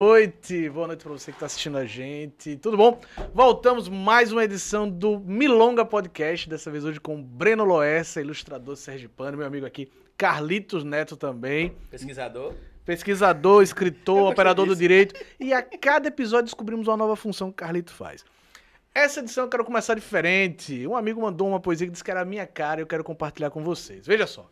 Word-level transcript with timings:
noite, 0.00 0.70
boa 0.70 0.86
noite 0.86 1.02
para 1.02 1.12
você 1.12 1.32
que 1.32 1.36
está 1.36 1.46
assistindo 1.46 1.76
a 1.76 1.84
gente. 1.84 2.56
Tudo 2.58 2.76
bom? 2.76 3.00
Voltamos 3.34 3.88
mais 3.88 4.30
uma 4.30 4.44
edição 4.44 4.88
do 4.88 5.18
Milonga 5.18 5.84
Podcast, 5.84 6.48
dessa 6.48 6.70
vez 6.70 6.84
hoje 6.84 7.00
com 7.00 7.20
Breno 7.20 7.64
Loessa, 7.64 8.20
ilustrador 8.20 8.76
sergipano, 8.76 9.36
meu 9.36 9.44
amigo 9.44 9.66
aqui, 9.66 9.90
Carlitos 10.16 10.84
Neto 10.84 11.16
também. 11.16 11.70
Pesquisador. 11.90 12.54
Pesquisador, 12.84 13.60
escritor, 13.60 14.30
operador 14.30 14.66
disso. 14.66 14.76
do 14.76 14.78
direito. 14.78 15.20
E 15.40 15.52
a 15.52 15.62
cada 15.62 16.06
episódio 16.06 16.44
descobrimos 16.44 16.86
uma 16.86 16.96
nova 16.96 17.16
função 17.16 17.48
que 17.48 17.54
o 17.54 17.66
Carlito 17.66 17.92
faz. 17.92 18.24
Essa 18.94 19.18
edição 19.18 19.44
eu 19.44 19.50
quero 19.50 19.64
começar 19.64 19.94
diferente. 19.94 20.86
Um 20.86 20.96
amigo 20.96 21.20
mandou 21.20 21.48
uma 21.48 21.58
poesia 21.58 21.88
que 21.88 21.90
disse 21.90 22.04
que 22.04 22.10
era 22.12 22.20
a 22.20 22.24
minha 22.24 22.46
cara 22.46 22.80
e 22.80 22.82
eu 22.82 22.86
quero 22.86 23.02
compartilhar 23.02 23.50
com 23.50 23.64
vocês. 23.64 24.06
Veja 24.06 24.28
só. 24.28 24.48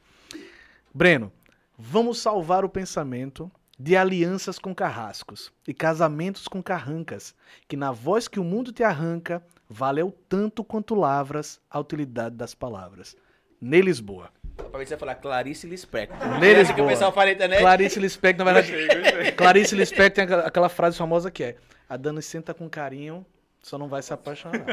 Breno, 0.93 1.33
vamos 1.79 2.19
salvar 2.19 2.65
o 2.65 2.69
pensamento 2.69 3.49
de 3.79 3.97
alianças 3.97 4.59
com 4.59 4.75
carrascos 4.75 5.53
e 5.67 5.75
casamentos 5.75 6.49
com 6.49 6.63
carrancas, 6.63 7.35
que 7.69 7.77
na 7.77 7.93
voz 7.93 8.27
que 8.27 8.41
o 8.41 8.45
mundo 8.45 8.73
te 8.73 8.83
arranca, 8.83 9.43
valeu 9.69 10.15
tanto 10.29 10.65
quanto 10.65 10.95
lavras 10.95 11.61
a 11.71 11.79
utilidade 11.79 12.37
das 12.37 12.55
palavras. 12.55 13.17
Ney 13.61 13.83
Lisboa. 13.83 14.31
Se 14.57 14.87
você 14.87 14.97
falar 14.97 15.17
Clarice 15.17 15.67
Lispector. 15.67 16.17
Ney 16.39 16.55
Lisboa. 16.55 16.75
que 16.75 16.83
o 16.83 16.87
pessoal 16.87 17.13
fala 17.13 17.27
na 17.27 17.33
internet. 17.33 17.61
Clarice 17.61 18.01
Lispector, 18.01 18.47
na 18.47 18.53
verdade. 18.53 19.33
Clarice 19.33 19.75
Lispector 19.75 20.27
tem 20.27 20.37
aquela 20.37 20.69
frase 20.69 20.97
famosa 20.97 21.31
que 21.31 21.43
é: 21.43 21.57
A 21.89 21.97
Dani 21.97 22.23
senta 22.23 22.55
com 22.55 22.69
carinho, 22.69 23.25
só 23.63 23.77
não 23.77 23.89
vai 23.89 24.03
se 24.03 24.13
apaixonar. 24.13 24.65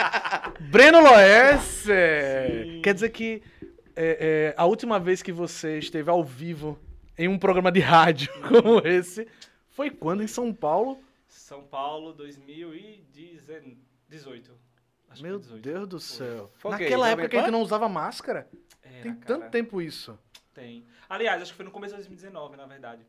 Breno 0.70 1.00
Loesse! 1.00 2.80
Quer 2.82 2.94
dizer 2.94 3.10
que 3.10 3.42
é, 3.94 4.54
é, 4.54 4.54
a 4.56 4.64
última 4.64 4.98
vez 4.98 5.22
que 5.22 5.32
você 5.32 5.78
esteve 5.78 6.10
ao 6.10 6.22
vivo 6.22 6.78
em 7.18 7.28
um 7.28 7.38
programa 7.38 7.70
de 7.72 7.80
rádio 7.80 8.30
como 8.48 8.86
esse. 8.86 9.26
Foi 9.70 9.90
quando 9.90 10.22
em 10.22 10.26
São 10.26 10.52
Paulo? 10.54 11.02
São 11.28 11.62
Paulo, 11.64 12.12
2018. 12.12 14.52
Acho 15.08 15.22
Meu 15.22 15.38
18. 15.38 15.62
Deus 15.62 15.88
do 15.88 15.98
céu. 16.00 16.52
Naquela 16.64 17.08
época 17.08 17.28
que 17.28 17.36
a 17.36 17.40
gente 17.40 17.50
não 17.50 17.62
usava 17.62 17.88
máscara? 17.88 18.48
Era, 18.82 19.02
Tem 19.02 19.14
tanto 19.14 19.40
cara. 19.40 19.50
tempo 19.50 19.80
isso. 19.80 20.18
Tem. 20.52 20.84
Aliás, 21.08 21.40
acho 21.42 21.52
que 21.52 21.56
foi 21.56 21.64
no 21.64 21.70
começo 21.70 21.94
de 21.94 21.98
2019, 21.98 22.56
na 22.56 22.66
verdade. 22.66 23.06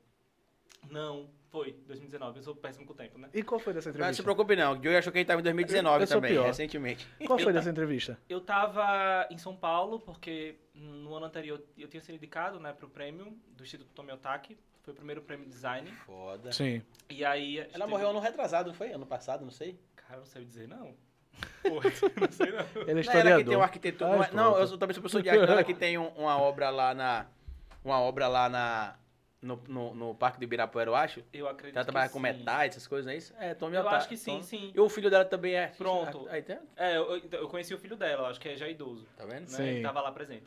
Não, 0.89 1.29
foi, 1.49 1.73
2019. 1.87 2.39
Eu 2.39 2.43
sou 2.43 2.55
péssimo 2.55 2.85
com 2.85 2.93
o 2.93 2.95
tempo, 2.95 3.17
né? 3.17 3.29
E 3.33 3.41
qual 3.41 3.59
foi 3.59 3.73
dessa 3.73 3.89
entrevista? 3.89 4.07
Não 4.07 4.13
se 4.13 4.23
preocupe 4.23 4.55
não, 4.55 4.73
o 4.73 4.83
Joey 4.83 4.97
achou 4.97 5.11
que 5.11 5.17
a 5.17 5.21
gente 5.21 5.25
estava 5.25 5.39
em 5.39 5.43
2019 5.43 6.03
eu, 6.03 6.07
também, 6.07 6.41
recentemente. 6.41 7.07
Qual 7.25 7.39
foi 7.39 7.53
dessa 7.53 7.69
entrevista? 7.69 8.19
Eu 8.27 8.41
tava 8.41 9.27
em 9.29 9.37
São 9.37 9.55
Paulo, 9.55 9.99
porque 9.99 10.55
no 10.73 11.15
ano 11.15 11.25
anterior 11.25 11.61
eu 11.77 11.87
tinha 11.87 12.01
sido 12.01 12.15
indicado, 12.15 12.59
né, 12.59 12.73
pro 12.73 12.89
prêmio 12.89 13.37
do 13.55 13.63
Instituto 13.63 13.89
Tomiotaki. 13.93 14.57
Foi 14.83 14.93
o 14.93 14.95
primeiro 14.95 15.21
prêmio 15.21 15.45
de 15.45 15.51
design. 15.51 15.89
Foda. 16.05 16.51
Sim. 16.51 16.81
E 17.09 17.25
aí... 17.25 17.57
Ela 17.59 17.71
teve... 17.71 17.87
morreu 17.87 18.09
ano 18.09 18.19
retrasado, 18.19 18.69
não 18.69 18.73
foi? 18.73 18.91
Ano 18.91 19.05
passado, 19.05 19.43
não 19.43 19.51
sei? 19.51 19.77
Cara, 19.95 20.19
não 20.19 20.25
sei 20.25 20.45
dizer, 20.45 20.67
não. 20.67 20.95
Porra, 21.61 21.89
não 22.21 22.31
sei 22.31 22.51
não. 22.51 22.81
Ele 22.87 22.99
é 22.99 23.01
historiador. 23.01 23.23
Não, 23.23 23.31
ela 23.31 23.43
que 23.43 23.49
tem 23.49 23.57
um 23.57 23.61
arquitetura... 23.61 24.09
Ai, 24.11 24.29
não, 24.31 24.57
é- 24.57 24.63
eu 24.63 24.77
também 24.77 24.93
sou 24.93 25.01
professor 25.01 25.21
de 25.21 25.29
arte. 25.29 25.43
Ela 25.43 25.63
que 25.63 25.73
tem 25.73 25.97
um, 25.97 26.07
uma 26.09 26.39
obra 26.39 26.69
lá 26.69 26.93
na... 26.93 27.25
Uma 27.83 27.99
obra 27.99 28.29
lá 28.29 28.47
na 28.47 28.95
no, 29.41 29.61
no, 29.67 29.93
no 29.93 30.15
Parque 30.15 30.39
de 30.39 30.45
Ibirapuera, 30.45 30.89
eu 30.89 30.95
acho. 30.95 31.23
Eu 31.31 31.47
acredito 31.47 31.75
Ela 31.77 31.85
trabalha 31.85 32.09
com 32.09 32.19
metais, 32.19 32.71
essas 32.73 32.87
coisas, 32.87 33.05
não 33.05 33.13
é 33.13 33.17
isso? 33.17 33.33
É, 33.39 33.53
Tommy 33.53 33.75
Eu 33.75 33.87
acho 33.89 34.07
que 34.09 34.17
sim, 34.17 34.41
sim. 34.41 34.71
E 34.75 34.79
o 34.79 34.89
filho 34.89 35.09
dela 35.09 35.25
também 35.25 35.55
é. 35.55 35.67
Pronto. 35.77 36.27
Aí 36.29 36.41
tem? 36.41 36.57
É, 36.75 36.97
eu, 36.97 37.21
eu 37.31 37.47
conheci 37.47 37.73
o 37.73 37.77
filho 37.77 37.95
dela, 37.95 38.29
acho 38.29 38.39
que 38.39 38.49
é 38.49 38.55
já 38.55 38.67
idoso. 38.67 39.05
Tá 39.15 39.25
vendo? 39.25 39.41
Né? 39.41 39.47
Sim. 39.47 39.63
Ele 39.63 39.81
tava 39.83 40.01
lá 40.01 40.11
presente. 40.11 40.45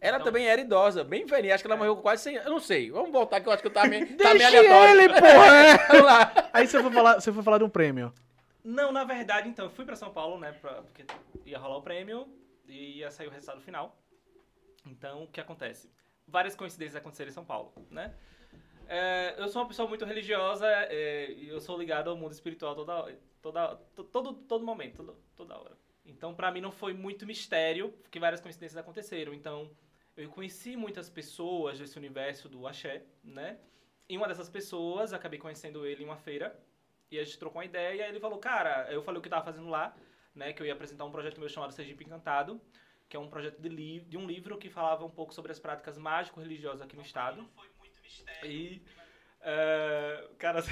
Ela 0.00 0.16
Então- 0.18 0.26
também 0.26 0.46
era 0.46 0.60
idosa, 0.60 1.02
bem 1.02 1.24
velhinha. 1.24 1.54
Acho 1.54 1.64
que 1.64 1.66
ela 1.68 1.76
É. 1.76 1.78
morreu 1.78 1.96
com 1.96 2.02
quase 2.02 2.22
100 2.24 2.34
anos. 2.36 2.46
Eu 2.46 2.52
não 2.52 2.60
sei. 2.60 2.90
Vamos 2.90 3.10
voltar 3.10 3.40
que 3.40 3.48
eu 3.48 3.52
acho 3.52 3.62
que 3.62 3.68
eu 3.68 3.72
tava 3.72 3.88
meio, 3.88 4.06
tá 4.18 4.32
Deixa 4.34 4.50
meio 4.50 4.58
aleatório. 4.74 5.00
ele, 5.00 5.08
porra! 5.08 5.78
Vamos 5.88 6.04
lá. 6.04 6.50
Aí 6.52 6.66
você 6.66 6.82
foi 6.82 6.92
falar, 6.92 7.14
você 7.20 7.32
foi 7.32 7.42
falar 7.42 7.58
de 7.58 7.64
um 7.64 7.70
prêmio. 7.70 8.12
Não, 8.62 8.92
na 8.92 9.04
verdade, 9.04 9.48
então, 9.48 9.64
eu 9.66 9.70
fui 9.70 9.84
pra 9.86 9.96
São 9.96 10.10
Paulo, 10.10 10.38
né, 10.38 10.52
pra, 10.52 10.82
porque 10.82 11.04
ia 11.46 11.58
rolar 11.58 11.78
o 11.78 11.82
prêmio 11.82 12.26
e 12.68 12.98
ia 12.98 13.10
sair 13.10 13.26
o 13.28 13.30
resultado 13.30 13.60
final. 13.62 13.98
Então, 14.86 15.22
o 15.24 15.26
que 15.28 15.40
acontece? 15.40 15.90
Várias 16.26 16.54
coincidências 16.54 16.96
aconteceram 16.96 17.30
em 17.30 17.34
São 17.34 17.44
Paulo, 17.44 17.72
né? 17.90 18.14
É, 18.86 19.34
eu 19.38 19.48
sou 19.48 19.62
uma 19.62 19.68
pessoa 19.68 19.88
muito 19.88 20.04
religiosa 20.04 20.66
é, 20.68 21.30
e 21.30 21.48
eu 21.48 21.60
sou 21.60 21.78
ligado 21.78 22.10
ao 22.10 22.16
mundo 22.16 22.32
espiritual 22.32 22.74
toda, 22.74 23.16
toda, 23.40 23.76
to- 23.94 24.04
todo, 24.04 24.34
todo 24.34 24.64
momento, 24.64 24.96
toda, 24.96 25.14
toda 25.36 25.58
hora. 25.58 25.76
Então, 26.04 26.34
pra 26.34 26.50
mim, 26.50 26.60
não 26.60 26.70
foi 26.70 26.92
muito 26.92 27.26
mistério, 27.26 27.90
porque 28.02 28.18
várias 28.18 28.40
coincidências 28.40 28.76
aconteceram. 28.76 29.32
Então, 29.32 29.70
eu 30.16 30.28
conheci 30.28 30.76
muitas 30.76 31.08
pessoas 31.08 31.78
desse 31.78 31.96
universo 31.98 32.48
do 32.48 32.66
axé, 32.66 33.02
né? 33.22 33.58
E 34.06 34.16
uma 34.18 34.28
dessas 34.28 34.50
pessoas, 34.50 35.14
acabei 35.14 35.38
conhecendo 35.38 35.86
ele 35.86 36.02
em 36.02 36.06
uma 36.06 36.16
feira, 36.18 36.58
e 37.10 37.18
a 37.18 37.24
gente 37.24 37.38
trocou 37.38 37.60
uma 37.60 37.64
ideia, 37.64 38.04
e 38.06 38.08
ele 38.10 38.20
falou, 38.20 38.38
cara, 38.38 38.86
eu 38.92 39.02
falei 39.02 39.18
o 39.18 39.22
que 39.22 39.28
eu 39.28 39.30
tava 39.30 39.44
fazendo 39.44 39.68
lá, 39.70 39.96
né? 40.34 40.52
Que 40.52 40.60
eu 40.60 40.66
ia 40.66 40.74
apresentar 40.74 41.06
um 41.06 41.10
projeto 41.10 41.40
meu 41.40 41.48
chamado 41.48 41.72
Sergipe 41.72 42.04
Encantado, 42.04 42.60
que 43.08 43.16
é 43.16 43.20
um 43.20 43.28
projeto 43.28 43.60
de, 43.60 43.68
li 43.68 44.00
de 44.00 44.16
um 44.16 44.26
livro 44.26 44.58
que 44.58 44.68
falava 44.68 45.04
um 45.04 45.10
pouco 45.10 45.34
sobre 45.34 45.52
as 45.52 45.58
práticas 45.58 45.98
mágico-religiosas 45.98 46.82
aqui 46.82 46.96
no 46.96 47.02
estado. 47.02 47.48
E. 48.44 48.82
É, 49.40 50.28
cara, 50.38 50.62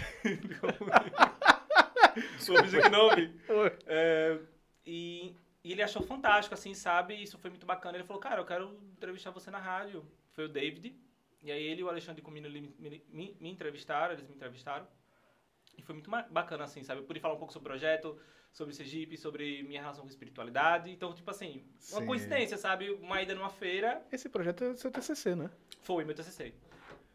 sobre 2.38 2.68
de 2.68 2.88
nome. 2.88 3.38
É, 3.86 4.38
e, 4.84 5.36
e 5.62 5.72
ele 5.72 5.82
achou 5.82 6.02
fantástico, 6.02 6.54
assim, 6.54 6.74
sabe? 6.74 7.14
Isso 7.22 7.38
foi 7.38 7.50
muito 7.50 7.66
bacana. 7.66 7.96
Ele 7.96 8.04
falou, 8.04 8.20
cara, 8.20 8.40
eu 8.40 8.46
quero 8.46 8.80
entrevistar 8.92 9.30
você 9.30 9.50
na 9.50 9.58
rádio. 9.58 10.04
Foi 10.32 10.46
o 10.46 10.48
David. 10.48 10.96
E 11.42 11.50
aí 11.50 11.62
ele 11.62 11.80
e 11.80 11.84
o 11.84 11.88
Alexandre 11.88 12.22
Comino 12.22 12.48
me, 12.48 12.74
me, 12.78 13.36
me 13.40 13.50
entrevistaram, 13.50 14.14
eles 14.14 14.26
me 14.26 14.34
entrevistaram. 14.34 14.86
E 15.76 15.82
foi 15.82 15.94
muito 15.94 16.10
bacana, 16.30 16.64
assim, 16.64 16.82
sabe? 16.82 17.00
Eu 17.00 17.04
pude 17.04 17.20
falar 17.20 17.34
um 17.34 17.38
pouco 17.38 17.52
sobre 17.52 17.68
o 17.68 17.70
projeto, 17.70 18.18
sobre 18.52 18.72
o 18.72 18.76
Sergipe, 18.76 19.16
sobre 19.16 19.62
minha 19.62 19.80
relação 19.80 20.04
com 20.04 20.10
espiritualidade. 20.10 20.90
Então, 20.90 21.14
tipo 21.14 21.30
assim, 21.30 21.64
uma 21.90 22.00
Sim. 22.00 22.06
coincidência, 22.06 22.58
sabe? 22.58 22.90
Uma 22.90 23.22
ida 23.22 23.34
numa 23.34 23.48
feira. 23.48 24.02
Esse 24.12 24.28
projeto 24.28 24.64
é 24.64 24.74
seu 24.76 24.90
TCC, 24.90 25.34
né? 25.34 25.50
Foi 25.80 26.04
meu 26.04 26.14
TCC. 26.14 26.54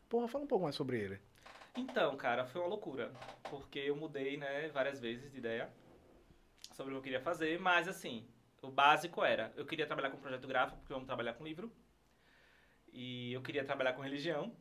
Porra, 0.09 0.27
fala 0.27 0.43
um 0.43 0.47
pouco 0.47 0.63
mais 0.63 0.75
sobre 0.75 0.99
ele. 0.99 1.19
Então, 1.75 2.17
cara, 2.17 2.45
foi 2.45 2.59
uma 2.61 2.67
loucura. 2.67 3.11
Porque 3.49 3.79
eu 3.79 3.95
mudei, 3.95 4.35
né, 4.35 4.67
várias 4.69 4.99
vezes 4.99 5.31
de 5.31 5.37
ideia 5.37 5.69
sobre 6.73 6.91
o 6.91 6.95
que 6.95 6.99
eu 6.99 7.03
queria 7.03 7.21
fazer, 7.21 7.59
mas 7.59 7.87
assim, 7.87 8.27
o 8.61 8.69
básico 8.69 9.23
era, 9.23 9.51
eu 9.55 9.65
queria 9.65 9.85
trabalhar 9.85 10.11
com 10.11 10.17
projeto 10.17 10.47
gráfico, 10.47 10.79
porque 10.79 10.93
eu 10.93 10.97
amo 10.97 11.05
trabalhar 11.05 11.33
com 11.33 11.43
livro. 11.43 11.71
E 12.91 13.33
eu 13.33 13.41
queria 13.41 13.63
trabalhar 13.63 13.93
com 13.93 14.01
religião. 14.01 14.55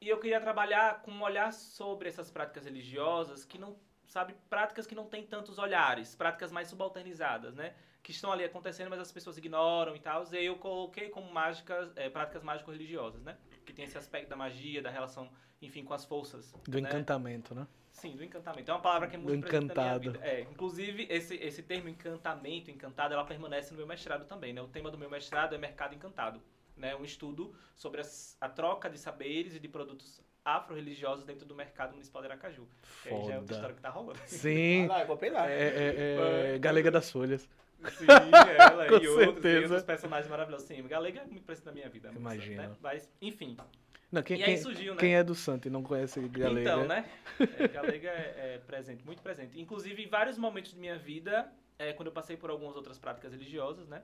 E 0.00 0.08
eu 0.08 0.18
queria 0.18 0.40
trabalhar 0.40 1.02
com 1.02 1.10
um 1.10 1.22
olhar 1.22 1.52
sobre 1.52 2.08
essas 2.08 2.30
práticas 2.30 2.64
religiosas 2.64 3.44
que 3.44 3.58
não, 3.58 3.78
sabe, 4.06 4.34
práticas 4.48 4.86
que 4.86 4.94
não 4.94 5.06
têm 5.06 5.24
tantos 5.26 5.58
olhares, 5.58 6.14
práticas 6.14 6.52
mais 6.52 6.68
subalternizadas, 6.68 7.54
né? 7.54 7.74
Que 8.02 8.12
estão 8.12 8.30
ali 8.30 8.44
acontecendo, 8.44 8.88
mas 8.88 9.00
as 9.00 9.10
pessoas 9.10 9.36
ignoram 9.36 9.96
e 9.96 10.00
tal. 10.00 10.24
E 10.32 10.36
aí 10.36 10.46
eu 10.46 10.56
coloquei 10.56 11.08
como 11.08 11.30
mágicas, 11.32 11.92
eh, 11.96 12.08
práticas 12.08 12.42
mágico-religiosas, 12.42 13.22
né? 13.22 13.36
Que 13.64 13.72
tem 13.72 13.84
esse 13.84 13.98
aspecto 13.98 14.28
da 14.28 14.36
magia, 14.36 14.80
da 14.80 14.90
relação, 14.90 15.28
enfim, 15.60 15.84
com 15.84 15.92
as 15.92 16.04
forças. 16.04 16.52
Do 16.68 16.80
né? 16.80 16.88
encantamento, 16.88 17.54
né? 17.54 17.66
Sim, 17.90 18.14
do 18.14 18.22
encantamento. 18.22 18.70
É 18.70 18.74
uma 18.74 18.80
palavra 18.80 19.08
que 19.08 19.16
é 19.16 19.18
Do 19.18 19.24
muito 19.24 19.48
minha 19.48 19.58
encantado. 19.58 20.18
É, 20.22 20.42
inclusive, 20.42 21.06
esse, 21.10 21.34
esse 21.36 21.62
termo 21.62 21.88
encantamento, 21.88 22.70
encantado, 22.70 23.14
ela 23.14 23.24
permanece 23.24 23.70
no 23.70 23.78
meu 23.78 23.86
mestrado 23.86 24.26
também, 24.26 24.52
né? 24.52 24.60
O 24.60 24.68
tema 24.68 24.90
do 24.90 24.98
meu 24.98 25.08
mestrado 25.10 25.54
é 25.54 25.58
mercado 25.58 25.94
encantado, 25.94 26.40
né? 26.76 26.94
Um 26.94 27.04
estudo 27.04 27.54
sobre 27.74 28.02
as- 28.02 28.36
a 28.40 28.48
troca 28.48 28.90
de 28.90 28.98
saberes 28.98 29.54
e 29.56 29.58
de 29.58 29.66
produtos 29.66 30.20
afro-religiosos 30.46 31.24
dentro 31.24 31.44
do 31.44 31.54
mercado 31.54 31.90
municipal 31.92 32.22
de 32.22 32.28
Aracaju. 32.28 32.66
Que 33.02 33.08
aí 33.08 33.24
já 33.26 33.34
é 33.34 33.38
outra 33.38 33.40
Foda. 33.40 33.52
história 33.54 33.74
que 33.74 33.82
tá 33.82 33.90
rolando. 33.90 34.18
Sim. 34.26 34.86
Lá, 34.86 35.00
eu 35.00 35.06
vou 35.06 35.16
pegar. 35.16 35.50
É, 35.50 35.54
é, 35.62 36.54
é, 36.54 36.58
Galega 36.58 36.90
das 36.90 37.10
Folhas. 37.10 37.48
Sim, 37.90 38.06
ela 38.58 38.86
Com 38.88 38.94
e 38.94 39.08
outros, 39.08 39.08
e 39.08 39.24
certeza. 39.42 39.64
outros 39.74 39.82
personagens 39.82 40.30
maravilhosos. 40.30 40.66
Sim, 40.68 40.82
Galega 40.86 41.20
é 41.20 41.24
muito 41.26 41.44
presente 41.44 41.66
na 41.66 41.72
minha 41.72 41.88
vida. 41.88 42.08
muito 42.08 42.20
Imagino. 42.20 42.56
Né? 42.62 42.76
Mas, 42.80 43.10
enfim. 43.20 43.56
Não, 44.10 44.22
quem, 44.22 44.38
E 44.38 44.44
aí 44.44 44.54
quem- 44.54 44.62
surgiu, 44.62 44.94
né? 44.94 45.00
quem 45.00 45.16
é 45.16 45.24
do 45.24 45.34
Santo 45.34 45.66
e 45.66 45.70
não 45.70 45.82
conhece 45.82 46.20
Galega? 46.28 46.60
Então, 46.60 46.86
né? 46.86 47.10
É, 47.58 47.68
Galega 47.68 48.08
é, 48.08 48.54
é 48.54 48.58
presente, 48.64 49.04
muito 49.04 49.20
presente. 49.20 49.60
Inclusive, 49.60 50.02
em 50.04 50.08
vários 50.08 50.38
momentos 50.38 50.72
de 50.72 50.78
minha 50.78 50.96
vida, 50.96 51.52
é, 51.78 51.92
quando 51.92 52.06
eu 52.06 52.12
passei 52.12 52.36
por 52.36 52.50
algumas 52.50 52.76
outras 52.76 52.98
práticas 52.98 53.32
religiosas, 53.32 53.88
né? 53.88 54.02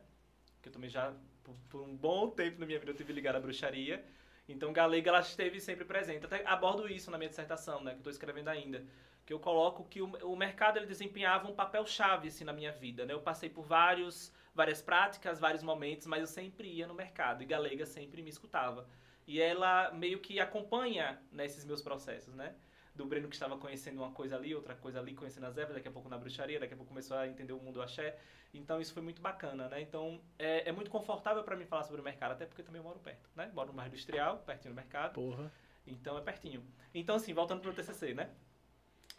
Que 0.61 0.69
eu 0.69 0.73
também 0.73 0.91
já, 0.91 1.13
por, 1.45 1.55
por 1.71 1.81
um 1.83 1.97
bom 1.97 2.29
tempo 2.29 2.59
na 2.59 2.67
minha 2.67 2.79
vida, 2.81 2.91
eu 2.91 2.97
tive 2.97 3.13
ligado 3.13 3.37
à 3.37 3.41
bruxaria. 3.41 4.05
Então, 4.49 4.73
Galega, 4.73 5.11
ela 5.11 5.21
esteve 5.21 5.61
sempre 5.61 5.85
presente. 5.85 6.27
Até 6.27 6.45
abordo 6.47 6.89
isso 6.89 7.11
na 7.11 7.19
minha 7.19 7.29
dissertação, 7.29 7.83
né? 7.83 7.93
Que 7.93 7.99
estou 7.99 8.11
escrevendo 8.11 8.49
ainda. 8.49 8.85
Que 9.25 9.33
eu 9.33 9.39
coloco 9.39 9.85
que 9.85 10.03
o, 10.03 10.07
o 10.25 10.37
mercado, 10.37 10.79
ele 10.79 10.87
desempenhava 10.87 11.49
um 11.49 11.55
papel-chave, 11.55 12.29
assim, 12.29 12.45
na 12.45 12.53
minha 12.53 12.73
vida, 12.73 13.07
né? 13.07 13.15
Eu 13.15 13.21
passei 13.21 13.49
por 13.49 13.65
vários, 13.65 14.33
várias 14.55 14.83
práticas, 14.83 15.39
vários 15.39 15.63
momentos, 15.63 16.07
mas 16.07 16.21
eu 16.21 16.27
sempre 16.27 16.69
ia 16.69 16.87
no 16.87 16.95
mercado. 16.95 17.43
E 17.43 17.47
Galega 17.47 17.87
sempre 17.87 18.21
me 18.23 18.31
escutava. 18.31 18.89
E 19.27 19.41
ela 19.41 19.93
meio 19.93 20.19
que 20.19 20.41
acompanha 20.41 21.23
nesses 21.31 21.65
meus 21.65 21.81
processos, 21.81 22.35
né? 22.35 22.55
Do 22.95 23.07
Breno 23.07 23.29
que 23.29 23.35
estava 23.35 23.57
conhecendo 23.57 23.99
uma 24.03 24.11
coisa 24.11 24.37
ali, 24.37 24.55
outra 24.55 24.75
coisa 24.75 24.99
ali, 24.99 25.15
conhecendo 25.15 25.47
as 25.47 25.57
ervas, 25.57 25.77
daqui 25.77 25.89
a 25.89 25.91
pouco 25.93 26.09
na 26.09 26.19
bruxaria, 26.19 26.59
daqui 26.61 26.75
a 26.75 26.77
pouco 26.77 26.91
começou 26.91 27.17
a 27.17 27.27
entender 27.27 27.53
o 27.53 27.59
mundo 27.59 27.81
axé. 27.81 28.19
Então 28.55 28.81
isso 28.81 28.93
foi 28.93 29.03
muito 29.03 29.23
bacana, 29.23 29.69
né? 29.69 29.81
Então 29.81 30.21
é, 30.39 30.69
é 30.69 30.73
muito 30.73 30.91
confortável 30.91 31.43
para 31.43 31.57
mim 31.57 31.65
falar 31.65 31.85
sobre 31.85 32.01
o 32.01 32.05
mercado, 32.05 32.33
até 32.33 32.45
porque 32.45 32.63
também 32.63 32.81
eu 32.81 32.85
moro 32.85 32.99
perto, 32.99 33.31
né? 33.35 33.51
Moro 33.55 33.69
no 33.69 33.75
bairro 33.75 33.89
industrial, 33.89 34.39
pertinho 34.39 34.75
do 34.75 34.77
mercado. 34.77 35.15
Porra. 35.15 35.51
Então 35.87 36.19
é 36.19 36.21
pertinho. 36.21 36.65
Então, 36.95 37.17
assim, 37.17 37.33
voltando 37.33 37.61
pro 37.61 37.73
TCC, 37.73 38.15
né? 38.15 38.31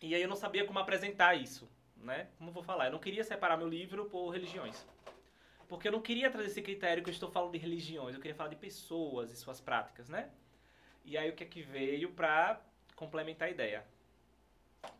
E 0.01 0.13
aí 0.13 0.21
eu 0.21 0.30
não 0.30 0.35
sabia 0.35 0.65
como 0.65 0.80
apresentar 0.80 1.35
isso, 1.35 1.69
né? 1.97 2.30
Como 2.38 2.50
eu 2.50 2.53
vou 2.53 2.63
falar? 2.63 2.85
Eu 2.85 2.91
não 2.91 3.00
queria 3.00 3.24
separar 3.24 3.57
meu 3.57 3.68
livro 3.68 4.06
por 4.06 4.30
religiões. 4.30 4.85
Porque 5.68 5.88
eu 5.88 5.91
não 5.91 6.01
queria 6.01 6.29
trazer 6.29 6.47
esse 6.47 6.62
critério 6.62 7.03
que 7.03 7.09
eu 7.09 7.13
estou 7.13 7.31
falando 7.31 7.53
de 7.53 7.57
religiões, 7.57 8.13
eu 8.13 8.21
queria 8.21 8.36
falar 8.36 8.50
de 8.50 8.56
pessoas 8.56 9.31
e 9.31 9.36
suas 9.36 9.59
práticas, 9.59 10.09
né? 10.09 10.29
E 11.03 11.18
aí 11.18 11.29
o 11.29 11.36
que 11.36 11.44
é 11.44 11.47
que 11.47 11.62
veio 11.62 12.12
para 12.12 12.62
complementar 12.95 13.47
a 13.47 13.51
ideia? 13.51 13.86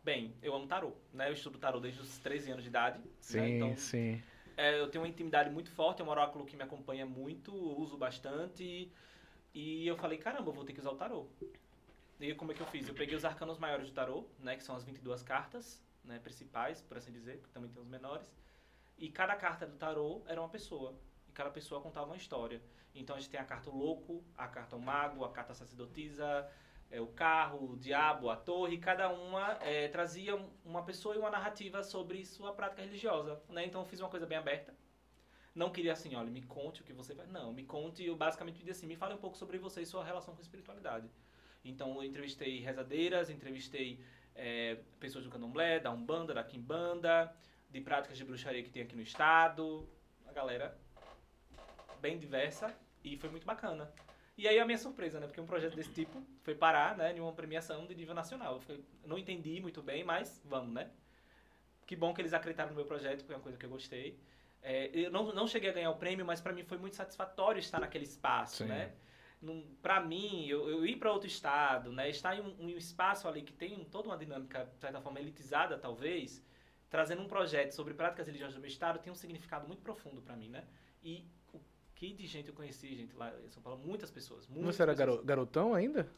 Bem, 0.04 0.34
eu 0.42 0.54
amo 0.54 0.66
tarô, 0.66 0.92
né? 1.12 1.28
Eu 1.28 1.32
estudo 1.32 1.58
tarô 1.58 1.80
desde 1.80 2.00
os 2.00 2.18
13 2.18 2.50
anos 2.50 2.62
de 2.62 2.68
idade. 2.68 2.98
Né? 2.98 3.04
Sim, 3.20 3.40
né? 3.40 3.50
então, 3.50 3.76
sim. 3.76 4.22
É, 4.56 4.78
eu 4.78 4.88
tenho 4.88 5.02
uma 5.02 5.08
intimidade 5.08 5.48
muito 5.50 5.70
forte, 5.70 6.02
é 6.02 6.04
um 6.04 6.08
oráculo 6.10 6.44
que 6.44 6.56
me 6.56 6.62
acompanha 6.62 7.06
muito, 7.06 7.54
uso 7.54 7.96
bastante. 7.96 8.92
E 9.54 9.86
eu 9.86 9.96
falei, 9.96 10.18
caramba, 10.18 10.50
eu 10.50 10.54
vou 10.54 10.64
ter 10.64 10.74
que 10.74 10.80
usar 10.80 10.90
o 10.90 10.96
tarô. 10.96 11.26
E 12.20 12.34
como 12.34 12.52
é 12.52 12.54
que 12.54 12.60
eu 12.60 12.66
fiz? 12.66 12.86
Eu 12.86 12.94
peguei 12.94 13.16
os 13.16 13.24
arcanos 13.24 13.58
maiores 13.58 13.86
do 13.88 13.94
tarô, 13.94 14.26
né? 14.38 14.56
Que 14.56 14.62
são 14.62 14.76
as 14.76 14.84
22 14.84 15.22
cartas 15.22 15.82
né, 16.04 16.18
principais, 16.18 16.82
por 16.82 16.98
assim 16.98 17.10
dizer, 17.10 17.38
porque 17.38 17.52
também 17.52 17.70
tem 17.70 17.82
os 17.82 17.88
menores. 17.88 18.26
E 18.98 19.08
cada 19.08 19.34
carta 19.34 19.66
do 19.66 19.76
tarô 19.76 20.22
era 20.26 20.40
uma 20.40 20.50
pessoa. 20.50 20.94
E 21.28 21.32
cada 21.32 21.50
pessoa 21.50 21.80
contava 21.80 22.06
uma 22.06 22.16
história. 22.16 22.60
Então 22.94 23.16
a 23.16 23.18
gente 23.18 23.30
tem 23.30 23.40
a 23.40 23.44
carta 23.44 23.70
louco, 23.70 24.22
a 24.36 24.46
carta 24.46 24.76
o 24.76 24.80
mago, 24.80 25.24
a 25.24 25.30
carta 25.30 25.54
sacerdotisa, 25.54 26.48
é, 26.90 27.00
o 27.00 27.06
carro, 27.08 27.72
o 27.72 27.76
diabo, 27.76 28.30
a 28.30 28.36
torre, 28.36 28.78
cada 28.78 29.08
uma 29.08 29.58
é, 29.60 29.88
trazia 29.88 30.36
uma 30.64 30.82
pessoa 30.82 31.14
e 31.14 31.18
uma 31.18 31.30
narrativa 31.30 31.82
sobre 31.82 32.24
sua 32.24 32.52
prática 32.52 32.82
religiosa. 32.82 33.40
Né? 33.48 33.66
Então 33.66 33.80
eu 33.80 33.86
fiz 33.86 34.00
uma 34.00 34.08
coisa 34.08 34.26
bem 34.26 34.38
aberta. 34.38 34.74
Não 35.54 35.70
queria 35.70 35.92
assim, 35.92 36.14
olha, 36.14 36.30
me 36.30 36.42
conte 36.42 36.82
o 36.82 36.84
que 36.84 36.92
você 36.92 37.14
faz. 37.14 37.28
Não, 37.30 37.52
me 37.52 37.64
conte, 37.64 38.04
eu 38.04 38.16
basicamente 38.16 38.58
pedi 38.58 38.70
assim, 38.70 38.86
me 38.86 38.96
fale 38.96 39.14
um 39.14 39.18
pouco 39.18 39.36
sobre 39.36 39.58
você 39.58 39.82
e 39.82 39.86
sua 39.86 40.04
relação 40.04 40.34
com 40.34 40.40
a 40.40 40.42
espiritualidade. 40.42 41.08
Então 41.64 41.94
eu 41.94 42.04
entrevistei 42.04 42.60
rezadeiras, 42.60 43.30
entrevistei 43.30 44.04
é, 44.34 44.78
pessoas 44.98 45.24
do 45.24 45.30
candomblé, 45.30 45.78
da 45.78 45.90
umbanda, 45.90 46.34
da 46.34 46.42
quimbanda, 46.42 47.34
de 47.70 47.80
práticas 47.80 48.18
de 48.18 48.24
bruxaria 48.24 48.62
que 48.62 48.70
tem 48.70 48.82
aqui 48.82 48.96
no 48.96 49.02
estado. 49.02 49.88
A 50.26 50.32
galera 50.32 50.76
bem 52.00 52.18
diversa 52.18 52.74
e 53.02 53.16
foi 53.16 53.30
muito 53.30 53.46
bacana. 53.46 53.90
E 54.36 54.48
aí 54.48 54.58
a 54.58 54.64
minha 54.64 54.78
surpresa, 54.78 55.20
né? 55.20 55.26
Porque 55.26 55.40
um 55.40 55.46
projeto 55.46 55.76
desse 55.76 55.92
tipo 55.92 56.22
foi 56.42 56.54
parar, 56.54 56.96
né? 56.96 57.16
Em 57.16 57.20
uma 57.20 57.32
premiação 57.32 57.86
de 57.86 57.94
nível 57.94 58.14
nacional. 58.14 58.60
Eu, 58.68 58.84
não 59.06 59.16
entendi 59.16 59.60
muito 59.60 59.82
bem, 59.82 60.02
mas 60.02 60.42
vamos, 60.44 60.72
né? 60.72 60.90
Que 61.86 61.94
bom 61.94 62.12
que 62.12 62.20
eles 62.20 62.32
acreditaram 62.32 62.70
no 62.70 62.76
meu 62.76 62.84
projeto, 62.84 63.18
porque 63.18 63.32
é 63.32 63.36
uma 63.36 63.42
coisa 63.42 63.56
que 63.56 63.64
eu 63.64 63.70
gostei. 63.70 64.18
É, 64.60 64.90
eu 64.92 65.10
não, 65.10 65.32
não 65.32 65.46
cheguei 65.46 65.70
a 65.70 65.72
ganhar 65.72 65.90
o 65.90 65.96
prêmio, 65.96 66.24
mas 66.24 66.40
para 66.40 66.52
mim 66.52 66.64
foi 66.64 66.78
muito 66.78 66.96
satisfatório 66.96 67.60
estar 67.60 67.78
naquele 67.78 68.04
espaço, 68.04 68.64
Sim. 68.64 68.68
né? 68.68 68.92
Para 69.82 70.00
mim, 70.00 70.46
eu, 70.48 70.68
eu 70.70 70.86
ir 70.86 70.96
para 70.96 71.12
outro 71.12 71.28
estado, 71.28 71.92
né? 71.92 72.08
Estar 72.08 72.34
em 72.34 72.40
um, 72.40 72.64
um, 72.64 72.68
espaço 72.70 73.28
ali 73.28 73.42
que 73.42 73.52
tem 73.52 73.84
toda 73.84 74.08
uma 74.08 74.16
dinâmica, 74.16 74.64
de 74.64 74.80
certa 74.80 75.02
forma, 75.02 75.20
elitizada, 75.20 75.76
talvez, 75.76 76.42
trazendo 76.88 77.20
um 77.20 77.28
projeto 77.28 77.72
sobre 77.72 77.92
práticas 77.92 78.26
religiosas 78.26 78.54
do 78.54 78.60
meu 78.60 78.68
estado, 78.68 78.98
tem 78.98 79.12
um 79.12 79.16
significado 79.16 79.66
muito 79.66 79.82
profundo 79.82 80.22
para 80.22 80.34
mim, 80.34 80.48
né? 80.48 80.64
E 81.02 81.28
que 81.94 82.12
de 82.12 82.26
gente 82.26 82.48
eu 82.48 82.54
conheci, 82.54 82.94
gente, 82.94 83.16
lá 83.16 83.32
em 83.44 83.50
São 83.50 83.62
Paulo. 83.62 83.80
Muitas 83.84 84.10
pessoas. 84.10 84.46
Muitas 84.48 84.76
Você 84.76 84.82
era 84.82 84.94
pessoas. 84.94 85.24
garotão 85.24 85.74
ainda? 85.74 86.08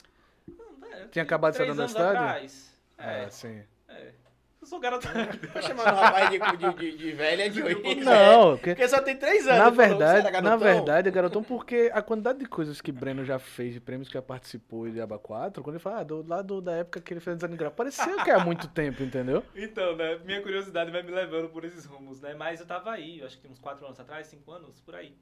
Não, 0.47 0.87
é, 0.89 1.09
Tinha 1.09 1.23
acabado 1.23 1.53
de 1.53 1.59
sair 1.59 1.67
da 1.67 1.73
universidade? 1.73 2.17
Atrás. 2.17 2.77
É, 2.99 3.25
ah, 3.25 3.31
sim. 3.31 3.63
É. 3.89 4.13
Eu 4.61 4.67
sou 4.67 4.81
garotão. 4.81 5.13
tá 5.53 5.63
chamando 5.63 5.93
o 5.93 5.97
rapaz 5.97 6.31
de, 6.31 6.39
de, 6.39 6.75
de, 6.75 6.97
de 6.97 7.13
velha 7.13 7.49
de 7.49 7.63
80 7.63 8.05
Não, 8.05 8.57
porque, 8.57 8.71
porque 8.71 8.89
só 8.89 9.01
tem 9.01 9.17
3 9.17 9.47
anos. 9.47 9.59
Na 9.59 9.71
verdade, 9.71 10.41
na 10.41 10.57
verdade, 10.57 11.09
é 11.09 11.13
garotão 11.13 11.43
porque 11.43 11.91
a 11.95 12.03
quantidade 12.03 12.39
de 12.41 12.47
coisas 12.47 12.81
que 12.81 12.91
Breno 12.91 13.25
já 13.25 13.39
fez, 13.39 13.75
de 13.75 13.81
prêmios 13.81 14.09
que 14.09 14.15
já 14.15 14.23
participou 14.23 14.91
de 14.91 15.01
Aba 15.01 15.19
4, 15.19 15.63
quando 15.63 15.77
ele 15.77 15.83
fala, 15.83 16.01
ah, 16.01 16.03
do 16.03 16.27
lado 16.27 16.61
da 16.61 16.73
época 16.73 17.01
que 17.01 17.13
ele 17.13 17.21
fez 17.21 17.37
design 17.37 17.57
gráfico, 17.57 17.77
pareceu 17.77 18.25
que 18.25 18.31
é 18.31 18.35
há 18.35 18.45
muito 18.45 18.67
tempo, 18.67 19.05
entendeu? 19.05 19.45
Então, 19.55 19.95
né, 19.95 20.19
minha 20.25 20.43
curiosidade 20.43 20.91
vai 20.91 21.03
me 21.03 21.13
levando 21.13 21.49
por 21.49 21.65
esses 21.65 21.85
rumos, 21.85 22.21
né, 22.21 22.35
mas 22.35 22.59
eu 22.59 22.67
tava 22.67 22.91
aí, 22.91 23.21
eu 23.21 23.27
acho 23.27 23.39
que 23.39 23.47
uns 23.47 23.61
4 23.61 23.85
anos 23.85 24.01
atrás, 24.01 24.27
5 24.27 24.51
anos, 24.51 24.81
por 24.81 24.97
aí. 24.97 25.15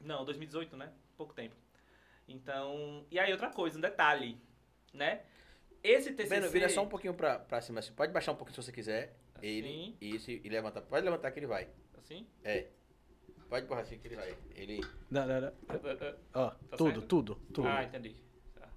Não, 0.00 0.24
2018, 0.24 0.76
né? 0.76 0.92
Pouco 1.16 1.34
tempo. 1.34 1.54
Então, 2.28 3.06
e 3.10 3.18
aí 3.18 3.32
outra 3.32 3.50
coisa, 3.50 3.78
um 3.78 3.80
detalhe, 3.80 4.40
né? 4.92 5.22
Esse 5.82 6.12
TCC... 6.12 6.28
Breno, 6.28 6.50
vira 6.50 6.68
só 6.68 6.82
um 6.82 6.88
pouquinho 6.88 7.14
pra, 7.14 7.38
pra 7.38 7.60
cima, 7.60 7.78
assim. 7.78 7.92
Pode 7.92 8.12
baixar 8.12 8.32
um 8.32 8.36
pouquinho 8.36 8.54
se 8.54 8.62
você 8.62 8.72
quiser. 8.72 9.16
Assim. 9.36 9.46
Ele, 9.46 9.96
isso, 10.00 10.30
e 10.30 10.48
levantar. 10.48 10.82
Pode 10.82 11.04
levantar 11.04 11.30
que 11.30 11.38
ele 11.38 11.46
vai. 11.46 11.68
Assim? 11.96 12.26
É. 12.42 12.66
Pode 13.48 13.64
empurrar 13.64 13.84
assim 13.84 13.98
que 13.98 14.08
ele 14.08 14.16
vai. 14.16 14.36
Ele... 14.56 14.80
Não, 15.08 15.26
não, 15.26 15.40
não. 15.40 15.52
Ó, 16.34 16.50
tá 16.50 16.76
tudo, 16.76 17.02
tudo, 17.02 17.34
tudo. 17.52 17.68
Ah, 17.68 17.84
entendi. 17.84 18.16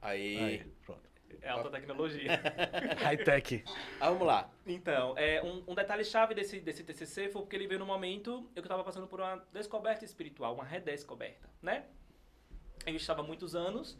Aí... 0.02 0.38
Aí, 0.38 0.64
pronto. 0.86 1.09
É 1.42 1.50
alta 1.50 1.70
tecnologia. 1.70 2.42
High-tech. 3.04 3.64
Ah, 4.00 4.10
vamos 4.10 4.28
lá. 4.28 4.50
Então, 4.66 5.18
é, 5.18 5.42
um, 5.44 5.64
um 5.68 5.76
detalhe-chave 5.76 6.34
desse, 6.34 6.60
desse 6.60 6.84
TCC 6.84 7.30
foi 7.30 7.42
porque 7.42 7.56
ele 7.56 7.68
veio 7.68 7.80
no 7.80 7.86
momento 7.86 8.50
eu 8.56 8.62
estava 8.62 8.84
passando 8.84 9.08
por 9.08 9.20
uma 9.20 9.44
descoberta 9.52 10.04
espiritual, 10.06 10.54
uma 10.54 10.64
redescoberta, 10.64 11.50
né? 11.62 11.86
Eu 12.86 12.96
estava 12.96 13.22
há 13.22 13.24
muitos 13.24 13.56
anos 13.56 13.98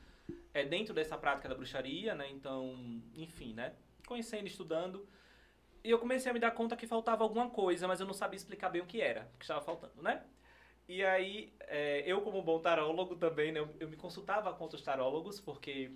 é, 0.54 0.64
dentro 0.64 0.94
dessa 0.94 1.18
prática 1.18 1.48
da 1.50 1.56
bruxaria, 1.56 2.16
né? 2.16 2.30
Então, 2.30 3.02
enfim, 3.14 3.54
né? 3.54 3.74
Conhecendo, 4.08 4.48
estudando. 4.48 5.08
E 5.84 5.90
eu 5.90 6.00
comecei 6.00 6.30
a 6.30 6.34
me 6.34 6.40
dar 6.40 6.52
conta 6.52 6.76
que 6.76 6.86
faltava 6.86 7.24
alguma 7.24 7.50
coisa, 7.50 7.88
mas 7.88 8.00
eu 8.00 8.06
não 8.06 8.14
sabia 8.14 8.38
explicar 8.38 8.70
bem 8.70 8.82
o 8.82 8.86
que 8.86 9.02
era, 9.02 9.30
o 9.36 9.38
que 9.38 9.46
estava 9.46 9.62
faltando, 9.62 10.02
né? 10.02 10.24
E 10.88 11.04
aí, 11.04 11.54
é, 11.62 12.04
eu 12.06 12.22
como 12.22 12.42
bom 12.42 12.60
tarólogo 12.60 13.16
também, 13.16 13.52
né? 13.52 13.60
Eu, 13.60 13.70
eu 13.80 13.90
me 13.90 13.96
consultava 13.96 14.52
com 14.54 14.64
outros 14.64 14.82
tarólogos, 14.82 15.40
porque 15.40 15.92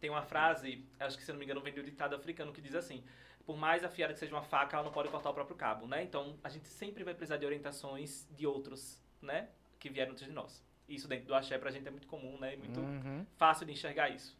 tem 0.00 0.10
uma 0.10 0.22
frase, 0.22 0.84
acho 1.00 1.16
que 1.16 1.24
se 1.24 1.32
não 1.32 1.38
me 1.38 1.44
engano 1.44 1.60
vem 1.60 1.72
do 1.72 1.82
ditado 1.82 2.14
africano, 2.14 2.52
que 2.52 2.60
diz 2.60 2.74
assim: 2.74 3.04
por 3.46 3.56
mais 3.56 3.84
afiada 3.84 4.12
que 4.12 4.18
seja 4.18 4.34
uma 4.34 4.42
faca, 4.42 4.76
ela 4.76 4.84
não 4.84 4.92
pode 4.92 5.08
cortar 5.08 5.30
o 5.30 5.34
próprio 5.34 5.56
cabo, 5.56 5.86
né? 5.86 6.02
Então, 6.02 6.36
a 6.42 6.48
gente 6.48 6.68
sempre 6.68 7.04
vai 7.04 7.14
precisar 7.14 7.36
de 7.36 7.46
orientações 7.46 8.28
de 8.30 8.46
outros, 8.46 9.00
né? 9.22 9.48
Que 9.78 9.88
vieram 9.88 10.12
antes 10.12 10.24
de 10.26 10.32
nós. 10.32 10.64
Isso 10.88 11.06
dentro 11.06 11.26
do 11.26 11.34
axé 11.34 11.56
pra 11.56 11.70
gente 11.70 11.86
é 11.86 11.90
muito 11.90 12.08
comum, 12.08 12.38
né? 12.38 12.56
Muito 12.56 12.80
uhum. 12.80 13.24
fácil 13.36 13.64
de 13.64 13.72
enxergar 13.72 14.08
isso. 14.10 14.36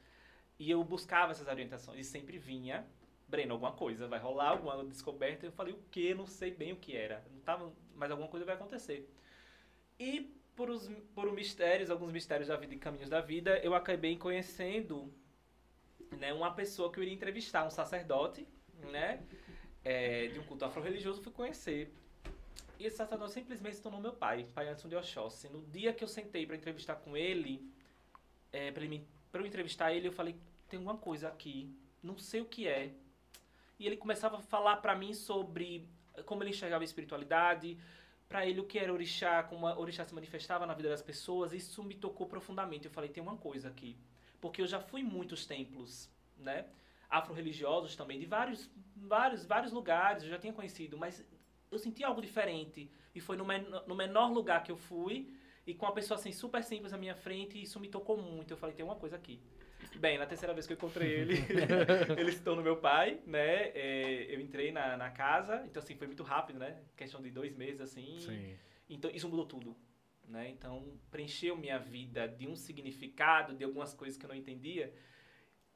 E 0.59 0.71
eu 0.71 0.83
buscava 0.83 1.33
essas 1.33 1.47
orientações 1.47 2.01
e 2.01 2.05
sempre 2.05 2.39
vinha, 2.39 2.85
Breno, 3.29 3.55
alguma 3.55 3.73
coisa 3.73 4.09
vai 4.09 4.19
rolar, 4.19 4.51
alguma 4.51 4.85
descoberta. 4.85 5.47
Eu 5.47 5.53
falei, 5.53 5.75
o 5.75 5.83
que? 5.91 6.15
Não 6.15 6.27
sei 6.27 6.51
bem 6.51 6.73
o 6.73 6.77
que 6.77 6.97
era. 6.97 7.25
Não 7.33 7.41
tava, 7.41 7.73
mas 7.95 8.11
alguma 8.11 8.29
coisa 8.29 8.45
vai 8.45 8.55
acontecer. 8.55 9.09
E 9.99 10.35
por, 10.57 10.71
os, 10.71 10.89
por 11.15 11.31
mistérios, 11.33 11.91
alguns 11.91 12.11
mistérios 12.11 12.49
da 12.49 12.57
vida 12.57 12.75
e 12.75 12.79
caminhos 12.79 13.11
da 13.11 13.21
vida, 13.21 13.59
eu 13.59 13.75
acabei 13.75 14.17
conhecendo 14.17 15.13
né, 16.13 16.33
uma 16.33 16.53
pessoa 16.53 16.91
que 16.93 16.99
eu 16.99 17.03
iria 17.03 17.15
entrevistar, 17.15 17.67
um 17.67 17.71
sacerdote, 17.71 18.47
né, 18.93 19.23
é, 19.85 20.29
de 20.29 20.39
um 20.39 20.43
culto 20.45 20.65
afro-religioso, 20.65 21.23
fui 21.23 21.33
conhecer. 21.33 21.93
E 22.79 22.87
esse 22.87 22.97
sacerdote 22.97 23.33
simplesmente 23.33 23.77
se 23.77 23.83
tornou 23.83 24.01
meu 24.01 24.13
pai, 24.13 24.47
pai 24.55 24.67
Anderson 24.67 24.89
de 24.89 24.97
Oxóssi. 24.97 25.49
No 25.49 25.63
dia 25.63 25.93
que 25.93 26.05
eu 26.05 26.09
sentei 26.09 26.47
para 26.47 26.57
entrevistar 26.57 26.97
com 26.97 27.17
ele, 27.17 27.67
é, 28.53 28.71
para 28.71 29.41
eu 29.41 29.47
entrevistar 29.47 29.93
ele, 29.93 30.09
eu 30.09 30.13
falei, 30.13 30.37
tem 30.69 30.79
alguma 30.79 30.97
coisa 30.97 31.29
aqui, 31.29 31.75
não 32.03 32.19
sei 32.19 32.41
o 32.41 32.45
que 32.45 32.69
é. 32.69 32.93
E 33.79 33.87
ele 33.87 33.97
começava 33.97 34.37
a 34.37 34.41
falar 34.41 34.77
para 34.77 34.95
mim 34.95 35.15
sobre 35.15 35.89
como 36.25 36.43
ele 36.43 36.51
enxergava 36.51 36.83
a 36.83 36.85
espiritualidade, 36.85 37.79
para 38.29 38.47
ele 38.47 38.61
o 38.61 38.65
que 38.65 38.79
era 38.79 38.93
orixá, 38.93 39.43
como 39.43 39.67
a 39.67 39.79
orixá 39.79 40.05
se 40.05 40.15
manifestava 40.15 40.67
na 40.67 40.75
vida 40.75 40.89
das 40.89 41.03
pessoas, 41.03 41.53
isso 41.53 41.83
me 41.83 41.95
tocou 41.95 42.27
profundamente. 42.27 42.87
Eu 42.87 42.91
falei, 42.91 43.11
tem 43.11 43.23
uma 43.23 43.37
coisa 43.37 43.69
aqui 43.69 43.97
porque 44.47 44.63
eu 44.63 44.67
já 44.67 44.81
fui 44.81 45.01
em 45.01 45.05
muitos 45.05 45.45
templos, 45.45 46.09
né? 46.39 46.67
Afro-religiosos 47.11 47.97
também, 47.97 48.17
de 48.19 48.27
vários, 48.27 48.71
vários, 48.95 49.45
vários 49.45 49.73
lugares, 49.73 50.23
eu 50.23 50.29
já 50.29 50.39
tinha 50.39 50.53
conhecido, 50.53 50.97
mas 50.97 51.25
eu 51.71 51.79
senti 51.79 52.05
algo 52.05 52.21
diferente. 52.21 52.89
E 53.13 53.21
foi 53.21 53.37
no, 53.37 53.45
men 53.45 53.67
no 53.89 53.95
menor 53.97 54.31
lugar 54.31 54.63
que 54.63 54.71
eu 54.71 54.77
fui, 54.77 55.35
e 55.67 55.75
com 55.75 55.85
uma 55.85 55.93
pessoa 55.93 56.17
assim, 56.19 56.31
super 56.31 56.63
simples 56.63 56.93
à 56.93 56.97
minha 56.97 57.17
frente, 57.17 57.59
e 57.59 57.63
isso 57.63 57.81
me 57.81 57.89
tocou 57.89 58.17
muito. 58.17 58.53
Eu 58.53 58.57
falei, 58.57 58.75
tem 58.77 58.85
uma 58.85 58.95
coisa 58.95 59.17
aqui. 59.17 59.41
Bem, 59.97 60.17
na 60.17 60.27
terceira 60.27 60.55
vez 60.55 60.65
que 60.65 60.75
eu 60.75 60.77
encontrei 60.77 61.11
ele, 61.11 61.35
eles 62.17 62.37
estão 62.37 62.55
no 62.55 62.63
meu 62.63 62.77
pai, 62.77 63.21
né? 63.27 63.71
É, 63.75 64.27
eu 64.33 64.41
entrei 64.41 64.71
na, 64.71 64.97
na 64.97 65.11
casa, 65.11 65.65
então 65.67 65.83
assim, 65.83 65.97
foi 65.97 66.07
muito 66.07 66.23
rápido, 66.23 66.61
né? 66.61 66.81
Questão 66.97 67.21
de 67.21 67.33
dois 67.33 67.57
meses, 67.57 67.81
assim. 67.81 68.17
Sim. 68.21 68.57
Então, 68.89 69.11
isso 69.13 69.29
mudou 69.29 69.45
tudo. 69.45 69.77
Né? 70.29 70.51
Então, 70.51 70.99
preencheu 71.11 71.57
minha 71.57 71.79
vida 71.79 72.27
de 72.27 72.47
um 72.49 72.57
significado, 72.57 73.55
de 73.55 73.65
algumas 73.65 73.95
coisas 73.95 74.19
que 74.19 74.25
eu 74.25 74.29
não 74.29 74.37
entendia. 74.37 74.93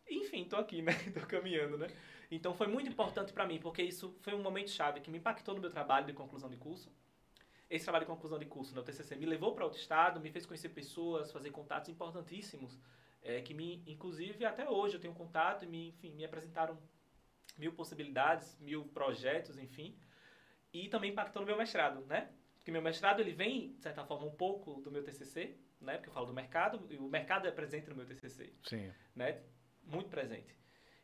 Enfim, 0.09 0.45
tô 0.45 0.57
aqui, 0.57 0.83
né? 0.83 0.93
tô 1.15 1.27
caminhando, 1.27 1.79
né? 1.79 1.89
Então, 2.31 2.55
foi 2.55 2.67
muito 2.67 2.89
importante 2.89 3.33
para 3.33 3.47
mim, 3.47 3.59
porque 3.59 3.83
isso 3.83 4.17
foi 4.21 4.35
um 4.35 4.43
momento 4.43 4.71
chave 4.71 5.01
que 5.01 5.11
me 5.11 5.19
impactou 5.19 5.55
no 5.55 5.61
meu 5.61 5.71
trabalho 5.71 6.07
de 6.07 6.13
conclusão 6.13 6.49
de 6.49 6.57
curso. 6.57 6.93
Esse 7.69 7.85
trabalho 7.85 8.05
de 8.05 8.11
conclusão 8.11 8.39
de 8.39 8.47
curso 8.47 8.75
no 8.75 8.83
TCC 8.83 9.15
me 9.15 9.27
levou 9.27 9.55
para 9.55 9.65
outro 9.65 9.79
estado, 9.79 10.21
me 10.21 10.31
fez 10.31 10.45
conhecer 10.45 10.71
pessoas, 10.71 11.31
fazer 11.31 11.51
contatos 11.51 11.89
importantíssimos, 11.89 12.77
é, 13.23 13.41
que 13.43 13.55
me, 13.55 13.83
inclusive, 13.87 14.45
até 14.45 14.69
hoje 14.69 14.97
eu 14.97 15.01
tenho 15.01 15.15
contato 15.15 15.65
e 15.65 15.69
me, 15.69 15.89
enfim, 15.89 16.13
me 16.15 16.25
apresentaram 16.25 16.77
mil 17.57 17.73
possibilidades, 17.73 18.59
mil 18.59 18.87
projetos, 18.87 19.57
enfim. 19.59 19.97
E 20.73 20.89
também 20.89 21.13
impactou 21.13 21.43
no 21.43 21.47
meu 21.47 21.57
mestrado, 21.57 22.05
né? 22.07 22.31
Porque 22.61 22.71
meu 22.71 22.83
mestrado 22.83 23.21
ele 23.21 23.33
vem, 23.33 23.73
de 23.73 23.83
certa 23.83 24.05
forma, 24.05 24.27
um 24.27 24.37
pouco 24.37 24.83
do 24.83 24.91
meu 24.91 25.03
TCC, 25.03 25.57
né? 25.81 25.95
Porque 25.95 26.11
eu 26.11 26.13
falo 26.13 26.27
do 26.27 26.35
mercado, 26.35 26.87
e 26.91 26.97
o 26.99 27.09
mercado 27.09 27.49
é 27.49 27.51
presente 27.51 27.89
no 27.89 27.97
meu 27.97 28.05
TCC. 28.05 28.53
Sim. 28.65 28.93
Né? 29.17 29.41
Muito 29.83 30.11
presente. 30.11 30.55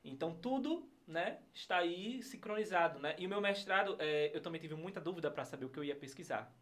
Então, 0.04 0.34
tudo 0.36 0.86
né, 1.06 1.38
está 1.54 1.78
aí 1.78 2.22
sincronizado, 2.22 2.98
né? 2.98 3.16
E 3.18 3.26
o 3.26 3.28
meu 3.28 3.40
mestrado, 3.40 3.96
é, 3.98 4.36
eu 4.36 4.42
também 4.42 4.60
tive 4.60 4.74
muita 4.74 5.00
dúvida 5.00 5.30
para 5.30 5.44
saber 5.44 5.64
o 5.64 5.70
que 5.70 5.78
eu 5.78 5.84
ia 5.84 5.96
pesquisar. 5.96 6.54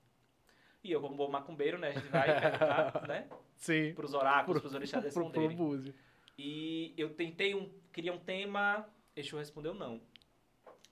E 0.82 0.92
eu, 0.92 1.00
como 1.00 1.16
bom 1.16 1.28
macumbeiro, 1.28 1.76
né, 1.76 1.88
a 1.88 1.92
gente 1.92 2.08
vai 2.08 2.40
perguntar, 2.40 3.02
né? 3.08 3.28
Sim. 3.56 3.94
Para 3.94 4.04
os 4.04 4.14
oráculos, 4.14 4.60
para 4.60 4.68
os 4.68 4.74
orixás 4.74 5.02
Pro, 5.02 5.12
pro, 5.12 5.22
responderem. 5.22 5.56
pro 5.56 5.66
Búzio. 5.66 5.94
E 6.38 6.94
eu 6.96 7.14
tentei 7.14 7.54
um, 7.54 7.68
queria 7.92 8.12
um 8.12 8.18
tema, 8.18 8.88
Exu 9.16 9.36
respondeu 9.36 9.74
não. 9.74 10.00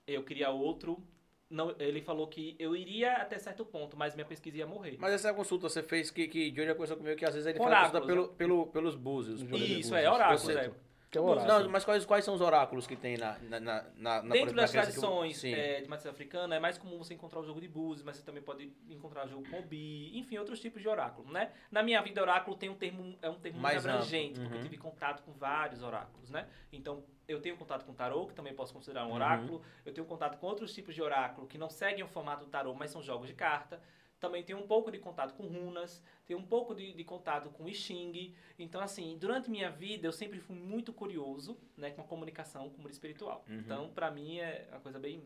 Eu 0.05 0.23
queria 0.23 0.49
outro, 0.49 1.05
não, 1.53 1.75
ele 1.77 2.01
falou 2.01 2.27
que 2.27 2.55
eu 2.57 2.75
iria 2.75 3.13
até 3.13 3.37
certo 3.37 3.63
ponto, 3.63 3.95
mas 3.95 4.15
minha 4.15 4.25
pesquisa 4.25 4.57
ia 4.57 4.67
morrer. 4.67 4.97
Mas 4.99 5.13
essa 5.13 5.31
consulta 5.33 5.69
você 5.69 5.83
fez 5.83 6.09
que, 6.09 6.27
que 6.27 6.49
Johnny 6.49 6.67
já 6.67 6.73
conversou 6.73 6.97
comigo 6.97 7.15
que 7.15 7.25
às 7.25 7.33
vezes 7.33 7.47
ele 7.47 7.59
Oráculos, 7.59 7.91
faz 7.91 7.91
consulta 7.91 8.07
pelo, 8.07 8.27
pelo, 8.29 8.67
pelos 8.67 8.95
búzios. 8.95 9.43
pelos 9.43 9.61
Isso, 9.61 9.91
búzios. 9.91 9.91
é, 9.93 10.09
oráculos, 10.09 10.49
é. 10.49 10.71
Que 11.13 11.19
é 11.19 11.21
o 11.21 11.25
Não, 11.25 11.31
oráculo. 11.43 11.69
mas 11.69 11.85
quais, 11.85 12.05
quais 12.05 12.25
são 12.25 12.33
os 12.33 12.41
oráculos 12.41 12.87
que 12.87 12.95
tem 12.95 13.17
na, 13.17 13.37
na, 13.37 13.59
na, 13.59 13.83
na, 13.95 14.19
Dentro 14.33 14.55
na 14.55 14.63
das 14.63 14.73
eu- 14.73 14.81
tradições 14.81 15.37
Sim. 15.37 15.53
é, 15.53 15.79
de 15.79 15.87
matriz 15.87 16.07
africana, 16.07 16.55
é 16.55 16.59
mais 16.59 16.75
comum 16.79 16.97
você 16.97 17.13
encontrar 17.13 17.39
o 17.39 17.43
jogo 17.45 17.61
de 17.61 17.67
búzios, 17.67 18.03
mas 18.03 18.17
você 18.17 18.23
também 18.23 18.41
pode 18.41 18.73
encontrar 18.89 19.27
jogo 19.27 19.47
com 19.47 19.59
obi, 19.59 20.09
enfim, 20.17 20.39
outros 20.39 20.59
tipos 20.59 20.81
de 20.81 20.87
oráculo, 20.89 21.31
né? 21.31 21.51
Na 21.71 21.83
minha 21.83 22.01
vida, 22.01 22.19
oráculo 22.19 22.57
tem 22.57 22.67
um 22.67 22.73
termo, 22.73 23.15
é 23.21 23.29
um 23.29 23.35
termo 23.39 23.59
Mais 23.59 23.75
muito 23.85 23.89
abrangente, 23.95 24.39
amplo, 24.39 24.41
porque 24.41 24.53
eu 24.55 24.57
uhum. 24.57 24.63
tive 24.63 24.77
contato 24.77 25.21
com 25.21 25.31
vários 25.33 25.83
oráculos, 25.83 26.31
né? 26.31 26.47
Então, 26.71 27.03
eu 27.27 27.39
tenho 27.39 27.55
contato 27.57 27.85
com 27.85 27.93
tarô, 27.93 28.25
que 28.25 28.33
também 28.33 28.55
posso 28.55 28.73
considerar 28.73 29.05
um 29.05 29.09
Uhum. 29.09 29.13
oráculo. 29.15 29.61
Eu 29.85 29.93
tenho 29.93 30.07
contato 30.07 30.39
com 30.39 30.47
outros 30.47 30.73
tipos 30.73 30.95
de 30.95 31.01
oráculo 31.03 31.45
que 31.45 31.59
não 31.59 31.69
seguem 31.69 32.03
o 32.03 32.07
formato 32.07 32.43
do 32.45 32.49
tarô, 32.49 32.73
mas 32.73 32.89
são 32.89 33.03
jogos 33.03 33.27
de 33.27 33.35
carta. 33.35 33.79
Também 34.23 34.41
tenho 34.41 34.57
um 34.57 34.65
pouco 34.65 34.89
de 34.89 34.99
contato 34.99 35.33
com 35.33 35.43
runas, 35.47 36.01
tenho 36.25 36.39
um 36.39 36.45
pouco 36.45 36.73
de, 36.73 36.93
de 36.93 37.03
contato 37.03 37.49
com 37.49 37.67
I 37.67 37.73
Ching. 37.75 38.33
Então, 38.57 38.79
assim, 38.79 39.17
durante 39.19 39.51
minha 39.51 39.69
vida, 39.69 40.07
eu 40.07 40.13
sempre 40.13 40.39
fui 40.39 40.55
muito 40.55 40.93
curioso, 40.93 41.57
né, 41.75 41.91
com 41.91 41.99
a 41.99 42.05
comunicação 42.05 42.69
com 42.69 42.77
o 42.77 42.81
mundo 42.83 42.93
espiritual. 42.93 43.43
Uhum. 43.49 43.59
Então, 43.59 43.89
pra 43.89 44.09
mim, 44.09 44.39
é 44.39 44.65
uma 44.71 44.79
coisa 44.79 44.97
bem 44.97 45.21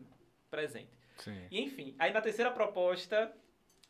presente. 0.50 0.90
Sim. 1.18 1.46
E, 1.48 1.60
enfim, 1.62 1.94
aí 1.96 2.12
na 2.12 2.20
terceira 2.20 2.50
proposta, 2.50 3.32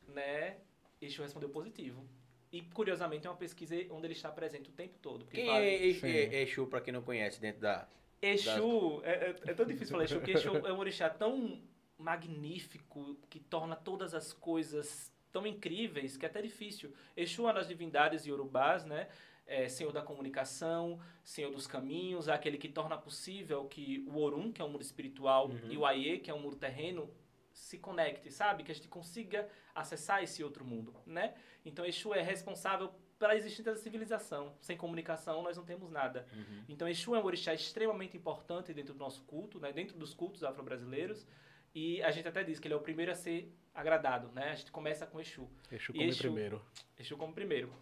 né, 0.08 0.58
Exu 1.00 1.22
respondeu 1.22 1.48
positivo. 1.48 2.06
E, 2.52 2.60
curiosamente, 2.60 3.26
é 3.26 3.30
uma 3.30 3.36
pesquisa 3.36 3.74
onde 3.90 4.08
ele 4.08 4.12
está 4.12 4.30
presente 4.30 4.68
o 4.68 4.72
tempo 4.74 4.98
todo. 5.00 5.24
Quem 5.24 5.46
fala- 5.46 5.60
é 5.64 5.86
Exu, 5.86 6.04
é 6.06 6.42
Exu, 6.42 6.66
pra 6.66 6.82
quem 6.82 6.92
não 6.92 7.00
conhece, 7.02 7.40
dentro 7.40 7.62
da... 7.62 7.88
Exu, 8.20 9.00
é, 9.04 9.30
é- 9.30 9.36
é 9.52 9.54
tão 9.54 9.64
difícil 9.64 9.92
falar 9.92 10.04
Exu, 10.04 10.16
porque 10.16 10.32
Exu 10.32 10.54
é 10.66 10.70
um 10.70 10.78
orixá 10.78 11.08
tão 11.08 11.62
magnífico, 11.98 13.16
que 13.28 13.40
torna 13.40 13.76
todas 13.76 14.14
as 14.14 14.32
coisas 14.32 15.12
tão 15.32 15.46
incríveis, 15.46 16.16
que 16.16 16.24
é 16.24 16.28
até 16.28 16.40
difícil. 16.40 16.92
Exu 17.16 17.48
é 17.48 17.52
das 17.52 17.68
divindades 17.68 18.24
iorubás, 18.26 18.84
né? 18.84 19.08
É, 19.46 19.66
senhor 19.68 19.92
da 19.92 20.02
comunicação, 20.02 21.00
senhor 21.24 21.50
dos 21.50 21.66
caminhos, 21.66 22.28
é 22.28 22.32
aquele 22.34 22.58
que 22.58 22.68
torna 22.68 22.98
possível 22.98 23.64
que 23.66 24.04
o 24.06 24.18
Orum, 24.18 24.52
que 24.52 24.60
é 24.60 24.64
um 24.64 24.68
mundo 24.68 24.82
espiritual, 24.82 25.48
Uhum. 25.48 25.70
e 25.70 25.78
o 25.78 25.86
Aie, 25.86 26.18
que 26.18 26.30
é 26.30 26.34
um 26.34 26.38
mundo 26.38 26.56
terreno, 26.56 27.10
se 27.52 27.78
conecte, 27.78 28.30
sabe? 28.30 28.62
Que 28.62 28.70
a 28.70 28.74
gente 28.74 28.88
consiga 28.88 29.48
acessar 29.74 30.22
esse 30.22 30.44
outro 30.44 30.64
mundo, 30.64 30.94
né? 31.06 31.34
Então 31.64 31.84
Exu 31.84 32.12
é 32.14 32.20
responsável 32.22 32.92
pela 33.18 33.34
existência 33.34 33.72
da 33.72 33.76
civilização. 33.78 34.54
Sem 34.60 34.76
comunicação 34.76 35.42
nós 35.42 35.56
não 35.56 35.64
temos 35.64 35.90
nada. 35.90 36.24
Então, 36.68 36.86
Exu 36.88 37.16
é 37.16 37.18
um 37.18 37.24
orixá 37.24 37.52
extremamente 37.52 38.16
importante 38.16 38.72
dentro 38.72 38.94
do 38.94 38.98
nosso 39.00 39.22
culto, 39.24 39.58
né? 39.58 39.72
dentro 39.72 39.98
dos 39.98 40.14
cultos 40.14 40.44
afro-brasileiros. 40.44 41.26
E 41.74 42.02
a 42.02 42.10
gente 42.10 42.26
até 42.28 42.42
diz 42.42 42.58
que 42.58 42.66
ele 42.66 42.74
é 42.74 42.76
o 42.76 42.80
primeiro 42.80 43.12
a 43.12 43.14
ser 43.14 43.52
agradado, 43.74 44.30
né? 44.34 44.50
A 44.50 44.54
gente 44.54 44.72
começa 44.72 45.06
com 45.06 45.20
Exu. 45.20 45.48
Exu 45.70 45.92
come 45.92 46.08
Exu? 46.08 46.18
primeiro. 46.22 46.62
Exu 46.98 47.16
como 47.16 47.32
primeiro. 47.32 47.72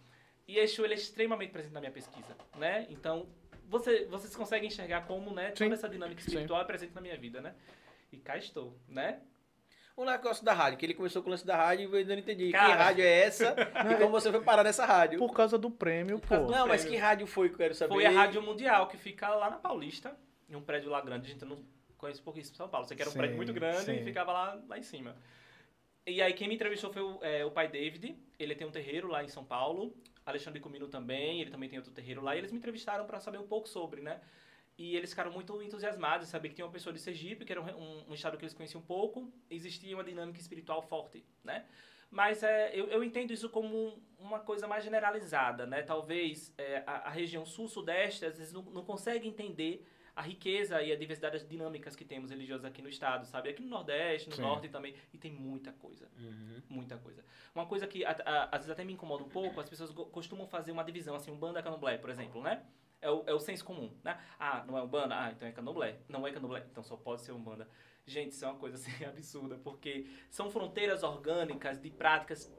E 0.47 0.57
Exu, 0.59 0.83
ele 0.85 0.93
é 0.93 0.97
extremamente 0.97 1.51
presente 1.51 1.73
na 1.73 1.79
minha 1.79 1.91
pesquisa, 1.91 2.35
né? 2.57 2.85
Então, 2.89 3.27
você, 3.67 4.05
vocês 4.05 4.35
conseguem 4.35 4.67
enxergar 4.67 5.05
como, 5.07 5.31
né? 5.33 5.51
Toda 5.51 5.65
Sim. 5.65 5.73
essa 5.73 5.89
dinâmica 5.89 6.21
espiritual 6.21 6.61
é 6.61 6.65
presente 6.65 6.93
na 6.93 7.01
minha 7.01 7.17
vida, 7.17 7.41
né? 7.41 7.55
E 8.11 8.17
cá 8.17 8.37
estou, 8.37 8.77
né? 8.87 9.19
O 9.95 10.05
negócio 10.05 10.45
da 10.45 10.53
rádio, 10.53 10.77
que 10.77 10.85
ele 10.85 10.93
começou 10.93 11.23
com 11.23 11.27
o 11.29 11.31
lance 11.31 11.45
da 11.45 11.57
rádio 11.57 11.89
e 11.89 11.91
eu 11.91 11.97
ainda 11.97 12.13
não 12.13 12.21
entendi. 12.21 12.51
Cara. 12.51 12.67
Que 12.67 12.71
rádio 12.83 13.03
é 13.03 13.19
essa 13.23 13.55
e 13.91 13.95
como 13.97 14.11
você 14.11 14.31
foi 14.31 14.41
parar 14.41 14.63
nessa 14.63 14.85
rádio? 14.85 15.17
Por 15.17 15.33
causa 15.33 15.57
do 15.57 15.71
prêmio, 15.71 16.19
causa 16.19 16.43
pô. 16.45 16.51
do- 16.51 16.55
Não, 16.55 16.67
mas 16.67 16.81
prêmio. 16.81 16.99
que 16.99 17.03
rádio 17.03 17.25
foi 17.27 17.47
que 17.49 17.55
eu 17.55 17.57
quero 17.57 17.73
saber? 17.73 17.93
Foi 17.95 18.05
a 18.05 18.11
Rádio 18.11 18.41
Mundial, 18.43 18.87
que 18.87 18.95
fica 18.95 19.27
lá 19.29 19.49
na 19.49 19.57
Paulista, 19.57 20.15
em 20.47 20.55
um 20.55 20.61
prédio 20.61 20.91
lá 20.91 21.01
grande. 21.01 21.25
A 21.25 21.33
gente 21.33 21.43
não 21.43 21.57
conhece 21.97 22.21
pouquíssimo 22.21 22.55
São 22.55 22.69
Paulo. 22.69 22.87
Você 22.87 22.95
quer 22.95 23.07
um 23.07 23.11
Sim, 23.11 23.17
prédio 23.17 23.35
muito 23.37 23.53
grande 23.53 23.85
sim. 23.85 23.95
e 23.97 24.03
ficava 24.03 24.31
lá, 24.31 24.61
lá 24.67 24.77
em 24.77 24.83
cima. 24.83 25.15
E 26.05 26.21
aí 26.21 26.33
quem 26.33 26.47
me 26.47 26.55
entrevistou 26.55 26.91
foi 26.91 27.01
o, 27.01 27.19
é, 27.23 27.43
o 27.43 27.51
pai 27.51 27.67
David. 27.67 28.15
Ele 28.39 28.55
tem 28.55 28.65
um 28.65 28.71
terreiro 28.71 29.07
lá 29.07 29.23
em 29.23 29.27
São 29.27 29.43
Paulo. 29.43 29.93
Alexandre 30.25 30.59
Comino 30.59 30.87
também, 30.87 31.41
ele 31.41 31.49
também 31.51 31.69
tem 31.69 31.79
outro 31.79 31.93
terreiro 31.93 32.21
lá. 32.21 32.35
E 32.35 32.39
eles 32.39 32.51
me 32.51 32.57
entrevistaram 32.57 33.05
para 33.05 33.19
saber 33.19 33.37
um 33.39 33.47
pouco 33.47 33.67
sobre, 33.67 34.01
né? 34.01 34.21
E 34.77 34.95
eles 34.95 35.09
ficaram 35.09 35.31
muito 35.31 35.59
entusiasmados, 35.61 36.27
saber 36.27 36.49
que 36.49 36.55
tinha 36.55 36.65
uma 36.65 36.71
pessoa 36.71 36.93
de 36.93 36.99
Sergipe, 36.99 37.43
que 37.45 37.51
era 37.51 37.61
um, 37.61 38.09
um- 38.09 38.13
estado 38.13 38.37
que 38.37 38.43
eles 38.43 38.53
conheciam 38.53 38.79
um 38.79 38.85
pouco, 38.85 39.31
existia 39.49 39.95
uma 39.95 40.03
dinâmica 40.03 40.39
espiritual 40.39 40.81
forte, 40.83 41.25
né? 41.43 41.65
Mas 42.11 42.43
é, 42.43 42.71
eu, 42.75 42.87
eu 42.87 43.03
entendo 43.03 43.31
isso 43.33 43.49
como 43.49 43.75
um- 43.75 43.99
uma 44.19 44.39
coisa 44.39 44.67
mais 44.67 44.83
generalizada, 44.83 45.65
né? 45.65 45.81
Talvez 45.81 46.53
é, 46.57 46.83
a, 46.85 47.07
a 47.07 47.09
região 47.09 47.43
sul-sudeste 47.45 48.23
às 48.25 48.37
vezes 48.37 48.53
não, 48.53 48.61
não 48.61 48.83
consegue 48.85 49.27
entender 49.27 49.83
a 50.17 50.21
riqueza 50.23 50.81
e 50.81 50.91
a 50.91 50.95
diversidade 50.95 51.37
das 51.37 51.47
dinâmicas 51.47 51.95
que 51.95 52.03
temos 52.03 52.31
religiosas 52.31 52.65
aqui 52.65 52.81
no 52.81 52.89
estado, 52.89 53.23
sabe? 53.27 53.49
Aqui 53.49 53.61
no 53.61 53.69
Nordeste, 53.69 54.27
no 54.27 54.35
Sim. 54.35 54.41
Norte 54.41 54.67
também, 54.67 54.95
e 55.13 55.17
tem 55.19 55.31
muita 55.31 55.71
coisa, 55.73 56.09
Uhum. 56.17 56.59
muita 56.67 56.97
coisa. 56.97 57.23
Uma 57.53 57.67
coisa 57.67 57.85
que 57.85 58.03
a- 58.03 58.17
a- 58.25 58.43
às 58.45 58.61
vezes 58.61 58.71
até 58.71 58.83
me 58.83 58.93
incomoda 58.93 59.23
um 59.23 59.29
pouco, 59.29 59.59
as 59.59 59.69
pessoas 59.69 59.91
costumam 60.11 60.47
fazer 60.47 60.71
uma 60.71 60.83
divisão, 60.83 61.13
assim, 61.15 61.29
um 61.29 61.37
banda 61.37 61.61
candomblé, 61.61 61.99
por 61.99 62.09
exemplo, 62.09 62.41
né? 62.41 62.65
É 62.99 63.11
o, 63.11 63.23
é 63.27 63.33
o 63.35 63.39
senso 63.39 63.63
comum, 63.63 63.95
né? 64.03 64.19
Ah, 64.39 64.65
não 64.65 64.75
é 64.75 64.81
um 64.81 64.87
banda? 64.87 65.13
Ah, 65.23 65.31
então 65.31 65.47
é 65.47 65.51
candomblé. 65.51 65.99
Não 66.09 66.25
é 66.25 66.31
candomblé? 66.31 66.65
Então 66.71 66.83
só 66.83 66.97
pode 66.97 67.21
ser 67.21 67.31
um 67.31 67.39
banda. 67.43 67.69
Gente, 68.07 68.31
isso 68.31 68.43
é 68.43 68.47
uma 68.47 68.57
coisa 68.57 68.75
assim 69.05 69.05
absurda, 69.05 69.55
porque 69.59 70.07
são 70.31 70.49
fronteiras 70.49 71.03
orgânicas 71.03 71.79
de 71.79 71.91
práticas 71.91 72.51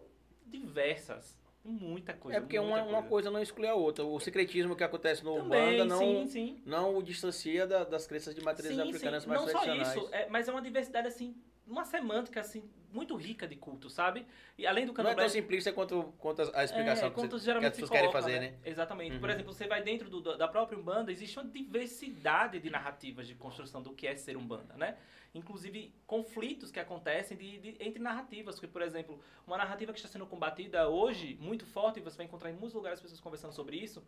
diversas. 0.47 1.37
Muita 1.69 2.15
coisa. 2.15 2.39
É 2.39 2.41
porque 2.41 2.59
uma, 2.59 2.83
uma 2.83 3.03
coisa 3.03 3.31
não 3.31 3.43
exclui 3.43 3.69
a 3.69 3.75
outra. 3.75 4.05
O 4.05 4.19
secretismo 4.19 4.75
que 4.75 4.83
acontece 4.83 5.23
no 5.25 5.35
Também, 5.37 5.75
Umbanda 5.75 5.85
não, 5.85 5.99
sim, 5.99 6.27
sim. 6.27 6.63
não 6.65 6.97
o 6.97 7.03
distancia 7.03 7.67
da- 7.67 7.85
das 7.85 8.07
crenças 8.07 8.35
de 8.35 8.43
matrizes 8.43 8.77
Sim, 8.77 8.89
africanas 8.89 9.27
mais 9.27 9.41
Não 9.43 9.49
só 9.49 9.61
tradicionais. 9.61 9.97
isso, 9.97 10.09
é, 10.15 10.29
mas 10.31 10.49
é 10.49 10.51
uma 10.53 10.63
diversidade 10.63 11.09
assim, 11.09 11.35
uma 11.69 11.85
semântica 11.85 12.41
assim 12.41 12.69
muito 12.93 13.15
rica 13.17 13.47
de 13.47 13.55
culto, 13.55 13.91
sabe? 13.91 14.27
E 14.57 14.67
além 14.67 14.87
do 14.87 14.93
Não 14.93 15.01
é 15.01 15.05
candomblé, 15.05 15.25
tão 15.25 15.29
simplista 15.29 15.71
quanto, 15.73 16.15
quanto 16.19 16.41
a 16.55 16.65
explicação 16.65 17.09
é, 17.09 17.11
que, 17.11 17.17
você, 17.21 17.29
que 17.59 17.65
as 17.67 17.73
pessoas 17.73 17.91
querem 17.91 18.11
fazer, 18.11 18.41
né? 18.41 18.51
né? 18.53 18.59
Exatamente. 18.65 19.19
Por 19.19 19.29
Uhum. 19.29 19.35
exemplo, 19.35 19.53
você 19.53 19.67
vai 19.67 19.83
dentro 19.83 20.09
do- 20.09 20.37
da 20.39 20.49
própria 20.49 20.79
Umbanda, 20.79 21.13
existe 21.13 21.39
uma 21.39 21.47
diversidade 21.49 22.59
de 22.59 22.71
narrativas 22.71 23.27
de 23.27 23.35
construção 23.35 23.83
do 23.83 23.93
que 23.93 24.07
é 24.07 24.17
ser 24.17 24.37
Umbanda, 24.37 24.75
né? 24.75 24.97
Inclusive, 25.35 25.93
conflitos 26.07 26.71
que 26.71 26.81
acontecem 26.81 27.37
de, 27.37 27.59
de- 27.59 27.77
entre 27.79 28.01
narrativas. 28.03 28.55
Porque, 28.55 28.67
por 28.73 28.81
exemplo, 28.81 29.21
uma 29.47 29.59
narrativa 29.59 29.93
que 29.93 29.99
está 29.99 30.09
sendo 30.09 30.27
combatida 30.27 30.89
hoje, 30.89 31.37
muito 31.41 31.67
forte, 31.67 32.01
e 32.01 32.03
você 32.03 32.17
vai 32.17 32.25
encontrar 32.27 32.51
em 32.51 32.55
muitos 32.55 32.73
lugares 32.73 32.99
as 32.99 33.03
pessoas 33.03 33.21
conversando 33.21 33.53
sobre 33.53 33.77
isso, 33.77 34.03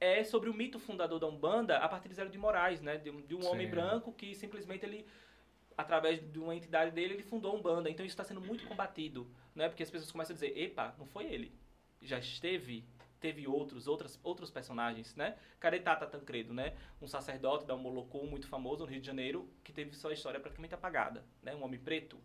é 0.00 0.24
sobre 0.24 0.50
o 0.50 0.54
mito 0.54 0.80
fundador 0.80 1.20
da 1.20 1.28
Umbanda 1.28 1.78
a 1.78 1.88
partir 1.88 2.08
de 2.08 2.14
Zero 2.14 2.28
de 2.28 2.36
Moraes, 2.36 2.80
né? 2.82 2.96
De, 2.98 3.10
um- 3.10 3.22
de 3.22 3.34
um 3.36 3.46
homem 3.46 3.68
branco 3.70 4.12
que 4.12 4.34
simplesmente 4.34 4.84
ele 4.84 5.06
através 5.76 6.20
de 6.32 6.38
uma 6.38 6.54
entidade 6.54 6.90
dele, 6.90 7.14
ele 7.14 7.22
fundou 7.22 7.52
a 7.52 7.54
Umbanda. 7.54 7.90
Então 7.90 8.04
isso 8.04 8.12
está 8.12 8.24
sendo 8.24 8.40
muito 8.40 8.66
combatido, 8.66 9.26
né? 9.54 9.68
Porque 9.68 9.82
as 9.82 9.90
pessoas 9.90 10.10
começam 10.12 10.32
a 10.32 10.34
dizer, 10.34 10.56
epa, 10.58 10.94
não 10.98 11.06
foi 11.06 11.24
ele. 11.24 11.52
Já 12.00 12.18
esteve, 12.18 12.84
teve 13.20 13.46
outros, 13.46 13.86
outras, 13.86 14.18
outros 14.22 14.50
personagens, 14.50 15.14
né? 15.16 15.36
Cadê 15.58 15.80
Tata 15.80 16.06
Tancredo, 16.06 16.52
né? 16.52 16.74
Um 17.00 17.06
sacerdote 17.06 17.64
da 17.66 17.74
Umoloku 17.74 18.26
muito 18.26 18.46
famoso 18.46 18.84
no 18.84 18.90
Rio 18.90 19.00
de 19.00 19.06
Janeiro, 19.06 19.48
que 19.62 19.72
teve 19.72 19.94
sua 19.96 20.12
história 20.12 20.38
praticamente 20.38 20.74
apagada, 20.74 21.24
né? 21.42 21.54
Um 21.54 21.62
homem 21.62 21.80
preto. 21.80 22.18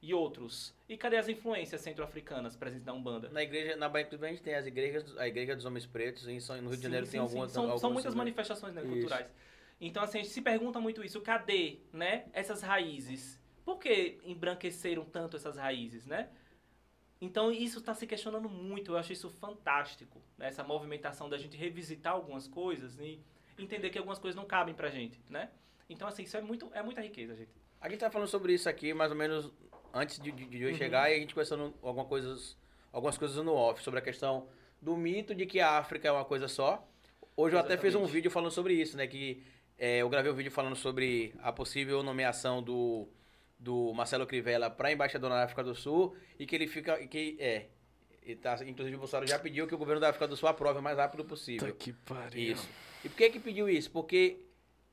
E 0.00 0.14
outros. 0.14 0.72
E 0.88 0.96
cadê 0.96 1.16
as 1.16 1.28
influências 1.28 1.80
centro-africanas 1.80 2.54
presentes 2.54 2.86
na 2.86 2.92
Umbanda? 2.92 3.28
Na 3.30 3.42
igreja, 3.42 3.74
na 3.74 3.88
Bahia 3.88 4.08
a 4.12 4.26
gente 4.28 4.42
tem 4.42 4.54
as 4.54 4.64
igrejas, 4.64 5.18
a 5.18 5.26
igreja 5.26 5.56
dos 5.56 5.64
homens 5.64 5.86
pretos, 5.86 6.28
em 6.28 6.38
São- 6.38 6.56
no 6.62 6.68
Rio 6.68 6.76
de 6.76 6.82
Janeiro 6.84 7.04
sim, 7.06 7.12
tem 7.12 7.20
sim. 7.20 7.26
algumas 7.26 7.50
São, 7.50 7.62
algumas 7.64 7.80
são 7.80 7.92
muitas 7.92 8.14
manifestações 8.14 8.74
né, 8.74 8.82
culturais. 8.82 9.26
Então, 9.80 10.02
assim, 10.02 10.18
a 10.18 10.22
gente 10.22 10.32
se 10.32 10.42
pergunta 10.42 10.80
muito 10.80 11.04
isso. 11.04 11.20
Cadê, 11.20 11.78
né, 11.92 12.26
essas 12.32 12.62
raízes? 12.62 13.38
Por 13.64 13.78
que 13.78 14.18
embranqueceram 14.24 15.04
tanto 15.04 15.36
essas 15.36 15.56
raízes, 15.56 16.06
né? 16.06 16.30
Então, 17.20 17.50
isso 17.52 17.78
está 17.80 17.94
se 17.94 18.06
questionando 18.06 18.48
muito. 18.48 18.92
Eu 18.92 18.96
acho 18.96 19.12
isso 19.12 19.28
fantástico, 19.28 20.22
né? 20.36 20.48
Essa 20.48 20.62
movimentação 20.64 21.28
da 21.28 21.36
gente 21.36 21.56
revisitar 21.56 22.12
algumas 22.14 22.46
coisas 22.46 22.98
e 22.98 23.20
entender 23.58 23.90
que 23.90 23.98
algumas 23.98 24.18
coisas 24.18 24.36
não 24.36 24.46
cabem 24.46 24.74
pra 24.74 24.88
gente, 24.88 25.20
né? 25.28 25.50
Então, 25.88 26.06
assim, 26.06 26.22
isso 26.22 26.36
é, 26.36 26.40
muito, 26.40 26.70
é 26.72 26.82
muita 26.82 27.00
riqueza, 27.00 27.34
gente. 27.34 27.50
A 27.80 27.88
gente 27.88 28.00
tá 28.00 28.10
falando 28.10 28.28
sobre 28.28 28.52
isso 28.54 28.68
aqui 28.68 28.92
mais 28.94 29.10
ou 29.10 29.16
menos 29.16 29.50
antes 29.92 30.18
de, 30.20 30.30
de, 30.32 30.44
de 30.46 30.62
eu 30.62 30.70
Uhum. 30.70 30.74
chegar 30.76 31.10
e 31.10 31.14
a 31.14 31.18
gente 31.18 31.34
conversando 31.34 31.74
alguma 31.82 32.04
coisas, 32.04 32.56
algumas 32.92 33.16
coisas 33.18 33.36
no 33.44 33.54
off 33.54 33.82
sobre 33.82 33.98
a 33.98 34.02
questão 34.02 34.48
do 34.80 34.96
mito 34.96 35.34
de 35.34 35.46
que 35.46 35.60
a 35.60 35.78
África 35.78 36.06
é 36.08 36.12
uma 36.12 36.24
coisa 36.24 36.46
só. 36.46 36.86
Hoje 37.36 37.56
eu 37.56 37.60
até 37.60 37.76
fiz 37.76 37.94
um 37.94 37.98
Exatamente. 37.98 38.12
vídeo 38.12 38.30
falando 38.30 38.50
sobre 38.50 38.74
isso, 38.74 38.96
né? 38.96 39.06
Que 39.06 39.42
é, 39.78 39.98
eu 39.98 40.08
gravei 40.08 40.30
um 40.30 40.34
vídeo 40.34 40.50
falando 40.50 40.76
sobre 40.76 41.34
a 41.42 41.52
possível 41.52 42.02
nomeação 42.02 42.62
do, 42.62 43.08
do 43.58 43.92
Marcelo 43.94 44.26
Crivella 44.26 44.68
para 44.68 44.90
embaixador 44.92 45.30
na 45.30 45.42
África 45.42 45.62
do 45.62 45.74
Sul 45.74 46.16
e 46.38 46.44
que 46.46 46.54
ele 46.56 46.66
fica. 46.66 46.96
que 47.06 47.36
é. 47.38 47.66
ele 48.22 48.36
tá, 48.36 48.58
inclusive 48.66 48.96
o 48.96 48.98
Bolsonaro 48.98 49.26
já 49.28 49.38
pediu 49.38 49.66
que 49.66 49.74
o 49.74 49.78
governo 49.78 50.00
da 50.00 50.08
África 50.10 50.26
do 50.26 50.36
Sul 50.36 50.48
aprove 50.48 50.80
o 50.80 50.82
mais 50.82 50.96
rápido 50.98 51.24
possível. 51.24 51.68
Puta 51.68 51.78
que 51.78 51.92
pariu. 51.92 52.52
Isso. 52.52 52.68
E 53.04 53.08
por 53.08 53.16
que 53.16 53.30
que 53.30 53.38
pediu 53.40 53.68
isso? 53.68 53.90
Porque 53.90 54.40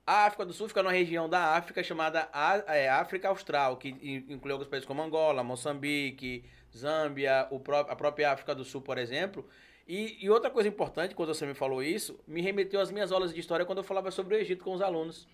A 0.07 0.25
África 0.27 0.45
do 0.45 0.53
Sul 0.53 0.67
fica 0.67 0.83
numa 0.83 0.91
região 0.93 1.27
da 1.27 1.55
África 1.55 1.81
chamada 1.83 2.29
é, 2.67 2.87
África 2.87 3.27
Austral, 3.27 3.77
que 3.77 3.89
in- 3.89 4.25
inclui 4.29 4.51
alguns 4.53 4.67
países 4.67 4.85
como 4.85 5.01
Angola, 5.01 5.43
Moçambique, 5.43 6.45
Zâmbia, 6.77 7.47
a 7.89 7.95
própria 7.95 8.31
África 8.31 8.53
do 8.53 8.63
Sul, 8.63 8.81
por 8.81 8.99
exemplo. 8.99 9.47
E, 9.87 10.17
e 10.25 10.29
outra 10.29 10.49
coisa 10.49 10.67
importante, 10.67 11.13
quando 11.13 11.33
você 11.33 11.45
me 11.45 11.53
falou 11.53 11.83
isso, 11.83 12.19
me 12.27 12.41
remeteu 12.41 12.79
às 12.79 12.91
minhas 12.91 13.11
aulas 13.11 13.33
de 13.33 13.39
história 13.39 13.65
quando 13.65 13.79
eu 13.79 13.83
falava 13.83 14.09
sobre 14.09 14.35
o 14.35 14.37
Egito 14.39 14.63
com 14.63 14.73
os 14.73 14.81
alunos. 14.81 15.27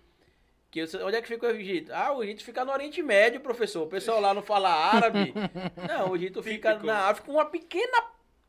Que 0.69 0.79
eu, 0.79 0.87
onde 1.05 1.15
é 1.15 1.21
que 1.21 1.27
fica 1.27 1.47
o 1.47 1.51
Egito? 1.51 1.91
Ah, 1.93 2.11
o 2.13 2.23
Egito 2.23 2.43
fica 2.43 2.63
no 2.65 2.71
Oriente 2.71 3.01
Médio, 3.01 3.39
professor. 3.39 3.83
O 3.83 3.87
pessoal 3.87 4.19
lá 4.19 4.33
não 4.33 4.41
fala 4.41 4.69
árabe. 4.69 5.33
Não, 5.87 6.11
o 6.11 6.15
Egito 6.15 6.41
fica 6.41 6.69
Típico. 6.71 6.87
na 6.87 7.09
África. 7.09 7.31
Uma 7.31 7.45
pequena 7.45 8.03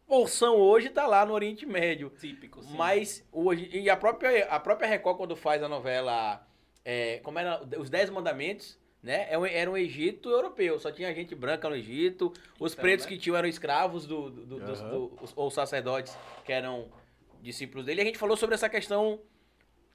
porção 0.06 0.56
hoje 0.56 0.90
tá 0.90 1.06
lá 1.06 1.24
no 1.24 1.32
Oriente 1.32 1.66
Médio. 1.66 2.10
Típico, 2.10 2.62
sim. 2.62 2.76
Mas 2.76 3.26
hoje 3.32 3.68
e 3.72 3.88
a 3.88 3.96
própria 3.96 4.46
a 4.46 4.60
própria 4.60 4.88
Record 4.88 5.16
quando 5.16 5.34
faz 5.34 5.62
a 5.62 5.68
novela 5.68 6.46
é, 6.84 7.18
como 7.18 7.38
era 7.38 7.60
os 7.78 7.88
Dez 7.88 8.10
Mandamentos, 8.10 8.78
né? 9.02 9.26
Era 9.28 9.40
um, 9.40 9.46
era 9.46 9.70
um 9.70 9.76
Egito 9.76 10.28
europeu, 10.30 10.78
só 10.78 10.92
tinha 10.92 11.12
gente 11.14 11.34
branca 11.34 11.68
no 11.68 11.74
Egito, 11.76 12.32
os 12.60 12.72
Então, 12.72 12.82
pretos 12.82 13.06
né? 13.06 13.12
que 13.12 13.18
tinham 13.18 13.36
eram 13.36 13.48
escravos 13.48 14.06
do, 14.06 14.30
do- 14.30 14.46
do- 14.46 14.60
dos- 14.60 14.80
Aham. 14.80 14.90
do- 14.90 15.18
ou 15.36 15.50
sacerdotes 15.50 16.16
que 16.44 16.52
eram 16.52 16.88
discípulos 17.40 17.84
dele. 17.86 18.00
E 18.00 18.02
a 18.02 18.06
gente 18.06 18.18
falou 18.18 18.36
sobre 18.36 18.54
essa 18.54 18.68
questão 18.68 19.20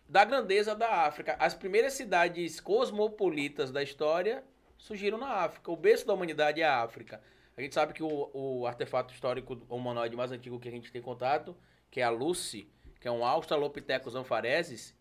da 0.09 0.25
grandeza 0.25 0.75
da 0.75 1.05
África. 1.05 1.35
As 1.39 1.53
primeiras 1.53 1.93
cidades 1.93 2.59
cosmopolitas 2.59 3.71
da 3.71 3.81
história 3.81 4.43
surgiram 4.77 5.17
na 5.17 5.27
África. 5.29 5.71
O 5.71 5.75
berço 5.77 6.05
da 6.05 6.13
humanidade 6.13 6.61
é 6.61 6.65
a 6.65 6.81
África. 6.81 7.21
A 7.55 7.61
gente 7.61 7.73
sabe 7.73 7.93
que 7.93 8.03
o, 8.03 8.29
o 8.33 8.67
artefato 8.67 9.13
histórico 9.13 9.53
humanoide 9.69 10.15
mais 10.15 10.31
antigo 10.31 10.59
que 10.59 10.67
a 10.67 10.71
gente 10.71 10.91
tem 10.91 11.01
contato, 11.01 11.55
que 11.89 11.99
é 11.99 12.03
a 12.03 12.09
Lucy, 12.09 12.69
que 13.01 13.07
é 13.07 13.11
um 13.11 13.25
Australopithecus 13.25 14.15
ampharensis, 14.15 14.95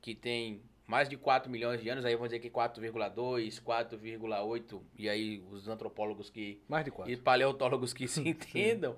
que 0.00 0.14
tem 0.14 0.62
mais 0.90 1.08
de 1.08 1.16
4 1.16 1.48
milhões 1.48 1.80
de 1.80 1.88
anos, 1.88 2.04
aí 2.04 2.14
vamos 2.14 2.30
dizer 2.30 2.40
que 2.40 2.50
4,2, 2.50 3.62
4,8, 3.62 4.80
e 4.98 5.08
aí 5.08 5.40
os 5.52 5.68
antropólogos 5.68 6.28
que 6.28 6.60
Mais 6.68 6.84
de 6.84 6.90
quatro. 6.90 7.12
e 7.12 7.16
paleontólogos 7.16 7.92
que 7.92 8.08
se 8.08 8.28
entendam, 8.28 8.96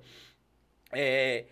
é, 0.91 1.45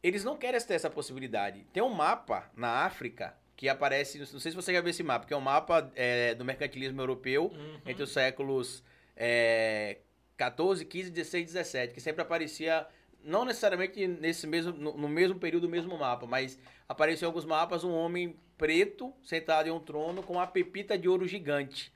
eles 0.00 0.22
não 0.22 0.36
querem 0.36 0.60
ter 0.60 0.74
essa 0.74 0.88
possibilidade. 0.88 1.66
Tem 1.72 1.82
um 1.82 1.88
mapa 1.92 2.50
na 2.56 2.84
África 2.84 3.34
que 3.56 3.68
aparece, 3.68 4.18
não 4.18 4.26
sei 4.26 4.52
se 4.52 4.56
você 4.56 4.72
já 4.72 4.80
viu 4.80 4.90
esse 4.90 5.02
mapa, 5.02 5.26
que 5.26 5.34
é 5.34 5.36
um 5.36 5.40
mapa 5.40 5.90
é, 5.96 6.34
do 6.36 6.44
mercantilismo 6.44 7.00
europeu 7.00 7.46
Uhum. 7.52 7.80
entre 7.84 8.04
os 8.04 8.10
séculos 8.12 8.82
é, 9.16 9.98
14, 10.36 10.84
15, 10.84 11.10
16, 11.10 11.46
17, 11.46 11.94
que 11.94 12.00
sempre 12.00 12.22
aparecia, 12.22 12.86
não 13.24 13.44
necessariamente 13.44 14.06
nesse 14.06 14.46
mesmo, 14.46 14.72
no, 14.72 14.96
no 14.96 15.08
mesmo 15.08 15.38
período, 15.38 15.64
no 15.64 15.68
mesmo 15.68 15.98
mapa, 15.98 16.26
mas 16.26 16.58
apareceu 16.88 17.26
em 17.26 17.28
alguns 17.28 17.44
mapas 17.44 17.82
um 17.84 17.92
homem 17.92 18.36
preto 18.60 19.14
sentado 19.24 19.68
em 19.70 19.72
um 19.72 19.80
trono 19.80 20.22
com 20.22 20.34
uma 20.34 20.46
pepita 20.46 20.98
de 20.98 21.08
ouro 21.08 21.26
gigante. 21.26 21.90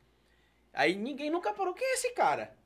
Aí 0.72 0.94
ninguém 0.94 1.28
nunca 1.28 1.52
parou, 1.52 1.74
quem 1.74 1.86
é 1.86 1.92
esse 1.92 2.10
cara? 2.14 2.56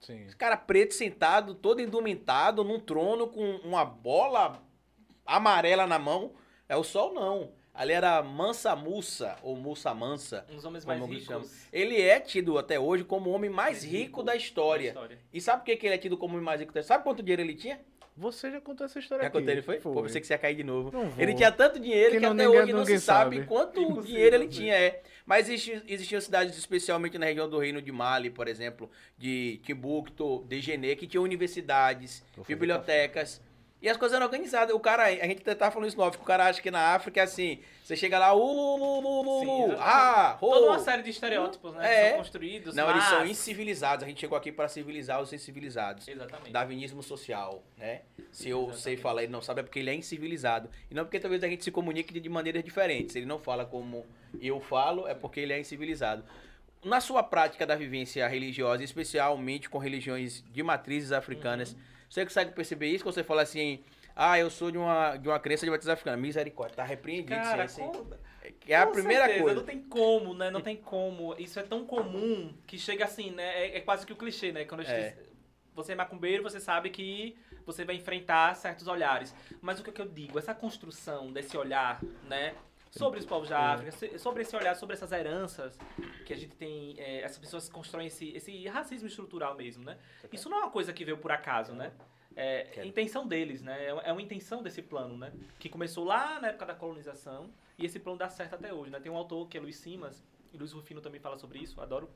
Sim. 0.00 0.24
Esse 0.24 0.34
cara 0.34 0.56
preto 0.56 0.94
sentado, 0.94 1.54
todo 1.54 1.82
indumentado, 1.82 2.64
num 2.64 2.80
trono 2.80 3.28
com 3.28 3.56
uma 3.56 3.84
bola 3.84 4.62
amarela 5.26 5.86
na 5.86 5.98
mão. 5.98 6.32
É 6.66 6.74
o 6.74 6.82
sol, 6.82 7.12
não. 7.12 7.52
Ali 7.74 7.92
era 7.92 8.22
Mansa 8.22 8.74
Musa, 8.74 9.36
ou 9.42 9.54
Musa 9.54 9.92
Mansa. 9.92 10.46
Uns 10.50 10.64
homens 10.64 10.86
mais 10.86 11.00
que 11.00 11.20
chama? 11.20 11.40
ricos. 11.40 11.66
Ele 11.70 12.00
é 12.00 12.18
tido 12.18 12.56
até 12.56 12.80
hoje 12.80 13.04
como 13.04 13.28
o 13.28 13.34
homem 13.34 13.50
mais 13.50 13.84
rico 13.84 14.22
da 14.22 14.34
história. 14.34 14.96
E 15.30 15.40
sabe 15.40 15.60
por 15.60 15.66
que 15.66 15.76
que 15.76 15.86
ele 15.86 15.94
é 15.94 15.98
tido 15.98 16.16
como 16.16 16.32
o 16.32 16.36
homem 16.36 16.46
mais 16.46 16.60
rico 16.60 16.72
da 16.72 16.80
história? 16.80 16.96
Sabe 16.96 17.04
quanto 17.04 17.22
dinheiro 17.22 17.42
ele 17.42 17.54
tinha? 17.54 17.78
Você 18.18 18.50
já 18.50 18.60
contou 18.60 18.84
essa 18.84 18.98
história 18.98 19.22
Já 19.22 19.28
aqui. 19.28 19.38
contei, 19.38 19.54
ele 19.54 19.62
foi? 19.62 19.76
Pô, 19.78 20.02
pensei 20.02 20.20
que 20.20 20.26
você 20.26 20.34
ia 20.34 20.38
cair 20.38 20.56
de 20.56 20.64
novo. 20.64 20.90
Ele 21.16 21.34
tinha 21.34 21.52
tanto 21.52 21.78
dinheiro 21.78 22.10
Que 22.10 22.16
que, 22.16 22.22
não- 22.22 22.32
até 22.32 22.44
ninguém- 22.46 22.62
hoje 22.62 22.72
não 22.72 22.84
se 22.84 22.98
sabe, 23.00 23.36
sabe. 23.36 23.46
quanto 23.46 23.80
Impossível 23.80 24.02
dinheiro 24.02 24.36
ele 24.36 24.48
tinha. 24.48 24.74
É. 24.74 25.02
Mas 25.24 25.48
existi- 25.48 25.82
existiam 25.86 26.20
cidades, 26.20 26.56
especialmente 26.58 27.16
na 27.16 27.26
região 27.26 27.48
do 27.48 27.58
Reino 27.58 27.80
de 27.80 27.92
Mali, 27.92 28.28
por 28.30 28.48
exemplo, 28.48 28.90
de 29.16 29.60
Timbuktu, 29.62 30.44
de 30.48 30.60
Gené, 30.60 30.96
que 30.96 31.06
tinham 31.06 31.22
universidades, 31.22 32.24
bibliotecas. 32.46 33.40
E 33.80 33.88
as 33.88 33.96
coisas 33.96 34.16
eram 34.16 34.26
organizadas. 34.26 34.74
O 34.74 34.80
cara, 34.80 35.04
a 35.04 35.26
gente 35.26 35.40
tava 35.54 35.70
falando 35.70 35.88
isso 35.88 35.96
no 35.96 36.02
off, 36.02 36.16
o 36.16 36.24
cara 36.24 36.46
acha 36.46 36.60
que 36.60 36.68
na 36.70 36.94
África 36.94 37.20
é 37.20 37.22
assim, 37.22 37.60
você 37.82 37.94
chega 37.94 38.18
lá, 38.18 38.34
uh, 38.34 38.38
uh, 38.38 39.70
uh, 39.70 39.76
ah, 39.78 40.36
Toda 40.40 40.66
oh. 40.66 40.70
uma 40.70 40.78
série 40.80 41.02
de 41.02 41.10
estereótipos, 41.10 41.72
né? 41.74 41.86
É. 41.86 42.02
Que 42.02 42.08
são 42.10 42.18
construídos. 42.18 42.74
Não, 42.74 42.90
eles 42.90 43.04
são 43.04 43.20
mas- 43.20 43.30
incivilizados. 43.30 44.04
A 44.04 44.08
gente 44.08 44.20
chegou 44.20 44.36
aqui 44.36 44.50
para 44.50 44.66
civilizar 44.68 45.20
os 45.22 45.32
incivilizados. 45.32 46.08
Exatamente. 46.08 46.50
Darwinismo 46.50 47.02
social, 47.04 47.62
né? 47.76 48.02
Se 48.32 48.48
eu 48.48 48.58
Exatamente. 48.58 48.82
sei 48.82 48.96
falar, 48.96 49.22
ele 49.22 49.32
não 49.32 49.40
sabe, 49.40 49.60
é 49.60 49.62
porque 49.62 49.78
ele 49.78 49.90
é 49.90 49.94
incivilizado. 49.94 50.68
E 50.90 50.94
não 50.94 51.04
porque 51.04 51.20
talvez 51.20 51.44
a 51.44 51.48
gente 51.48 51.62
se 51.62 51.70
comunique 51.70 52.12
de- 52.12 52.20
de 52.20 52.28
maneiras 52.28 52.64
diferentes. 52.64 53.14
Ele 53.14 53.26
não 53.26 53.38
fala 53.38 53.64
como 53.64 54.04
eu 54.40 54.60
falo, 54.60 55.06
é 55.06 55.14
porque 55.14 55.38
ele 55.38 55.52
é 55.52 55.60
incivilizado. 55.60 56.24
Na 56.84 57.00
sua 57.00 57.22
prática 57.22 57.64
da 57.66 57.74
vivência 57.76 58.26
religiosa, 58.26 58.82
especialmente 58.82 59.68
com 59.68 59.78
religiões 59.78 60.44
de 60.52 60.62
matrizes 60.62 61.12
africanas, 61.12 61.72
Uhum. 61.72 61.78
Você 62.08 62.24
consegue 62.24 62.52
perceber 62.52 62.86
isso? 62.88 63.04
Quando 63.04 63.14
você 63.14 63.24
fala 63.24 63.42
assim, 63.42 63.82
ah, 64.16 64.38
eu 64.38 64.50
sou 64.50 64.70
de 64.70 64.78
uma, 64.78 65.16
de 65.16 65.28
uma 65.28 65.38
crença 65.38 65.64
de 65.64 65.70
matriz 65.70 65.88
africana. 65.88 66.16
Misericórdia, 66.16 66.76
tá 66.76 66.84
repreendido. 66.84 67.34
Cara, 67.40 67.68
sim, 67.68 67.82
sim. 67.84 67.88
com- 67.92 68.06
É 68.66 68.76
a 68.76 68.86
Com 68.86 68.92
primeira 68.92 69.24
certeza, 69.24 69.42
coisa. 69.44 69.56
Não 69.60 69.66
tem 69.66 69.82
como, 69.82 70.34
né? 70.34 70.50
Não 70.50 70.60
tem 70.60 70.76
como. 70.76 71.34
Isso 71.38 71.58
é 71.60 71.62
tão 71.62 71.84
comum 71.84 72.54
que 72.66 72.78
chega 72.78 73.04
assim, 73.04 73.30
né? 73.30 73.44
É, 73.66 73.76
é 73.78 73.80
quase 73.80 74.06
que 74.06 74.12
o 74.12 74.16
clichê, 74.16 74.52
né? 74.52 74.64
Quando 74.64 74.80
a 74.80 74.84
gente 74.84 74.94
É. 74.94 75.10
diz, 75.10 75.28
você 75.74 75.92
é 75.92 75.94
macumbeiro, 75.94 76.42
você 76.42 76.58
sabe 76.58 76.90
que 76.90 77.36
você 77.66 77.84
vai 77.84 77.94
enfrentar 77.96 78.54
certos 78.56 78.88
olhares. 78.88 79.34
Mas 79.60 79.78
o 79.78 79.84
que, 79.84 79.92
que 79.92 80.00
eu 80.00 80.08
digo? 80.08 80.38
Essa 80.38 80.54
construção 80.54 81.30
desse 81.30 81.56
olhar, 81.56 82.00
né? 82.24 82.54
Sobre 82.90 83.18
os 83.18 83.26
povos 83.26 83.48
da 83.48 83.74
África, 83.74 84.18
sobre 84.18 84.42
esse 84.42 84.56
olhar, 84.56 84.74
sobre 84.74 84.94
essas 84.94 85.12
heranças 85.12 85.78
que 86.24 86.32
a 86.32 86.36
gente 86.36 86.56
tem, 86.56 86.98
é, 86.98 87.20
essas 87.20 87.38
pessoas 87.38 87.68
constroem 87.68 88.06
esse, 88.06 88.30
esse 88.34 88.66
racismo 88.66 89.06
estrutural 89.06 89.54
mesmo, 89.54 89.84
né? 89.84 89.98
Isso 90.32 90.48
não 90.48 90.58
é 90.58 90.60
uma 90.62 90.70
coisa 90.70 90.92
que 90.92 91.04
veio 91.04 91.18
por 91.18 91.30
acaso, 91.30 91.72
né? 91.72 91.92
É 92.34 92.64
Quero. 92.64 92.86
intenção 92.86 93.26
deles, 93.26 93.62
né? 93.62 93.88
É 94.04 94.12
uma 94.12 94.22
intenção 94.22 94.62
desse 94.62 94.80
plano, 94.80 95.16
né? 95.18 95.32
Que 95.58 95.68
começou 95.68 96.04
lá 96.04 96.40
na 96.40 96.48
época 96.48 96.66
da 96.66 96.74
colonização 96.74 97.50
e 97.78 97.84
esse 97.84 97.98
plano 97.98 98.18
dá 98.18 98.28
certo 98.28 98.54
até 98.54 98.72
hoje, 98.72 98.90
né? 98.90 99.00
Tem 99.00 99.10
um 99.10 99.16
autor 99.16 99.48
que 99.48 99.58
é 99.58 99.60
Luiz 99.60 99.76
Simas, 99.76 100.22
e 100.52 100.56
Luiz 100.56 100.72
Rufino 100.72 101.00
também 101.00 101.20
fala 101.20 101.38
sobre 101.38 101.58
isso, 101.58 101.80
adoro. 101.80 102.08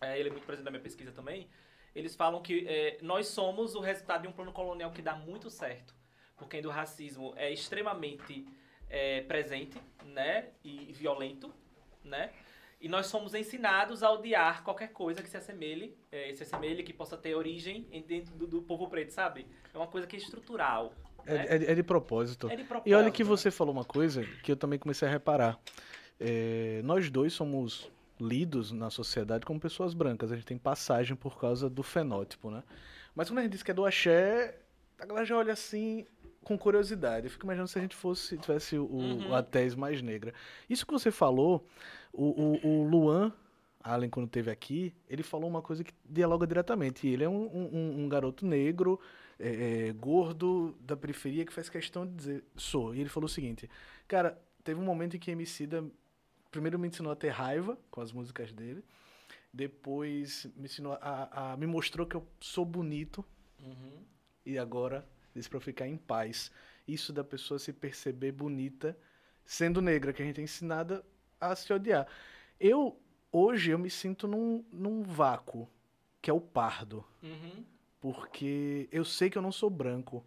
É, 0.00 0.18
ele 0.18 0.28
é 0.28 0.32
muito 0.32 0.46
presente 0.46 0.64
na 0.64 0.70
minha 0.70 0.82
pesquisa 0.82 1.12
também. 1.12 1.48
Eles 1.94 2.16
falam 2.16 2.40
que 2.40 2.66
é, 2.66 2.98
nós 3.02 3.28
somos 3.28 3.74
o 3.74 3.80
resultado 3.80 4.22
de 4.22 4.28
um 4.28 4.32
plano 4.32 4.52
colonial 4.52 4.90
que 4.90 5.02
dá 5.02 5.14
muito 5.14 5.50
certo. 5.50 5.94
Porque 6.36 6.56
ainda 6.56 6.68
o 6.68 6.72
racismo 6.72 7.34
é 7.36 7.52
extremamente 7.52 8.46
é, 8.92 9.22
presente, 9.22 9.76
né? 10.04 10.48
E 10.62 10.92
violento, 10.92 11.50
né? 12.04 12.30
E 12.80 12.88
nós 12.88 13.06
somos 13.06 13.32
ensinados 13.34 14.02
a 14.02 14.10
odiar 14.10 14.62
qualquer 14.64 14.88
coisa 14.92 15.22
que 15.22 15.28
se 15.30 15.36
assemelhe, 15.36 15.96
é, 16.10 16.32
se 16.34 16.42
assemelhe, 16.42 16.82
que 16.82 16.92
possa 16.92 17.16
ter 17.16 17.34
origem 17.34 17.86
em- 17.90 18.02
dentro 18.02 18.34
do, 18.34 18.46
do 18.46 18.60
povo 18.62 18.88
preto, 18.88 19.10
sabe? 19.12 19.46
É 19.72 19.78
uma 19.78 19.86
coisa 19.86 20.06
que 20.06 20.16
é 20.16 20.18
estrutural. 20.18 20.92
né? 21.24 21.46
É, 21.48 21.56
é- 21.56 21.70
é 21.70 21.74
de 21.74 21.82
propósito. 21.84 22.48
É 22.50 22.56
de 22.56 22.62
E 22.84 22.94
olha 22.94 23.10
que 23.10 23.22
propósito, 23.22 23.26
você 23.26 23.50
falou 23.52 23.72
uma 23.72 23.84
coisa 23.84 24.24
que 24.42 24.50
eu 24.52 24.56
também 24.56 24.78
comecei 24.78 25.06
a 25.06 25.10
reparar. 25.10 25.58
É, 26.20 26.80
nós 26.84 27.08
dois 27.10 27.32
somos 27.32 27.90
lidos 28.20 28.72
na 28.72 28.90
sociedade 28.90 29.46
como 29.46 29.58
pessoas 29.60 29.94
brancas. 29.94 30.30
A 30.32 30.34
gente 30.36 30.44
tem 30.46 30.58
passagem 30.58 31.16
por 31.16 31.38
causa 31.40 31.70
do 31.70 31.82
fenótipo, 31.82 32.50
né? 32.50 32.62
Mas 33.14 33.28
quando 33.28 33.38
a 33.38 33.42
gente 33.42 33.52
diz 33.52 33.62
que 33.62 33.70
é 33.70 33.74
do 33.74 33.84
axé, 33.86 34.58
a 34.98 35.06
galera 35.06 35.24
já 35.24 35.36
olha 35.36 35.52
assim 35.52 36.04
com 36.44 36.58
curiosidade. 36.58 37.26
Eu 37.26 37.30
fico 37.30 37.44
imaginando 37.46 37.68
se 37.68 37.78
a 37.78 37.82
gente 37.82 37.94
fosse 37.96 38.36
tivesse 38.38 38.76
o, 38.78 38.84
Uhum. 38.86 39.34
a 39.34 39.42
tese 39.42 39.76
mais 39.76 40.00
negra. 40.02 40.32
Isso 40.68 40.84
que 40.86 40.92
você 40.92 41.10
falou, 41.10 41.66
o, 42.12 42.24
o, 42.24 42.66
o 42.66 42.84
Luan 42.88 43.32
Allen, 43.84 44.08
quando 44.10 44.26
esteve 44.26 44.50
aqui, 44.50 44.94
ele 45.08 45.22
falou 45.22 45.48
uma 45.50 45.60
coisa 45.62 45.82
que 45.82 45.92
dialoga 46.08 46.46
diretamente. 46.46 47.06
Ele 47.08 47.24
é 47.24 47.28
um, 47.28 47.46
um- 47.46 48.04
um 48.04 48.08
garoto 48.08 48.46
negro, 48.46 49.00
é, 49.40 49.88
é, 49.88 49.92
gordo, 49.92 50.76
da 50.80 50.96
periferia, 50.96 51.44
que 51.44 51.52
faz 51.52 51.68
questão 51.68 52.06
de 52.06 52.12
dizer, 52.14 52.44
sou. 52.56 52.94
E 52.94 53.00
ele 53.00 53.08
falou 53.08 53.26
o 53.26 53.28
seguinte, 53.28 53.68
cara, 54.06 54.40
teve 54.62 54.78
um 54.80 54.84
momento 54.84 55.16
em 55.16 55.18
que 55.20 55.30
Emicida 55.32 55.84
primeiro 56.50 56.78
me 56.78 56.86
ensinou 56.86 57.10
a 57.12 57.16
ter 57.16 57.30
raiva 57.30 57.76
com 57.90 58.00
as 58.00 58.12
músicas 58.12 58.52
dele, 58.52 58.84
depois 59.52 60.46
me 60.56 60.64
ensinou 60.66 60.92
a, 61.00 61.52
a- 61.52 61.56
me 61.56 61.66
mostrou 61.66 62.06
que 62.06 62.14
eu 62.16 62.26
sou 62.40 62.64
bonito 62.64 63.24
Uhum. 63.62 64.02
e 64.46 64.58
agora 64.58 65.06
disse 65.34 65.48
pra 65.48 65.56
eu 65.58 65.60
ficar 65.60 65.86
em 65.86 65.96
paz. 65.96 66.50
Isso 66.86 67.12
da 67.12 67.22
pessoa 67.24 67.58
se 67.58 67.72
perceber 67.72 68.32
bonita 68.32 68.96
sendo 69.44 69.80
negra, 69.82 70.12
que 70.12 70.22
a 70.22 70.24
gente 70.24 70.40
é 70.40 70.44
ensinada 70.44 71.04
a 71.40 71.54
se 71.56 71.72
odiar. 71.72 72.06
Eu 72.60 72.98
hoje 73.30 73.70
eu 73.70 73.78
me 73.78 73.90
sinto 73.90 74.26
num, 74.28 74.64
num 74.72 75.02
vácuo, 75.02 75.68
que 76.20 76.30
é 76.30 76.32
o 76.32 76.40
pardo, 76.40 77.04
Uhum. 77.22 77.64
porque 78.00 78.88
eu 78.92 79.04
sei 79.04 79.30
que 79.30 79.38
eu 79.38 79.42
não 79.42 79.52
sou 79.52 79.70
branco, 79.70 80.24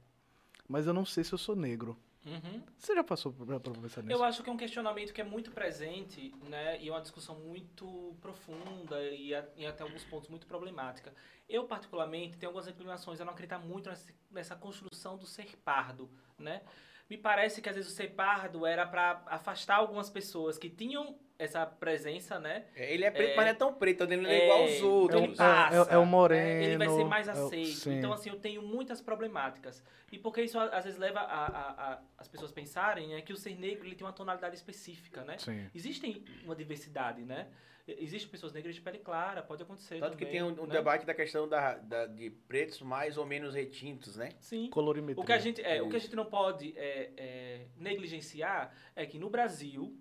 mas 0.67 0.87
eu 0.87 0.93
não 0.93 1.05
sei 1.05 1.23
se 1.23 1.33
eu 1.33 1.37
sou 1.37 1.55
negro. 1.55 1.97
Uhum. 2.25 2.63
Você 2.77 2.95
já 2.95 3.03
passou 3.03 3.31
pra 3.31 3.59
pensar 3.59 4.01
nisso? 4.01 4.17
Eu 4.19 4.23
acho 4.23 4.41
que 4.43 4.49
é 4.49 4.53
um 4.53 4.57
questionamento 4.57 5.13
que 5.13 5.21
é 5.21 5.23
muito 5.23 5.51
presente, 5.51 6.33
né? 6.49 6.81
E 6.81 6.87
é 6.89 6.91
uma 6.91 7.01
discussão 7.01 7.35
muito 7.35 8.15
profunda 8.19 8.99
e, 9.11 9.33
a- 9.35 9.47
e 9.55 9.65
até 9.65 9.83
alguns 9.83 10.03
pontos 10.05 10.27
muito 10.29 10.47
problemática. 10.47 11.13
Eu, 11.47 11.65
particularmente, 11.65 12.37
tenho 12.37 12.49
algumas 12.49 12.67
inclinações 12.67 13.21
a 13.21 13.25
não 13.25 13.33
acreditar 13.33 13.59
muito 13.59 13.89
nessa, 13.89 14.11
nessa 14.31 14.55
construção 14.55 15.17
do 15.17 15.25
ser 15.27 15.55
pardo, 15.57 16.09
né? 16.37 16.61
me 17.07 17.19
parece 17.19 17.61
que 17.61 17.69
às 17.69 17.75
vezes 17.75 17.91
o 17.91 17.95
ser 17.95 18.15
pardo 18.15 18.65
era 18.65 18.83
pra 18.83 19.21
afastar 19.27 19.75
algumas 19.75 20.09
pessoas 20.09 20.57
que 20.57 20.67
tinham 20.71 21.19
essa 21.37 21.65
presença, 21.65 22.39
né? 22.39 22.65
É, 22.75 22.93
Ele 22.93 23.03
é 23.03 23.11
preto, 23.11 23.31
É. 23.31 23.35
mas 23.35 23.45
não 23.45 23.51
é 23.51 23.53
tão 23.55 23.73
preto, 23.73 24.03
ele 24.03 24.17
não 24.17 24.29
é, 24.29 24.33
É, 24.35 24.43
igual 24.45 24.61
aos 24.61 24.71
ele 24.71 24.83
outros. 24.83 25.37
passa, 25.37 25.91
É- 25.91 25.95
é 25.95 25.97
o 25.97 26.05
moreno, 26.05 26.63
Ele 26.63 26.77
vai 26.77 26.89
ser 26.89 27.03
mais 27.03 27.27
é 27.27 27.31
aceito. 27.31 27.89
Então, 27.91 28.13
assim, 28.13 28.29
eu 28.29 28.39
tenho 28.39 28.61
muitas 28.61 29.01
problemáticas. 29.01 29.83
E 30.11 30.17
porque 30.17 30.41
isso 30.43 30.57
às 30.57 30.85
vezes 30.85 30.97
leva 30.99 31.19
a, 31.19 31.45
a- 31.45 31.91
a- 31.93 32.01
as 32.17 32.27
pessoas 32.27 32.51
pensarem 32.51 33.15
é 33.15 33.21
que 33.21 33.33
o 33.33 33.37
ser 33.37 33.55
negro 33.59 33.85
ele 33.85 33.95
tem 33.95 34.05
uma 34.05 34.13
tonalidade 34.13 34.55
específica, 34.55 35.23
né? 35.23 35.37
Sim. 35.37 35.67
Existem 35.75 36.23
uma 36.45 36.55
diversidade, 36.55 37.21
né? 37.23 37.47
Existem 37.87 38.31
pessoas 38.31 38.51
negras 38.51 38.73
de 38.73 38.81
pele 38.81 38.97
clara, 38.97 39.43
pode 39.43 39.61
acontecer 39.61 39.99
Tanto 39.99 40.17
que 40.17 40.25
também, 40.25 40.41
tem 40.41 40.43
um, 40.43 40.63
um 40.63 40.65
né? 40.65 40.73
debate 40.73 41.05
da 41.05 41.13
questão 41.13 41.47
da, 41.47 41.75
da- 41.75 42.07
de 42.07 42.31
pretos 42.31 42.81
mais 42.81 43.15
ou 43.15 43.25
menos 43.27 43.53
retintos, 43.53 44.15
né? 44.15 44.29
Sim. 44.39 44.69
Colorimetria. 44.71 45.21
O 45.21 45.25
que 45.25 45.33
a 45.33 45.37
gente, 45.37 45.61
é, 45.61 45.81
o 45.83 45.89
que 45.89 45.95
a 45.95 45.99
gente 45.99 46.15
não 46.15 46.25
pode 46.25 46.73
é, 46.75 47.11
é, 47.15 47.65
negligenciar 47.77 48.73
é 48.95 49.05
que 49.05 49.19
no 49.19 49.29
Brasil, 49.29 49.95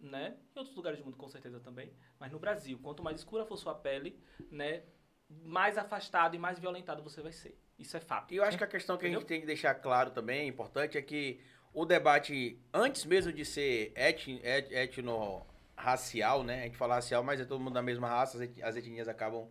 né, 0.00 0.36
em 0.54 0.58
outros 0.58 0.74
lugares 0.76 0.98
do 0.98 1.04
mundo 1.04 1.16
com 1.16 1.28
certeza 1.28 1.60
também, 1.60 1.92
mas 2.18 2.32
no 2.32 2.38
Brasil, 2.38 2.78
quanto 2.82 3.02
mais 3.02 3.18
escura 3.18 3.44
for 3.44 3.56
sua 3.56 3.74
pele, 3.74 4.18
né, 4.50 4.82
mais 5.28 5.76
afastado 5.78 6.34
e 6.34 6.38
mais 6.38 6.58
violentado 6.58 7.02
você 7.02 7.20
vai 7.22 7.32
ser. 7.32 7.58
Isso 7.78 7.96
é 7.96 8.00
fato. 8.00 8.32
E 8.32 8.36
eu 8.36 8.44
acho 8.44 8.58
que 8.58 8.64
a 8.64 8.66
questão 8.66 8.96
que 8.98 9.06
a 9.06 9.08
gente 9.08 9.24
tem 9.26 9.40
que 9.40 9.46
deixar 9.46 9.74
claro 9.74 10.10
também, 10.10 10.48
importante, 10.48 10.98
é 10.98 11.02
que 11.02 11.40
o 11.72 11.84
debate, 11.84 12.58
antes 12.74 13.04
mesmo 13.04 13.32
de 13.32 13.44
ser 13.44 13.92
etni- 13.94 14.40
et- 14.42 14.72
etno-racial, 14.72 16.42
né? 16.44 16.60
A 16.60 16.64
gente 16.64 16.76
fala 16.76 16.94
racial, 16.96 17.22
mas 17.22 17.40
é 17.40 17.44
todo 17.44 17.60
mundo 17.60 17.74
da 17.74 17.82
mesma 17.82 18.08
raça, 18.08 18.38
as 18.62 18.76
etnias 18.76 19.08
acabam 19.08 19.48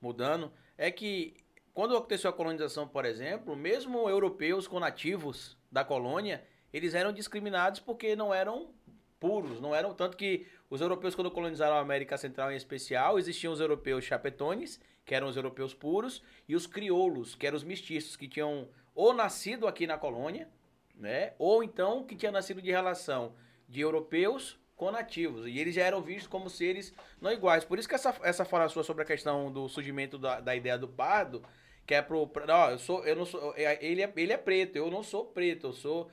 mudando. 0.00 0.52
É 0.76 0.90
que 0.90 1.36
quando 1.72 1.96
aconteceu 1.96 2.28
a 2.30 2.32
colonização, 2.32 2.86
por 2.88 3.04
exemplo, 3.04 3.54
mesmo 3.56 4.08
europeus 4.08 4.66
com 4.66 4.80
nativos 4.80 5.56
da 5.70 5.84
colônia, 5.84 6.44
eles 6.72 6.94
eram 6.94 7.12
discriminados 7.12 7.80
porque 7.80 8.14
não 8.16 8.32
eram 8.34 8.74
puros, 9.20 9.60
não 9.60 9.74
eram 9.74 9.94
tanto 9.94 10.16
que 10.16 10.46
os 10.70 10.80
europeus 10.80 11.14
quando 11.14 11.30
colonizaram 11.30 11.76
a 11.76 11.80
América 11.80 12.16
Central 12.16 12.50
em 12.50 12.56
especial, 12.56 13.18
existiam 13.18 13.52
os 13.52 13.60
europeus 13.60 14.04
chapetones, 14.04 14.80
que 15.04 15.14
eram 15.14 15.28
os 15.28 15.36
europeus 15.36 15.74
puros, 15.74 16.22
e 16.48 16.56
os 16.56 16.66
crioulos, 16.66 17.34
que 17.34 17.46
eram 17.46 17.56
os 17.56 17.64
mestiços, 17.64 18.16
que 18.16 18.26
tinham 18.26 18.68
ou 18.94 19.12
nascido 19.12 19.68
aqui 19.68 19.86
na 19.86 19.98
colônia, 19.98 20.48
né? 20.96 21.34
Ou 21.38 21.62
então 21.62 22.04
que 22.04 22.16
tinha 22.16 22.32
nascido 22.32 22.60
de 22.60 22.70
relação 22.70 23.34
de 23.68 23.80
europeus 23.80 24.58
com 24.74 24.90
nativos. 24.90 25.46
E 25.46 25.58
eles 25.58 25.74
já 25.74 25.82
eram 25.82 26.00
vistos 26.00 26.26
como 26.26 26.48
seres 26.48 26.92
não 27.20 27.30
iguais. 27.30 27.64
Por 27.64 27.78
isso 27.78 27.88
que 27.88 27.94
essa, 27.94 28.16
essa 28.22 28.44
fala 28.46 28.68
sua 28.68 28.82
sobre 28.82 29.02
a 29.02 29.06
questão 29.06 29.52
do 29.52 29.68
surgimento 29.68 30.18
da, 30.18 30.40
da 30.40 30.56
ideia 30.56 30.78
do 30.78 30.88
pardo, 30.88 31.42
que 31.86 31.94
é 31.94 32.00
pro. 32.00 32.30
Ó, 32.48 32.70
eu 32.70 32.78
sou. 32.78 33.04
Eu 33.04 33.16
não 33.16 33.26
sou. 33.26 33.52
é, 33.56 33.78
Ele 33.84 34.02
é, 34.02 34.12
ele 34.16 34.32
é 34.32 34.38
preto, 34.38 34.76
eu 34.76 34.90
não 34.90 35.02
sou 35.02 35.26
preto, 35.26 35.68
eu 35.68 35.72
sou. 35.72 36.10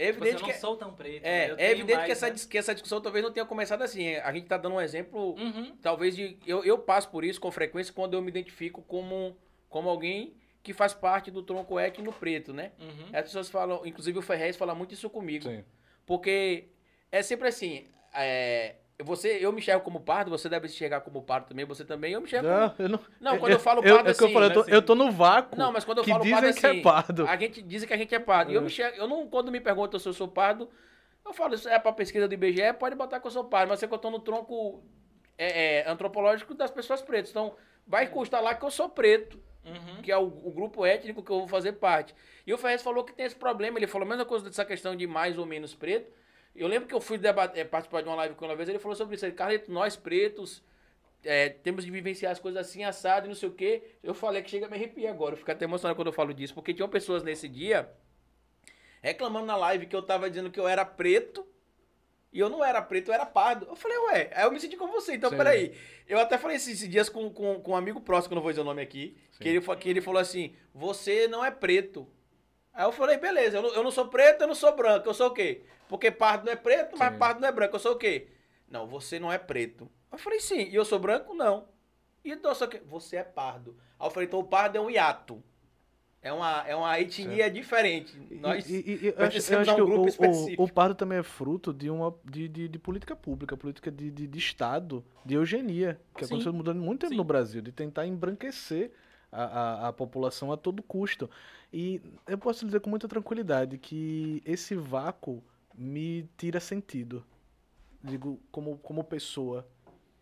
É 0.00 0.12
Tipo 0.12 0.24
evidente 0.24 0.42
eu 0.42 0.46
que. 0.48 0.52
não 0.54 0.60
sou 0.60 0.76
tão 0.76 0.92
preto. 0.94 1.24
É, 1.24 1.48
né? 1.48 1.54
É 1.58 1.70
evidente 1.72 1.96
mais, 1.96 2.06
que, 2.06 2.12
essa, 2.12 2.30
né? 2.30 2.36
que 2.50 2.58
essa 2.58 2.72
discussão 2.74 3.00
talvez 3.00 3.24
não 3.24 3.32
tenha 3.32 3.44
começado 3.44 3.82
assim. 3.82 4.14
A 4.16 4.32
gente 4.32 4.46
tá 4.46 4.56
dando 4.56 4.76
um 4.76 4.80
exemplo 4.80 5.34
Uhum. 5.38 5.76
talvez 5.82 6.16
de 6.16 6.38
eu, 6.46 6.64
eu 6.64 6.78
passo 6.78 7.10
por 7.10 7.24
isso 7.24 7.40
com 7.40 7.50
frequência 7.50 7.92
quando 7.92 8.14
eu 8.14 8.22
me 8.22 8.28
identifico 8.28 8.82
como, 8.82 9.36
como 9.68 9.88
alguém 9.88 10.34
que 10.62 10.72
faz 10.72 10.92
parte 10.94 11.30
do 11.30 11.42
tronco 11.42 11.78
étnico 11.78 12.12
preto, 12.18 12.52
né? 12.52 12.72
Uhum. 12.78 13.06
As 13.12 13.22
pessoas 13.22 13.48
falam, 13.48 13.84
inclusive 13.86 14.18
o 14.18 14.22
Ferrez 14.22 14.56
fala 14.56 14.74
muito 14.74 14.92
isso 14.94 15.08
comigo, 15.08 15.44
Sim. 15.44 15.64
porque 16.04 16.68
é 17.10 17.22
sempre 17.22 17.48
assim, 17.48 17.86
é, 18.14 18.74
você, 19.02 19.38
eu 19.40 19.52
me 19.52 19.58
enxergo 19.58 19.82
como 19.84 20.00
pardo, 20.00 20.30
você 20.30 20.48
deve 20.48 20.68
se 20.68 20.74
enxergar 20.74 21.00
como 21.00 21.22
pardo 21.22 21.46
também, 21.48 21.64
você 21.64 21.84
também, 21.84 22.12
eu 22.12 22.20
me 22.20 22.26
enxergo 22.26 22.46
como... 22.48 22.60
Não, 22.60 22.74
eu 22.78 22.88
não. 22.88 23.00
Não, 23.20 23.38
quando 23.38 23.52
eu 23.52 23.58
falo 23.58 23.82
eu, 23.84 23.94
pardo 23.96 24.10
é 24.10 24.14
que 24.14 24.22
eu 24.22 24.26
assim, 24.26 24.34
falei, 24.34 24.48
eu 24.48 24.54
tô, 24.54 24.60
assim. 24.60 24.70
eu 24.72 24.82
tô 24.82 24.94
no 24.94 25.10
vácuo. 25.10 25.58
Não, 25.58 25.72
mas 25.72 25.84
quando 25.84 25.98
eu 25.98 26.04
que 26.04 26.10
falo 26.10 26.22
dizem 26.22 26.40
pardo 26.40 26.54
que 26.60 26.66
é 26.66 26.70
assim, 26.70 26.82
pardo. 26.82 27.26
a 27.26 27.36
gente 27.36 27.62
diz 27.62 27.84
que 27.84 27.92
a 27.92 27.96
gente 27.96 28.14
é 28.14 28.18
pardo, 28.18 28.50
e 28.52 28.54
eu 28.54 28.60
É. 28.60 28.62
me 28.62 28.68
enxergo, 28.68 28.96
eu 28.98 29.08
não, 29.08 29.26
quando 29.28 29.50
me 29.50 29.60
perguntam 29.60 29.98
se 30.00 30.08
eu 30.08 30.12
sou 30.12 30.28
pardo, 30.28 30.68
eu 31.24 31.32
falo, 31.32 31.54
isso 31.54 31.68
é 31.68 31.78
pra 31.78 31.92
pesquisa 31.92 32.26
do 32.26 32.34
IBGE, 32.34 32.72
pode 32.78 32.94
botar 32.96 33.20
que 33.20 33.26
eu 33.26 33.30
sou 33.30 33.44
pardo, 33.44 33.68
mas 33.70 33.82
é 33.82 33.86
que 33.86 33.94
eu 33.94 33.98
tô 33.98 34.10
no 34.10 34.18
tronco 34.20 34.82
é, 35.38 35.78
é, 35.80 35.90
antropológico 35.90 36.54
das 36.54 36.70
pessoas 36.70 37.00
pretas, 37.02 37.30
então 37.30 37.54
vai 37.86 38.06
constar 38.06 38.42
lá 38.42 38.54
que 38.54 38.64
eu 38.64 38.70
sou 38.70 38.88
preto, 38.88 39.38
Uhum. 39.62 40.00
que 40.02 40.10
é 40.10 40.16
o, 40.16 40.22
o 40.22 40.50
grupo 40.50 40.86
étnico 40.86 41.22
que 41.22 41.30
eu 41.30 41.40
vou 41.40 41.46
fazer 41.48 41.72
parte. 41.72 42.14
E 42.46 42.54
o 42.54 42.56
Ferrez 42.56 42.80
falou 42.82 43.04
que 43.04 43.12
tem 43.12 43.26
esse 43.26 43.36
problema, 43.36 43.78
ele 43.78 43.86
falou 43.86 44.06
a 44.06 44.08
mesma 44.08 44.24
coisa 44.24 44.46
dessa 44.46 44.64
questão 44.64 44.96
de 44.96 45.06
mais 45.06 45.36
ou 45.36 45.44
menos 45.44 45.74
preto. 45.74 46.10
Eu 46.60 46.68
lembro 46.68 46.86
que 46.86 46.94
eu 46.94 47.00
fui 47.00 47.16
debater, 47.16 47.66
participar 47.68 48.02
de 48.02 48.08
uma 48.08 48.16
live 48.16 48.34
com 48.34 48.44
ele 48.44 48.52
uma 48.52 48.56
vez, 48.56 48.68
ele 48.68 48.78
falou 48.78 48.94
sobre 48.94 49.16
isso. 49.16 49.24
Ele, 49.24 49.32
Carlito, 49.32 49.72
nós 49.72 49.96
pretos 49.96 50.62
é, 51.24 51.48
temos 51.48 51.86
de 51.86 51.90
vivenciar 51.90 52.32
as 52.32 52.38
coisas 52.38 52.60
assim, 52.60 52.84
assado 52.84 53.26
e 53.26 53.28
não 53.28 53.34
sei 53.34 53.48
o 53.48 53.52
quê. 53.52 53.82
Eu 54.02 54.12
falei 54.12 54.42
que 54.42 54.50
chega 54.50 54.66
a 54.66 54.68
me 54.68 54.76
arrepiar 54.76 55.10
agora, 55.10 55.32
eu 55.32 55.38
fico 55.38 55.50
até 55.50 55.64
emocionado 55.64 55.96
quando 55.96 56.08
eu 56.08 56.12
falo 56.12 56.34
disso, 56.34 56.52
porque 56.52 56.74
tinham 56.74 56.88
pessoas 56.88 57.22
nesse 57.22 57.48
dia 57.48 57.90
reclamando 59.00 59.46
na 59.46 59.56
live 59.56 59.86
que 59.86 59.96
eu 59.96 60.02
tava 60.02 60.28
dizendo 60.28 60.50
que 60.50 60.60
eu 60.60 60.68
era 60.68 60.84
preto 60.84 61.46
e 62.30 62.38
eu 62.38 62.50
não 62.50 62.62
era 62.62 62.82
preto, 62.82 63.08
eu 63.08 63.14
era 63.14 63.24
pardo. 63.24 63.66
Eu 63.66 63.74
falei, 63.74 63.96
ué, 63.96 64.30
aí 64.34 64.44
eu 64.44 64.52
me 64.52 64.60
senti 64.60 64.76
com 64.76 64.86
você, 64.88 65.14
então 65.14 65.30
Sim. 65.30 65.38
peraí. 65.38 65.74
Eu 66.06 66.18
até 66.18 66.36
falei 66.36 66.56
esses, 66.56 66.74
esses 66.74 66.88
dias 66.90 67.08
com, 67.08 67.30
com, 67.30 67.58
com 67.60 67.72
um 67.72 67.76
amigo 67.76 68.02
próximo, 68.02 68.28
que 68.28 68.32
eu 68.34 68.36
não 68.36 68.42
vou 68.42 68.52
dizer 68.52 68.60
o 68.60 68.64
nome 68.64 68.82
aqui, 68.82 69.16
Sim. 69.32 69.38
que 69.42 69.48
ele, 69.48 69.60
que 69.76 69.88
ele 69.88 70.00
falou 70.02 70.20
assim, 70.20 70.54
você 70.74 71.26
não 71.26 71.42
é 71.42 71.50
preto. 71.50 72.06
Aí 72.72 72.84
eu 72.84 72.92
falei, 72.92 73.16
beleza, 73.18 73.56
eu 73.58 73.62
não, 73.62 73.74
eu 73.74 73.82
não 73.82 73.90
sou 73.90 74.08
preto, 74.08 74.42
eu 74.42 74.48
não 74.48 74.54
sou 74.54 74.74
branco, 74.74 75.08
eu 75.08 75.14
sou 75.14 75.28
o 75.28 75.34
quê? 75.34 75.62
Porque 75.88 76.10
pardo 76.10 76.46
não 76.46 76.52
é 76.52 76.56
preto, 76.56 76.96
mas 76.96 77.12
Sim. 77.12 77.18
pardo 77.18 77.40
não 77.40 77.48
é 77.48 77.52
branco, 77.52 77.74
eu 77.76 77.80
sou 77.80 77.92
o 77.92 77.98
quê? 77.98 78.28
Não, 78.68 78.86
você 78.86 79.18
não 79.18 79.32
é 79.32 79.38
preto. 79.38 79.90
Eu 80.10 80.18
falei, 80.18 80.40
sim, 80.40 80.68
e 80.68 80.74
eu 80.74 80.84
sou 80.84 80.98
branco? 80.98 81.34
Não. 81.34 81.68
E 82.24 82.30
então, 82.30 82.50
eu 82.50 82.54
sou 82.54 82.66
o 82.66 82.70
quê? 82.70 82.80
Você 82.86 83.16
é 83.16 83.24
pardo. 83.24 83.76
Aí 83.98 84.06
eu 84.06 84.10
falei, 84.10 84.26
então 84.28 84.38
o 84.38 84.44
pardo 84.44 84.76
é 84.76 84.80
um 84.80 84.90
hiato. 84.90 85.42
É 86.22 86.32
uma, 86.32 86.64
é 86.68 86.76
uma 86.76 87.00
etnia 87.00 87.50
diferente. 87.50 88.14
Nós... 88.40 88.68
E, 88.68 88.74
e- 88.74 89.06
e 89.06 89.06
eu 89.08 89.24
acho, 89.24 89.52
eu 89.52 89.58
acho 89.60 89.72
um 89.72 89.74
que 89.76 89.80
o- 89.82 90.04
o, 90.58 90.64
o, 90.64 90.68
pardo 90.68 90.94
também 90.94 91.18
é 91.18 91.22
fruto 91.22 91.72
de 91.72 91.88
uma 91.88 92.14
de, 92.24 92.46
de, 92.46 92.68
de 92.68 92.78
política 92.78 93.16
pública, 93.16 93.56
política 93.56 93.90
de, 93.90 94.10
de, 94.10 94.26
de 94.26 94.38
Estado, 94.38 95.02
de 95.24 95.34
eugenia, 95.34 95.98
que 96.14 96.24
Sim. 96.24 96.34
aconteceu 96.34 96.52
mudando 96.52 96.78
muito 96.80 97.00
tempo 97.00 97.12
Sim. 97.12 97.16
no 97.16 97.24
Brasil, 97.24 97.62
de 97.62 97.72
tentar 97.72 98.06
embranquecer 98.06 98.92
a, 99.30 99.44
a, 99.44 99.88
a 99.88 99.92
população 99.92 100.52
a 100.52 100.56
todo 100.56 100.82
custo. 100.82 101.30
E 101.72 102.00
eu 102.26 102.38
posso 102.38 102.64
dizer 102.64 102.80
com 102.80 102.90
muita 102.90 103.08
tranquilidade 103.08 103.78
que 103.78 104.42
esse 104.44 104.74
vácuo 104.74 105.42
me 105.74 106.28
tira 106.36 106.60
sentido, 106.60 107.24
digo, 108.02 108.40
como, 108.50 108.78
como 108.78 109.04
pessoa, 109.04 109.66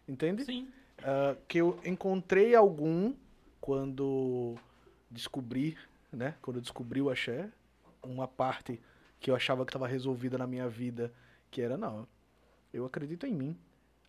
entende? 0.07 0.45
Sim. 0.45 0.69
Ah, 1.03 1.37
que 1.47 1.59
eu 1.59 1.79
encontrei 1.85 2.55
algum 2.55 3.15
quando 3.61 4.57
descobri, 5.11 5.77
né? 6.13 6.35
Quando 6.43 6.57
eu 6.57 6.63
descobri 6.63 7.01
o 7.01 7.11
axé, 7.11 7.51
uma 8.03 8.29
parte 8.29 8.81
que 9.21 9.31
eu 9.31 9.35
achava 9.35 9.65
que 9.65 9.71
estava 9.71 9.87
resolvida 9.87 10.39
na 10.39 10.47
minha 10.47 10.69
vida, 10.69 11.13
que 11.51 11.61
era 11.61 11.77
não. 11.77 12.07
Eu 12.73 12.85
acredito 12.85 13.27
em 13.27 13.35
mim. 13.35 13.59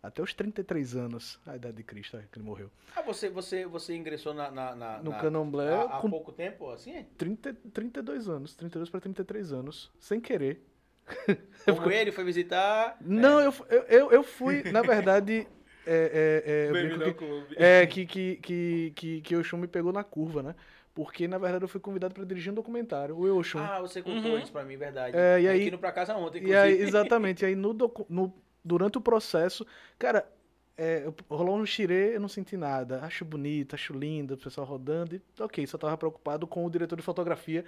Até 0.02 0.22
os 0.22 0.32
33 0.32 0.96
anos, 0.96 1.38
a 1.46 1.56
idade 1.56 1.76
de 1.76 1.82
Cristo, 1.82 2.16
é, 2.16 2.22
que 2.32 2.38
ele 2.38 2.46
morreu. 2.46 2.70
Ah, 2.96 3.02
você, 3.02 3.28
você, 3.28 3.66
você 3.66 3.94
ingressou 3.94 4.32
na, 4.32 4.50
na, 4.50 4.74
na- 4.74 5.02
No 5.02 5.10
na- 5.10 5.18
candomblé, 5.18 5.74
há, 5.74 5.82
há 5.82 6.00
com 6.00 6.08
pouco 6.08 6.32
tempo, 6.32 6.70
assim? 6.70 7.04
30, 7.18 7.54
32 7.72 8.26
anos, 8.28 8.54
32 8.56 8.88
para 8.88 9.00
33 9.00 9.52
anos, 9.52 9.92
sem 9.98 10.18
querer. 10.18 10.64
Como 11.66 11.90
ele 11.90 12.12
foi 12.12 12.24
visitar... 12.24 12.96
Não, 13.00 13.40
eu, 13.40 13.52
fu- 13.52 13.66
eu, 13.68 13.82
eu, 13.82 14.10
eu 14.12 14.22
fui, 14.22 14.62
na 14.72 14.80
verdade, 14.80 15.46
é, 15.86 16.42
é, 16.46 16.50
é, 16.50 16.68
eu 16.68 16.72
brinco 16.72 17.04
que, 17.04 17.12
clube. 17.12 17.54
É, 17.58 17.86
que, 17.86 18.06
que, 18.06 18.36
que, 18.36 18.92
que, 18.96 19.20
que 19.20 19.36
o 19.36 19.40
Oxum 19.40 19.58
me 19.58 19.68
pegou 19.68 19.92
na 19.92 20.02
curva, 20.02 20.42
né? 20.42 20.54
Porque, 20.94 21.28
na 21.28 21.36
verdade, 21.36 21.64
eu 21.64 21.68
fui 21.68 21.80
convidado 21.80 22.14
para 22.14 22.24
dirigir 22.24 22.50
um 22.52 22.54
documentário, 22.54 23.14
o 23.16 23.38
Oxum. 23.38 23.58
Ah, 23.58 23.80
você 23.80 24.00
contou 24.00 24.32
Uhum. 24.32 24.38
isso 24.38 24.50
pra 24.50 24.64
mim, 24.64 24.78
verdade. 24.78 25.14
É, 25.14 25.40
e 25.42 25.46
aí- 25.48 25.68
indo 25.68 25.78
pra 25.78 25.92
casa 25.92 26.16
ontem, 26.16 26.42
e 26.42 26.54
aí, 26.56 26.80
exatamente, 26.80 27.42
e 27.42 27.46
aí 27.48 27.54
no, 27.54 27.74
no- 28.08 28.34
durante 28.64 28.98
o 28.98 29.00
processo, 29.00 29.66
cara, 29.98 30.30
é, 30.76 31.06
rolou 31.28 31.58
um 31.58 31.66
xirê, 31.66 32.16
eu 32.16 32.20
não 32.20 32.28
senti 32.28 32.56
nada. 32.56 33.00
Acho 33.02 33.24
bonito, 33.24 33.74
acho 33.74 33.92
lindo, 33.92 34.34
o 34.34 34.38
pessoal 34.38 34.66
rodando, 34.66 35.16
e 35.16 35.22
ok, 35.38 35.66
só 35.66 35.76
tava 35.76 35.96
preocupado 35.96 36.46
com 36.46 36.64
o 36.64 36.70
diretor 36.70 36.96
de 36.96 37.02
fotografia, 37.02 37.64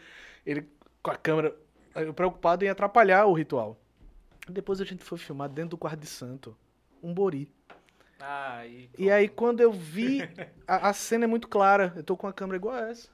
ele 0.46 0.68
com 1.02 1.11
a 1.11 1.16
câmera, 1.16 1.55
eu 1.94 2.14
preocupado 2.14 2.64
em 2.64 2.68
atrapalhar 2.68 3.26
o 3.26 3.33
ritual. 3.33 3.76
Depois 4.48 4.81
a 4.81 4.85
gente 4.85 5.05
foi 5.05 5.18
filmar 5.18 5.48
dentro 5.48 5.70
do 5.70 5.78
quarto 5.78 6.00
de 6.00 6.07
santo, 6.07 6.57
um 7.02 7.12
bori. 7.12 7.50
Ah, 8.18 8.64
e... 8.66 8.88
E 8.96 9.11
aí, 9.11 9.28
quando 9.28 9.61
eu 9.61 9.72
vi, 9.72 10.20
a, 10.66 10.90
a 10.90 10.92
cena 10.92 11.24
é 11.24 11.26
muito 11.26 11.48
clara. 11.48 11.92
Eu 11.96 12.05
tô 12.05 12.16
com 12.16 12.28
a 12.28 12.33
câmera 12.33 12.57
igual 12.57 12.76
a 12.76 12.88
essa. 12.88 13.09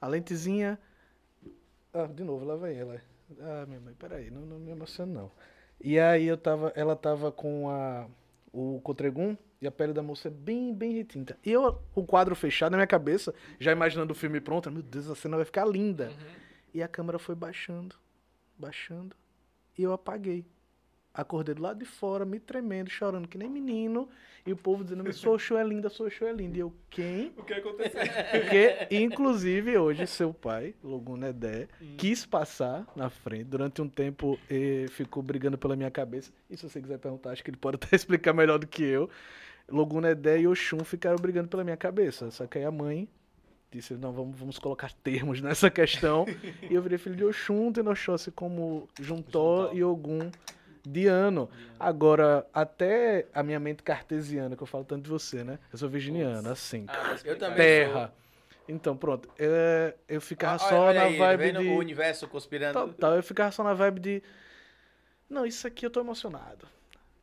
A 0.00 0.08
lentezinha. 0.08 0.78
Ah, 1.92 2.06
de 2.06 2.24
novo, 2.24 2.44
lá 2.44 2.56
vai 2.56 2.74
ela. 2.74 3.00
Ah, 3.38 3.66
minha 3.66 3.80
mãe, 3.80 3.94
peraí, 3.94 4.30
não, 4.30 4.40
não 4.40 4.58
me 4.58 4.70
emociona 4.70 5.12
não. 5.12 5.30
E 5.82 5.98
aí 5.98 6.26
eu 6.26 6.36
tava, 6.36 6.72
ela 6.76 6.94
tava 6.94 7.32
com 7.32 7.68
a, 7.70 8.06
o 8.52 8.80
cotregum 8.82 9.36
e 9.60 9.66
a 9.66 9.70
pele 9.70 9.92
da 9.92 10.02
moça 10.02 10.28
é 10.28 10.30
bem, 10.30 10.74
bem 10.74 10.92
retinta. 10.92 11.38
E 11.44 11.50
eu, 11.50 11.80
o 11.94 12.04
quadro 12.04 12.34
fechado 12.34 12.72
na 12.72 12.78
minha 12.78 12.86
cabeça, 12.86 13.34
já 13.58 13.72
imaginando 13.72 14.12
o 14.12 14.16
filme 14.16 14.40
pronto, 14.40 14.70
meu 14.70 14.82
Deus, 14.82 15.08
a 15.08 15.14
cena 15.14 15.36
vai 15.36 15.44
ficar 15.44 15.66
linda. 15.66 16.08
Uhum. 16.08 16.40
E 16.74 16.82
a 16.82 16.88
câmera 16.88 17.18
foi 17.18 17.34
baixando, 17.34 17.96
baixando, 18.56 19.16
e 19.76 19.82
eu 19.82 19.92
apaguei. 19.92 20.46
Acordei 21.12 21.54
do 21.54 21.62
lado 21.62 21.78
de 21.78 21.84
fora, 21.84 22.24
me 22.24 22.38
tremendo, 22.38 22.88
chorando 22.88 23.26
que 23.26 23.36
nem 23.36 23.50
menino. 23.50 24.08
E 24.46 24.52
o 24.52 24.56
povo 24.56 24.84
dizendo, 24.84 25.12
sua 25.12 25.38
show 25.38 25.58
é 25.58 25.64
linda, 25.64 25.88
sua 25.88 26.08
show 26.08 26.26
é 26.26 26.32
linda. 26.32 26.56
E 26.56 26.60
eu, 26.60 26.72
quem? 26.88 27.32
O 27.36 27.42
que 27.42 27.52
aconteceu? 27.52 28.00
Porque, 28.30 28.86
inclusive, 28.90 29.76
hoje, 29.76 30.06
seu 30.06 30.32
pai, 30.32 30.74
Logun 30.82 31.16
Nedé, 31.16 31.68
quis 31.98 32.24
passar 32.24 32.86
na 32.94 33.10
frente. 33.10 33.44
Durante 33.44 33.82
um 33.82 33.88
tempo, 33.88 34.38
ficou 34.90 35.22
brigando 35.22 35.58
pela 35.58 35.76
minha 35.76 35.90
cabeça. 35.90 36.32
E 36.48 36.56
se 36.56 36.62
você 36.62 36.80
quiser 36.80 36.98
perguntar, 36.98 37.30
acho 37.30 37.44
que 37.44 37.50
ele 37.50 37.56
pode 37.58 37.74
até 37.76 37.94
explicar 37.96 38.32
melhor 38.32 38.58
do 38.58 38.66
que 38.66 38.82
eu. 38.82 39.10
Logun 39.68 40.00
Nedé 40.00 40.40
e 40.40 40.48
Oxum 40.48 40.84
ficaram 40.84 41.16
brigando 41.16 41.48
pela 41.48 41.64
minha 41.64 41.76
cabeça. 41.76 42.30
Só 42.30 42.46
que 42.46 42.58
aí 42.58 42.64
a 42.64 42.70
mãe 42.70 43.08
disse, 43.70 43.94
não, 43.94 44.12
vamos, 44.12 44.38
vamos 44.38 44.58
colocar 44.58 44.92
termos 44.92 45.40
nessa 45.40 45.70
questão. 45.70 46.24
e 46.68 46.74
eu 46.74 46.82
virei 46.82 46.98
filho 46.98 47.16
de 47.16 47.24
Oxum, 47.24 47.72
Oxóssi 47.88 48.30
como 48.30 48.88
Juntó 48.98 49.66
Juntó. 49.66 49.74
e 49.74 49.84
Ogum 49.84 50.30
de 50.84 51.06
ano. 51.06 51.48
Agora, 51.78 52.46
até 52.52 53.26
a 53.34 53.42
minha 53.42 53.58
mente 53.60 53.82
cartesiana, 53.82 54.56
que 54.56 54.62
eu 54.62 54.66
falo 54.66 54.84
tanto 54.84 55.04
de 55.04 55.10
você, 55.10 55.42
né? 55.44 55.58
Eu 55.72 55.78
sou 55.78 55.88
virginiano, 55.88 56.48
assim. 56.50 56.84
Ah, 56.88 57.16
Eu 57.24 57.38
também 57.38 57.56
terra. 57.56 58.12
Então, 58.68 58.96
pronto. 58.96 59.28
é, 59.38 59.94
eu 60.08 60.20
ficava 60.20 60.52
Olha- 60.62 60.68
só 60.68 60.80
olha 60.82 61.00
na 61.00 61.06
aí, 61.06 61.18
tá 61.18 61.26
vibe 61.36 61.52
de. 61.52 61.68
o 61.68 61.76
universo 61.78 62.28
conspirando. 62.28 62.78
Total, 62.78 63.16
eu 63.16 63.22
ficava 63.22 63.50
só 63.50 63.64
na 63.64 63.74
vibe 63.74 64.00
de. 64.00 64.22
Não, 65.28 65.46
isso 65.46 65.66
aqui 65.66 65.84
eu 65.86 65.90
tô 65.90 66.00
emocionado. 66.00 66.66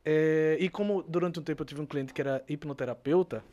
É, 0.04 0.58
e 0.60 0.70
como 0.70 1.04
durante 1.04 1.39
um 1.39 1.43
tempo 1.43 1.62
eu 1.62 1.65
tive 1.65 1.82
um 1.82 1.86
cliente 1.86 2.13
que 2.13 2.22
era 2.22 2.43
hipnoterapeuta, 2.48 3.43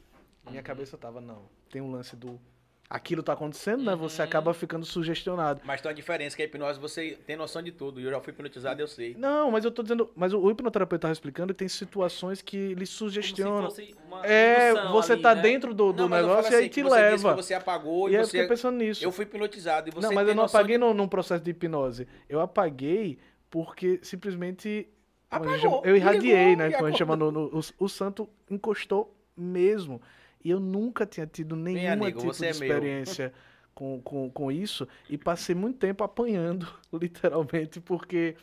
minha 0.47 0.59
Uhum. 0.61 0.65
cabeça 0.65 0.97
tava, 0.97 1.21
não. 1.21 1.43
Tem 1.71 1.81
um 1.83 1.91
lance 1.91 2.15
do. 2.17 2.41
Aquilo 2.89 3.23
tá 3.23 3.33
acontecendo, 3.33 3.83
né? 3.83 3.97
Você 3.97 4.21
Uhum. 4.21 4.29
acaba 4.29 4.53
ficando 4.55 4.85
sugestionado. 4.85 5.63
Mas 5.65 5.81
tem 5.81 5.89
uma 5.89 5.95
diferença 5.95 6.37
que 6.37 6.43
a 6.43 6.45
hipnose 6.45 6.79
você 6.79 7.19
tem 7.27 7.35
noção 7.35 7.63
de 7.63 7.73
tudo. 7.73 7.99
E 7.99 8.05
eu 8.05 8.11
já 8.11 8.21
fui 8.21 8.33
hipnotizado, 8.33 8.81
eu 8.81 8.87
sei. 8.87 9.17
Não, 9.19 9.51
mas 9.51 9.65
eu 9.65 9.71
tô 9.71 9.83
dizendo. 9.83 10.11
Mas 10.15 10.33
o, 10.35 10.39
o 10.39 10.51
hipnoterapeuta 10.51 11.03
tava 11.03 11.13
explicando 11.13 11.55
que 11.55 11.59
tem 11.59 11.67
situações 11.69 12.43
que 12.43 12.57
ele 12.57 12.75
Como 12.75 12.87
sugestionam. 12.87 13.71
se 13.71 13.83
fosse 13.87 13.97
uma 14.07 14.25
É, 14.27 14.75
você 14.93 15.15
ali, 15.15 15.23
tá 15.23 15.35
né? 15.35 15.43
dentro 15.43 15.73
do, 15.73 15.93
do 15.93 16.09
Não, 16.09 16.17
eu 16.19 16.23
negócio 16.27 16.53
e 16.53 16.55
aí 16.57 16.61
assim, 16.61 16.69
te 16.69 16.83
leva. 16.83 17.31
que 17.31 17.37
você 17.43 17.55
apagou 17.55 18.09
E 18.09 18.13
e, 18.13 18.15
eu 18.17 18.25
você... 18.25 18.31
fiquei 18.33 18.47
pensando 18.49 18.77
nisso. 18.77 19.03
Eu 19.03 19.11
fui 19.11 19.25
hipnotizado 19.25 19.89
e 19.89 19.91
você 19.93 20.07
não, 20.07 20.15
mas 20.15 20.29
eu 20.29 20.35
não 20.35 20.45
apaguei 20.45 20.77
de- 20.77 20.81
no, 20.85 20.93
num 20.95 21.09
processo 21.09 21.43
de 21.43 21.51
hipnose. 21.51 22.07
Eu 22.29 22.41
apaguei 22.41 23.19
porque 23.51 23.99
simplesmente. 24.03 24.87
Apagou, 25.31 25.59
chama- 25.59 25.81
eu 25.85 25.97
irradiei, 25.97 26.51
ligou, 26.51 26.57
né? 26.59 26.71
Como 26.73 26.87
a 26.87 26.91
gente 26.91 26.99
chama 26.99 27.17
no, 27.17 27.33
no- 27.33 27.47
o, 27.59 27.85
o 27.85 27.89
santo 27.89 28.29
encostou 28.51 29.13
mesmo. 29.37 30.01
E 30.45 30.51
eu 30.51 30.61
nunca 30.61 31.07
tinha 31.07 31.27
tido 31.27 31.57
nenhuma 31.57 32.07
amigo, 32.07 32.21
tipo 32.21 32.33
de 32.33 32.45
é 32.45 32.51
experiência 32.51 33.33
com, 33.75 34.01
com, 34.03 34.31
com 34.31 34.53
isso. 34.53 34.87
E 35.09 35.17
passei 35.17 35.55
muito 35.55 35.79
tempo 35.79 36.05
apanhando, 36.05 36.69
literalmente, 36.93 37.81
porque 37.81 38.37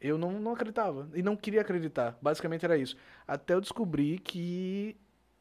eu 0.00 0.16
não, 0.16 0.38
não 0.38 0.52
acreditava. 0.52 1.10
E 1.12 1.22
não 1.22 1.36
queria 1.36 1.60
acreditar. 1.60 2.16
Basicamente 2.22 2.64
era 2.64 2.78
isso. 2.78 2.96
Até 3.26 3.54
eu 3.54 3.60
descobri 3.60 4.18
que 4.18 4.96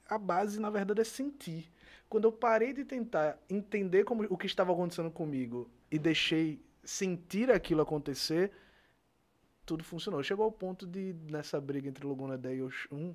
a 0.09 0.17
base, 0.17 0.59
na 0.59 0.71
verdade, 0.71 1.01
é 1.01 1.03
sentir. 1.03 1.71
Quando 2.09 2.23
eu 2.25 2.31
parei 2.31 2.73
de 2.73 2.83
tentar 2.83 3.37
entender 3.47 4.03
como, 4.03 4.25
o 4.29 4.37
que 4.37 4.47
estava 4.47 4.73
acontecendo 4.73 5.11
comigo 5.11 5.69
e 5.91 5.99
deixei 5.99 6.59
sentir 6.83 7.51
aquilo 7.51 7.81
acontecer, 7.81 8.51
tudo 9.63 9.83
funcionou. 9.83 10.23
Chegou 10.23 10.43
ao 10.45 10.51
ponto 10.51 10.87
de, 10.87 11.15
nessa 11.29 11.61
briga 11.61 11.87
entre 11.87 12.07
Loguna 12.07 12.35
Day 12.35 12.57
e 12.57 12.63
Oxum, 12.63 13.13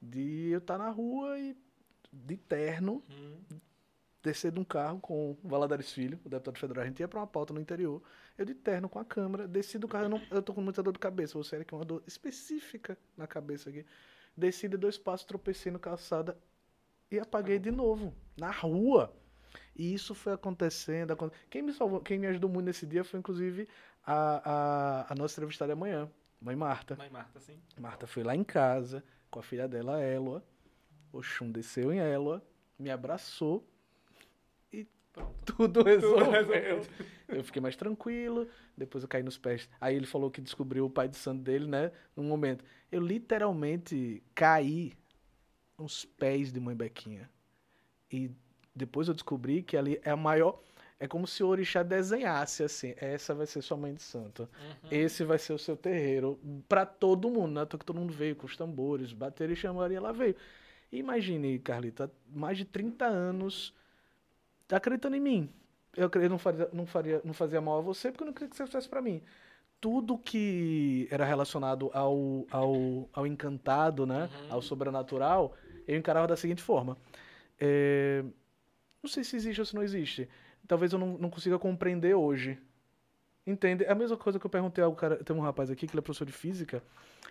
de 0.00 0.48
eu 0.48 0.58
estar 0.58 0.78
na 0.78 0.88
rua 0.88 1.38
e 1.38 1.54
de 2.12 2.36
terno, 2.36 3.02
Hum. 3.10 3.38
descer 4.22 4.52
de 4.52 4.60
um 4.60 4.64
carro 4.64 5.00
com 5.00 5.30
o 5.32 5.38
Valadares 5.48 5.92
Filho, 5.92 6.18
o 6.24 6.28
deputado 6.28 6.58
federal, 6.58 6.84
a 6.84 6.86
gente 6.86 7.00
ia 7.00 7.08
pra 7.08 7.20
uma 7.20 7.26
pauta 7.26 7.54
no 7.54 7.60
interior, 7.60 8.02
eu 8.36 8.44
de 8.44 8.54
terno 8.54 8.88
com 8.88 8.98
a 8.98 9.04
câmera, 9.04 9.48
desci 9.48 9.78
do 9.78 9.88
carro, 9.88 10.04
eu, 10.04 10.08
não, 10.10 10.22
eu 10.30 10.42
tô 10.42 10.52
com 10.52 10.60
muita 10.60 10.82
dor 10.82 10.92
de 10.92 10.98
cabeça, 10.98 11.38
você 11.38 11.56
era 11.56 11.64
que 11.64 11.74
uma 11.74 11.84
dor 11.84 12.02
específica 12.06 12.98
na 13.16 13.26
cabeça 13.26 13.70
aqui. 13.70 13.84
Desci 14.36 14.68
de 14.68 14.76
dois 14.76 14.96
passos, 14.98 15.26
tropecei 15.26 15.72
no 15.72 15.78
calçada 15.78 16.36
e 17.10 17.18
apaguei 17.18 17.58
de 17.58 17.70
novo, 17.70 18.14
na 18.36 18.50
rua. 18.50 19.12
E 19.74 19.92
isso 19.94 20.14
foi 20.14 20.32
acontecendo. 20.32 21.12
acon- 21.12 21.30
Quem 21.48 21.62
me 21.62 21.72
salvou, 21.72 22.00
quem 22.00 22.18
me 22.18 22.26
ajudou 22.28 22.48
muito 22.48 22.66
nesse 22.66 22.86
dia 22.86 23.02
foi, 23.02 23.18
inclusive, 23.20 23.66
a, 24.06 24.50
a, 25.08 25.12
a 25.12 25.14
nossa 25.16 25.34
entrevistada 25.40 25.72
amanhã, 25.72 26.10
mãe 26.40 26.54
Marta. 26.54 26.94
Mãe 26.96 27.10
Marta, 27.10 27.40
sim. 27.40 27.58
Marta 27.78 28.06
foi 28.06 28.22
lá 28.22 28.34
em 28.36 28.44
casa 28.44 29.02
com 29.30 29.40
a 29.40 29.42
filha 29.42 29.66
dela, 29.66 30.00
Elua. 30.04 30.44
Oxum 31.12 31.50
desceu 31.50 31.92
em 31.92 31.98
Elua, 31.98 32.42
me 32.78 32.90
abraçou 32.90 33.66
e 34.72 34.86
Pronto. 35.12 35.34
tudo 35.56 35.82
resolveu. 35.82 36.30
resolveu. 36.30 36.86
Eu 37.28 37.44
fiquei 37.44 37.62
mais 37.62 37.76
tranquilo, 37.76 38.48
depois 38.76 39.02
eu 39.02 39.08
caí 39.08 39.22
nos 39.22 39.38
pés. 39.38 39.68
Aí 39.80 39.94
ele 39.94 40.06
falou 40.06 40.30
que 40.30 40.40
descobriu 40.40 40.86
o 40.86 40.90
pai 40.90 41.08
de 41.08 41.16
santo 41.16 41.42
dele, 41.42 41.66
né? 41.66 41.92
Num 42.16 42.24
momento. 42.24 42.64
Eu 42.90 43.00
literalmente 43.00 44.22
caí 44.34 44.92
nos 45.78 46.04
pés 46.04 46.52
de 46.52 46.60
mãe 46.60 46.74
Bequinha. 46.74 47.30
E 48.10 48.30
depois 48.74 49.08
eu 49.08 49.14
descobri 49.14 49.62
que 49.62 49.76
ali 49.76 50.00
é 50.04 50.10
a 50.10 50.16
maior. 50.16 50.60
É 50.98 51.08
como 51.08 51.26
se 51.26 51.42
o 51.42 51.48
orixá 51.48 51.82
desenhasse 51.82 52.62
assim. 52.62 52.94
Essa 52.96 53.34
vai 53.34 53.46
ser 53.46 53.62
sua 53.62 53.76
mãe 53.76 53.94
de 53.94 54.02
santo. 54.02 54.42
Uhum. 54.42 54.88
Esse 54.90 55.24
vai 55.24 55.38
ser 55.38 55.54
o 55.54 55.58
seu 55.58 55.76
terreiro 55.76 56.38
pra 56.68 56.84
todo 56.84 57.30
mundo, 57.30 57.52
né? 57.52 57.66
Que 57.66 57.78
todo 57.78 57.98
mundo 57.98 58.12
veio 58.12 58.36
com 58.36 58.46
os 58.46 58.56
tambores, 58.56 59.12
bateram 59.12 59.52
e 59.52 59.56
chamaram 59.56 59.92
e 59.92 59.96
ela 59.96 60.12
veio. 60.12 60.36
E 60.92 60.98
Imagine, 60.98 61.58
Carlita, 61.58 62.10
mais 62.28 62.58
de 62.58 62.64
30 62.64 63.06
anos 63.06 63.74
acreditando 64.70 65.16
em 65.16 65.20
mim. 65.20 65.50
Eu, 65.96 66.10
eu 66.14 66.28
não, 66.28 66.38
faria, 66.38 66.68
não, 66.72 66.86
faria, 66.86 67.20
não 67.24 67.34
fazia 67.34 67.60
mal 67.60 67.78
a 67.78 67.82
você 67.82 68.10
porque 68.10 68.22
eu 68.22 68.26
não 68.26 68.32
queria 68.32 68.48
que 68.48 68.56
você 68.56 68.66
fizesse 68.66 68.88
pra 68.88 69.02
mim. 69.02 69.22
Tudo 69.80 70.18
que 70.18 71.08
era 71.10 71.24
relacionado 71.24 71.90
ao, 71.92 72.46
ao, 72.50 73.08
ao 73.12 73.26
encantado, 73.26 74.06
né? 74.06 74.24
Uhum. 74.24 74.52
Ao 74.54 74.62
sobrenatural, 74.62 75.54
eu 75.88 75.96
encarava 75.96 76.26
da 76.26 76.36
seguinte 76.36 76.62
forma. 76.62 76.96
É, 77.58 78.22
Não 79.02 79.10
sei 79.10 79.24
se 79.24 79.36
existe 79.36 79.60
ou 79.60 79.66
se 79.66 79.74
não 79.74 79.82
existe. 79.82 80.28
Talvez 80.68 80.92
eu 80.92 80.98
não, 80.98 81.18
não 81.18 81.30
consiga 81.30 81.58
compreender 81.58 82.14
hoje. 82.14 82.58
Entende? 83.46 83.84
É 83.84 83.90
a 83.90 83.94
mesma 83.94 84.16
coisa 84.16 84.38
que 84.38 84.46
eu 84.46 84.50
perguntei 84.50 84.84
ao 84.84 84.94
cara. 84.94 85.16
Tem 85.16 85.34
um 85.34 85.40
rapaz 85.40 85.70
aqui 85.70 85.86
que 85.86 85.92
ele 85.94 86.00
é 86.00 86.02
professor 86.02 86.24
de 86.26 86.32
física. 86.32 86.82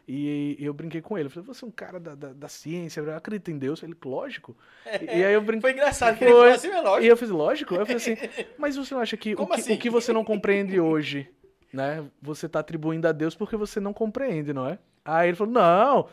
E, 0.08 0.58
eu 0.60 0.74
brinquei 0.74 1.02
com 1.02 1.18
ele. 1.18 1.28
Eu 1.28 1.30
falei, 1.32 1.46
você 1.46 1.64
é 1.64 1.68
um 1.68 1.72
cara 1.72 2.00
da, 2.00 2.16
da, 2.16 2.34
da 2.34 2.48
ciência, 2.48 3.16
acredita 3.16 3.52
em 3.52 3.58
Deus? 3.60 3.84
Ele, 3.84 3.96
lógico. 4.04 4.58
E, 5.02 5.06
e 5.06 5.24
aí 5.24 5.34
eu 5.34 5.42
brinquei. 5.42 5.62
Foi 5.62 5.72
engraçado 5.72 6.18
que 6.18 6.24
ele 6.24 6.32
falou 6.34 6.48
assim, 6.48 6.68
é 6.70 6.80
E 6.80 6.82
lógico. 6.82 7.06
eu 7.12 7.18
fiz, 7.18 7.30
lógico. 7.30 7.76
Eu 7.76 7.86
falei 7.86 7.98
assim, 7.98 8.16
mas 8.58 8.76
você 8.76 8.94
não 8.96 9.02
acha 9.02 9.16
que, 9.16 9.34
o 9.36 9.46
que 9.46 9.54
assim? 9.54 9.74
o 9.74 9.78
que 9.78 9.90
você 9.90 10.12
não 10.12 10.26
compreende 10.26 10.80
hoje, 10.80 11.30
né? 11.72 12.04
Você 12.22 12.50
tá 12.50 12.60
atribuindo 12.60 13.08
a 13.08 13.12
Deus 13.12 13.36
porque 13.36 13.56
você 13.56 13.80
não 13.80 13.94
compreende, 13.94 14.52
não 14.52 14.66
é? 14.68 14.80
Aí 15.06 15.30
ele 15.30 15.38
falou, 15.38 15.54
não. 15.54 16.10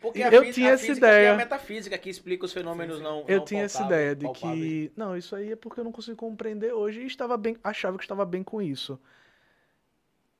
Porque 0.00 0.22
a 0.22 0.28
eu 0.30 0.42
fí- 0.42 0.52
tinha 0.52 0.70
essa 0.70 0.86
física 0.86 1.06
aqui 1.06 1.14
ideia. 1.16 1.28
É 1.28 1.32
a 1.32 1.36
metafísica 1.36 1.98
que 1.98 2.10
explica 2.10 2.46
os 2.46 2.52
fenômenos 2.52 3.00
não 3.00 3.24
Eu 3.28 3.38
não 3.38 3.44
tinha 3.44 3.62
essa 3.64 3.84
ideia 3.84 4.14
de 4.16 4.24
palpáveis. 4.24 4.58
que. 4.60 4.92
Não, 4.96 5.16
isso 5.16 5.36
aí 5.36 5.52
é 5.52 5.56
porque 5.56 5.78
eu 5.78 5.84
não 5.84 5.92
consigo 5.92 6.16
compreender 6.16 6.72
hoje 6.72 7.02
e 7.02 7.06
estava 7.06 7.36
bem. 7.36 7.56
Achava 7.62 7.96
que 7.98 8.04
estava 8.04 8.24
bem 8.24 8.42
com 8.42 8.60
isso. 8.60 8.98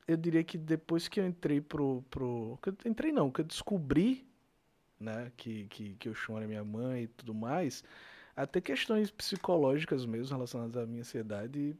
Eu 0.06 0.16
diria 0.16 0.44
que 0.44 0.56
depois 0.56 1.08
que 1.08 1.18
eu 1.18 1.26
entrei 1.26 1.60
pro. 1.60 2.02
pro 2.10 2.58
que 2.62 2.70
eu 2.70 2.76
entrei 2.84 3.12
não, 3.12 3.30
que 3.30 3.40
eu 3.40 3.44
descobri, 3.44 4.26
né, 5.00 5.32
que, 5.36 5.66
que, 5.66 5.94
que 5.94 6.08
o 6.08 6.14
Shun 6.14 6.38
era 6.38 6.46
minha 6.46 6.64
mãe 6.64 7.04
e 7.04 7.08
tudo 7.08 7.34
mais, 7.34 7.82
até 8.36 8.60
questões 8.60 9.10
psicológicas 9.10 10.06
mesmo 10.06 10.34
relacionadas 10.36 10.76
à 10.76 10.86
minha 10.86 11.00
ansiedade 11.00 11.76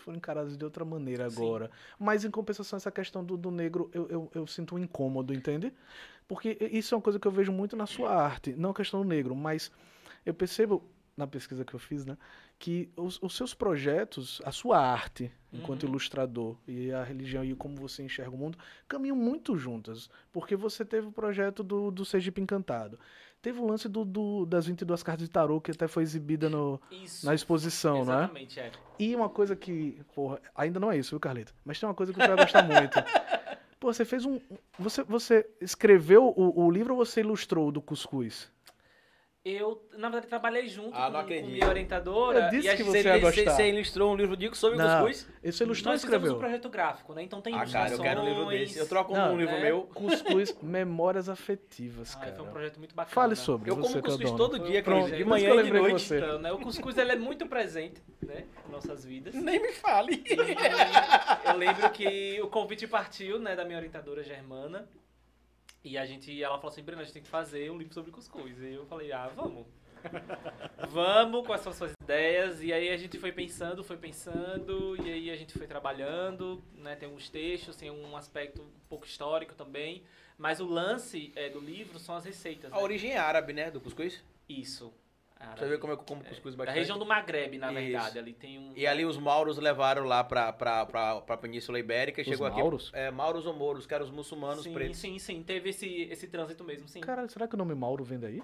foram 0.00 0.16
encaradas 0.16 0.56
de 0.56 0.64
outra 0.64 0.84
maneira 0.84 1.28
Sim. 1.28 1.36
agora. 1.36 1.70
Mas 1.98 2.24
em 2.24 2.30
compensação, 2.30 2.76
essa 2.76 2.90
questão 2.90 3.24
do, 3.24 3.36
do 3.36 3.50
negro, 3.50 3.90
eu, 3.92 4.08
eu, 4.08 4.30
eu 4.34 4.46
sinto 4.46 4.74
um 4.74 4.78
incômodo, 4.78 5.34
entende? 5.34 5.72
Porque 6.26 6.56
isso 6.72 6.94
é 6.94 6.96
uma 6.96 7.02
coisa 7.02 7.18
que 7.18 7.26
eu 7.26 7.32
vejo 7.32 7.52
muito 7.52 7.76
na 7.76 7.86
sua 7.86 8.14
arte, 8.14 8.54
não 8.56 8.70
a 8.70 8.74
questão 8.74 9.02
do 9.02 9.08
negro, 9.08 9.34
mas 9.34 9.70
eu 10.24 10.32
percebo 10.32 10.82
na 11.16 11.26
pesquisa 11.26 11.64
que 11.64 11.74
eu 11.74 11.78
fiz, 11.78 12.06
né, 12.06 12.16
que 12.60 12.90
os, 12.94 13.18
os 13.22 13.34
seus 13.34 13.54
projetos, 13.54 14.40
a 14.44 14.52
sua 14.52 14.78
arte 14.78 15.32
enquanto 15.52 15.82
Uhum. 15.84 15.88
ilustrador 15.88 16.56
e 16.68 16.92
a 16.92 17.02
religião 17.02 17.42
e 17.42 17.54
como 17.56 17.74
você 17.74 18.02
enxerga 18.04 18.30
o 18.30 18.38
mundo 18.38 18.56
caminham 18.86 19.16
muito 19.16 19.56
juntas, 19.56 20.08
porque 20.30 20.54
você 20.54 20.84
teve 20.84 21.08
o 21.08 21.12
projeto 21.12 21.64
do, 21.64 21.90
do 21.90 22.04
Sergipe 22.04 22.40
Encantado, 22.40 23.00
teve 23.42 23.58
o 23.58 23.66
lance 23.66 23.88
do, 23.88 24.04
do- 24.04 24.44
das 24.46 24.66
22 24.66 25.02
cartas 25.02 25.26
de 25.26 25.32
tarô 25.32 25.58
que 25.60 25.70
até 25.70 25.88
foi 25.88 26.02
exibida 26.02 26.48
no, 26.50 26.78
Isso. 26.92 27.24
na 27.26 27.34
exposição, 27.34 27.96
né? 27.96 28.02
Exatamente, 28.02 28.60
é. 28.60 28.70
E 28.98 29.16
uma 29.16 29.30
coisa 29.30 29.56
que, 29.56 29.98
porra, 30.14 30.38
ainda 30.54 30.78
não 30.78 30.92
é 30.92 30.98
isso, 30.98 31.10
viu, 31.10 31.18
Carlito? 31.20 31.54
Mas 31.64 31.80
tem 31.80 31.88
uma 31.88 31.94
coisa 31.94 32.12
que 32.12 32.20
você 32.20 32.28
vai 32.28 32.36
gostar 32.36 32.62
muito. 32.62 32.94
Pô, 33.80 33.90
você 33.92 34.04
fez 34.04 34.26
um. 34.26 34.38
Você, 34.78 35.02
você 35.04 35.48
escreveu 35.58 36.28
o, 36.36 36.66
o 36.66 36.70
livro 36.70 36.94
ou 36.94 37.04
você 37.04 37.20
ilustrou 37.20 37.68
o 37.68 37.72
do 37.72 37.80
Cuscuz? 37.80 38.52
Eu, 39.42 39.82
na 39.96 40.10
verdade, 40.10 40.26
trabalhei 40.26 40.68
junto 40.68 40.94
Ah, 40.94 41.10
com, 41.10 41.22
com 41.26 41.46
minha 41.46 41.66
orientadora. 41.66 42.40
Eu 42.44 42.50
disse 42.50 42.66
e 42.66 42.70
a 42.70 42.76
que 42.76 42.82
você 42.82 43.02
ia 43.02 43.18
Você, 43.18 43.20
gostar. 43.44 43.56
você 43.56 43.68
ilustrou 43.70 44.12
um 44.12 44.14
livro 44.14 44.36
de 44.36 44.54
sobre 44.54 44.76
Não. 44.76 44.98
cuscuz? 45.06 45.26
Esse 45.42 45.62
ilustrou 45.62 45.92
Nós 45.94 46.02
fizemos 46.02 46.24
escreveu? 46.24 46.36
um 46.36 46.38
projeto 46.38 46.68
gráfico, 46.68 47.14
né? 47.14 47.22
Então 47.22 47.40
tem 47.40 47.54
Ah, 47.54 47.64
cara, 47.64 47.90
eu 47.90 47.98
quero 48.00 48.20
um 48.20 48.24
livro 48.28 48.46
desse. 48.50 48.78
Eu 48.78 48.86
troco 48.86 49.14
Não, 49.14 49.32
um 49.32 49.38
livro 49.38 49.54
né? 49.54 49.62
meu. 49.62 49.84
Cuscuz, 49.94 50.54
Memórias 50.60 51.30
Afetivas, 51.30 52.14
Ah, 52.16 52.20
cara. 52.20 52.32
foi 52.36 52.44
um 52.46 52.50
projeto 52.50 52.76
muito 52.78 52.94
bacana. 52.94 53.14
Fale 53.14 53.34
sobre 53.34 53.70
Eu 53.70 53.76
como 53.78 53.88
cuscuz 54.02 54.18
dono. 54.18 54.36
todo 54.36 54.58
dia, 54.58 54.82
Pronto, 54.82 55.08
de 55.10 55.16
isso 55.20 55.26
manhã 55.28 55.54
e 55.54 55.62
de 55.62 55.70
noite. 55.72 56.14
Então, 56.14 56.38
né? 56.38 56.52
O 56.52 56.58
cuscuz 56.58 56.98
ele 56.98 57.12
é 57.12 57.16
muito 57.16 57.46
presente, 57.46 58.02
né? 58.20 58.44
Em 58.68 58.70
nossas 58.70 59.06
vidas. 59.06 59.32
Nem 59.34 59.58
me 59.58 59.72
fale. 59.72 60.22
E 60.22 61.48
eu 61.48 61.56
lembro 61.56 61.88
que 61.92 62.38
o 62.42 62.48
convite 62.48 62.86
partiu, 62.86 63.38
né, 63.38 63.56
da 63.56 63.64
minha 63.64 63.78
orientadora 63.78 64.22
Germana. 64.22 64.86
E 65.82 65.96
a 65.96 66.04
gente, 66.04 66.42
ela 66.42 66.56
falou 66.56 66.72
assim, 66.72 66.82
Breno, 66.82 67.00
a 67.00 67.04
gente 67.04 67.14
tem 67.14 67.22
que 67.22 67.28
fazer 67.28 67.70
um 67.70 67.78
livro 67.78 67.94
sobre 67.94 68.10
cuscuz. 68.10 68.60
E 68.60 68.74
eu 68.74 68.86
falei, 68.86 69.12
ah, 69.12 69.28
vamos. 69.34 69.66
vamos, 70.90 71.46
quais 71.46 71.62
são 71.62 71.72
as 71.72 71.78
suas 71.78 71.92
ideias? 72.02 72.62
E 72.62 72.72
aí 72.72 72.90
a 72.90 72.96
gente 72.96 73.18
foi 73.18 73.32
pensando, 73.32 73.82
foi 73.84 73.96
pensando, 73.96 74.96
e 75.02 75.10
aí 75.10 75.30
a 75.30 75.36
gente 75.36 75.52
foi 75.52 75.66
trabalhando, 75.66 76.62
né? 76.74 76.96
Tem 76.96 77.08
uns 77.08 77.28
textos, 77.28 77.76
tem 77.76 77.90
um 77.90 78.16
aspecto 78.16 78.62
um 78.62 78.88
pouco 78.88 79.06
histórico 79.06 79.54
também. 79.54 80.02
Mas 80.36 80.60
o 80.60 80.66
lance 80.66 81.32
é, 81.36 81.48
do 81.48 81.60
livro 81.60 81.98
são 81.98 82.14
as 82.16 82.24
receitas. 82.24 82.72
A 82.72 82.76
né? 82.76 82.82
origem 82.82 83.12
é 83.12 83.18
árabe, 83.18 83.52
né? 83.52 83.70
Do 83.70 83.80
cuscuz. 83.80 84.22
Isso. 84.48 84.92
Você 85.56 85.66
vê 85.66 85.78
como 85.78 85.92
é 85.92 85.96
que 85.96 86.02
eu 86.02 86.06
como 86.06 86.22
cuscuz 86.24 86.54
Da 86.54 86.58
bastante. 86.64 86.78
região 86.78 86.98
do 86.98 87.06
Magreb, 87.06 87.58
na 87.58 87.72
Isso. 87.72 87.80
verdade. 87.80 88.18
Ali 88.18 88.32
tem 88.34 88.58
um. 88.58 88.72
E 88.76 88.86
ali 88.86 89.04
os 89.04 89.16
mauros 89.16 89.56
levaram 89.58 90.04
lá 90.04 90.22
pra, 90.22 90.52
pra, 90.52 90.84
pra, 90.86 91.20
pra 91.22 91.36
Península 91.36 91.78
Ibérica 91.78 92.20
e 92.20 92.22
Os 92.22 92.28
chegou 92.28 92.46
aqui. 92.46 92.58
mauros? 92.58 92.90
É, 92.94 93.10
mauros 93.10 93.46
ou 93.46 93.54
mouros, 93.54 93.86
que 93.86 93.94
eram 93.94 94.04
os 94.04 94.10
muçulmanos 94.10 94.62
sim, 94.64 94.72
pretos. 94.72 94.98
sim, 94.98 95.18
sim. 95.18 95.42
Teve 95.42 95.70
esse, 95.70 96.02
esse 96.10 96.28
trânsito 96.28 96.62
mesmo, 96.62 96.86
sim. 96.88 97.00
Caralho, 97.00 97.30
será 97.30 97.48
que 97.48 97.54
o 97.54 97.58
nome 97.58 97.74
Mauro 97.74 98.04
vem 98.04 98.18
daí? 98.18 98.42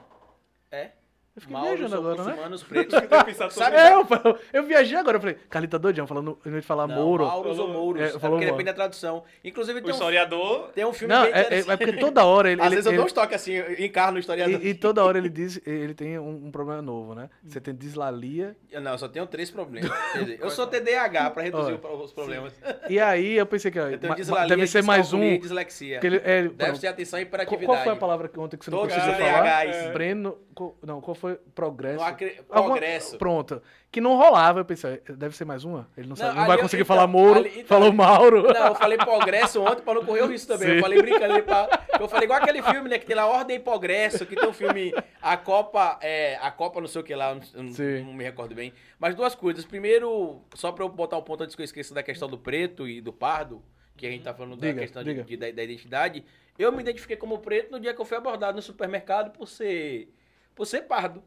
É. 0.70 0.92
Eu 1.36 1.42
fiquei 1.42 1.54
Mauros 1.54 1.78
viajando 1.78 1.96
agora, 1.96 2.16
né? 2.16 2.30
muçulmanos 2.30 2.62
pretos. 2.62 2.94
Sabe? 3.52 3.76
É, 3.76 3.92
eu, 3.92 4.06
eu 4.54 4.62
viajei 4.64 4.96
agora, 4.96 5.18
eu 5.18 5.20
falei, 5.20 5.36
Carlita 5.50 5.78
doidão, 5.78 6.06
falando, 6.06 6.38
em 6.46 6.50
vez 6.50 6.62
de 6.62 6.66
falar 6.66 6.86
Não, 6.86 6.94
Mouro. 6.96 7.26
Mauros 7.26 7.58
ou 7.58 7.68
mouros. 7.68 8.00
É, 8.00 8.04
É, 8.06 8.08
falou 8.08 8.20
porque 8.38 8.46
Mauro. 8.46 8.46
depende 8.52 8.64
da 8.64 8.72
tradução. 8.72 9.22
Inclusive 9.44 9.80
O 9.80 9.82
tem 9.82 9.90
um, 9.90 9.94
historiador. 9.94 10.70
tem 10.74 10.84
um 10.86 10.94
filme 10.94 11.12
Não, 11.12 11.24
é, 11.24 11.30
é, 11.30 11.58
é 11.58 11.76
porque 11.76 11.92
toda 11.98 12.24
hora 12.24 12.50
ele. 12.50 12.60
Às 12.62 12.68
ele- 12.68 12.76
vezes 12.76 12.86
eu 12.86 12.92
ele- 12.92 12.96
dou 12.96 13.06
uns 13.06 13.12
toques 13.12 13.36
assim, 13.36 13.52
eu 13.52 13.84
encarno 13.84 14.16
o 14.16 14.18
historiador. 14.20 14.60
e, 14.64 14.68
e 14.68 14.74
toda 14.74 15.04
hora 15.04 15.18
ele 15.18 15.28
diz, 15.30 15.60
ele 15.66 15.92
tem 15.92 16.18
um, 16.18 16.46
um 16.46 16.50
problema 16.50 16.80
novo, 16.80 17.14
né? 17.14 17.28
Você 17.44 17.60
tem 17.60 17.74
dislalia. 17.74 18.56
Eu 18.72 18.80
Não, 18.80 18.92
eu 18.92 18.98
só 18.98 19.06
tenho 19.06 19.26
três 19.26 19.50
problemas. 19.50 19.90
Dizer, 20.14 20.38
eu 20.40 20.48
sou 20.48 20.66
TDAH 20.66 21.30
pra 21.32 21.42
reduzir 21.42 21.78
Olha. 21.82 21.86
o- 21.96 22.02
os 22.02 22.12
problemas. 22.14 22.54
E 22.88 22.98
aí 22.98 23.36
eu 23.36 23.44
pensei 23.44 23.70
que 23.70 23.78
ó, 23.78 23.88
Eu 23.88 23.98
tenho 23.98 24.14
dislalia, 24.14 24.48
deve 24.56 24.66
ser 24.66 24.82
mais 24.82 25.12
um. 25.12 25.38
dislexia. 25.38 25.98
Que 26.00 26.06
ele, 26.06 26.16
é, 26.24 26.42
Deve 26.44 26.50
pronto. 26.54 26.78
ser 26.78 26.86
atenção 26.86 27.18
e 27.18 27.22
hiperatividade. 27.24 27.66
qual 27.66 27.84
foi 27.84 27.92
a 27.92 27.96
palavra 27.96 28.26
que 28.28 28.40
ontem 28.40 28.56
que 28.56 28.64
você 28.64 28.70
não 28.70 28.78
Todos 28.78 28.94
conseguiu 28.94 29.12
os 29.12 29.18
falar? 29.20 29.42
TDAHs. 29.66 29.92
Breno. 29.92 30.38
não, 30.82 31.00
qual 31.02 31.14
foi? 31.14 31.25
Progresso. 31.54 31.96
No 31.98 32.02
acre- 32.04 32.40
Alguma- 32.48 32.74
Progresso. 32.76 33.18
Pronto. 33.18 33.62
Que 33.90 34.00
não 34.00 34.16
rolava, 34.16 34.60
eu 34.60 34.64
pensei, 34.64 35.00
deve 35.16 35.34
ser 35.36 35.44
mais 35.46 35.64
uma? 35.64 35.88
Ele 35.96 36.06
não, 36.08 36.16
sabe, 36.16 36.36
não 36.38 36.46
vai 36.46 36.56
eu- 36.56 36.62
conseguir 36.62 36.82
então, 36.82 36.94
falar 36.96 37.06
Mouro, 37.06 37.38
ali- 37.40 37.48
então, 37.60 37.64
falou 37.66 37.92
Mauro. 37.92 38.42
Não, 38.52 38.66
eu 38.66 38.74
falei 38.74 38.98
progresso 38.98 39.62
ontem 39.62 39.82
pra 39.82 39.94
não 39.94 40.04
correr 40.04 40.22
o 40.22 40.26
risco 40.26 40.48
também. 40.48 40.68
Sim. 40.68 40.74
Eu 40.76 40.80
falei 40.82 41.00
brincando 41.02 41.24
ali 41.32 41.42
pra... 41.42 41.68
Eu 41.98 42.08
falei 42.08 42.24
igual 42.24 42.40
aquele 42.42 42.62
filme, 42.62 42.88
né? 42.90 42.98
Que 42.98 43.06
tem 43.06 43.16
lá 43.16 43.26
Ordem 43.26 43.56
e 43.56 43.60
Progresso, 43.60 44.26
que 44.26 44.36
tem 44.36 44.48
um 44.48 44.52
filme 44.52 44.92
A 45.22 45.36
Copa, 45.36 45.98
é, 46.02 46.36
a 46.42 46.50
Copa 46.50 46.80
não 46.80 46.88
sei 46.88 47.00
o 47.00 47.04
que 47.04 47.14
lá, 47.14 47.30
eu 47.30 47.62
não, 47.62 47.72
Sim. 47.72 48.02
não 48.04 48.12
me 48.12 48.22
recordo 48.24 48.54
bem. 48.54 48.72
Mas 48.98 49.14
duas 49.14 49.34
coisas. 49.34 49.64
Primeiro, 49.64 50.42
só 50.54 50.72
pra 50.72 50.84
eu 50.84 50.88
botar 50.90 51.16
um 51.16 51.22
ponto 51.22 51.42
antes 51.42 51.56
que 51.56 51.62
eu 51.62 51.64
esqueça 51.64 51.94
da 51.94 52.02
questão 52.02 52.28
do 52.28 52.36
preto 52.36 52.86
e 52.86 53.00
do 53.00 53.12
pardo, 53.12 53.62
que 53.96 54.06
a 54.06 54.10
gente 54.10 54.24
tá 54.24 54.34
falando 54.34 54.56
da 54.56 54.66
Diga, 54.66 54.80
questão 54.82 55.02
de- 55.02 55.22
de- 55.22 55.36
da, 55.38 55.50
da 55.50 55.62
identidade. 55.62 56.22
Eu 56.58 56.70
me 56.72 56.80
identifiquei 56.82 57.16
como 57.16 57.38
preto 57.38 57.70
no 57.72 57.80
dia 57.80 57.94
que 57.94 58.00
eu 58.00 58.04
fui 58.04 58.16
abordado 58.16 58.56
no 58.56 58.62
supermercado 58.62 59.30
por 59.30 59.46
ser, 59.46 60.10
por 60.56 60.66
ser 60.66 60.82
pardo. 60.82 61.22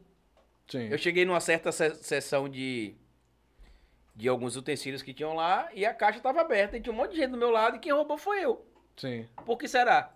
Sim. 0.68 0.88
Eu 0.90 0.98
cheguei 0.98 1.24
numa 1.24 1.40
certa 1.40 1.72
se- 1.72 1.94
seção 1.96 2.48
de, 2.48 2.94
de 4.14 4.28
alguns 4.28 4.56
utensílios 4.56 5.02
que 5.02 5.14
tinham 5.14 5.34
lá 5.34 5.68
e 5.74 5.86
a 5.86 5.94
caixa 5.94 6.18
estava 6.18 6.40
aberta 6.40 6.76
e 6.76 6.80
tinha 6.80 6.92
um 6.92 6.96
monte 6.96 7.12
de 7.12 7.16
gente 7.16 7.30
do 7.30 7.36
meu 7.38 7.50
lado 7.50 7.76
e 7.76 7.78
quem 7.78 7.92
roubou 7.92 8.18
foi 8.18 8.44
eu. 8.44 8.64
Sim. 8.96 9.26
Por 9.46 9.56
que 9.56 9.66
será? 9.66 10.12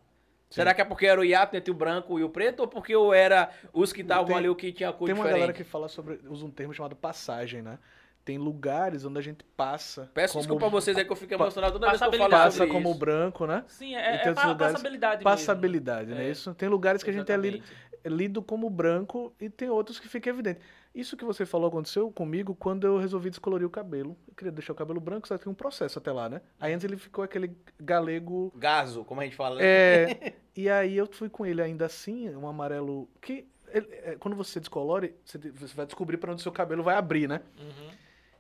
Será 0.50 0.72
que 0.72 0.80
é 0.80 0.84
porque 0.84 1.06
era 1.06 1.20
o 1.20 1.24
hiato 1.24 1.56
entre 1.56 1.70
o 1.70 1.74
branco 1.74 2.16
e 2.18 2.22
o 2.22 2.28
preto 2.28 2.60
ou 2.60 2.68
porque 2.68 2.94
eu 2.94 3.12
era 3.12 3.50
os 3.72 3.92
que 3.92 4.02
estavam 4.02 4.36
ali 4.36 4.48
o 4.48 4.54
que 4.54 4.70
tinha 4.72 4.92
cor 4.92 5.06
Tem 5.06 5.14
uma 5.14 5.24
diferente? 5.24 5.40
galera 5.40 5.52
que 5.52 5.64
fala 5.64 5.88
sobre. 5.88 6.20
usa 6.28 6.44
um 6.44 6.50
termo 6.50 6.72
chamado 6.72 6.94
passagem, 6.94 7.60
né? 7.62 7.78
Tem 8.24 8.38
lugares 8.38 9.04
onde 9.04 9.18
a 9.18 9.22
gente 9.22 9.42
passa. 9.56 10.10
Peço 10.14 10.34
como- 10.34 10.42
desculpa 10.42 10.66
a 10.66 10.68
vocês 10.68 10.96
aí 10.96 11.04
que 11.04 11.10
eu 11.12 11.16
fico 11.16 11.34
emocionado 11.34 11.72
toda 11.74 11.88
vez 11.88 11.98
que 11.98 12.04
eu 12.06 12.10
falo 12.10 12.18
Passabilidade. 12.20 12.44
Passa 12.46 12.56
sobre 12.58 12.72
como 12.72 12.88
isso. 12.90 12.98
branco, 12.98 13.46
né? 13.46 13.64
Sim, 13.66 13.96
é, 13.96 13.98
é 13.98 14.28
lugares- 14.28 14.58
passabilidade 14.58 15.12
mesmo. 15.16 15.24
Passabilidade, 15.24 16.10
né? 16.14 16.24
É. 16.24 16.30
Isso. 16.30 16.54
Tem 16.54 16.68
lugares 16.68 17.02
que 17.02 17.10
a 17.10 17.12
gente 17.12 17.30
é 17.32 17.36
lido, 17.36 17.56
Exatamente. 17.56 17.83
Lido 18.04 18.42
como 18.42 18.68
branco 18.68 19.34
e 19.40 19.48
tem 19.48 19.68
outros 19.70 19.98
que 19.98 20.08
fica 20.08 20.28
evidente. 20.30 20.60
Isso 20.94 21.16
que 21.16 21.24
você 21.24 21.44
falou 21.44 21.68
aconteceu 21.68 22.10
comigo 22.12 22.54
quando 22.54 22.86
eu 22.86 22.98
resolvi 22.98 23.30
descolorir 23.30 23.66
o 23.66 23.70
cabelo. 23.70 24.16
Eu 24.28 24.34
queria 24.34 24.52
deixar 24.52 24.72
o 24.72 24.76
cabelo 24.76 25.00
branco, 25.00 25.26
só 25.26 25.36
que 25.36 25.44
tem 25.44 25.52
um 25.52 25.54
processo 25.56 25.98
até 25.98 26.12
lá, 26.12 26.28
né? 26.28 26.40
Aí 26.60 26.72
antes 26.72 26.84
ele 26.84 26.96
ficou 26.96 27.24
aquele 27.24 27.56
galego 27.80 28.52
Gaso, 28.56 29.04
como 29.04 29.20
a 29.20 29.24
gente 29.24 29.34
fala. 29.36 29.56
né? 29.56 29.64
É, 29.64 30.34
e 30.54 30.68
aí 30.70 30.96
eu 30.96 31.06
fui 31.06 31.28
com 31.28 31.44
ele 31.44 31.60
ainda 31.62 31.86
assim, 31.86 32.28
um 32.36 32.46
amarelo 32.46 33.08
que 33.20 33.46
ele- 33.68 33.88
é, 33.90 34.16
quando 34.16 34.36
você 34.36 34.60
descolore, 34.60 35.14
você, 35.24 35.38
você 35.38 35.74
vai 35.74 35.86
descobrir 35.86 36.16
para 36.18 36.30
onde 36.32 36.42
seu 36.42 36.52
cabelo 36.52 36.82
vai 36.84 36.94
abrir, 36.96 37.28
né? 37.28 37.40
Uhum. 37.58 37.90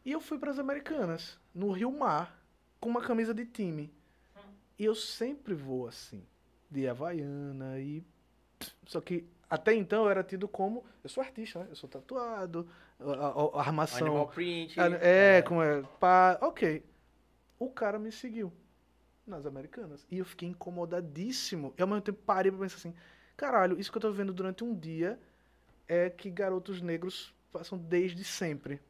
E 0.04 0.12
eu 0.12 0.20
fui 0.20 0.38
para 0.38 0.50
as 0.50 0.58
Americanas, 0.58 1.38
no 1.54 1.72
Rio 1.72 1.90
Mar, 1.90 2.38
com 2.78 2.88
uma 2.88 3.00
camisa 3.00 3.32
de 3.34 3.46
time. 3.46 3.92
E 4.78 4.84
eu 4.84 4.94
sempre 4.94 5.54
vou 5.54 5.88
assim, 5.88 6.22
de 6.70 6.86
havaiana 6.86 7.78
e 7.80 8.04
só 8.86 9.00
que 9.00 9.24
até 9.54 9.74
então 9.74 10.04
eu 10.04 10.10
era 10.10 10.22
tido 10.22 10.46
como 10.48 10.84
eu 11.02 11.08
sou 11.08 11.22
artista, 11.22 11.60
né? 11.60 11.66
Eu 11.70 11.76
sou 11.76 11.88
tatuado, 11.88 12.68
a, 13.00 13.04
a- 13.12 13.56
a 13.56 13.60
armação 13.60 14.06
Animal 14.08 14.28
print. 14.28 14.78
ah, 14.80 14.86
É, 15.00 15.42
como 15.42 15.62
é. 15.62 15.82
Pá, 16.00 16.38
ok. 16.42 16.84
O 17.58 17.70
cara 17.70 17.98
me 17.98 18.10
seguiu 18.12 18.52
nas 19.26 19.46
Americanas. 19.46 20.06
E 20.10 20.18
eu 20.18 20.24
fiquei 20.24 20.48
incomodadíssimo. 20.48 21.72
E 21.78 21.82
ao 21.82 21.88
mesmo 21.88 22.02
tempo 22.02 22.18
parei 22.26 22.50
pra 22.52 22.60
pensar 22.60 22.76
assim: 22.76 22.94
caralho, 23.36 23.78
isso 23.78 23.90
que 23.90 23.96
eu 23.98 24.02
tô 24.02 24.12
vendo 24.12 24.32
durante 24.32 24.62
um 24.64 24.74
dia 24.74 25.18
é 25.88 26.10
que 26.10 26.30
garotos 26.30 26.80
negros 26.80 27.34
passam 27.52 27.78
desde 27.78 28.24
sempre. 28.24 28.80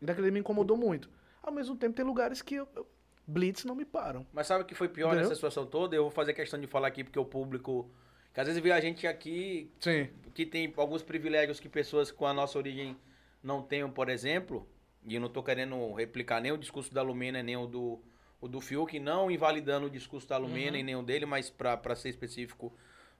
E 0.00 0.06
naquele 0.06 0.26
dia 0.26 0.32
me 0.32 0.40
incomodou 0.40 0.76
muito. 0.76 1.08
Ao 1.42 1.52
mesmo 1.52 1.76
tempo, 1.76 1.94
tem 1.96 2.04
lugares 2.04 2.42
que 2.42 2.56
eu, 2.56 2.68
eu- 2.76 2.86
Blitz 3.26 3.64
não 3.64 3.74
me 3.74 3.84
param. 3.84 4.26
Mas 4.32 4.46
sabe 4.48 4.62
o 4.64 4.66
que 4.66 4.74
foi 4.74 4.88
pior 4.88 5.08
Entendeu? 5.08 5.22
nessa 5.24 5.34
situação 5.36 5.64
toda? 5.64 5.94
Eu 5.94 6.02
vou 6.02 6.10
fazer 6.10 6.32
questão 6.34 6.60
de 6.60 6.66
falar 6.66 6.88
aqui 6.88 7.04
porque 7.04 7.18
o 7.18 7.24
público. 7.24 7.88
Que 8.32 8.40
às 8.40 8.46
vezes 8.46 8.62
vê 8.62 8.70
a 8.72 8.80
gente 8.80 9.06
aqui 9.06 9.70
Sim. 9.80 10.08
que 10.34 10.46
tem 10.46 10.72
alguns 10.76 11.02
privilégios 11.02 11.58
que 11.58 11.68
pessoas 11.68 12.10
com 12.12 12.26
a 12.26 12.32
nossa 12.32 12.56
origem 12.58 12.96
não 13.42 13.62
tenham, 13.62 13.90
por 13.90 14.08
exemplo, 14.08 14.68
e 15.04 15.14
eu 15.14 15.20
não 15.20 15.28
tô 15.28 15.42
querendo 15.42 15.92
replicar 15.94 16.40
nem 16.40 16.52
o 16.52 16.58
discurso 16.58 16.92
da 16.94 17.02
Lumena, 17.02 17.42
nem 17.42 17.56
o 17.56 17.66
do, 17.66 18.00
o 18.40 18.46
do 18.46 18.60
Fiuk, 18.60 18.98
não 19.00 19.30
invalidando 19.30 19.86
o 19.86 19.90
discurso 19.90 20.28
da 20.28 20.36
Lumena 20.36 20.72
Uhum. 20.72 20.80
e 20.80 20.82
nenhum 20.82 21.02
dele, 21.04 21.26
mas 21.26 21.50
para 21.50 21.96
ser 21.96 22.10
específico 22.10 22.72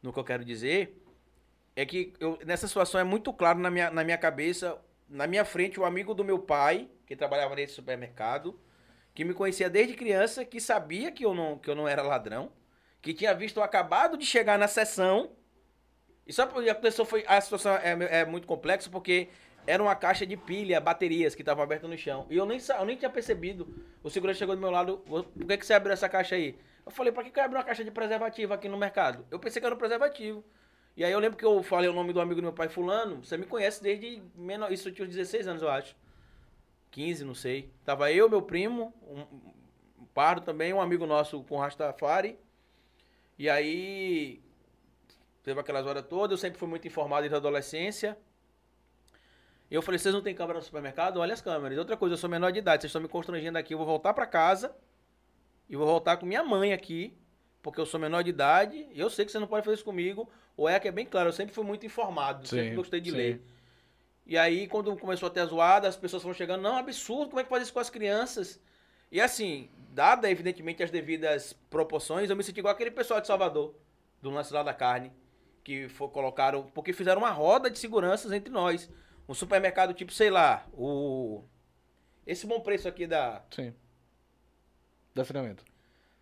no 0.03 0.13
que 0.13 0.19
eu 0.19 0.25
quero 0.25 0.45
dizer, 0.45 1.03
é 1.75 1.85
que 1.85 2.13
eu, 2.21 2.39
nessa 2.45 2.69
situação 2.69 3.01
é 3.01 3.05
muito 3.05 3.33
claro 3.33 3.59
na 3.59 3.71
minha, 3.71 3.91
na 3.91 4.05
minha 4.05 4.19
cabeça, 4.19 4.79
na 5.09 5.27
minha 5.27 5.45
frente, 5.45 5.81
o 5.81 5.85
amigo 5.85 6.15
do 6.15 6.25
meu 6.25 6.39
pai, 6.39 6.89
que 7.07 7.17
trabalhava 7.17 7.57
nesse 7.57 7.75
supermercado, 7.75 8.59
que 9.15 9.25
me 9.25 9.35
conhecia 9.35 9.69
desde 9.69 9.95
criança, 9.95 10.45
que 10.45 10.61
sabia 10.61 11.11
que 11.11 11.25
eu 11.25 11.35
não, 11.35 11.59
que 11.59 11.69
eu 11.69 11.75
não 11.75 11.89
era 11.89 12.03
ladrão, 12.03 12.53
que 13.01 13.15
tinha 13.15 13.35
visto 13.35 13.61
acabado 13.61 14.17
de 14.17 14.27
chegar 14.27 14.59
na 14.59 14.69
sessão, 14.69 15.31
e 16.27 16.33
só 16.33 16.47
porque 16.47 16.71
a 16.71 16.75
pessoa 16.75 17.05
foi. 17.07 17.25
A 17.27 17.41
situação 17.41 17.75
é, 17.77 18.21
é 18.21 18.25
muito 18.25 18.47
complexa 18.47 18.89
porque 18.89 19.29
era 19.67 19.83
uma 19.83 19.95
caixa 19.95 20.27
de 20.27 20.37
pilha, 20.37 20.81
baterias 20.81 21.35
que 21.35 21.43
estavam 21.43 21.63
abertas 21.63 21.89
no 21.89 21.97
chão. 21.99 22.27
E 22.31 22.37
eu 22.37 22.47
nem, 22.47 22.59
eu 22.59 22.85
nem 22.85 22.97
tinha 22.97 23.11
percebido. 23.11 23.69
O 24.03 24.11
segurança 24.11 24.39
chegou 24.39 24.55
do 24.55 24.61
meu 24.61 24.71
lado, 24.71 25.03
"Ô, 25.09 25.23
por 25.23 25.47
que, 25.47 25.59
que 25.59 25.67
você 25.67 25.75
abriu 25.75 25.93
essa 25.93 26.09
caixa 26.09 26.35
aí? 26.35 26.57
Eu 26.85 26.93
falei, 26.93 27.13
pra 27.13 27.23
que, 27.23 27.31
que 27.31 27.39
eu 27.39 27.45
abri 27.45 27.57
uma 27.57 27.65
caixa 27.65 27.85
de 27.85 27.91
preservativo 27.91 28.55
aqui 28.55 28.69
no 28.69 28.77
mercado? 28.77 29.27
Eu 29.31 29.39
pensei 29.39 29.61
que 29.61 29.67
era 29.67 29.75
um 29.75 29.79
preservativo. 29.79 30.45
E 30.97 31.05
aí 31.05 31.13
eu 31.13 31.19
lembro 31.19 31.39
que 31.39 31.45
eu 31.45 31.63
falei 31.63 31.89
o 31.89 31.93
nome 31.93 32.13
do 32.13 32.21
amigo 32.21 32.41
do 32.41 32.43
meu 32.43 32.53
pai, 32.53 32.69
fulano, 32.69 33.25
você 33.25 33.37
me 33.37 33.47
conhece 33.47 33.83
desde 33.83 34.23
menor. 34.35 34.73
Isso 34.73 34.89
eu 34.89 34.93
tinha 34.93 35.07
uns 35.07 35.15
16 35.15 35.47
anos, 35.47 35.63
eu 35.63 35.69
acho. 35.69 35.97
15, 36.91 37.25
não 37.25 37.35
sei. 37.35 37.71
Tava 37.85 38.11
eu, 38.13 38.29
meu 38.29 38.43
primo, 38.43 38.93
um, 39.07 39.21
um 40.03 40.05
pardo 40.13 40.43
também, 40.43 40.73
um 40.73 40.81
amigo 40.81 41.07
nosso 41.07 41.43
com 41.45 41.59
Rastafari. 41.59 42.39
E 43.41 43.49
aí 43.49 44.39
teve 45.43 45.59
aquelas 45.59 45.87
horas 45.87 46.05
todas, 46.07 46.33
eu 46.33 46.37
sempre 46.37 46.59
fui 46.59 46.69
muito 46.69 46.87
informado 46.87 47.23
desde 47.23 47.35
a 47.35 47.39
adolescência. 47.39 48.19
E 49.71 49.75
eu 49.75 49.81
falei, 49.81 49.99
vocês 49.99 50.15
não 50.15 50.21
têm 50.21 50.35
câmera 50.35 50.59
no 50.59 50.63
supermercado? 50.63 51.17
Olha 51.17 51.33
as 51.33 51.41
câmeras. 51.41 51.79
Outra 51.79 51.97
coisa, 51.97 52.13
eu 52.13 52.19
sou 52.19 52.29
menor 52.29 52.53
de 52.53 52.59
idade, 52.59 52.83
vocês 52.83 52.91
estão 52.91 53.01
me 53.01 53.09
constrangendo 53.09 53.57
aqui, 53.57 53.73
eu 53.73 53.79
vou 53.79 53.87
voltar 53.87 54.13
pra 54.13 54.27
casa 54.27 54.77
e 55.71 55.75
vou 55.75 55.87
voltar 55.87 56.19
com 56.19 56.27
minha 56.27 56.45
mãe 56.45 56.75
aqui, 56.75 57.17
porque 57.63 57.81
eu 57.81 57.87
sou 57.87 57.99
menor 57.99 58.23
de 58.23 58.29
idade, 58.29 58.87
e 58.93 59.01
eu 59.01 59.09
sei 59.09 59.25
que 59.25 59.33
você 59.33 59.39
não 59.39 59.47
pode 59.47 59.65
fazer 59.65 59.77
isso 59.77 59.87
comigo. 59.87 60.29
O 60.55 60.69
ECA 60.69 60.89
é 60.89 60.93
bem 60.93 61.07
claro, 61.07 61.31
eu 61.31 61.33
sempre 61.33 61.55
fui 61.55 61.65
muito 61.65 61.87
informado, 61.87 62.47
Sim, 62.47 62.57
sempre 62.57 62.75
gostei 62.75 63.01
de 63.01 63.11
sim. 63.11 63.17
ler. 63.17 63.43
E 64.27 64.37
aí, 64.37 64.69
quando 64.69 64.95
começou 64.99 65.29
a 65.29 65.31
ter 65.31 65.41
a 65.41 65.47
zoada, 65.47 65.89
as 65.89 65.97
pessoas 65.97 66.23
foram 66.23 66.35
chegando, 66.35 66.61
não, 66.61 66.77
absurdo, 66.77 67.31
como 67.31 67.41
é 67.41 67.43
que 67.43 67.49
faz 67.49 67.63
isso 67.63 67.73
com 67.73 67.81
as 67.81 67.89
crianças? 67.89 68.61
E 69.11 69.21
assim, 69.21 69.69
dada 69.93 70.31
evidentemente 70.31 70.83
as 70.83 70.91
devidas 70.91 71.53
proporções, 71.69 72.31
eu 72.31 72.37
me 72.37 72.43
senti 72.43 72.61
igual 72.61 72.73
aquele 72.73 72.91
pessoal 72.91 73.21
de 73.21 73.27
Salvador, 73.27 73.75
do 74.23 74.31
lance 74.31 74.53
lá 74.53 74.63
da 74.63 74.73
carne, 74.75 75.13
que 75.65 75.89
for, 75.89 76.09
colocaram, 76.09 76.65
porque 76.75 76.93
fizeram 76.93 77.21
uma 77.21 77.31
roda 77.31 77.71
de 77.71 77.79
seguranças 77.79 78.33
entre 78.33 78.51
nós. 78.53 78.89
Um 79.29 79.35
supermercado 79.35 79.95
tipo, 79.95 80.13
sei 80.13 80.31
lá, 80.31 80.67
o. 80.73 81.45
Esse 82.27 82.47
bom 82.47 82.61
preço 82.61 82.89
aqui 82.89 83.07
da, 83.07 83.43
Sim. 83.51 83.75
Dá 85.15 85.25
treinamento. 85.25 85.65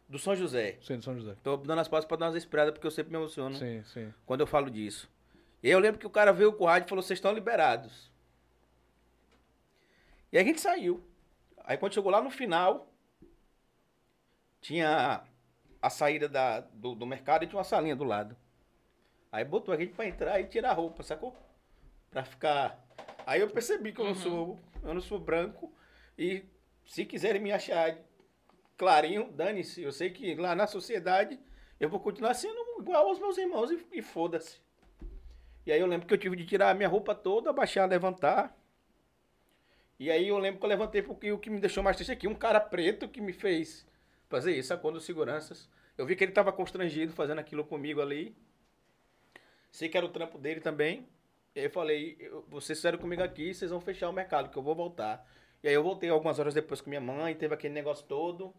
do 0.09 0.19
São 0.19 0.35
José. 0.35 0.79
Sim, 0.83 0.99
de 0.99 1.05
São 1.05 1.15
José. 1.15 1.35
Tô 1.43 1.57
dando 1.57 1.81
as 1.81 1.89
pausas 1.89 2.07
pra 2.07 2.17
dar 2.17 2.27
umas 2.27 2.37
esperadas, 2.37 2.73
porque 2.73 2.87
eu 2.87 2.91
sempre 2.91 3.13
me 3.13 3.19
emociono 3.19 3.55
Sim, 3.57 3.83
sim. 3.85 4.13
quando 4.27 4.41
eu 4.41 4.47
falo 4.47 4.71
disso. 4.71 5.11
E 5.63 5.67
aí 5.69 5.73
eu 5.73 5.79
lembro 5.79 5.99
que 5.99 6.07
o 6.07 6.11
cara 6.11 6.33
veio 6.33 6.53
com 6.53 6.65
o 6.65 6.67
rádio 6.67 6.87
e 6.87 6.89
falou, 6.89 7.03
vocês 7.03 7.19
estão 7.19 7.33
liberados. 7.33 8.11
E 10.33 10.39
aí 10.39 10.45
a 10.45 10.47
gente 10.47 10.61
saiu. 10.61 11.03
Aí 11.69 11.77
quando 11.77 11.93
chegou 11.93 12.11
lá 12.11 12.23
no 12.23 12.31
final, 12.31 12.91
tinha 14.59 15.23
a 15.83 15.91
saída 15.91 16.27
da, 16.27 16.61
do, 16.61 16.95
do 16.95 17.05
mercado 17.05 17.45
e 17.45 17.47
tinha 17.47 17.59
uma 17.59 17.65
salinha 17.65 17.95
do 17.95 18.05
lado. 18.05 18.35
Aí 19.31 19.45
botou 19.45 19.75
a 19.75 19.77
gente 19.77 19.93
pra 19.93 20.07
entrar 20.07 20.41
e 20.41 20.47
tirar 20.47 20.71
a 20.71 20.73
roupa, 20.73 21.03
sacou? 21.03 21.37
Pra 22.11 22.25
ficar. 22.25 22.83
Aí 23.27 23.43
eu 23.43 23.51
percebi 23.51 23.93
que 23.93 24.01
eu 24.01 24.07
não 24.07 24.15
sou. 24.15 24.59
Eu 24.83 24.95
não 24.95 25.01
sou 25.03 25.19
branco. 25.19 25.71
E 26.17 26.43
se 26.87 27.05
quiserem 27.05 27.43
me 27.43 27.53
achar 27.53 27.99
clarinho, 28.79 29.31
dane-se. 29.31 29.83
Eu 29.83 29.93
sei 29.93 30.09
que 30.09 30.35
lá 30.37 30.55
na 30.55 30.67
sociedade 30.67 31.39
eu 31.79 31.91
vou 31.91 32.01
continuar 32.01 32.33
sendo 32.33 32.81
igual 32.81 33.09
aos 33.09 33.19
meus 33.19 33.37
irmãos 33.37 33.71
e, 33.71 33.87
e 33.93 34.01
foda-se. 34.01 34.59
E 35.67 35.73
aí 35.73 35.81
eu 35.81 35.87
lembro 35.87 36.07
que 36.07 36.15
eu 36.15 36.19
tive 36.19 36.35
de 36.35 36.47
tirar 36.47 36.71
a 36.71 36.75
minha 36.75 36.89
roupa 36.89 37.15
toda, 37.15 37.53
baixar, 37.53 37.85
levantar. 37.85 38.57
E 39.99 40.11
aí 40.11 40.29
eu 40.29 40.39
lembro 40.39 40.61
que 40.61 40.65
eu 40.65 40.69
levantei 40.69 41.03
porque 41.03 41.33
o 41.33 41.39
que 41.39 41.51
me 41.51 41.59
deixou 41.61 41.83
mais 41.83 41.97
triste 41.97 42.13
aqui, 42.13 42.29
um 42.29 42.35
cara 42.35 42.61
preto 42.61 43.09
que 43.09 43.21
me 43.21 43.33
fez 43.33 43.87
fazer 44.29 44.53
isso, 44.57 44.69
sacou 44.69 44.93
dos 44.93 45.05
seguranças. 45.05 45.69
Eu 45.97 46.07
vi 46.07 46.15
que 46.15 46.23
ele 46.23 46.33
tava 46.33 46.53
constrangido 46.53 47.13
fazendo 47.13 47.41
aquilo 47.41 47.65
comigo 47.65 48.01
ali. 48.01 48.37
Sei 49.73 49.89
que 49.89 49.97
era 49.97 50.07
o 50.07 50.09
trampo 50.09 50.39
dele 50.39 50.61
também. 50.61 51.09
E 51.55 51.61
aí 51.61 51.67
eu 51.67 51.71
falei, 51.71 52.17
vocês 52.49 52.79
fizeram 52.79 52.99
comigo 52.99 53.23
aqui, 53.23 53.53
vocês 53.53 53.71
vão 53.71 53.81
fechar 53.81 54.09
o 54.09 54.13
mercado, 54.13 54.49
que 54.49 54.57
eu 54.57 54.63
vou 54.63 54.77
voltar. 54.77 55.27
E 55.63 55.67
aí 55.67 55.75
eu 55.75 55.83
voltei 55.83 56.09
algumas 56.09 56.39
horas 56.39 56.55
depois 56.55 56.81
com 56.81 56.89
minha 56.89 57.01
mãe, 57.01 57.35
teve 57.35 57.53
aquele 57.53 57.75
negócio 57.75 58.07
todo. 58.07 58.55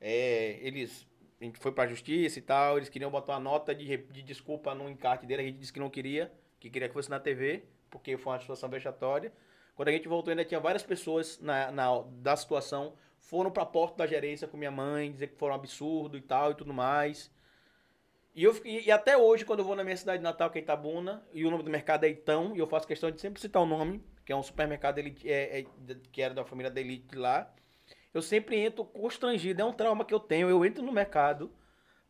É, 0.00 0.58
eles. 0.62 1.06
A 1.38 1.44
gente 1.44 1.58
foi 1.58 1.72
pra 1.72 1.86
justiça 1.86 2.38
e 2.38 2.42
tal, 2.42 2.78
eles 2.78 2.88
queriam 2.88 3.10
botar 3.10 3.32
uma 3.34 3.40
nota 3.40 3.74
de, 3.74 3.96
de 3.96 4.22
desculpa 4.22 4.74
no 4.74 4.88
encarte 4.88 5.26
dele, 5.26 5.42
a 5.42 5.44
gente 5.44 5.58
disse 5.58 5.72
que 5.72 5.80
não 5.80 5.90
queria, 5.90 6.32
que 6.60 6.70
queria 6.70 6.88
que 6.88 6.94
fosse 6.94 7.10
na 7.10 7.18
TV, 7.18 7.64
porque 7.90 8.16
foi 8.16 8.32
uma 8.32 8.40
situação 8.40 8.70
vexatória. 8.70 9.32
Quando 9.74 9.88
a 9.88 9.92
gente 9.92 10.08
voltou, 10.08 10.30
ainda 10.30 10.44
tinha 10.44 10.60
várias 10.60 10.82
pessoas 10.82 11.38
na, 11.40 11.70
na- 11.72 12.02
da 12.20 12.36
situação, 12.36 12.94
foram 13.18 13.50
pra 13.50 13.64
porta 13.64 13.98
da 13.98 14.06
gerência 14.06 14.46
com 14.46 14.56
minha 14.56 14.70
mãe, 14.70 15.10
dizer 15.12 15.28
que 15.28 15.36
foram 15.38 15.54
um 15.54 15.58
absurdo 15.58 16.16
e 16.16 16.20
tal 16.20 16.50
e 16.52 16.54
tudo 16.54 16.72
mais. 16.74 17.30
E, 18.34 18.44
eu, 18.44 18.54
fiquei- 18.54 18.82
e 18.84 18.90
até 18.90 19.16
hoje, 19.16 19.44
quando 19.44 19.60
eu 19.60 19.64
vou 19.64 19.76
na 19.76 19.84
minha 19.84 19.96
cidade 19.96 20.22
natal, 20.22 20.50
que 20.50 20.58
é 20.58 20.62
Itabuna, 20.62 21.26
e 21.32 21.44
o 21.44 21.50
nome 21.50 21.62
do 21.62 21.70
mercado 21.70 22.04
é 22.04 22.08
Itão, 22.08 22.54
e 22.56 22.58
eu 22.58 22.66
faço 22.66 22.86
questão 22.86 23.10
de 23.10 23.20
sempre 23.20 23.40
citar 23.40 23.62
o 23.62 23.66
nome, 23.66 24.02
que 24.24 24.32
é 24.32 24.36
um 24.36 24.42
supermercado 24.42 24.98
elite, 24.98 25.30
é, 25.30 25.60
é, 25.60 25.66
que 26.10 26.22
era 26.22 26.32
da 26.34 26.44
família 26.44 26.70
da 26.70 26.80
Elite 26.80 27.16
lá. 27.16 27.52
Eu 28.14 28.22
sempre 28.22 28.58
entro 28.58 28.84
constrangido, 28.84 29.60
é 29.60 29.64
um 29.64 29.72
trauma 29.72 30.04
que 30.04 30.14
eu 30.14 30.20
tenho. 30.20 30.48
Eu 30.48 30.64
entro 30.64 30.82
no 30.82 30.92
mercado, 30.92 31.50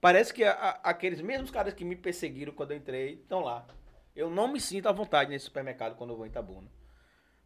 parece 0.01 0.33
que 0.35 0.45
a- 0.45 0.53
a- 0.53 0.91
aqueles 0.91 1.21
mesmos 1.21 1.51
caras 1.51 1.75
que 1.75 1.85
me 1.85 1.97
perseguiram 1.97 2.53
quando 2.53 2.73
eu 2.73 2.77
entrei 2.77 3.15
estão 3.15 3.41
lá. 3.41 3.67
Eu 4.15 4.29
não 4.29 4.47
me 4.49 4.61
sinto 4.61 4.89
à 4.89 4.93
vontade 4.93 5.31
nesse 5.31 5.47
supermercado 5.47 5.97
quando 5.97 6.11
eu 6.11 6.17
vou 6.17 6.27
em 6.27 6.29
Itabuna. 6.29 6.69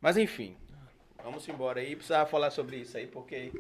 Mas 0.06 0.16
enfim, 0.16 0.56
vamos 1.20 1.48
embora 1.48 1.80
aí. 1.80 1.96
Precisava 1.96 2.30
falar 2.30 2.52
sobre 2.52 2.76
isso 2.76 2.96
aí, 2.96 3.08
porque 3.08 3.50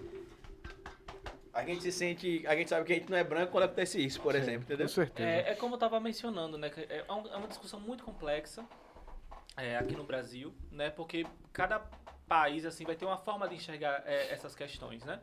a 1.52 1.64
gente 1.64 1.82
se 1.82 1.90
sente. 1.90 2.46
A 2.46 2.54
gente 2.54 2.70
sabe 2.70 2.86
que 2.86 2.92
a 2.92 2.94
gente 2.94 3.10
não 3.10 3.18
é 3.18 3.24
branco 3.24 3.50
quando 3.50 3.64
acontece 3.64 4.00
isso, 4.00 4.20
por 4.20 4.32
exemplo, 4.36 4.62
entendeu? 4.62 4.86
Com 4.86 4.92
certeza. 4.92 5.28
É, 5.28 5.50
é 5.50 5.54
como 5.56 5.72
eu 5.72 5.76
estava 5.76 5.98
mencionando, 5.98 6.56
né? 6.56 6.70
que 6.70 6.82
É 6.82 7.04
é 7.08 7.12
uma 7.12 7.48
discussão 7.48 7.80
muito 7.80 8.04
complexa 8.04 8.64
é, 9.56 9.76
aqui 9.76 9.96
no 9.96 10.04
Brasil, 10.04 10.54
né? 10.70 10.88
Porque 10.88 11.26
cada 11.52 11.80
país 12.28 12.64
assim 12.64 12.84
vai 12.84 12.94
ter 12.94 13.06
uma 13.06 13.18
forma 13.18 13.48
de 13.48 13.56
enxergar 13.56 14.04
é, 14.06 14.32
essas 14.32 14.54
questões, 14.54 15.04
né? 15.04 15.20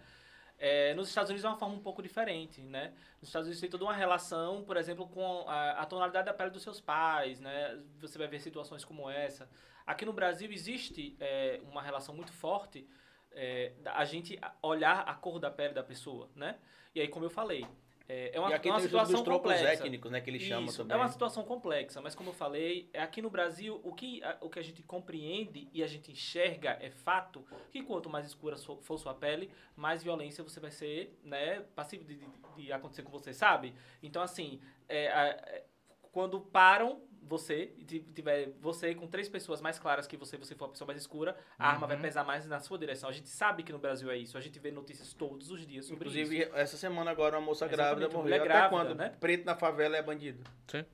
É, 0.57 0.93
nos 0.93 1.09
Estados 1.09 1.29
Unidos 1.29 1.43
é 1.43 1.47
uma 1.49 1.57
forma 1.57 1.75
um 1.75 1.81
pouco 1.81 2.01
diferente, 2.01 2.61
né? 2.61 2.93
Nos 3.19 3.29
Estados 3.29 3.47
Unidos 3.47 3.59
tem 3.59 3.69
toda 3.69 3.83
uma 3.83 3.93
relação, 3.93 4.63
por 4.63 4.77
exemplo, 4.77 5.07
com 5.07 5.43
a, 5.47 5.71
a 5.71 5.85
tonalidade 5.85 6.25
da 6.25 6.33
pele 6.33 6.51
dos 6.51 6.63
seus 6.63 6.79
pais, 6.79 7.39
né? 7.39 7.81
Você 7.99 8.17
vai 8.17 8.27
ver 8.27 8.39
situações 8.39 8.85
como 8.85 9.09
essa. 9.09 9.49
Aqui 9.85 10.05
no 10.05 10.13
Brasil 10.13 10.49
existe 10.51 11.17
é, 11.19 11.59
uma 11.63 11.81
relação 11.81 12.15
muito 12.15 12.31
forte 12.31 12.87
é, 13.31 13.73
da- 13.81 13.95
a 13.97 14.05
gente 14.05 14.39
olhar 14.61 14.99
a 15.01 15.13
cor 15.15 15.39
da 15.39 15.51
pele 15.51 15.73
da 15.73 15.83
pessoa, 15.83 16.29
né? 16.35 16.57
E 16.95 17.01
aí, 17.01 17.07
como 17.07 17.25
eu 17.25 17.29
falei, 17.29 17.67
é, 18.07 18.35
é 18.35 18.39
uma, 18.39 18.49
e 18.51 18.53
aqui 18.53 18.67
uma 18.69 18.77
tem 18.77 18.85
situação 18.85 19.13
dos 19.15 19.23
trocos 19.23 19.51
complexa. 19.53 19.83
étnicos, 19.83 20.11
né? 20.11 20.19
Que 20.21 20.29
eles 20.29 20.41
chamam 20.41 20.65
Isso, 20.65 20.77
também. 20.79 20.95
É 20.97 20.99
uma 20.99 21.07
situação 21.07 21.43
complexa, 21.43 22.01
mas 22.01 22.13
como 22.15 22.29
eu 22.31 22.33
falei, 22.33 22.89
é 22.91 23.01
aqui 23.01 23.21
no 23.21 23.29
Brasil, 23.29 23.79
o 23.83 23.93
que, 23.93 24.21
a, 24.23 24.37
o 24.41 24.49
que 24.49 24.59
a 24.59 24.61
gente 24.61 24.83
compreende 24.83 25.69
e 25.73 25.81
a 25.81 25.87
gente 25.87 26.11
enxerga 26.11 26.77
é 26.81 26.89
fato 26.89 27.45
que 27.71 27.81
quanto 27.81 28.09
mais 28.09 28.25
escura 28.25 28.57
for 28.57 28.97
sua 28.97 29.13
pele, 29.13 29.49
mais 29.75 30.03
violência 30.03 30.43
você 30.43 30.59
vai 30.59 30.71
ser, 30.71 31.17
né, 31.23 31.61
passivo 31.75 32.03
de, 32.03 32.15
de- 32.17 32.27
de 32.57 32.71
acontecer 32.73 33.03
com 33.03 33.11
você, 33.11 33.33
sabe? 33.33 33.73
Então, 34.01 34.21
assim, 34.21 34.59
é, 34.89 35.07
a- 35.11 35.27
é, 35.27 35.63
quando 36.11 36.39
param 36.41 37.01
você, 37.27 37.73
e 37.77 37.83
ti- 37.83 38.05
tiver 38.13 38.49
você 38.61 38.93
com 38.93 39.07
três 39.07 39.27
pessoas 39.29 39.61
mais 39.61 39.79
claras 39.79 40.05
que 40.07 40.15
você, 40.17 40.37
você 40.37 40.53
for 40.55 40.65
a 40.65 40.69
pessoa 40.69 40.85
mais 40.87 40.99
escura, 40.99 41.35
a 41.57 41.69
arma 41.69 41.87
vai 41.87 41.97
pesar 41.99 42.23
mais 42.23 42.45
na 42.45 42.59
sua 42.59 42.77
direção. 42.77 43.09
A 43.09 43.13
gente 43.13 43.29
sabe 43.29 43.63
que 43.63 43.71
no 43.71 43.79
Brasil 43.79 44.09
é 44.11 44.17
isso, 44.17 44.37
a 44.37 44.41
gente 44.41 44.59
vê 44.59 44.71
notícias 44.71 45.13
todos 45.13 45.49
os 45.51 45.65
dias 45.65 45.85
sobre 45.85 46.07
isso. 46.09 46.17
Inclusive, 46.19 46.49
essa 46.53 46.77
semana 46.77 47.11
agora 47.11 47.37
uma 47.37 47.45
moça 47.45 47.65
Exatamente, 47.65 47.97
grávida 47.99 48.17
morreu. 48.17 48.35
Até 48.35 48.43
grávida, 48.43 48.69
quando? 48.69 48.95
né? 48.95 49.09
Preto 49.19 49.45
na 49.45 49.55
favela 49.55 49.95
é 49.97 50.01
bandido. 50.01 50.43
Sim. 50.67 50.85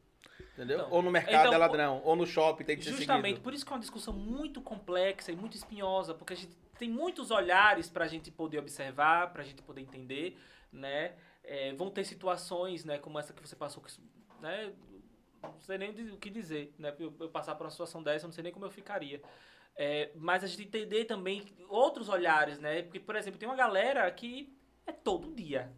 Entendeu? 0.54 0.80
Então, 0.80 0.92
ou 0.92 1.02
no 1.02 1.10
mercado 1.12 1.40
então, 1.48 1.54
é 1.54 1.58
ladrão, 1.58 2.02
ou 2.04 2.16
no 2.16 2.26
shopping 2.26 2.64
tem 2.66 2.78
que 2.78 2.84
ser 2.84 2.92
Justamente, 2.92 3.24
seguido. 3.28 3.42
por 3.42 3.54
isso 3.54 3.66
que 3.66 3.72
é 3.72 3.76
uma 3.76 3.80
discussão 3.80 4.14
muito 4.14 4.62
complexa 4.62 5.32
e 5.32 5.36
muito 5.36 5.56
espinhosa, 5.56 6.14
porque 6.14 6.34
a 6.34 6.36
gente 6.36 6.54
tem 6.78 6.90
muitos 6.90 7.32
olhares 7.32 7.90
para 7.90 8.06
a 8.06 8.08
gente 8.08 8.30
poder 8.30 8.60
observar, 8.60 9.32
para 9.32 9.42
a 9.42 9.46
gente 9.46 9.62
poder 9.62 9.82
entender, 9.82 10.38
né? 10.72 11.14
É, 11.44 11.74
vão 11.74 11.90
ter 11.90 12.04
situações, 12.04 12.84
né, 12.86 12.98
como 12.98 13.18
essa 13.18 13.34
que 13.34 13.42
você 13.42 13.56
passou, 13.56 13.82
que, 13.82 13.92
né? 14.42 14.72
Não 15.44 15.60
sei 15.62 15.78
nem 15.78 15.92
o 15.92 16.18
que 16.18 16.30
dizer, 16.30 16.74
né? 16.78 16.94
Eu, 17.00 17.14
eu 17.20 17.30
passar 17.30 17.56
por 17.56 17.64
uma 17.66 17.72
situação 17.72 18.02
dessa, 18.04 18.26
eu 18.26 18.28
não 18.28 18.34
sei 18.34 18.44
nem 18.44 18.52
como 18.54 18.66
eu 18.66 18.72
ficaria. 18.72 19.22
É, 19.76 20.10
mas 20.16 20.44
a 20.44 20.48
gente 20.48 20.64
entender 20.64 21.06
também 21.06 21.46
outros 21.70 22.10
olhares, 22.10 22.60
né? 22.60 22.82
Porque, 22.82 23.00
por 23.00 23.16
exemplo, 23.16 23.40
tem 23.40 23.48
uma 23.48 23.56
galera 23.56 24.10
que 24.12 24.54
é 24.86 24.92
todo 24.92 25.32
dia, 25.34 25.72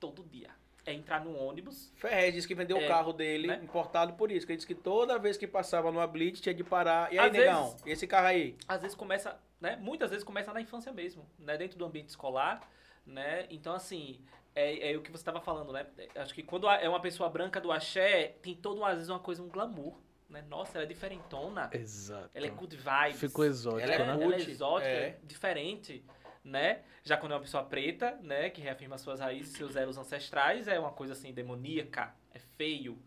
todo 0.00 0.22
dia. 0.24 0.50
É 0.84 0.92
entrar 0.92 1.24
num 1.24 1.36
ônibus, 1.36 1.92
Ferrez 1.96 2.32
disse 2.32 2.46
que 2.46 2.54
vendeu 2.54 2.76
É, 2.78 2.84
o 2.84 2.88
carro 2.88 3.12
dele 3.12 3.48
né? 3.48 3.60
importado 3.62 4.12
por 4.12 4.30
isso. 4.30 4.46
Que 4.46 4.52
ele 4.52 4.56
disse 4.58 4.66
que 4.68 4.74
toda 4.74 5.18
vez 5.18 5.36
que 5.36 5.44
passava 5.46 5.90
numa 5.90 6.06
blitz 6.06 6.40
tinha 6.40 6.54
de 6.54 6.62
parar. 6.62 7.12
E 7.12 7.18
aí, 7.18 7.26
Às 7.26 7.32
negão? 7.32 7.64
vezes- 7.70 7.82
E 7.86 7.90
esse 7.90 8.06
carro 8.06 8.26
aí? 8.28 8.56
às 8.68 8.82
vezes 8.82 8.96
começa, 8.96 9.36
né? 9.60 9.74
Muitas 9.76 10.10
vezes 10.10 10.24
começa 10.24 10.52
na 10.52 10.60
infância 10.60 10.92
mesmo, 10.92 11.28
né? 11.40 11.56
Dentro 11.56 11.76
do 11.76 11.84
ambiente 11.84 12.10
escolar, 12.10 12.68
né? 13.04 13.46
Então, 13.50 13.74
assim, 13.74 14.20
é, 14.56 14.92
é 14.92 14.96
o 14.96 15.02
que 15.02 15.10
você 15.10 15.20
estava 15.20 15.40
falando, 15.40 15.72
né? 15.72 15.86
É, 15.98 16.20
Acho 16.20 16.34
que 16.34 16.42
quando 16.42 16.68
é 16.68 16.88
uma 16.88 17.00
pessoa 17.00 17.28
branca 17.28 17.60
do 17.60 17.70
axé, 17.70 18.36
tem 18.42 18.54
todo, 18.54 18.82
às 18.82 18.94
vezes, 18.94 19.10
uma 19.10 19.20
coisa, 19.20 19.42
um 19.42 19.48
glamour, 19.48 20.00
né? 20.30 20.42
Nossa, 20.48 20.78
ela 20.78 20.84
é 20.84 20.88
diferentona. 20.88 21.68
Exato. 21.72 22.30
Ela 22.34 22.46
é 22.46 22.50
good 22.50 22.74
vibes. 22.74 23.20
Ficou 23.20 23.44
exótico, 23.44 23.82
Ela 23.82 23.94
é 23.94 23.98
né? 23.98 24.24
Ela 24.24 24.34
é 24.34 24.40
exótica, 24.40 24.88
é. 24.88 25.08
é 25.08 25.18
diferente, 25.22 26.02
né? 26.42 26.82
Já 27.04 27.18
quando 27.18 27.32
é 27.32 27.34
uma 27.34 27.42
pessoa 27.42 27.62
preta, 27.64 28.18
né? 28.22 28.48
Que 28.48 28.62
reafirma 28.62 28.96
suas 28.96 29.20
raízes, 29.20 29.52
seus 29.52 29.76
elos 29.76 29.98
ancestrais, 29.98 30.66
é 30.66 30.80
uma 30.80 30.92
coisa 30.92 31.12
assim, 31.12 31.32
demoníaca, 31.32 32.14
é 32.32 32.38
feio, 32.38 32.98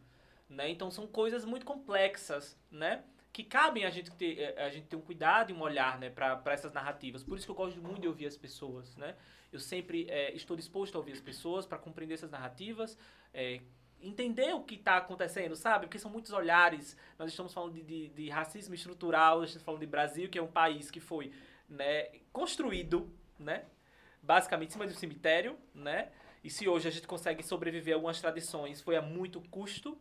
né? 0.47 0.69
Então 0.69 0.91
são 0.91 1.07
coisas 1.07 1.43
muito 1.43 1.65
complexas, 1.65 2.55
né? 2.69 3.03
Que 3.31 3.43
cabem 3.43 3.85
a 3.85 3.89
gente 3.89 4.11
ter, 4.11 4.39
eh, 4.39 4.65
a 4.65 4.69
gente 4.69 4.87
ter 4.87 4.95
um 4.95 5.01
cuidado 5.01 5.51
e 5.51 5.53
um 5.53 5.61
olhar, 5.61 5.99
né? 5.99 6.09
Para 6.09 6.41
essas 6.47 6.73
narrativas. 6.73 7.23
Por 7.23 7.37
isso 7.37 7.45
que 7.45 7.51
eu 7.51 7.55
gosto 7.55 7.79
muito 7.81 8.01
de 8.01 8.07
ouvir 8.07 8.25
as 8.25 8.35
pessoas, 8.35 8.95
né? 8.95 9.15
Eu 9.51 9.59
sempre 9.59 10.07
eh, 10.09 10.33
estou 10.35 10.55
disposto 10.55 10.95
a 10.95 10.99
ouvir 10.99 11.13
as 11.13 11.21
pessoas 11.21 11.65
para 11.65 11.77
compreender 11.77 12.15
essas 12.15 12.29
narrativas, 12.29 12.97
eh, 13.33 13.61
entender 14.01 14.53
o 14.53 14.63
que 14.63 14.75
está 14.75 14.97
acontecendo, 14.97 15.55
sabe? 15.55 15.85
Porque 15.85 15.99
são 15.99 16.11
muitos 16.11 16.31
olhares. 16.31 16.95
Nós 17.17 17.29
estamos 17.29 17.53
falando 17.53 17.73
de, 17.73 17.83
de, 17.83 18.09
de 18.09 18.29
racismo 18.29 18.73
estrutural, 18.73 19.43
estamos 19.43 19.63
falando 19.63 19.81
de 19.81 19.87
Brasil, 19.87 20.29
que 20.29 20.37
é 20.37 20.41
um 20.41 20.51
país 20.51 20.89
que 20.89 20.99
foi 20.99 21.31
né, 21.67 22.09
construído, 22.31 23.11
né? 23.37 23.65
Basicamente 24.21 24.69
em 24.69 24.73
cima 24.73 24.87
de 24.87 24.93
um 24.93 24.97
cemitério, 24.97 25.57
né? 25.73 26.11
E 26.43 26.49
se 26.49 26.67
hoje 26.67 26.87
a 26.87 26.91
gente 26.91 27.07
consegue 27.07 27.43
sobreviver 27.43 27.93
a 27.93 27.97
algumas 27.97 28.19
tradições, 28.19 28.81
foi 28.81 28.95
a 28.95 29.01
muito 29.01 29.41
custo. 29.49 29.97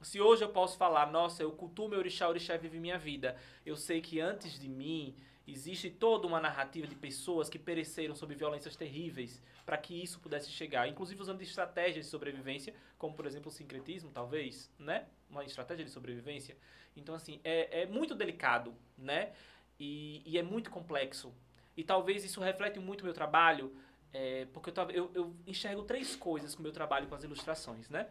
Se 0.00 0.20
hoje 0.20 0.44
eu 0.44 0.48
posso 0.50 0.76
falar, 0.76 1.10
nossa, 1.10 1.42
eu 1.42 1.50
cultuo 1.50 1.88
meu 1.88 1.98
orixá, 1.98 2.26
o 2.26 2.30
orixá 2.30 2.56
vive 2.56 2.78
minha 2.78 2.96
vida. 2.96 3.36
Eu 3.66 3.76
sei 3.76 4.00
que 4.00 4.20
antes 4.20 4.58
de 4.58 4.68
mim 4.68 5.16
existe 5.46 5.90
toda 5.90 6.26
uma 6.26 6.40
narrativa 6.40 6.86
de 6.86 6.94
pessoas 6.94 7.48
que 7.48 7.58
pereceram 7.58 8.14
sob 8.14 8.32
violências 8.34 8.76
terríveis 8.76 9.42
para 9.66 9.76
que 9.76 10.00
isso 10.00 10.20
pudesse 10.20 10.50
chegar, 10.50 10.86
inclusive 10.88 11.20
usando 11.20 11.42
estratégias 11.42 12.04
de 12.04 12.10
sobrevivência, 12.10 12.74
como 12.96 13.14
por 13.14 13.26
exemplo 13.26 13.48
o 13.48 13.52
sincretismo, 13.52 14.10
talvez, 14.10 14.70
né? 14.78 15.06
Uma 15.28 15.44
estratégia 15.44 15.84
de 15.84 15.90
sobrevivência. 15.90 16.56
Então, 16.96 17.14
assim, 17.14 17.40
é, 17.42 17.82
é 17.82 17.86
muito 17.86 18.14
delicado, 18.14 18.74
né? 18.96 19.32
E, 19.80 20.22
e 20.24 20.38
é 20.38 20.42
muito 20.42 20.70
complexo. 20.70 21.34
E 21.76 21.82
talvez 21.82 22.24
isso 22.24 22.40
reflete 22.40 22.78
muito 22.78 23.00
o 23.00 23.04
meu 23.04 23.14
trabalho, 23.14 23.74
é, 24.12 24.46
porque 24.52 24.70
eu, 24.70 24.90
eu, 24.90 25.10
eu 25.14 25.36
enxergo 25.46 25.82
três 25.82 26.14
coisas 26.14 26.54
com 26.54 26.60
o 26.60 26.62
meu 26.62 26.72
trabalho 26.72 27.08
com 27.08 27.14
as 27.14 27.24
ilustrações, 27.24 27.88
né? 27.90 28.08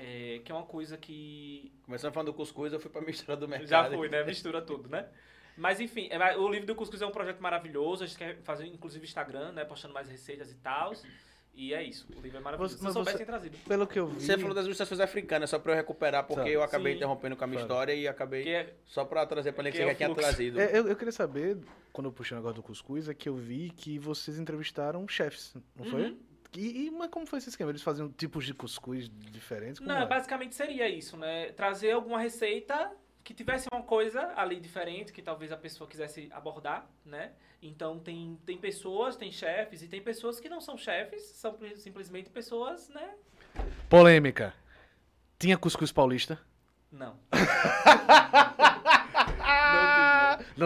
É, 0.00 0.40
que 0.44 0.52
é 0.52 0.54
uma 0.54 0.64
coisa 0.64 0.96
que 0.96 1.72
Começando 1.84 2.12
falando 2.12 2.28
do 2.28 2.34
cuscuz, 2.34 2.72
eu 2.72 2.78
fui 2.78 2.90
pra 2.90 3.00
mistura 3.00 3.36
do 3.36 3.48
mercado. 3.48 3.68
já 3.68 3.90
foi, 3.90 4.08
né? 4.08 4.22
Mistura 4.24 4.62
tudo, 4.62 4.88
né? 4.88 5.08
Mas 5.56 5.80
enfim, 5.80 6.08
é, 6.10 6.36
o 6.36 6.48
livro 6.48 6.66
do 6.68 6.74
Cuscuz 6.76 7.02
é 7.02 7.06
um 7.06 7.10
projeto 7.10 7.40
maravilhoso. 7.40 8.04
A 8.04 8.06
gente 8.06 8.16
quer 8.16 8.36
fazer, 8.44 8.66
inclusive, 8.66 9.04
Instagram, 9.04 9.50
né? 9.50 9.64
Postando 9.64 9.92
mais 9.92 10.08
receitas 10.08 10.52
e 10.52 10.54
tal. 10.54 10.92
E 11.52 11.74
é 11.74 11.82
isso. 11.82 12.06
O 12.16 12.20
livro 12.20 12.38
é 12.38 12.40
maravilhoso. 12.40 12.76
Você- 12.76 12.80
Se 12.80 12.86
eu 12.86 12.92
soubesse, 12.92 13.18
você- 13.18 13.24
trazido. 13.26 13.58
Pelo 13.66 13.84
que 13.84 13.98
eu 13.98 14.06
vi. 14.06 14.20
Você 14.24 14.38
falou 14.38 14.54
das 14.54 14.66
ilustrações 14.66 15.00
africanas, 15.00 15.50
só 15.50 15.58
pra 15.58 15.72
eu 15.72 15.76
recuperar, 15.76 16.22
porque 16.24 16.48
eu 16.50 16.62
acabei 16.62 16.92
Sim. 16.92 16.98
interrompendo 16.98 17.34
com 17.36 17.42
a 17.42 17.46
minha 17.48 17.60
história 17.60 17.92
e 17.92 18.06
acabei. 18.06 18.44
Que 18.44 18.50
é, 18.50 18.74
Só 18.86 19.04
pra 19.04 19.26
trazer 19.26 19.50
pra 19.50 19.64
ler 19.64 19.72
que 19.72 19.78
Que 19.78 19.82
você 19.82 19.88
é 19.90 19.92
já 19.92 19.96
tinha 19.96 20.14
trazido. 20.14 20.60
É, 20.60 20.78
eu, 20.78 20.86
eu 20.86 20.94
queria 20.94 21.10
saber, 21.10 21.58
quando 21.92 22.06
eu 22.06 22.12
puxei 22.12 22.36
o 22.36 22.38
negócio 22.38 22.54
do 22.54 22.62
cuscuz, 22.62 23.08
é 23.08 23.14
que 23.14 23.28
eu 23.28 23.34
vi 23.34 23.70
que 23.70 23.98
vocês 23.98 24.38
entrevistaram 24.38 25.08
chefes, 25.08 25.56
não 25.74 25.84
foi? 25.86 26.16
E, 26.54 26.86
e- 26.86 26.90
mas 26.90 27.10
como 27.10 27.26
foi 27.26 27.38
esse 27.38 27.48
esquema? 27.50 27.70
Eles 27.70 27.82
faziam 27.82 28.10
tipos 28.10 28.44
de 28.46 28.54
cuscuz 28.54 29.08
diferentes? 29.30 29.78
Como 29.78 29.90
Não, 29.90 29.98
é? 30.02 30.06
basicamente 30.06 30.54
seria 30.54 30.88
isso, 30.88 31.16
né? 31.16 31.52
Trazer 31.52 31.92
alguma 31.92 32.18
receita 32.18 32.90
que 33.22 33.34
tivesse 33.34 33.68
uma 33.70 33.82
coisa 33.82 34.32
ali 34.36 34.58
diferente 34.58 35.12
que 35.12 35.20
talvez 35.20 35.52
a 35.52 35.56
pessoa 35.56 35.88
quisesse 35.88 36.28
abordar, 36.32 36.86
né? 37.04 37.32
Então 37.60 37.98
tem, 37.98 38.38
tem 38.46 38.56
pessoas, 38.56 39.16
tem 39.16 39.30
chefes 39.30 39.82
e 39.82 39.88
tem 39.88 40.00
pessoas 40.00 40.40
que 40.40 40.48
não 40.48 40.60
são 40.60 40.78
chefes, 40.78 41.22
são 41.22 41.58
simplesmente 41.76 42.30
pessoas, 42.30 42.88
né? 42.88 43.14
Polêmica. 43.90 44.54
Tinha 45.38 45.58
cuscuz 45.58 45.92
paulista? 45.92 46.40
Não. 46.90 47.18
Não 49.70 49.87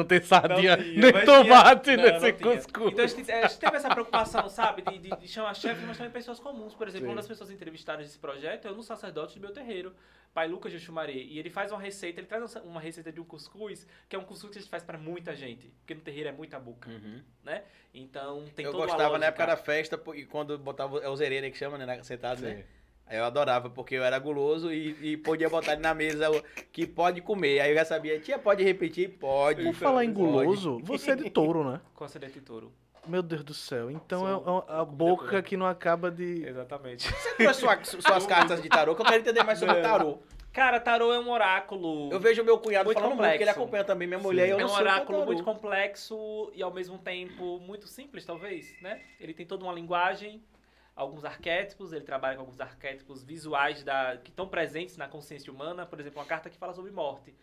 tem 0.05 0.21
sardinha 0.23 0.77
Não 0.77 0.83
tinha, 0.85 1.01
nem 1.03 1.13
mas 1.13 1.25
tomate 1.25 1.83
tinha- 1.85 1.97
não, 1.97 2.05
nesse 2.21 2.33
não 2.45 2.57
cuscuz. 2.57 2.93
Então 2.93 3.05
a 3.05 3.09
gente, 3.09 3.33
a 3.33 3.49
gente 3.49 3.59
teve 3.59 3.77
essa 3.77 3.91
preocupação, 3.91 4.49
sabe, 4.49 4.83
de, 4.83 4.99
de- 4.99 5.17
de 5.17 5.29
chamar 5.29 5.55
chefes, 5.55 5.83
mas 5.87 5.97
também 5.97 6.13
pessoas 6.13 6.39
comuns. 6.39 6.75
Por 6.75 6.87
exemplo, 6.89 7.07
Sim. 7.07 7.11
uma 7.13 7.17
das 7.17 7.27
pessoas 7.29 7.51
entrevistadas 7.51 8.07
nesse 8.07 8.19
projeto 8.19 8.69
é 8.69 8.73
um 8.73 8.83
sacerdote 8.83 9.35
de 9.35 9.41
meu 9.41 9.53
terreiro, 9.53 9.95
pai 10.35 10.49
Lucas 10.49 10.73
de 10.73 10.81
Xumaré. 10.81 11.13
E 11.13 11.39
ele 11.39 11.51
faz 11.51 11.71
uma 11.73 11.81
receita, 11.81 12.21
ele 12.21 12.27
traz 12.27 12.55
uma 12.57 12.81
receita 12.81 13.13
de 13.13 13.21
um 13.21 13.25
cuscuz, 13.25 13.87
que 14.09 14.17
é 14.17 14.19
um 14.19 14.25
cuscuz 14.25 14.53
que 14.53 14.59
a 14.59 14.61
gente 14.63 14.71
faz 14.71 14.83
para 14.83 14.97
muita 14.99 15.35
gente, 15.37 15.69
porque 15.81 15.95
no 15.95 16.01
terreiro 16.01 16.29
é 16.29 16.33
muita 16.33 16.59
boca, 16.59 16.91
né? 17.45 17.63
Então 17.95 18.45
tem 18.57 18.65
eu 18.65 18.73
gostava 18.73 19.19
na 19.19 19.27
época 19.27 19.47
da 19.47 19.57
festa, 19.57 20.01
e 20.15 20.25
quando 20.25 20.59
botava 20.59 20.99
é 21.01 21.09
o 21.09 21.17
zereira 21.17 21.51
que 21.51 21.57
chama, 21.59 21.77
né? 21.77 21.85
na- 21.85 22.03
Sentado, 22.03 22.41
Sim. 22.41 22.47
né? 22.47 22.65
Aí 23.13 23.19
eu 23.19 23.27
adorava, 23.27 23.69
porque 23.69 23.95
eu 23.95 24.03
era 24.03 24.19
guloso 24.19 24.73
e, 24.73 24.97
e 25.03 25.17
podia 25.19 25.51
botar 25.51 25.75
ele 25.75 25.83
na 25.83 25.93
mesa 25.93 26.31
o- 26.31 26.43
que 26.73 26.87
pode 26.87 27.21
comer. 27.21 27.61
Aí 27.61 27.71
eu 27.71 27.77
já 27.77 27.85
sabia, 27.85 28.19
tia, 28.19 28.39
pode 28.39 28.65
repetir? 28.65 29.11
Pode. 29.19 29.63
Por 29.63 29.75
falar 29.75 30.03
em 30.07 30.15
pode. 30.15 30.27
guloso, 30.27 30.81
você 30.83 31.11
é 31.11 31.17
de 31.17 31.29
touro, 31.29 31.63
né? 31.63 31.79
Costa 31.95 32.19
de 32.19 32.41
Touro. 32.41 32.73
Meu 33.07 33.21
Deus 33.23 33.45
do 33.45 33.53
céu. 33.53 33.91
Então 33.91 34.21
Sou 34.21 34.29
é 34.31 34.35
uma- 34.37 34.65
a 34.81 34.83
boca 34.83 35.43
que 35.43 35.59
não 35.59 35.67
acaba 35.67 36.11
de. 36.11 36.43
Exatamente. 36.47 37.07
Você 37.13 37.35
trouxe 37.35 37.61
sua- 37.61 37.85
suas 38.01 38.25
cartas 38.27 38.63
de 38.63 38.69
tarô, 38.71 38.95
que 38.95 39.03
eu 39.03 39.05
quero 39.05 39.19
entender 39.21 39.43
mais 39.45 39.59
sobre 39.59 39.83
tarô. 39.83 40.19
Cara, 40.51 40.81
tarô 40.81 41.13
é 41.13 41.19
um 41.19 41.31
oráculo. 41.31 42.11
Eu 42.11 42.19
vejo 42.21 42.43
meu 42.43 42.59
cunhado 42.59 42.87
Muito 42.87 42.99
falando 42.99 43.17
muito, 43.17 43.21
que 43.21 43.27
ele 43.29 43.39
complexo. 43.41 43.61
acompanha 43.61 43.85
também 43.85 44.09
minha 44.09 44.21
mulher 44.21 44.47
e 44.49 44.51
eu 44.53 44.57
é 44.57 44.61
não 44.61 44.67
um 44.67 44.69
sei 44.71 44.77
o 44.77 44.81
que 44.87 44.91
oráculo 44.91 45.27
muito 45.27 45.43
complexo 45.45 46.51
e 46.55 46.63
ao 46.63 46.73
mesmo 46.73 46.97
tempo 46.99 47.59
muito 47.61 47.87
simples, 47.89 48.25
talvez, 48.25 48.75
né? 48.81 49.01
Ele 49.21 49.35
tem 49.35 49.45
toda 49.47 49.65
uma 49.65 49.73
linguagem, 49.73 50.43
alguns 50.95 51.25
arquétipos, 51.25 51.93
ele 51.93 52.05
trabalha 52.05 52.37
com 52.37 52.43
alguns 52.43 52.61
arquétipos 52.61 53.23
visuais 53.23 53.83
da, 53.83 54.17
que 54.19 54.31
estão 54.31 54.49
presentes 54.49 54.97
na 54.97 55.09
consciência 55.09 55.53
humana, 55.53 55.87
por 55.87 55.99
exemplo, 55.99 56.21
uma 56.21 56.27
carta 56.27 56.51
que 56.51 56.59
fala 56.59 56.75
sobre 56.75 56.91
morte. 56.91 57.35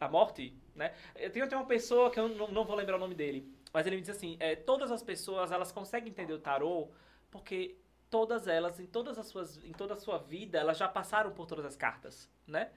A 0.00 0.08
morte, 0.08 0.56
né? 0.74 0.94
Eu 1.16 1.30
tenho 1.30 1.44
até 1.44 1.56
uma 1.56 1.66
pessoa 1.66 2.10
que 2.10 2.20
eu 2.20 2.28
não, 2.28 2.48
não 2.48 2.64
vou 2.64 2.76
lembrar 2.76 2.96
o 2.96 3.00
nome 3.00 3.14
dele, 3.14 3.52
mas 3.72 3.86
ele 3.86 3.96
me 3.96 4.02
diz 4.02 4.10
assim, 4.10 4.36
é, 4.38 4.54
todas 4.54 4.90
as 4.92 5.02
pessoas, 5.02 5.50
elas 5.50 5.72
conseguem 5.72 6.10
entender 6.10 6.32
o 6.32 6.38
tarô 6.38 6.88
porque 7.30 7.76
todas 8.08 8.46
elas, 8.46 8.78
em 8.80 8.86
todas 8.86 9.18
as 9.18 9.26
suas, 9.26 9.62
em 9.64 9.72
toda 9.72 9.94
a 9.94 9.96
sua 9.96 10.18
vida, 10.18 10.58
elas 10.58 10.78
já 10.78 10.88
passaram 10.88 11.32
por 11.32 11.46
todas 11.46 11.64
as 11.64 11.76
cartas, 11.76 12.30
né? 12.46 12.70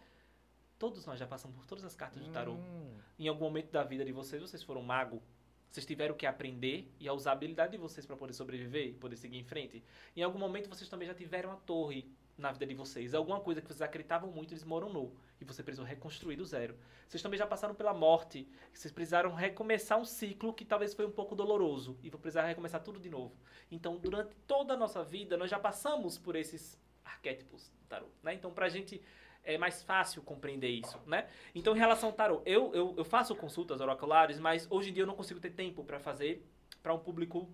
Todos 0.77 1.05
nós 1.05 1.19
já 1.19 1.27
passamos 1.27 1.55
por 1.55 1.65
todas 1.65 1.85
as 1.85 1.95
cartas 1.95 2.21
do 2.21 2.29
tarô 2.31 2.53
Hum. 2.53 2.97
em 3.19 3.27
algum 3.27 3.45
momento 3.45 3.71
da 3.71 3.83
vida 3.83 4.03
de 4.03 4.11
vocês, 4.11 4.41
vocês 4.41 4.63
foram 4.63 4.81
mago, 4.81 5.21
vocês 5.71 5.85
tiveram 5.85 6.13
que 6.13 6.25
aprender 6.25 6.91
e 6.99 7.07
a 7.07 7.13
usar 7.13 7.31
a 7.31 7.33
habilidade 7.33 7.71
de 7.71 7.77
vocês 7.77 8.05
para 8.05 8.17
poder 8.17 8.33
sobreviver 8.33 8.87
e 8.87 8.93
poder 8.93 9.15
seguir 9.15 9.37
em 9.37 9.43
frente. 9.43 9.81
Em 10.15 10.21
algum 10.21 10.37
momento 10.37 10.67
vocês 10.67 10.89
também 10.89 11.07
já 11.07 11.13
tiveram 11.13 11.51
a 11.51 11.55
torre 11.55 12.11
na 12.37 12.51
vida 12.51 12.65
de 12.65 12.73
vocês, 12.73 13.13
alguma 13.13 13.39
coisa 13.39 13.61
que 13.61 13.67
vocês 13.67 13.81
acreditavam 13.81 14.29
muito 14.31 14.53
desmoronou 14.53 15.15
e 15.39 15.45
você 15.45 15.63
precisou 15.63 15.85
reconstruir 15.85 16.35
do 16.35 16.43
zero. 16.43 16.75
Vocês 17.07 17.21
também 17.21 17.37
já 17.37 17.45
passaram 17.45 17.75
pela 17.75 17.93
morte, 17.93 18.47
vocês 18.73 18.91
precisaram 18.91 19.33
recomeçar 19.33 19.99
um 19.99 20.05
ciclo 20.05 20.53
que 20.53 20.65
talvez 20.65 20.93
foi 20.93 21.05
um 21.05 21.11
pouco 21.11 21.35
doloroso 21.35 21.97
e 22.03 22.09
vão 22.09 22.19
precisar 22.19 22.45
recomeçar 22.45 22.81
tudo 22.81 22.99
de 22.99 23.09
novo. 23.09 23.35
Então, 23.69 23.97
durante 23.97 24.35
toda 24.47 24.73
a 24.73 24.77
nossa 24.77 25.03
vida, 25.03 25.37
nós 25.37 25.49
já 25.49 25.59
passamos 25.59 26.17
por 26.17 26.35
esses 26.35 26.77
arquétipos 27.05 27.69
do 27.69 27.87
tarô, 27.87 28.07
né? 28.23 28.33
Então, 28.33 28.51
pra 28.51 28.67
gente 28.67 29.01
é 29.43 29.57
mais 29.57 29.81
fácil 29.83 30.21
compreender 30.21 30.69
isso, 30.69 30.99
né? 31.05 31.27
Então, 31.53 31.75
em 31.75 31.79
relação 31.79 32.09
ao 32.09 32.15
tarô, 32.15 32.41
eu, 32.45 32.73
eu, 32.73 32.93
eu 32.97 33.05
faço 33.05 33.35
consultas 33.35 33.81
oraculares, 33.81 34.39
mas 34.39 34.67
hoje 34.69 34.89
em 34.89 34.93
dia 34.93 35.03
eu 35.03 35.07
não 35.07 35.15
consigo 35.15 35.39
ter 35.39 35.51
tempo 35.51 35.83
para 35.83 35.99
fazer 35.99 36.45
para 36.81 36.93
um 36.93 36.99
público 36.99 37.49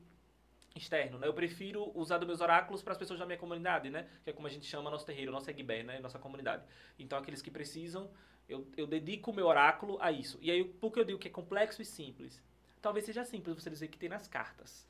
externo, 0.75 1.17
né? 1.17 1.27
Eu 1.27 1.33
prefiro 1.33 1.91
usar 1.95 2.17
dos 2.17 2.27
meus 2.27 2.41
oráculos 2.41 2.81
para 2.81 2.93
as 2.93 2.97
pessoas 2.97 3.19
da 3.19 3.25
minha 3.25 3.37
comunidade, 3.37 3.89
né? 3.89 4.07
Que 4.23 4.29
é 4.29 4.33
como 4.33 4.47
a 4.47 4.49
gente 4.49 4.65
chama 4.65 4.89
nosso 4.89 5.05
terreiro, 5.05 5.31
nosso 5.31 5.49
Egbé, 5.49 5.83
né? 5.83 5.99
Nossa 5.99 6.19
comunidade. 6.19 6.63
Então, 6.99 7.17
aqueles 7.17 7.41
que 7.41 7.49
precisam, 7.49 8.09
eu, 8.47 8.67
eu 8.77 8.85
dedico 8.85 9.31
o 9.31 9.33
meu 9.33 9.47
oráculo 9.47 9.97
a 10.01 10.11
isso. 10.11 10.37
E 10.41 10.51
aí, 10.51 10.63
por 10.63 10.91
que 10.91 10.99
eu 10.99 11.05
digo 11.05 11.19
que 11.19 11.27
é 11.27 11.31
complexo 11.31 11.81
e 11.81 11.85
simples? 11.85 12.41
Talvez 12.81 13.05
seja 13.05 13.23
simples 13.25 13.55
você 13.55 13.69
dizer 13.69 13.87
que 13.87 13.97
tem 13.97 14.09
nas 14.09 14.27
cartas. 14.27 14.87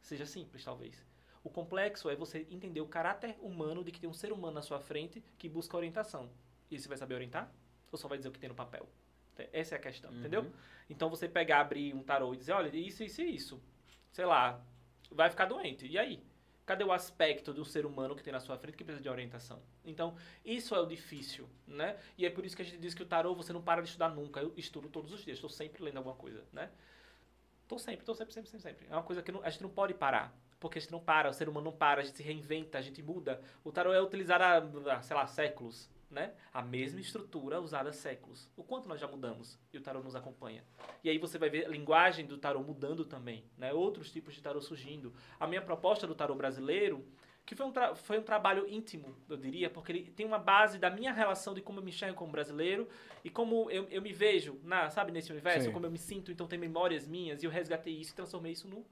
Seja 0.00 0.24
simples, 0.24 0.64
talvez. 0.64 1.04
O 1.48 1.50
complexo 1.50 2.10
é 2.10 2.14
você 2.14 2.46
entender 2.50 2.82
o 2.82 2.86
caráter 2.86 3.34
humano 3.40 3.82
de 3.82 3.90
que 3.90 3.98
tem 3.98 4.08
um 4.08 4.12
ser 4.12 4.32
humano 4.32 4.52
na 4.56 4.60
sua 4.60 4.78
frente 4.80 5.24
que 5.38 5.48
busca 5.48 5.74
orientação. 5.78 6.28
E 6.70 6.78
você 6.78 6.86
vai 6.86 6.98
saber 6.98 7.14
orientar? 7.14 7.50
Ou 7.90 7.96
só 7.96 8.06
vai 8.06 8.18
dizer 8.18 8.28
o 8.28 8.32
que 8.32 8.38
tem 8.38 8.50
no 8.50 8.54
papel? 8.54 8.86
Essa 9.50 9.76
é 9.76 9.78
a 9.78 9.80
questão, 9.80 10.10
Uhum. 10.10 10.18
entendeu? 10.18 10.52
Então 10.90 11.08
você 11.08 11.26
pegar, 11.26 11.60
abrir 11.60 11.94
um 11.94 12.02
tarô 12.02 12.34
e 12.34 12.36
dizer, 12.36 12.52
olha, 12.52 12.68
isso, 12.76 13.02
isso 13.02 13.22
e 13.22 13.34
isso. 13.34 13.58
Sei 14.12 14.26
lá, 14.26 14.60
vai 15.10 15.30
ficar 15.30 15.46
doente. 15.46 15.86
E 15.86 15.96
aí? 15.96 16.22
Cadê 16.66 16.84
o 16.84 16.92
aspecto 16.92 17.50
do 17.54 17.64
ser 17.64 17.86
humano 17.86 18.14
que 18.14 18.22
tem 18.22 18.30
na 18.32 18.40
sua 18.40 18.58
frente 18.58 18.76
que 18.76 18.84
precisa 18.84 19.02
de 19.02 19.08
orientação? 19.08 19.58
Então, 19.86 20.14
isso 20.44 20.74
é 20.74 20.80
o 20.80 20.84
difícil, 20.84 21.48
né? 21.66 21.96
E 22.18 22.26
é 22.26 22.30
por 22.30 22.44
isso 22.44 22.54
que 22.54 22.60
a 22.60 22.64
gente 22.64 22.76
diz 22.76 22.92
que 22.92 23.02
o 23.02 23.06
tarô 23.06 23.34
você 23.34 23.54
não 23.54 23.62
para 23.62 23.80
de 23.80 23.88
estudar 23.88 24.10
nunca. 24.10 24.40
Eu 24.40 24.52
estudo 24.54 24.86
todos 24.90 25.10
os 25.14 25.24
dias, 25.24 25.38
estou 25.38 25.48
sempre 25.48 25.82
lendo 25.82 25.96
alguma 25.96 26.14
coisa, 26.14 26.44
né? 26.52 26.68
Tô 27.66 27.78
sempre, 27.78 28.04
tô 28.04 28.14
sempre, 28.14 28.34
sempre, 28.34 28.50
sempre, 28.50 28.62
sempre. 28.68 28.86
É 28.90 28.92
uma 28.92 29.02
coisa 29.02 29.22
que 29.22 29.32
não- 29.32 29.42
a 29.42 29.48
gente 29.48 29.62
não 29.62 29.70
pode 29.70 29.94
parar. 29.94 30.36
Porque 30.60 30.78
a 30.78 30.80
gente 30.80 30.90
não 30.90 31.00
para, 31.00 31.30
o 31.30 31.32
ser 31.32 31.48
humano 31.48 31.66
não 31.70 31.76
para, 31.76 32.00
a 32.00 32.04
gente 32.04 32.16
se 32.16 32.22
reinventa, 32.22 32.78
a 32.78 32.80
gente 32.80 33.02
muda. 33.02 33.40
O 33.62 33.70
tarô 33.70 33.92
é 33.92 34.02
utilizado 34.02 34.44
há, 34.90 35.00
sei 35.02 35.16
lá, 35.16 35.26
séculos, 35.26 35.88
né? 36.10 36.32
A 36.52 36.62
mesma 36.62 37.00
estrutura 37.00 37.60
usada 37.60 37.90
há 37.90 37.92
séculos. 37.92 38.48
O 38.56 38.64
quanto 38.64 38.88
nós 38.88 39.00
já 39.00 39.06
mudamos 39.06 39.58
e 39.72 39.78
o 39.78 39.80
tarô 39.80 40.02
nos 40.02 40.16
acompanha. 40.16 40.64
E 41.04 41.10
aí 41.10 41.18
você 41.18 41.38
vai 41.38 41.48
ver 41.48 41.66
a 41.66 41.68
linguagem 41.68 42.26
do 42.26 42.38
tarô 42.38 42.60
mudando 42.60 43.04
também, 43.04 43.44
né? 43.56 43.72
Outros 43.72 44.10
tipos 44.10 44.34
de 44.34 44.42
tarô 44.42 44.60
surgindo. 44.60 45.12
A 45.38 45.46
minha 45.46 45.62
proposta 45.62 46.06
do 46.06 46.14
tarô 46.14 46.34
brasileiro, 46.34 47.06
que 47.48 47.54
foi 47.54 47.66
um, 47.66 47.72
foi 47.94 48.18
um 48.18 48.22
trabalho 48.22 48.68
íntimo, 48.68 49.16
eu 49.26 49.36
diria, 49.36 49.70
porque 49.70 49.90
ele 49.90 50.10
tem 50.10 50.26
uma 50.26 50.38
base 50.38 50.78
da 50.78 50.90
minha 50.90 51.12
relação 51.12 51.54
de 51.54 51.62
como 51.62 51.78
eu 51.78 51.82
me 51.82 51.90
enxergo 51.90 52.14
como 52.14 52.30
brasileiro 52.30 52.86
e 53.24 53.30
como 53.30 53.70
eu, 53.70 53.84
eu 53.88 54.02
me 54.02 54.12
vejo, 54.12 54.60
na, 54.62 54.90
sabe, 54.90 55.12
nesse 55.12 55.32
universo, 55.32 55.66
Sim. 55.66 55.72
como 55.72 55.86
eu 55.86 55.90
me 55.90 55.96
sinto, 55.96 56.30
então 56.30 56.46
tem 56.46 56.58
memórias 56.58 57.06
minhas, 57.06 57.42
e 57.42 57.46
eu 57.46 57.50
resgatei 57.50 57.94
isso 57.94 58.12
e 58.12 58.14
transformei 58.14 58.52
isso 58.52 58.68
no 58.68 58.84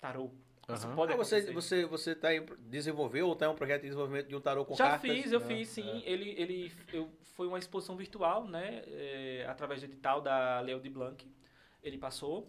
tarô. 0.00 0.30
Isso 0.68 0.86
Aham. 0.86 0.96
pode 0.96 1.12
Ah, 1.12 1.16
você, 1.16 1.36
acontecer. 1.36 1.52
você, 1.54 1.86
você 1.86 2.14
tá 2.14 2.28
aí, 2.28 2.44
desenvolveu 2.68 3.28
ou 3.28 3.36
tem 3.36 3.46
um 3.46 3.54
projeto 3.54 3.82
de 3.82 3.88
desenvolvimento 3.88 4.26
de 4.26 4.34
um 4.34 4.40
tarô 4.40 4.64
com 4.64 4.74
Já 4.74 4.90
cartas? 4.90 5.10
fiz, 5.12 5.30
eu 5.32 5.38
né? 5.40 5.46
fiz 5.46 5.68
sim. 5.68 6.02
É. 6.04 6.10
Ele, 6.10 6.34
ele 6.36 6.72
eu, 6.92 7.08
foi 7.36 7.46
uma 7.46 7.58
exposição 7.58 7.96
virtual, 7.96 8.44
né? 8.48 8.82
é, 8.88 9.46
através 9.48 9.80
do 9.80 9.84
edital 9.84 10.20
da 10.20 10.58
Leo 10.60 10.80
de 10.80 10.90
Blanc. 10.90 11.24
Ele 11.82 11.98
passou. 11.98 12.48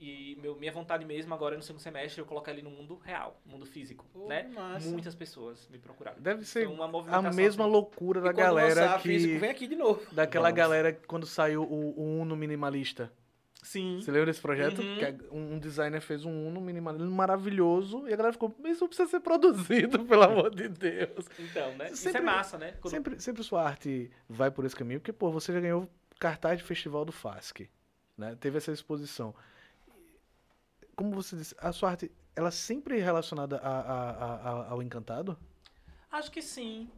E 0.00 0.38
meu, 0.40 0.54
minha 0.54 0.70
vontade 0.70 1.04
mesmo 1.04 1.34
agora 1.34 1.56
no 1.56 1.62
segundo 1.62 1.82
semestre 1.82 2.20
é 2.20 2.22
eu 2.22 2.26
colocar 2.26 2.52
ele 2.52 2.62
no 2.62 2.70
mundo 2.70 2.94
real, 3.04 3.38
mundo 3.44 3.66
físico, 3.66 4.06
Pô, 4.12 4.28
né? 4.28 4.44
massa. 4.54 4.88
Muitas 4.88 5.12
pessoas 5.14 5.68
me 5.68 5.76
procuraram. 5.76 6.20
Deve 6.22 6.44
ser 6.44 6.68
uma 6.68 6.84
a 6.84 6.88
movimentação, 6.88 7.32
mesma 7.34 7.64
assim. 7.64 7.72
loucura 7.72 8.20
da 8.20 8.30
E 8.30 8.32
galera 8.32 8.80
lançar 8.82 9.02
que. 9.02 9.08
físico, 9.08 9.40
vem 9.40 9.50
aqui 9.50 9.66
de 9.66 9.74
novo. 9.74 10.00
Daquela 10.12 10.48
Vamos. 10.50 10.56
galera 10.56 10.92
que 10.92 11.04
quando 11.04 11.26
saiu 11.26 11.64
o, 11.64 11.98
o 12.00 12.20
Uno 12.20 12.36
minimalista. 12.36 13.12
Sim. 13.62 14.00
Você 14.00 14.10
lembra 14.10 14.26
desse 14.26 14.40
projeto? 14.40 14.80
Uhum. 14.80 14.96
Que 14.98 15.24
um 15.34 15.58
designer 15.58 16.00
fez 16.00 16.24
um 16.24 16.46
Uno 16.48 16.60
minimalista 16.60 17.06
maravilhoso 17.06 18.08
e 18.08 18.12
a 18.12 18.16
galera 18.16 18.32
ficou, 18.32 18.54
isso 18.64 18.86
precisa 18.86 19.08
ser 19.08 19.20
produzido, 19.20 20.04
pelo 20.06 20.22
amor 20.22 20.54
de 20.54 20.68
Deus. 20.68 21.26
Então, 21.38 21.76
né? 21.76 21.86
Isso 21.90 21.96
Sempre- 22.02 22.20
é 22.20 22.24
massa, 22.24 22.56
né? 22.56 22.72
Quando- 22.80 22.92
Sempre, 22.94 23.20
sempre 23.20 23.42
sua 23.42 23.62
arte 23.64 24.10
vai 24.28 24.50
por 24.50 24.64
esse 24.64 24.76
caminho, 24.76 25.00
porque, 25.00 25.12
pô, 25.12 25.30
você 25.30 25.52
já 25.52 25.60
ganhou 25.60 25.88
cartaz 26.20 26.58
de 26.58 26.64
festival 26.64 27.04
do 27.04 27.12
FASC, 27.12 27.68
né? 28.16 28.36
Teve 28.40 28.58
essa 28.58 28.70
exposição. 28.72 29.34
Como 30.96 31.10
você 31.12 31.36
disse, 31.36 31.54
a 31.58 31.72
sua 31.72 31.90
arte, 31.90 32.10
ela 32.34 32.50
sempre 32.50 32.98
é 32.98 33.02
relacionada 33.02 33.56
a- 33.58 33.68
a- 33.68 34.10
a- 34.10 34.50
a- 34.50 34.68
ao 34.70 34.82
encantado? 34.82 35.36
Acho 36.10 36.30
que 36.30 36.40
sim. 36.42 36.88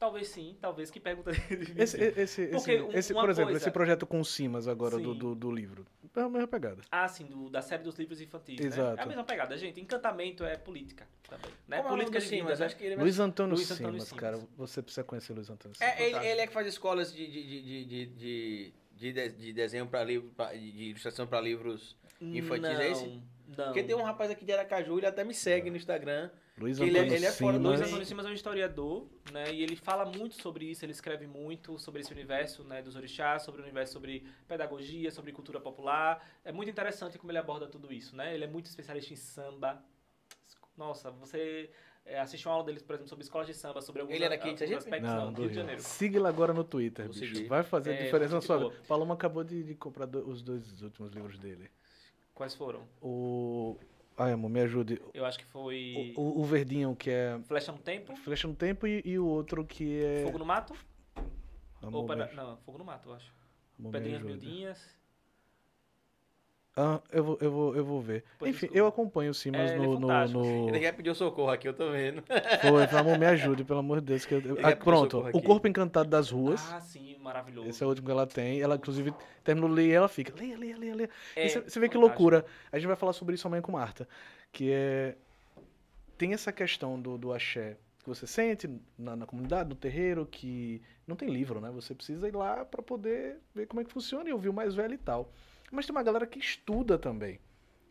Talvez 0.00 0.28
sim. 0.28 0.56
Talvez 0.60 0.90
que 0.90 0.98
pergunta. 0.98 1.30
Esse, 1.76 1.96
esse, 2.16 2.46
Porque 2.48 2.72
esse, 2.72 2.96
esse, 2.96 3.12
por 3.14 3.28
exemplo, 3.28 3.50
coisa- 3.52 3.64
esse 3.66 3.70
projeto 3.70 4.06
com 4.06 4.18
o 4.18 4.24
Simas 4.24 4.66
agora 4.66 4.98
do, 4.98 5.14
do, 5.14 5.34
do 5.34 5.52
livro. 5.52 5.86
É 6.16 6.20
a 6.22 6.28
mesma 6.28 6.48
pegada. 6.48 6.80
Ah, 6.90 7.06
sim, 7.06 7.26
do- 7.26 7.50
da 7.50 7.60
série 7.60 7.82
dos 7.82 7.96
livros 7.96 8.18
infantis, 8.20 8.58
né? 8.58 8.66
Exato. 8.66 8.98
É 8.98 9.02
a 9.02 9.06
mesma 9.06 9.24
pegada, 9.24 9.56
gente. 9.58 9.78
Encantamento 9.78 10.42
é 10.42 10.56
política 10.56 11.06
também, 11.28 11.50
né? 11.68 11.76
Como 11.76 11.88
é 11.88 11.92
política 11.92 12.18
do 12.18 12.22
de 12.24 12.28
vida, 12.30 12.42
Simas? 12.44 12.58
né? 12.60 12.66
Acho 12.66 12.76
que 12.76 12.84
ele 12.84 12.94
é 12.94 12.96
Luiz 12.96 13.18
Antônio 13.20 13.54
Luiz 13.54 13.70
Antônio 13.70 13.90
Simas, 14.00 14.08
Simas. 14.08 14.20
cara. 14.20 14.40
Você 14.56 14.80
precisa 14.82 15.04
conhecer 15.04 15.34
Luiz 15.34 15.50
Antônio 15.50 15.76
Simas. 15.76 15.92
É, 15.98 16.02
ele, 16.02 16.26
ele 16.26 16.40
é 16.40 16.46
que 16.46 16.52
faz 16.54 16.66
escolas 16.66 17.12
de, 17.14 17.26
de, 17.30 17.42
de, 17.46 17.62
de, 17.62 17.84
de, 17.84 18.06
de, 18.06 18.72
de, 18.96 19.12
de- 19.12 19.28
de 19.36 19.52
desenho 19.52 19.86
para 19.86 20.02
livro, 20.02 20.30
pra- 20.34 20.52
de 20.54 20.58
ilustração 20.84 21.26
para 21.26 21.40
livros. 21.42 21.94
Infantis, 22.22 22.62
não, 22.62 22.80
é 22.80 22.90
esse? 22.90 23.06
Não. 23.56 23.64
Porque 23.66 23.82
tem 23.82 23.94
um 23.94 24.02
rapaz 24.02 24.30
aqui 24.30 24.44
de 24.44 24.52
Aracaju, 24.52 24.98
ele 24.98 25.06
até 25.06 25.24
me 25.24 25.34
segue 25.34 25.70
no 25.70 25.76
Instagram. 25.76 26.30
Luiz 26.60 26.78
ele 26.78 26.96
é- 26.96 27.00
Antônio 27.00 27.16
ele 27.18 27.26
é 27.26 27.32
fora 27.32 27.58
do 27.58 27.62
Simas. 27.62 27.78
Luiz 27.78 27.88
Antônio 27.88 28.06
Simas 28.06 28.26
é 28.26 28.28
um 28.28 28.32
historiador, 28.34 29.06
né? 29.32 29.52
E 29.52 29.62
ele 29.62 29.76
fala 29.76 30.04
muito 30.04 30.40
sobre 30.40 30.66
isso, 30.66 30.84
ele 30.84 30.92
escreve 30.92 31.26
muito 31.26 31.78
sobre 31.78 32.00
esse 32.02 32.12
universo, 32.12 32.62
né, 32.64 32.82
dos 32.82 32.96
orixás, 32.96 33.42
sobre 33.42 33.60
o 33.60 33.64
universo 33.64 33.94
sobre 33.94 34.26
pedagogia, 34.46 35.10
sobre 35.10 35.32
cultura 35.32 35.58
popular. 35.60 36.24
É 36.44 36.52
muito 36.52 36.70
interessante 36.70 37.18
como 37.18 37.30
ele 37.32 37.38
aborda 37.38 37.66
tudo 37.66 37.92
isso, 37.92 38.14
né? 38.14 38.34
Ele 38.34 38.44
é 38.44 38.48
muito 38.48 38.66
especialista 38.66 39.12
em 39.12 39.16
samba. 39.16 39.82
Nossa, 40.76 41.10
você 41.10 41.70
é, 42.06 42.18
assiste 42.20 42.46
uma 42.46 42.54
aula 42.54 42.64
deles, 42.66 42.82
por 42.82 42.94
exemplo, 42.94 43.08
sobre 43.08 43.22
escolas 43.24 43.46
de 43.46 43.54
samba, 43.54 43.80
sobre 43.82 44.00
alguns, 44.00 44.14
Ele 44.14 44.24
era 44.24 44.34
aqui 44.34 44.54
de 44.54 44.62
alguns 44.64 44.78
aspectos 44.78 45.10
Não, 45.10 45.24
não, 45.26 45.32
do 45.32 45.40
Rio 45.42 45.50
de. 45.50 45.56
Janeiro. 45.56 45.80
Siga 45.82 46.18
ele 46.18 46.26
agora 46.26 46.52
no 46.54 46.64
Twitter, 46.64 47.06
Vou 47.06 47.14
bicho. 47.14 47.34
seguir. 47.34 47.48
Vai 47.48 47.62
fazer 47.62 47.92
É, 47.92 48.04
diferença 48.04 48.34
na 48.34 48.40
sua 48.40 48.58
vida. 48.58 48.82
Paloma 48.88 49.14
acabou 49.14 49.44
de, 49.44 49.62
de 49.62 49.74
comprar 49.74 50.06
do- 50.06 50.26
os 50.28 50.42
dois 50.42 50.80
últimos 50.82 51.12
livros 51.12 51.38
dele. 51.38 51.70
Quais 52.34 52.54
foram? 52.54 52.88
O. 53.02 53.76
Ai, 54.22 54.32
amor, 54.32 54.50
me 54.50 54.60
ajude. 54.60 55.00
Eu 55.14 55.24
acho 55.24 55.38
que 55.38 55.46
foi 55.46 56.12
O, 56.14 56.20
o, 56.20 56.40
o 56.42 56.44
verdinho, 56.44 56.94
que 56.94 57.08
é 57.08 57.40
Flecha 57.44 57.72
no 57.72 57.78
Tempo, 57.78 58.14
Flecha 58.16 58.46
no 58.46 58.54
Tempo, 58.54 58.86
e, 58.86 59.00
e 59.02 59.18
o 59.18 59.24
outro 59.24 59.64
que 59.64 60.02
é. 60.02 60.24
Fogo 60.24 60.36
no 60.36 60.44
Mato, 60.44 60.74
Amor, 61.80 62.00
ou 62.02 62.06
me, 62.06 62.30
Não, 62.34 62.58
Fogo 62.58 62.76
no 62.76 62.84
Mato, 62.84 63.08
eu 63.08 63.14
acho. 63.14 63.32
amor, 63.78 63.92
Pedrinhas. 63.92 64.22
Miudinhas. 64.22 64.99
Ah, 66.82 67.00
eu 67.12 67.22
vou, 67.24 67.38
eu 67.40 67.50
vou, 67.50 67.76
eu 67.76 67.84
vou 67.84 68.00
ver. 68.00 68.24
Pois 68.38 68.50
Enfim, 68.50 68.60
desculpa. 68.60 68.78
eu 68.78 68.86
acompanho 68.86 69.30
o 69.32 69.34
Simas 69.34 69.70
É, 69.70 69.74
ele 69.74 69.84
é 69.84 69.86
no, 69.86 69.94
no, 69.94 70.00
fantástico. 70.08 70.38
no- 70.40 70.68
Ele 70.70 70.80
quer 70.80 70.92
pedir 70.92 71.14
socorro 71.14 71.50
aqui, 71.50 71.68
eu 71.68 71.74
tô 71.74 71.90
vendo. 71.90 72.22
Foi, 72.62 72.86
pelo 72.86 73.00
amor, 73.00 73.18
me 73.18 73.26
ajude, 73.26 73.64
pelo 73.64 73.80
amor 73.80 74.00
de 74.00 74.06
Deus. 74.06 74.24
Que 74.24 74.34
eu... 74.34 74.40
Ah, 74.62 74.74
pronto, 74.74 75.18
O. 75.32 75.42
Corpo 75.42 75.68
Encantado 75.68 76.08
das 76.08 76.30
Ruas. 76.30 76.60
Ah, 76.72 76.80
sim, 76.80 77.18
maravilhoso. 77.18 77.68
Esse 77.68 77.82
é 77.82 77.86
o 77.86 77.90
último 77.90 78.06
que 78.06 78.12
ela 78.12 78.26
tem. 78.26 78.60
Ela, 78.62 78.76
inclusive, 78.76 79.12
terminou 79.44 79.68
de 79.68 79.74
ler 79.74 79.86
e 79.88 79.92
ela 79.92 80.08
fica, 80.08 80.32
leia, 80.38 80.56
leia, 80.56 80.78
leia, 80.78 80.94
leia. 80.94 81.10
É, 81.36 81.48
você 81.48 81.60
você 81.60 81.78
vê 81.80 81.88
que 81.88 81.98
loucura. 81.98 82.44
A 82.72 82.78
gente 82.78 82.86
vai 82.86 82.96
falar 82.96 83.12
sobre 83.12 83.34
isso 83.34 83.46
amanhã 83.46 83.60
com 83.60 83.72
Marta. 83.72 84.08
Que 84.50 84.70
é. 84.72 85.16
Tem 86.16 86.32
essa 86.32 86.52
questão 86.52 87.00
do, 87.00 87.16
do 87.18 87.32
axé 87.32 87.76
que 88.02 88.08
você 88.08 88.26
sente 88.26 88.68
na, 88.98 89.14
na 89.14 89.26
comunidade, 89.26 89.68
no 89.68 89.74
terreiro, 89.74 90.26
que 90.26 90.80
não 91.06 91.14
tem 91.16 91.28
livro, 91.28 91.60
né? 91.60 91.70
Você 91.70 91.94
precisa 91.94 92.26
ir 92.28 92.34
lá 92.34 92.64
pra 92.64 92.82
poder 92.82 93.36
ver 93.54 93.66
como 93.66 93.80
é 93.80 93.84
que 93.84 93.92
funciona 93.92 94.28
e 94.28 94.32
ouvir 94.32 94.48
o 94.48 94.52
mais 94.54 94.74
velho 94.74 94.94
e 94.94 94.98
tal. 94.98 95.30
Mas 95.70 95.86
tem 95.86 95.94
uma 95.94 96.02
galera 96.02 96.26
que 96.26 96.38
estuda 96.38 96.98
também. 96.98 97.38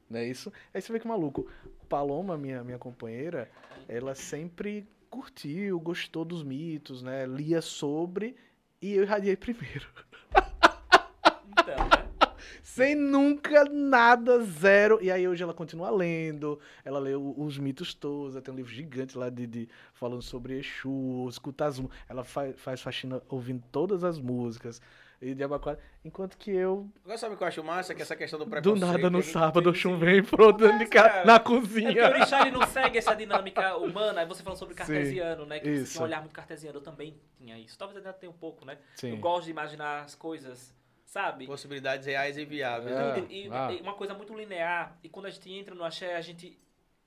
Não 0.10 0.20
é 0.20 0.26
isso? 0.26 0.52
Aí 0.74 0.82
você 0.82 0.92
vê 0.92 1.00
que 1.00 1.08
maluco. 1.08 1.48
Paloma, 1.88 2.38
minha, 2.38 2.64
minha 2.64 2.78
companheira, 2.78 3.50
ela 3.88 4.16
sempre 4.16 4.88
curtiu, 5.10 5.80
gostou 5.80 6.26
dos 6.26 6.44
mitos, 6.44 7.02
né? 7.02 7.26
Lia 7.26 7.62
sobre 7.62 8.36
e 8.82 8.94
eu 8.94 9.04
irradiei 9.04 9.36
primeiro. 9.36 9.88
Então, 11.48 11.78
né? 11.78 12.10
Sem 12.64 12.96
nunca 12.96 13.66
nada, 13.66 14.42
zero. 14.44 15.00
E 15.02 15.12
aí 15.12 15.28
hoje 15.28 15.44
ela 15.44 15.54
continua 15.54 15.90
lendo, 15.90 16.60
ela 16.84 17.00
lê 17.00 17.16
os 17.16 17.58
mitos 17.58 17.94
todos, 17.94 18.36
ela 18.36 18.44
tem 18.44 18.54
um 18.54 18.58
livro 18.58 18.72
gigante 18.72 19.18
lá 19.18 19.30
de, 19.30 19.48
de- 19.48 19.70
falando 19.94 20.22
sobre 20.22 20.60
Exu, 20.60 21.28
escuta 21.30 21.66
as 21.66 21.82
Ela 22.08 22.24
faz, 22.24 22.60
faz 22.60 22.82
faxina 22.82 23.22
ouvindo 23.28 23.64
todas 23.72 24.04
as 24.04 24.20
músicas. 24.20 24.82
E 25.22 25.34
de 25.36 25.44
Abaquara. 25.44 25.78
Enquanto 26.06 26.38
que 26.38 26.50
eu, 26.50 26.90
Agora 27.04 27.18
sabe 27.18 27.36
o 27.36 27.38
que 27.38 27.44
eu 27.44 27.48
acho 27.48 27.62
massa? 27.64 27.94
Que 27.94 28.02
essa 28.02 28.16
questão 28.16 28.40
do 28.40 28.46
do 28.46 28.52
preconceito... 28.52 28.80
nada, 28.80 29.10
no 29.10 29.22
gente 29.22 29.34
sábado, 29.34 29.70
o 29.70 29.74
tem 29.74 29.82
chum 29.82 29.96
esse- 29.98 30.06
vem 30.06 30.24
pronto 30.24 30.58
dentro 30.60 30.80
de 30.80 30.86
casa, 30.86 31.10
cara. 31.10 31.26
na 31.26 31.36
É 31.36 31.40
porque 31.40 31.54
o 31.58 31.60
cozinha. 31.62 32.08
Orixá 32.10 32.42
ele 32.42 32.52
não 32.52 32.66
segue 32.66 32.98
essa 32.98 33.14
dinâmica 33.14 33.76
humana. 33.76 34.22
Aí 34.22 34.28
você 34.28 34.42
falou 34.44 34.58
sobre 34.58 34.74
Sim, 34.76 34.78
cartesiano, 34.78 35.46
né? 35.46 35.60
Que 35.60 35.66
você 35.76 35.82
isso. 35.82 35.92
tinha 35.92 36.02
um 36.02 36.06
olhar 36.06 36.22
muito 36.22 36.34
cartesiano. 36.34 36.78
Eu 36.78 36.82
também 36.82 37.20
tinha 37.38 37.58
isso. 37.60 37.78
Talvez 37.78 37.98
ainda 37.98 38.14
tenha 38.14 38.30
um 38.30 38.38
pouco, 38.38 38.64
né? 38.66 38.78
Eu 39.04 39.10
Sim. 39.12 39.20
gosto 39.20 39.46
de 39.46 39.52
imaginar 39.52 40.04
as 40.06 40.16
coisas, 40.16 40.74
sabe? 41.04 41.46
Possibilidades 41.46 42.06
reais 42.06 42.38
e 42.38 42.46
viáveis. 42.46 42.96
É. 42.96 43.22
né? 43.22 43.28
E, 43.30 43.48
e- 43.48 43.50
ah. 43.52 43.74
e 43.74 43.82
uma 43.82 43.96
coisa 43.96 44.14
muito 44.14 44.34
linear. 44.34 44.98
E 45.04 45.10
quando 45.10 45.26
a 45.26 45.30
gente 45.30 45.52
entra 45.52 45.76
no 45.76 45.84
axé, 45.84 46.16
a 46.16 46.22
gente 46.22 46.58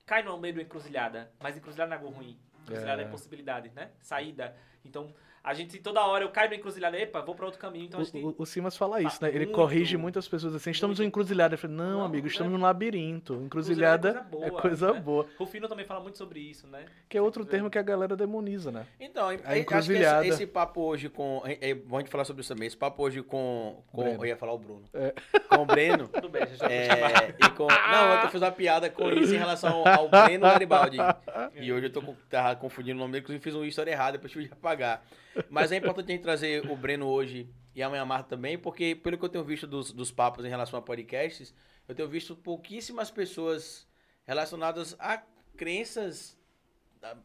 cai 0.05 0.21
no 0.21 0.37
meio 0.37 0.53
do 0.53 0.61
encruzilhada. 0.61 1.31
Mas 1.41 1.57
encruzilhada 1.57 1.89
não 1.89 1.97
é 1.97 2.05
algo 2.05 2.15
ruim. 2.15 2.37
Encruzilhada 2.61 3.01
é, 3.01 3.05
É. 3.05 3.07
possibilidade, 3.07 3.71
né? 3.75 3.89
Saída. 4.01 4.55
Então, 4.85 5.11
a 5.43 5.53
gente 5.53 5.77
toda 5.79 6.01
hora 6.05 6.23
eu 6.23 6.29
caio 6.29 6.49
no 6.49 6.55
encruzilhada, 6.55 6.97
epa, 6.97 7.19
vou 7.21 7.35
pra 7.35 7.45
outro 7.45 7.59
caminho. 7.59 7.85
Então 7.85 7.99
a 7.99 8.03
gente 8.03 8.17
O, 8.17 8.29
o, 8.29 8.35
o 8.37 8.45
Simas 8.45 8.77
fala 8.77 9.01
isso, 9.01 9.21
né? 9.21 9.27
Ele 9.29 9.39
muito, 9.39 9.51
corrige 9.51 9.97
muitas 9.97 10.25
pessoas 10.25 10.55
assim. 10.55 10.71
Estamos 10.71 11.01
em 11.01 11.05
encruzilhada. 11.05 11.55
Eu 11.55 11.59
falei, 11.59 11.75
não, 11.75 11.99
Não, 11.99 12.05
amigo, 12.05 12.27
estamos 12.27 12.53
é- 12.53 12.55
num 12.55 12.61
labirinto. 12.63 13.33
Encruzilhada 13.43 14.09
Encruzilhada 14.09 14.47
é 14.47 14.61
coisa 14.61 14.93
né? 14.93 14.99
boa. 15.01 15.27
Rufino 15.37 15.67
também 15.67 15.85
fala 15.85 15.99
muito 15.99 16.17
sobre 16.17 16.39
isso, 16.39 16.65
né? 16.67 16.85
Que 17.09 17.17
é 17.17 17.21
outro 17.21 17.43
termo 17.45 17.69
que 17.69 17.77
a 17.77 17.81
galera 17.81 18.15
demoniza, 18.15 18.71
né? 18.71 18.85
Então, 18.97 19.27
A 19.27 19.31
aí, 19.31 19.35
acho 19.35 19.51
que 19.51 19.59
encruzilhada. 19.59 20.25
esse, 20.25 20.43
esse 20.43 20.47
papo 20.47 20.79
hoje 20.81 21.09
com. 21.09 21.41
É, 21.45 21.71
é 21.71 21.73
bom 21.73 21.97
a 21.97 21.99
gente 21.99 22.09
falar 22.09 22.23
sobre 22.23 22.39
isso 22.41 22.53
também. 22.53 22.67
Esse 22.67 22.77
papo 22.77 23.03
hoje 23.03 23.21
com. 23.21 23.83
com 23.91 24.01
Breno. 24.01 24.21
eu 24.21 24.25
ia 24.25 24.37
falar 24.37 24.53
o 24.53 24.57
Bruno. 24.57 24.83
É. 24.93 25.13
Com 25.49 25.63
o 25.63 25.65
Breno. 25.65 26.07
Tudo 26.13 26.29
bem, 26.29 26.47
já. 26.55 26.67
É, 26.71 27.35
e 27.37 27.49
com, 27.49 27.67
não, 27.67 28.21
eu 28.23 28.29
fiz 28.29 28.41
uma 28.41 28.51
piada 28.51 28.89
com 28.89 29.09
isso 29.09 29.35
em 29.35 29.37
relação 29.37 29.83
ao 29.85 30.07
Breno 30.07 30.43
Garibaldi. 30.43 30.97
E 31.55 31.71
hoje 31.71 31.87
eu 31.87 31.91
tô 31.91 32.01
tava 32.29 32.55
confundindo 32.55 32.97
o 32.97 32.99
nome 32.99 33.11
dele, 33.13 33.23
inclusive 33.23 33.43
fiz 33.43 33.53
uma 33.53 33.65
história 33.65 33.91
errada, 33.91 34.13
depois 34.13 34.31
tive 34.31 34.47
que 34.47 34.53
apagar. 34.53 35.03
Mas 35.49 35.71
é 35.71 35.77
importante 35.77 36.11
a 36.11 36.11
gente 36.13 36.21
trazer 36.21 36.69
o 36.69 36.75
Breno 36.75 37.07
hoje 37.07 37.49
e 37.75 37.81
a 37.81 37.89
Manhã 37.89 38.05
Marta 38.05 38.29
também, 38.29 38.57
porque 38.57 38.95
pelo 38.95 39.17
que 39.17 39.25
eu 39.25 39.29
tenho 39.29 39.43
visto 39.43 39.65
dos, 39.65 39.91
dos 39.91 40.11
papos 40.11 40.45
em 40.45 40.49
relação 40.49 40.77
a 40.77 40.81
podcasts, 40.81 41.53
eu 41.87 41.95
tenho 41.95 42.07
visto 42.07 42.35
pouquíssimas 42.35 43.09
pessoas 43.09 43.87
relacionadas 44.25 44.95
a 44.99 45.21
crenças 45.57 46.37
ah, 47.01 47.17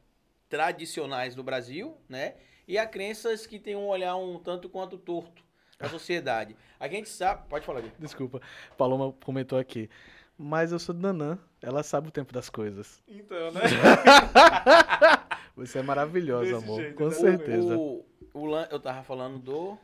tradicionais 0.49 1.35
do 1.35 1.43
Brasil, 1.43 1.97
né? 2.09 2.35
E 2.67 2.77
a 2.77 2.87
crenças 2.87 3.47
que 3.47 3.59
têm 3.59 3.77
um 3.77 3.87
olhar 3.87 4.17
um 4.17 4.39
tanto 4.39 4.69
quanto 4.69 4.99
torto 4.99 5.43
da 5.79 5.89
sociedade. 5.89 6.57
A 6.79 6.89
gente 6.89 7.09
sabe. 7.09 7.49
Pode 7.49 7.65
falar, 7.65 7.81
Gui. 7.81 7.93
Desculpa. 7.99 8.41
Paloma 8.77 9.13
comentou 9.25 9.59
aqui. 9.59 9.89
Mas 10.37 10.73
eu 10.73 10.79
sou 10.79 10.95
do 10.95 11.01
Nanã. 11.01 11.39
Ela 11.63 11.83
sabe 11.83 12.09
o 12.09 12.11
tempo 12.11 12.33
das 12.33 12.51
coisas. 12.51 13.03
Então, 13.09 13.51
né? 13.53 13.61
Você 15.67 15.79
é 15.79 15.83
maravilhosa, 15.83 16.45
Desse 16.53 16.65
amor. 16.65 16.81
jeito, 16.81 16.95
Com 16.97 17.05
né? 17.07 17.11
certeza. 17.11 17.77
O, 17.77 18.05
o, 18.35 18.47
lan- 18.47 18.69
eu 18.71 18.79
tava 18.81 19.03
falando 19.03 19.39
do. 19.39 19.79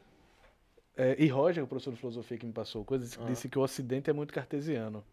É, 0.97 1.17
e 1.19 1.27
Roger, 1.29 1.65
o 1.65 1.67
professor 1.67 1.93
de 1.93 1.99
filosofia 1.99 2.39
que 2.39 2.47
me 2.47 2.53
passou 2.53 2.85
coisa, 2.85 3.05
disse, 3.05 3.19
Ah. 3.21 3.25
disse 3.25 3.49
que 3.49 3.59
o 3.59 3.63
Ocidente 3.63 4.09
é 4.09 4.13
muito 4.13 4.33
cartesiano. 4.33 5.05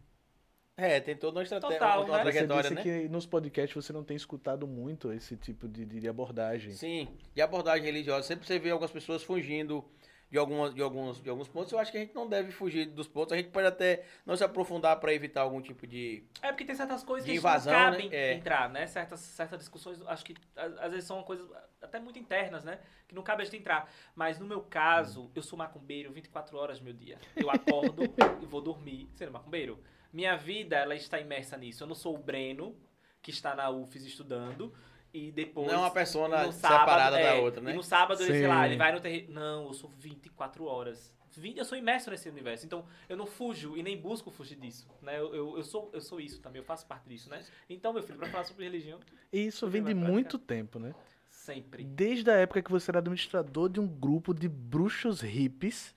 É, 0.78 1.00
tem 1.00 1.16
toda 1.16 1.38
uma 1.40 1.44
estratégia, 1.44 1.78
Total, 1.78 2.06
uma 2.06 2.18
né? 2.18 2.24
Você 2.24 2.32
trajetória, 2.32 2.70
disse 2.70 2.74
né? 2.76 2.82
que 3.04 3.10
nos 3.10 3.26
podcasts 3.26 3.76
você 3.86 3.92
não 3.92 4.04
tem 4.04 4.16
escutado 4.16 4.66
muito 4.66 5.12
esse 5.12 5.36
tipo 5.36 5.68
de, 5.68 5.86
de 5.86 6.08
abordagem. 6.08 6.72
Sim, 6.72 7.08
de 7.36 7.42
abordagem 7.42 7.84
religiosa. 7.84 8.24
Sempre 8.28 8.48
você 8.48 8.58
vê 8.58 8.70
algumas 8.72 8.90
pessoas 8.92 9.22
fugindo 9.22 9.84
de, 10.32 10.38
algumas, 10.38 10.74
de, 10.74 10.82
alguns, 10.82 11.22
de 11.22 11.30
alguns 11.30 11.48
pontos. 11.50 11.74
Eu 11.74 11.78
acho 11.78 11.92
que 11.92 11.98
a 11.98 12.00
gente 12.00 12.16
não 12.16 12.28
deve 12.28 12.52
fugir 12.54 12.86
dos 12.86 13.08
pontos. 13.08 13.34
A 13.34 13.38
gente 13.38 13.50
pode 13.50 13.68
até 13.68 14.06
não 14.26 14.36
se 14.38 14.44
aprofundar 14.44 14.98
para 14.98 15.14
evitar 15.14 15.42
algum 15.42 15.62
tipo 15.62 15.86
de. 15.86 16.24
É 16.42 16.48
porque 16.52 16.64
tem 16.64 16.74
certas 16.74 17.04
coisas 17.04 17.30
que 17.30 17.36
invasão, 17.36 17.74
não 17.74 17.92
cabem 17.92 18.10
né? 18.10 18.16
É. 18.16 18.34
entrar, 18.34 18.70
né? 18.70 18.88
Certas, 18.88 19.20
certas 19.20 19.60
discussões, 19.60 20.02
acho 20.08 20.24
que 20.24 20.34
às 20.56 20.92
vezes 20.92 21.06
são 21.06 21.22
coisas 21.22 21.46
até 21.82 22.00
muito 22.00 22.18
internas, 22.18 22.64
né? 22.64 22.80
Que 23.08 23.14
não 23.14 23.22
cabe 23.22 23.42
a 23.42 23.46
gente 23.46 23.58
entrar. 23.58 23.92
Mas 24.16 24.40
no 24.40 24.46
meu 24.46 24.62
caso, 24.62 25.30
eu 25.36 25.44
sou 25.44 25.60
macumbeiro 25.60 26.14
24 26.14 26.58
horas 26.58 26.80
do 26.80 26.86
meu 26.86 26.94
dia. 26.94 27.18
Eu 27.36 27.50
acordo 27.50 28.04
e 28.42 28.46
vou 28.46 28.62
dormir 28.62 29.10
sendo 29.16 29.34
macumbeiro. 29.34 29.84
Minha 30.14 30.38
vida, 30.38 30.78
ela 30.78 30.96
está 30.96 31.20
imersa 31.20 31.58
nisso. 31.58 31.84
Eu 31.84 31.88
não 31.88 31.96
sou 31.96 32.16
o 32.16 32.18
Breno, 32.18 32.78
que 33.22 33.32
está 33.32 33.54
na 33.54 33.70
UFES 33.70 34.06
estudando, 34.06 34.74
e 35.14 35.32
depois... 35.32 35.68
Não 35.68 35.76
é 35.76 35.78
uma 35.78 35.92
persona 35.92 36.46
no 36.46 36.52
separada 36.52 37.18
da 37.18 37.22
é, 37.22 37.40
outra, 37.40 37.62
né? 37.62 37.72
E 37.72 37.76
no 37.76 37.84
sábado, 37.84 38.22
ele, 38.24 38.32
sei 38.32 38.48
lá, 38.48 38.66
ele 38.66 38.78
vai 38.78 38.92
no 38.92 39.00
terreno. 39.00 39.34
Não, 39.34 39.68
eu 39.68 39.74
sou 39.74 39.90
24 39.98 40.66
horas. 40.66 41.14
20, 41.34 41.58
eu 41.58 41.66
sou 41.66 41.78
imerso 41.78 42.10
nesse 42.10 42.28
universo. 42.30 42.66
Então, 42.66 42.86
eu 43.08 43.16
não 43.16 43.26
fujo 43.26 43.78
e 43.78 43.84
nem 43.84 43.98
busco 44.00 44.30
fugir 44.30 44.58
disso. 44.58 44.88
Né? 45.02 45.18
Eu, 45.18 45.34
eu, 45.34 45.58
eu 45.58 45.64
sou, 45.64 45.90
eu 45.94 46.02
sou 46.02 46.20
isso 46.20 46.42
também, 46.42 46.60
eu 46.60 46.66
faço 46.66 46.86
parte 46.86 47.08
disso, 47.08 47.30
né? 47.30 47.42
Então, 47.70 47.94
meu 47.94 48.04
filho, 48.04 48.18
pra 48.18 48.28
falar 48.28 48.44
sobre 48.44 48.66
religião, 48.66 49.00
E 49.32 49.40
isso 49.46 49.68
vem 49.68 49.84
de 49.84 49.94
muito 49.94 50.38
tempo, 50.38 50.78
né? 50.78 50.94
sempre. 51.42 51.84
Desde 51.84 52.30
a 52.30 52.36
época 52.36 52.62
que 52.62 52.72
você 52.72 52.92
era 52.92 53.00
administrador 53.00 53.70
de 53.70 53.80
um 53.80 53.88
grupo 53.88 54.34
de 54.34 54.48
bruxos 54.48 55.22
hippies. 55.22 55.94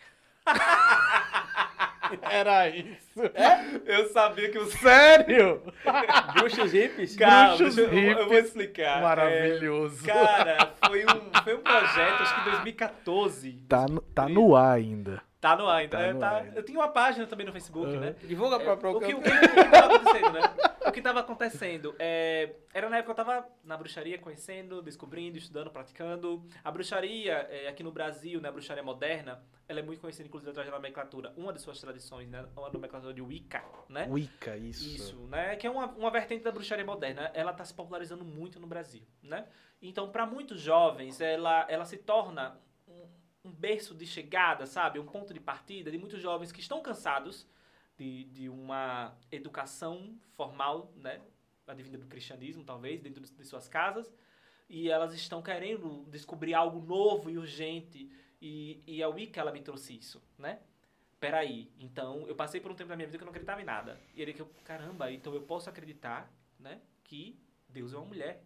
era 2.23 2.69
isso. 2.69 3.21
Eu 3.87 4.09
sabia 4.09 4.51
que 4.51 4.59
o 4.59 4.67
Sério? 4.67 5.63
Bruxos 6.35 6.73
hippies? 6.73 7.17
Cara, 7.17 7.57
Bruxos 7.57 7.79
eu, 7.79 7.85
eu 7.85 8.17
vou 8.17 8.25
hippies. 8.25 8.45
explicar. 8.47 9.01
Maravilhoso. 9.03 10.09
É, 10.09 10.13
cara, 10.13 10.73
foi 10.87 11.05
um, 11.05 11.43
foi 11.43 11.55
um 11.55 11.61
projeto, 11.61 12.23
acho 12.23 12.35
que 12.35 12.41
em 12.41 12.53
2014. 12.53 13.53
Tá, 13.69 13.87
no, 13.89 14.01
tá 14.01 14.29
no 14.29 14.57
ar 14.57 14.77
ainda. 14.77 15.23
Tá 15.45 15.55
no 15.57 15.69
ar 15.69 15.77
ainda. 15.81 15.99
Tá 15.99 16.03
é, 16.03 16.13
no 16.15 16.21
tá- 16.21 16.31
ar. 16.31 16.57
Eu 16.57 16.63
tinha 16.63 16.79
uma 16.79 16.89
página 16.89 17.27
também 17.27 17.45
no 17.45 17.53
Facebook, 17.53 17.87
Aham. 17.87 18.01
né? 18.01 18.17
Divulga 18.23 18.59
pra, 18.59 18.73
É, 18.73 18.77
pra 18.77 18.91
o, 18.91 18.99
que, 18.99 19.13
o, 19.13 19.21
que, 19.21 19.29
o 19.29 19.33
que 19.33 19.71
tava 19.71 19.95
acontecendo, 19.97 20.33
né? 20.33 20.41
O 20.87 20.93
que 20.93 21.03
tava 21.03 21.21
acontecendo 21.21 21.95
é, 21.99 22.55
era 22.73 22.89
na 22.89 22.97
época 22.97 23.15
que 23.15 23.21
eu 23.21 23.25
tava 23.27 23.47
na 23.63 23.77
bruxaria 23.77 24.17
conhecendo, 24.17 24.81
descobrindo, 24.81 25.37
estudando, 25.37 25.71
praticando. 25.71 26.43
A 26.65 26.71
bruxaria, 26.71 27.47
é, 27.51 27.69
aqui 27.69 27.83
no 27.83 27.93
Brasil, 27.93 28.41
né, 28.41 28.49
a 28.49 28.53
bruxaria 28.53 28.83
moderna, 28.83 29.43
ela 29.69 29.81
é 29.81 29.83
muito 29.83 30.01
conhecida, 30.01 30.27
inclusive, 30.27 30.51
atrás 30.51 30.67
da 30.67 30.75
nomenclatura. 30.75 31.35
Uma 31.37 31.53
de 31.53 31.61
suas 31.61 31.79
tradições, 31.79 32.27
né? 32.31 32.47
Uma 32.57 32.71
nomenclatura 32.71 33.13
de 33.13 33.21
Wicca, 33.21 33.63
né? 33.87 34.07
Wicca, 34.09 34.57
isso. 34.57 34.97
Isso, 34.97 35.17
né? 35.29 35.57
Que 35.57 35.67
é 35.67 35.71
uma, 35.71 35.89
uma 35.89 36.11
vertente 36.11 36.43
da 36.43 36.53
bruxaria 36.53 36.87
moderna. 36.87 37.31
Ela 37.35 37.51
está 37.51 37.67
se 37.67 37.75
popularizando 37.75 38.25
muito 38.25 38.59
no 38.59 38.67
Brasil, 38.67 39.03
né? 39.23 39.45
Então, 39.83 40.11
para 40.11 40.25
muitos 40.25 40.59
jovens, 40.59 41.21
ela, 41.21 41.67
ela 41.69 41.85
se 41.85 41.99
torna 41.99 42.59
um 43.45 43.53
berço 43.53 43.95
de 43.95 44.07
chegada, 44.07 44.67
sabe? 44.67 44.99
Um 44.99 45.05
ponto 45.05 45.35
de 45.35 45.41
partida 45.41 45.91
de 45.91 45.99
muitos 45.99 46.21
jovens 46.21 46.51
que 46.51 46.61
estão 46.61 46.81
cansados 46.83 47.47
de, 47.97 48.25
de 48.25 48.49
uma 48.49 49.15
educação 49.31 50.19
formal, 50.35 50.91
né? 50.97 51.21
Advinda 51.67 51.99
do 51.99 52.07
cristianismo, 52.07 52.65
talvez, 52.65 53.01
dentro 53.01 53.23
de, 53.23 53.45
suas 53.45 53.69
casas. 53.69 54.13
E 54.69 54.91
elas 54.91 55.15
estão 55.15 55.43
querendo 55.43 56.05
descobrir 56.11 56.55
algo 56.55 56.81
novo 56.81 57.31
e 57.31 57.39
urgente. 57.39 58.11
E, 58.41 58.83
e 58.87 59.03
a 59.03 59.09
Wicca, 59.09 59.41
ela 59.41 59.53
me 59.53 59.61
trouxe 59.61 59.97
isso, 59.97 60.23
né? 60.39 60.61
Peraí, 61.21 61.71
então 61.79 62.27
eu 62.27 62.35
passei 62.35 62.61
por 62.61 62.71
um 62.71 62.75
tempo 62.75 62.91
da 62.91 62.97
minha 62.97 63.07
vida 63.07 63.17
que 63.17 63.23
eu 63.23 63.27
não 63.27 63.31
acreditava 63.31 63.63
em 63.63 63.65
nada. 63.65 63.99
E 64.15 64.21
ele 64.21 64.33
que 64.35 64.43
eu, 64.43 64.51
caramba, 64.65 65.11
então 65.11 65.35
eu 65.35 65.43
posso 65.43 65.71
acreditar, 65.71 66.31
né? 66.59 66.81
Que 67.03 67.39
Deus 67.69 67.93
é 67.93 67.97
uma 67.97 68.07
mulher. 68.07 68.43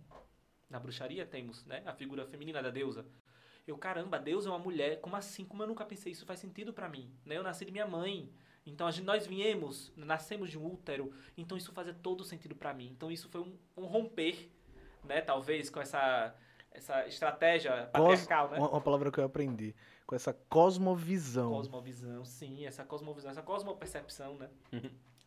Na 0.70 0.78
bruxaria 0.78 1.24
temos, 1.24 1.64
né? 1.64 1.82
A 1.86 1.92
figura 1.92 2.26
feminina 2.26 2.62
da 2.62 2.70
deusa. 2.70 3.05
Eu, 3.68 3.76
caramba, 3.76 4.18
Deus 4.18 4.46
é 4.46 4.48
uma 4.48 4.58
mulher. 4.58 5.00
Como 5.00 5.14
assim? 5.14 5.44
Como 5.44 5.62
eu 5.62 5.66
nunca 5.66 5.84
pensei 5.84 6.12
isso 6.12 6.24
faz 6.24 6.40
sentido 6.40 6.72
pra 6.72 6.88
mim? 6.88 7.10
Né? 7.24 7.36
Eu 7.36 7.42
nasci 7.42 7.64
de 7.64 7.70
minha 7.72 7.86
mãe. 7.86 8.32
Então 8.64 8.86
a 8.86 8.90
gente, 8.90 9.04
nós 9.04 9.26
viemos, 9.26 9.92
nascemos 9.96 10.50
de 10.50 10.58
um 10.58 10.66
útero. 10.66 11.12
Então 11.36 11.56
isso 11.56 11.72
fazia 11.72 11.94
todo 11.94 12.24
sentido 12.24 12.54
pra 12.54 12.72
mim. 12.72 12.90
Então 12.94 13.10
isso 13.10 13.28
foi 13.28 13.42
um, 13.42 13.56
um 13.76 13.84
romper, 13.84 14.50
né? 15.04 15.20
Talvez 15.20 15.68
com 15.70 15.80
essa 15.80 16.34
essa 16.70 17.06
estratégia 17.06 17.72
Cos- 17.86 17.90
patriarcal, 17.92 18.50
né? 18.50 18.58
uma, 18.58 18.70
uma 18.70 18.80
palavra 18.80 19.10
que 19.10 19.18
eu 19.18 19.24
aprendi. 19.24 19.74
Com 20.06 20.14
essa 20.14 20.32
cosmovisão. 20.32 21.50
Cosmovisão, 21.50 22.24
sim, 22.24 22.66
essa 22.66 22.84
cosmovisão, 22.84 23.30
essa 23.30 23.42
cosmopercepção, 23.42 24.36
né? 24.36 24.48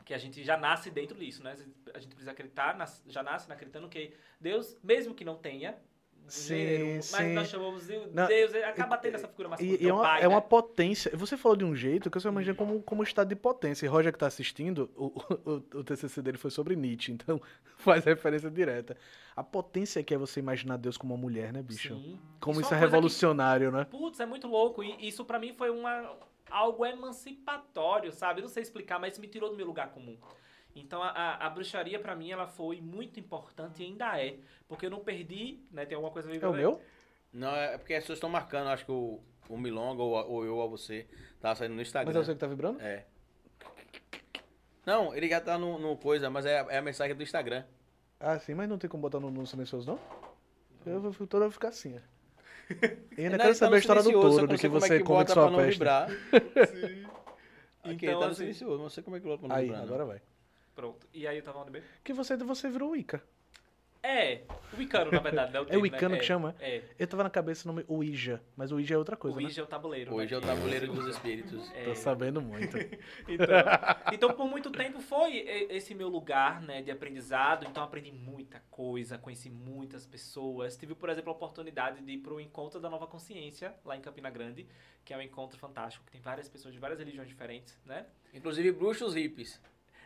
que 0.06 0.14
a 0.14 0.18
gente 0.18 0.44
já 0.44 0.58
nasce 0.58 0.90
dentro 0.90 1.18
disso, 1.18 1.44
né? 1.44 1.56
A 1.94 2.00
gente 2.00 2.10
precisa 2.16 2.32
acreditar, 2.32 2.76
já 3.08 3.22
nasce 3.22 3.52
acreditando 3.52 3.88
que 3.88 4.14
Deus, 4.40 4.76
mesmo 4.84 5.14
que 5.14 5.24
não 5.24 5.36
tenha 5.36 5.78
Sim, 6.28 6.96
mas 6.96 7.06
sim. 7.06 7.34
nós 7.34 7.50
chamamos 7.50 7.88
de 7.88 7.98
Não, 8.14 8.28
Deus, 8.28 8.54
ele 8.54 8.64
acaba 8.64 8.98
tendo 8.98 9.16
essa 9.16 9.28
figura 9.28 9.50
masculina. 9.50 9.78
E, 9.82 9.88
é, 9.88 9.94
uma, 9.94 10.04
pai, 10.04 10.24
é 10.24 10.28
uma 10.28 10.40
né? 10.40 10.46
potência. 10.48 11.12
Você 11.16 11.36
falou 11.36 11.58
de 11.58 11.66
um 11.66 11.76
jeito 11.76 12.10
que 12.10 12.18
eu 12.18 12.22
só 12.22 12.30
imagino 12.30 12.56
como, 12.56 12.82
como 12.84 13.04
estado 13.04 13.28
de 13.28 13.36
potência. 13.36 13.86
E 13.86 13.90
Roger 13.90 14.14
que 14.14 14.20
tá 14.20 14.28
assistindo, 14.28 14.90
o, 14.96 15.08
o, 15.46 15.80
o 15.80 15.84
TCC 15.84 16.22
dele 16.22 16.38
foi 16.38 16.50
sobre 16.50 16.76
Nietzsche, 16.76 17.12
então 17.12 17.42
faz 17.78 18.06
referência 18.06 18.50
direta. 18.50 18.96
A 19.36 19.44
potência 19.44 20.02
que 20.04 20.14
é 20.14 20.18
você 20.18 20.40
imaginar 20.40 20.78
Deus 20.78 20.98
como 20.98 21.14
uma 21.14 21.20
mulher, 21.20 21.52
né, 21.52 21.62
bicho? 21.62 21.96
Sim. 21.96 22.20
Como 22.40 22.62
Isso 22.62 22.68
isso 22.68 22.74
é 22.74 22.78
é 22.78 22.78
uma 22.78 22.82
coisa 22.82 22.96
revolucionário, 22.96 23.72
né? 23.72 23.86
que, 23.86 23.92
putz, 23.92 24.20
é 24.20 24.26
muito 24.26 24.48
louco. 24.48 24.84
E 24.84 25.08
isso 25.08 25.26
pra 25.26 25.38
mim 25.38 25.54
foi 25.54 25.70
uma, 25.70 26.18
algo 26.50 26.86
emancipatório, 26.86 28.12
sabe? 28.12 28.40
Eu 28.40 28.44
não 28.44 28.50
sei 28.50 28.64
explicar, 28.64 29.00
mas 29.00 29.14
isso 29.14 29.22
me 29.22 29.28
tirou 29.28 29.50
do 29.50 29.56
meu 29.56 29.66
lugar 29.66 29.92
comum. 29.92 30.18
Então 30.76 31.04
a, 31.04 31.10
a, 31.10 31.48
a 31.48 31.50
bruxaria 31.50 32.00
pra 32.00 32.16
mim 32.16 32.32
ela 32.32 32.48
foi 32.48 32.80
muito 32.82 33.20
importante 33.20 33.82
e 33.84 33.86
ainda 33.86 34.20
é, 34.22 34.38
porque 34.68 34.86
eu 34.86 34.90
não 34.90 35.00
perdi, 35.02 35.60
né? 35.72 35.86
Tem 35.86 35.96
alguma 35.96 36.12
coisa 36.12 36.30
ali 36.30 36.40
É 36.42 36.48
o 36.48 36.54
meu? 36.54 36.82
Não, 37.34 37.56
é 37.56 37.78
porque 37.78 37.94
as 37.94 38.04
pessoas 38.04 38.18
estão 38.18 38.30
marcando, 38.30 38.68
acho 38.70 38.86
que 38.86 38.92
o, 38.92 39.20
o 39.50 39.58
Milonga 39.58 40.02
ou, 40.02 40.14
ou 40.30 40.46
eu 40.46 40.56
ou 40.58 40.70
você 40.70 41.08
tá 41.40 41.54
saindo 41.56 41.76
no 41.76 41.82
Instagram. 41.82 42.14
Mas 42.14 42.22
é 42.22 42.26
você 42.26 42.34
que 42.34 42.40
tá 42.40 42.48
vibrando? 42.48 42.82
É. 42.82 43.06
Não, 44.86 45.14
ele 45.16 45.30
já 45.30 45.40
tá 45.40 45.58
no, 45.58 45.78
no 45.78 45.96
coisa, 45.98 46.30
mas 46.30 46.46
é, 46.46 46.66
é 46.70 46.78
a 46.78 46.82
mensagem 46.82 47.16
do 47.16 47.22
Instagram. 47.24 47.64
Ah, 48.20 48.40
sim, 48.40 48.54
mas 48.54 48.68
não 48.70 48.78
tem 48.78 48.90
como 48.90 49.02
botar 49.02 49.20
no, 49.20 49.30
no 49.30 49.46
silencioso, 49.46 49.88
não? 49.92 50.00
Eu 50.86 51.00
vou 51.02 51.28
toda 51.28 51.50
ficar 51.52 51.70
assim. 51.70 52.00
E 53.18 53.24
ainda 53.24 53.38
Não, 53.38 53.44
quero 53.44 53.50
tá 53.50 53.54
saber 53.54 53.76
a 53.76 53.80
história 53.80 54.02
do 54.04 54.12
touro, 54.12 54.48
do 54.48 54.54
que 54.56 54.58
sei 54.58 54.70
como 54.70 54.78
é 54.78 54.88
você 54.88 55.00
come 55.00 55.04
que 55.04 55.08
bota 55.08 55.34
sua 55.34 55.44
pra 55.44 55.52
não 55.52 55.60
peste. 55.60 55.74
vibrar. 55.74 56.10
Aqui, 57.84 58.06
Então, 58.06 58.20
tá 58.20 58.26
no 58.28 58.32
assim- 58.32 58.36
silencioso, 58.42 58.82
não 58.82 58.90
sei 58.90 59.04
como 59.04 59.16
é 59.18 59.20
que 59.20 59.26
bota 59.26 59.40
pra 59.40 59.48
não 59.50 59.56
Aí, 59.56 59.64
vibrar. 59.66 59.80
não. 59.80 59.88
agora 59.88 60.06
vai. 60.06 60.22
Pronto. 60.76 61.08
E 61.14 61.28
aí 61.28 61.38
eu 61.38 61.44
tava 61.44 61.60
onde 61.60 61.72
mesmo? 61.72 61.88
Que 62.04 62.14
você, 62.14 62.36
você 62.38 62.70
virou 62.70 62.92
Wicca. 62.92 63.24
É, 64.04 64.42
o 64.74 64.78
Wicano, 64.78 65.12
na 65.12 65.20
verdade, 65.20 65.54
né? 65.54 65.60
O 65.60 65.64
É 65.64 65.66
termo, 65.68 65.84
Wicano 65.84 66.16
né? 66.16 66.20
que 66.20 66.26
chama? 66.26 66.56
É. 66.60 66.82
Eu 66.98 67.06
tava 67.06 67.22
na 67.22 67.30
cabeça 67.30 67.70
o 67.70 67.72
nome 67.72 67.86
Ouija, 67.88 68.42
mas 68.58 68.72
Ouija 68.72 68.96
é 68.96 68.98
outra 68.98 69.16
coisa, 69.16 69.38
o 69.38 69.40
né? 69.40 69.46
Ouija 69.46 69.62
é 69.62 69.64
o 69.64 69.68
tabuleiro. 69.68 70.16
Hoje 70.16 70.34
é 70.34 70.40
né? 70.40 70.44
o 70.44 70.48
tabuleiro 70.48 70.92
dos 70.92 71.06
espíritos. 71.06 71.72
É. 71.76 71.84
Tô 71.84 71.96
sabendo 71.96 72.42
muito. 72.42 72.78
Então, 73.28 73.48
então, 74.12 74.34
por 74.34 74.48
muito 74.48 74.72
tempo 74.72 75.00
foi 75.00 75.38
esse 75.70 75.94
meu 75.94 76.10
lugar, 76.10 76.62
né, 76.62 76.82
de 76.82 76.90
aprendizado. 76.90 77.66
Então, 77.70 77.84
aprendi 77.84 78.12
muita 78.12 78.62
coisa, 78.72 79.18
conheci 79.18 79.50
muitas 79.50 80.06
pessoas. 80.06 80.76
Tive, 80.76 80.96
por 80.96 81.10
exemplo, 81.10 81.30
a 81.32 81.36
oportunidade 81.36 82.02
de 82.02 82.14
ir 82.14 82.18
para 82.18 82.34
o 82.34 82.40
Encontro 82.40 82.80
da 82.80 82.90
Nova 82.90 83.06
Consciência, 83.06 83.76
lá 83.86 83.96
em 83.96 84.02
Campina 84.02 84.30
Grande, 84.30 84.68
que 85.06 85.14
é 85.14 85.18
um 85.18 85.22
encontro 85.22 85.58
fantástico, 85.58 86.04
que 86.06 86.12
tem 86.12 86.22
várias 86.22 86.50
pessoas 86.50 86.74
de 86.74 86.80
várias 86.80 87.00
religiões 87.00 87.28
diferentes, 87.28 87.80
né? 87.86 88.06
Inclusive 88.34 88.72
bruxos 88.72 89.14
hippies. 89.14 89.62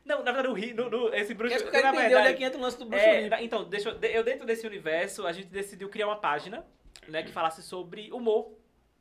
Não, 0.06 0.20
na 0.24 0.32
verdade, 0.32 0.47
o 0.49 0.53
ri, 0.53 0.74
no, 0.74 0.89
no- 0.89 1.14
esse 1.14 1.34
bruxo... 1.34 1.56
Quer 1.56 1.62
que 1.64 1.68
eu 1.68 1.72
quero 1.72 1.84
na 1.88 1.91
verdade, 1.93 2.16
onde 2.16 2.28
é 2.28 2.34
que 2.34 2.43
entra 2.43 2.60
o 2.60 2.62
lance 2.62 2.78
do 2.78 2.86
bruxo 2.86 3.03
é, 3.06 3.28
na- 3.28 3.41
então, 3.41 3.64
deixa 3.68 3.89
eu, 3.89 3.99
eu 4.10 4.24
dentro 4.24 4.45
desse 4.45 4.66
universo, 4.68 5.26
a 5.26 5.32
gente 5.34 5.47
decidiu 5.47 5.89
criar 5.89 6.06
uma 6.08 6.18
página, 6.18 6.64
né, 7.08 7.24
que 7.24 7.32
falasse 7.32 7.64
sobre 7.64 8.12
humor 8.12 8.51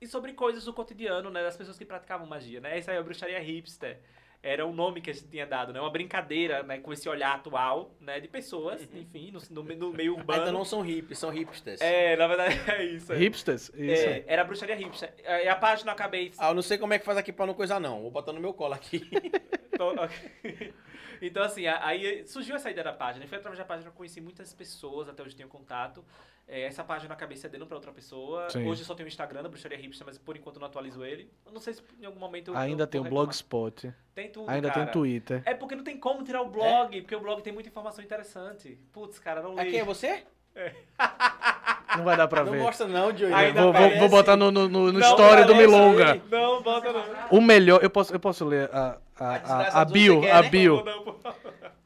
e 0.00 0.06
sobre 0.06 0.32
coisas 0.32 0.64
do 0.64 0.72
cotidiano, 0.72 1.30
né, 1.30 1.42
das 1.42 1.56
pessoas 1.56 1.76
que 1.78 1.84
praticavam 1.84 2.26
magia, 2.26 2.58
né? 2.60 2.76
Essa 2.78 2.90
aí 2.90 2.96
é 2.96 3.00
a 3.00 3.02
bruxaria 3.02 3.38
hipster. 3.38 4.00
Era 4.42 4.66
o 4.66 4.74
nome 4.74 5.00
que 5.00 5.08
a 5.08 5.12
gente 5.14 5.26
tinha 5.28 5.46
dado, 5.46 5.72
né? 5.72 5.80
Uma 5.80 5.88
brincadeira, 5.90 6.62
né, 6.62 6.78
com 6.78 6.92
esse 6.92 7.08
olhar 7.08 7.34
atual, 7.34 7.94
né, 7.98 8.20
de 8.20 8.28
pessoas, 8.28 8.82
enfim, 8.94 9.30
no, 9.30 9.62
no, 9.62 9.74
no 9.76 9.92
meio 9.92 10.12
Mas 10.16 10.20
urbano. 10.20 10.42
então 10.42 10.52
não 10.52 10.64
são 10.66 10.82
hippies, 10.82 11.18
são 11.18 11.30
hipsters. 11.30 11.80
É, 11.80 12.14
na 12.16 12.26
verdade 12.26 12.58
é 12.70 12.84
isso. 12.84 13.10
é. 13.12 13.16
Hipsters? 13.16 13.70
Isso. 13.74 14.06
É, 14.06 14.24
era 14.26 14.42
a 14.42 14.44
bruxaria 14.44 14.74
hipster. 14.74 15.14
E 15.18 15.48
a 15.48 15.56
página 15.56 15.90
eu 15.90 15.94
acabei 15.94 16.30
Ah, 16.38 16.48
eu 16.50 16.54
não 16.54 16.60
sei 16.62 16.76
como 16.76 16.92
é 16.92 16.98
que 16.98 17.04
faz 17.06 17.16
aqui 17.16 17.32
pra 17.32 17.46
não 17.46 17.54
coisar 17.54 17.80
não. 17.80 18.02
Vou 18.02 18.10
botar 18.10 18.32
no 18.34 18.40
meu 18.40 18.52
colo 18.52 18.74
aqui. 18.74 19.08
Tô- 19.76 19.90
ok. 20.02 20.74
Então, 21.22 21.42
assim, 21.42 21.66
aí 21.66 22.26
surgiu 22.26 22.54
essa 22.56 22.70
ideia 22.70 22.84
da 22.84 22.92
página. 22.92 23.26
Foi 23.26 23.38
através 23.38 23.58
da 23.58 23.64
página 23.64 23.84
que 23.90 23.94
eu 23.94 23.96
conheci 23.96 24.20
muitas 24.20 24.52
pessoas, 24.52 25.08
até 25.08 25.22
hoje 25.22 25.34
tenho 25.36 25.48
contato. 25.48 26.04
É, 26.46 26.62
essa 26.62 26.84
página 26.84 27.10
eu 27.10 27.14
acabei 27.14 27.36
cedendo 27.36 27.66
pra 27.66 27.76
outra 27.76 27.90
pessoa. 27.92 28.50
Sim. 28.50 28.66
Hoje 28.66 28.82
eu 28.82 28.86
só 28.86 28.94
tenho 28.94 29.06
o 29.06 29.08
Instagram 29.08 29.42
da 29.42 29.48
Bruxaria 29.48 29.78
Hipster, 29.78 30.06
mas 30.06 30.18
por 30.18 30.36
enquanto 30.36 30.56
eu 30.56 30.60
não 30.60 30.66
atualizo 30.66 31.02
ele. 31.02 31.30
Eu 31.46 31.52
não 31.52 31.60
sei 31.60 31.72
se 31.72 31.82
em 31.98 32.04
algum 32.04 32.20
momento 32.20 32.50
eu 32.50 32.56
Ainda 32.56 32.82
eu 32.82 32.86
tem 32.86 33.00
o. 33.00 33.04
Blogspot. 33.04 33.94
Tem 34.14 34.30
tudo, 34.30 34.50
Ainda 34.50 34.68
cara. 34.68 34.84
tem 34.84 34.92
Twitter. 34.92 35.42
É 35.46 35.54
porque 35.54 35.74
não 35.74 35.84
tem 35.84 35.98
como 35.98 36.22
tirar 36.22 36.42
o 36.42 36.50
blog, 36.50 37.00
porque 37.00 37.16
o 37.16 37.20
blog 37.20 37.40
tem 37.42 37.52
muita 37.52 37.68
informação 37.70 38.04
interessante. 38.04 38.78
Putz, 38.92 39.18
cara, 39.18 39.40
não 39.40 39.54
leio. 39.54 39.68
Aqui 39.68 39.78
é 39.78 39.84
você? 39.84 40.24
Não 41.96 42.04
vai 42.04 42.16
dar 42.16 42.26
pra 42.28 42.44
Não 42.44 42.52
ver. 42.52 42.60
mostra 42.60 42.86
não, 42.86 43.12
Diogo. 43.12 43.34
Ainda 43.34 43.62
Vou, 43.62 43.72
vou, 43.72 43.80
aparece. 43.82 44.00
vou 44.00 44.08
botar 44.08 44.36
no, 44.36 44.50
no, 44.50 44.68
no, 44.68 44.92
Não 44.92 45.00
story 45.00 45.44
do 45.44 45.54
Milonga. 45.54 46.12
aí. 46.12 46.22
Não, 46.30 46.62
bota 46.62 46.92
não. 46.92 47.04
O 47.30 47.40
melhor, 47.40 47.80
eu 47.82 47.90
posso, 47.90 48.12
eu 48.14 48.20
posso 48.20 48.44
ler 48.44 48.68
a, 48.72 48.96
a, 49.18 49.34
A 49.36 49.80
a, 49.82 49.84
bio, 49.84 50.20
quer, 50.20 50.32
a 50.32 50.42
né? 50.42 50.48
bio. 50.48 50.76
Não, 50.84 51.04
não, 51.04 51.04
não. 51.22 51.34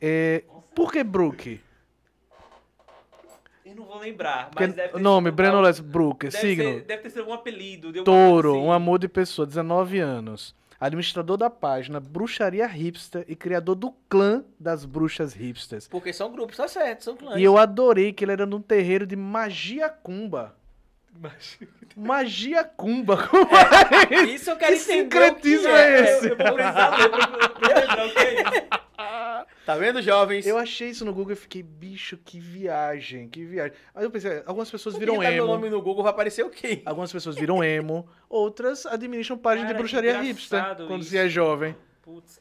É, 0.01 0.43
por 0.75 0.93
que 0.93 1.03
Brook? 1.05 1.61
Eu 3.67 3.75
não 3.75 3.85
vou 3.85 3.99
lembrar, 3.99 4.49
Porque 4.51 4.67
mas 4.67 4.75
deve 4.75 4.89
ter 4.95 4.99
nome, 5.01 5.31
Breno 5.31 5.61
Les 5.61 5.79
Brook, 5.79 6.29
deve 6.29 6.39
signo, 6.39 6.65
Ser, 6.65 6.81
deve 6.83 7.03
ter 7.03 7.11
sido 7.11 7.21
algum 7.21 7.35
apelido. 7.35 7.93
touro, 8.03 8.53
assim. 8.53 8.61
um 8.63 8.73
amor 8.73 8.99
de 8.99 9.09
pessoa, 9.09 9.45
19 9.47 9.99
anos. 9.99 10.55
Administrador 10.81 11.37
da 11.37 11.51
página 11.51 11.99
Bruxaria 11.99 12.67
Hipster 12.67 13.25
e 13.27 13.35
criador 13.35 13.75
do 13.75 13.91
clã 14.09 14.45
das 14.61 14.85
bruxas 14.85 15.35
hipsters. 15.35 15.89
Porque 15.89 16.13
são 16.13 16.31
grupos, 16.31 16.57
tá 16.57 16.69
certo, 16.69 17.03
são 17.03 17.17
clãs. 17.17 17.37
E 17.37 17.43
eu 17.43 17.59
adorei 17.59 18.13
que 18.13 18.25
ele 18.25 18.33
era 18.33 18.47
num 18.47 18.63
terreiro 18.63 19.05
de 19.05 19.17
magia 19.17 19.89
cumba. 19.89 20.55
Mas- 21.21 21.59
Magia 21.97 22.63
cumba. 22.65 23.17
Como 23.29 23.49
é 23.57 24.23
isso? 24.25 24.35
Isso 24.35 24.51
eu 24.51 24.57
quero 24.57 24.73
Que 24.77 24.83
entender. 24.83 25.03
sincretismo 25.03 25.63
que 25.69 25.75
é 25.75 26.01
esse? 26.01 26.29
Eu 26.31 26.37
vou 26.37 26.55
precisar 26.55 26.97
ler 26.97 27.09
pra 27.11 27.27
pra 27.49 27.81
lembrar 27.81 28.07
o 28.07 28.11
que 28.13 28.19
é 28.21 28.35
isso. 28.35 28.69
Tá 29.67 29.75
vendo, 29.77 30.01
jovens? 30.01 30.47
Eu 30.47 30.57
achei 30.57 30.89
isso 30.91 31.05
no 31.05 31.13
Google 31.13 31.33
e 31.33 31.37
fiquei, 31.37 31.63
bicho, 31.63 32.17
que 32.25 32.39
viagem, 32.41 33.29
que 33.29 33.45
viagem. 33.45 33.73
Aí 33.95 34.05
eu 34.05 34.11
pensei, 34.11 34.43
algumas 34.47 34.71
pessoas 34.71 34.95
Se 34.95 34.99
viram 34.99 35.15
digitar 35.15 35.33
meu 35.35 35.45
emo. 35.45 35.53
nome 35.55 35.69
no 35.71 35.83
Google 35.83 36.03
vai 36.03 36.11
aparecer 36.13 36.45
o 36.45 36.51
quê? 36.51 36.83
Algumas 36.87 37.13
pessoas 37.13 37.37
viram 37.37 37.63
emo, 37.63 38.09
outras 38.29 38.87
administram 38.87 39.37
página 39.37 39.67
de 39.67 39.73
Cara, 39.73 39.79
bruxaria 39.83 40.11
engraçado 40.13 40.27
hipster 40.27 40.87
quando 40.87 41.03
isso. 41.03 41.11
se 41.11 41.19
é 41.19 41.29
jovem. 41.29 41.77
Putz. 42.03 42.41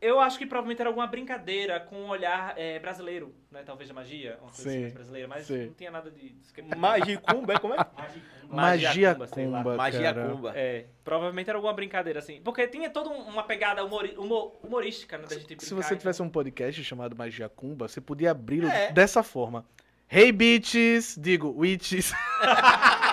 Eu 0.00 0.18
acho 0.18 0.38
que 0.38 0.46
provavelmente 0.46 0.80
era 0.80 0.88
alguma 0.88 1.06
brincadeira 1.06 1.78
com 1.78 1.94
um 1.96 2.08
olhar 2.08 2.54
é, 2.56 2.78
brasileiro, 2.78 3.34
né? 3.50 3.62
Talvez 3.66 3.86
de 3.86 3.94
magia, 3.94 4.38
uma 4.40 4.50
coisa 4.50 4.62
Sim, 4.62 4.68
assim 4.70 4.80
mais 4.80 4.92
brasileira, 4.94 5.28
mas 5.28 5.46
sim. 5.46 5.66
não 5.66 5.74
tinha 5.74 5.90
nada 5.90 6.10
de... 6.10 6.34
Magicumba, 6.74 7.52
é 7.52 7.58
como 7.58 7.74
é? 7.74 7.76
Magia 8.48 9.12
cumba, 9.14 9.26
sei 9.28 9.46
lá. 9.46 9.58
cumba, 9.58 9.76
Magia. 9.76 10.14
Cumba. 10.14 10.52
É, 10.56 10.86
provavelmente 11.04 11.50
era 11.50 11.58
alguma 11.58 11.74
brincadeira 11.74 12.18
assim. 12.18 12.40
Porque 12.42 12.66
tinha 12.66 12.88
toda 12.88 13.10
um- 13.10 13.28
uma 13.28 13.42
pegada 13.42 13.84
humori- 13.84 14.16
humor- 14.16 14.58
humorística, 14.62 15.18
né? 15.18 15.24
Da 15.28 15.34
gente 15.34 15.42
Se 15.62 15.74
brincar, 15.74 15.88
você 15.88 15.96
tivesse 15.96 16.22
um 16.22 16.30
podcast 16.30 16.82
chamado 16.82 17.14
Magia 17.14 17.48
Cumba, 17.50 17.86
você 17.86 18.00
podia 18.00 18.30
abri-lo 18.30 18.68
É. 18.68 18.90
dessa 18.92 19.22
forma. 19.22 19.66
Hey 20.10 20.32
bitches, 20.32 21.14
digo, 21.16 21.54
witches. 21.56 22.12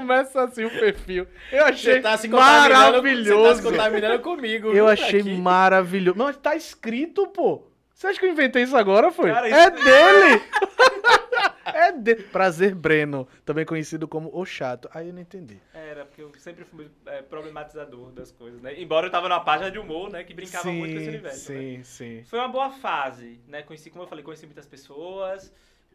Começa 0.00 0.42
assim 0.44 0.64
o 0.64 0.70
perfil. 0.70 1.26
Eu 1.50 1.64
achei 1.64 2.00
tá 2.00 2.16
contaminando- 2.18 2.32
Você 2.32 2.68
tá 2.68 2.78
maravilhoso. 2.78 3.62
se 3.62 3.68
contaminando 3.68 4.20
comigo. 4.20 4.68
Eu 4.68 4.72
viu, 4.72 4.88
achei 4.88 5.20
aqui. 5.20 5.34
maravilhoso. 5.34 6.18
Não, 6.18 6.32
tá 6.32 6.56
escrito, 6.56 7.26
pô. 7.28 7.62
Você 7.94 8.06
acha 8.08 8.18
que 8.18 8.26
eu 8.26 8.30
inventei 8.30 8.62
isso 8.62 8.76
agora, 8.76 9.12
foi? 9.12 9.30
Cara, 9.32 9.48
É 9.48 9.50
isso- 9.68 9.84
dele! 9.84 10.42
é 11.64 11.92
dele. 11.92 12.22
Prazer 12.24 12.74
Breno, 12.74 13.28
também 13.44 13.64
conhecido 13.64 14.08
como 14.08 14.30
O 14.32 14.44
Chato. 14.44 14.88
Aí 14.92 15.08
eu 15.08 15.14
não 15.14 15.20
entendi. 15.20 15.58
Era, 15.72 16.04
porque 16.04 16.22
eu 16.22 16.30
sempre 16.38 16.64
fui 16.64 16.88
é, 17.06 17.22
problematizador 17.22 18.10
das 18.10 18.32
coisas, 18.32 18.60
né? 18.60 18.80
Embora 18.80 19.06
eu 19.06 19.10
tava 19.10 19.28
numa 19.28 19.44
página 19.44 19.70
de 19.70 19.78
humor, 19.78 20.10
né? 20.10 20.24
Que 20.24 20.34
brincava 20.34 20.70
muito 20.72 20.94
com 20.94 21.00
esse 21.00 21.08
universo, 21.10 21.52
né? 21.52 21.58
Sim, 21.60 21.82
sim. 21.84 22.24
Foi 22.28 22.38
uma 22.38 22.48
boa 22.48 22.70
fase, 22.70 23.40
né? 23.46 23.62
Conheci, 23.62 23.90
como 23.90 24.02
eu 24.04 24.08
falei, 24.08 24.24
conheci 24.24 24.46
muitas 24.46 24.66
pessoas 24.66 25.52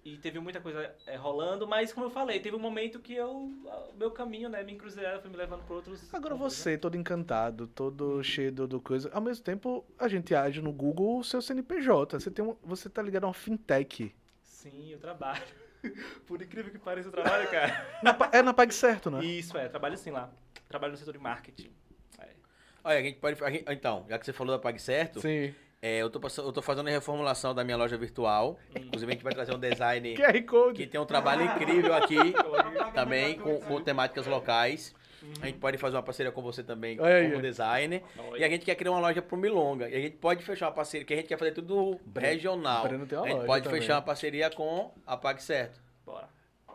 e 0.07 0.17
teve 0.19 0.39
muita 0.39 0.61
coisa 0.61 0.95
é, 1.05 1.17
rolando, 1.17 1.67
mas 1.67 1.91
como 1.91 2.05
eu 2.05 2.09
falei, 2.09 2.39
teve 2.39 2.55
um 2.55 2.59
momento 2.59 2.97
que 2.97 3.13
eu, 3.13 3.29
o 3.29 3.93
meu 3.97 4.09
caminho, 4.09 4.47
né, 4.47 4.63
me 4.63 4.71
encruzilhada 4.71 5.19
foi 5.19 5.29
me 5.29 5.35
levando 5.35 5.65
para 5.65 5.75
outros. 5.75 6.13
Agora 6.13 6.33
rumos, 6.33 6.53
né? 6.53 6.63
você, 6.63 6.77
todo 6.77 6.95
encantado, 6.95 7.67
todo 7.67 8.23
cheio 8.23 8.49
do, 8.49 8.65
do 8.65 8.79
coisa. 8.79 9.11
Ao 9.13 9.19
mesmo 9.19 9.43
tempo, 9.43 9.85
a 9.99 10.07
gente 10.07 10.33
age 10.33 10.61
no 10.61 10.71
Google 10.71 11.19
o 11.19 11.23
seu 11.25 11.41
CNPJ. 11.41 12.21
Você, 12.21 12.31
tem 12.31 12.45
um, 12.45 12.55
você 12.63 12.89
tá 12.89 13.01
ligado 13.01 13.25
a 13.25 13.27
uma 13.27 13.33
fintech. 13.33 14.15
Sim, 14.41 14.91
eu 14.93 14.97
trabalho. 14.97 15.43
Por 16.25 16.41
incrível 16.41 16.71
que 16.71 16.79
pareça, 16.79 17.09
eu 17.09 17.11
trabalho, 17.11 17.45
cara. 17.51 17.85
É 18.31 18.41
na 18.41 18.53
Pag 18.53 18.73
Certo, 18.73 19.11
né? 19.11 19.25
Isso, 19.25 19.57
é, 19.57 19.67
trabalho 19.67 19.97
sim 19.97 20.11
lá. 20.11 20.31
Trabalho 20.69 20.93
no 20.93 20.97
setor 20.97 21.11
de 21.11 21.19
marketing. 21.19 21.69
É. 22.17 22.29
Olha, 22.81 22.99
a 22.99 23.03
gente 23.03 23.19
pode. 23.19 23.43
a 23.43 23.49
gente- 23.49 23.65
então, 23.67 24.05
já 24.07 24.17
que 24.17 24.25
você 24.25 24.31
falou 24.31 24.55
da 24.55 24.61
PagCerto, 24.61 25.19
Sim. 25.19 25.53
É, 25.81 25.99
eu, 26.01 26.09
tô 26.09 26.19
passando, 26.19 26.47
eu 26.47 26.51
tô 26.51 26.61
fazendo 26.61 26.87
a 26.87 26.91
reformulação 26.91 27.53
da 27.53 27.63
minha 27.63 27.77
loja 27.77 27.95
virtual. 27.97 28.57
Inclusive, 28.75 29.11
a 29.11 29.13
gente 29.13 29.23
vai 29.23 29.33
trazer 29.33 29.53
um 29.55 29.59
design 29.59 30.15
QR 30.17 30.41
Code. 30.43 30.73
que 30.81 30.87
tem 30.87 30.99
um 30.99 31.05
trabalho 31.05 31.43
incrível 31.43 31.93
aqui 31.93 32.17
também, 32.95 33.37
com, 33.37 33.59
com 33.59 33.81
temáticas 33.81 34.25
locais. 34.25 34.93
A 35.41 35.45
gente 35.45 35.57
pode 35.59 35.77
fazer 35.77 35.95
uma 35.97 36.03
parceria 36.03 36.31
com 36.31 36.41
você 36.41 36.63
também 36.63 36.97
aí. 36.99 37.29
como 37.29 37.41
designer. 37.41 38.01
E 38.37 38.43
a 38.43 38.49
gente 38.49 38.63
quer 38.65 38.75
criar 38.75 38.91
uma 38.91 38.99
loja 38.99 39.21
pro 39.21 39.35
Milonga. 39.37 39.89
E 39.89 39.95
a 39.95 39.99
gente 39.99 40.15
pode 40.17 40.43
fechar 40.43 40.67
uma 40.67 40.71
parceria, 40.71 41.05
que 41.05 41.13
a 41.13 41.17
gente 41.17 41.27
quer 41.27 41.37
fazer 41.37 41.51
tudo 41.51 41.99
regional. 42.15 42.87
Breno 42.87 43.05
tem 43.05 43.17
uma 43.17 43.25
a 43.25 43.29
gente 43.29 43.35
loja 43.37 43.47
pode 43.47 43.63
também. 43.65 43.81
fechar 43.81 43.95
uma 43.95 44.01
parceria 44.01 44.49
com 44.49 44.91
a 45.05 45.17
Pague 45.17 45.43
Certo. 45.43 45.81
Bora. 46.05 46.29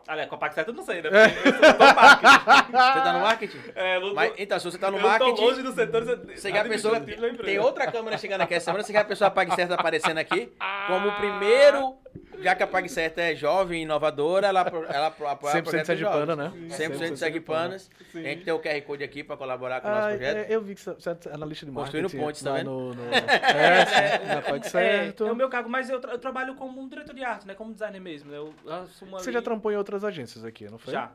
Aliás, 0.07 0.29
com 0.29 0.35
a 0.35 0.37
Pax 0.37 0.55
Certo 0.55 0.69
eu 0.69 0.73
não 0.73 0.83
sei, 0.83 1.01
né? 1.01 1.09
Porque 1.31 1.47
eu 1.47 1.53
sou 1.53 1.63
do 1.63 1.95
marketing. 1.95 2.67
Você 2.67 3.01
tá 3.01 3.13
no 3.13 3.19
marketing? 3.21 3.57
É, 3.75 3.97
eu 3.97 4.13
Mas, 4.13 4.33
então, 4.37 4.59
se 4.59 4.65
você 4.65 4.77
tá 4.77 4.91
no 4.91 4.97
eu 4.97 5.01
tô 5.01 5.07
marketing, 5.07 5.41
longe 5.41 5.63
do 5.63 5.71
setor 5.73 6.03
você 6.03 6.51
quer 6.51 6.59
a 6.59 6.65
pessoa. 6.65 6.99
Tem 6.99 7.59
outra 7.59 7.89
câmera 7.89 8.17
chegando 8.17 8.41
aqui 8.41 8.53
essa 8.53 8.65
semana, 8.65 8.83
você 8.83 8.91
quer 8.91 8.99
a 8.99 9.05
pessoa 9.05 9.31
Pague 9.31 9.55
Certo 9.55 9.71
aparecendo 9.71 10.17
aqui. 10.17 10.51
Como 10.87 11.07
o 11.07 11.15
primeiro, 11.15 11.95
já 12.41 12.55
que 12.55 12.63
a 12.63 12.67
Pague 12.67 12.89
Certo 12.89 13.19
é 13.19 13.33
jovem, 13.35 13.83
inovadora, 13.83 14.47
ela, 14.47 14.61
ela 14.89 15.07
apoia 15.07 15.55
100% 15.55 15.63
projetos 15.63 15.87
sergipana, 15.87 16.35
jovens. 16.45 16.77
né? 16.77 16.87
100% 16.89 17.15
segue 17.15 17.39
panas. 17.39 17.89
Sim. 18.11 18.19
A 18.19 18.23
gente 18.29 18.43
tem 18.43 18.53
o 18.53 18.59
QR 18.59 18.81
Code 18.81 19.03
aqui 19.03 19.23
pra 19.23 19.37
colaborar 19.37 19.81
com 19.81 19.87
o 19.87 19.91
nosso 19.91 20.07
Ah, 20.07 20.09
projeto. 20.09 20.37
é, 20.37 20.45
eu 20.49 20.61
vi 20.61 20.75
que 20.75 20.81
você 20.81 20.91
é 21.09 21.17
analista 21.33 21.65
de 21.65 21.71
marketing. 21.71 22.01
Construindo 22.03 22.23
pontes, 22.25 22.41
tá 22.43 22.49
lá 22.51 22.57
vendo? 22.57 22.69
No, 22.69 22.93
no... 22.93 23.03
É, 23.13 23.85
sim, 23.85 24.27
na 24.27 24.41
Pode 24.41 24.69
Certo. 24.69 25.25
É, 25.25 25.27
é 25.27 25.31
o 25.31 25.35
meu 25.35 25.49
cargo, 25.49 25.69
mas 25.69 25.89
eu, 25.89 25.99
tra- 25.99 26.11
eu 26.11 26.19
trabalho 26.19 26.55
como 26.55 26.81
um 26.81 26.87
diretor 26.89 27.13
de 27.15 27.23
arte, 27.23 27.47
né? 27.47 27.53
Como 27.55 27.71
designer 27.73 27.99
mesmo. 28.01 28.31
né? 28.31 28.37
Eu 28.37 28.53
assumo 28.67 29.11
Você 29.11 29.29
ali- 29.29 29.33
já 29.33 29.41
trampou 29.41 29.71
em 29.71 29.75
outras 29.75 30.03
agências 30.03 30.43
aqui, 30.43 30.65
não 30.69 30.77
foi? 30.77 30.93
Já. 30.93 31.11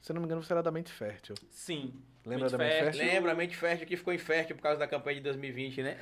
Se 0.00 0.12
eu 0.12 0.14
não 0.14 0.20
me 0.20 0.26
engano, 0.26 0.42
você 0.42 0.52
era 0.52 0.62
da 0.62 0.70
Mente 0.70 0.92
Fértil. 0.92 1.34
Sim. 1.50 1.92
Lembra 2.24 2.44
Mente 2.44 2.52
da 2.52 2.58
Mente 2.58 2.72
Fértil. 2.84 3.04
Lembra, 3.06 3.32
a 3.32 3.34
mente 3.34 3.56
fértil 3.56 3.86
que 3.86 3.96
ficou 3.96 4.12
infértil 4.12 4.56
por 4.56 4.62
causa 4.62 4.78
da 4.78 4.86
campanha 4.86 5.16
de 5.16 5.22
2020, 5.22 5.82
né? 5.82 5.96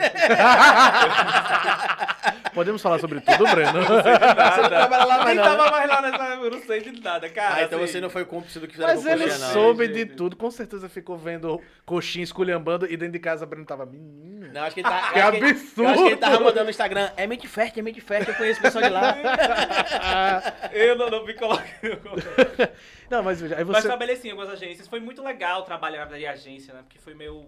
Podemos 2.54 2.82
falar 2.82 2.98
sobre 2.98 3.20
tudo, 3.20 3.46
Breno? 3.46 3.80
Você 3.80 4.62
não 4.62 4.68
trabalha 4.68 5.04
lá 5.04 5.18
mais 5.18 5.26
Nem 5.26 5.36
não, 5.36 5.44
tava 5.44 5.70
mais 5.70 5.88
lá 5.88 6.02
nessa. 6.02 6.24
Eu 6.34 6.50
não 6.50 6.60
sei 6.62 6.80
de 6.80 7.00
nada, 7.00 7.28
cara. 7.28 7.56
Ah, 7.56 7.62
então 7.62 7.82
assim. 7.82 7.92
você 7.92 8.00
não 8.00 8.10
foi 8.10 8.24
cúmplice 8.24 8.58
do 8.58 8.66
que 8.66 8.74
fizeram 8.74 8.94
Mas 8.94 9.04
com 9.04 9.10
ele 9.10 9.24
coxinha, 9.24 9.46
não. 9.46 9.52
soube 9.52 9.86
gente. 9.86 9.94
de 9.94 10.06
tudo. 10.06 10.36
Com 10.36 10.50
certeza 10.50 10.88
ficou 10.88 11.16
vendo 11.16 11.60
coxinha 11.86 12.24
esculhambando 12.24 12.86
e 12.86 12.96
dentro 12.96 13.12
de 13.12 13.20
casa 13.20 13.44
o 13.44 13.48
Breno 13.48 13.64
tava, 13.64 13.86
menino. 13.86 14.52
Não, 14.52 14.62
acho 14.62 14.74
que 14.74 14.80
ele 14.80 14.88
tá. 14.88 15.12
Que 15.12 15.20
acho 15.20 15.36
absurdo! 15.36 15.82
Eu 15.82 15.88
acho 15.88 16.02
que 16.02 16.08
ele 16.08 16.16
tava 16.16 16.40
mandando 16.40 16.64
no 16.64 16.70
Instagram. 16.70 17.10
É 17.16 17.26
mente 17.26 17.46
fértil, 17.46 17.80
é 17.80 17.82
mente 17.82 18.00
fértil, 18.00 18.32
eu 18.32 18.38
conheço 18.38 18.58
o 18.58 18.62
pessoal 18.62 18.84
de 18.84 18.90
lá. 18.90 19.16
Eu 20.72 20.96
não, 20.96 21.08
não 21.08 21.24
me 21.24 21.34
coloco. 21.34 21.62
Não, 23.10 23.24
mas 23.24 23.40
veja, 23.40 23.56
aí 23.56 23.64
Mas 23.64 23.78
você... 23.78 23.88
trabalhei 23.88 24.14
sim 24.14 24.28
em 24.28 24.30
algumas 24.30 24.50
agências. 24.50 24.86
Foi 24.86 25.00
muito 25.00 25.20
legal 25.20 25.64
trabalhar 25.64 26.08
em 26.16 26.26
agência, 26.26 26.72
né? 26.72 26.80
Porque 26.82 26.98
foi 26.98 27.12
meu, 27.12 27.44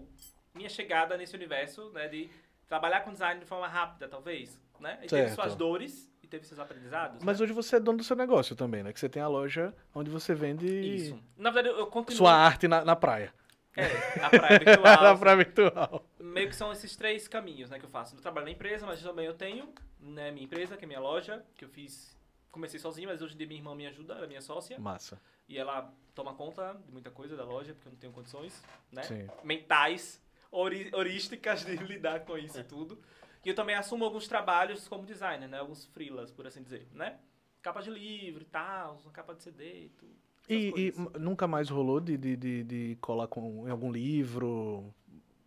minha 0.54 0.68
chegada 0.68 1.16
nesse 1.16 1.34
universo, 1.34 1.90
né? 1.90 2.08
De 2.08 2.30
trabalhar 2.66 3.00
com 3.00 3.12
design 3.12 3.40
de 3.40 3.46
forma 3.46 3.68
rápida, 3.68 4.08
talvez, 4.08 4.60
né? 4.80 4.98
E 5.02 5.06
teve 5.06 5.28
Certo. 5.28 5.34
suas 5.34 5.54
dores 5.54 6.10
e 6.22 6.26
teve 6.26 6.46
seus 6.46 6.58
aprendizados. 6.58 7.22
Mas 7.22 7.38
né? 7.38 7.44
hoje 7.44 7.52
você 7.52 7.76
é 7.76 7.80
dono 7.80 7.98
do 7.98 8.04
seu 8.04 8.16
negócio 8.16 8.56
também, 8.56 8.82
né? 8.82 8.92
Que 8.92 9.00
você 9.00 9.08
tem 9.08 9.22
a 9.22 9.28
loja 9.28 9.74
onde 9.94 10.10
você 10.10 10.34
vende 10.34 10.66
Isso. 10.66 11.22
Na 11.36 11.50
verdade, 11.50 11.76
eu- 11.78 11.86
continuo... 11.86 12.16
sua 12.16 12.34
arte 12.34 12.66
na, 12.68 12.84
na 12.84 12.96
praia. 12.96 13.32
É, 13.74 13.86
a 14.22 14.28
praia 14.28 14.58
virtual. 14.58 14.82
na 15.02 15.16
praia 15.16 15.36
virtual. 15.36 16.06
meio 16.20 16.48
que 16.48 16.56
são 16.56 16.70
esses 16.72 16.94
três 16.94 17.26
caminhos, 17.26 17.70
né, 17.70 17.78
que 17.78 17.84
eu 17.84 17.90
faço. 17.90 18.14
Eu 18.14 18.20
trabalho 18.20 18.44
na 18.44 18.52
empresa, 18.52 18.86
mas 18.86 19.02
também 19.02 19.26
eu 19.26 19.34
tenho, 19.34 19.72
né, 19.98 20.30
minha 20.30 20.44
empresa, 20.44 20.76
que 20.76 20.84
é 20.84 20.86
minha 20.86 21.00
loja, 21.00 21.42
que 21.56 21.64
eu 21.64 21.68
fiz, 21.70 22.14
comecei 22.50 22.78
sozinho, 22.78 23.08
mas 23.08 23.22
hoje 23.22 23.34
em 23.34 23.38
dia 23.38 23.46
minha 23.46 23.60
irmã 23.60 23.74
me 23.74 23.86
ajuda, 23.86 24.14
ela 24.14 24.24
é 24.24 24.28
minha 24.28 24.42
sócia, 24.42 24.78
Massa. 24.78 25.18
e 25.48 25.56
ela 25.58 25.90
toma 26.14 26.34
conta 26.34 26.78
de 26.84 26.92
muita 26.92 27.10
coisa 27.10 27.34
da 27.34 27.44
loja, 27.44 27.72
porque 27.72 27.88
eu 27.88 27.92
não 27.92 27.98
tenho 27.98 28.12
condições, 28.12 28.62
né, 28.90 29.02
Sim. 29.04 29.26
mentais, 29.42 30.20
heurísticas 30.52 31.64
de 31.64 31.76
lidar 31.84 32.24
com 32.24 32.36
isso 32.36 32.62
tudo. 32.64 32.98
E 33.44 33.48
eu 33.48 33.54
também 33.54 33.74
assumo 33.74 34.04
alguns 34.04 34.28
trabalhos 34.28 34.86
como 34.86 35.04
designer, 35.04 35.48
né, 35.48 35.58
alguns 35.58 35.86
freelas, 35.86 36.30
por 36.30 36.46
assim 36.46 36.62
dizer, 36.62 36.86
né, 36.92 37.18
capa 37.60 37.80
de 37.80 37.90
livro 37.90 38.42
e 38.42 38.46
tal, 38.46 38.98
capa 39.12 39.34
de 39.34 39.42
CD 39.42 39.86
e 39.86 39.88
tudo. 39.90 40.12
essas 40.48 40.76
E, 40.76 40.92
e 41.14 41.18
nunca 41.18 41.46
mais 41.46 41.68
rolou 41.68 42.00
de, 42.00 42.16
de, 42.16 42.36
de, 42.36 42.64
de 42.64 42.98
colar 43.00 43.26
com, 43.26 43.66
em 43.66 43.70
algum 43.70 43.90
livro 43.90 44.94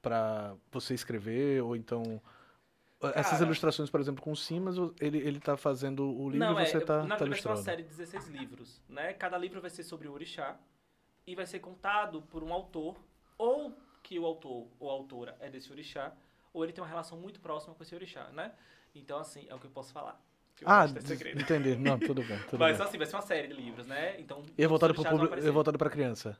pra 0.01 0.55
você 0.71 0.93
escrever? 0.93 1.61
Ou 1.63 1.75
então. 1.75 2.21
Essas 3.13 3.33
Cara. 3.33 3.45
ilustrações, 3.45 3.89
por 3.89 3.99
exemplo, 3.99 4.23
com 4.23 4.31
o 4.31 4.35
Simas, 4.35 4.77
ele, 4.99 5.17
ele 5.19 5.39
tá 5.39 5.55
fazendo 5.57 6.03
o 6.09 6.29
livro 6.29 6.47
Não, 6.47 6.59
e 6.59 6.65
você 6.65 6.77
é, 6.77 6.79
tá, 6.79 7.03
na 7.03 7.17
tá 7.17 7.25
vai 7.25 7.37
ser 7.39 7.47
uma 7.47 7.55
ilustrando. 7.55 7.61
série 7.63 7.83
de 7.83 7.89
16 7.89 8.27
livros, 8.29 8.81
né? 8.89 9.13
Cada 9.13 9.37
livro 9.37 9.61
vai 9.61 9.69
ser 9.69 9.83
sobre 9.83 10.07
o 10.07 10.13
orixá 10.13 10.57
e 11.27 11.35
vai 11.35 11.45
ser 11.45 11.59
contado 11.59 12.21
por 12.23 12.41
um 12.43 12.51
autor, 12.53 12.97
ou 13.37 13.75
que 14.05 14.19
o 14.19 14.25
autor 14.25 14.67
ou 14.79 14.89
autora 14.89 15.35
é 15.39 15.49
desse 15.49 15.71
orixá, 15.71 16.13
ou 16.53 16.63
ele 16.63 16.71
tem 16.71 16.81
uma 16.83 16.87
relação 16.87 17.17
muito 17.19 17.39
próxima 17.39 17.73
com 17.73 17.81
esse 17.83 17.95
orixá, 17.95 18.29
né? 18.31 18.51
Então, 18.93 19.17
assim, 19.17 19.45
é 19.49 19.55
o 19.55 19.59
que 19.59 19.65
eu 19.65 19.71
posso 19.71 19.91
falar. 19.91 20.13
O 20.61 20.63
Ah, 20.65 20.85
é 20.85 21.01
segredo. 21.01 21.41
entendi. 21.41 21.75
Não, 21.75 21.97
tudo 21.99 22.23
bem. 22.23 22.37
Tudo 22.49 22.59
Mas 22.59 22.77
bem. 22.77 22.87
assim, 22.87 22.97
vai 22.97 23.07
ser 23.07 23.15
uma 23.15 23.21
série 23.23 23.47
de 23.47 23.53
livros, 23.55 23.87
né? 23.87 24.19
Então, 24.21 24.43
E 24.57 24.63
é 24.63 24.67
voltado, 24.67 24.93
pro 24.93 25.03
vão 25.03 25.11
público, 25.11 25.35
é 25.35 25.51
voltado 25.51 25.77
pra 25.77 25.89
criança. 25.89 26.37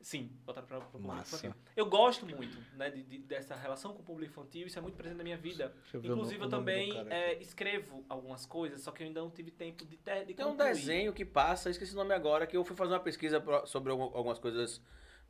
Sim, 0.00 0.30
voltado 0.44 0.66
para 0.66 0.78
o 0.78 0.82
público 0.82 1.12
Massa. 1.12 1.36
infantil. 1.36 1.60
Eu 1.76 1.86
gosto 1.86 2.24
muito 2.26 2.56
né, 2.76 2.88
de, 2.90 3.02
de- 3.02 3.18
dessa 3.18 3.56
relação 3.56 3.92
com 3.94 4.00
o 4.00 4.04
público 4.04 4.30
infantil, 4.30 4.66
isso 4.66 4.78
é 4.78 4.82
muito 4.82 4.94
presente 4.96 5.18
na 5.18 5.24
minha 5.24 5.36
vida. 5.36 5.74
Eu 5.92 6.00
Inclusive, 6.04 6.44
eu 6.44 6.48
também 6.48 6.92
é, 7.10 7.34
escrevo 7.40 8.04
algumas 8.08 8.46
coisas, 8.46 8.80
só 8.82 8.92
que 8.92 9.02
eu 9.02 9.06
ainda 9.08 9.20
não 9.20 9.30
tive 9.30 9.50
tempo 9.50 9.84
de, 9.84 9.96
ter, 9.96 10.24
de 10.24 10.34
Tem 10.34 10.46
um 10.46 10.50
concluir. 10.50 10.68
desenho 10.74 11.12
que 11.12 11.24
passa, 11.24 11.68
esqueci 11.70 11.94
o 11.94 11.96
nome 11.96 12.14
agora, 12.14 12.46
que 12.46 12.56
eu 12.56 12.64
fui 12.64 12.76
fazer 12.76 12.92
uma 12.92 13.00
pesquisa 13.00 13.42
sobre 13.66 13.90
algum- 13.90 14.04
algumas 14.16 14.38
coisas 14.38 14.80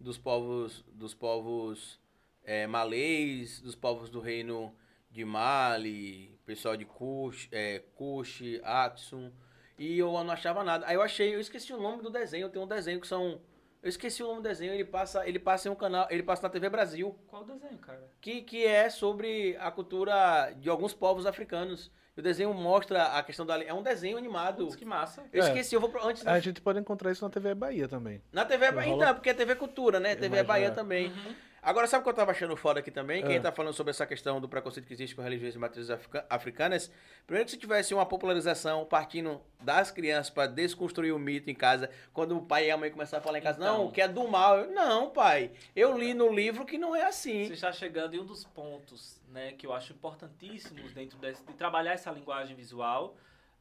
dos 0.01 0.18
povos, 0.18 0.84
dos 0.92 1.14
povos 1.14 1.99
é, 2.44 2.66
malês, 2.66 3.61
dos 3.61 3.74
povos 3.74 4.09
do 4.09 4.20
reino 4.20 4.74
de 5.11 5.24
Mali, 5.24 6.38
pessoal 6.46 6.76
de 6.76 6.84
Kush, 6.84 7.49
é, 7.51 7.80
Kush, 7.94 8.42
Aksum, 8.62 9.30
e 9.78 9.99
eu 9.99 10.12
não 10.12 10.30
achava 10.30 10.64
nada. 10.64 10.86
Aí 10.86 10.94
eu 10.94 11.03
achei, 11.03 11.34
eu 11.34 11.40
esqueci 11.40 11.72
o 11.72 11.80
nome 11.80 12.03
do 12.03 12.11
desenho, 12.11 12.49
tem 12.49 12.61
um 12.61 12.66
desenho 12.66 13.01
que 13.01 13.07
são... 13.07 13.40
Eu 13.83 13.89
esqueci 13.89 14.22
o 14.22 14.26
nome 14.26 14.41
do 14.41 14.49
desenho, 14.49 14.72
ele 14.72 14.85
passa, 14.85 15.26
ele 15.29 15.39
passa 15.39 15.68
em 15.68 15.70
um 15.70 15.74
canal, 15.74 16.07
ele 16.11 16.22
passa 16.22 16.43
na 16.43 16.49
TV 16.49 16.68
Brasil, 16.68 17.16
Qual 17.29 17.43
o 17.43 17.45
desenho, 17.47 17.79
cara? 17.79 18.03
que, 18.20 18.43
que 18.43 18.66
é 18.66 18.91
sobre 18.91 19.57
a 19.61 19.70
cultura 19.70 20.53
de 20.57 20.68
alguns 20.68 20.93
povos 20.93 21.26
africanos. 21.26 21.91
O 22.16 22.20
desenho 22.20 22.53
mostra 22.53 23.16
a 23.16 23.22
questão 23.22 23.47
da... 23.47 23.62
É 23.62 23.72
um 23.72 23.81
desenho 23.83 24.18
animado. 24.18 24.64
Putz, 24.64 24.74
que 24.74 24.85
massa. 24.85 25.22
Eu 25.33 25.45
É. 25.45 25.47
esqueci, 25.47 25.76
eu 25.76 25.81
vou 25.81 25.89
pro, 25.89 26.05
antes 26.05 26.24
da 26.24 26.33
A 26.33 26.41
gente 26.41 26.61
pode 26.61 26.81
encontrar 26.81 27.12
isso 27.12 27.24
na 27.24 27.31
TV 27.31 27.55
Bahia 27.55 27.87
também. 27.87 28.20
na 28.33 28.45
TV 28.45 28.72
Bahia, 28.72 28.93
então, 28.93 29.14
porque 29.14 29.31
é 29.31 29.35
TV 29.35 29.55
Cultura, 29.55 30.01
né? 30.01 30.12
Eu 30.12 30.16
TV 30.16 30.26
imagino, 30.26 30.49
Bahia 30.49 30.66
é. 30.66 30.70
também. 30.72 31.07
Uhum. 31.12 31.35
Agora, 31.68 31.86
sabe 31.86 32.00
o 32.00 32.04
que 32.04 32.08
eu 32.08 32.14
tava 32.14 32.30
achando 32.30 32.56
foda 32.56 32.80
aqui 32.80 32.90
também? 32.90 33.22
Quem 33.22 33.36
Ah. 33.36 33.40
tá 33.42 33.52
falando 33.52 33.74
sobre 33.74 33.90
essa 33.90 34.06
questão 34.06 34.40
do 34.40 34.48
preconceito 34.48 34.86
que 34.86 34.92
existe 34.94 35.14
com 35.14 35.20
religiões 35.20 35.54
e 35.54 35.58
matrizes 35.58 35.90
africa- 35.90 36.24
africanas. 36.30 36.90
Primeiro 37.26 37.44
que 37.44 37.50
se 37.50 37.58
tivesse 37.58 37.92
uma 37.92 38.06
popularização 38.06 38.86
partindo 38.86 39.38
das 39.60 39.90
crianças 39.90 40.30
pra 40.30 40.46
desconstruir 40.46 41.12
o 41.14 41.18
mito 41.18 41.50
em 41.50 41.54
casa, 41.54 41.90
quando 42.14 42.38
o 42.38 42.40
pai 42.40 42.68
e 42.68 42.70
a 42.70 42.76
mãe 42.78 42.90
começaram 42.90 43.20
a 43.20 43.22
falar 43.22 43.38
em 43.38 43.42
casa, 43.42 43.58
Então. 43.58 43.84
não, 43.84 43.90
que 43.90 44.00
é 44.00 44.08
do 44.08 44.26
mal. 44.26 44.60
Eu, 44.60 44.70
não, 44.70 45.10
pai, 45.10 45.50
eu 45.76 45.98
li 45.98 46.14
no 46.14 46.32
livro 46.32 46.64
que 46.64 46.78
não 46.78 46.96
é 46.96 47.02
assim. 47.04 47.44
Você 47.48 47.52
está 47.52 47.70
chegando 47.70 48.14
em 48.14 48.20
um 48.20 48.24
dos 48.24 48.44
pontos 48.44 49.20
né, 49.28 49.52
que 49.52 49.66
eu 49.66 49.74
acho 49.74 49.92
importantíssimos 49.92 50.94
dentro 50.94 51.18
desse, 51.18 51.42
de 51.44 51.52
trabalhar 51.52 51.92
essa 51.92 52.10
linguagem 52.10 52.56
visual, 52.56 53.14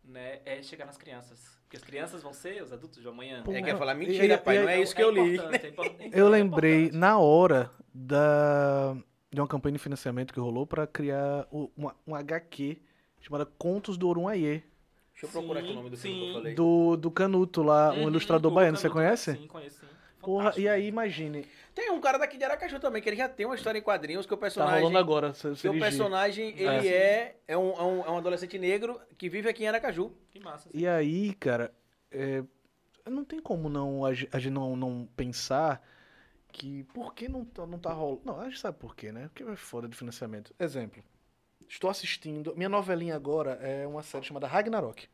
né, 0.07 0.39
é 0.45 0.61
chegar 0.63 0.85
nas 0.85 0.97
crianças. 0.97 1.57
Porque 1.63 1.77
as 1.77 1.83
crianças 1.83 2.23
vão 2.23 2.33
ser 2.33 2.63
os 2.63 2.71
adultos 2.71 3.01
de 3.01 3.07
amanhã. 3.07 3.43
Pô, 3.43 3.51
É 3.51 3.61
que 3.61 3.67
ia 3.69 3.77
falar, 3.77 3.93
mentira, 3.93 4.35
e- 4.35 4.37
pai, 4.37 4.55
e- 4.57 4.59
não 4.61 4.69
é 4.69 4.73
Então, 4.73 4.83
isso 4.83 4.95
que 4.95 5.03
eu 5.03 5.11
li. 5.11 5.35
importante, 5.35 5.65
é 5.65 5.69
então, 5.69 5.85
Eu 6.11 6.27
é 6.27 6.29
lembrei 6.29 6.83
importante. 6.83 6.97
na 6.97 7.19
hora 7.19 7.71
da 7.93 8.95
de 9.29 9.41
uma 9.41 9.47
campanha 9.47 9.73
de 9.73 9.79
financiamento 9.79 10.33
que 10.33 10.39
rolou 10.39 10.65
pra 10.65 10.87
criar 10.87 11.45
uma, 11.51 11.93
um 12.07 12.15
HQ 12.15 12.81
chamada 13.19 13.45
Contos 13.45 13.97
do 13.97 14.07
Orunhaê, 14.07 14.63
Deixa 15.11 15.25
eu 15.25 15.29
procurar 15.29 15.59
aqui 15.59 15.69
o 15.69 15.73
Sim, 15.73 15.75
nome 15.75 15.89
do 15.89 15.97
filme 15.97 16.17
que 16.17 16.23
eu 16.23 16.27
sim. 16.27 16.33
falei. 16.33 16.53
do, 16.55 16.95
do 16.95 17.11
Canuto 17.11 17.61
lá, 17.63 17.91
um 17.91 18.03
Uhum, 18.03 18.07
ilustrador 18.09 18.51
baiano, 18.51 18.77
você 18.77 18.83
Canuto, 18.83 18.97
conhece? 18.97 19.33
Sim, 19.33 19.47
conheço, 19.47 19.79
sim. 19.79 19.87
Porra, 20.21 20.53
e 20.57 20.67
aí 20.69 20.87
imagine, 20.87 21.45
Tem 21.77 21.91
um 21.91 22.01
cara 22.01 22.17
daqui 22.17 22.37
de 22.39 22.43
Aracaju 22.43 22.79
também, 22.79 23.01
que 23.03 23.07
ele 23.07 23.15
já 23.17 23.29
tem 23.29 23.45
uma 23.45 23.53
história 23.53 23.77
em 23.77 23.83
quadrinhos 23.83 24.25
que 24.25 24.33
o 24.33 24.37
tá 24.37 24.41
personagem... 24.41 24.79
rolando 24.79 24.97
agora, 24.97 25.31
se, 25.35 25.41
se 25.55 25.61
Que 25.61 25.69
o 25.69 25.71
dirigir. 25.73 25.79
personagem, 25.81 26.49
ele 26.57 26.87
é, 26.87 27.35
é, 27.47 27.55
um, 27.55 27.69
é, 27.71 27.83
um, 27.83 28.01
é 28.05 28.09
um 28.09 28.17
adolescente 28.17 28.57
negro 28.57 28.99
que 29.15 29.29
vive 29.29 29.47
aqui 29.47 29.63
em 29.63 29.67
Aracaju. 29.67 30.11
Que 30.31 30.39
massa. 30.39 30.67
E 30.73 30.87
aí, 30.87 31.35
cara, 31.35 31.71
é, 32.11 32.43
não 33.07 33.23
tem 33.23 33.39
como 33.39 33.69
não 33.69 34.03
a 34.03 34.11
ge- 34.11 34.27
a 34.31 34.39
gente 34.39 34.53
não, 34.53 34.75
não 34.75 35.07
pensar 35.15 35.79
que 36.51 36.83
por 36.85 37.13
que 37.13 37.29
não 37.29 37.45
tá, 37.45 37.67
não 37.67 37.77
tá 37.77 37.93
rolando. 37.93 38.21
Não, 38.25 38.41
a 38.41 38.45
gente 38.49 38.59
sabe 38.59 38.75
por 38.79 38.95
quê, 38.95 39.11
né? 39.11 39.27
Porque 39.27 39.43
é 39.43 39.55
foda 39.55 39.87
de 39.87 39.95
financiamento. 39.95 40.55
Exemplo. 40.59 41.03
Estou 41.69 41.91
assistindo. 41.91 42.55
Minha 42.55 42.69
novelinha 42.69 43.15
agora 43.15 43.51
é 43.61 43.85
uma 43.85 44.01
série 44.01 44.25
chamada 44.25 44.47
Ragnarok. 44.47 45.07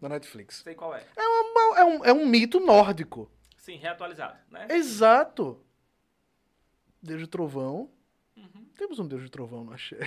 Na 0.00 0.08
Netflix. 0.08 0.62
Sei 0.62 0.74
qual 0.74 0.94
é. 0.94 1.02
Uma- 1.18 1.78
É 1.78 1.84
um, 1.84 2.04
é 2.06 2.12
um 2.12 2.26
mito 2.26 2.60
nórdico. 2.60 3.30
Sim, 3.64 3.76
reatualizado, 3.76 4.36
né? 4.50 4.66
Exato. 4.68 5.58
Deus 7.02 7.18
de 7.22 7.26
trovão. 7.26 7.90
Uhum. 8.36 8.66
Temos 8.76 8.98
um 8.98 9.06
Deus 9.08 9.22
de 9.22 9.30
trovão, 9.30 9.64
não 9.64 9.72
achei. 9.72 9.98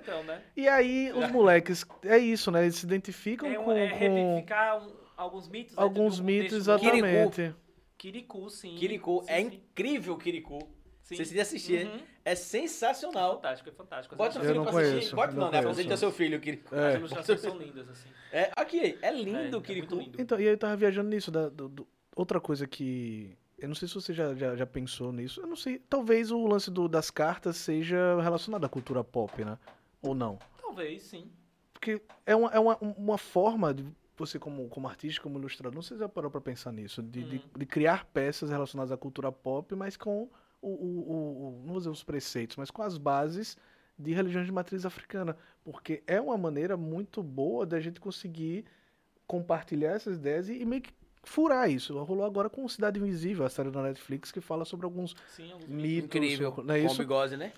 Então, 0.00 0.24
né? 0.24 0.42
E 0.56 0.66
aí, 0.66 1.12
os 1.12 1.30
moleques, 1.30 1.84
é 2.02 2.16
isso, 2.16 2.50
né? 2.50 2.62
Eles 2.62 2.76
se 2.76 2.86
identificam 2.86 3.50
É, 3.50 3.58
um, 3.58 3.64
com, 3.64 3.72
é 3.72 3.90
com 3.90 3.96
revivificar 3.98 4.82
alguns 5.14 5.46
mitos. 5.46 5.72
dentro 5.72 5.82
alguns 5.84 6.16
do 6.18 6.24
mitos, 6.24 6.56
exatamente. 6.56 7.54
Kirikou, 7.98 8.48
sim. 8.48 8.76
Kirikou, 8.76 9.22
sim, 9.24 9.30
é 9.30 9.40
sim. 9.40 9.46
incrível 9.46 10.14
o 10.14 10.18
Kirikou. 10.18 10.60
Sim. 11.02 11.16
Você 11.16 11.16
precisa 11.16 11.42
assistir. 11.42 11.86
Uhum. 11.86 12.00
É 12.24 12.32
É 12.32 12.34
sensacional. 12.34 13.34
fantástico, 13.36 13.68
é 13.68 13.72
fantástico. 13.72 14.16
Bota 14.16 14.38
o 14.38 14.40
As 14.40 14.46
Eu 14.48 14.52
filho 14.54 14.64
não 14.64 14.72
pra 14.72 14.80
assistir. 14.80 15.14
Bota 15.14 15.32
não 15.32 15.38
não, 15.40 15.44
né? 15.46 15.50
conheço. 15.50 15.68
Apresenta 15.68 15.96
seu 15.98 16.10
filho, 16.12 16.40
que 16.40 16.62
É. 16.72 16.94
ilustrações 16.96 17.40
são 17.40 17.58
lindas, 17.58 17.88
assim. 17.90 18.08
É, 18.32 18.50
aqui, 18.56 18.98
é 19.02 19.10
lindo, 19.12 19.56
É, 19.58 19.60
é 19.60 19.62
Kirikou. 19.62 19.96
muito 19.98 20.10
lindo. 20.12 20.22
Então, 20.22 20.40
e 20.40 20.44
aí 20.44 20.48
eu 20.54 20.58
tava 20.58 20.74
viajando 20.76 21.10
nisso. 21.10 21.30
da- 21.30 21.48
do- 21.50 21.68
do- 21.68 21.88
outra 22.16 22.40
coisa 22.40 22.66
que. 22.66 23.36
Eu 23.58 23.68
não 23.68 23.74
sei 23.76 23.86
se 23.88 23.94
você 23.94 24.12
já, 24.12 24.34
já, 24.34 24.56
já 24.56 24.66
pensou 24.66 25.12
nisso. 25.12 25.40
Eu 25.40 25.46
não 25.46 25.54
sei. 25.56 25.78
Talvez 25.78 26.30
o 26.32 26.46
lance 26.46 26.70
do- 26.70 26.88
das 26.88 27.10
cartas 27.10 27.56
seja 27.56 28.20
relacionado 28.20 28.64
à 28.64 28.68
cultura 28.68 29.04
pop, 29.04 29.44
né? 29.44 29.56
Ou 30.02 30.14
não. 30.14 30.38
Talvez, 30.60 31.04
sim. 31.04 31.30
Porque 31.72 32.02
é 32.26 32.34
uma, 32.36 32.50
é 32.50 32.58
uma, 32.58 32.76
uma 32.78 33.16
forma 33.18 33.72
de 33.72 33.86
você, 34.16 34.38
como, 34.38 34.68
como 34.68 34.88
artista, 34.88 35.22
como 35.22 35.38
ilustrador, 35.38 35.74
não 35.74 35.82
sei 35.82 35.96
se 35.96 36.02
já 36.02 36.08
parou 36.08 36.30
pra 36.30 36.40
pensar 36.40 36.72
nisso, 36.72 37.02
de, 37.02 37.22
de, 37.24 37.36
Uhum. 37.36 37.42
de 37.58 37.66
criar 37.66 38.04
peças 38.06 38.50
relacionadas 38.50 38.90
à 38.92 38.96
cultura 38.96 39.30
pop, 39.30 39.74
mas 39.74 39.96
com 39.96 40.28
o, 40.60 40.68
o, 40.68 40.70
o- 40.70 41.60
não 41.64 41.68
vou 41.72 41.78
dizer 41.78 41.90
os 41.90 42.02
preceitos, 42.02 42.56
mas 42.56 42.70
com 42.70 42.82
as 42.82 42.98
bases 42.98 43.56
de 43.98 44.12
religiões 44.12 44.46
de 44.46 44.52
matriz 44.52 44.84
africana. 44.84 45.36
Porque 45.64 46.02
é 46.06 46.20
uma 46.20 46.36
maneira 46.36 46.76
muito 46.76 47.22
boa 47.22 47.64
da 47.64 47.80
gente 47.80 48.00
conseguir 48.00 48.64
compartilhar 49.26 49.92
essas 49.92 50.16
ideias 50.16 50.48
e, 50.48 50.58
e 50.60 50.64
meio 50.64 50.82
que 50.82 50.92
furar 51.28 51.70
isso. 51.70 51.98
Rolou 52.04 52.24
agora 52.24 52.48
com 52.48 52.66
Cidade 52.68 52.98
Invisível, 52.98 53.44
a 53.44 53.50
série 53.50 53.70
da 53.70 53.82
Netflix, 53.82 54.32
que 54.32 54.40
fala 54.40 54.64
sobre 54.64 54.86
alguns 54.86 55.14
Sim, 55.34 55.52
alguns 55.52 55.68
mitos. 55.68 56.04
Incrível. 56.04 56.54
Não 56.64 56.74
é 56.74 56.80
isso? 56.80 56.98
bigode, 56.98 57.36
né? 57.36 57.52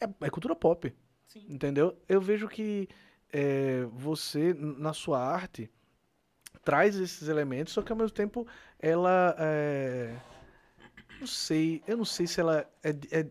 É, 0.00 0.08
é 0.26 0.30
cultura 0.30 0.54
pop. 0.54 0.94
Sim. 1.26 1.44
Entendeu? 1.48 1.96
Eu 2.08 2.20
vejo 2.20 2.48
que 2.48 2.88
é, 3.32 3.82
você, 3.92 4.54
na 4.54 4.92
sua 4.92 5.20
arte, 5.20 5.70
traz 6.64 6.96
esses 6.96 7.28
elementos, 7.28 7.72
só 7.72 7.82
que 7.82 7.92
ao 7.92 7.98
mesmo 7.98 8.14
tempo 8.14 8.46
ela. 8.78 9.34
é, 9.38 10.16
não 11.20 11.26
sei, 11.26 11.82
eu 11.86 11.96
não 11.96 12.04
sei 12.04 12.26
se 12.26 12.40
ela 12.40 12.64
é, 12.82 12.90
é 13.10 13.26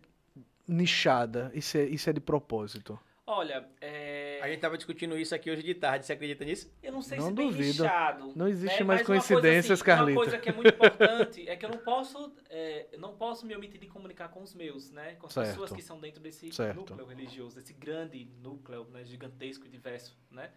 nichada, 0.68 1.50
isso 1.54 1.78
é, 1.78 1.84
isso 1.86 2.10
é 2.10 2.14
de 2.14 2.20
propósito. 2.20 3.00
Olha, 3.26 3.68
é... 3.82 4.07
A 4.48 4.52
gente 4.52 4.62
tava 4.62 4.78
discutindo 4.78 5.18
isso 5.18 5.36
aqui 5.36 5.52
hoje 5.52 5.62
de 5.62 5.74
tarde, 5.76 6.06
você 6.06 6.14
acredita 6.14 6.46
nisso? 6.46 6.72
Eu 6.82 6.94
não 6.94 7.02
sei 7.02 7.18
Não 7.18 7.28
se 7.28 7.34
bem 7.34 7.48
duvido. 7.48 7.84
nichado. 7.84 8.32
Não 8.36 8.48
existe 8.48 8.80
né? 8.80 8.86
mais 8.86 9.02
Mas 9.02 9.10
uma 9.10 9.16
coincidências, 9.18 9.72
assim, 9.80 9.84
Carlita. 9.84 10.12
Uma 10.20 10.24
coisa 10.24 10.38
que 10.40 10.50
é 10.50 10.54
muito 10.54 10.70
importante 10.74 11.50
é 11.50 11.56
que 11.58 11.66
eu 11.66 11.70
não 11.70 11.78
posso, 11.80 12.34
é, 12.50 12.88
eu 12.94 13.00
não 13.00 13.16
posso 13.18 13.46
me 13.46 13.54
omitir 13.56 13.80
de 13.80 13.88
comunicar 13.88 14.30
com 14.30 14.42
os 14.42 14.54
meus, 14.54 14.90
né? 14.92 15.16
Com 15.16 15.28
as 15.28 15.34
Certo. 15.34 15.50
pessoas 15.50 15.72
que 15.74 15.82
são 15.82 16.00
dentro 16.00 16.22
desse 16.22 16.52
Certo. 16.54 16.78
núcleo 16.78 17.06
religioso, 17.06 17.60
esse 17.60 17.74
grande 17.74 18.26
núcleo, 18.42 18.86
né? 18.92 19.04
Gigantesco 19.04 19.66
e 19.66 19.70
diverso, 19.70 20.18
né? 20.32 20.50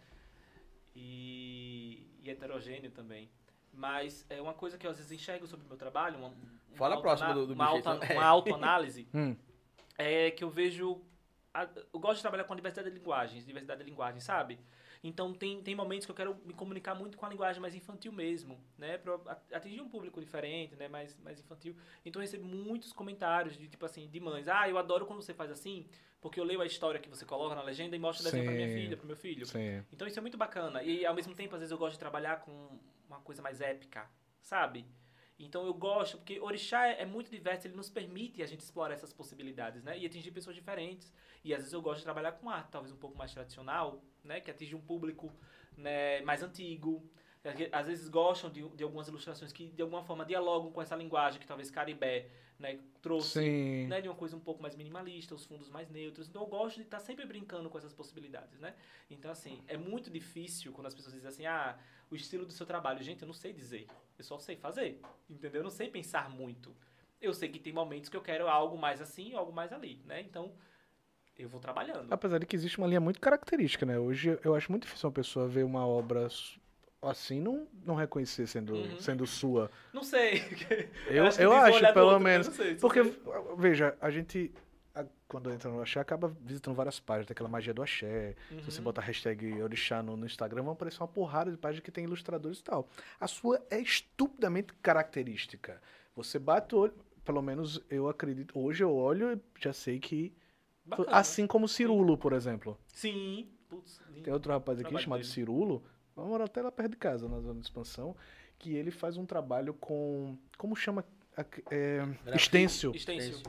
E, 0.94 2.06
e 2.22 2.30
heterogêneo 2.30 2.90
também. 2.90 3.28
Mas 3.72 4.24
é 4.28 4.40
uma 4.40 4.54
coisa 4.54 4.76
que 4.78 4.86
eu 4.86 4.90
às 4.90 4.96
vezes 4.96 5.12
enxergo 5.12 5.46
sobre 5.46 5.64
o 5.64 5.68
meu 5.68 5.76
trabalho, 5.76 6.18
uma, 6.18 6.28
uma 6.28 6.76
Fala 6.76 7.00
próximo 7.00 7.32
do- 7.34 7.46
do 7.48 7.54
uma, 7.54 7.66
auto, 7.66 7.78
então. 7.78 7.98
uma 8.16 8.24
autoanálise, 8.24 9.08
Hum, 9.14 9.34
é 9.98 10.30
que 10.30 10.42
eu 10.44 10.50
vejo. 10.50 11.00
A- 11.52 11.68
eu 11.92 11.98
gosto 12.00 12.16
de 12.16 12.22
trabalhar 12.22 12.44
com 12.44 12.52
a 12.52 12.56
diversidade 12.56 12.90
de 12.90 12.96
linguagens, 12.98 13.44
diversidade 13.44 13.82
de 13.82 13.88
linguagem, 13.90 14.20
sabe? 14.20 14.58
Então 15.02 15.32
tem, 15.32 15.62
tem 15.62 15.74
momentos 15.74 16.04
que 16.04 16.10
eu 16.12 16.16
quero 16.16 16.36
me 16.44 16.52
comunicar 16.52 16.94
muito 16.94 17.16
com 17.16 17.24
a 17.24 17.28
linguagem 17.28 17.60
mais 17.60 17.74
infantil 17.74 18.12
mesmo, 18.12 18.60
né? 18.76 18.98
Pra 18.98 19.18
atingir 19.52 19.80
um 19.80 19.88
público 19.88 20.20
diferente, 20.20 20.76
né? 20.76 20.88
Mais, 20.88 21.16
mais 21.20 21.40
infantil. 21.40 21.74
Então 22.04 22.20
eu 22.20 22.24
recebo 22.26 22.44
muitos 22.44 22.92
comentários 22.92 23.56
de 23.56 23.66
tipo 23.66 23.84
assim, 23.86 24.08
de 24.08 24.20
mães. 24.20 24.46
Ah, 24.46 24.68
eu 24.68 24.76
adoro 24.76 25.06
quando 25.06 25.22
você 25.22 25.32
faz 25.32 25.50
assim, 25.50 25.86
porque 26.20 26.38
eu 26.38 26.44
leio 26.44 26.60
a 26.60 26.66
história 26.66 27.00
que 27.00 27.08
você 27.08 27.24
coloca 27.24 27.54
na 27.54 27.62
legenda 27.62 27.96
e 27.96 27.98
mostro 27.98 28.22
desenho 28.24 28.44
pra 28.44 28.52
minha 28.52 28.68
filha, 28.68 28.96
pro 28.96 29.06
meu 29.06 29.16
filho. 29.16 29.46
sim. 29.46 29.82
Então 29.90 30.06
isso 30.06 30.18
é 30.18 30.22
muito 30.22 30.36
bacana. 30.36 30.82
E 30.82 31.06
ao 31.06 31.14
mesmo 31.14 31.34
tempo, 31.34 31.54
às 31.54 31.60
vezes 31.60 31.72
eu 31.72 31.78
gosto 31.78 31.94
de 31.94 31.98
trabalhar 31.98 32.40
com 32.40 32.78
uma 33.08 33.20
coisa 33.20 33.40
mais 33.40 33.60
épica, 33.62 34.06
sabe? 34.42 34.84
Então 35.44 35.64
eu 35.64 35.72
gosto, 35.72 36.18
porque 36.18 36.38
Orixá 36.38 36.86
é, 36.86 37.02
é 37.02 37.06
muito 37.06 37.30
diverso, 37.30 37.66
ele 37.66 37.74
nos 37.74 37.88
permite 37.88 38.42
a 38.42 38.46
gente 38.46 38.60
explorar 38.60 38.92
essas 38.92 39.12
possibilidades, 39.12 39.82
né? 39.82 39.98
E 39.98 40.04
atingir 40.04 40.30
pessoas 40.30 40.54
diferentes. 40.54 41.10
E 41.42 41.54
às 41.54 41.60
vezes 41.60 41.72
eu 41.72 41.80
gosto 41.80 41.98
de 41.98 42.04
trabalhar 42.04 42.32
com 42.32 42.50
arte, 42.50 42.70
talvez 42.70 42.92
um 42.92 42.98
pouco 42.98 43.16
mais 43.16 43.32
tradicional, 43.32 44.02
né? 44.22 44.40
Que 44.40 44.50
atinge 44.50 44.74
um 44.74 44.80
público 44.80 45.32
né, 45.76 46.20
mais 46.22 46.42
antigo. 46.42 47.02
Às 47.72 47.86
vezes 47.86 48.08
gostam 48.08 48.50
de, 48.50 48.68
de 48.70 48.84
algumas 48.84 49.08
ilustrações 49.08 49.50
que 49.50 49.68
de 49.68 49.80
alguma 49.80 50.02
forma 50.02 50.26
dialogam 50.26 50.70
com 50.70 50.82
essa 50.82 50.94
linguagem 50.94 51.40
que 51.40 51.46
talvez 51.46 51.70
Caribé 51.70 52.28
né, 52.58 52.78
trouxe 53.00 53.86
né, 53.88 54.02
de 54.02 54.08
uma 54.08 54.14
coisa 54.14 54.36
um 54.36 54.40
pouco 54.40 54.60
mais 54.60 54.76
minimalista, 54.76 55.34
os 55.34 55.46
fundos 55.46 55.70
mais 55.70 55.88
neutros. 55.88 56.28
Então 56.28 56.42
eu 56.42 56.48
gosto 56.48 56.76
de 56.76 56.82
estar 56.82 57.00
sempre 57.00 57.24
brincando 57.24 57.70
com 57.70 57.78
essas 57.78 57.94
possibilidades, 57.94 58.60
né? 58.60 58.74
Então 59.10 59.30
assim, 59.30 59.62
é 59.66 59.78
muito 59.78 60.10
difícil 60.10 60.70
quando 60.72 60.86
as 60.88 60.94
pessoas 60.94 61.14
dizem 61.14 61.28
assim: 61.28 61.46
"Ah, 61.46 61.78
o 62.10 62.14
estilo 62.14 62.44
do 62.44 62.52
seu 62.52 62.66
trabalho". 62.66 63.02
Gente, 63.02 63.22
eu 63.22 63.26
não 63.26 63.34
sei 63.34 63.54
dizer. 63.54 63.86
Eu 64.18 64.24
só 64.24 64.38
sei 64.38 64.56
fazer. 64.56 65.00
Entendeu? 65.28 65.60
Eu 65.60 65.64
não 65.64 65.70
sei 65.70 65.88
pensar 65.88 66.28
muito. 66.28 66.76
Eu 67.22 67.32
sei 67.32 67.48
que 67.48 67.58
tem 67.58 67.72
momentos 67.72 68.10
que 68.10 68.16
eu 68.16 68.22
quero 68.22 68.48
algo 68.48 68.76
mais 68.76 69.00
assim, 69.00 69.34
algo 69.34 69.50
mais 69.50 69.72
ali, 69.72 70.02
né? 70.04 70.20
Então 70.20 70.52
eu 71.38 71.48
vou 71.48 71.58
trabalhando. 71.58 72.12
Apesar 72.12 72.38
de 72.38 72.44
que 72.44 72.54
existe 72.54 72.76
uma 72.76 72.86
linha 72.86 73.00
muito 73.00 73.18
característica, 73.18 73.86
né? 73.86 73.98
Hoje 73.98 74.38
eu 74.44 74.54
acho 74.54 74.70
muito 74.70 74.82
difícil 74.82 75.08
uma 75.08 75.14
pessoa 75.14 75.48
ver 75.48 75.64
uma 75.64 75.86
obra 75.86 76.28
assim 77.02 77.40
não, 77.40 77.66
não 77.84 77.94
reconhecer 77.94 78.46
sendo, 78.46 78.74
Uhum. 78.74 79.00
sendo 79.00 79.26
sua. 79.26 79.70
Não 79.92 80.02
sei. 80.02 80.42
Eu, 81.08 81.26
acho 81.26 81.40
eu 81.40 81.52
acho, 81.52 81.80
do 81.80 81.92
pelo 81.94 82.06
outro, 82.06 82.20
menos. 82.20 82.46
Sei, 82.48 82.74
Porque, 82.76 83.02
sei. 83.04 83.22
veja, 83.56 83.96
a 84.00 84.10
gente, 84.10 84.52
a- 84.94 85.06
quando 85.26 85.50
entra 85.50 85.70
no 85.70 85.80
Axé, 85.80 85.98
acaba 86.00 86.28
visitando 86.42 86.74
várias 86.74 87.00
páginas, 87.00 87.26
tem 87.26 87.32
aquela 87.34 87.48
magia 87.48 87.72
do 87.72 87.82
Axé. 87.82 88.34
Se 88.50 88.56
você 88.62 88.78
Uhum. 88.78 88.84
botar 88.84 89.02
hashtag 89.02 89.62
Orixá 89.62 90.02
no, 90.02 90.16
no 90.16 90.26
Instagram, 90.26 90.62
vão 90.62 90.72
aparecer 90.72 91.00
uma 91.00 91.08
porrada 91.08 91.50
de 91.50 91.56
páginas 91.56 91.82
que 91.84 91.90
tem 91.90 92.04
ilustradores 92.04 92.58
e 92.58 92.64
tal. 92.64 92.88
A 93.18 93.26
sua 93.26 93.64
é 93.70 93.80
estupidamente 93.80 94.72
característica. 94.82 95.80
Você 96.14 96.38
bate 96.38 96.74
o 96.74 96.78
olho, 96.78 96.94
pelo 97.24 97.40
menos 97.40 97.80
eu 97.88 98.08
acredito, 98.08 98.58
hoje 98.58 98.82
eu 98.82 98.94
olho 98.94 99.32
e 99.32 99.40
já 99.58 99.72
sei 99.72 99.98
que. 99.98 100.34
Bacana. 100.84 101.16
Assim 101.16 101.46
como 101.46 101.68
Cirulo, 101.68 102.18
por 102.18 102.32
exemplo. 102.32 102.76
Sim. 102.88 103.48
Putz. 103.68 104.00
Tem 104.24 104.32
outro 104.32 104.50
rapaz 104.52 104.80
aqui 104.80 104.98
chamado 104.98 105.20
dele. 105.20 105.32
Cirulo, 105.32 105.84
vai 106.20 106.28
morar 106.28 106.44
até 106.44 106.62
lá 106.62 106.70
perto 106.70 106.90
de 106.92 106.96
casa, 106.96 107.28
na 107.28 107.40
zona 107.40 107.60
de 107.60 107.66
expansão, 107.66 108.16
que 108.58 108.74
ele 108.74 108.90
faz 108.90 109.16
um 109.16 109.26
trabalho 109.26 109.74
com. 109.74 110.36
Como 110.56 110.74
chama? 110.76 111.04
É. 111.70 112.00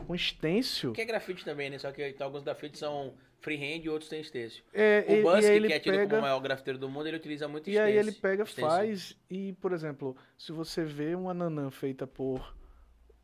Com 0.07 0.15
estêncil. 0.15 0.93
Que 0.93 1.01
é 1.01 1.05
grafite 1.05 1.43
também, 1.43 1.69
né? 1.69 1.77
Só 1.77 1.91
que 1.91 2.07
então, 2.07 2.27
alguns 2.27 2.43
grafites 2.43 2.79
são 2.79 3.13
freehand 3.41 3.81
e 3.83 3.89
outros 3.89 4.09
têm 4.09 4.21
estêncil. 4.21 4.63
É, 4.73 5.03
O 5.07 5.11
e, 5.11 5.19
e 5.19 5.23
Busk, 5.23 5.67
que 5.67 5.73
é 5.73 5.79
tido 5.79 5.93
pega, 5.95 6.07
como 6.07 6.19
o 6.19 6.21
maior 6.21 6.39
grafiteiro 6.39 6.79
do 6.79 6.87
mundo, 6.89 7.07
ele 7.07 7.17
utiliza 7.17 7.47
muito 7.47 7.69
E 7.69 7.77
aí 7.77 7.97
ele 7.97 8.11
pega, 8.11 8.45
faz 8.45 9.17
e, 9.29 9.53
por 9.53 9.73
exemplo, 9.73 10.15
se 10.37 10.51
você 10.51 10.83
vê 10.85 11.15
uma 11.15 11.33
nanã 11.33 11.69
feita 11.71 12.05
por 12.07 12.55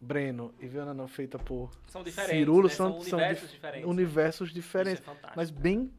Breno 0.01 0.53
e 0.59 0.67
vê 0.67 0.79
uma 0.79 0.87
nanã 0.87 1.07
feita 1.07 1.37
por 1.39 1.71
São 1.87 2.03
diferentes. 2.03 2.35
Cirulo, 2.37 2.67
né? 2.67 2.73
são, 2.73 2.99
são 3.01 3.17
universos 3.19 3.41
dif- 3.47 3.55
diferentes. 3.55 3.87
universos 3.89 4.47
Isso 4.49 4.55
diferentes. 4.55 5.07
é. 5.07 5.31
Mas 5.35 5.49
bem, 5.49 5.91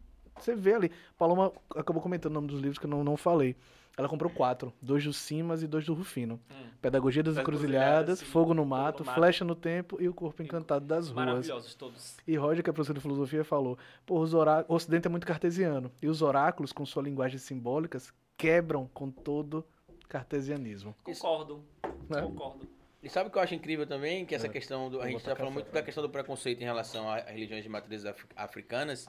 você 0.44 0.54
vê 0.54 0.74
ali. 0.74 0.92
Paloma 1.16 1.52
acabou 1.74 2.02
comentando 2.02 2.32
o 2.32 2.34
nome 2.34 2.48
dos 2.48 2.60
livros 2.60 2.78
que 2.78 2.86
eu 2.86 2.90
não, 2.90 3.02
não 3.04 3.16
falei. 3.16 3.56
Ela 3.96 4.08
comprou 4.08 4.30
quatro, 4.30 4.72
dois 4.80 5.02
do 5.02 5.12
Simas 5.12 5.60
e 5.60 5.66
dois 5.66 5.84
do 5.84 5.92
Rufino. 5.92 6.38
Hum. 6.50 6.68
Pedagogia 6.80 7.20
das 7.20 7.34
Das 7.34 7.42
Encruzilhadas. 7.42 8.22
Fogo 8.22 8.54
no 8.54 8.62
Fogo 8.62 8.70
Mato, 8.70 9.00
no 9.00 9.06
Mato. 9.06 9.18
Flecha 9.18 9.44
no 9.44 9.56
Tempo 9.56 9.96
e 10.00 10.08
o 10.08 10.14
Corpo 10.14 10.40
Encantado 10.40 10.84
das 10.84 11.06
Ruas. 11.08 11.16
Maravilhosos 11.26 11.74
todos. 11.74 12.16
E 12.24 12.36
Roger, 12.36 12.62
que 12.62 12.70
é 12.70 12.72
professor 12.72 12.94
de 12.94 13.00
filosofia, 13.00 13.42
falou: 13.42 13.76
Pô, 14.06 14.20
os 14.20 14.34
orá- 14.34 14.64
o 14.68 14.74
Ocidente 14.74 15.08
é 15.08 15.10
muito 15.10 15.26
cartesiano. 15.26 15.90
E 16.00 16.06
os 16.06 16.22
oráculos, 16.22 16.72
com 16.72 16.86
sua 16.86 17.02
linguagem 17.02 17.38
simbólicas, 17.38 18.12
quebram 18.36 18.88
com 18.94 19.10
todo 19.10 19.66
cartesianismo. 20.08 20.94
Concordo. 21.02 21.64
Né? 22.08 22.22
Concordo. 22.22 22.68
E 23.02 23.08
sabe 23.08 23.28
o 23.28 23.32
que 23.32 23.38
eu 23.38 23.42
acho 23.42 23.54
incrível 23.54 23.86
também? 23.86 24.24
Que 24.24 24.34
essa 24.34 24.46
É. 24.46 24.50
questão 24.50 24.90
do. 24.90 25.00
A 25.00 25.06
gente 25.06 25.14
botar 25.14 25.30
tá 25.30 25.36
falando 25.36 25.54
café 25.54 25.62
muito 25.64 25.72
da 25.74 25.82
questão 25.82 26.02
do 26.02 26.08
preconceito 26.10 26.60
em 26.60 26.64
relação 26.64 27.08
a 27.08 27.16
a 27.16 27.30
religiões 27.30 27.62
de 27.62 27.68
matrizes 27.68 28.06
afri- 28.06 28.26
africanas. 28.36 29.08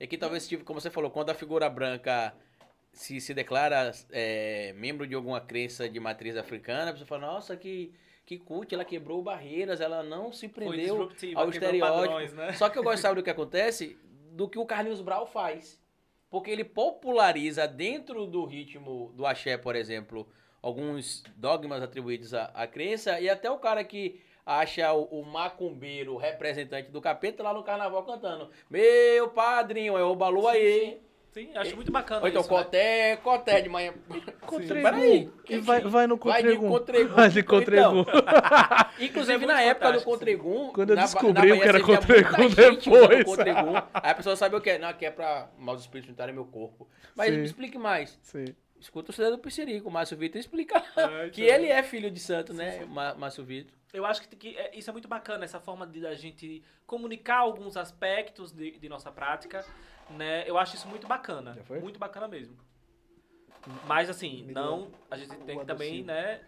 É 0.00 0.06
que 0.06 0.16
talvez, 0.16 0.46
tipo, 0.46 0.64
como 0.64 0.80
você 0.80 0.90
falou, 0.90 1.10
quando 1.10 1.30
a 1.30 1.34
figura 1.34 1.68
branca 1.68 2.34
se, 2.92 3.20
se 3.20 3.34
declara 3.34 3.92
é, 4.10 4.72
membro 4.76 5.06
de 5.06 5.14
alguma 5.14 5.40
crença 5.40 5.88
de 5.88 5.98
matriz 6.00 6.36
africana, 6.36 6.90
a 6.90 6.92
pessoa 6.92 7.06
fala, 7.06 7.26
nossa, 7.26 7.56
que, 7.56 7.92
que 8.24 8.38
cult, 8.38 8.72
ela 8.74 8.84
quebrou 8.84 9.22
barreiras, 9.22 9.80
ela 9.80 10.02
não 10.02 10.32
se 10.32 10.48
prendeu 10.48 11.10
ao 11.34 11.50
estereótipo. 11.50 11.80
padrões, 11.80 12.32
né? 12.32 12.52
Só 12.52 12.68
que 12.68 12.78
eu 12.78 12.82
gosto, 12.82 13.02
sabe 13.02 13.16
do 13.16 13.22
que 13.22 13.30
acontece? 13.30 13.98
Do 14.32 14.48
que 14.48 14.58
o 14.58 14.66
Carlinhos 14.66 15.00
Brau 15.00 15.26
faz. 15.26 15.80
Porque 16.30 16.50
ele 16.50 16.64
populariza 16.64 17.66
dentro 17.66 18.26
do 18.26 18.44
ritmo 18.44 19.12
do 19.14 19.24
axé, 19.24 19.56
por 19.56 19.74
exemplo, 19.74 20.28
alguns 20.60 21.22
dogmas 21.36 21.82
atribuídos 21.82 22.34
à, 22.34 22.44
à 22.46 22.66
crença, 22.66 23.18
e 23.20 23.28
até 23.28 23.50
o 23.50 23.58
cara 23.58 23.82
que 23.82 24.20
acha 24.48 24.90
o, 24.94 25.04
o 25.20 25.24
macumbeiro 25.26 26.16
representante 26.16 26.90
do 26.90 27.00
capeta 27.02 27.42
lá 27.42 27.52
no 27.52 27.62
carnaval 27.62 28.02
cantando 28.04 28.50
Meu 28.70 29.28
padrinho, 29.28 29.96
é 29.98 30.02
o 30.02 30.16
Balu 30.16 30.48
aí. 30.48 31.00
Sim, 31.30 31.50
acho 31.54 31.76
muito 31.76 31.92
bacana 31.92 32.22
Ou 32.22 32.28
então, 32.28 32.40
isso, 32.40 32.50
né? 32.50 32.56
Coté, 32.58 33.16
Coté 33.16 33.60
de 33.60 33.68
manhã. 33.68 33.92
Contregu. 34.40 34.82
Peraí. 34.82 35.30
E 35.48 35.58
vai, 35.58 35.80
vai 35.82 36.06
no 36.06 36.16
Vai 36.16 36.42
de 36.42 36.56
Contregu. 36.56 36.68
Contregu. 36.68 37.14
Vai 37.14 37.28
de 37.28 37.42
Contregu. 37.42 38.06
Inclusive, 38.98 39.44
É 39.44 39.46
na 39.46 39.60
época 39.60 39.92
do 39.92 40.02
Contregum. 40.02 40.72
Quando 40.72 40.90
eu 40.90 40.96
na, 40.96 41.02
descobri 41.02 41.50
na 41.50 41.56
que 41.58 41.68
era 41.68 41.80
Contregum 41.82 42.48
depois. 42.48 43.24
Contregum. 43.24 43.76
Aí 43.76 44.10
a 44.10 44.14
pessoa 44.14 44.34
sabe 44.36 44.56
o 44.56 44.60
que 44.60 44.70
é. 44.70 44.78
Não, 44.78 44.88
aqui 44.88 45.04
é 45.04 45.10
pra 45.10 45.50
maus 45.58 45.82
espíritos 45.82 46.10
entrarem 46.10 46.34
no 46.34 46.42
meu 46.42 46.50
corpo. 46.50 46.88
Mas 47.14 47.30
Sim. 47.30 47.36
me 47.40 47.44
explique 47.44 47.76
mais. 47.78 48.18
Sim. 48.22 48.46
Escuta 48.80 49.10
o 49.10 49.14
cidadão 49.14 49.36
do 49.36 49.42
Piscirico, 49.42 49.88
o 49.88 49.92
Márcio 49.92 50.16
Vitor 50.16 50.40
explica 50.40 50.82
É, 50.96 51.28
que 51.30 51.44
então. 51.44 51.54
ele 51.56 51.66
é 51.66 51.82
filho 51.82 52.10
de 52.10 52.20
santo, 52.20 52.54
né, 52.54 52.84
Ma- 52.88 53.12
Márcio 53.14 53.44
Vitor. 53.44 53.76
Eu 53.92 54.04
acho 54.04 54.22
que, 54.22 54.36
que 54.36 54.56
é- 54.56 54.76
isso 54.76 54.90
é 54.90 54.92
muito 54.92 55.08
bacana, 55.08 55.44
essa 55.44 55.60
forma 55.60 55.86
de 55.86 56.06
a 56.06 56.14
gente 56.14 56.62
comunicar 56.86 57.38
alguns 57.38 57.76
aspectos 57.76 58.52
de, 58.52 58.78
de 58.78 58.88
nossa 58.88 59.10
prática, 59.10 59.64
né? 60.10 60.48
Eu 60.48 60.58
acho 60.58 60.76
isso 60.76 60.88
muito 60.88 61.06
bacana. 61.06 61.54
Muito 61.80 61.98
bacana 61.98 62.28
mesmo. 62.28 62.56
Mas 63.86 64.08
assim, 64.08 64.44
Me 64.44 64.52
não, 64.52 64.90
a 65.10 65.16
gente 65.16 65.34
tem 65.44 65.58
que 65.58 65.64
também, 65.66 66.02
né? 66.02 66.40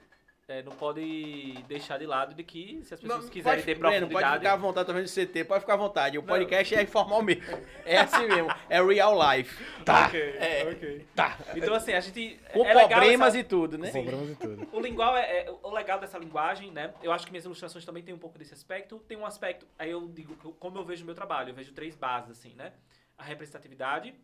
É, 0.51 0.62
não 0.62 0.72
pode 0.72 1.53
deixar 1.68 1.98
de 1.98 2.07
lado 2.07 2.34
de 2.34 2.42
que 2.42 2.80
se 2.84 2.92
as 2.94 3.01
pessoas 3.01 3.24
Não, 3.24 3.30
quiserem 3.30 3.61
pode, 3.61 3.66
ter 3.66 3.74
Breno, 3.78 3.92
pode 3.92 4.01
profundidade. 4.11 4.38
ficar 4.38 4.53
à 4.53 4.57
vontade 4.57 4.86
também 4.86 5.05
de 5.05 5.11
CT, 5.11 5.44
pode 5.44 5.61
ficar 5.61 5.74
à 5.74 5.76
vontade. 5.76 6.18
O 6.18 6.22
podcast 6.22 6.74
é 6.74 6.82
informal 6.82 7.22
mesmo. 7.22 7.42
É 7.84 7.98
assim 7.98 8.26
mesmo, 8.26 8.48
é 8.68 8.82
real 8.82 9.16
life. 9.36 9.64
Tá. 9.84 10.07
Ok, 10.07 10.20
É. 10.20 10.68
ok. 10.70 11.07
Tá. 11.14 11.38
Então 11.55 11.74
assim, 11.74 11.92
a 11.92 12.01
gente 12.01 12.38
Com 12.53 12.64
é 12.64 12.86
problemas 12.88 13.28
essa- 13.28 13.38
e 13.38 13.44
tudo, 13.44 13.78
né? 13.78 13.90
Problemas 13.90 14.30
e 14.30 14.34
tudo. 14.36 14.68
O 14.72 14.80
lingual 14.80 15.16
é, 15.16 15.22
é- 15.46 15.51
o 15.62 15.70
legal 15.70 15.98
dessa 16.01 16.18
linguagem, 16.18 16.70
né? 16.70 16.92
Eu 17.03 17.12
acho 17.12 17.24
que 17.24 17.32
minhas 17.32 17.44
ilustrações 17.44 17.84
também 17.84 18.03
tem 18.03 18.14
um 18.14 18.18
pouco 18.18 18.38
desse 18.38 18.53
aspecto. 18.55 18.98
Tem 19.07 19.16
um 19.16 19.24
aspecto, 19.26 19.66
aí 19.78 19.90
eu 19.90 20.09
digo 20.09 20.34
como 20.59 20.78
eu 20.78 20.84
vejo 20.84 21.03
o 21.03 21.07
meu 21.07 21.14
trabalho, 21.14 21.51
eu 21.51 21.55
vejo 21.55 21.72
três 21.72 21.94
bases 21.96 22.30
assim, 22.32 22.55
né? 22.55 22.72
A 23.16 23.22
representatividade, 23.22 24.14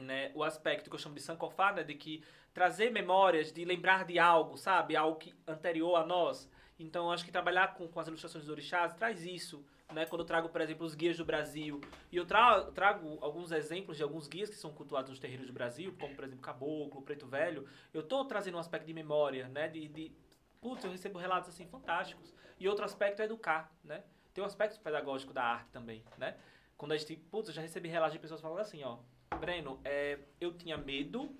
né? 0.00 0.30
O 0.34 0.42
aspecto 0.42 0.88
que 0.88 0.96
eu 0.96 0.98
chamo 0.98 1.14
de 1.14 1.20
sankofá, 1.20 1.72
né? 1.72 1.82
De 1.82 1.94
que 1.94 2.22
trazer 2.52 2.90
memórias, 2.90 3.52
de 3.52 3.64
lembrar 3.64 4.04
de 4.04 4.18
algo, 4.18 4.56
sabe? 4.56 4.96
Algo 4.96 5.18
que 5.18 5.34
anterior 5.46 5.96
a 5.96 6.04
nós. 6.04 6.48
Então, 6.78 7.12
acho 7.12 7.24
que 7.24 7.30
trabalhar 7.30 7.74
com, 7.74 7.86
com 7.88 8.00
as 8.00 8.08
ilustrações 8.08 8.44
dos 8.44 8.50
orixás 8.50 8.94
traz 8.94 9.24
isso, 9.24 9.64
né? 9.92 10.06
Quando 10.06 10.22
eu 10.22 10.26
trago, 10.26 10.48
por 10.48 10.60
exemplo, 10.60 10.84
os 10.84 10.94
guias 10.94 11.16
do 11.16 11.24
Brasil. 11.24 11.80
E 12.10 12.16
eu 12.16 12.26
tra 12.26 12.64
trago 12.72 13.18
alguns 13.20 13.52
exemplos 13.52 13.96
de 13.96 14.02
alguns 14.02 14.26
guias 14.26 14.48
que 14.48 14.56
são 14.56 14.72
cultuados 14.72 15.10
nos 15.10 15.18
terreiros 15.18 15.46
do 15.46 15.52
Brasil, 15.52 15.94
como, 15.98 16.14
por 16.14 16.24
exemplo, 16.24 16.42
Caboclo, 16.42 17.02
Preto 17.02 17.26
Velho. 17.26 17.68
Eu 17.92 18.02
tô 18.02 18.24
trazendo 18.24 18.56
um 18.56 18.60
aspecto 18.60 18.86
de 18.86 18.94
memória, 18.94 19.48
né? 19.48 19.68
De, 19.68 19.88
de 19.88 20.12
putz, 20.60 20.84
eu 20.84 20.90
recebo 20.90 21.18
relatos 21.18 21.48
assim 21.48 21.66
fantásticos. 21.66 22.34
E 22.58 22.68
outro 22.68 22.84
aspecto 22.84 23.20
é 23.20 23.24
educar, 23.24 23.72
né? 23.84 24.02
Tem 24.32 24.42
um 24.42 24.46
aspecto 24.46 24.80
pedagógico 24.80 25.32
da 25.32 25.42
arte 25.42 25.70
também, 25.70 26.02
né? 26.16 26.36
Quando 26.76 26.92
a 26.92 26.96
gente, 26.96 27.16
putz, 27.16 27.48
eu 27.48 27.54
já 27.54 27.62
recebi 27.62 27.88
relatos 27.88 28.14
de 28.14 28.18
pessoas 28.18 28.40
falando 28.40 28.60
assim, 28.60 28.82
ó, 28.82 28.98
Breno, 29.34 29.80
é, 29.84 30.18
eu 30.40 30.52
tinha 30.54 30.76
medo, 30.76 31.36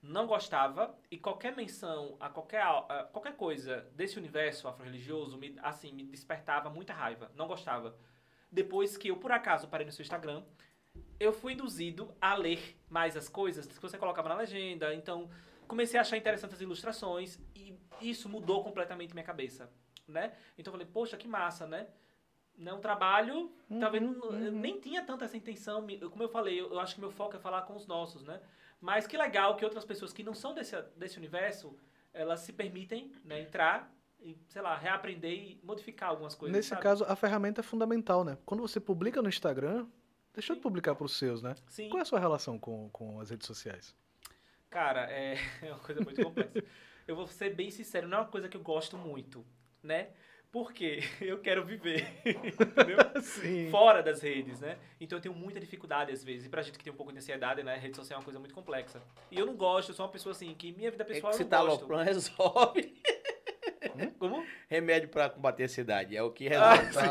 não 0.00 0.26
gostava 0.26 0.96
e 1.10 1.18
qualquer 1.18 1.56
menção 1.56 2.16
a 2.20 2.28
qualquer 2.28 2.62
a 2.62 3.08
qualquer 3.12 3.36
coisa 3.36 3.88
desse 3.94 4.18
universo 4.18 4.68
afro-religioso 4.68 5.36
me, 5.36 5.56
assim 5.62 5.92
me 5.92 6.04
despertava 6.04 6.70
muita 6.70 6.92
raiva, 6.92 7.30
não 7.34 7.46
gostava. 7.46 7.96
Depois 8.50 8.96
que 8.96 9.08
eu 9.08 9.16
por 9.16 9.32
acaso 9.32 9.68
parei 9.68 9.84
no 9.84 9.92
seu 9.92 10.02
Instagram, 10.02 10.42
eu 11.18 11.32
fui 11.32 11.52
induzido 11.52 12.14
a 12.20 12.34
ler 12.34 12.80
mais 12.88 13.16
as 13.16 13.28
coisas 13.28 13.66
que 13.66 13.80
você 13.80 13.98
colocava 13.98 14.28
na 14.28 14.36
legenda, 14.36 14.94
então 14.94 15.28
comecei 15.66 15.98
a 15.98 16.02
achar 16.02 16.16
interessantes 16.16 16.56
as 16.56 16.62
ilustrações 16.62 17.38
e 17.54 17.78
isso 18.00 18.28
mudou 18.28 18.62
completamente 18.62 19.12
minha 19.12 19.24
cabeça, 19.24 19.70
né? 20.06 20.32
Então 20.56 20.72
eu 20.72 20.78
falei, 20.78 20.92
poxa, 20.92 21.16
que 21.16 21.28
massa, 21.28 21.66
né? 21.66 21.88
Né, 22.58 22.72
um 22.72 22.80
trabalho, 22.80 23.52
talvez 23.78 24.02
não- 24.02 24.32
eu 24.32 24.50
nem 24.50 24.80
tinha 24.80 25.04
tanta 25.04 25.24
essa 25.24 25.36
intenção, 25.36 25.86
como 26.10 26.24
eu 26.24 26.28
falei, 26.28 26.60
eu, 26.60 26.72
eu 26.72 26.80
acho 26.80 26.96
que 26.96 27.00
meu 27.00 27.10
foco 27.10 27.36
é 27.36 27.38
falar 27.38 27.62
com 27.62 27.76
os 27.76 27.86
nossos, 27.86 28.24
né? 28.24 28.40
Mas 28.80 29.06
que 29.06 29.16
legal 29.16 29.56
que 29.56 29.64
outras 29.64 29.84
pessoas 29.84 30.12
que 30.12 30.24
não 30.24 30.34
são 30.34 30.52
desse, 30.52 30.80
desse 30.96 31.18
universo, 31.18 31.76
elas 32.12 32.40
se 32.40 32.52
permitem 32.52 33.12
né, 33.24 33.40
entrar 33.40 33.92
e, 34.20 34.36
sei 34.48 34.60
lá, 34.60 34.76
reaprender 34.76 35.32
e 35.32 35.60
modificar 35.62 36.08
algumas 36.10 36.34
coisas. 36.34 36.56
Nesse 36.56 36.70
sabe? 36.70 36.82
caso, 36.82 37.04
a 37.04 37.14
ferramenta 37.14 37.60
é 37.60 37.62
fundamental, 37.62 38.24
né? 38.24 38.36
Quando 38.44 38.60
você 38.60 38.80
publica 38.80 39.22
no 39.22 39.28
Instagram, 39.28 39.86
deixa 40.34 40.54
Sim. 40.54 40.60
publicar 40.60 40.94
para 40.94 41.04
os 41.04 41.16
seus, 41.16 41.42
né? 41.42 41.54
Sim. 41.68 41.88
Qual 41.88 42.00
é 42.00 42.02
a 42.02 42.04
sua 42.04 42.18
relação 42.18 42.58
com, 42.58 42.88
com 42.90 43.20
as 43.20 43.30
redes 43.30 43.46
sociais? 43.46 43.94
Cara, 44.68 45.10
é, 45.10 45.36
é 45.62 45.70
uma 45.70 45.78
coisa 45.78 46.00
muito 46.02 46.22
complexa. 46.22 46.64
eu 47.06 47.14
vou 47.14 47.26
ser 47.26 47.54
bem 47.54 47.70
sincero, 47.70 48.08
não 48.08 48.18
é 48.18 48.20
uma 48.22 48.28
coisa 48.28 48.48
que 48.48 48.56
eu 48.56 48.62
gosto 48.62 48.96
muito, 48.96 49.46
né? 49.82 50.10
Porque 50.50 51.00
eu 51.20 51.38
quero 51.38 51.64
viver. 51.64 52.06
Fora 53.70 54.02
das 54.02 54.20
redes, 54.22 54.60
né? 54.60 54.78
Então 55.00 55.18
eu 55.18 55.22
tenho 55.22 55.34
muita 55.34 55.60
dificuldade 55.60 56.12
às 56.12 56.24
vezes. 56.24 56.46
E 56.46 56.48
pra 56.48 56.62
gente 56.62 56.78
que 56.78 56.84
tem 56.84 56.92
um 56.92 56.96
pouco 56.96 57.12
de 57.12 57.18
ansiedade, 57.18 57.62
né? 57.62 57.76
Rede 57.76 57.96
social 57.96 58.16
é 58.16 58.20
uma 58.20 58.24
coisa 58.24 58.38
muito 58.38 58.54
complexa. 58.54 59.02
E 59.30 59.38
eu 59.38 59.44
não 59.46 59.56
gosto, 59.56 59.90
eu 59.90 59.94
sou 59.94 60.06
uma 60.06 60.12
pessoa 60.12 60.32
assim, 60.32 60.54
que 60.54 60.72
minha 60.72 60.90
vida 60.90 61.04
É 61.04 61.06
pessoal 61.06 61.32
que 61.32 61.38
eu 61.38 61.44
não 61.44 61.48
tá 61.50 61.58
gosto. 61.58 61.78
aloprando, 61.80 62.04
resolve. 62.04 62.94
Como? 64.18 64.44
Remédio 64.68 65.08
pra 65.08 65.28
combater 65.28 65.62
a 65.64 65.66
ansiedade. 65.66 66.16
É 66.16 66.22
o 66.22 66.30
que 66.30 66.48
Ah, 66.48 66.74
resolve. 66.74 67.08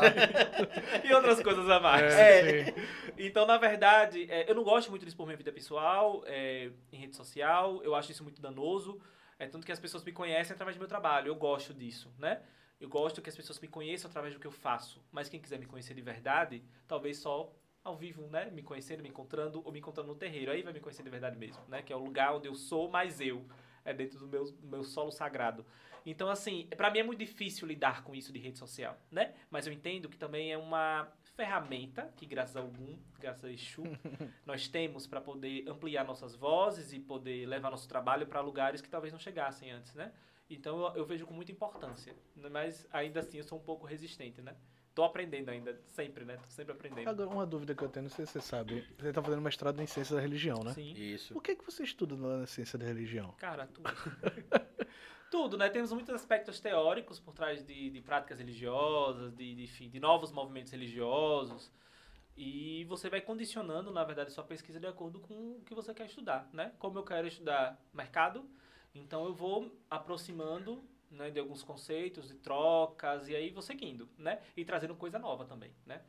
e 1.08 1.12
outras 1.14 1.42
coisas 1.42 1.68
a 1.68 1.80
mais. 1.80 2.12
É, 2.14 2.64
sim. 2.64 2.72
Então, 3.18 3.46
na 3.46 3.56
verdade, 3.56 4.26
é, 4.30 4.50
eu 4.50 4.54
não 4.54 4.64
gosto 4.64 4.90
muito 4.90 5.02
de 5.02 5.08
expor 5.08 5.26
minha 5.26 5.36
vida 5.36 5.52
pessoal 5.52 6.22
é, 6.26 6.70
em 6.92 6.96
rede 6.98 7.16
social. 7.16 7.80
Eu 7.82 7.94
acho 7.94 8.10
isso 8.10 8.22
muito 8.22 8.40
danoso. 8.42 9.00
É 9.38 9.46
tanto 9.46 9.64
que 9.64 9.72
as 9.72 9.78
pessoas 9.78 10.02
me 10.04 10.12
conhecem 10.12 10.52
através 10.54 10.76
do 10.76 10.80
meu 10.80 10.88
trabalho. 10.88 11.28
Eu 11.28 11.36
gosto 11.36 11.72
disso, 11.72 12.12
né? 12.18 12.40
Eu 12.80 12.88
gosto 12.88 13.20
que 13.20 13.28
as 13.28 13.36
pessoas 13.36 13.58
me 13.58 13.68
conheçam 13.68 14.08
através 14.08 14.34
do 14.34 14.40
que 14.40 14.46
eu 14.46 14.52
faço. 14.52 15.02
Mas 15.10 15.28
quem 15.28 15.40
quiser 15.40 15.58
me 15.58 15.66
conhecer 15.66 15.94
de 15.94 16.02
verdade, 16.02 16.62
talvez 16.86 17.18
só 17.18 17.52
ao 17.82 17.96
vivo, 17.96 18.28
né? 18.28 18.50
Me 18.50 18.62
conhecendo, 18.62 19.02
me 19.02 19.08
encontrando 19.08 19.62
ou 19.64 19.72
me 19.72 19.78
encontrando 19.78 20.08
no 20.08 20.14
terreiro. 20.14 20.52
Aí 20.52 20.62
vai 20.62 20.72
me 20.72 20.80
conhecer 20.80 21.02
de 21.02 21.10
verdade 21.10 21.36
mesmo, 21.36 21.62
né? 21.68 21.82
Que 21.82 21.92
é 21.92 21.96
o 21.96 21.98
lugar 21.98 22.34
onde 22.36 22.46
eu 22.46 22.54
sou 22.54 22.88
mais 22.88 23.20
eu. 23.20 23.44
É 23.84 23.92
dentro 23.92 24.18
do 24.18 24.28
meu, 24.28 24.44
meu 24.62 24.84
solo 24.84 25.10
sagrado. 25.10 25.64
Então, 26.04 26.28
assim, 26.28 26.66
pra 26.76 26.90
mim 26.90 27.00
é 27.00 27.02
muito 27.02 27.18
difícil 27.18 27.66
lidar 27.66 28.02
com 28.02 28.14
isso 28.14 28.32
de 28.32 28.38
rede 28.38 28.58
social, 28.58 28.98
né? 29.10 29.34
Mas 29.50 29.66
eu 29.66 29.72
entendo 29.72 30.08
que 30.08 30.16
também 30.16 30.52
é 30.52 30.58
uma 30.58 31.08
ferramenta 31.36 32.12
que, 32.16 32.26
graças 32.26 32.56
a 32.56 32.60
algum, 32.60 32.96
graças 33.18 33.44
a 33.44 33.50
Exu, 33.50 33.82
nós 34.44 34.68
temos 34.68 35.06
para 35.06 35.20
poder 35.20 35.68
ampliar 35.68 36.04
nossas 36.04 36.34
vozes 36.34 36.92
e 36.92 36.98
poder 36.98 37.46
levar 37.46 37.70
nosso 37.70 37.88
trabalho 37.88 38.26
para 38.26 38.40
lugares 38.40 38.80
que 38.80 38.88
talvez 38.88 39.12
não 39.12 39.20
chegassem 39.20 39.70
antes, 39.70 39.94
né? 39.94 40.12
Então 40.50 40.86
eu, 40.86 40.96
eu 40.96 41.04
vejo 41.04 41.26
com 41.26 41.34
muita 41.34 41.52
importância, 41.52 42.14
né? 42.34 42.48
mas 42.48 42.86
ainda 42.92 43.20
assim 43.20 43.38
eu 43.38 43.44
sou 43.44 43.58
um 43.58 43.62
pouco 43.62 43.86
resistente, 43.86 44.40
né? 44.40 44.56
Tô 44.94 45.04
aprendendo 45.04 45.48
ainda, 45.50 45.80
sempre, 45.86 46.24
né? 46.24 46.36
Tô 46.38 46.50
sempre 46.50 46.72
aprendendo. 46.72 47.08
Agora, 47.08 47.28
uma 47.28 47.46
dúvida 47.46 47.72
que 47.72 47.82
eu 47.82 47.88
tenho, 47.88 48.04
não 48.04 48.10
sei 48.10 48.26
se 48.26 48.32
você 48.32 48.40
sabe. 48.40 48.84
Você 48.98 49.12
tá 49.12 49.22
fazendo 49.22 49.40
mestrado 49.40 49.80
em 49.80 49.86
ciência 49.86 50.16
da 50.16 50.20
religião, 50.20 50.58
né? 50.64 50.72
Sim. 50.72 50.92
Isso. 50.92 51.38
O 51.38 51.40
que, 51.40 51.54
que 51.54 51.64
você 51.64 51.84
estuda 51.84 52.16
lá 52.16 52.38
na 52.38 52.46
ciência 52.46 52.76
da 52.76 52.84
religião? 52.84 53.30
Cara, 53.38 53.68
tudo. 53.68 53.88
tudo, 55.30 55.56
né? 55.56 55.68
Temos 55.68 55.92
muitos 55.92 56.12
aspectos 56.12 56.58
teóricos 56.58 57.20
por 57.20 57.32
trás 57.32 57.64
de, 57.64 57.90
de 57.90 58.00
práticas 58.00 58.40
religiosas, 58.40 59.32
de, 59.36 59.54
de, 59.54 59.62
enfim, 59.62 59.88
de 59.88 60.00
novos 60.00 60.32
movimentos 60.32 60.72
religiosos. 60.72 61.70
E 62.36 62.84
você 62.86 63.08
vai 63.08 63.20
condicionando, 63.20 63.92
na 63.92 64.02
verdade, 64.02 64.32
sua 64.32 64.42
pesquisa 64.42 64.80
de 64.80 64.86
acordo 64.88 65.20
com 65.20 65.34
o 65.34 65.62
que 65.64 65.74
você 65.74 65.94
quer 65.94 66.06
estudar, 66.06 66.48
né? 66.52 66.72
Como 66.78 66.98
eu 66.98 67.04
quero 67.04 67.28
estudar 67.28 67.80
mercado, 67.92 68.48
então 68.94 69.24
eu 69.26 69.34
vou 69.34 69.70
aproximando 69.90 70.82
né, 71.10 71.30
de 71.30 71.40
alguns 71.40 71.62
conceitos, 71.62 72.28
de 72.28 72.34
trocas, 72.34 73.28
e 73.28 73.34
aí 73.34 73.50
vou 73.50 73.62
seguindo, 73.62 74.08
né? 74.18 74.40
E 74.56 74.64
trazendo 74.64 74.94
coisa 74.94 75.18
nova 75.18 75.44
também, 75.44 75.72
né? 75.86 76.02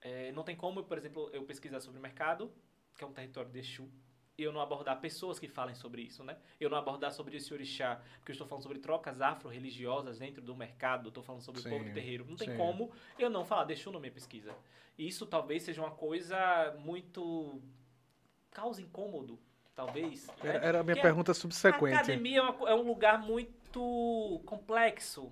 É, 0.00 0.30
não 0.32 0.44
tem 0.44 0.54
como, 0.54 0.84
por 0.84 0.98
exemplo, 0.98 1.28
eu 1.32 1.44
pesquisar 1.44 1.80
sobre 1.80 2.00
mercado, 2.00 2.52
que 2.96 3.02
é 3.02 3.06
um 3.06 3.12
território 3.12 3.50
de 3.50 3.58
Exu, 3.58 3.90
e 4.38 4.42
eu 4.42 4.52
não 4.52 4.60
abordar 4.60 5.00
pessoas 5.00 5.38
que 5.38 5.48
falem 5.48 5.74
sobre 5.74 6.02
isso, 6.02 6.22
né? 6.22 6.36
Eu 6.60 6.68
não 6.68 6.76
abordar 6.76 7.10
sobre 7.10 7.36
esse 7.36 7.52
orixá, 7.52 8.02
porque 8.18 8.32
eu 8.32 8.34
estou 8.34 8.46
falando 8.46 8.62
sobre 8.62 8.78
trocas 8.78 9.20
afro-religiosas 9.20 10.18
dentro 10.18 10.42
do 10.42 10.54
mercado, 10.54 11.08
estou 11.08 11.22
falando 11.22 11.42
sobre 11.42 11.62
Sim, 11.62 11.68
o 11.68 11.72
povo 11.72 11.84
de 11.84 11.92
terreiro. 11.92 12.26
Não 12.28 12.36
tem 12.36 12.50
sim. 12.50 12.56
como 12.56 12.92
eu 13.18 13.30
não 13.30 13.44
falar 13.44 13.64
de 13.64 13.72
Exu 13.72 13.90
na 13.90 13.98
minha 13.98 14.12
pesquisa. 14.12 14.54
Isso 14.98 15.26
talvez 15.26 15.62
seja 15.62 15.80
uma 15.80 15.90
coisa 15.90 16.76
muito... 16.78 17.60
causa 18.50 18.80
incômodo, 18.82 19.38
talvez. 19.76 20.26
né? 20.26 20.34
Era, 20.42 20.58
era 20.66 20.80
a 20.80 20.82
minha 20.82 20.96
Porque 20.96 21.02
pergunta 21.06 21.30
a 21.30 21.34
subsequente. 21.34 21.94
academia 21.94 22.38
é, 22.38 22.42
uma 22.42 22.70
é 22.70 22.74
um 22.74 22.82
lugar 22.82 23.18
muito 23.20 24.40
complexo, 24.46 25.30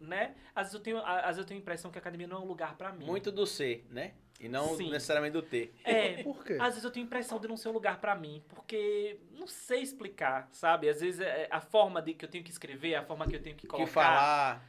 né? 0.00 0.34
Às 0.54 0.64
vezes 0.66 0.74
eu 0.74 0.80
tenho, 0.80 0.98
a- 0.98 1.20
às 1.20 1.26
vezes 1.26 1.38
eu 1.38 1.44
tenho 1.46 1.60
a 1.60 1.62
impressão 1.62 1.90
que 1.90 1.96
a 1.96 2.00
academia 2.00 2.26
não 2.26 2.38
é 2.38 2.40
um 2.40 2.44
lugar 2.46 2.76
pra 2.76 2.92
mim. 2.92 3.06
Muito 3.06 3.30
do 3.32 3.46
ser, 3.46 3.86
né? 3.90 4.14
E 4.38 4.48
não 4.50 4.76
Sim. 4.76 4.90
necessariamente 4.90 5.32
do 5.32 5.40
ter. 5.40 5.72
É, 5.82 6.22
Por 6.24 6.44
quê? 6.44 6.54
às 6.60 6.68
vezes 6.74 6.84
eu 6.84 6.90
tenho 6.90 7.04
a 7.04 7.06
impressão 7.06 7.38
de 7.40 7.48
não 7.48 7.56
ser 7.56 7.68
um 7.68 7.72
lugar 7.72 7.98
pra 8.00 8.14
mim, 8.14 8.42
porque 8.48 9.18
não 9.32 9.46
sei 9.46 9.80
explicar, 9.80 10.48
sabe? 10.52 10.88
Às 10.90 11.00
vezes 11.00 11.20
é 11.20 11.48
a 11.50 11.60
forma 11.60 12.02
de 12.02 12.12
que 12.12 12.24
eu 12.24 12.28
tenho 12.28 12.44
que 12.44 12.50
escrever, 12.50 12.96
a 12.96 13.02
forma 13.02 13.26
que 13.26 13.36
eu 13.36 13.40
tenho 13.42 13.56
que 13.56 13.66
colocar. 13.66 13.86
que 13.86 13.94
falar, 13.94 14.62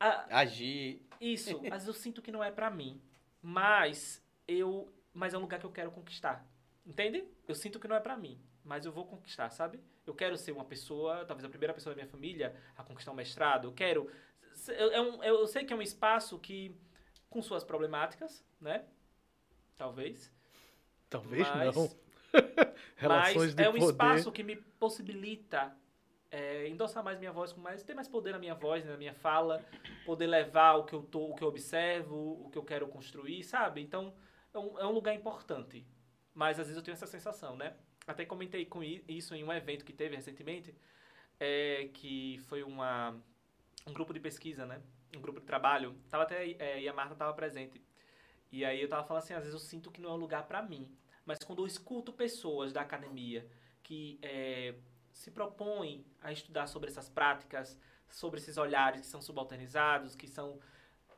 a- 0.00 0.38
agir. 0.40 1.06
isso, 1.20 1.50
às 1.70 1.84
vezes 1.84 1.86
eu 1.88 1.94
sinto 1.94 2.20
que 2.20 2.32
não 2.32 2.42
é 2.42 2.50
pra 2.50 2.68
mim, 2.68 3.00
mas 3.40 4.20
eu, 4.48 4.92
mas 5.14 5.34
é 5.34 5.38
um 5.38 5.42
lugar 5.42 5.60
que 5.60 5.66
eu 5.66 5.70
quero 5.70 5.90
conquistar. 5.92 6.44
Entende? 6.86 7.24
Eu 7.48 7.54
sinto 7.54 7.80
que 7.80 7.88
não 7.88 7.96
é 7.96 8.00
pra 8.00 8.16
mim, 8.16 8.40
mas 8.64 8.86
eu 8.86 8.92
vou 8.92 9.04
conquistar, 9.04 9.50
sabe? 9.50 9.80
Eu 10.06 10.14
quero 10.14 10.36
ser 10.36 10.52
uma 10.52 10.64
pessoa, 10.64 11.24
talvez 11.24 11.44
a 11.44 11.48
primeira 11.48 11.74
pessoa 11.74 11.94
da 11.94 12.00
minha 12.00 12.10
família 12.10 12.54
a 12.76 12.84
conquistar 12.84 13.10
um 13.10 13.14
mestrado. 13.14 13.68
Eu 13.68 13.72
quero 13.72 14.08
é 14.68 15.00
um- 15.00 15.22
eu 15.22 15.46
sei 15.46 15.64
que 15.64 15.72
é 15.72 15.76
um 15.76 15.82
espaço 15.82 16.38
que 16.38 16.74
com 17.28 17.42
suas 17.42 17.62
problemáticas, 17.64 18.44
né? 18.60 18.84
Talvez. 19.76 20.32
Talvez 21.10 21.46
mas- 21.48 21.74
não. 21.76 21.90
Relações 22.96 23.36
Mas 23.36 23.54
de 23.54 23.62
é 23.62 23.68
um 23.68 23.72
poder. 23.72 23.84
espaço 23.90 24.32
que 24.32 24.42
me 24.42 24.56
possibilita 24.56 25.76
é, 26.30 26.66
endossar 26.68 27.04
mais 27.04 27.18
minha 27.18 27.30
voz, 27.32 27.52
com 27.52 27.60
mais, 27.60 27.82
ter 27.84 27.94
mais 27.94 28.08
poder 28.08 28.32
na 28.32 28.38
minha 28.38 28.54
voz, 28.54 28.84
né, 28.84 28.90
na 28.90 28.96
minha 28.96 29.14
fala, 29.14 29.64
poder 30.04 30.26
levar 30.26 30.74
o 30.74 30.84
que 30.84 30.92
eu 30.92 31.02
tô, 31.02 31.30
o 31.30 31.34
que 31.34 31.42
eu 31.42 31.48
observo, 31.48 32.44
o 32.44 32.50
que 32.50 32.58
eu 32.58 32.64
quero 32.64 32.88
construir, 32.88 33.42
sabe? 33.44 33.80
Então 33.80 34.12
é 34.52 34.58
um, 34.58 34.78
é 34.80 34.86
um 34.86 34.90
lugar 34.92 35.14
importante. 35.14 35.86
Mas 36.36 36.60
às 36.60 36.68
vezes 36.68 36.76
eu 36.76 36.82
tenho 36.84 36.94
essa 36.94 37.06
sensação, 37.08 37.56
né? 37.56 37.74
Até 38.06 38.24
comentei 38.24 38.64
com 38.64 38.80
isso 38.84 39.34
em 39.34 39.42
um 39.42 39.52
evento 39.52 39.84
que 39.84 39.92
teve 39.92 40.14
recentemente, 40.14 40.72
é, 41.40 41.88
que 41.92 42.38
foi 42.46 42.62
uma, 42.62 43.16
um 43.84 43.92
grupo 43.92 44.14
de 44.14 44.20
pesquisa, 44.20 44.64
né? 44.64 44.80
um 45.14 45.20
grupo 45.20 45.40
de 45.40 45.46
trabalho, 45.46 45.96
tava 46.10 46.24
até, 46.24 46.44
é, 46.58 46.80
e 46.80 46.88
a 46.88 46.92
Marta 46.92 47.14
tava 47.14 47.32
presente. 47.32 47.82
E 48.52 48.64
aí 48.64 48.80
eu 48.80 48.88
tava 48.88 49.06
falando 49.06 49.22
assim, 49.22 49.34
às 49.34 49.40
vezes 49.40 49.54
eu 49.54 49.60
sinto 49.60 49.90
que 49.90 50.00
não 50.00 50.10
é 50.10 50.12
um 50.12 50.18
lugar 50.18 50.46
para 50.46 50.62
mim. 50.62 50.88
Mas 51.24 51.38
quando 51.38 51.62
eu 51.62 51.66
escuto 51.66 52.12
pessoas 52.12 52.72
da 52.72 52.82
academia 52.82 53.46
que 53.82 54.18
é, 54.22 54.74
se 55.12 55.30
propõem 55.30 56.04
a 56.20 56.32
estudar 56.32 56.66
sobre 56.66 56.90
essas 56.90 57.08
práticas, 57.08 57.78
sobre 58.08 58.38
esses 58.38 58.56
olhares 58.56 59.00
que 59.00 59.06
são 59.06 59.20
subalternizados, 59.20 60.14
que 60.14 60.28
são 60.28 60.60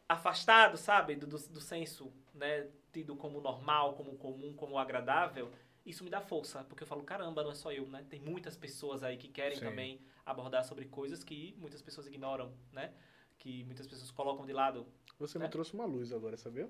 afastados, 0.09 0.81
sabe, 0.81 1.15
do, 1.17 1.27
do, 1.27 1.39
do 1.39 1.61
senso, 1.61 2.13
né, 2.35 2.67
tido 2.93 3.15
como 3.17 3.41
normal, 3.41 3.95
como 3.95 4.17
comum, 4.17 4.53
como 4.55 4.79
agradável, 4.79 5.51
isso 5.85 6.03
me 6.05 6.11
dá 6.11 6.21
força, 6.21 6.65
porque 6.65 6.83
eu 6.83 6.87
falo, 6.87 7.03
caramba, 7.03 7.43
não 7.43 7.51
é 7.51 7.55
só 7.55 7.73
eu, 7.73 7.87
né? 7.89 8.05
Tem 8.11 8.21
muitas 8.21 8.57
pessoas 8.57 9.03
aí 9.03 9.17
que 9.17 9.29
querem 9.29 9.59
Sim. 9.59 9.65
também 9.65 10.01
abordar 10.25 10.65
sobre 10.65 10.85
coisas 10.87 11.25
que 11.25 11.55
muitas 11.59 11.81
pessoas 11.81 12.07
ignoram, 12.07 12.53
né? 12.73 12.93
Que 13.39 13.65
muitas 13.65 13.87
pessoas 13.87 14.11
colocam 14.11 14.45
de 14.45 14.53
lado. 14.53 14.87
Você 15.19 15.39
É. 15.39 15.41
me 15.41 15.49
trouxe 15.49 15.73
uma 15.75 15.87
luz 15.87 16.13
agora, 16.13 16.37
sabia? 16.37 16.69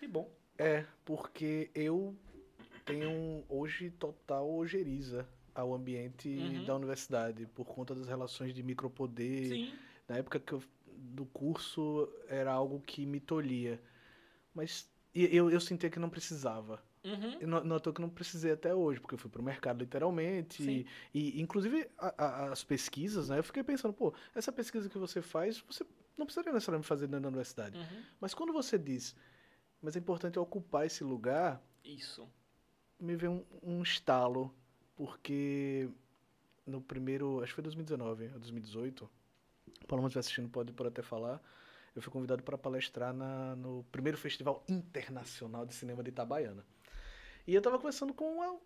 Que 0.00 0.08
bom. 0.08 0.28
É, 0.58 0.84
porque 1.04 1.70
eu 1.74 2.16
tenho 2.84 3.44
hoje 3.48 3.90
total 3.90 4.50
ojeriza 4.52 5.26
ao 5.54 5.72
ambiente 5.72 6.28
Uhum. 6.28 6.64
da 6.64 6.74
universidade, 6.74 7.46
por 7.46 7.64
conta 7.64 7.94
das 7.94 8.08
relações 8.08 8.52
de 8.52 8.62
micropoder. 8.62 9.48
Sim. 9.48 9.74
Na 10.08 10.16
época 10.18 10.40
que 10.40 10.52
eu, 10.52 10.62
do 11.04 11.26
curso 11.26 12.08
era 12.28 12.52
algo 12.52 12.80
que 12.80 13.04
me 13.06 13.20
tolhia. 13.20 13.80
Mas 14.54 14.88
eu, 15.14 15.50
eu 15.50 15.60
sentia 15.60 15.90
que 15.90 15.98
não 15.98 16.08
precisava. 16.10 16.82
Uhum. 17.04 17.62
Não 17.64 17.76
é 17.76 17.80
que 17.80 18.00
não 18.00 18.08
precisei 18.08 18.52
até 18.52 18.74
hoje, 18.74 18.98
porque 18.98 19.14
eu 19.14 19.18
fui 19.18 19.30
pro 19.30 19.42
mercado 19.42 19.80
literalmente. 19.80 20.62
E, 20.62 20.86
e, 21.12 21.40
inclusive, 21.40 21.86
a- 21.98 22.14
a- 22.16 22.52
as 22.52 22.64
pesquisas, 22.64 23.28
né? 23.28 23.38
Eu 23.38 23.44
fiquei 23.44 23.62
pensando, 23.62 23.92
pô, 23.92 24.14
essa 24.34 24.50
pesquisa 24.50 24.88
que 24.88 24.96
você 24.96 25.20
faz, 25.20 25.58
você 25.60 25.84
não 26.16 26.24
precisaria 26.24 26.52
necessariamente 26.52 26.88
fazer 26.88 27.06
dentro 27.06 27.22
da 27.22 27.28
universidade. 27.28 27.76
Uhum. 27.78 28.02
Mas 28.20 28.32
quando 28.32 28.52
você 28.54 28.78
diz, 28.78 29.14
mas 29.82 29.96
é 29.96 29.98
importante 29.98 30.38
ocupar 30.38 30.86
esse 30.86 31.04
lugar, 31.04 31.60
Isso. 31.84 32.26
me 32.98 33.14
veio 33.16 33.32
um, 33.32 33.44
um 33.78 33.82
estalo, 33.82 34.54
porque 34.96 35.90
no 36.66 36.80
primeiro, 36.80 37.40
acho 37.42 37.48
que 37.52 37.56
foi 37.56 37.64
2019 37.64 38.28
ou 38.32 38.38
2018, 38.38 39.10
o 39.84 39.86
Paulo 39.86 40.06
estiver 40.06 40.20
assistindo 40.20 40.48
pode, 40.48 40.72
pode 40.72 40.88
até 40.88 41.02
falar, 41.02 41.40
eu 41.94 42.02
fui 42.02 42.10
convidado 42.12 42.42
para 42.42 42.56
palestrar 42.58 43.12
na, 43.12 43.54
no 43.54 43.84
primeiro 43.92 44.16
Festival 44.18 44.64
Internacional 44.68 45.64
de 45.66 45.74
Cinema 45.74 46.02
de 46.02 46.08
Itabaiana. 46.10 46.64
E 47.46 47.54
eu 47.54 47.60
tava 47.62 47.76
conversando 47.76 48.12
com 48.14 48.24
uma, 48.36 48.58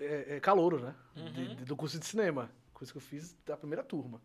é, 0.00 0.36
é, 0.36 0.40
calouro, 0.40 0.80
né? 0.80 0.94
De- 1.14 1.22
Uhum. 1.22 1.54
de- 1.56 1.64
do 1.64 1.76
curso 1.76 1.98
de 1.98 2.06
cinema, 2.06 2.50
coisa 2.72 2.90
que 2.92 2.96
eu 2.96 3.02
fiz 3.02 3.36
da 3.44 3.56
primeira 3.56 3.84
turma. 3.84 4.20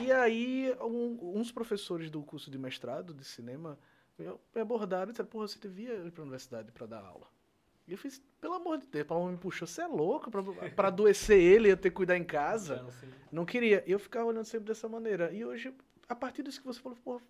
E 0.00 0.10
aí, 0.10 0.74
um- 0.80 1.38
uns 1.38 1.52
professores 1.52 2.10
do 2.10 2.22
curso 2.22 2.50
de 2.50 2.58
mestrado 2.58 3.14
de 3.14 3.24
cinema 3.24 3.78
me 4.18 4.60
abordaram 4.60 5.10
e 5.10 5.12
disseram, 5.12 5.28
porra, 5.30 5.46
você 5.46 5.58
devia 5.60 5.94
ir 5.94 6.10
pra 6.10 6.22
universidade 6.22 6.72
para 6.72 6.86
dar 6.86 7.04
aula. 7.04 7.26
E 7.88 7.92
eu 7.92 7.98
fiz, 7.98 8.22
pelo 8.40 8.52
amor 8.54 8.76
de 8.78 8.86
Deus, 8.86 9.04
o 9.04 9.08
Paulo 9.08 9.30
me 9.30 9.38
puxou, 9.38 9.66
você 9.66 9.80
é 9.80 9.86
louco? 9.86 10.30
Pra, 10.30 10.42
pra 10.76 10.88
adoecer 10.88 11.40
ele, 11.40 11.72
eu 11.72 11.76
ter 11.76 11.88
que 11.88 11.96
cuidar 11.96 12.18
em 12.18 12.24
casa. 12.24 12.84
Assim, 12.86 13.08
Não 13.32 13.46
queria. 13.46 13.82
E 13.86 13.92
eu 13.92 13.98
ficava 13.98 14.26
olhando 14.26 14.44
sempre 14.44 14.66
dessa 14.66 14.86
maneira. 14.88 15.32
E 15.32 15.42
hoje, 15.44 15.74
a 16.06 16.14
partir 16.14 16.42
disso 16.42 16.60
que 16.60 16.66
você 16.66 16.78
falou, 16.80 16.98
porra, 17.02 17.22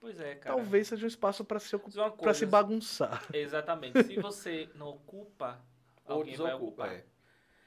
Pois 0.00 0.18
é, 0.18 0.34
cara. 0.36 0.56
talvez 0.56 0.88
seja 0.88 1.04
um 1.04 1.08
espaço 1.08 1.44
para 1.44 1.58
se, 1.60 1.76
ocu- 1.76 1.88
Diz 1.88 1.96
uma 1.98 2.10
pra 2.10 2.32
se 2.32 2.46
bagunçar. 2.46 3.22
Exatamente. 3.34 4.02
Se 4.04 4.16
você 4.18 4.70
não 4.74 4.88
ocupa, 4.88 5.62
Ou 6.06 6.16
alguém 6.16 6.34
vai 6.36 6.46
desocupa, 6.46 6.84
ocupar. 6.84 6.94
é. 6.94 7.04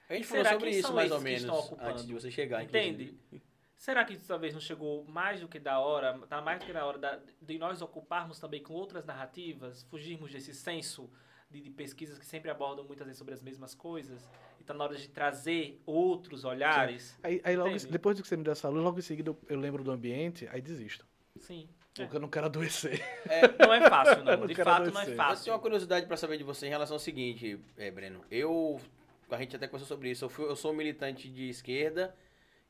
A 0.10 0.14
gente 0.16 0.28
Será 0.28 0.44
falou 0.46 0.60
sobre 0.60 0.70
isso 0.72 0.82
são 0.88 0.96
mais 0.96 1.12
ou 1.12 1.22
menos 1.22 1.72
antes 1.80 2.08
de 2.08 2.14
você 2.14 2.32
chegar, 2.32 2.64
Entende? 2.64 3.04
inclusive. 3.04 3.44
Será 3.78 4.04
que 4.04 4.14
isso 4.14 4.28
talvez 4.28 4.54
não 4.54 4.62
chegou 4.62 5.06
mais 5.06 5.42
do 5.42 5.48
que 5.48 5.60
da 5.60 5.80
hora, 5.80 6.18
tá 6.28 6.42
mais 6.42 6.60
do 6.60 6.66
que 6.66 6.74
da 6.74 6.86
hora 6.86 6.98
da- 6.98 7.20
de 7.42 7.58
nós 7.60 7.82
ocuparmos 7.84 8.40
também 8.40 8.64
com 8.64 8.74
outras 8.74 9.06
narrativas, 9.06 9.84
fugirmos 9.84 10.32
desse 10.32 10.54
senso 10.56 11.10
de, 11.54 11.62
de 11.62 11.70
pesquisas 11.70 12.18
que 12.18 12.26
sempre 12.26 12.50
abordam 12.50 12.84
muitas 12.84 13.06
vezes 13.06 13.18
sobre 13.20 13.34
as 13.34 13.42
mesmas 13.42 13.76
coisas, 13.76 14.28
e 14.60 14.64
tá 14.64 14.74
na 14.74 14.84
hora 14.84 14.96
de 14.96 15.08
trazer 15.08 15.80
outros 15.86 16.44
olhares? 16.44 17.18
Aí, 17.24 17.40
aí 17.44 17.56
logo, 17.56 17.70
Entende? 17.70 17.88
depois 17.92 18.16
de 18.18 18.24
que 18.24 18.28
você 18.28 18.36
me 18.36 18.44
deu 18.44 18.54
essa 18.54 18.68
luz, 18.70 18.84
logo 18.84 18.98
em 18.98 19.02
seguida 19.04 19.30
eu, 19.30 19.38
eu 19.48 19.60
lembro 19.60 19.84
do 19.84 19.92
ambiente, 19.92 20.48
aí 20.52 20.62
desisto. 20.62 21.06
Sim. 21.40 21.68
Porque 21.96 22.16
eu 22.16 22.20
não 22.20 22.28
quero 22.28 22.48
adoecer. 22.48 23.00
Não 23.60 23.72
é 23.72 23.88
fácil, 23.88 24.24
não. 24.24 24.36
não 24.38 24.48
De 24.48 24.56
fato, 24.56 24.68
não 24.92 25.00
é 25.00 25.04
adoecer. 25.04 25.14
Eu 25.14 25.16
fácil. 25.16 25.44
tenho 25.46 25.56
uma 25.56 25.62
curiosidade 25.62 26.08
para 26.08 26.18
saber 26.18 26.38
de 26.40 26.44
você 26.44 26.66
em 26.66 26.70
relação 26.72 26.96
ao 26.96 27.00
seguinte, 27.00 27.60
é, 27.78 27.92
Breno. 27.92 28.26
Eu, 28.32 28.82
a 29.30 29.38
gente 29.38 29.56
até 29.56 29.68
conversou 29.68 29.96
sobre 29.96 30.10
isso. 30.10 30.26
Eu, 30.26 30.30
fui- 30.30 30.46
eu 30.46 30.56
sou 30.56 30.72
um 30.72 30.76
militante 30.76 31.30
de 31.30 31.50
esquerda 31.50 32.16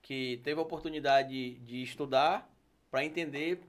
que 0.01 0.41
teve 0.43 0.59
a 0.59 0.63
oportunidade 0.63 1.51
de 1.59 1.81
estudar 1.83 2.53
para 2.91 3.05
entender 3.05 3.61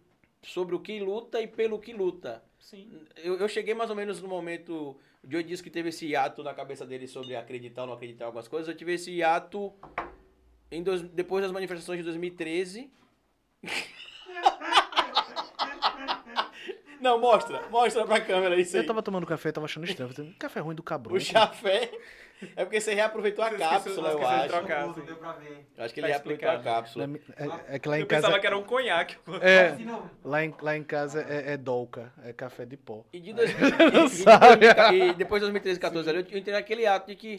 sobre 0.42 0.74
o 0.74 0.80
que 0.80 0.98
luta 0.98 1.40
e 1.40 1.46
pelo 1.46 1.78
que 1.78 1.92
luta. 1.92 2.42
Sim. 2.64 2.90
Eu, 3.16 3.36
eu 3.36 3.46
cheguei 3.46 3.74
mais 3.74 3.90
ou 3.90 3.96
menos 3.96 4.22
no 4.22 4.28
momento. 4.28 4.96
O 5.22 5.30
Joe 5.30 5.42
disse 5.44 5.62
que 5.62 5.68
teve 5.68 5.90
esse 5.90 6.06
hiato 6.06 6.42
na 6.42 6.54
cabeça 6.54 6.86
dele 6.86 7.06
sobre 7.06 7.36
acreditar 7.36 7.82
ou 7.82 7.88
não 7.88 7.94
acreditar 7.94 8.24
em 8.24 8.26
algumas 8.26 8.48
coisas. 8.48 8.66
Eu 8.68 8.74
tive 8.74 8.94
esse 8.94 9.10
hiato 9.10 9.70
em 10.70 10.82
dois- 10.82 11.02
depois 11.02 11.42
das 11.42 11.52
manifestações 11.52 11.98
de 11.98 12.04
2013. 12.04 12.90
Não, 17.05 17.20
mostra. 17.20 17.60
Mostra 17.70 18.06
pra 18.06 18.18
câmera 18.18 18.59
isso 18.59 18.74
aí. 18.76 18.82
Eu 18.82 18.86
tava 18.86 19.02
tomando 19.02 19.26
café 19.26 19.51
e 19.51 19.52
tava 19.52 19.66
achando 19.66 19.85
estranho. 19.85 20.10
Falei, 20.12 20.32
café 20.39 20.60
ruim 20.60 20.74
do 20.74 20.82
cabrão. 20.82 21.14
O 21.14 21.20
chafé. 21.20 21.90
É 22.56 22.64
porque 22.64 22.81
você 22.81 22.94
reaproveitou 22.94 23.44
a 23.44 23.51
Você 23.51 23.59
cápsula, 23.59 24.09
eu 24.10 24.18
esqueceu 24.18 24.28
de 24.28 24.35
acho. 24.43 24.48
trocar. 24.48 24.86
Não 24.86 24.93
deu 24.94 25.16
pra 25.16 25.32
ver. 25.32 25.66
Eu 25.76 25.85
acho 25.85 25.94
que 25.94 26.01
ele 26.01 26.06
Tá 26.09 26.12
reaproveitou 26.14 26.51
a 26.51 26.59
cápsula. 26.59 27.10
É, 27.68 27.76
é 27.76 27.78
que 27.78 27.89
lá 27.89 27.97
em 27.98 28.01
Eu 28.01 28.06
casa. 28.06 28.22
pensava 28.22 28.40
que 28.40 28.47
era 28.47 28.56
um 28.59 28.62
conhaque. 28.64 29.16
É, 29.43 29.70
novo. 29.85 30.10
lá 30.24 30.44
em, 30.44 30.55
lá 30.60 30.76
em 30.76 30.82
casa 30.82 31.20
é, 31.28 31.52
é 31.52 31.56
dolca, 31.59 32.10
é 32.24 32.32
café 32.32 32.64
de 32.64 32.76
pó. 32.78 33.05
E, 33.12 33.20
de 33.20 33.32
dois, 33.35 33.51
e, 33.51 33.55
Não 33.94 34.05
e 34.06 34.09
de 34.09 34.14
sabe. 34.16 34.74
2000 34.74 35.06
e 35.10 35.14
depois 35.14 35.40
de 35.40 35.44
2013, 35.44 35.78
14 35.81 36.09
ali, 36.10 36.26
eu 36.31 36.39
entrei 36.39 36.55
naquele 36.55 36.86
ato 36.86 37.06
de 37.06 37.16
que, 37.16 37.36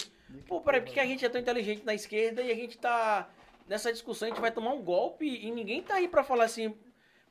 pô, 0.47 0.61
peraí, 0.61 0.81
por 0.81 0.93
que 0.93 0.99
a 0.99 1.05
gente 1.05 1.25
é 1.25 1.29
tão 1.29 1.41
inteligente 1.41 1.83
na 1.85 1.93
esquerda 1.95 2.41
e 2.41 2.51
a 2.51 2.55
gente 2.55 2.77
tá 2.77 3.27
nessa 3.67 3.91
discussão, 3.91 4.27
a 4.27 4.29
gente 4.31 4.41
vai 4.41 4.51
tomar 4.51 4.71
um 4.73 4.81
golpe 4.81 5.25
e 5.25 5.49
ninguém 5.51 5.81
tá 5.83 5.95
aí 5.95 6.07
pra 6.07 6.23
falar 6.23 6.45
assim, 6.45 6.73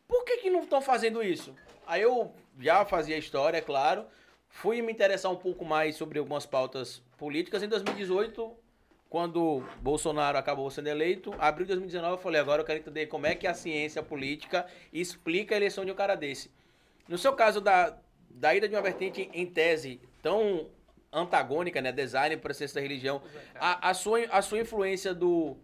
por 0.09 0.25
que 0.25 0.39
que 0.39 0.51
não 0.51 0.63
estão 0.63 0.81
fazendo 0.81 1.23
isso? 1.23 1.55
Aí 1.87 2.03
eu 2.03 2.33
já 2.59 2.85
fazia 2.85 3.17
história, 3.19 3.59
é 3.59 3.61
claro, 3.61 4.07
fui 4.49 4.81
me 4.81 4.93
interessar 4.93 5.31
um 5.31 5.37
pouco 5.37 5.65
mais 5.65 5.97
sobre 5.97 6.19
algumas 6.19 6.47
pautas 6.47 7.03
políticas. 7.19 7.63
Em 7.63 7.69
2018, 7.69 8.55
quando 9.11 9.63
Bolsonaro 9.81 10.39
acabou 10.39 10.71
sendo 10.71 10.89
eleito, 10.89 11.35
abril 11.39 11.67
de 11.67 11.73
2019 11.73 12.15
eu 12.15 12.19
falei, 12.19 12.41
agora 12.41 12.63
eu 12.63 12.67
quero 12.67 12.81
entender 12.81 13.07
como 13.07 13.27
é 13.27 13.35
que 13.35 13.47
a 13.47 13.55
ciência 13.55 14.03
política 14.03 14.67
explica 14.93 15.55
a 15.55 15.57
eleição 15.57 15.85
de 15.85 15.93
um 15.93 15.95
cara 15.95 16.15
desse. 16.15 16.51
No 17.09 17.19
seu 17.19 17.33
caso 17.35 17.61
da, 17.61 17.97
da 18.31 18.55
ida 18.55 18.69
de 18.69 18.75
uma 18.75 18.83
vertente 18.83 19.29
em 19.33 19.47
tese 19.47 20.01
tão 20.23 20.69
antagônica, 21.13 21.81
né, 21.81 21.93
design 21.93 22.37
para 22.39 22.53
ciência 22.55 22.75
da 22.77 22.81
religião, 22.81 23.23
a, 23.55 23.91
a, 23.91 23.95
sua, 23.95 24.21
a 24.31 24.43
sua 24.43 24.59
influência 24.59 25.15
do 25.15 25.57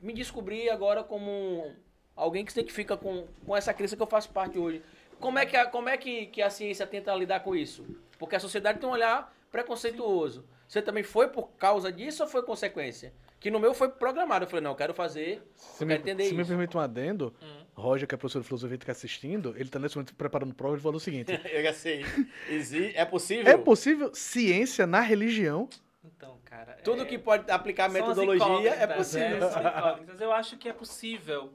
me 0.00 0.12
descobrir 0.12 0.68
agora 0.70 1.04
como 1.04 1.30
um- 1.30 1.74
alguém 2.16 2.44
que 2.44 2.52
se 2.52 2.58
identifica 2.58 2.96
com, 2.96 3.26
com 3.44 3.54
essa 3.56 3.72
crença 3.74 3.94
que 3.96 4.02
eu 4.02 4.06
faço 4.06 4.30
parte 4.30 4.58
hoje. 4.58 4.82
Como 5.20 5.38
é, 5.38 5.46
que 5.46 5.56
a, 5.56 5.66
como 5.66 5.88
é 5.88 5.96
que, 5.96 6.26
que 6.26 6.42
a 6.42 6.50
ciência 6.50 6.86
tenta 6.86 7.14
lidar 7.14 7.40
com 7.40 7.54
isso? 7.54 7.84
Porque 8.18 8.34
a 8.36 8.40
sociedade 8.40 8.78
tem 8.80 8.88
um 8.88 8.92
olhar 8.92 9.32
preconceituoso. 9.50 10.44
Você 10.68 10.82
também 10.82 11.02
foi 11.04 11.28
por 11.28 11.48
causa 11.58 11.92
disso 11.92 12.22
ou 12.22 12.28
foi 12.28 12.42
consequência? 12.42 13.12
Que 13.38 13.50
no 13.50 13.60
meu 13.60 13.72
foi 13.74 13.88
programado. 13.88 14.44
Eu 14.44 14.48
falei, 14.48 14.62
não, 14.64 14.72
eu 14.72 14.76
quero 14.76 14.92
fazer, 14.94 15.42
Se 15.54 15.84
eu 15.84 15.86
me, 15.86 15.94
quero 15.94 16.02
entender 16.08 16.24
se 16.24 16.34
me 16.34 16.40
isso. 16.42 16.48
permite 16.50 16.76
um 16.76 16.80
adendo, 16.80 17.34
Hum. 17.42 17.62
Roger, 17.74 18.08
que 18.08 18.14
é 18.14 18.18
professor 18.18 18.40
de 18.40 18.46
filosofia 18.48 18.78
que 18.78 18.84
está 18.84 18.92
assistindo, 18.92 19.50
ele 19.54 19.64
está 19.64 19.78
nesse 19.78 19.96
momento 19.96 20.14
preparando 20.14 20.54
prova, 20.54 20.74
ele 20.74 20.82
falou 20.82 20.96
o 20.96 21.00
seguinte: 21.00 21.30
eu 21.52 21.62
já 21.62 21.72
sei. 21.74 22.04
Exi- 22.48 22.92
É 22.96 23.04
possível? 23.04 23.52
é 23.52 23.56
possível 23.58 24.10
ciência 24.14 24.86
na 24.86 25.00
religião? 25.00 25.68
Então, 26.02 26.38
cara. 26.44 26.72
Tudo 26.82 27.02
é- 27.02 27.04
que 27.04 27.18
pode 27.18 27.50
aplicar 27.50 27.90
metodologia 27.90 28.70
é 28.74 28.86
possível. 28.86 29.38
né? 29.50 29.72
Incógnitas. 29.78 30.20
Eu 30.20 30.32
acho 30.32 30.56
que 30.56 30.68
é 30.68 30.72
possível, 30.72 31.52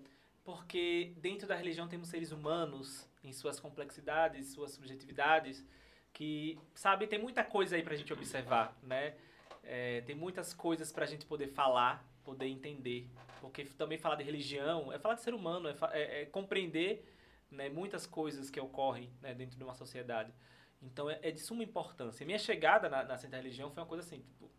porque 0.56 1.14
dentro 1.18 1.48
da 1.48 1.56
religião 1.56 1.88
temos 1.88 2.10
seres 2.10 2.34
humanos, 2.34 3.08
em 3.24 3.32
suas 3.32 3.58
complexidades, 3.58 4.50
suas 4.50 4.72
subjetividades, 4.72 5.66
que, 6.12 6.60
sabe, 6.76 7.08
tem 7.08 7.18
muita 7.18 7.42
coisa 7.42 7.78
aí 7.78 7.84
pra 7.84 7.96
gente 7.96 8.12
observar, 8.12 8.78
né? 8.84 9.16
É, 9.64 10.02
tem 10.02 10.14
muitas 10.14 10.54
coisas 10.54 10.92
pra 10.92 11.06
gente 11.06 11.26
poder 11.26 11.48
falar, 11.48 12.06
poder 12.26 12.48
entender. 12.48 13.08
Porque 13.40 13.64
também 13.64 13.98
falar 13.98 14.16
de 14.16 14.24
religião 14.24 14.92
é 14.92 15.00
falar 15.00 15.16
de 15.16 15.22
ser 15.22 15.34
humano, 15.34 15.70
é, 15.70 15.76
é- 15.94 16.22
é 16.24 16.26
compreender 16.26 17.06
né, 17.50 17.70
muitas 17.70 18.06
coisas 18.06 18.50
que 18.50 18.60
ocorrem 18.60 19.10
né, 19.22 19.34
dentro 19.34 19.58
de 19.58 19.64
uma 19.64 19.74
sociedade. 19.74 20.34
Então 20.82 21.10
é, 21.10 21.18
é 21.22 21.32
de 21.32 21.40
suma 21.40 21.64
importância. 21.64 22.26
Minha 22.26 22.40
chegada 22.40 22.90
na, 22.90 23.04
na 23.04 23.16
da 23.16 23.38
religião 23.38 23.72
foi 23.72 23.82
uma 23.82 23.88
coisa 23.88 24.04
assim, 24.04 24.20
tipo, 24.20 24.50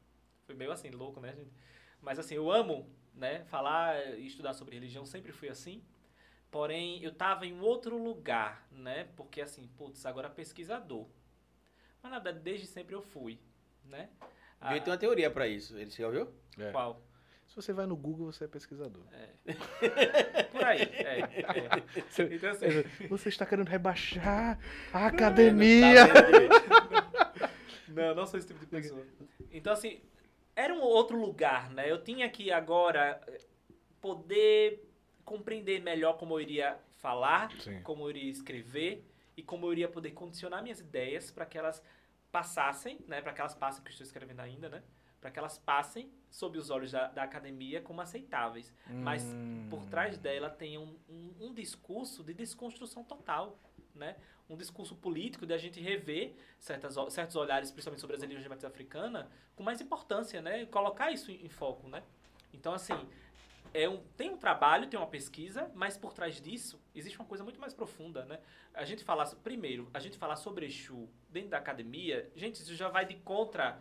foi 0.46 0.54
meio 0.54 0.72
assim, 0.72 0.88
louco, 0.88 1.20
né, 1.20 1.34
gente? 1.34 1.52
Mas 2.00 2.18
assim, 2.18 2.34
eu 2.34 2.50
amo, 2.50 2.88
né, 3.22 3.44
falar 3.44 4.18
e 4.18 4.26
estudar 4.26 4.52
sobre 4.52 4.74
religião, 4.74 5.06
sempre 5.06 5.30
fui 5.30 5.48
assim. 5.48 5.80
Porém, 6.50 7.02
eu 7.04 7.14
tava 7.14 7.46
em 7.46 7.60
outro 7.60 7.96
lugar, 7.96 8.66
né? 8.72 9.08
Porque 9.16 9.40
assim, 9.40 9.68
putz, 9.78 10.04
agora 10.04 10.28
pesquisador. 10.28 11.06
Mas 12.02 12.10
na 12.10 12.18
verdade, 12.18 12.44
desde 12.44 12.66
sempre 12.66 12.96
eu 12.96 13.00
fui, 13.00 13.38
né? 13.84 14.10
Ele 14.70 14.80
tem 14.80 14.92
uma 14.92 14.98
teoria 14.98 15.30
pra 15.30 15.46
isso. 15.46 15.78
Ele 15.78 15.88
já 15.88 16.06
ouviu? 16.06 16.28
É. 16.58 16.72
Qual? 16.72 17.00
Se 17.46 17.54
você 17.54 17.72
vai 17.72 17.86
no 17.86 17.96
Google, 17.96 18.32
você 18.32 18.44
é 18.44 18.48
pesquisador. 18.48 19.04
É. 19.12 19.54
Por 20.50 20.64
aí. 20.64 20.80
É, 20.82 21.20
é. 21.20 22.34
Então, 22.34 22.50
assim, 22.50 23.06
Você 23.08 23.28
está 23.28 23.46
querendo 23.46 23.68
rebaixar 23.68 24.58
a 24.92 25.06
academia. 25.06 26.06
Direito? 26.06 26.54
Não, 27.88 28.14
não 28.14 28.26
sou 28.26 28.38
esse 28.38 28.48
tipo 28.48 28.60
de 28.60 28.66
pessoa. 28.66 29.06
Então, 29.50 29.72
assim, 29.72 30.00
era 30.54 30.72
um 30.74 30.80
outro 30.82 31.18
lugar, 31.18 31.70
né? 31.70 31.90
Eu 31.90 32.02
tinha 32.02 32.28
que 32.28 32.50
agora 32.52 33.20
eh, 33.26 33.38
poder 34.00 34.88
compreender 35.24 35.80
melhor 35.80 36.18
como 36.18 36.34
eu 36.34 36.40
iria 36.40 36.78
falar, 36.98 37.50
Sim. 37.60 37.80
como 37.82 38.04
eu 38.04 38.10
iria 38.10 38.30
escrever 38.30 39.04
e 39.36 39.42
como 39.42 39.66
eu 39.66 39.72
iria 39.72 39.88
poder 39.88 40.10
condicionar 40.12 40.62
minhas 40.62 40.80
ideias 40.80 41.30
para 41.30 41.46
que 41.46 41.56
elas 41.56 41.82
passassem, 42.30 42.98
né? 43.06 43.20
Para 43.20 43.32
que 43.32 43.40
elas 43.40 43.54
passem, 43.54 43.82
que 43.82 43.88
eu 43.90 43.92
estou 43.92 44.04
escrevendo 44.06 44.40
ainda, 44.40 44.68
né? 44.68 44.82
Para 45.20 45.30
que 45.30 45.38
elas 45.38 45.58
passem 45.58 46.10
sob 46.30 46.58
os 46.58 46.68
olhos 46.70 46.90
da, 46.92 47.06
da 47.08 47.22
academia 47.22 47.80
como 47.80 48.00
aceitáveis. 48.00 48.72
Mas 48.88 49.22
Hum. 49.24 49.68
por 49.70 49.84
trás 49.86 50.18
dela 50.18 50.50
tem 50.50 50.76
um, 50.78 50.98
um, 51.08 51.34
um 51.48 51.54
discurso 51.54 52.24
de 52.24 52.34
desconstrução 52.34 53.04
total, 53.04 53.58
né? 53.94 54.16
Um 54.48 54.56
discurso 54.56 54.94
político 54.94 55.46
de 55.46 55.54
a 55.54 55.58
gente 55.58 55.80
rever 55.80 56.34
certas, 56.58 56.96
certos 57.12 57.36
olhares, 57.36 57.70
principalmente 57.70 58.00
sobre 58.00 58.16
as 58.16 58.22
religiões 58.22 58.42
de 58.42 58.48
matriz 58.48 58.64
africana, 58.64 59.30
com 59.56 59.62
mais 59.62 59.80
importância, 59.80 60.42
né? 60.42 60.62
E 60.62 60.66
Colocar 60.66 61.10
isso 61.10 61.30
em, 61.30 61.44
em 61.44 61.48
foco, 61.48 61.88
né? 61.88 62.02
Então, 62.52 62.74
assim, 62.74 62.94
é 63.72 63.88
um, 63.88 64.02
tem 64.16 64.28
um 64.30 64.36
trabalho, 64.36 64.86
tem 64.88 65.00
uma 65.00 65.06
pesquisa, 65.06 65.70
mas 65.74 65.96
por 65.96 66.12
trás 66.12 66.38
disso 66.40 66.78
existe 66.94 67.18
uma 67.18 67.24
coisa 67.26 67.42
muito 67.42 67.58
mais 67.58 67.72
profunda, 67.72 68.26
né? 68.26 68.38
A 68.74 68.84
gente 68.84 69.02
falar, 69.04 69.24
primeiro, 69.42 69.88
a 69.94 69.98
gente 70.00 70.18
falar 70.18 70.36
sobre 70.36 70.66
Exu 70.66 71.08
dentro 71.30 71.50
da 71.50 71.58
academia, 71.58 72.30
gente, 72.36 72.56
isso 72.56 72.74
já 72.74 72.88
vai 72.88 73.06
de 73.06 73.14
contra... 73.16 73.78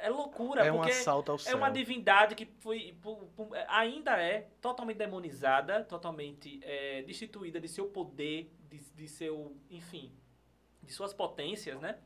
É 0.00 0.08
loucura, 0.08 0.64
É 0.64 0.70
um 0.70 0.76
porque... 0.76 0.92
assalto 0.92 1.32
ao 1.32 1.38
céu. 1.38 1.52
É 1.52 1.56
uma 1.56 1.68
divindade 1.70 2.36
que 2.36 2.46
foi, 2.60 2.94
pu- 3.02 3.28
ainda 3.66 4.12
é 4.16 4.46
totalmente 4.60 4.98
demonizada, 4.98 5.82
totalmente 5.82 6.60
é, 6.62 7.02
destituída 7.02 7.60
de 7.60 7.66
seu 7.66 7.86
poder, 7.88 8.48
de, 8.70 8.78
de 8.78 9.08
seu, 9.08 9.56
enfim, 9.68 10.12
de 10.82 10.92
suas 10.92 11.12
potências, 11.12 11.80
né? 11.80 11.98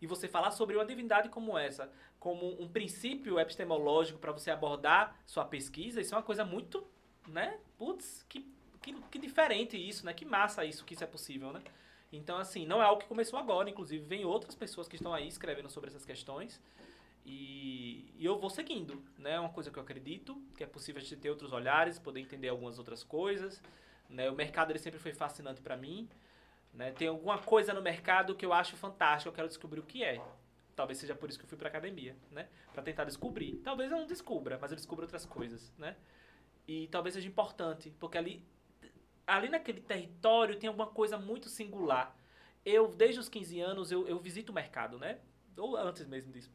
E 0.00 0.06
você 0.06 0.26
falar 0.26 0.50
sobre 0.50 0.76
uma 0.76 0.84
divindade 0.84 1.28
como 1.28 1.56
essa, 1.56 1.92
como 2.18 2.60
um 2.60 2.68
princípio 2.68 3.38
epistemológico 3.38 4.18
para 4.18 4.32
você 4.32 4.50
abordar 4.50 5.16
sua 5.26 5.44
pesquisa, 5.44 6.00
isso 6.00 6.14
é 6.14 6.18
uma 6.18 6.24
coisa 6.24 6.44
muito, 6.44 6.84
né? 7.28 7.58
Putz, 7.78 8.24
que, 8.28 8.46
que, 8.80 8.94
que 8.94 9.18
diferente 9.18 9.76
isso, 9.76 10.04
né? 10.04 10.12
Que 10.12 10.24
massa 10.24 10.64
isso, 10.64 10.84
que 10.84 10.94
isso 10.94 11.04
é 11.04 11.06
possível, 11.06 11.52
né? 11.52 11.62
Então, 12.12 12.36
assim, 12.36 12.66
não 12.66 12.82
é 12.82 12.84
algo 12.84 13.00
que 13.00 13.08
começou 13.08 13.38
agora, 13.38 13.70
inclusive, 13.70 14.04
vem 14.04 14.24
outras 14.24 14.54
pessoas 14.54 14.86
que 14.86 14.96
estão 14.96 15.14
aí 15.14 15.26
escrevendo 15.26 15.70
sobre 15.70 15.88
essas 15.88 16.04
questões. 16.04 16.60
E, 17.24 18.12
e 18.18 18.24
eu 18.24 18.38
vou 18.38 18.50
seguindo, 18.50 19.02
né? 19.16 19.34
É 19.34 19.40
uma 19.40 19.48
coisa 19.48 19.70
que 19.70 19.78
eu 19.78 19.82
acredito, 19.82 20.40
que 20.56 20.64
é 20.64 20.66
possível 20.66 21.00
a 21.00 21.02
gente 21.02 21.16
ter 21.16 21.30
outros 21.30 21.52
olhares, 21.52 21.98
poder 21.98 22.20
entender 22.20 22.48
algumas 22.48 22.78
outras 22.78 23.02
coisas, 23.04 23.62
né? 24.12 24.30
O 24.30 24.34
mercado 24.34 24.70
ele 24.70 24.78
sempre 24.78 25.00
foi 25.00 25.12
fascinante 25.12 25.60
para 25.60 25.76
mim, 25.76 26.08
né? 26.72 26.92
Tem 26.92 27.08
alguma 27.08 27.38
coisa 27.38 27.72
no 27.72 27.82
mercado 27.82 28.34
que 28.34 28.44
eu 28.44 28.52
acho 28.52 28.76
fantástico, 28.76 29.28
eu 29.28 29.32
quero 29.32 29.48
descobrir 29.48 29.80
o 29.80 29.84
que 29.84 30.04
é. 30.04 30.20
Talvez 30.76 30.98
seja 30.98 31.14
por 31.14 31.28
isso 31.28 31.38
que 31.38 31.44
eu 31.44 31.48
fui 31.48 31.58
para 31.58 31.68
academia, 31.68 32.16
né? 32.30 32.48
Para 32.72 32.82
tentar 32.82 33.04
descobrir. 33.04 33.56
Talvez 33.58 33.90
eu 33.90 33.98
não 33.98 34.06
descubra, 34.06 34.58
mas 34.60 34.70
eu 34.70 34.76
descubra 34.76 35.04
outras 35.04 35.26
coisas, 35.26 35.72
né? 35.76 35.96
E 36.66 36.86
talvez 36.88 37.14
seja 37.14 37.28
importante, 37.28 37.90
porque 37.98 38.16
ali 38.16 38.44
ali 39.26 39.48
naquele 39.48 39.80
território 39.80 40.58
tem 40.58 40.68
alguma 40.68 40.86
coisa 40.86 41.16
muito 41.16 41.48
singular. 41.48 42.16
Eu 42.64 42.88
desde 42.88 43.20
os 43.20 43.28
15 43.28 43.60
anos 43.60 43.90
eu, 43.90 44.06
eu 44.06 44.18
visito 44.18 44.52
o 44.52 44.54
mercado, 44.54 44.98
né? 44.98 45.18
Ou 45.56 45.76
antes 45.76 46.06
mesmo 46.06 46.32
disso. 46.32 46.50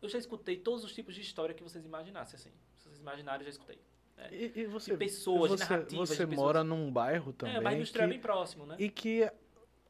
Eu 0.00 0.08
já 0.08 0.18
escutei 0.18 0.56
todos 0.56 0.84
os 0.84 0.92
tipos 0.92 1.14
de 1.14 1.20
história 1.20 1.54
que 1.54 1.62
vocês 1.62 1.84
imaginassem, 1.84 2.36
assim. 2.36 2.52
Se 2.76 2.84
vocês 2.84 3.00
imaginarem, 3.00 3.40
eu 3.40 3.44
já 3.44 3.50
escutei. 3.50 3.80
E, 4.32 4.52
e 4.62 4.66
você, 4.66 4.92
De 4.92 4.96
pessoas, 4.96 5.50
de 5.52 5.58
você, 5.58 5.64
narrativas 5.72 6.08
você 6.08 6.26
de 6.26 6.34
mora 6.36 6.64
num 6.64 6.90
bairro 6.90 7.32
também 7.32 7.56
é, 7.56 7.60
bairro 7.60 7.78
industrial 7.78 8.04
é 8.04 8.08
que- 8.08 8.14
bem 8.14 8.20
próximo, 8.22 8.66
né? 8.66 8.76
e 8.78 8.88
que 8.90 9.30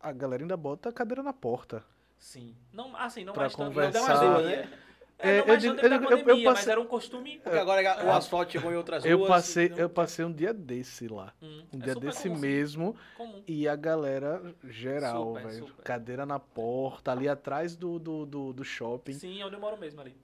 a 0.01 0.13
galera 0.13 0.43
ainda 0.43 0.57
bota 0.57 0.89
a 0.89 0.93
cadeira 0.93 1.23
na 1.23 1.33
porta. 1.33 1.85
Sim. 2.19 2.55
Não, 2.73 2.97
assim, 2.97 3.25
não 3.25 3.35
mais 3.35 3.55
tanto 3.55 3.69
conversar, 3.69 4.21
pandemia. 4.21 4.57
né? 4.67 4.79
É, 5.19 5.29
É, 5.29 5.33
não 5.33 5.39
eu 5.39 5.47
tanto 5.47 5.61
digo- 5.61 5.75
da 5.77 5.83
eu- 5.83 5.89
eu- 5.89 5.95
eu 5.95 6.01
pandemia, 6.19 6.45
mas 6.51 6.59
passei- 6.59 6.73
era 6.73 6.81
um 6.81 6.87
costume... 6.87 7.39
Porque 7.43 7.59
agora 7.59 8.05
o 8.05 8.11
asfalto 8.11 8.53
chegou 8.53 8.71
em 8.71 8.75
outras 8.77 9.03
Eu 9.05 9.17
ruas. 9.19 9.29
passei, 9.31 9.69
não- 9.71 9.79
eu 9.79 9.89
passei 9.89 10.25
um 10.25 10.33
dia 10.33 10.53
desse 10.53 11.09
lá. 11.09 11.33
Hum, 11.41 11.65
Um 11.73 11.79
é 11.79 11.85
dia 11.85 11.95
desse 11.95 12.29
comum, 12.29 12.41
mesmo. 12.41 12.97
Comum. 13.17 13.43
E 13.47 13.67
a 13.67 13.75
galera 13.77 14.55
geral, 14.65 15.29
Super, 15.37 15.47
velho. 15.47 15.67
super. 15.69 15.83
Cadeira 15.85 16.27
na 16.27 16.39
porta, 16.39 17.13
ali 17.13 17.27
atrás 17.29 17.75
do, 17.77 17.99
do, 17.99 18.27
do, 18.27 18.53
do 18.53 18.65
shopping. 18.65 19.15
Sim, 19.15 19.41
é 19.41 19.47
onde 19.47 19.55
eu 19.57 19.61
moro 19.61 19.79
mesmo 19.79 20.01
ali. 20.03 20.15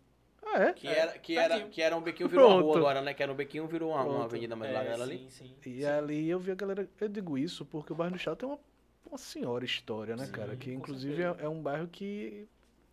Ah, 0.54 0.62
é? 0.64 0.72
Que 0.72 0.86
É, 0.88 0.98
era, 0.98 1.18
que, 1.18 1.36
era, 1.38 1.60
que 1.68 1.82
era 1.82 1.96
um 1.96 2.00
bequinho 2.02 2.28
virou 2.28 2.46
uma 2.48 2.54
rua 2.54 2.62
Pronto. 2.64 2.78
agora, 2.78 3.00
né? 3.02 3.14
Que 3.14 3.22
era 3.22 3.32
um 3.32 3.34
bequinho 3.36 3.66
virou 3.66 3.90
uma, 3.90 3.98
uma 4.02 4.04
Pronto. 4.04 4.24
avenida 4.24 4.54
mais 4.56 4.70
É, 4.70 4.74
larga 4.74 5.02
ali. 5.02 5.18
sim, 5.18 5.28
sim. 5.30 5.56
E 5.70 5.80
sim. 5.80 5.84
ali 5.86 6.28
eu 6.28 6.38
vi 6.38 6.50
a 6.50 6.54
galera. 6.54 6.88
Eu 7.00 7.08
digo 7.08 7.38
isso 7.38 7.64
porque 7.64 7.92
o 7.92 7.96
bairro 7.96 8.14
do 8.14 8.18
Chá 8.18 8.34
tem 8.36 8.48
uma, 8.48 8.58
uma 9.06 9.18
senhora 9.18 9.64
história, 9.64 10.16
né, 10.16 10.26
Sim, 10.26 10.32
cara? 10.32 10.56
Que 10.56 10.72
inclusive 10.72 11.22
é, 11.22 11.34
é 11.40 11.48
um 11.48 11.62
bairro 11.62 11.88
que 11.88 12.46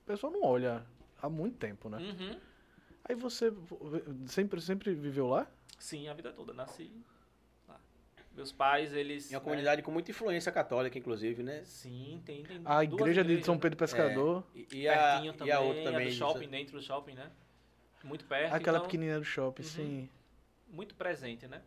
o 0.04 0.06
pessoal 0.06 0.32
não 0.32 0.44
olha 0.44 0.86
há 1.22 1.30
muito 1.30 1.58
tempo, 1.58 1.90
né? 1.90 1.98
Uhum. 1.98 2.40
Aí 3.04 3.16
você 3.16 3.52
sempre, 4.28 4.62
sempre 4.62 4.94
viveu 4.94 5.28
lá? 5.28 5.48
Sim, 5.78 6.08
a 6.08 6.14
vida 6.14 6.32
toda. 6.32 6.54
Nasci 6.54 6.92
lá. 7.68 7.80
Meus 8.36 8.52
pais, 8.52 8.94
eles... 8.94 9.32
É 9.32 9.36
uma 9.36 9.40
né, 9.40 9.44
comunidade 9.44 9.82
com 9.82 9.92
muita 9.92 10.12
influência 10.12 10.52
católica, 10.52 10.98
inclusive, 10.98 11.42
né? 11.42 11.64
Sim, 11.64 12.22
tem, 12.26 12.44
tem 12.44 12.62
A 12.64 12.84
duas 12.84 13.02
igreja 13.02 13.24
de 13.24 13.44
São 13.44 13.56
né? 13.56 13.62
Pedro 13.62 13.78
Pescador, 13.78 14.44
E, 14.54 14.68
e 14.74 14.88
a, 14.88 14.94
Pertinho 15.22 15.48
e 15.48 15.52
a 15.52 15.60
outra 15.60 15.82
a 15.82 15.92
também. 15.92 16.08
do 16.08 16.14
shopping, 16.14 16.48
dentro 16.50 16.78
do 16.78 16.84
shopping, 16.84 17.14
né? 17.16 17.32
Muito 18.04 18.26
perto. 18.26 18.54
aquela 18.54 18.78
então, 18.78 18.88
pequenininha 18.88 19.20
do 19.20 19.26
shopping, 19.26 19.64
Uhum. 19.64 19.68
sim. 19.68 20.10
Muito 20.68 20.96
presente, 20.96 21.48
né? 21.48 21.62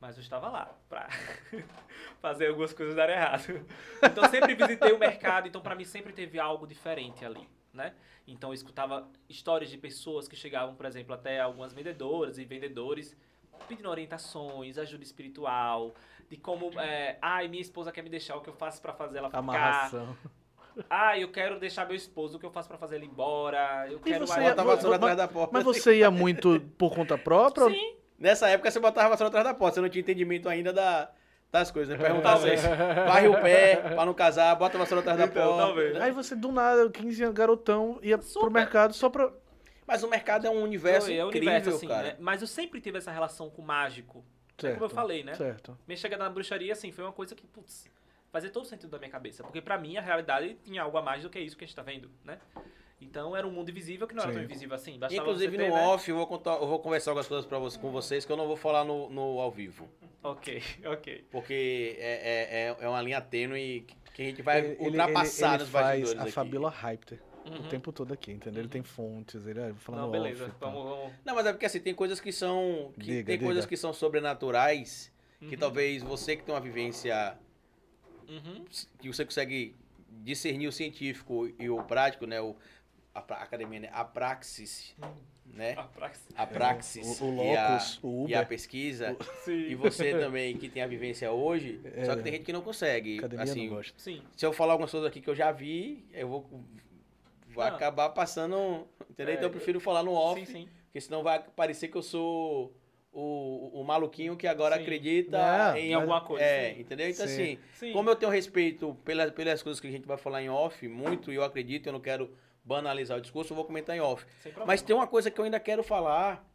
Mas 0.00 0.16
eu 0.16 0.22
estava 0.22 0.48
lá 0.48 0.74
pra 0.88 1.08
fazer 2.20 2.48
algumas 2.48 2.72
coisas 2.72 2.94
darem 2.94 3.16
errado. 3.16 3.64
Então 4.02 4.28
sempre 4.28 4.54
visitei 4.54 4.92
o 4.92 4.98
mercado, 4.98 5.48
então 5.48 5.60
pra 5.62 5.74
mim 5.74 5.84
sempre 5.84 6.12
teve 6.12 6.38
algo 6.38 6.66
diferente 6.66 7.24
ali, 7.24 7.48
né? 7.72 7.94
Então 8.26 8.50
eu 8.50 8.54
escutava 8.54 9.08
histórias 9.28 9.70
de 9.70 9.78
pessoas 9.78 10.28
que 10.28 10.36
chegavam, 10.36 10.74
por 10.74 10.84
exemplo, 10.84 11.14
até 11.14 11.40
algumas 11.40 11.72
vendedoras 11.72 12.36
e 12.38 12.44
vendedores 12.44 13.16
pedindo 13.68 13.88
orientações, 13.88 14.76
ajuda 14.76 15.02
espiritual, 15.02 15.94
de 16.28 16.36
como, 16.36 16.78
é, 16.78 17.18
ai, 17.22 17.48
minha 17.48 17.62
esposa 17.62 17.90
quer 17.90 18.02
me 18.02 18.10
deixar, 18.10 18.36
o 18.36 18.40
que 18.42 18.50
eu 18.50 18.54
faço 18.54 18.82
pra 18.82 18.92
fazer 18.92 19.18
ela 19.18 19.28
ficar? 19.28 19.38
Amarração. 19.38 20.16
Ah, 20.90 21.18
eu 21.18 21.30
quero 21.30 21.58
deixar 21.58 21.86
meu 21.86 21.96
esposo, 21.96 22.36
o 22.36 22.40
que 22.40 22.46
eu 22.46 22.50
faço 22.50 22.68
pra 22.68 22.76
fazer 22.78 22.96
ele 22.96 23.06
ir 23.06 23.08
embora? 23.08 23.86
Eu 23.90 23.98
quero 24.00 24.26
você 24.26 24.40
ia- 24.40 24.48
Bota 24.50 24.62
a 24.62 24.64
vassoura 24.64 24.96
atrás 24.96 25.16
da 25.16 25.28
porta. 25.28 25.50
Mas 25.52 25.64
você 25.64 25.98
ia 25.98 26.10
muito 26.10 26.60
por 26.78 26.94
conta 26.94 27.16
própria? 27.18 27.68
Sim, 27.70 27.96
Nessa 28.18 28.48
época 28.48 28.70
você 28.70 28.80
botava 28.80 29.06
a 29.08 29.10
vassoura 29.10 29.28
atrás 29.28 29.44
da 29.44 29.52
porta, 29.54 29.74
você 29.74 29.80
não 29.82 29.88
tinha 29.90 30.00
entendimento 30.00 30.48
ainda 30.48 30.72
da, 30.72 31.10
das 31.52 31.70
coisas, 31.70 31.96
né? 31.98 32.02
Perguntar 32.02 32.32
Talvez. 32.32 32.60
vocês. 32.60 32.76
Varre 33.06 33.28
o 33.28 33.40
pé 33.42 33.76
pra 33.76 34.06
não 34.06 34.14
casar, 34.14 34.54
bota 34.56 34.76
a 34.76 34.80
vassoura 34.80 35.00
atrás 35.00 35.18
da 35.18 35.24
Então, 35.26 35.46
porta. 35.48 35.62
talvez. 35.66 35.96
Aí 36.00 36.10
você, 36.12 36.34
do 36.34 36.50
nada, 36.50 36.88
15 36.90 37.22
anos, 37.24 37.34
garotão, 37.36 37.98
ia 38.02 38.16
pro 38.16 38.26
Super. 38.26 38.50
mercado 38.50 38.94
só 38.94 39.10
pra. 39.10 39.30
Mas 39.86 40.02
o 40.02 40.08
mercado 40.08 40.46
é 40.46 40.50
um 40.50 40.62
universo 40.62 41.08
Foi, 41.08 41.16
é 41.16 41.24
o 41.24 41.28
incrível, 41.28 41.48
universo, 41.50 41.76
assim, 41.76 41.86
cara. 41.88 42.02
né? 42.08 42.16
Mas 42.18 42.40
eu 42.40 42.48
sempre 42.48 42.80
tive 42.80 42.98
essa 42.98 43.10
relação 43.10 43.48
com 43.50 43.60
o 43.62 43.64
mágico. 43.64 44.24
É 44.58 44.62
Certo. 44.62 44.74
como 44.74 44.86
eu 44.86 44.90
falei, 44.90 45.22
né? 45.22 45.34
Certo. 45.34 45.78
Minha 45.86 45.96
chegada 45.98 46.24
na 46.24 46.30
bruxaria, 46.30 46.72
assim, 46.72 46.90
foi 46.90 47.04
uma 47.04 47.12
coisa 47.12 47.34
que, 47.34 47.46
putz, 47.46 47.86
fazia 48.36 48.50
todo 48.50 48.66
sentido 48.66 48.90
da 48.90 48.98
minha 48.98 49.10
cabeça. 49.10 49.42
Porque 49.42 49.62
pra 49.62 49.78
mim, 49.78 49.96
a 49.96 50.00
realidade 50.02 50.58
tinha 50.62 50.82
algo 50.82 50.96
a 50.98 51.02
mais 51.02 51.22
do 51.22 51.30
que 51.30 51.38
isso 51.40 51.56
que 51.56 51.64
a 51.64 51.66
gente 51.66 51.74
tá 51.74 51.82
vendo, 51.82 52.10
né? 52.22 52.38
Então 53.00 53.34
era 53.36 53.46
um 53.46 53.50
mundo 53.50 53.70
invisível 53.70 54.06
que 54.06 54.14
não 54.14 54.22
era 54.22 54.32
Sim. 54.32 54.38
tão 54.38 54.44
invisível 54.44 54.74
assim. 54.74 54.98
Bastava 54.98 55.20
Inclusive 55.22 55.56
ter, 55.56 55.68
no 55.68 55.74
né? 55.74 55.86
off, 55.86 56.10
eu 56.10 56.16
vou, 56.16 56.26
contar, 56.26 56.52
eu 56.56 56.66
vou 56.66 56.78
conversar 56.78 57.10
algumas 57.12 57.26
coisas 57.26 57.46
pra 57.46 57.58
você, 57.58 57.78
com 57.78 57.90
vocês 57.90 58.24
que 58.24 58.32
eu 58.32 58.36
não 58.36 58.46
vou 58.46 58.56
falar 58.56 58.84
no, 58.84 59.08
no 59.10 59.40
ao 59.40 59.50
vivo. 59.50 59.88
Ok, 60.22 60.62
ok. 60.84 61.24
Porque 61.30 61.96
é, 61.98 62.74
é, 62.80 62.84
é 62.84 62.88
uma 62.88 63.00
linha 63.02 63.20
tênue 63.20 63.82
que- 63.86 63.96
que 64.12 64.22
a 64.22 64.24
gente 64.24 64.42
vai 64.42 64.58
Ele- 64.58 64.68
ele- 64.68 64.84
ultrapassar 64.86 65.54
ele 65.54 65.62
nos 65.64 65.68
faz 65.70 65.86
bastidores 65.86 66.18
a 66.18 66.22
aqui. 66.22 66.32
Fabiola 66.32 66.70
Hyper 66.70 67.18
Uhum. 67.46 67.60
o 67.60 67.68
tempo 67.68 67.92
todo 67.92 68.12
aqui, 68.12 68.32
entendeu? 68.32 68.60
Ele 68.62 68.68
tem 68.68 68.82
fontes, 68.82 69.46
ele 69.46 69.60
é 69.60 69.72
falando 69.74 70.00
Não, 70.02 70.10
beleza. 70.10 70.46
off, 70.46 70.54
então. 70.56 70.72
Vamos, 70.72 70.88
vamos. 70.98 71.12
Não, 71.24 71.34
mas 71.34 71.46
é 71.46 71.52
porque 71.52 71.64
assim, 71.66 71.78
tem 71.80 71.94
coisas 71.94 72.18
que 72.18 72.32
são. 72.32 72.92
Que 72.98 73.00
Diga, 73.06 73.24
tem 73.26 73.36
diga. 73.36 73.44
coisas 73.44 73.64
que 73.66 73.76
são 73.76 73.92
sobrenaturais. 73.92 75.12
Que 75.38 75.54
Uhum. 75.54 75.60
talvez 75.60 76.02
você 76.02 76.34
que 76.34 76.42
tem 76.42 76.54
uma 76.54 76.60
vivência. 76.60 77.36
Uhum. 78.28 78.64
Que 78.98 79.08
você 79.08 79.24
consegue 79.24 79.74
discernir 80.22 80.66
o 80.68 80.72
científico 80.72 81.48
e 81.58 81.68
o 81.70 81.82
prático, 81.84 82.26
né? 82.26 82.40
O, 82.40 82.56
a, 83.14 83.20
pra- 83.22 83.36
academia, 83.38 83.80
né? 83.80 83.88
A 83.92 84.04
praxis, 84.04 84.94
né? 85.46 85.74
A 85.76 85.84
praxis. 85.84 86.26
A 86.36 86.46
praxis 86.46 87.20
O, 87.20 87.24
o 87.26 87.44
e, 87.44 87.56
a, 87.56 87.68
Locus, 87.70 88.00
o 88.02 88.26
e 88.28 88.34
a 88.34 88.38
Uber. 88.38 88.48
pesquisa. 88.48 89.16
Sim. 89.44 89.52
E 89.68 89.74
você 89.74 90.18
também 90.18 90.56
que 90.56 90.68
tem 90.68 90.82
a 90.82 90.86
vivência 90.86 91.30
hoje. 91.32 91.80
É. 91.84 92.04
Só 92.04 92.16
que 92.16 92.22
tem 92.22 92.32
gente 92.32 92.44
que 92.44 92.52
não 92.52 92.62
consegue. 92.62 93.18
Academia 93.18 93.44
assim, 93.44 93.68
não 93.68 93.76
gosta. 93.76 93.94
Sim. 93.98 94.22
se 94.36 94.44
eu 94.44 94.52
falar 94.52 94.72
algumas 94.72 94.90
coisas 94.90 95.08
aqui 95.08 95.20
que 95.20 95.30
eu 95.30 95.34
já 95.34 95.50
vi, 95.52 96.04
eu 96.12 96.28
vou. 96.28 96.40
Vou 97.48 97.64
Não. 97.64 97.74
acabar 97.74 98.10
passando. 98.10 98.86
Entendeu? 99.08 99.32
É, 99.32 99.36
então 99.36 99.46
eu 99.48 99.52
prefiro 99.52 99.80
falar 99.80 100.02
no 100.02 100.12
off. 100.12 100.44
Sim, 100.44 100.52
sim. 100.52 100.68
Porque 100.86 101.00
senão 101.00 101.22
vai 101.22 101.42
parecer 101.42 101.88
que 101.88 101.96
eu 101.96 102.02
sou 102.02 102.70
o, 103.18 103.80
o 103.80 103.82
maluquinho 103.84 104.36
que 104.36 104.46
agora 104.46 104.76
Sim. 104.76 104.82
acredita 104.82 105.38
Não, 105.38 105.76
em 105.76 105.88
Em 105.88 105.94
alguma 105.94 106.20
coisa. 106.20 106.44
É, 106.44 106.74
sim. 106.74 106.80
entendeu? 106.80 107.08
Então, 107.08 107.26
Sim. 107.26 107.32
assim, 107.32 107.58
Sim. 107.72 107.92
como 107.92 108.10
eu 108.10 108.16
tenho 108.16 108.30
respeito 108.30 108.94
pela, 109.04 109.30
pelas 109.30 109.62
coisas 109.62 109.80
que 109.80 109.86
a 109.86 109.90
gente 109.90 110.06
vai 110.06 110.18
falar 110.18 110.42
em 110.42 110.50
off, 110.50 110.86
muito, 110.86 111.32
e 111.32 111.36
eu 111.36 111.42
acredito, 111.42 111.86
eu 111.86 111.94
não 111.94 112.00
quero 112.00 112.36
banalizar 112.62 113.16
o 113.16 113.20
discurso, 113.20 113.52
eu 113.52 113.56
vou 113.56 113.64
comentar 113.64 113.96
em 113.96 114.00
off. 114.00 114.26
Mas 114.66 114.82
tem 114.82 114.94
uma 114.94 115.06
coisa 115.06 115.30
que 115.30 115.40
eu 115.40 115.44
ainda 115.46 115.58
quero 115.58 115.82
falar, 115.82 116.46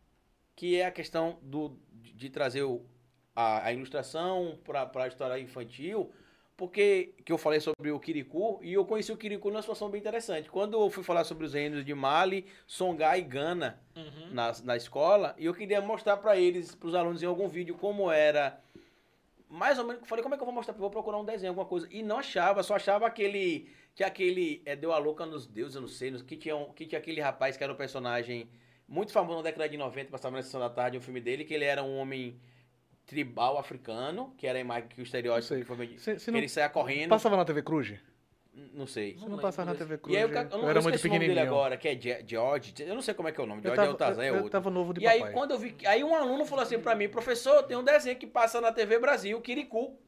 que 0.55 0.79
é 0.79 0.85
a 0.85 0.91
questão 0.91 1.39
do, 1.41 1.79
de, 1.91 2.13
de 2.13 2.29
trazer 2.29 2.61
o, 2.61 2.85
a, 3.35 3.65
a 3.65 3.73
ilustração 3.73 4.59
para 4.63 4.89
a 4.93 5.07
história 5.07 5.39
infantil, 5.41 6.11
porque 6.61 7.15
que 7.25 7.31
eu 7.31 7.39
falei 7.39 7.59
sobre 7.59 7.89
o 7.89 7.99
Kirikou 7.99 8.59
e 8.61 8.73
eu 8.73 8.85
conheci 8.85 9.11
o 9.11 9.17
Kirikou 9.17 9.51
numa 9.51 9.63
situação 9.63 9.89
bem 9.89 9.99
interessante. 9.99 10.47
Quando 10.47 10.79
eu 10.79 10.91
fui 10.91 11.03
falar 11.03 11.23
sobre 11.23 11.43
os 11.43 11.55
reinos 11.55 11.83
de 11.83 11.91
Mali, 11.95 12.45
Songhai 12.67 13.21
e 13.21 13.23
Gana 13.23 13.81
Uhum. 13.95 14.29
na, 14.31 14.51
na 14.63 14.77
escola, 14.77 15.33
e 15.39 15.45
eu 15.47 15.55
queria 15.55 15.81
mostrar 15.81 16.17
para 16.17 16.37
eles, 16.37 16.75
para 16.75 16.87
os 16.87 16.93
alunos 16.93 17.23
em 17.23 17.25
algum 17.25 17.47
vídeo, 17.47 17.73
como 17.73 18.11
era. 18.11 18.61
Mais 19.49 19.79
ou 19.79 19.87
menos, 19.87 20.07
falei, 20.07 20.21
como 20.21 20.35
é 20.35 20.37
que 20.37 20.43
eu 20.43 20.45
vou 20.45 20.53
mostrar? 20.53 20.75
Vou 20.75 20.91
procurar 20.91 21.17
um 21.17 21.25
desenho, 21.25 21.49
alguma 21.49 21.65
coisa. 21.65 21.87
E 21.89 22.03
não 22.03 22.19
achava, 22.19 22.61
só 22.61 22.75
achava 22.75 23.07
aquele. 23.07 23.67
Que 23.95 24.03
aquele. 24.03 24.61
É, 24.63 24.75
deu 24.75 24.93
a 24.93 24.99
louca 24.99 25.25
nos 25.25 25.47
deuses, 25.47 25.73
eu 25.73 25.81
não 25.81 25.87
sei. 25.87 26.11
Que 26.21 26.37
tinha, 26.37 26.55
um, 26.55 26.71
que 26.73 26.85
tinha 26.85 26.99
aquele 26.99 27.21
rapaz 27.21 27.57
que 27.57 27.63
era 27.63 27.73
um 27.73 27.75
personagem 27.75 28.47
muito 28.87 29.11
famoso 29.11 29.37
na 29.37 29.43
década 29.45 29.67
de 29.67 29.77
90, 29.77 30.11
passava 30.11 30.35
na 30.35 30.43
sessão 30.43 30.61
da 30.61 30.69
tarde, 30.69 30.95
um 30.95 31.01
filme 31.01 31.19
dele, 31.19 31.43
que 31.43 31.55
ele 31.55 31.65
era 31.65 31.81
um 31.81 31.97
homem 31.97 32.39
tribal 33.11 33.57
africano, 33.57 34.33
que 34.37 34.47
era 34.47 34.57
a 34.57 34.61
imagem 34.61 34.87
que 34.87 35.01
o 35.01 35.03
estereótipo 35.03 35.75
foi 35.75 35.97
Se, 35.97 36.17
se 36.17 36.31
não 36.31 36.37
Ele 36.37 36.47
saia 36.47 36.69
correndo. 36.69 37.09
passava 37.09 37.35
na 37.35 37.43
TV 37.43 37.61
Cruz? 37.61 37.93
Não 38.73 38.87
sei. 38.87 39.15
Se 39.17 39.21
Não 39.21 39.29
não 39.35 39.39
passava 39.39 39.71
na. 39.71 39.77
TV 39.77 39.97
Cruz, 39.97 40.13
E 40.15 40.17
aí, 40.17 40.25
o 40.25 40.29
ca- 40.31 40.43
eu 40.43 40.49
não 40.57 40.63
eu 40.63 40.69
era 40.69 40.79
eu 40.79 40.83
muito 40.83 40.95
esqueci 40.95 41.07
o 41.07 41.13
nome 41.13 41.19
dele 41.19 41.33
pequenininho. 41.39 41.55
agora, 41.61 41.77
que 41.77 41.87
é 41.89 41.95
Ge- 41.99 42.23
George. 42.25 42.73
Eu 42.79 42.95
não 42.95 43.01
sei 43.01 43.13
como 43.13 43.27
é 43.27 43.31
que 43.33 43.39
é 43.39 43.43
o 43.43 43.47
nome. 43.47 43.59
Eu 43.61 43.63
George 43.75 43.79
é 43.81 43.83
tava, 43.83 43.93
o 43.93 43.97
Tarzan, 43.97 44.23
é 44.23 44.29
eu, 44.29 44.33
eu 44.33 44.35
outro. 44.35 44.49
tava 44.51 44.69
novo 44.69 44.93
de 44.93 45.01
E 45.01 45.07
aí, 45.07 45.19
papai. 45.19 45.33
quando 45.33 45.51
eu 45.51 45.59
vi. 45.59 45.75
Aí 45.85 46.03
um 46.03 46.15
aluno 46.15 46.45
falou 46.45 46.63
assim 46.63 46.79
pra 46.79 46.95
mim, 46.95 47.09
professor, 47.09 47.63
tem 47.63 47.75
um 47.77 47.83
desenho 47.83 48.17
que 48.17 48.27
passa 48.27 48.59
na 48.61 48.71
TV 48.71 48.97
Brasil, 48.99 49.39
Kirikou. 49.41 49.99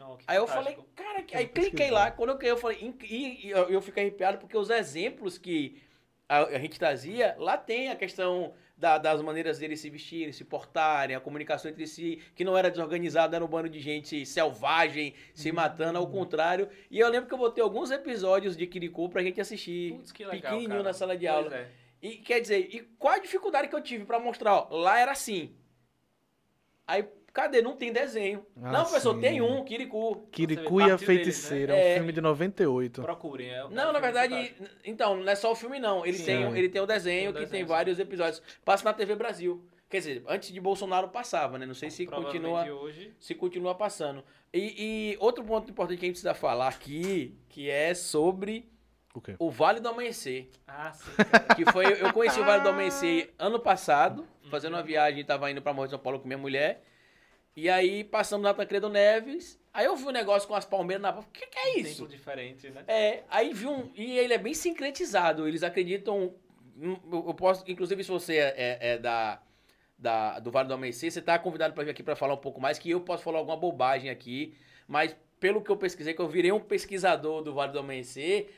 Oh, 0.00 0.16
que 0.16 0.24
Aí 0.26 0.36
eu 0.36 0.46
fantástico. 0.46 0.82
falei, 0.96 1.08
cara, 1.12 1.22
que- 1.22 1.34
Eu 1.34 1.38
aí 1.40 1.46
cliquei 1.48 1.90
lá, 1.90 2.10
quando 2.10 2.30
eu 2.30 2.48
eu 2.48 2.56
falei, 2.56 2.78
"Inc- 2.82 3.04
e, 3.10 3.46
e 3.46 3.50
eu, 3.50 3.68
eu 3.70 3.80
fiquei 3.82 4.04
arrepiado 4.04 4.38
porque 4.38 4.56
os 4.56 4.70
exemplos 4.70 5.36
que 5.38 5.82
a, 6.28 6.40
a 6.44 6.58
gente 6.58 6.78
trazia, 6.78 7.34
lá 7.38 7.56
tem 7.56 7.90
a 7.90 7.96
questão 7.96 8.52
da- 8.78 8.96
das 8.96 9.20
maneiras 9.20 9.58
deles 9.58 9.80
se 9.80 9.90
vestirem, 9.90 10.32
se 10.32 10.44
portarem, 10.44 11.16
a 11.16 11.20
comunicação 11.20 11.70
entre 11.70 11.86
si, 11.86 12.22
que 12.34 12.44
não 12.44 12.56
era 12.56 12.70
desorganizada, 12.70 13.34
era 13.36 13.44
um 13.44 13.48
bando 13.48 13.68
de 13.68 13.80
gente 13.80 14.24
selvagem, 14.24 15.14
se 15.34 15.50
matando, 15.50 15.98
ao 15.98 16.06
contrário. 16.06 16.68
E 16.90 16.98
eu 16.98 17.08
lembro 17.08 17.28
que 17.28 17.34
eu 17.34 17.38
botei 17.38 17.62
alguns 17.62 17.90
episódios 17.90 18.56
de 18.56 18.66
Kirikou 18.66 19.08
pra 19.08 19.22
gente 19.22 19.40
assistir, 19.40 19.94
Putz, 19.94 20.12
que 20.12 20.24
legal, 20.24 20.40
pequenininho 20.40 20.70
cara. 20.70 20.82
na 20.84 20.92
sala 20.92 21.16
de 21.16 21.26
aula. 21.26 21.54
é. 21.54 21.68
E 22.00 22.10
quer 22.18 22.38
dizer, 22.40 22.60
e 22.72 22.80
qual 22.96 23.14
a 23.14 23.18
dificuldade 23.18 23.66
que 23.66 23.74
eu 23.74 23.82
tive 23.82 24.04
pra 24.04 24.20
mostrar? 24.20 24.54
Ó, 24.54 24.68
lá 24.78 25.00
era 25.00 25.10
assim. 25.10 25.52
Aí, 26.86 27.04
cadê? 27.42 27.62
Não 27.62 27.76
tem 27.76 27.92
desenho. 27.92 28.44
Ah, 28.62 28.72
não, 28.72 28.82
professor, 28.84 29.14
sim. 29.14 29.20
tem 29.20 29.40
um, 29.40 29.64
Kirikou. 29.64 30.26
Kirikou 30.32 30.80
e 30.80 30.84
a 30.84 30.86
deles, 30.88 31.02
Feiticeira, 31.04 31.72
né? 31.72 31.80
é 31.80 31.84
um 31.84 31.88
É. 31.90 31.94
filme 31.96 32.12
de 32.12 32.20
98. 32.20 33.02
Procurem. 33.02 33.48
É, 33.50 33.58
é 33.58 33.64
um 33.64 33.68
Não, 33.70 33.76
na 33.76 33.84
filme 33.84 34.00
verdade, 34.00 34.34
fantástico. 34.34 34.68
então, 34.84 35.16
não 35.16 35.30
é 35.30 35.34
só 35.36 35.52
o 35.52 35.54
filme, 35.54 35.78
não. 35.78 36.04
Ele, 36.04 36.16
Sim. 36.18 36.24
tem, 36.24 36.58
ele 36.58 36.68
tem 36.68 36.82
o 36.82 36.86
desenho, 36.86 37.32
Tem 37.32 37.32
que 37.32 37.38
tem 37.38 37.46
desenho, 37.60 37.66
vários 37.66 37.98
episódios. 37.98 38.42
Passa 38.64 38.84
na 38.84 38.92
TV 38.92 39.14
Brasil. 39.14 39.64
Quer 39.88 39.98
dizer, 39.98 40.22
antes 40.28 40.52
de 40.52 40.60
Bolsonaro 40.60 41.08
passava, 41.08 41.56
né? 41.58 41.64
Não 41.64 41.72
sei 41.74 41.90
se 41.90 42.06
continua, 42.06 42.64
hoje. 42.70 43.14
se 43.18 43.34
continua 43.34 43.74
passando. 43.74 44.22
E, 44.52 45.12
e 45.14 45.16
outro 45.18 45.42
ponto 45.44 45.70
importante 45.70 45.98
que 45.98 46.04
a 46.04 46.08
gente 46.08 46.14
precisa 46.16 46.34
falar 46.34 46.68
aqui, 46.68 47.34
que 47.48 47.70
é 47.70 47.94
sobre 47.94 48.68
O 49.14 49.20
quê? 49.22 49.34
o 49.38 49.50
Vale 49.50 49.80
do 49.80 49.88
Amanhecer. 49.88 50.50
Ah, 50.66 50.92
sim. 50.92 51.10
cara. 51.24 51.54
Que 51.54 51.64
foi, 51.72 51.86
eu 52.02 52.12
conheci 52.12 52.38
o 52.38 52.44
Vale 52.44 52.62
do 52.62 52.68
Amanhecer 52.68 53.32
ano 53.38 53.58
passado, 53.58 54.26
fazendo 54.50 54.74
uma 54.74 54.82
viagem, 54.82 55.24
tava 55.24 55.50
indo 55.50 55.62
pra 55.62 55.72
Morro 55.72 55.86
de 55.86 55.92
São 55.92 55.98
Paulo 55.98 56.20
com 56.20 56.26
minha 56.28 56.36
mulher. 56.38 56.82
E 57.60 57.68
aí 57.68 58.04
passamos 58.04 58.44
na 58.44 58.54
Tancredo 58.54 58.88
Neves. 58.88 59.58
Aí 59.74 59.84
eu 59.84 59.96
vi 59.96 60.04
um 60.04 60.12
negócio 60.12 60.46
com 60.46 60.54
as 60.54 60.64
palmeiras 60.64 61.02
na. 61.02 61.10
O 61.18 61.24
que, 61.24 61.44
que 61.44 61.58
é 61.58 61.78
isso? 61.80 62.02
Templo 62.02 62.08
diferente, 62.08 62.70
né? 62.70 62.84
É, 62.86 63.24
aí 63.28 63.52
vi 63.52 63.66
um. 63.66 63.90
E 63.96 64.16
ele 64.16 64.32
é 64.32 64.38
bem 64.38 64.54
sincretizado. 64.54 65.46
Eles 65.48 65.64
acreditam. 65.64 66.32
hum, 66.80 66.96
Eu 67.10 67.24
eu 67.26 67.34
posso, 67.34 67.64
inclusive, 67.66 68.04
se 68.04 68.10
você 68.10 68.36
é, 68.36 68.54
é- 68.56 68.78
é 68.92 68.98
da, 68.98 69.42
da, 69.98 70.38
do 70.38 70.52
Vale 70.52 70.68
do 70.68 70.74
Amanhecer, 70.74 71.10
você 71.10 71.18
está 71.18 71.36
convidado 71.36 71.74
para 71.74 71.82
vir 71.82 71.90
aqui 71.90 72.02
para 72.04 72.14
falar 72.14 72.34
um 72.34 72.38
pouco 72.38 72.60
mais, 72.60 72.78
que 72.78 72.90
eu 72.90 73.00
posso 73.00 73.24
falar 73.24 73.38
alguma 73.40 73.56
bobagem 73.56 74.08
aqui. 74.08 74.54
Mas 74.86 75.16
pelo 75.40 75.60
que 75.60 75.70
eu 75.70 75.76
pesquisei, 75.76 76.14
que 76.14 76.20
eu 76.20 76.28
virei 76.28 76.52
um 76.52 76.60
pesquisador 76.60 77.42
do 77.42 77.52
Vale 77.52 77.72
do 77.72 77.80
Amanhecer, 77.80 78.50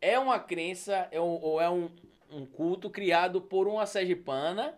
é 0.00 0.18
uma 0.18 0.38
crença, 0.38 1.08
é 1.10 1.20
um, 1.20 1.38
ou 1.42 1.60
é 1.60 1.68
um, 1.68 1.90
um 2.30 2.46
culto 2.46 2.88
criado 2.88 3.38
por 3.38 3.68
uma 3.68 3.84
sergipana 3.84 4.74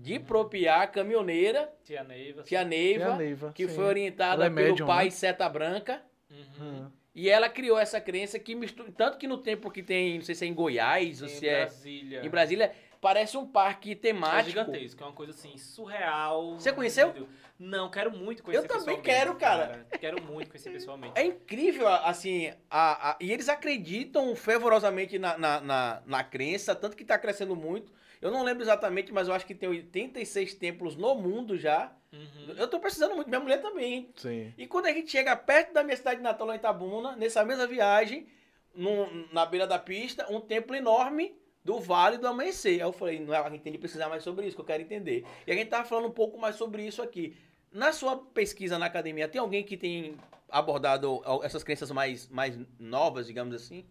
de 0.00 0.18
propriar 0.18 0.90
caminhoneira, 0.92 1.72
Tia 1.84 2.04
Neiva. 2.04 2.42
tia 2.42 2.64
Neiva, 2.64 3.04
Tia 3.06 3.16
Neiva, 3.16 3.52
que 3.52 3.68
sim. 3.68 3.74
foi 3.74 3.84
orientada 3.84 4.46
é 4.46 4.50
pelo 4.50 4.68
médium, 4.68 4.86
pai 4.86 5.06
né? 5.06 5.10
Seta 5.10 5.48
Branca. 5.48 6.02
Uhum. 6.30 6.86
Ah. 6.86 6.90
E 7.14 7.28
ela 7.28 7.48
criou 7.48 7.76
essa 7.78 8.00
crença 8.00 8.38
que 8.38 8.54
mistura. 8.54 8.92
Tanto 8.92 9.18
que 9.18 9.26
no 9.26 9.38
tempo 9.38 9.70
que 9.72 9.82
tem, 9.82 10.18
não 10.18 10.24
sei 10.24 10.34
se 10.36 10.44
é 10.44 10.48
em 10.48 10.54
Goiás 10.54 11.20
ou 11.20 11.26
Em 11.26 11.30
se 11.30 11.48
é 11.48 11.60
Brasília. 11.64 12.24
em 12.24 12.28
Brasília, 12.28 12.72
parece 13.00 13.36
um 13.36 13.44
parque 13.46 13.90
É 13.92 13.94
temático. 13.96 14.50
gigantesco, 14.50 15.02
é 15.02 15.06
uma 15.06 15.12
coisa 15.12 15.32
assim, 15.32 15.56
surreal. 15.58 16.54
Você 16.54 16.72
conheceu? 16.72 17.26
Não, 17.58 17.90
quero 17.90 18.12
muito 18.16 18.40
conhecer 18.44 18.62
Eu 18.64 18.68
também 18.68 19.00
quero, 19.02 19.34
cara. 19.34 19.84
Quero 19.98 20.22
muito 20.22 20.48
conhecer 20.48 20.70
pessoalmente. 20.70 21.18
É 21.18 21.24
incrível, 21.24 21.88
assim, 21.88 22.52
a, 22.70 23.10
a- 23.10 23.16
e 23.20 23.32
eles 23.32 23.48
acreditam 23.48 24.36
fervorosamente 24.36 25.18
na, 25.18 25.36
na, 25.36 25.60
na, 25.60 26.02
na 26.06 26.22
crença, 26.22 26.72
tanto 26.72 26.96
que 26.96 27.02
está 27.02 27.18
crescendo 27.18 27.56
muito. 27.56 27.92
Eu 28.20 28.30
não 28.30 28.42
lembro 28.42 28.62
exatamente, 28.62 29.12
mas 29.12 29.28
eu 29.28 29.34
acho 29.34 29.46
que 29.46 29.54
tem 29.54 29.68
86 29.68 30.54
templos 30.54 30.96
no 30.96 31.14
mundo 31.14 31.56
já. 31.56 31.92
Uhum. 32.12 32.54
Eu 32.56 32.68
tô 32.68 32.80
precisando 32.80 33.14
muito, 33.14 33.28
minha 33.28 33.40
mulher 33.40 33.60
também. 33.60 34.10
Sim. 34.16 34.52
E 34.56 34.66
quando 34.66 34.86
a 34.86 34.92
gente 34.92 35.10
chega 35.10 35.36
perto 35.36 35.72
da 35.72 35.84
minha 35.84 35.96
cidade 35.96 36.16
de 36.16 36.22
Natal, 36.22 36.46
lá 36.46 36.54
em 36.54 36.58
Itabuna, 36.58 37.14
nessa 37.16 37.44
mesma 37.44 37.66
viagem, 37.66 38.26
num- 38.74 39.26
na 39.32 39.44
beira 39.46 39.66
da 39.66 39.78
pista, 39.78 40.26
um 40.32 40.40
templo 40.40 40.74
enorme 40.74 41.36
do 41.64 41.78
Vale 41.80 42.16
do 42.18 42.26
Amanhecer. 42.26 42.74
Aí 42.74 42.80
eu 42.80 42.92
falei, 42.92 43.20
não, 43.20 43.34
a 43.34 43.50
gente 43.50 43.62
tem 43.62 43.72
que 43.72 43.78
precisar 43.78 44.08
mais 44.08 44.22
sobre 44.22 44.46
isso, 44.46 44.56
que 44.56 44.62
eu 44.62 44.66
quero 44.66 44.82
entender. 44.82 45.24
E 45.46 45.52
a 45.52 45.54
gente 45.54 45.68
tava 45.68 45.86
falando 45.86 46.06
um 46.08 46.12
pouco 46.12 46.38
mais 46.38 46.56
sobre 46.56 46.86
isso 46.86 47.02
aqui. 47.02 47.36
Na 47.70 47.92
sua 47.92 48.16
pesquisa 48.16 48.78
na 48.78 48.86
academia, 48.86 49.28
tem 49.28 49.40
alguém 49.40 49.62
que 49.62 49.76
tem 49.76 50.16
abordado 50.48 51.20
essas 51.42 51.62
crenças 51.62 51.90
mais, 51.90 52.26
mais 52.28 52.58
novas, 52.78 53.26
digamos 53.26 53.54
assim? 53.54 53.84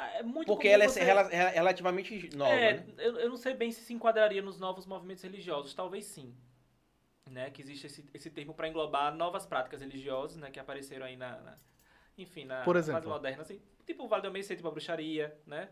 Ah, 0.00 0.10
é 0.18 0.22
muito 0.22 0.46
Porque 0.46 0.68
ela 0.68 0.84
é 0.84 0.88
você- 0.88 1.00
é 1.00 1.50
relativamente 1.50 2.30
nova, 2.36 2.54
É, 2.54 2.74
né? 2.74 2.84
eu, 2.98 3.18
eu 3.18 3.28
não 3.28 3.36
sei 3.36 3.52
bem 3.54 3.72
se 3.72 3.80
se 3.80 3.92
enquadraria 3.92 4.40
nos 4.40 4.58
novos 4.60 4.86
movimentos 4.86 5.24
religiosos, 5.24 5.74
talvez 5.74 6.04
sim. 6.04 6.34
Né, 7.28 7.50
que 7.50 7.60
existe 7.60 7.86
esse, 7.86 8.08
esse 8.14 8.30
termo 8.30 8.54
para 8.54 8.68
englobar 8.68 9.14
novas 9.14 9.44
práticas 9.44 9.82
religiosas, 9.82 10.38
né, 10.38 10.50
que 10.50 10.58
apareceram 10.58 11.04
aí 11.04 11.14
na, 11.14 11.38
na- 11.40 11.56
enfim, 12.16 12.46
na 12.46 12.64
Por 12.64 12.74
fase 12.74 12.78
exemplo? 12.78 13.10
moderna, 13.10 13.42
assim, 13.42 13.60
tipo 13.84 14.04
o 14.04 14.08
Vale 14.08 14.22
do 14.22 14.28
Amanhecer, 14.28 14.56
tipo 14.56 14.66
a 14.68 14.70
bruxaria, 14.70 15.38
né? 15.46 15.68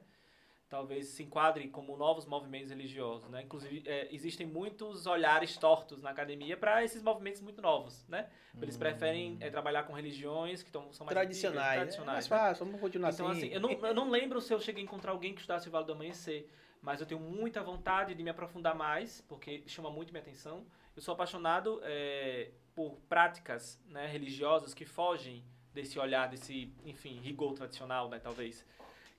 Talvez 0.69 1.07
se 1.09 1.23
enquadre 1.23 1.69
como 1.69 1.97
novos 1.97 2.27
movimentos 2.27 2.71
religiosos, 2.71 3.31
né? 3.31 3.43
Inclusive, 3.43 3.85
é, 3.87 4.13
existem 4.13 4.45
muitos 4.45 5.07
olhares 5.07 5.57
tortos 5.57 6.03
na 6.03 6.11
academia 6.11 6.57
para 6.57 6.83
esses 6.83 7.03
movimentos 7.03 7.41
muito 7.41 7.63
novos, 7.63 8.05
né? 8.09 8.29
Eles 8.61 8.77
preferem 8.77 9.37
é, 9.41 9.49
trabalhar 9.49 9.85
com 9.85 9.93
religiões 9.93 10.65
que 10.65 10.73
tão, 10.73 10.93
são 10.93 11.07
mais 11.07 11.17
antigas, 11.17 11.41
Tradicionais. 11.41 11.73
É 11.73 11.77
tradicionais 11.77 12.29
mais 12.29 12.31
né? 12.31 12.49
fácil, 12.49 12.65
vamos 12.65 12.81
continuar 12.81 13.13
Então, 13.13 13.29
assim. 13.29 13.47
assim, 13.47 13.55
eu 13.55 13.61
não, 13.61 13.71
eu 13.71 13.95
não 13.95 14.11
lembro 14.11 14.41
se 14.41 14.53
eu 14.53 14.61
cheguei 14.61 14.83
a 14.83 14.85
encontrar 14.85 15.13
alguém 15.13 15.35
que 15.35 15.41
estudasse 15.41 15.69
o 15.69 15.71
Vale 15.71 15.87
do 15.87 15.93
Amanhecer, 15.93 16.51
mas 16.83 17.01
eu 17.01 17.07
tenho 17.07 17.21
muita 17.21 17.63
vontade 17.63 18.15
de 18.15 18.23
me 18.25 18.31
aprofundar 18.31 18.75
mais, 18.75 19.21
porque 19.29 19.63
chama 19.69 19.89
muito 19.89 20.11
minha 20.11 20.23
atenção. 20.23 20.67
Eu 20.97 21.03
sou 21.03 21.15
apaixonado 21.15 21.81
é, 21.85 22.51
por 22.75 22.97
práticas 23.09 23.81
né, 23.87 24.07
religiosas 24.07 24.75
que 24.75 24.85
fogem 24.85 25.45
desse 25.73 25.99
olhar, 25.99 26.27
desse, 26.29 26.73
enfim, 26.85 27.21
rigor 27.21 27.53
tradicional, 27.55 28.09
né, 28.09 28.19
talvez. 28.19 28.65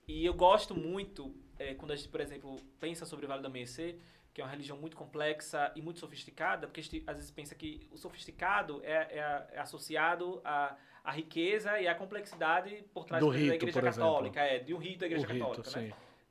E 0.08 0.24
eu 0.24 0.32
gosto 0.32 0.74
muito, 0.74 1.34
é, 1.58 1.74
quando 1.74 1.92
a 1.92 1.96
gente, 1.96 2.08
por 2.08 2.20
exemplo, 2.20 2.56
pensa 2.80 3.04
sobre 3.04 3.26
o 3.26 3.28
Vale 3.28 3.42
do 3.42 3.46
Amanhecer, 3.46 3.98
que 4.32 4.40
é 4.40 4.44
uma 4.44 4.50
religião 4.50 4.78
muito 4.78 4.96
complexa 4.96 5.70
e 5.76 5.82
muito 5.82 6.00
sofisticada, 6.00 6.66
porque 6.66 6.80
a 6.80 6.82
gente 6.82 7.04
às 7.06 7.16
vezes 7.16 7.30
pensa 7.30 7.54
que 7.54 7.86
o 7.90 7.98
sofisticado 7.98 8.80
é, 8.84 8.92
é 8.92 9.48
é 9.52 9.60
associado 9.60 10.40
à, 10.44 10.76
à 11.04 11.12
riqueza 11.12 11.78
e 11.80 11.86
à 11.86 11.94
complexidade 11.94 12.84
por 12.94 13.04
trás 13.04 13.22
Do 13.22 13.30
da 13.30 13.36
rito, 13.36 13.54
Igreja 13.54 13.72
por 13.72 13.86
exemplo. 13.86 14.08
Católica, 14.08 14.40
é, 14.40 14.58
de 14.60 14.72
um 14.72 14.78
rito 14.78 15.00
da 15.00 15.06
O 15.06 15.08
Igreja 15.08 15.26
rito, 15.26 15.46
Católica, 15.46 15.80
né? 15.80 15.86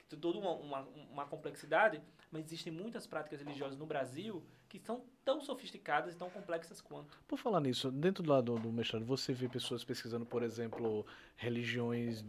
sim. 0.10 0.18
Toda 0.22 0.40
uma, 0.40 0.52
uma, 0.52 0.80
uma 1.12 1.26
complexidade, 1.26 2.02
mas 2.32 2.46
existem 2.46 2.72
muitas 2.72 3.06
práticas 3.06 3.42
religiosas 3.42 3.78
no 3.78 3.86
Brasil 3.86 4.42
que 4.70 4.80
são 4.80 5.04
tão 5.24 5.42
sofisticadas 5.42 6.16
e 6.16 6.18
tão 6.18 6.30
complexas 6.30 6.80
quanto. 6.80 7.20
Por 7.28 7.38
falar 7.38 7.60
nisso, 7.60 7.92
dentro 7.92 8.24
do, 8.24 8.58
do 8.58 8.72
mestrado, 8.72 9.06
você 9.06 9.34
vê 9.34 9.50
pessoas 9.50 9.84
pesquisando, 9.84 10.26
por 10.26 10.44
exemplo, 10.44 11.06
religiões 11.36 12.24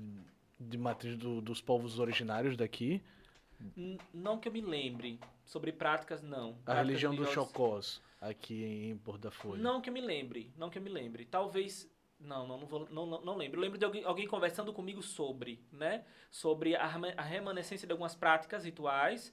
de 0.58 0.76
matriz 0.78 1.16
do- 1.16 1.40
dos 1.40 1.60
povos 1.60 1.98
originários 1.98 2.56
daqui? 2.56 3.02
Não 4.14 4.38
que 4.38 4.48
eu 4.48 4.52
me 4.52 4.60
lembre 4.60 5.18
sobre 5.44 5.72
práticas, 5.72 6.22
não. 6.22 6.50
A 6.50 6.52
Práticas 6.52 6.86
religião 6.86 7.14
dos 7.14 7.30
Chocós, 7.30 8.00
aqui 8.20 8.64
em 8.64 8.96
Porto 8.98 9.20
da 9.20 9.30
Folha. 9.30 9.60
Não 9.60 9.80
que 9.80 9.88
eu 9.88 9.92
me 9.92 10.00
lembre, 10.00 10.52
não 10.56 10.70
que 10.70 10.78
eu 10.78 10.82
me 10.82 10.90
lembre. 10.90 11.24
Talvez. 11.24 11.90
Não, 12.20 12.48
não, 12.48 12.58
não, 12.58 12.66
vou, 12.66 12.88
não, 12.90 13.06
não, 13.06 13.20
não 13.24 13.36
lembro. 13.36 13.58
Eu 13.58 13.62
lembro 13.62 13.78
de 13.78 13.84
alguém, 13.84 14.02
alguém 14.04 14.26
conversando 14.26 14.72
comigo 14.72 15.00
sobre, 15.02 15.64
né? 15.70 16.04
Sobre 16.30 16.74
a, 16.74 16.82
a 16.82 17.22
remanescência 17.22 17.86
de 17.86 17.92
algumas 17.92 18.14
práticas 18.16 18.64
rituais 18.64 19.32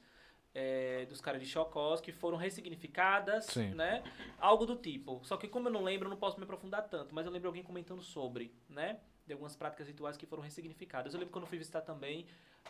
é, 0.54 1.06
dos 1.08 1.20
caras 1.20 1.42
de 1.42 1.48
Chocós 1.48 2.00
que 2.00 2.12
foram 2.12 2.38
ressignificadas, 2.38 3.46
Sim. 3.46 3.70
né? 3.74 4.04
Algo 4.40 4.66
do 4.68 4.76
tipo. 4.76 5.20
Só 5.24 5.36
que 5.36 5.48
como 5.48 5.68
eu 5.68 5.74
não 5.74 5.84
lembro, 5.84 6.06
eu 6.08 6.10
não 6.12 6.18
posso 6.18 6.38
me 6.38 6.44
aprofundar 6.44 6.88
tanto. 6.88 7.14
Mas 7.16 7.26
eu 7.26 7.32
lembro 7.32 7.50
alguém 7.50 7.64
comentando 7.64 8.02
sobre, 8.04 8.54
né? 8.70 9.00
De 9.26 9.34
algumas 9.34 9.56
práticas 9.56 9.88
rituais 9.88 10.18
que 10.18 10.26
foram 10.26 10.44
ressignificadas. 10.44 11.14
Eu 11.14 11.20
lembro 11.20 11.32
quando 11.34 11.44
eu 11.46 11.50
fui 11.50 11.58
visitar 11.58 11.82
também, 11.82 12.26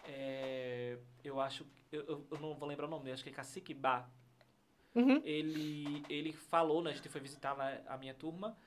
é, 0.07 0.97
eu 1.23 1.39
acho... 1.39 1.65
Eu, 1.91 2.25
eu, 2.31 2.39
não 2.39 2.55
vou 2.55 2.67
lembrar 2.67 2.87
o 2.87 2.89
nome, 2.89 3.11
acho 3.11 3.23
que 3.23 3.29
é 3.29 3.33
Cacique 3.33 3.73
Bá. 3.73 4.09
Uhum. 4.95 5.21
ele, 5.25 6.03
ele 6.07 6.31
falou, 6.31 6.81
né, 6.81 6.91
a 6.91 6.93
gente 6.93 7.09
foi 7.09 7.19
visitar 7.19 7.51
lá 7.51 7.81
a 7.85 7.97
minha 7.97 8.13
turma, 8.13 8.57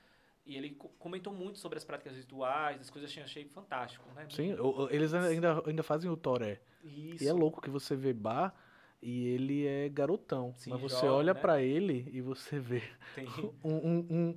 e 0.45 0.55
ele 0.55 0.71
co- 0.75 0.89
comentou 0.99 1.33
muito 1.33 1.57
sobre 1.57 1.79
as 1.79 1.83
práticas 1.83 2.15
rituais, 2.15 2.79
as 2.79 2.89
coisas 2.91 3.11
que 3.11 3.19
eu 3.19 3.23
achei 3.23 3.45
fantástico, 3.45 4.07
né? 4.13 4.27
Sim, 4.29 4.55
eles 4.91 5.11
ainda, 5.13 5.63
ainda 5.65 5.81
fazem 5.81 6.09
o 6.09 6.15
Toré. 6.15 6.61
Isso. 6.83 7.23
E 7.23 7.27
é 7.27 7.33
louco 7.33 7.61
que 7.61 7.69
você 7.69 7.95
vê 7.95 8.13
Bar 8.13 8.53
e 9.01 9.27
ele 9.27 9.65
é 9.65 9.89
garotão. 9.89 10.53
Sim, 10.55 10.69
mas 10.69 10.81
você 10.81 10.95
jovem, 10.95 11.09
olha 11.09 11.33
né? 11.33 11.39
pra 11.39 11.61
ele 11.61 12.07
e 12.11 12.21
você 12.21 12.59
vê 12.59 12.83
Tem- 13.15 13.27
um, 13.63 13.71
um, 13.73 14.07
um, 14.09 14.35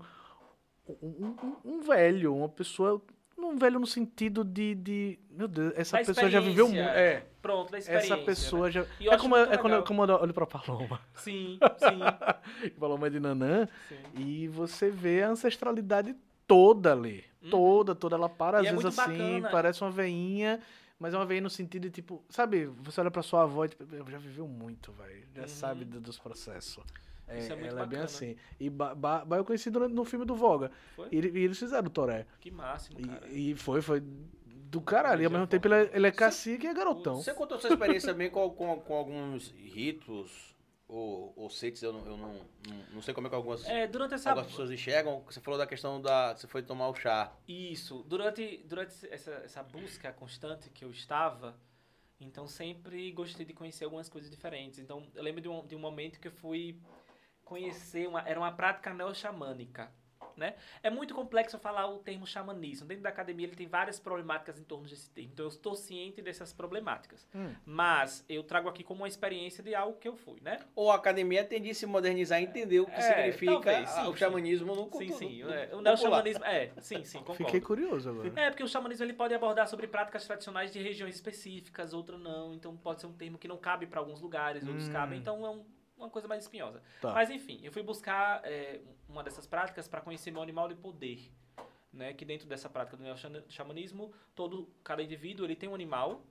um, 0.89 1.37
um- 1.43 1.57
um 1.65 1.81
velho, 1.83 2.35
uma 2.35 2.49
pessoa. 2.49 3.03
Um 3.43 3.57
velho 3.57 3.79
no 3.81 3.87
sentido 3.87 4.45
de. 4.45 4.75
de 4.75 5.19
meu 5.31 5.49
Deus, 5.49 5.73
essa 5.77 5.99
Da 5.99 6.05
pessoa 6.05 6.31
já 6.31 6.41
viveu 6.41 6.67
muito. 6.69 6.81
É, 6.81 7.25
Pronto, 7.41 7.71
da 7.73 7.79
experiência. 7.79 8.15
essa 8.15 8.23
pessoa 8.25 8.71
já. 8.71 8.87
E 9.01 9.07
eu 9.07 9.13
É 9.13 9.19
como, 9.19 9.37
é 9.37 9.57
quando, 9.59 9.83
como 9.85 10.05
eu 10.05 10.15
olho 10.17 10.33
pra 10.35 10.47
Paloma. 10.47 11.01
Sim, 11.15 11.59
sim, 11.79 12.71
Paloma 12.79 13.07
é 13.07 13.11
de 13.11 13.21
Nanã. 13.21 13.69
sim. 13.89 13.97
E 14.17 14.49
você 14.49 14.91
vê 14.91 15.23
a 15.23 15.29
ancestralidade 15.31 16.15
toda 16.47 16.93
ali. 16.93 17.25
Uhum. 17.43 17.51
Toda, 17.51 17.95
toda. 17.95 18.17
Ela 18.17 18.29
para 18.29 18.59
às 18.59 18.65
E 18.65 18.69
é 18.69 18.71
vezes 18.71 18.85
muito 18.85 19.01
assim, 19.01 19.19
bacana. 19.41 19.51
parece 19.51 19.83
uma 19.83 19.91
veinha. 19.91 20.61
Mas 20.99 21.13
é 21.15 21.17
uma 21.17 21.27
veinha 21.27 21.41
no 21.43 21.51
sentido 21.51 21.83
de 21.83 21.91
tipo, 21.91 22.23
sabe, 22.29 22.67
você 22.67 23.01
olha 23.01 23.11
pra 23.11 23.23
sua 23.23 23.43
avó 23.43 23.65
e 23.65 23.69
tipo, 23.71 23.85
já 24.09 24.19
viveu 24.19 24.47
muito, 24.47 24.93
velho. 24.93 25.25
Já 25.35 25.43
Uhum. 25.43 25.49
sabe 25.49 25.85
do- 25.85 26.01
dos 26.01 26.17
processos. 26.17 26.85
É, 27.29 27.39
Isso 27.39 27.53
é 27.53 27.57
muito 27.57 27.69
ela 27.69 27.81
é 27.83 27.87
bem 27.87 27.99
bacana. 28.01 28.05
assim. 28.05 28.37
E 28.61 28.69
ba, 28.69 28.95
ba, 28.95 29.25
Ba 29.25 29.37
eu 29.37 29.45
conheci 29.45 29.71
durante, 29.71 29.95
no 29.95 30.05
filme 30.05 30.25
do 30.25 30.35
Voga. 30.35 30.71
Foi? 30.95 31.09
E, 31.11 31.17
ele- 31.17 31.39
e 31.39 31.45
eles 31.45 31.59
fizeram 31.59 31.87
o 31.87 31.91
Toré. 31.91 32.27
Que 32.41 32.51
máximo, 32.51 33.01
cara. 33.01 33.27
E, 33.29 33.51
e 33.53 33.55
foi, 33.55 33.81
foi 33.81 34.03
do 34.47 34.81
caralho. 34.81 35.23
E 35.23 35.25
ao 35.25 35.31
mesmo 35.31 35.47
tempo 35.47 35.67
ele 35.69 35.75
é, 35.75 35.91
ele 35.95 36.07
é 36.07 36.11
cacique 36.11 36.67
e 36.67 36.69
é 36.69 36.75
garotão. 36.75 37.17
Você 37.17 37.33
contou 37.35 37.59
sua 37.59 37.71
experiência 37.71 38.13
também 38.13 38.31
com, 38.31 38.51
com, 38.51 38.81
com 38.81 38.95
alguns 38.95 39.51
ritos 39.53 40.53
ou, 40.93 41.33
ou 41.37 41.49
eu, 41.81 41.93
não, 41.93 42.01
eu 42.07 42.17
não, 42.19 42.33
não, 42.69 42.85
não 42.95 43.03
sei 43.03 43.15
como 43.15 43.27
é 43.27 43.31
que 43.31 43.37
algumas, 43.37 43.65
É, 43.67 43.87
durante 43.87 44.13
essa... 44.13 44.29
algumas 44.31 44.51
pessoas 44.51 44.71
enxergam. 44.71 45.23
Você 45.25 45.41
falou 45.41 45.57
da 45.59 45.67
questão 45.67 46.01
da. 46.03 46.37
Você 46.37 46.47
foi 46.47 46.63
tomar 46.63 46.89
o 46.89 46.95
chá. 46.95 47.33
Isso. 47.49 48.05
Durante, 48.07 48.59
durante 48.67 48.95
essa, 49.11 49.31
essa 49.45 49.63
busca 49.63 50.13
constante 50.13 50.69
que 50.69 50.85
eu 50.85 50.91
estava, 50.91 51.57
então 52.21 52.47
sempre 52.47 53.11
gostei 53.13 53.47
de 53.47 53.55
conhecer 53.55 53.85
algumas 53.85 54.09
coisas 54.11 54.31
diferentes. 54.31 54.79
Então 54.79 55.03
eu 55.15 55.23
lembro 55.23 55.41
de 55.41 55.49
um, 55.49 55.67
de 55.67 55.75
um 55.75 55.79
momento 55.79 56.21
que 56.21 56.29
eu 56.29 56.33
fui 56.33 56.79
conhecer, 57.53 58.09
uma, 58.09 58.27
era 58.27 58.41
uma 58.41 58.51
prática 58.53 58.93
neo-xamânica. 58.95 59.91
Né? 60.35 60.55
É 60.83 60.89
muito 60.89 61.15
complexo 61.15 61.59
falar 61.59 61.87
o 61.89 61.99
termo 61.99 62.27
xamanismo. 62.27 62.87
Dentro 62.89 63.03
da 63.03 63.11
academia 63.11 63.47
ele 63.47 63.55
tem 63.55 63.67
várias 63.67 64.01
problemáticas 64.01 64.59
em 64.59 64.65
torno 64.65 64.89
desse 64.89 65.11
termo. 65.11 65.29
Então 65.35 65.45
eu 65.45 65.51
estou 65.51 65.75
ciente 65.77 66.23
dessas 66.23 66.55
problemáticas. 66.55 67.29
Hum. 67.35 67.53
Mas 67.67 68.25
eu 68.31 68.43
trago 68.43 68.67
aqui 68.67 68.83
como 68.83 69.03
uma 69.03 69.09
experiência 69.09 69.63
de 69.63 69.75
algo 69.75 69.99
que 69.99 70.09
eu 70.09 70.17
fui, 70.17 70.41
né? 70.41 70.61
Ou 70.75 70.91
a 70.91 70.95
academia 70.95 71.45
tende 71.45 71.69
a 71.69 71.75
se 71.75 71.85
modernizar 71.85 72.41
e 72.41 72.45
entender 72.47 72.81
o 72.81 72.87
que 72.87 72.93
É, 72.93 73.01
significa 73.03 73.53
talvez, 73.53 73.91
sim, 73.91 74.01
o 74.01 74.13
sim. 74.13 74.17
xamanismo 74.17 74.75
no 74.75 74.85
Sim, 74.85 74.89
culto- 74.89 75.19
sim. 75.19 75.43
no- 75.43 75.51
é, 75.53 75.55
no 75.55 75.63
o 75.65 75.67
popular. 75.69 75.83
neo-xamanismo... 75.83 76.45
É, 76.47 76.73
sim, 76.81 77.05
sim, 77.05 77.19
concordo. 77.19 77.45
Fiquei 77.45 77.61
curioso 77.61 78.09
agora. 78.09 78.33
É, 78.41 78.49
porque 78.49 78.63
o 78.65 78.69
xamanismo 78.69 79.05
ele 79.05 79.13
pode 79.13 79.35
abordar 79.35 79.69
sobre 79.69 79.87
práticas 79.87 80.25
tradicionais 80.27 80.73
de 80.73 80.81
regiões 80.83 81.15
específicas, 81.15 81.93
outra 81.93 82.17
não. 82.17 82.55
Então 82.55 82.75
pode 82.75 83.03
ser 83.03 83.07
um 83.07 83.13
termo 83.13 83.37
que 83.37 83.47
não 83.47 83.59
cabe 83.59 83.87
para 83.87 84.01
alguns 84.01 84.23
lugares, 84.23 84.67
outros 84.67 84.89
Hum. 84.89 84.93
cabem. 84.93 85.19
Então 85.19 85.45
é 85.45 85.51
um- 85.51 85.65
uma 85.97 86.11
coisa 86.11 86.27
mais 86.29 86.43
espinhosa. 86.45 86.83
Tá. 87.01 87.13
Mas 87.13 87.31
enfim, 87.31 87.61
eu 87.63 87.73
fui 87.73 87.83
buscar 87.83 88.45
é, 88.45 88.81
uma 89.09 89.23
dessas 89.23 89.47
práticas 89.47 89.89
para 89.89 90.01
conhecer 90.01 90.31
meu 90.31 90.43
animal 90.43 90.69
de 90.69 90.75
poder. 90.75 91.31
Né, 91.93 92.15
que 92.15 92.25
dentro 92.25 92.49
dessa 92.49 92.71
prática 92.71 92.97
do 92.97 93.03
neo-xamanismo, 93.03 94.15
todo 94.35 94.67
cada 94.83 95.03
indivíduo 95.03 95.45
ele 95.45 95.55
tem 95.55 95.69
um 95.69 95.75
animal, 95.75 96.25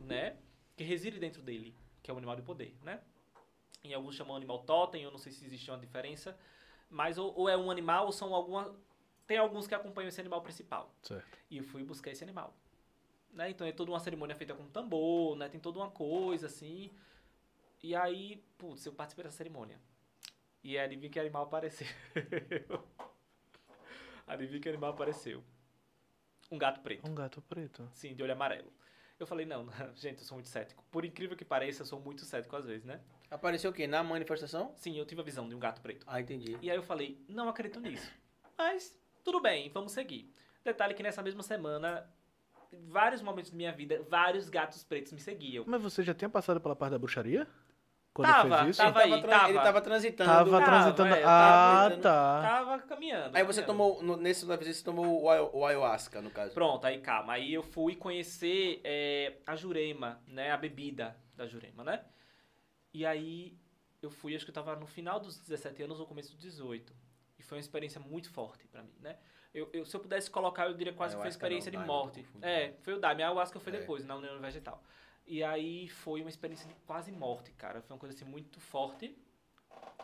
né, 0.00 0.36
que 0.76 0.82
reside 0.82 1.20
dentro 1.20 1.40
dele, 1.40 1.72
que 2.02 2.10
é 2.10 2.14
o 2.14 2.16
animal 2.16 2.34
de 2.34 2.42
poder, 2.42 2.76
né? 2.82 3.00
Em 3.84 3.94
alguns 3.94 4.16
chamam 4.16 4.34
animal 4.34 4.64
totem, 4.64 5.04
eu 5.04 5.12
não 5.12 5.18
sei 5.18 5.30
se 5.30 5.44
existe 5.44 5.70
uma 5.70 5.78
diferença, 5.78 6.36
mas 6.90 7.16
ou, 7.16 7.32
ou 7.38 7.48
é 7.48 7.56
um 7.56 7.70
animal 7.70 8.06
ou 8.06 8.12
são 8.12 8.34
alguma 8.34 8.74
tem 9.26 9.38
alguns 9.38 9.66
que 9.66 9.74
acompanham 9.74 10.08
esse 10.08 10.20
animal 10.20 10.42
principal. 10.42 10.94
Certo. 11.02 11.38
E 11.50 11.58
eu 11.58 11.64
fui 11.64 11.82
buscar 11.82 12.10
esse 12.10 12.22
animal. 12.22 12.54
Né? 13.32 13.50
Então 13.50 13.66
é 13.66 13.72
toda 13.72 13.90
uma 13.90 14.00
cerimônia 14.00 14.36
feita 14.36 14.54
com 14.54 14.66
tambor, 14.68 15.36
né? 15.36 15.48
Tem 15.48 15.60
toda 15.60 15.78
uma 15.78 15.90
coisa 15.90 16.46
assim. 16.46 16.90
E 17.84 17.94
aí, 17.94 18.42
putz, 18.56 18.86
eu 18.86 18.94
participei 18.94 19.24
dessa 19.24 19.36
cerimônia. 19.36 19.78
E 20.62 20.78
adivinha 20.78 21.10
que 21.10 21.20
animal 21.20 21.42
apareceu. 21.42 21.86
adivinha 24.26 24.58
que 24.58 24.70
animal 24.70 24.92
apareceu. 24.92 25.44
Um 26.50 26.56
gato 26.56 26.80
preto. 26.80 27.06
Um 27.06 27.14
gato 27.14 27.42
preto. 27.42 27.86
Sim, 27.92 28.14
de 28.14 28.22
olho 28.22 28.32
amarelo. 28.32 28.72
Eu 29.20 29.26
falei, 29.26 29.44
não, 29.44 29.68
gente, 29.94 30.20
eu 30.20 30.24
sou 30.24 30.36
muito 30.36 30.48
cético. 30.48 30.82
Por 30.90 31.04
incrível 31.04 31.36
que 31.36 31.44
pareça, 31.44 31.82
eu 31.82 31.86
sou 31.86 32.00
muito 32.00 32.24
cético 32.24 32.56
às 32.56 32.64
vezes, 32.64 32.86
né? 32.86 33.02
Apareceu 33.30 33.70
o 33.70 33.74
quê? 33.74 33.86
Na 33.86 34.02
manifestação? 34.02 34.72
Sim, 34.76 34.96
eu 34.96 35.04
tive 35.04 35.20
a 35.20 35.24
visão 35.24 35.46
de 35.46 35.54
um 35.54 35.58
gato 35.58 35.82
preto. 35.82 36.06
Ah, 36.08 36.18
entendi. 36.18 36.56
E 36.62 36.70
aí 36.70 36.76
eu 36.78 36.82
falei, 36.82 37.22
não 37.28 37.50
acredito 37.50 37.80
nisso. 37.80 38.10
Mas, 38.56 38.98
tudo 39.22 39.42
bem, 39.42 39.68
vamos 39.68 39.92
seguir. 39.92 40.34
Detalhe 40.64 40.94
que 40.94 41.02
nessa 41.02 41.22
mesma 41.22 41.42
semana, 41.42 42.10
em 42.72 42.88
vários 42.88 43.20
momentos 43.20 43.50
da 43.50 43.56
minha 43.58 43.72
vida, 43.72 44.02
vários 44.08 44.48
gatos 44.48 44.82
pretos 44.82 45.12
me 45.12 45.20
seguiam. 45.20 45.66
Mas 45.68 45.82
você 45.82 46.02
já 46.02 46.14
tinha 46.14 46.30
passado 46.30 46.62
pela 46.62 46.74
parte 46.74 46.92
da 46.92 46.98
bruxaria? 46.98 47.46
Quando 48.14 48.28
Tava, 48.28 48.58
fez 48.58 48.70
isso? 48.70 48.78
tava. 48.80 49.02
ele, 49.02 49.14
aí, 49.14 49.22
tava 49.22 49.48
ele 49.48 49.58
tava 49.60 49.80
transitando. 49.80 50.30
Tava 50.30 50.50
Tava, 50.50 50.64
transitando. 50.64 51.14
é, 51.16 51.22
ah, 51.24 51.26
tava 51.26 51.78
transitando. 51.88 52.02
tá. 52.02 52.42
Tava 52.42 52.78
caminhando. 52.82 53.36
Aí 53.36 53.42
você 53.42 53.62
caminhando. 53.62 53.66
tomou, 53.96 54.02
no- 54.04 54.16
nesse 54.22 54.46
vez 54.46 54.76
você 54.76 54.84
tomou 54.84 55.04
o, 55.24 55.58
o 55.58 55.66
ayahuasca, 55.66 56.22
no 56.22 56.30
caso. 56.30 56.54
Pronto, 56.54 56.86
aí 56.86 57.00
calma. 57.00 57.32
Aí 57.32 57.52
eu 57.52 57.62
fui 57.64 57.96
conhecer 57.96 58.80
é, 58.84 59.32
a 59.44 59.56
Jurema, 59.56 60.22
né? 60.28 60.52
A 60.52 60.56
bebida 60.56 61.16
da 61.36 61.44
Jurema, 61.48 61.82
né? 61.82 62.04
E 62.92 63.04
aí 63.04 63.58
eu 64.00 64.10
fui, 64.12 64.36
acho 64.36 64.44
que 64.44 64.50
eu 64.50 64.54
tava 64.54 64.76
no 64.76 64.86
final 64.86 65.18
dos 65.18 65.36
17 65.40 65.82
anos 65.82 65.98
ou 65.98 66.06
começo 66.06 66.30
dos 66.30 66.40
18. 66.40 66.94
E 67.36 67.42
foi 67.42 67.58
uma 67.58 67.62
experiência 67.62 68.00
muito 68.00 68.30
forte 68.30 68.64
pra 68.68 68.80
mim, 68.80 68.94
né? 69.00 69.16
Eu, 69.52 69.68
eu- 69.72 69.84
se 69.84 69.94
eu 69.96 69.98
pudesse 69.98 70.30
colocar, 70.30 70.66
eu 70.66 70.74
diria 70.74 70.92
quase 70.92 71.16
que 71.16 71.20
foi 71.20 71.28
uma 71.30 71.32
Ayahuasca 71.32 71.36
experiência 71.46 71.72
não, 71.72 71.80
de 71.80 71.86
morte. 71.86 72.24
É, 72.42 72.74
foi 72.82 72.94
o 72.94 73.00
Daime. 73.00 73.24
A 73.24 73.26
ayahuasca 73.26 73.58
foi 73.58 73.72
É. 73.74 73.78
depois, 73.80 74.04
na 74.04 74.14
União 74.14 74.38
Vegetal. 74.40 74.80
E 75.26 75.42
aí 75.42 75.88
foi 75.88 76.20
uma 76.20 76.28
experiência 76.30 76.68
de 76.68 76.74
quase 76.86 77.10
morte, 77.10 77.50
cara. 77.52 77.80
Foi 77.80 77.94
uma 77.94 78.00
coisa 78.00 78.14
assim 78.14 78.24
muito 78.24 78.60
forte. 78.60 79.16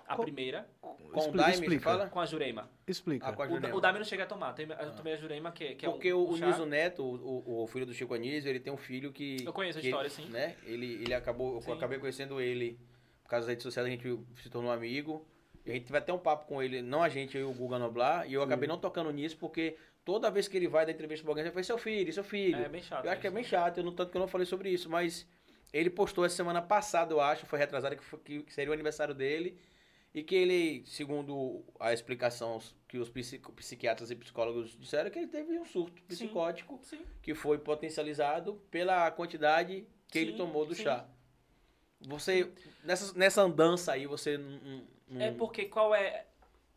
A 0.07 0.17
Qual- 0.17 0.25
primeira, 0.25 0.69
Com 0.81 0.89
o 0.89 1.19
Explica, 1.19 1.37
Daime, 1.39 1.53
explica. 1.53 1.83
fala? 1.83 2.09
com 2.09 2.19
a 2.21 2.27
Jurema. 2.27 2.69
Explica. 2.87 3.29
Ah, 3.29 3.33
com 3.33 3.43
a 3.43 3.47
O, 3.47 3.49
Jurema. 3.51 3.77
o 3.77 3.81
Daime 3.81 3.97
eu 3.99 4.01
não 4.01 4.07
cheguei 4.09 4.25
a 4.25 4.29
tomar. 4.29 4.53
tem- 4.55 4.67
Eu 4.69 4.97
tomei 4.97 5.13
a 5.13 5.17
Jurema, 5.17 5.53
que, 5.53 5.75
que 5.77 5.87
Porque 5.87 6.09
é 6.09 6.15
o, 6.15 6.19
um, 6.27 6.31
o. 6.33 6.37
Niso 6.37 6.67
Neto, 6.67 7.03
o, 7.05 7.45
o- 7.47 7.63
o 7.63 7.67
filho 7.69 7.87
do 7.87 7.95
Chico 7.95 8.13
Anísio, 8.15 8.49
ele 8.51 8.59
tem 8.59 8.73
um 8.73 8.77
filho 8.77 9.13
que... 9.13 9.37
Eu 9.45 9.53
conheço 9.53 9.79
a 9.79 9.81
que- 9.81 9.87
história, 9.89 10.11
sim. 10.11 10.25
Né? 10.29 10.57
Ele, 10.65 10.95
ele 10.95 11.15
acabou... 11.15 11.61
Sim. 11.63 11.71
Eu 11.71 11.77
acabei 11.77 11.99
conhecendo 12.01 12.41
ele 12.41 12.77
por 13.23 13.31
causa 13.31 13.47
das 13.47 13.51
redes 13.51 13.63
sociais, 13.63 13.87
a 13.87 13.91
gente 13.91 14.19
se 14.43 14.51
tornou 14.51 14.73
amigo. 14.73 15.25
E 15.65 15.71
a 15.71 15.75
gente 15.75 15.85
teve 15.87 15.99
até 15.99 16.13
um 16.13 16.19
papo 16.19 16.47
com 16.47 16.61
ele, 16.61 16.83
não 16.83 17.03
a 17.03 17.09
gente, 17.09 17.37
eu 17.37 17.43
e 17.49 17.51
o 17.51 17.55
Guga 17.55 17.79
Noblar, 17.79 18.29
e 18.29 18.33
eu 18.35 18.43
acabei 18.43 18.67
não 18.67 18.79
tocando 18.79 19.11
nisso 19.13 19.37
porque 19.37 19.77
toda 20.05 20.31
vez 20.31 20.49
que 20.49 20.57
ele 20.57 20.69
vai 20.69 20.85
dar 20.87 20.93
entrevista 20.93 21.23
pra 21.25 21.31
alguém, 21.33 21.45
ele 21.45 21.53
fala, 21.53 21.63
seu 21.65 21.79
filho, 21.79 22.13
seu 22.13 22.25
filho. 22.25 22.59
É 22.65 22.69
bem 22.69 22.83
chato. 22.83 23.05
Eu 23.05 23.11
acho 23.13 23.21
que 23.21 23.27
é 23.27 23.31
bem 23.31 23.45
chato, 23.45 23.79
eu 23.79 23.85
não, 23.85 23.93
tanto 23.95 24.11
que 24.11 24.17
eu 24.17 24.21
não 24.21 24.29
falei 24.29 24.47
sobre 24.47 24.71
isso, 24.71 24.89
mas 24.89 25.27
ele 25.73 25.91
postou 25.91 26.25
essa 26.25 26.37
semana 26.37 26.61
passada, 26.61 27.13
eu 27.13 27.21
acho, 27.21 27.47
foi 27.47 27.59
retrasada, 27.59 27.95
que, 27.97 28.03
foi- 28.05 28.19
que 28.19 28.53
seria 28.53 28.71
o 28.71 28.75
aniversário 28.75 29.15
dele, 29.15 29.59
e 30.13 30.25
que 30.25 30.35
ele, 30.35 30.83
segundo 30.87 31.63
a 31.79 31.93
explicação 31.93 32.59
que 32.89 32.99
os 32.99 33.09
psiquiatras 33.09 34.11
e 34.11 34.17
psicólogos 34.17 34.77
disseram, 34.77 35.09
que 35.09 35.19
ele 35.21 35.29
teve 35.29 35.57
um 35.59 35.65
surto 35.65 36.01
Sim. 36.01 36.07
psicótico 36.09 36.81
Sim. 36.83 37.01
que 37.23 37.33
foi 37.33 37.59
potencializado 37.59 38.55
pela 38.71 39.09
quantidade 39.13 39.87
que 40.09 40.19
ele 40.19 40.33
Sim, 40.33 40.37
tomou 40.39 40.67
do 40.67 40.75
sim. 40.75 40.83
chá. 40.83 41.07
Você, 42.01 42.51
nessa, 42.83 43.17
nessa 43.17 43.43
andança 43.43 43.93
aí, 43.93 44.07
você 44.07 44.37
não... 44.39 44.87
não- 45.09 45.21
É 45.21 45.31
porque 45.31 45.67
qual 45.67 45.95
é. 45.95 46.27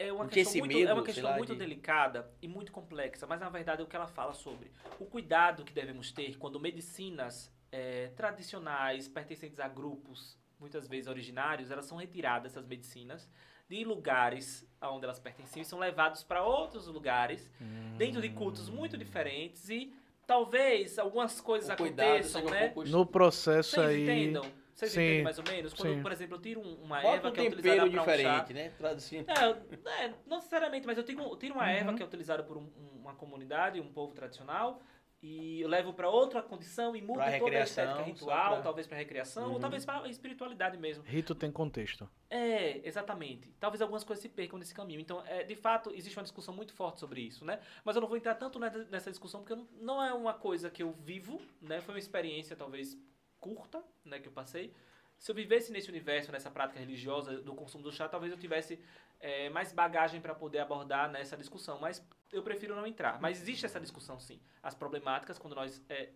É 0.08 0.14
uma 0.14 0.28
questão, 0.28 0.60
muito, 0.60 0.72
é 0.72 0.80
medo, 0.80 0.94
uma 0.94 1.04
sei 1.06 1.14
questão 1.14 1.38
muito 1.38 1.54
de- 1.54 1.60
delicada 1.60 2.32
e 2.42 2.48
muito 2.48 2.72
complexa, 2.72 3.26
mas 3.28 3.40
na 3.40 3.50
verdade 3.50 3.82
é 3.82 3.84
o 3.84 3.88
que 3.88 3.96
ela 3.96 4.08
fala 4.08 4.34
sobre 4.34 4.72
o 5.00 5.06
cuidado 5.06 5.64
que 5.64 5.74
devemos 5.74 6.12
ter 6.12 6.38
quando 6.38 6.60
medicinas 6.60 7.52
é, 7.72 8.08
tradicionais, 8.16 9.08
pertencentes 9.08 9.60
a 9.60 9.68
grupos, 9.68 10.38
muitas 10.60 10.88
vezes 10.88 11.08
originários, 11.08 11.72
elas 11.72 11.86
são 11.86 11.98
retiradas, 11.98 12.52
essas 12.52 12.66
medicinas, 12.66 13.30
de 13.68 13.84
lugares 13.84 14.68
aonde 14.80 15.06
elas 15.06 15.20
pertenciam 15.20 15.62
e 15.62 15.66
são 15.66 15.80
levados 15.80 16.24
para 16.24 16.44
outros 16.44 16.88
lugares, 16.88 17.50
dentro 17.98 18.22
de 18.22 18.30
cultos 18.30 18.70
muito 18.70 18.98
diferentes 18.98 19.70
e 19.70 19.94
talvez 20.28 21.00
algumas 21.00 21.42
coisas 21.42 21.70
o 21.70 21.76
cuidado 21.76 22.08
aconteçam, 22.10 22.46
um 22.46 22.50
né? 22.50 22.68
pouco... 22.70 22.90
No 22.90 23.06
processo 23.06 23.72
Vocês 23.72 23.88
aí. 23.88 24.04
entendam? 24.04 24.44
Vocês 24.84 24.92
Sim, 24.94 25.02
entendem 25.02 25.24
mais 25.24 25.38
ou 25.40 25.44
menos? 25.46 25.74
Quando, 25.74 25.94
sim. 25.96 26.02
por 26.02 26.12
exemplo, 26.12 26.36
eu 26.38 26.42
tiro 26.42 26.62
um- 26.62 26.76
uma 26.84 27.02
Bota 27.02 27.16
erva 27.16 27.30
um 27.30 27.32
que 27.32 27.40
é 27.40 27.44
utilizada 27.48 27.78
para 27.78 28.02
um 28.02 28.06
chá. 28.06 28.12
diferente, 28.12 28.54
né? 28.54 28.70
Traduzindo. 28.78 29.30
É, 29.30 30.06
é, 30.06 30.14
não 30.28 30.38
necessariamente, 30.38 30.86
mas 30.88 30.98
eu 30.98 31.04
tiro, 31.04 31.22
eu 31.22 31.36
tiro 31.38 31.54
uma 31.56 31.64
Uhum. 31.64 31.70
erva 31.70 31.94
que 31.94 32.04
é 32.04 32.06
utilizada 32.06 32.44
por 32.44 32.58
um- 32.58 32.62
um- 32.78 33.00
uma 33.02 33.16
comunidade, 33.16 33.80
um 33.80 33.92
povo 33.92 34.14
tradicional, 34.14 34.82
e 35.22 35.62
eu 35.62 35.70
levo 35.70 35.94
para 35.94 36.10
outra 36.10 36.42
condição 36.42 36.94
e 36.98 37.02
mudo 37.02 37.16
Pra 37.16 37.40
toda 37.40 37.58
a 37.58 37.64
estética 37.64 38.02
ritual, 38.02 38.54
pra- 38.56 38.62
talvez 38.62 38.86
para 38.88 38.98
recreação, 38.98 39.48
ou 39.50 39.54
Uhum. 39.54 39.60
talvez 39.60 39.86
para 39.86 40.06
espiritualidade 40.10 40.78
mesmo. 40.78 41.02
Rito 41.06 41.34
tem 41.34 41.50
contexto. 41.50 42.10
É, 42.30 42.86
exatamente. 42.86 43.50
Talvez 43.60 43.82
algumas 43.82 44.04
coisas 44.04 44.22
se 44.22 44.28
percam 44.28 44.60
nesse 44.60 44.74
caminho. 44.74 45.00
Então, 45.00 45.24
é, 45.26 45.44
de 45.44 45.56
fato, 45.56 45.92
existe 45.96 46.18
uma 46.18 46.24
discussão 46.24 46.54
muito 46.54 46.74
forte 46.74 47.00
sobre 47.00 47.22
isso, 47.22 47.46
né? 47.46 47.60
Mas 47.86 47.96
eu 47.96 48.02
não 48.02 48.08
vou 48.10 48.18
entrar 48.18 48.36
tanto 48.36 48.60
nessa 48.60 49.10
discussão 49.12 49.44
porque 49.44 49.56
não 49.80 50.04
é 50.04 50.14
uma 50.14 50.34
coisa 50.34 50.70
que 50.70 50.84
eu 50.84 50.92
vivo, 50.92 51.42
né? 51.62 51.80
Foi 51.80 51.94
uma 51.96 52.00
experiência 52.00 52.54
talvez 52.56 52.98
curta, 53.44 53.84
né, 54.06 54.20
que 54.20 54.28
eu 54.30 54.32
passei. 54.32 54.74
Se 55.20 55.30
eu 55.32 55.36
vivesse 55.36 55.72
nesse 55.72 55.90
universo, 55.90 56.32
nessa 56.32 56.50
prática 56.50 56.80
religiosa 56.80 57.42
do 57.42 57.54
consumo 57.54 57.84
do 57.84 57.92
chá, 57.92 58.08
talvez 58.08 58.32
eu 58.32 58.38
tivesse 58.38 58.80
é, 59.20 59.50
mais 59.50 59.74
bagagem 59.74 60.22
para 60.22 60.34
poder 60.34 60.60
abordar 60.60 61.12
nessa 61.12 61.36
discussão. 61.36 61.80
Mas 61.80 62.06
eu 62.32 62.42
prefiro 62.42 62.76
não 62.76 62.88
entrar. 62.88 63.22
Mas 63.22 63.42
existe 63.42 63.66
essa 63.66 63.80
discussão, 63.80 64.20
sim. 64.20 64.40
As 64.62 64.74
problemáticas, 64.74 65.38
quando 65.38 65.56
nós 65.56 65.82
é, 65.90 66.10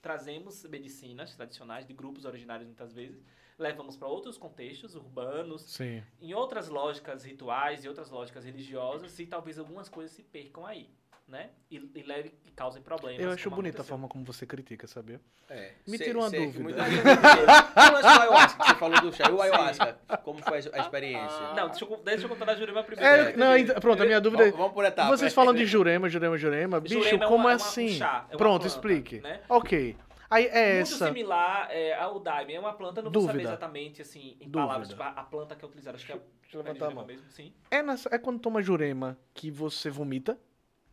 trazemos 0.00 0.64
medicinas 0.64 1.34
tradicionais 1.34 1.86
de 1.86 1.92
grupos 1.92 2.24
originários, 2.24 2.66
muitas 2.66 2.92
vezes, 2.92 3.22
levamos 3.58 3.96
para 3.96 4.08
outros 4.08 4.36
contextos 4.36 4.94
urbanos, 4.94 5.62
Sim. 5.62 6.02
em 6.20 6.34
outras 6.34 6.68
lógicas 6.68 7.24
rituais 7.24 7.84
e 7.84 7.88
outras 7.88 8.10
lógicas 8.10 8.44
religiosas, 8.44 9.18
e 9.18 9.26
talvez 9.26 9.58
algumas 9.58 9.88
coisas 9.88 10.14
se 10.14 10.22
percam 10.22 10.66
aí. 10.66 10.90
Né? 11.28 11.50
E, 11.68 11.76
e 11.96 12.02
leve 12.04 12.32
e 12.46 12.52
causem 12.52 12.80
problemas. 12.80 13.20
Eu 13.20 13.32
acho 13.32 13.42
como 13.50 13.56
bonita 13.56 13.82
a 13.82 13.84
forma 13.84 14.06
como 14.06 14.24
você 14.24 14.46
critica, 14.46 14.86
sabia? 14.86 15.20
É. 15.50 15.72
Me 15.84 15.98
tira 15.98 16.16
uma 16.16 16.30
dúvida. 16.30 16.62
muita 16.62 16.84
gente- 16.88 17.02
O 17.02 17.92
lance 17.92 18.02
do 18.02 18.20
ayahuasca, 18.22 18.62
que 18.62 18.68
você 18.68 18.74
falou 18.76 19.00
do 19.00 19.12
chá. 19.12 19.24
E 19.28 19.32
o 19.32 19.42
ayahuasca, 19.42 19.98
como 20.22 20.38
foi 20.40 20.58
a 20.58 20.78
experiência? 20.78 21.52
Não, 21.56 21.68
deixa 21.68 21.84
eu, 21.84 21.96
deixa 22.04 22.24
eu 22.26 22.28
contar 22.28 22.44
da 22.44 22.54
Jurema 22.54 22.84
primeiro. 22.84 23.10
É, 23.12 23.36
não, 23.36 23.48
ainda- 23.50 23.80
pronto, 23.80 24.04
a 24.04 24.06
minha 24.06 24.20
dúvida 24.20 24.46
é. 24.46 24.52
Vamos, 24.52 24.72
por 24.72 24.84
etapas. 24.84 25.18
Vocês 25.18 25.34
falam 25.34 25.52
de 25.52 25.66
Jurema, 25.66 26.08
Jurema, 26.08 26.38
Jurema. 26.38 26.78
Bicho, 26.80 26.94
Jurema 27.02 27.24
é 27.24 27.28
como 27.28 27.40
uma- 27.44 27.50
é 27.50 27.52
é 27.54 27.56
um 27.56 27.56
assim? 27.56 27.88
chá, 27.88 28.26
é 28.30 28.36
Pronto, 28.36 28.60
planta, 28.62 28.66
explique. 28.68 29.18
né? 29.20 29.40
Ok. 29.48 29.96
Aí 30.30 30.46
é 30.46 30.74
Muito 30.76 30.92
essa. 30.92 31.06
similar 31.08 31.68
é, 31.72 31.94
ao 31.94 32.20
daime. 32.20 32.54
É 32.54 32.60
uma 32.60 32.72
planta, 32.72 33.02
não 33.02 33.10
vou 33.10 33.22
saber 33.22 33.32
Dúvida. 33.34 33.48
exatamente, 33.50 34.00
assim, 34.02 34.30
em 34.40 34.48
Dúvida. 34.48 34.58
palavras, 34.60 34.88
tipo, 34.88 35.02
a, 35.02 35.08
a 35.08 35.22
planta 35.24 35.54
que 35.56 35.64
é 35.64 35.68
utilizada. 35.68 35.96
Acho 35.96 36.06
que 36.06 36.12
é, 36.12 36.20
Deixa 36.42 36.56
eu 36.56 36.62
levantar 36.62 36.86
a 36.86 36.90
mão. 36.90 37.04
mesmo, 37.04 37.28
sim. 37.30 37.52
É, 37.70 37.82
nessa, 37.82 38.08
é 38.12 38.18
quando 38.18 38.38
toma 38.40 38.62
Jurema 38.62 39.18
que 39.34 39.50
você 39.50 39.90
vomita. 39.90 40.38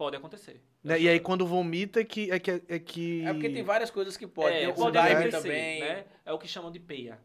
Pode 0.04 0.18
acontecer. 0.18 0.62
Né? 0.84 1.00
E 1.00 1.08
aí 1.08 1.18
quando 1.18 1.46
vomita 1.48 2.02
é 2.02 2.04
que. 2.04 2.30
É 2.30 2.38
que, 2.38 2.52
é 2.68 2.78
que... 2.78 3.24
É 3.26 3.32
porque 3.32 3.50
tem 3.50 3.64
várias 3.64 3.90
coisas 3.90 4.18
que 4.18 4.28
podem. 4.28 4.66
é, 4.66 4.74
pode 4.74 4.98
acontecer, 4.98 5.32
também. 5.32 5.80
né? 5.80 6.06
É 6.26 6.34
o 6.34 6.38
que 6.38 6.46
chamam 6.46 6.70
de 6.70 6.78
peia. 6.78 7.18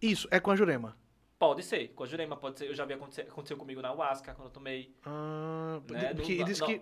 Isso, 0.00 0.26
é 0.30 0.40
com 0.40 0.50
a 0.50 0.56
Jurema. 0.56 0.96
Pode 1.38 1.62
ser, 1.62 1.88
com 1.88 2.04
a 2.04 2.06
jurema 2.06 2.34
pode 2.38 2.58
ser. 2.58 2.66
Eu 2.68 2.74
já 2.74 2.86
vi 2.86 2.94
acontecer, 2.94 3.20
aconteceu 3.28 3.58
comigo 3.58 3.82
na 3.82 3.88
ayahuasca, 3.90 4.32
quando 4.32 4.48
eu 4.48 4.52
tomei 4.52 4.94
Ah, 5.04 5.78
Né, 5.90 6.14
porque 6.14 6.36
no- 6.36 6.44
diz 6.46 6.58
no- 6.60 6.66
que. 6.66 6.80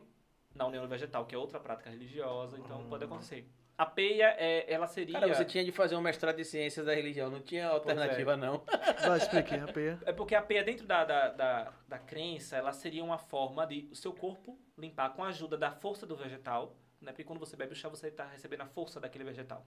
na 0.55 0.67
união 0.69 0.87
vegetal, 0.87 1.27
que 1.27 1.35
é 1.35 1.39
outra 1.39 1.59
prática 1.59 1.91
religiosa, 1.91 2.57
então 2.57 2.83
Ah. 2.83 2.89
pode 2.89 3.03
acontecer. 3.03 3.45
A 3.77 3.85
peia, 3.85 4.37
é, 4.39 4.73
ela 4.73 4.87
seria... 4.87 5.19
Cara, 5.19 5.35
você 5.35 5.45
tinha 5.45 5.65
de 5.65 5.73
fazer 5.73 5.97
um 5.97 6.01
mestrado 6.01 6.37
de 6.37 6.45
ciências 6.45 6.87
da 6.87 6.95
religião. 6.95 7.29
Não 7.29 7.41
tinha 7.41 7.67
alternativa, 7.67 8.37
não. 8.37 8.63
Vai, 9.05 9.19
explique, 9.19 9.57
rapaz. 9.57 9.99
É 10.05 10.13
porque 10.13 10.35
a 10.35 10.43
peia, 10.43 10.63
dentro 10.63 10.87
da, 10.87 11.05
da, 11.05 11.29
da, 11.31 11.73
da 11.89 11.99
crença, 11.99 12.57
ela 12.57 12.73
seria 12.73 13.03
uma 13.03 13.19
forma 13.19 13.67
de 13.67 13.89
o 13.91 13.97
seu 13.97 14.13
corpo 14.13 14.57
limpar 14.79 15.11
com 15.11 15.25
a 15.25 15.29
ajuda 15.29 15.59
da 15.59 15.73
força 15.73 16.07
do 16.07 16.15
vegetal, 16.15 16.77
né? 17.01 17.11
Porque 17.11 17.25
quando 17.25 17.41
você 17.41 17.57
bebe 17.57 17.73
o 17.73 17.77
chá, 17.77 17.89
você 17.89 18.09
está 18.09 18.27
recebendo 18.27 18.61
a 18.61 18.67
força 18.67 19.01
daquele 19.01 19.25
vegetal. 19.25 19.67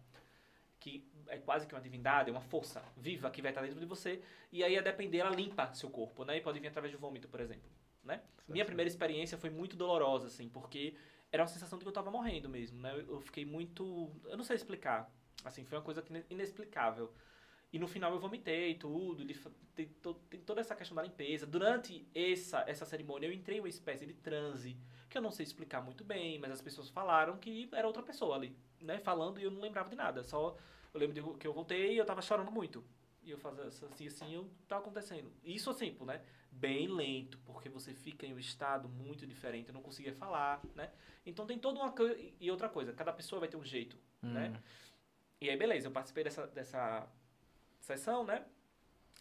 Que 0.80 1.06
é 1.28 1.38
quase 1.38 1.68
que 1.68 1.76
uma 1.76 1.82
divindade, 1.82 2.30
é 2.30 2.32
uma 2.32 2.42
força 2.42 2.82
viva 2.96 3.30
que 3.30 3.42
vai 3.42 3.52
estar 3.52 3.62
dentro 3.62 3.80
de 3.80 3.86
você. 3.86 4.22
E 4.54 4.64
aí, 4.64 4.78
a 4.78 4.82
depender, 4.82 5.18
ela 5.18 5.32
limpa 5.32 5.74
seu 5.74 5.90
corpo, 5.90 6.24
né? 6.24 6.38
E 6.38 6.42
pode 6.42 6.60
vir 6.60 6.68
através 6.68 6.94
do 6.94 7.00
vômito, 7.00 7.28
por 7.28 7.42
exemplo, 7.42 7.70
né? 8.04 8.22
Minha 8.48 8.64
primeira 8.64 8.88
experiência 8.88 9.38
foi 9.38 9.50
muito 9.50 9.76
dolorosa, 9.76 10.28
assim, 10.28 10.48
porque 10.48 10.96
era 11.32 11.44
uma 11.44 11.48
sensação 11.48 11.78
de 11.78 11.84
que 11.86 11.90
eu 11.90 11.94
tava 11.94 12.12
morrendo 12.12 12.50
mesmo, 12.50 12.80
né? 12.82 12.94
Eu 12.94 13.16
eu 13.16 13.22
fiquei 13.22 13.46
muito... 13.46 14.12
Eu 14.26 14.38
não 14.38 14.44
sei 14.44 14.56
explicar. 14.56 15.12
Assim, 15.44 15.64
foi 15.66 15.78
uma 15.78 15.84
coisa 15.84 16.04
inexplicável. 16.30 17.14
E 17.72 17.78
no 17.78 17.88
final 17.88 18.14
eu 18.14 18.20
vomitei 18.20 18.76
tudo, 18.76 19.26
tem, 19.76 19.88
to- 20.02 20.14
tem 20.30 20.40
toda 20.40 20.62
essa 20.62 20.76
questão 20.76 20.96
da 20.96 21.04
limpeza. 21.04 21.46
Durante 21.46 22.08
essa, 22.16 22.64
essa 22.68 22.86
cerimônia 22.86 23.28
eu 23.28 23.34
entrei 23.34 23.58
em 23.58 23.62
uma 23.62 23.68
espécie 23.70 24.06
de 24.06 24.14
transe, 24.14 24.78
que 25.10 25.18
eu 25.18 25.22
não 25.22 25.32
sei 25.32 25.44
explicar 25.46 25.82
muito 25.82 26.04
bem, 26.04 26.40
mas 26.40 26.52
as 26.52 26.62
pessoas 26.62 26.90
falaram 26.90 27.38
que 27.38 27.68
era 27.74 27.86
outra 27.86 28.02
pessoa 28.04 28.36
ali, 28.36 28.56
né? 28.82 29.00
Falando 29.00 29.40
e 29.40 29.44
eu 29.44 29.52
não 29.52 29.62
lembrava 29.62 29.90
de 29.90 29.96
nada. 29.96 30.24
Só 30.24 30.56
eu 30.94 31.00
lembro 31.00 31.38
que 31.38 31.46
eu 31.48 31.54
voltei 31.54 31.94
e 31.94 31.98
eu 31.98 32.06
tava 32.06 32.22
chorando 32.22 32.52
muito. 32.52 32.84
E 33.28 33.32
eu 33.32 33.38
fazia 33.38 33.66
assim, 33.66 34.08
assim, 34.08 34.34
eu 34.34 34.50
tava 34.70 34.82
acontecendo. 34.82 35.30
Isso 35.44 35.70
assim, 35.70 35.94
né? 36.06 36.22
Bem 36.50 36.88
lento, 36.88 37.38
porque 37.40 37.68
você 37.68 37.94
fica 37.94 38.26
em 38.26 38.34
um 38.34 38.40
estado 38.40 38.88
muito 38.88 39.28
diferente, 39.28 39.68
eu 39.68 39.74
não 39.74 39.82
conseguia 39.82 40.14
falar, 40.14 40.62
né? 40.74 40.90
Então 41.26 41.46
tem 41.46 41.60
toda 41.60 41.78
uma. 41.78 41.94
E 42.40 42.50
outra 42.50 42.70
coisa, 42.70 42.94
cada 42.94 43.12
pessoa 43.12 43.42
vai 43.42 43.50
ter 43.50 43.58
um 43.58 43.66
jeito, 43.66 43.98
né? 44.22 44.62
E 45.42 45.50
aí, 45.50 45.58
beleza, 45.58 45.88
eu 45.88 45.92
participei 45.92 46.24
dessa, 46.24 46.48
dessa 46.48 47.06
sessão, 47.82 48.24
né? 48.24 48.46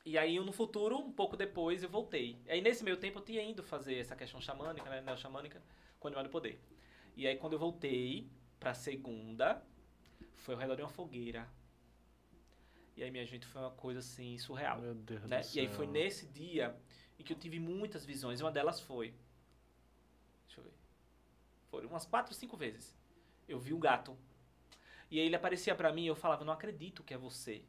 E 0.05 0.17
aí, 0.17 0.39
no 0.39 0.53
futuro, 0.53 0.97
um 0.99 1.13
pouco 1.13 1.37
depois, 1.37 1.83
eu 1.83 1.89
voltei. 1.89 2.41
Aí, 2.49 2.61
nesse 2.61 2.85
meio 2.85 2.97
tempo, 2.97 3.19
eu 3.19 3.25
tinha 3.25 3.43
ido 3.43 3.61
fazer 3.61 3.97
essa 3.97 4.15
questão 4.15 4.41
xamânica, 4.41 4.89
né? 4.89 5.01
Neo-xamânica, 5.01 5.61
com 5.99 6.07
o 6.07 6.09
Animal 6.09 6.25
do 6.25 6.31
Poder. 6.31 6.61
E 7.17 7.27
aí, 7.27 7.37
quando 7.37 7.55
eu 7.55 7.59
voltei 7.59 8.31
pra 8.61 8.73
segunda, 8.73 9.61
foi 10.37 10.55
ao 10.55 10.61
redor 10.61 10.77
de 10.77 10.83
uma 10.83 10.89
fogueira. 10.89 11.49
E 12.97 13.05
aí, 13.05 13.11
minha 13.11 13.27
gente, 13.27 13.47
foi 13.47 13.61
uma 13.61 13.71
coisa, 13.71 14.01
assim, 14.01 14.39
surreal 14.39 14.81
Meu 14.81 14.95
Deus 14.95 15.23
né? 15.25 15.41
do 15.41 15.57
E 15.57 15.61
aí 15.61 15.67
céu. 15.67 15.77
foi 15.77 15.87
nesse 15.87 16.27
dia 16.27 16.75
em 17.19 17.23
que 17.23 17.33
eu 17.33 17.39
tive 17.39 17.61
muitas 17.61 18.05
visões. 18.05 18.41
Uma 18.41 18.51
delas 18.51 18.81
foi. 18.81 19.15
Deixa 20.47 20.61
eu 20.61 20.65
ver. 20.65 20.73
Foram 21.71 21.89
umas 21.89 22.07
quatro, 22.07 22.35
cinco 22.35 22.57
vezes. 22.57 22.97
Eu 23.47 23.59
vi 23.59 23.75
um 23.75 23.81
gato. 23.81 24.17
E 25.11 25.21
aí 25.21 25.27
ele 25.27 25.37
aparecia 25.37 25.75
pra 25.75 25.93
mim 25.93 26.05
e 26.05 26.09
eu 26.09 26.17
falava, 26.17 26.45
não 26.45 26.53
acredito 26.53 27.05
que 27.05 27.15
é 27.15 27.19
você. 27.19 27.63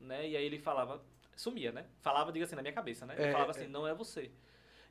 Né? 0.00 0.30
E 0.30 0.36
aí 0.36 0.44
ele 0.44 0.58
falava, 0.58 1.04
sumia, 1.36 1.70
né? 1.70 1.86
Falava, 2.00 2.32
diga 2.32 2.44
assim, 2.44 2.56
na 2.56 2.62
minha 2.62 2.74
cabeça, 2.74 3.06
né? 3.06 3.14
É, 3.16 3.28
eu 3.28 3.32
falava 3.32 3.52
é. 3.52 3.54
assim, 3.56 3.66
não 3.66 3.86
é 3.86 3.94
você. 3.94 4.32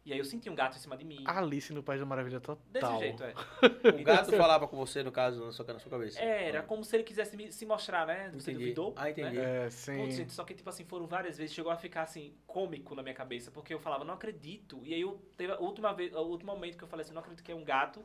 E 0.06 0.14
aí 0.14 0.20
eu 0.20 0.24
senti 0.26 0.48
um 0.52 0.56
gato 0.56 0.78
em 0.78 0.80
cima 0.80 0.96
de 0.96 1.04
mim. 1.04 1.24
Alice 1.26 1.74
no 1.74 1.82
País 1.82 2.00
da 2.00 2.06
Maravilha 2.06 2.40
total. 2.40 2.62
Desse 2.68 3.00
jeito, 3.00 3.24
é. 3.24 3.34
O 4.00 4.04
gato 4.04 4.32
falava 4.34 4.68
com 4.68 4.78
você, 4.78 5.02
no 5.02 5.12
caso, 5.12 5.44
na 5.44 5.52
sua, 5.52 5.66
na 5.66 5.80
sua 5.80 5.90
cabeça. 5.90 6.20
Era 6.22 6.62
como 6.62 6.84
se 6.84 6.96
ele 6.96 7.04
quisesse 7.04 7.36
me- 7.36 7.52
se 7.52 7.66
mostrar, 7.66 8.06
né? 8.06 8.30
Você 8.34 8.52
Entendi. 8.52 8.60
duvidou? 8.66 8.94
Ah, 8.96 9.10
entendi. 9.10 9.36
né? 9.36 9.66
É, 9.66 9.70
sim. 9.72 9.98
Putz, 9.98 10.16
gente, 10.16 10.32
só 10.32 10.44
que, 10.44 10.54
tipo 10.54 10.70
assim, 10.70 10.86
foram 10.86 11.08
várias 11.08 11.40
vezes, 11.40 11.56
chegou 11.56 11.72
a 11.72 11.76
ficar, 11.76 12.04
assim, 12.04 12.36
cômico 12.46 12.94
na 12.94 13.02
minha 13.02 13.16
cabeça, 13.16 13.50
porque 13.50 13.74
eu 13.74 13.80
falava, 13.80 14.04
não 14.04 14.14
acredito. 14.14 14.80
E 14.86 14.94
aí, 14.94 15.02
eu 15.02 15.20
teve 15.36 15.54
a 15.54 15.58
última 15.58 15.92
vez, 15.92 16.14
o 16.14 16.20
último 16.22 16.52
momento 16.54 16.78
que 16.78 16.84
eu 16.84 16.88
falei 16.88 17.04
assim, 17.04 17.14
não 17.14 17.22
acredito 17.22 17.44
que 17.44 17.52
é 17.52 17.56
um 17.56 17.64
gato, 17.64 18.04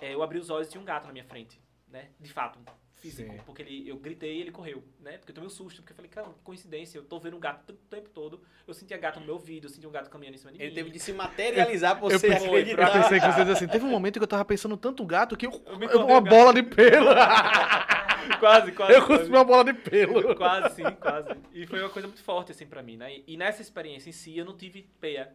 é, 0.00 0.12
eu 0.12 0.22
abri 0.24 0.38
os 0.40 0.50
olhos 0.50 0.66
e 0.66 0.70
tinha 0.72 0.80
um 0.80 0.84
gato 0.84 1.06
na 1.06 1.12
minha 1.12 1.24
frente, 1.24 1.62
né? 1.86 2.10
De 2.18 2.32
fato, 2.32 2.58
físico, 3.00 3.30
Sim. 3.32 3.40
porque 3.46 3.62
ele, 3.62 3.88
eu 3.88 3.96
gritei 3.96 4.36
e 4.36 4.40
ele 4.40 4.50
correu, 4.50 4.82
né? 5.00 5.18
Porque 5.18 5.30
eu 5.30 5.34
tomei 5.34 5.46
um 5.46 5.50
susto, 5.50 5.80
porque 5.82 5.92
eu 5.92 5.96
falei, 5.96 6.10
cara, 6.10 6.28
que 6.28 6.40
coincidência, 6.42 6.98
eu 6.98 7.04
tô 7.04 7.18
vendo 7.18 7.36
um 7.36 7.40
gato 7.40 7.70
o 7.70 7.72
tempo 7.72 8.08
todo, 8.10 8.42
eu 8.66 8.74
sentia 8.74 8.96
gato 8.98 9.20
no 9.20 9.26
meu 9.26 9.34
ouvido, 9.34 9.66
eu 9.66 9.70
sentia 9.70 9.88
um 9.88 9.92
gato 9.92 10.10
caminhando 10.10 10.34
em 10.34 10.38
cima 10.38 10.52
de 10.52 10.58
Ele 10.60 10.68
mim. 10.68 10.74
teve 10.74 10.90
de 10.90 10.98
se 10.98 11.12
materializar 11.14 11.96
pra 11.96 12.06
Eu 12.06 12.10
você 12.18 12.28
pensei, 12.28 12.48
eu 12.48 12.52
acreditar. 12.52 12.92
pensei 12.92 13.20
que 13.20 13.26
você 13.26 13.38
dizia 13.40 13.52
assim, 13.54 13.68
teve 13.68 13.84
um 13.84 13.90
momento 13.90 14.18
que 14.18 14.22
eu 14.24 14.28
tava 14.28 14.44
pensando 14.44 14.76
tanto 14.76 15.04
gato 15.06 15.36
que 15.36 15.46
eu, 15.46 15.50
me 15.78 15.86
eu- 15.86 16.04
uma 16.04 16.18
um 16.18 16.22
gato. 16.22 16.34
bola 16.34 16.52
de 16.54 16.62
pelo. 16.62 17.08
quase, 18.40 18.72
quase. 18.72 18.92
eu 18.92 19.06
cuspi 19.06 19.28
uma 19.28 19.44
bola 19.44 19.64
de 19.64 19.74
pelo. 19.74 20.34
Quase, 20.36 20.74
sim, 20.74 20.94
quase. 21.00 21.30
E 21.52 21.66
foi 21.66 21.80
uma 21.80 21.88
coisa 21.90 22.06
muito 22.08 22.22
forte, 22.22 22.52
assim, 22.52 22.66
pra 22.66 22.82
mim, 22.82 22.96
né? 22.96 23.16
E, 23.18 23.24
e 23.28 23.36
nessa 23.36 23.62
experiência 23.62 24.08
em 24.08 24.12
si, 24.12 24.36
eu 24.36 24.44
não 24.44 24.56
tive 24.56 24.82
peia, 25.00 25.34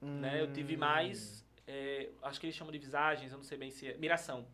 né? 0.00 0.40
Eu 0.40 0.46
Hum. 0.46 0.52
tive 0.52 0.76
mais, 0.76 1.44
é, 1.66 2.08
acho 2.22 2.40
que 2.40 2.46
eles 2.46 2.56
chamam 2.56 2.72
de 2.72 2.78
visagens, 2.78 3.30
eu 3.32 3.38
não 3.38 3.44
sei 3.44 3.56
bem 3.58 3.70
se 3.70 3.86
é, 3.88 3.96
miração, 3.96 4.46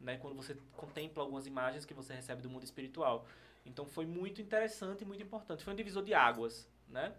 né? 0.00 0.16
Quando 0.18 0.34
você 0.34 0.56
contempla 0.76 1.22
algumas 1.22 1.46
imagens 1.46 1.84
que 1.84 1.94
você 1.94 2.14
recebe 2.14 2.42
do 2.42 2.50
mundo 2.50 2.64
espiritual. 2.64 3.26
Então 3.64 3.84
foi 3.84 4.06
muito 4.06 4.40
interessante 4.40 5.02
e 5.02 5.04
muito 5.04 5.22
importante. 5.22 5.64
Foi 5.64 5.72
um 5.72 5.76
divisor 5.76 6.02
de 6.02 6.14
águas, 6.14 6.68
né? 6.88 7.12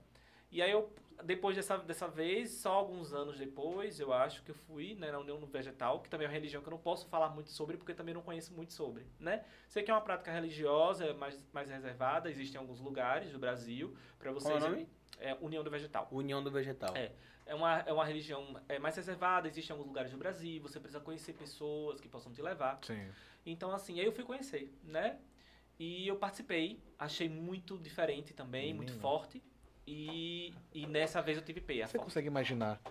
E 0.49 0.61
aí 0.61 0.71
eu, 0.71 0.89
depois 1.23 1.55
dessa, 1.55 1.77
dessa 1.77 2.07
vez, 2.07 2.51
só 2.51 2.73
alguns 2.73 3.13
anos 3.13 3.37
depois, 3.37 3.99
eu 3.99 4.13
acho 4.13 4.41
que 4.43 4.51
eu 4.51 4.55
fui 4.55 4.95
né, 4.95 5.11
na 5.11 5.19
União 5.19 5.37
Vegetal, 5.45 5.99
que 5.99 6.09
também 6.09 6.25
é 6.25 6.29
uma 6.29 6.33
religião 6.33 6.61
que 6.61 6.69
eu 6.69 6.71
não 6.71 6.77
posso 6.77 7.05
falar 7.07 7.29
muito 7.29 7.49
sobre, 7.49 7.75
porque 7.75 7.93
também 7.93 8.13
não 8.13 8.21
conheço 8.21 8.53
muito 8.53 8.71
sobre, 8.71 9.05
né? 9.19 9.43
Sei 9.67 9.83
que 9.83 9.91
é 9.91 9.93
uma 9.93 10.01
prática 10.01 10.31
religiosa 10.31 11.13
mais, 11.15 11.37
mais 11.51 11.69
reservada, 11.69 12.29
existem 12.29 12.59
alguns 12.59 12.79
lugares 12.79 13.31
do 13.31 13.39
Brasil, 13.39 13.93
para 14.17 14.31
vocês... 14.31 14.53
Qual 14.53 14.63
é 14.63 14.67
o 14.67 14.69
nome? 14.69 14.89
É 15.19 15.35
União 15.41 15.63
do 15.63 15.69
Vegetal. 15.69 16.07
União 16.11 16.41
do 16.41 16.49
Vegetal. 16.51 16.95
É. 16.95 17.11
É 17.47 17.55
uma, 17.55 17.79
é 17.79 17.93
uma 17.93 18.05
religião 18.05 18.59
é, 18.67 18.77
mais 18.77 18.95
reservada, 18.95 19.47
existem 19.47 19.73
alguns 19.73 19.87
lugares 19.87 20.11
do 20.11 20.17
Brasil, 20.17 20.61
você 20.61 20.79
precisa 20.79 20.99
conhecer 20.99 21.33
pessoas 21.33 21.99
que 22.01 22.07
possam 22.09 22.31
te 22.33 22.41
levar. 22.41 22.77
Sim. 22.83 23.07
Então, 23.45 23.71
assim, 23.71 23.99
aí 23.99 24.05
eu 24.05 24.11
fui 24.11 24.23
conhecer, 24.25 24.73
né? 24.83 25.17
E 25.79 26.07
eu 26.07 26.17
participei, 26.17 26.81
achei 26.99 27.29
muito 27.29 27.77
diferente 27.77 28.33
também, 28.33 28.73
muito 28.73 28.93
forte. 28.93 29.41
E, 29.85 30.53
e 30.73 30.85
nessa 30.85 31.21
vez 31.21 31.37
eu 31.37 31.43
tive 31.43 31.61
peia. 31.61 31.87
Você 31.87 31.93
forte. 31.97 32.05
consegue 32.05 32.27
imaginar 32.27 32.81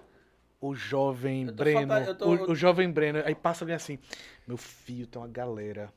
o 0.61 0.75
jovem 0.75 1.43
Eu 1.43 1.49
tô 1.49 1.57
Breno, 1.57 1.95
eu 1.95 2.17
tô- 2.17 2.27
o, 2.27 2.51
o 2.53 2.55
jovem 2.55 2.91
Breno, 2.91 3.23
aí 3.25 3.35
passa 3.35 3.65
alguém 3.65 3.77
assim, 3.77 3.99
meu 4.47 4.57
filho, 4.57 5.07
tem 5.07 5.21
uma 5.21 5.29
galera 5.29 5.93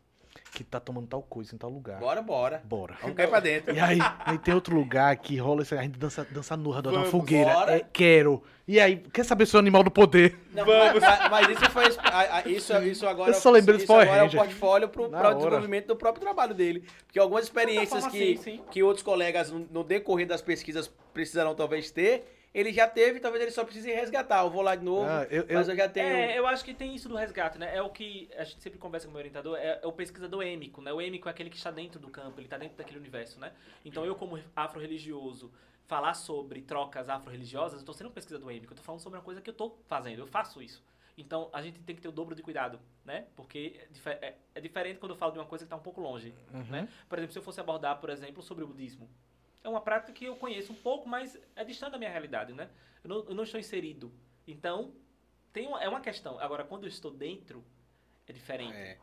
que 0.52 0.64
tá 0.64 0.80
tomando 0.80 1.08
tal 1.08 1.22
coisa 1.22 1.54
em 1.54 1.58
tal 1.58 1.70
lugar. 1.70 2.00
Bora, 2.00 2.22
bora. 2.22 2.62
Bora. 2.66 2.96
Vamos 3.02 3.16
cair 3.16 3.28
pra 3.30 3.40
dentro. 3.40 3.74
E 3.76 3.80
aí, 3.80 4.00
aí 4.26 4.38
tem 4.38 4.54
outro 4.54 4.76
lugar 4.76 5.16
que 5.18 5.38
rola 5.38 5.62
isso 5.64 5.74
aí, 5.74 5.80
a 5.80 5.84
gente 5.84 5.98
dança, 6.00 6.26
dança 6.30 6.56
redor 6.56 6.82
de 6.82 6.88
uma 6.90 6.94
Vamos, 7.06 7.10
fogueira. 7.10 7.54
bora. 7.54 7.76
É, 7.78 7.86
quero. 7.94 8.42
E 8.68 8.80
aí, 8.80 8.98
quer 8.98 9.24
saber 9.26 9.46
se 9.46 9.56
é 9.56 9.58
o 9.58 9.60
animal 9.60 9.84
do 9.84 9.90
poder? 9.92 10.38
Não, 10.54 10.66
mas, 10.66 11.00
mas- 11.00 11.30
mas 11.30 11.50
isso 11.50 11.72
foi. 11.72 11.86
a- 12.04 12.38
a- 12.38 12.48
Isso, 12.48 12.74
isso 12.84 13.08
agora. 13.08 13.32
Eu 13.32 13.34
só 13.36 13.50
lembrei 13.50 13.78
isso 13.78 13.92
agora 13.92 14.18
é 14.18 14.24
um 14.24 14.30
portfólio 14.30 14.90
pro, 14.90 15.08
desenvolvimento 15.10 15.88
do 15.88 15.96
próprio 15.96 16.22
trabalho 16.24 16.54
dele. 16.54 16.84
Porque 17.06 17.20
algumas 17.20 17.46
experiências 17.46 18.06
que, 18.08 18.38
sim, 18.38 18.38
sim. 18.38 18.62
que 18.70 18.84
outros 18.84 19.04
colegas, 19.04 19.52
no 19.52 19.84
decorrer 19.84 20.28
das 20.28 20.42
pesquisas, 20.42 20.92
precisarão 21.14 21.56
talvez 21.56 21.90
ter, 21.90 22.39
ele 22.54 22.72
já 22.74 22.88
teve, 22.88 23.20
talvez 23.20 23.42
ele 23.44 23.52
só 23.52 23.64
precise 23.64 23.92
resgatar. 23.92 24.44
Eu 24.44 24.50
vou 24.50 24.62
lá 24.62 24.76
de 24.76 24.84
novo, 24.84 25.08
Ah, 25.10 25.26
eu- 25.30 25.44
eu- 25.44 25.56
mas 25.58 25.70
eu 25.70 25.76
já 25.76 25.88
tenho. 25.88 26.08
É, 26.08 26.38
eu 26.38 26.48
acho 26.48 26.64
que 26.66 26.74
tem 26.74 26.96
isso 26.96 27.08
do 27.08 27.16
resgate, 27.16 27.58
né? 27.58 27.76
É 27.76 27.82
o 27.82 27.90
que 27.90 28.30
a 28.38 28.44
gente 28.44 28.62
sempre 28.62 28.80
conversa 28.80 29.06
com 29.08 29.12
o 29.12 29.14
meu 29.14 29.20
orientador, 29.20 29.58
é, 29.58 29.80
é 29.82 29.88
o 29.88 29.92
pesquisador 29.92 30.42
êmico, 30.44 30.82
né? 30.82 30.92
O 30.92 31.00
êmico 31.02 31.28
é 31.28 31.32
aquele 31.32 31.50
que 31.50 31.58
está 31.58 31.72
dentro 31.72 32.00
do 32.00 32.10
campo, 32.10 32.40
ele 32.40 32.48
está 32.48 32.58
dentro 32.58 32.78
daquele 32.78 33.00
universo, 33.00 33.40
né? 33.40 33.52
Então 33.86 34.06
eu, 34.06 34.16
como 34.16 34.40
afro-religioso, 34.56 35.52
falar 35.88 36.14
sobre 36.14 36.62
trocas 36.62 37.10
afro-religiosas, 37.10 37.74
eu 37.74 37.80
estou 37.80 37.94
sendo 37.96 38.10
um 38.10 38.14
pesquisador 38.14 38.50
êmico, 38.52 38.68
eu 38.72 38.76
estou 38.76 38.86
falando 38.86 39.02
sobre 39.02 39.18
uma 39.18 39.26
coisa 39.26 39.42
que 39.42 39.50
eu 39.50 39.54
estou 39.54 39.80
fazendo, 39.88 40.20
eu 40.20 40.28
faço 40.28 40.62
isso. 40.62 40.84
Então 41.18 41.50
a 41.52 41.62
gente 41.62 41.80
tem 41.82 41.96
que 41.96 42.02
ter 42.02 42.08
o 42.08 42.12
dobro 42.14 42.34
de 42.34 42.42
cuidado, 42.42 42.80
né? 43.04 43.26
Porque 43.36 43.80
é, 44.06 44.10
é- 44.28 44.36
é 44.56 44.62
diferente 44.62 45.00
quando 45.00 45.12
eu 45.12 45.18
falo 45.18 45.34
de 45.34 45.40
uma 45.40 45.46
coisa 45.46 45.66
que 45.66 45.68
está 45.68 45.76
um 45.76 45.82
pouco 45.82 46.00
longe, 46.00 46.34
Uhum. 46.54 46.64
né? 46.70 46.88
Por 47.10 47.18
exemplo, 47.18 47.34
se 47.34 47.40
eu 47.40 47.44
fosse 47.44 47.60
abordar, 47.60 48.00
por 48.00 48.10
exemplo, 48.10 48.42
sobre 48.42 48.64
o 48.64 48.68
budismo. 48.68 49.10
É 49.64 49.70
uma 49.70 49.82
prática 49.82 50.14
que 50.14 50.26
eu 50.26 50.36
conheço 50.36 50.72
um 50.72 50.76
pouco, 50.76 51.08
mas 51.08 51.38
é 51.56 51.64
distante 51.64 51.92
da 51.94 51.98
minha 51.98 52.10
realidade, 52.10 52.54
né? 52.54 52.70
Eu 53.04 53.10
não, 53.10 53.18
eu 53.30 53.36
não 53.36 53.44
estou 53.44 53.60
inserido. 53.60 54.12
Então, 54.48 54.94
tem 55.52 55.68
uma, 55.68 55.82
é 55.84 55.88
uma 55.90 56.00
questão. 56.02 56.40
Agora, 56.40 56.64
quando 56.64 56.84
eu 56.84 56.88
estou 56.90 57.12
dentro, 57.12 57.64
é 58.28 58.32
diferente. 58.34 58.74
É. 58.76 58.98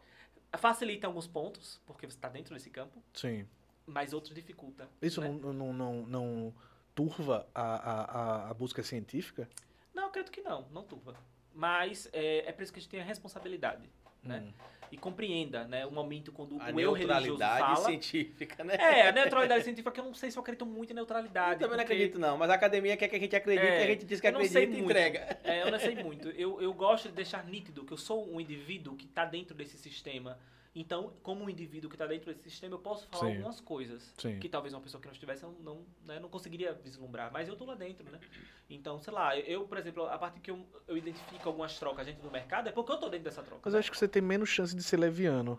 Facilita 0.56 1.06
em 1.06 1.08
alguns 1.08 1.26
pontos, 1.26 1.80
porque 1.86 2.06
você 2.06 2.16
está 2.16 2.28
dentro 2.28 2.54
desse 2.54 2.70
campo, 2.70 3.02
Sim. 3.12 3.46
mas 3.86 4.12
outros 4.14 4.34
dificulta. 4.34 4.88
Isso 5.02 5.20
né? 5.20 5.28
não, 5.28 5.52
não, 5.52 5.72
não, 5.72 6.06
não 6.06 6.54
turva 6.94 7.46
a, 7.54 7.62
a, 7.62 8.02
a- 8.46 8.50
a 8.50 8.54
busca 8.54 8.82
científica? 8.82 9.48
Não, 9.92 10.04
eu 10.04 10.08
acredito 10.08 10.32
que 10.32 10.40
não, 10.40 10.62
não 10.70 10.82
turva. 10.84 11.14
Mas 11.52 12.08
é, 12.12 12.48
é 12.48 12.52
por 12.52 12.62
isso 12.62 12.72
que 12.72 12.78
a 12.78 12.82
gente 12.82 12.90
tem 12.90 13.00
a 13.00 13.04
responsabilidade, 13.04 13.90
né? 14.26 14.42
Hum. 14.46 14.52
E 14.92 14.96
compreenda, 14.96 15.64
né? 15.64 15.84
O 15.84 15.90
momento 15.90 16.30
quando 16.30 16.60
A 16.62 16.66
o 16.66 16.80
eu 16.80 16.92
religioso 16.92 17.26
neutralidade 17.26 17.58
fala... 17.74 17.76
científica, 17.86 18.62
né? 18.62 18.76
É, 18.78 19.08
a 19.08 19.12
neutralidade 19.12 19.64
científica 19.64 19.90
que 19.90 19.98
eu 19.98 20.04
não 20.04 20.14
sei 20.14 20.30
se 20.30 20.38
eu 20.38 20.40
acredito 20.42 20.64
muito 20.64 20.92
em 20.92 20.94
neutralidade. 20.94 21.54
Eu 21.54 21.58
também 21.68 21.76
não 21.78 21.84
porque- 21.84 21.92
acredito, 21.92 22.18
não. 22.20 22.38
Mas 22.38 22.50
a 22.50 22.54
academia 22.54 22.96
quer 22.96 23.08
que 23.08 23.16
a 23.16 23.18
gente 23.18 23.34
acredite 23.34 23.66
É, 23.66 23.80
e 23.80 23.82
a 23.82 23.86
gente 23.88 24.04
diz 24.06 24.20
que 24.20 24.30
não 24.30 24.38
acredita 24.38 24.62
e 24.62 24.66
muito. 24.68 24.84
entrega. 24.84 25.38
É, 25.42 25.62
eu 25.62 25.72
não 25.72 25.78
sei 25.80 25.96
muito. 25.96 26.28
Eu, 26.30 26.62
eu 26.62 26.72
gosto 26.72 27.08
de 27.08 27.14
deixar 27.16 27.44
nítido 27.46 27.84
que 27.84 27.92
eu 27.92 27.96
sou 27.96 28.32
um 28.32 28.40
indivíduo 28.40 28.94
que 28.94 29.06
está 29.06 29.24
dentro 29.24 29.56
desse 29.56 29.76
sistema. 29.76 30.38
Então, 30.78 31.10
como 31.22 31.42
um 31.42 31.48
indivíduo 31.48 31.88
que 31.88 31.94
está 31.94 32.06
dentro 32.06 32.30
desse 32.30 32.42
sistema, 32.42 32.74
eu 32.74 32.78
posso 32.78 33.06
falar 33.06 33.22
Sim. 33.22 33.36
algumas 33.36 33.60
coisas 33.62 34.12
Sim. 34.18 34.38
que 34.38 34.46
talvez 34.46 34.74
uma 34.74 34.82
pessoa 34.82 35.00
que 35.00 35.06
não 35.06 35.14
estivesse 35.14 35.42
não, 35.42 35.52
não, 35.52 35.86
né, 36.04 36.20
não 36.20 36.28
conseguiria 36.28 36.74
vislumbrar. 36.74 37.32
Mas 37.32 37.48
eu 37.48 37.54
estou 37.54 37.66
lá 37.66 37.74
dentro, 37.74 38.04
né? 38.12 38.20
Então, 38.68 38.98
sei 38.98 39.10
lá, 39.10 39.38
eu, 39.38 39.66
por 39.66 39.78
exemplo, 39.78 40.04
a 40.04 40.18
partir 40.18 40.40
que 40.40 40.50
eu, 40.50 40.66
eu 40.86 40.94
identifico 40.94 41.48
algumas 41.48 41.78
trocas 41.78 42.04
dentro 42.04 42.22
do 42.22 42.30
mercado, 42.30 42.68
é 42.68 42.72
porque 42.72 42.92
eu 42.92 42.96
estou 42.96 43.08
dentro 43.08 43.24
dessa 43.24 43.42
troca. 43.42 43.62
Mas 43.64 43.72
eu 43.72 43.80
acho 43.80 43.90
que 43.90 43.96
você 43.96 44.06
tem 44.06 44.20
menos 44.20 44.50
chance 44.50 44.76
de 44.76 44.82
ser 44.82 44.98
leviano. 44.98 45.58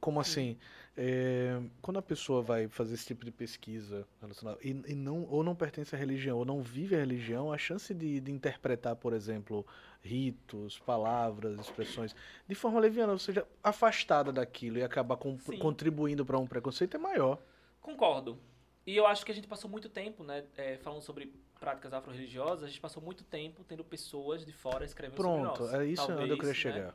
Como 0.00 0.20
assim? 0.20 0.56
É, 0.96 1.60
quando 1.82 1.98
a 1.98 2.02
pessoa 2.02 2.42
vai 2.42 2.68
fazer 2.68 2.94
esse 2.94 3.06
tipo 3.06 3.24
de 3.24 3.30
pesquisa 3.30 4.06
relacionada 4.20 4.58
e, 4.62 4.70
e 4.70 4.94
não, 4.94 5.24
ou 5.24 5.42
não 5.42 5.54
pertence 5.54 5.94
à 5.94 5.98
religião 5.98 6.38
ou 6.38 6.44
não 6.44 6.62
vive 6.62 6.94
a 6.94 6.98
religião, 6.98 7.52
a 7.52 7.58
chance 7.58 7.92
de, 7.92 8.20
de 8.20 8.30
interpretar, 8.30 8.96
por 8.96 9.12
exemplo, 9.12 9.66
ritos, 10.02 10.78
palavras, 10.78 11.58
expressões, 11.60 12.14
de 12.48 12.54
forma 12.54 12.80
leviana, 12.80 13.12
ou 13.12 13.18
seja, 13.18 13.46
afastada 13.62 14.32
daquilo 14.32 14.78
e 14.78 14.82
acabar 14.82 15.16
com- 15.16 15.38
contribuindo 15.58 16.24
para 16.24 16.38
um 16.38 16.46
preconceito 16.46 16.96
é 16.96 16.98
maior. 16.98 17.38
Concordo. 17.80 18.38
E 18.86 18.96
eu 18.96 19.06
acho 19.06 19.24
que 19.24 19.30
a 19.32 19.34
gente 19.34 19.46
passou 19.46 19.70
muito 19.70 19.88
tempo, 19.88 20.24
né, 20.24 20.44
é, 20.56 20.76
falando 20.78 21.02
sobre 21.02 21.32
práticas 21.58 21.92
afro-religiosas, 21.92 22.64
a 22.64 22.68
gente 22.68 22.80
passou 22.80 23.02
muito 23.02 23.22
tempo 23.22 23.62
tendo 23.62 23.84
pessoas 23.84 24.44
de 24.46 24.52
fora 24.52 24.84
escrevendo 24.84 25.16
Pronto, 25.16 25.58
sobre 25.58 25.72
nós. 25.72 25.74
é 25.82 25.86
isso 25.86 26.02
onde 26.04 26.12
eu 26.12 26.16
Talvez, 26.16 26.38
queria 26.38 26.48
né, 26.48 26.54
chegar. 26.54 26.94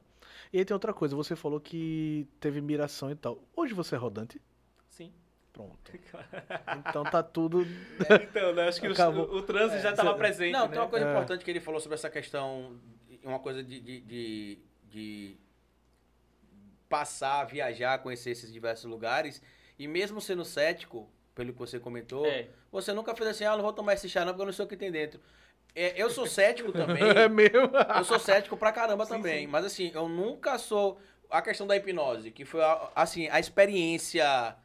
E 0.52 0.57
aí 0.57 0.65
tem 0.65 0.73
outra 0.73 0.94
coisa, 0.94 1.15
você 1.15 1.36
falou 1.36 1.60
que 1.60 2.27
teve 2.40 2.60
miração 2.60 3.11
e 3.11 3.15
tal. 3.15 3.40
Hoje 3.56 3.73
você 3.73 3.94
é 3.95 3.98
rodante? 3.98 4.41
Pronto. 5.56 5.91
Então 6.90 7.03
tá 7.06 7.23
tudo. 7.23 7.65
então, 8.22 8.53
né, 8.53 8.68
acho 8.68 8.82
que 8.82 8.88
Acabou. 8.88 9.26
o, 9.26 9.38
o 9.38 9.41
trânsito 9.41 9.82
já 9.82 9.91
estava 9.91 10.14
presente, 10.15 10.52
Não, 10.52 10.65
né? 10.65 10.72
tem 10.72 10.80
uma 10.80 10.90
coisa 10.90 11.06
É. 11.07 11.10
importante 11.11 11.45
que 11.45 11.49
ele 11.52 11.61
falou 11.61 11.80
sobre 11.80 11.95
essa 11.95 12.10
questão, 12.10 12.77
uma 13.23 13.40
coisa 13.40 13.64
de, 13.64 13.80
de, 13.80 14.02
de, 14.02 14.60
de 14.90 15.38
passar, 16.90 17.45
viajar, 17.45 17.99
conhecer 17.99 18.32
esses 18.32 18.52
diversos 18.52 18.86
lugares. 18.86 19.41
E 19.80 19.88
mesmo 19.88 20.19
sendo 20.22 20.44
cético, 20.45 21.10
pelo 21.34 21.52
que 21.53 21.60
você 21.60 21.80
comentou, 21.80 22.26
É. 22.26 22.48
você 22.72 22.94
nunca 22.94 23.15
fez 23.15 23.30
assim, 23.30 23.45
ah, 23.45 23.56
não 23.56 23.64
vou 23.64 23.73
tomar 23.73 23.94
esse 23.94 24.07
chá 24.10 24.22
não, 24.23 24.34
porque 24.34 24.41
eu 24.41 24.45
não 24.48 24.53
sei 24.53 24.65
o 24.65 24.68
que 24.68 24.77
tem 24.77 24.91
dentro. 24.91 25.19
É, 25.73 25.94
eu 26.02 26.10
sou 26.10 26.26
cético 26.27 26.72
também. 26.73 27.02
É 27.03 27.27
mesmo? 27.27 27.72
Eu 27.98 28.03
sou 28.03 28.19
cético 28.19 28.56
pra 28.57 28.72
caramba 28.72 29.06
Sim, 29.06 29.11
também. 29.14 29.45
sim. 29.45 29.48
Mas 29.48 29.65
assim, 29.65 29.91
eu 29.94 30.07
nunca 30.07 30.57
sou. 30.57 30.99
A 31.30 31.41
questão 31.41 31.65
da 31.65 31.76
hipnose, 31.76 32.30
que 32.30 32.45
foi 32.45 32.61
a- 32.64 32.91
assim, 32.95 33.27
a 33.30 33.40
experiência 33.40 34.56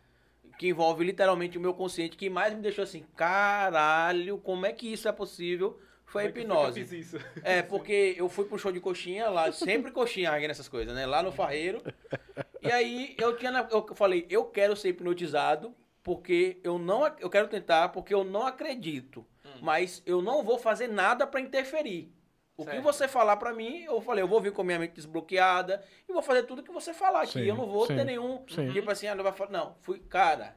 que 0.60 0.68
envolve 0.68 1.02
literalmente 1.02 1.56
o 1.56 1.60
meu 1.60 1.72
consciente, 1.72 2.18
que 2.18 2.28
mais 2.28 2.52
me 2.52 2.60
deixou 2.60 2.84
assim, 2.84 3.02
caralho, 3.16 4.36
como 4.36 4.66
é 4.66 4.72
que 4.74 4.92
isso 4.92 5.08
é 5.08 5.12
possível? 5.12 5.80
Foi 6.04 6.26
a 6.26 6.28
Como 6.28 6.38
é 6.38 6.42
hipnose. 6.42 6.84
fiz 6.84 6.92
isso? 6.92 7.18
É, 7.42 7.62
porque 7.62 8.14
eu 8.18 8.28
fui 8.28 8.44
pro 8.44 8.58
show 8.58 8.70
de 8.70 8.78
coxinha 8.78 9.30
lá, 9.30 9.50
sempre 9.56 9.90
coxinha 9.90 10.30
aí 10.30 10.46
nessas 10.46 10.68
coisas, 10.68 10.94
né? 10.94 11.06
Lá 11.06 11.22
no 11.22 11.32
Farreiro. 11.32 11.80
E 12.60 12.70
aí 12.70 13.16
eu 13.16 13.38
tinha 13.38 13.66
eu 13.70 13.94
falei, 13.94 14.26
eu 14.28 14.44
quero 14.44 14.76
ser 14.76 14.90
hipnotizado 14.90 15.74
porque 16.02 16.60
eu 16.62 16.78
não 16.78 17.06
eu 17.18 17.30
quero 17.30 17.48
tentar 17.48 17.88
porque 17.88 18.12
eu 18.12 18.22
não 18.22 18.46
acredito, 18.46 19.26
mas 19.62 20.02
eu 20.04 20.20
não 20.20 20.42
vou 20.42 20.58
fazer 20.58 20.88
nada 20.88 21.26
pra 21.26 21.40
interferir. 21.40 22.12
O 22.60 22.64
que 22.64 22.70
Certo. 22.72 22.82
você 22.82 23.08
falar 23.08 23.36
pra 23.36 23.52
mim, 23.54 23.84
eu 23.84 24.00
falei, 24.00 24.22
eu 24.22 24.28
vou 24.28 24.40
vir 24.40 24.52
com 24.52 24.62
a 24.62 24.64
minha 24.64 24.78
mente 24.78 24.94
desbloqueada 24.94 25.82
e 26.08 26.12
vou 26.12 26.22
fazer 26.22 26.42
tudo 26.42 26.62
que 26.62 26.70
você 26.72 26.92
falar 26.92 27.22
aqui. 27.22 27.32
Sim, 27.40 27.44
eu 27.44 27.54
não 27.54 27.66
vou 27.66 27.86
sim, 27.86 27.96
ter 27.96 28.04
nenhum 28.04 28.44
sim. 28.48 28.70
tipo 28.72 28.90
assim, 28.90 29.06
ah, 29.06 29.14
não 29.14 29.24
vai 29.24 29.32
falar, 29.32 29.50
não, 29.50 29.74
fui, 29.80 29.98
cara, 30.00 30.56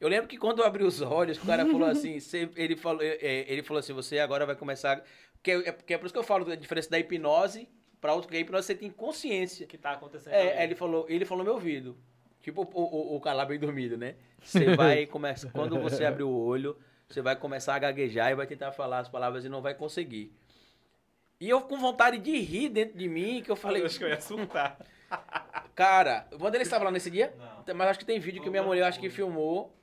eu 0.00 0.08
lembro 0.08 0.26
que 0.28 0.38
quando 0.38 0.60
eu 0.60 0.64
abri 0.64 0.82
os 0.82 1.02
olhos, 1.02 1.36
o 1.36 1.46
cara 1.46 1.66
falou 1.66 1.88
assim, 1.88 2.18
você- 2.20 2.48
ele, 2.56 2.74
falou, 2.76 3.02
é, 3.02 3.18
é, 3.20 3.52
ele 3.52 3.62
falou 3.62 3.80
assim, 3.80 3.92
você 3.92 4.18
agora 4.18 4.46
vai 4.46 4.56
começar. 4.56 5.02
Que 5.42 5.50
é, 5.52 5.72
que 5.72 5.94
é 5.94 5.98
por 5.98 6.06
isso 6.06 6.12
que 6.12 6.18
eu 6.18 6.24
falo 6.24 6.44
da 6.44 6.54
diferença 6.54 6.90
da 6.90 6.98
hipnose 6.98 7.68
para 8.00 8.14
outro, 8.14 8.30
que 8.30 8.36
a 8.36 8.40
hipnose 8.40 8.66
você 8.66 8.74
tem 8.74 8.90
consciência. 8.90 9.66
que 9.66 9.76
tá 9.76 9.92
acontecendo. 9.92 10.32
É, 10.32 10.64
ele 10.64 10.74
falou, 10.74 11.04
ele 11.08 11.24
falou 11.24 11.44
no 11.44 11.50
meu 11.50 11.54
ouvido. 11.54 11.96
Tipo 12.40 12.62
o, 12.62 12.80
o, 12.80 13.16
o 13.16 13.20
cara 13.20 13.44
bem 13.44 13.58
dormido, 13.58 13.98
né? 13.98 14.14
Você 14.42 14.64
vai 14.76 15.04
começar. 15.06 15.50
Quando 15.50 15.78
você 15.78 16.04
abrir 16.04 16.22
o 16.22 16.30
olho, 16.34 16.76
você 17.06 17.20
vai 17.20 17.36
começar 17.36 17.74
a 17.74 17.78
gaguejar 17.78 18.30
e 18.30 18.34
vai 18.34 18.46
tentar 18.46 18.72
falar 18.72 19.00
as 19.00 19.08
palavras 19.08 19.44
e 19.44 19.48
não 19.48 19.60
vai 19.60 19.74
conseguir. 19.74 20.32
E 21.40 21.48
eu 21.48 21.62
com 21.62 21.78
vontade 21.78 22.18
de 22.18 22.38
rir 22.38 22.68
dentro 22.68 22.98
de 22.98 23.08
mim, 23.08 23.42
que 23.42 23.50
eu 23.50 23.56
falei, 23.56 23.80
Eu 23.80 23.86
acho 23.86 23.98
que 23.98 24.04
eu 24.04 24.08
ia 24.08 24.20
surtar. 24.20 24.78
cara, 25.74 26.28
quando 26.38 26.54
ele 26.54 26.64
estava 26.64 26.84
lá 26.84 26.90
nesse 26.90 27.10
dia, 27.10 27.34
Não. 27.66 27.74
mas 27.74 27.88
acho 27.88 27.98
que 27.98 28.04
tem 28.04 28.20
vídeo 28.20 28.42
que 28.42 28.50
minha 28.50 28.62
mulher 28.62 28.82
acho 28.82 29.00
que 29.00 29.08
filmou. 29.08 29.74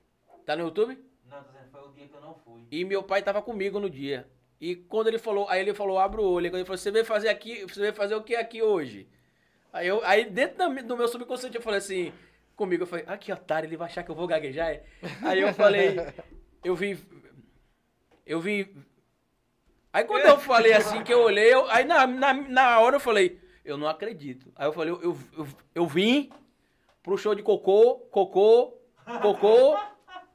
Tá 0.45 0.55
no 0.55 0.65
YouTube? 0.65 0.97
Não, 1.25 1.43
tô 1.43 1.51
dizendo, 1.51 1.71
foi 1.71 1.81
o 1.81 1.91
dia 1.91 2.07
que 2.07 2.13
eu 2.13 2.21
não 2.21 2.35
fui. 2.35 2.65
E 2.71 2.85
meu 2.85 3.01
pai 3.01 3.23
tava 3.23 3.41
comigo 3.41 3.79
no 3.79 3.89
dia. 3.89 4.27
E 4.61 4.75
quando 4.75 5.07
ele 5.07 5.17
falou, 5.17 5.49
aí 5.49 5.59
ele 5.59 5.73
falou, 5.73 5.99
abre 5.99 6.21
o 6.21 6.23
olho. 6.23 6.47
E 6.47 6.49
quando 6.49 6.59
ele 6.59 6.65
falou, 6.65 6.77
você 6.77 6.91
veio 6.91 7.05
fazer 7.05 7.29
aqui, 7.29 7.63
você 7.63 7.79
veio 7.79 7.93
fazer 7.93 8.15
o 8.15 8.23
que 8.23 8.35
aqui 8.35 8.61
hoje? 8.61 9.07
Aí, 9.73 9.87
eu, 9.87 10.03
aí 10.05 10.29
dentro 10.29 10.69
do 10.83 10.95
meu 10.97 11.07
subconsciente 11.07 11.55
eu 11.55 11.61
falei 11.61 11.79
assim, 11.79 12.13
comigo, 12.55 12.83
eu 12.83 12.87
falei, 12.87 13.05
ah, 13.07 13.17
que 13.17 13.31
otário, 13.31 13.67
ele 13.67 13.77
vai 13.77 13.87
achar 13.87 14.03
que 14.03 14.09
eu 14.09 14.15
vou 14.15 14.27
gaguejar? 14.27 14.69
é? 14.69 14.83
Aí 15.23 15.41
eu 15.41 15.53
falei, 15.53 15.95
eu 16.63 16.75
vi, 16.75 16.97
eu 18.25 18.39
vi... 18.39 18.75
Aí 19.97 20.03
quando 20.03 20.25
eu 20.27 20.37
falei 20.39 20.73
assim, 20.73 21.01
que 21.03 21.11
eu 21.11 21.21
olhei, 21.23 21.51
eu- 21.51 21.67
aí 21.71 21.83
na, 21.83 22.05
na, 22.05 22.31
na 22.33 22.79
hora 22.79 22.97
eu 22.97 22.99
falei, 22.99 23.39
eu 23.65 23.77
não 23.77 23.87
acredito. 23.87 24.51
Aí 24.55 24.67
eu 24.67 24.71
falei, 24.71 24.91
eu, 24.93 25.01
eu, 25.01 25.17
eu, 25.35 25.47
eu 25.73 25.87
vim 25.87 26.29
pro 27.01 27.17
show 27.17 27.33
de 27.33 27.41
cocô, 27.41 27.95
cocô, 28.11 28.77
cocô. 29.23 29.75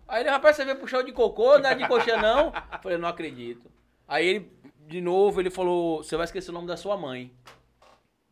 Aí 0.09 0.23
ele, 0.23 0.31
rapaz, 0.31 0.57
você 0.57 0.65
veio 0.65 0.79
pro 0.79 0.89
show 0.89 1.03
de 1.05 1.13
cocô, 1.13 1.59
não 1.61 1.71
é 1.71 1.75
de 1.77 1.87
coxa 1.87 2.17
não? 2.17 2.47
Eu 2.73 2.79
falei, 2.83 2.99
não 2.99 3.09
acredito. 3.09 3.71
Aí 4.09 4.27
ele, 4.27 4.53
de 4.89 5.01
novo, 5.01 5.41
ele 5.41 5.49
falou, 5.49 6.03
você 6.03 6.17
vai 6.17 6.25
esquecer 6.25 6.51
o 6.51 6.55
nome 6.55 6.67
da 6.67 6.77
sua 6.77 6.97
mãe. 6.97 7.33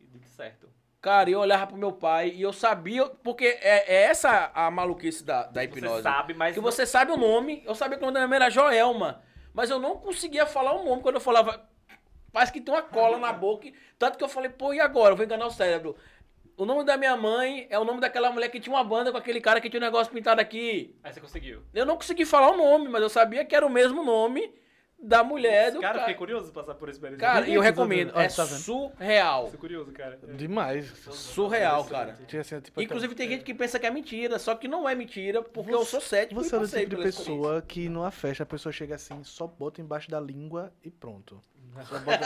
E 0.01 0.05
deu 0.05 0.21
certo. 0.23 0.69
Cara, 0.99 1.29
eu 1.29 1.39
olhava 1.39 1.65
pro 1.67 1.77
meu 1.77 1.93
pai 1.93 2.29
e 2.35 2.41
eu 2.41 2.51
sabia, 2.51 3.05
porque 3.23 3.45
é, 3.45 3.85
é 3.95 4.03
essa 4.03 4.51
a 4.53 4.69
maluquice 4.69 5.23
da, 5.23 5.43
da 5.43 5.63
hipnose. 5.63 5.95
Você 5.95 6.01
sabe, 6.03 6.33
mas. 6.33 6.53
Que 6.55 6.59
você 6.59 6.85
sabe 6.85 7.13
o 7.13 7.17
nome, 7.17 7.63
eu 7.65 7.73
sabia 7.73 7.97
que 7.97 8.03
o 8.03 8.05
nome 8.05 8.15
da 8.15 8.19
minha 8.19 8.27
mãe 8.27 8.35
era 8.35 8.49
Joelma, 8.51 9.23
mas 9.53 9.69
eu 9.69 9.79
não 9.79 9.97
conseguia 9.97 10.45
falar 10.45 10.73
o 10.73 10.83
nome 10.83 11.01
quando 11.01 11.15
eu 11.15 11.21
falava. 11.21 11.67
Parece 12.31 12.51
que 12.51 12.61
tem 12.61 12.73
uma 12.73 12.81
cola 12.81 13.17
na 13.17 13.33
boca, 13.33 13.69
tanto 13.99 14.17
que 14.17 14.23
eu 14.23 14.29
falei, 14.29 14.49
pô, 14.49 14.73
e 14.73 14.79
agora? 14.79 15.11
Eu 15.11 15.17
vou 15.17 15.25
enganar 15.25 15.45
o 15.45 15.51
cérebro. 15.51 15.95
O 16.55 16.65
nome 16.65 16.83
da 16.83 16.95
minha 16.95 17.17
mãe 17.17 17.67
é 17.69 17.79
o 17.79 17.83
nome 17.83 17.99
daquela 17.99 18.31
mulher 18.31 18.49
que 18.49 18.59
tinha 18.59 18.75
uma 18.75 18.83
banda 18.83 19.11
com 19.11 19.17
aquele 19.17 19.41
cara 19.41 19.59
que 19.59 19.69
tinha 19.69 19.81
um 19.81 19.83
negócio 19.83 20.13
pintado 20.13 20.39
aqui. 20.39 20.95
Aí 21.03 21.11
você 21.11 21.19
conseguiu. 21.19 21.63
Eu 21.73 21.85
não 21.85 21.95
consegui 21.95 22.25
falar 22.25 22.51
o 22.51 22.57
nome, 22.57 22.87
mas 22.87 23.01
eu 23.01 23.09
sabia 23.09 23.43
que 23.43 23.55
era 23.55 23.65
o 23.65 23.69
mesmo 23.69 24.03
nome 24.03 24.53
da 25.03 25.23
mulher 25.23 25.71
do 25.71 25.79
cara, 25.81 25.93
cara. 25.93 25.99
fiquei 26.05 26.15
curioso 26.15 26.45
de 26.47 26.51
passar 26.51 26.75
por 26.75 26.87
experiência. 26.89 27.19
Cara, 27.25 27.47
e 27.47 27.53
eu 27.55 27.61
recomendo, 27.61 28.09
é 28.19 28.27
tá 28.27 28.43
vendo? 28.45 28.57
surreal. 28.59 29.45
Fiquei 29.45 29.59
curioso, 29.59 29.91
cara. 29.91 30.19
É. 30.27 30.33
Demais. 30.33 30.85
Surreal, 31.11 31.83
cara. 31.85 32.17
Tinha, 32.27 32.43
tipo, 32.43 32.81
Inclusive 32.81 33.15
tem 33.15 33.27
gente 33.29 33.43
que 33.43 33.53
pensa 33.53 33.79
que 33.79 33.85
é 33.87 33.91
mentira, 33.91 34.37
só 34.37 34.53
que 34.55 34.67
não 34.67 34.87
é 34.87 34.93
mentira, 34.93 35.41
porque 35.41 35.73
eu 35.73 35.83
sou 35.85 35.99
cético 35.99 36.43
Você 36.43 36.55
é 36.55 36.59
passei 36.59 36.83
tipo 36.83 36.95
de 36.97 37.01
pessoa 37.03 37.61
que 37.61 37.89
numa 37.89 38.11
festa 38.11 38.43
a 38.43 38.45
pessoa 38.45 38.71
chega 38.71 38.95
assim, 38.95 39.23
só 39.23 39.47
bota 39.47 39.81
embaixo 39.81 40.09
da 40.09 40.19
língua 40.19 40.71
e 40.83 40.91
pronto. 40.91 41.41
Só 41.87 41.97
bota- 41.99 42.19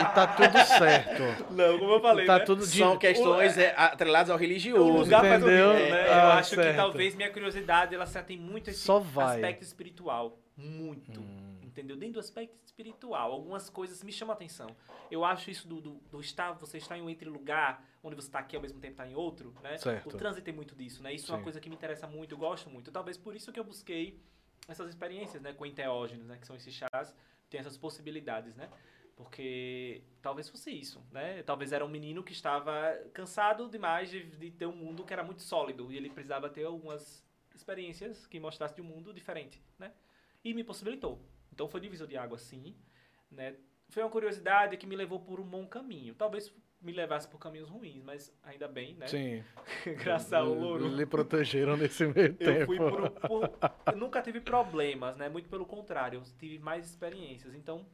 e 0.00 0.14
tá 0.14 0.26
tudo 0.26 0.58
certo. 0.78 1.52
Não, 1.52 1.78
como 1.78 1.92
eu 1.92 2.00
falei, 2.00 2.24
Tá 2.24 2.38
né? 2.38 2.44
tudo 2.46 2.66
de... 2.66 2.78
São 2.78 2.96
questões 2.96 3.58
é, 3.58 3.74
atreladas 3.76 4.30
ao 4.30 4.36
O 4.36 4.40
religioso. 4.40 5.00
lugar 5.04 5.20
faz 5.20 5.42
o 5.42 5.46
entendeu? 5.46 5.74
vídeo, 5.74 5.90
né? 5.90 6.06
eu 6.08 6.12
Ah, 6.12 6.34
acho 6.38 6.54
certo. 6.54 6.70
que 6.70 6.76
talvez 6.76 7.14
minha 7.14 7.30
curiosidade 7.30 7.94
ela 7.94 8.06
se 8.06 8.16
atém 8.16 8.38
muito 8.38 8.68
a 8.68 8.72
esse 8.72 8.80
Só 8.80 8.98
vai. 9.00 9.34
aspecto 9.36 9.62
espiritual. 9.64 10.38
Muito. 10.56 11.20
Hum. 11.20 11.47
Entendeu? 11.78 11.96
Dentro 11.96 12.14
do 12.14 12.20
aspecto 12.20 12.54
espiritual, 12.64 13.32
algumas 13.32 13.70
coisas 13.70 14.02
me 14.02 14.12
chamam 14.12 14.32
a 14.32 14.36
atenção. 14.36 14.74
Eu 15.10 15.24
acho 15.24 15.50
isso 15.50 15.66
do, 15.68 15.80
do, 15.80 15.94
do 16.10 16.20
estar, 16.20 16.52
você 16.52 16.78
está 16.78 16.96
em 16.98 17.02
um 17.02 17.08
entre 17.08 17.28
lugar, 17.28 17.84
onde 18.02 18.16
você 18.16 18.28
está 18.28 18.40
aqui 18.40 18.56
ao 18.56 18.62
mesmo 18.62 18.80
tempo 18.80 18.92
está 18.92 19.06
em 19.06 19.14
outro, 19.14 19.54
né? 19.62 19.78
Certo. 19.78 20.08
O 20.08 20.16
trânsito 20.16 20.44
tem 20.44 20.54
muito 20.54 20.74
disso, 20.74 21.02
né? 21.02 21.12
Isso 21.12 21.30
é 21.30 21.34
uma 21.34 21.38
Sim. 21.38 21.44
coisa 21.44 21.60
que 21.60 21.68
me 21.68 21.76
interessa 21.76 22.06
muito, 22.06 22.34
eu 22.34 22.38
gosto 22.38 22.68
muito. 22.68 22.90
Talvez 22.90 23.16
por 23.16 23.34
isso 23.34 23.52
que 23.52 23.60
eu 23.60 23.64
busquei 23.64 24.20
essas 24.66 24.88
experiências, 24.88 25.42
né, 25.42 25.52
com 25.54 25.64
enteógenos, 25.64 26.26
né, 26.26 26.36
que 26.38 26.46
são 26.46 26.54
esses 26.54 26.74
chás, 26.74 27.14
tem 27.48 27.58
essas 27.58 27.76
possibilidades, 27.76 28.54
né? 28.54 28.68
Porque 29.16 30.02
talvez 30.22 30.48
fosse 30.48 30.70
isso, 30.70 31.02
né? 31.10 31.42
Talvez 31.42 31.72
era 31.72 31.84
um 31.84 31.88
menino 31.88 32.22
que 32.22 32.32
estava 32.32 32.72
cansado 33.12 33.68
demais 33.68 34.10
de, 34.10 34.22
de 34.24 34.50
ter 34.50 34.66
um 34.66 34.76
mundo 34.76 35.04
que 35.04 35.12
era 35.12 35.24
muito 35.24 35.42
sólido 35.42 35.90
e 35.90 35.96
ele 35.96 36.10
precisava 36.10 36.48
ter 36.48 36.64
algumas 36.64 37.26
experiências 37.52 38.26
que 38.26 38.38
mostrassem 38.38 38.76
de 38.76 38.82
um 38.82 38.84
mundo 38.84 39.12
diferente, 39.12 39.60
né? 39.78 39.92
E 40.44 40.54
me 40.54 40.62
possibilitou. 40.62 41.20
Então 41.58 41.66
foi 41.66 41.80
divisor 41.80 42.06
de 42.06 42.16
água, 42.16 42.38
sim, 42.38 42.72
né? 43.28 43.56
Foi 43.88 44.00
uma 44.04 44.08
curiosidade 44.08 44.76
que 44.76 44.86
me 44.86 44.94
levou 44.94 45.18
por 45.18 45.40
um 45.40 45.44
bom 45.44 45.66
caminho. 45.66 46.14
Talvez 46.14 46.54
me 46.80 46.92
levasse 46.92 47.26
por 47.26 47.40
caminhos 47.40 47.68
ruins, 47.68 48.00
mas 48.04 48.32
ainda 48.44 48.68
bem, 48.68 48.94
né? 48.94 49.08
Sim. 49.08 49.42
Graças 49.98 50.32
ao 50.32 50.54
louro. 50.54 50.86
Lhe 50.86 51.04
protegeram 51.04 51.76
nesse 51.76 52.06
meio 52.06 52.32
tempo. 52.32 52.60
Eu 52.60 52.66
fui 52.66 52.78
por, 52.78 53.10
por- 53.10 53.50
eu 53.92 53.96
nunca 53.96 54.22
tive 54.22 54.40
problemas, 54.40 55.16
né? 55.16 55.28
Muito 55.28 55.48
pelo 55.48 55.66
contrário, 55.66 56.20
eu 56.20 56.22
tive 56.38 56.60
mais 56.60 56.86
experiências. 56.86 57.52
Então, 57.56 57.84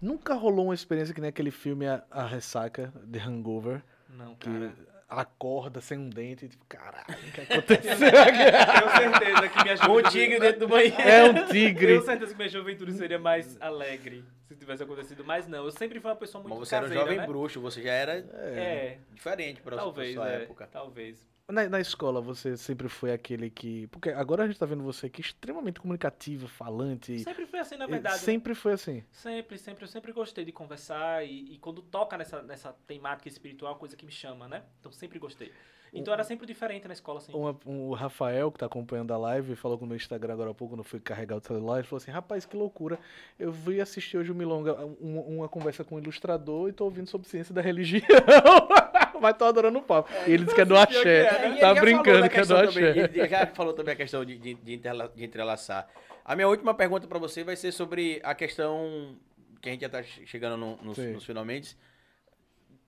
Nunca 0.00 0.32
rolou 0.32 0.66
uma 0.66 0.74
experiência 0.74 1.14
que 1.14 1.20
nem 1.20 1.28
aquele 1.28 1.50
filme 1.50 1.86
A, 1.86 2.06
A 2.10 2.26
Ressaca, 2.26 2.90
The 3.12 3.18
Hangover, 3.18 3.82
não, 4.08 4.34
que 4.34 4.48
cara. 4.48 4.74
Acorda 5.20 5.80
sem 5.80 5.98
um 5.98 6.08
dente 6.08 6.44
e 6.46 6.48
tipo, 6.48 6.64
caralho, 6.68 7.04
o 7.08 7.32
que 7.32 7.40
aconteceu? 7.52 7.96
Tenho 7.98 8.90
certeza 9.12 9.48
que 9.48 9.62
minha 9.62 9.76
juventude... 9.76 10.10
tigre 10.10 10.40
dentro 10.40 10.60
do 10.60 10.68
banheiro. 10.68 11.00
é 11.00 11.24
um 11.24 11.46
tigre. 11.46 11.86
Tenho 11.86 12.02
certeza 12.02 12.30
que 12.32 12.36
minha 12.36 12.48
juventude 12.48 12.92
seria 12.94 13.18
mais 13.18 13.60
alegre 13.60 14.24
se 14.46 14.54
tivesse 14.56 14.82
acontecido, 14.82 15.24
mas 15.24 15.46
não. 15.48 15.64
Eu 15.64 15.70
sempre 15.72 15.98
fui 16.00 16.10
uma 16.10 16.16
pessoa 16.16 16.42
muito 16.42 16.58
Mas 16.58 16.68
você 16.68 16.74
era 16.76 16.84
um 16.84 16.88
caseira, 16.88 17.04
jovem 17.06 17.20
né? 17.20 17.26
bruxo, 17.26 17.60
você 17.60 17.82
já 17.82 17.92
era 17.92 18.12
É, 18.14 18.98
diferente 19.12 19.60
pra 19.62 19.76
talvez, 19.76 20.14
sua 20.14 20.30
é, 20.30 20.42
época. 20.42 20.68
talvez. 20.70 21.33
Na, 21.50 21.68
na 21.68 21.78
escola 21.78 22.22
você 22.22 22.56
sempre 22.56 22.88
foi 22.88 23.12
aquele 23.12 23.50
que. 23.50 23.86
Porque 23.88 24.08
agora 24.08 24.44
a 24.44 24.46
gente 24.46 24.58
tá 24.58 24.64
vendo 24.64 24.82
você 24.82 25.06
aqui 25.06 25.20
extremamente 25.20 25.78
comunicativo, 25.78 26.48
falante. 26.48 27.18
Sempre 27.18 27.44
fui 27.44 27.58
assim, 27.58 27.76
na 27.76 27.86
verdade. 27.86 28.18
Sempre 28.20 28.54
foi 28.54 28.72
assim. 28.72 29.04
Sempre, 29.12 29.58
sempre, 29.58 29.84
eu 29.84 29.88
sempre 29.88 30.10
gostei 30.12 30.42
de 30.42 30.52
conversar 30.52 31.22
e, 31.22 31.52
e 31.54 31.58
quando 31.58 31.82
toca 31.82 32.16
nessa, 32.16 32.42
nessa 32.42 32.74
temática 32.86 33.28
espiritual, 33.28 33.72
é 33.72 33.74
uma 33.74 33.78
coisa 33.78 33.94
que 33.94 34.06
me 34.06 34.12
chama, 34.12 34.48
né? 34.48 34.62
Então 34.80 34.90
sempre 34.90 35.18
gostei. 35.18 35.52
Então 35.96 36.12
era 36.12 36.24
sempre 36.24 36.44
diferente 36.44 36.88
na 36.88 36.94
escola, 36.94 37.18
assim. 37.18 37.32
Uma- 37.32 37.56
um- 37.66 37.88
o 37.90 37.92
Rafael, 37.94 38.50
que 38.50 38.58
tá 38.58 38.66
acompanhando 38.66 39.12
a 39.12 39.16
live, 39.16 39.54
falou 39.54 39.78
com 39.78 39.84
o 39.84 39.86
meu 39.88 39.96
Instagram 39.96 40.32
agora 40.32 40.50
há 40.50 40.54
pouco, 40.54 40.72
quando 40.74 40.80
eu 40.80 40.84
fui 40.84 40.98
carregar 40.98 41.36
o 41.36 41.40
celular, 41.40 41.78
ele 41.78 41.86
falou 41.86 41.98
assim, 41.98 42.10
rapaz, 42.10 42.44
que 42.46 42.56
loucura. 42.56 42.98
Eu 43.38 43.52
fui 43.52 43.80
assistir 43.80 44.16
hoje 44.16 44.32
o 44.32 44.34
Milonga, 44.34 44.74
um- 45.00 45.36
uma, 45.36 45.48
conversa 45.48 45.84
com 45.84 45.94
um 45.94 45.98
ilustrador 46.00 46.68
e 46.68 46.72
tô 46.72 46.84
ouvindo 46.84 47.06
sobre 47.08 47.28
ciência 47.28 47.54
da 47.54 47.60
religião. 47.60 48.00
Mas 49.20 49.36
tô 49.36 49.44
adorando 49.44 49.78
o 49.78 49.82
papo. 49.82 50.10
e 50.26 50.32
ele 50.32 50.44
disse 50.44 50.54
que 50.54 50.60
é 50.60 50.64
do 50.64 50.76
axé. 50.76 51.24
Já 51.58 51.74
Tá 51.74 51.80
brincando 51.80 52.02
que 52.04 52.10
é 52.10 52.22
do 52.22 52.30
questão 52.30 52.56
também, 52.66 52.88
axé. 52.88 53.00
ele 53.14 53.28
já 53.28 53.46
falou 53.48 53.72
também 53.72 53.94
a 53.94 53.96
questão 53.96 54.24
de, 54.24 54.36
de, 54.38 54.54
de 54.54 54.74
interla- 54.74 55.12
de 55.14 55.24
entrelaçar. 55.24 55.88
A 56.24 56.34
minha 56.34 56.48
última 56.48 56.74
pergunta 56.74 57.06
pra 57.06 57.18
você 57.18 57.44
vai 57.44 57.56
ser 57.56 57.72
sobre 57.72 58.20
a 58.24 58.34
questão 58.34 59.16
que 59.60 59.68
a 59.68 59.72
gente 59.72 59.82
já 59.82 59.88
tá 59.88 60.02
che- 60.02 60.26
chegando 60.26 60.56
no- 60.56 60.76
nos, 60.82 60.96
Sim. 60.96 61.12
nos 61.12 61.24
finalmente. 61.24 61.76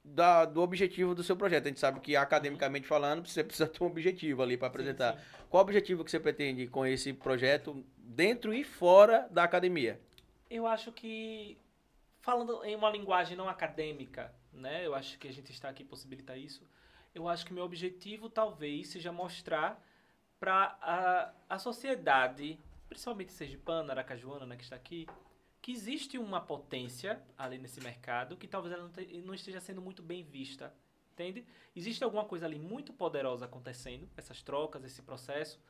Da, 0.08 0.44
do 0.44 0.62
objetivo 0.62 1.14
do 1.16 1.22
seu 1.24 1.34
projeto. 1.36 1.64
A 1.64 1.68
gente 1.68 1.80
sabe 1.80 1.98
que 1.98 2.14
academicamente 2.14 2.86
falando, 2.86 3.26
você 3.26 3.42
precisa 3.42 3.68
ter 3.68 3.82
um 3.82 3.88
objetivo 3.88 4.40
ali 4.42 4.56
pra 4.56 4.68
apresentar. 4.68 5.14
sim. 5.14 5.18
Qual 5.50 5.60
o 5.60 5.64
objetivo 5.64 6.04
que 6.04 6.10
você 6.10 6.20
pretende 6.20 6.66
com 6.68 6.86
esse 6.86 7.12
projeto 7.12 7.84
dentro 7.98 8.54
e 8.54 8.62
fora 8.62 9.26
da 9.30 9.42
academia? 9.42 9.98
Eu 10.48 10.64
acho 10.66 10.92
que, 10.92 11.56
falando 12.20 12.64
em 12.64 12.76
uma 12.76 12.88
linguagem 12.90 13.36
não 13.36 13.48
acadêmica, 13.48 14.32
né? 14.56 14.86
Eu 14.86 14.94
acho 14.94 15.18
que 15.18 15.28
a 15.28 15.32
gente 15.32 15.52
está 15.52 15.68
aqui 15.68 15.84
possibilita 15.84 16.36
isso. 16.36 16.66
Eu 17.14 17.28
acho 17.28 17.46
que 17.46 17.52
meu 17.52 17.64
objetivo 17.64 18.28
talvez 18.28 18.88
seja 18.88 19.12
mostrar 19.12 19.82
para 20.38 20.78
a, 20.82 21.32
a 21.54 21.58
sociedade, 21.58 22.58
principalmente 22.88 23.32
sergipana, 23.32 23.92
aracajuana, 23.92 24.46
né, 24.46 24.56
que 24.56 24.64
está 24.64 24.76
aqui, 24.76 25.06
que 25.62 25.72
existe 25.72 26.18
uma 26.18 26.40
potência 26.40 27.22
ali 27.36 27.58
nesse 27.58 27.80
mercado 27.80 28.36
que 28.36 28.46
talvez 28.46 28.72
ela 28.72 28.90
não 29.24 29.34
esteja 29.34 29.60
sendo 29.60 29.80
muito 29.80 30.02
bem 30.02 30.22
vista, 30.22 30.72
entende? 31.12 31.44
Existe 31.74 32.04
alguma 32.04 32.24
coisa 32.24 32.46
ali 32.46 32.58
muito 32.58 32.92
poderosa 32.92 33.46
acontecendo, 33.46 34.08
essas 34.16 34.42
trocas, 34.42 34.84
esse 34.84 35.02
processo, 35.02 35.60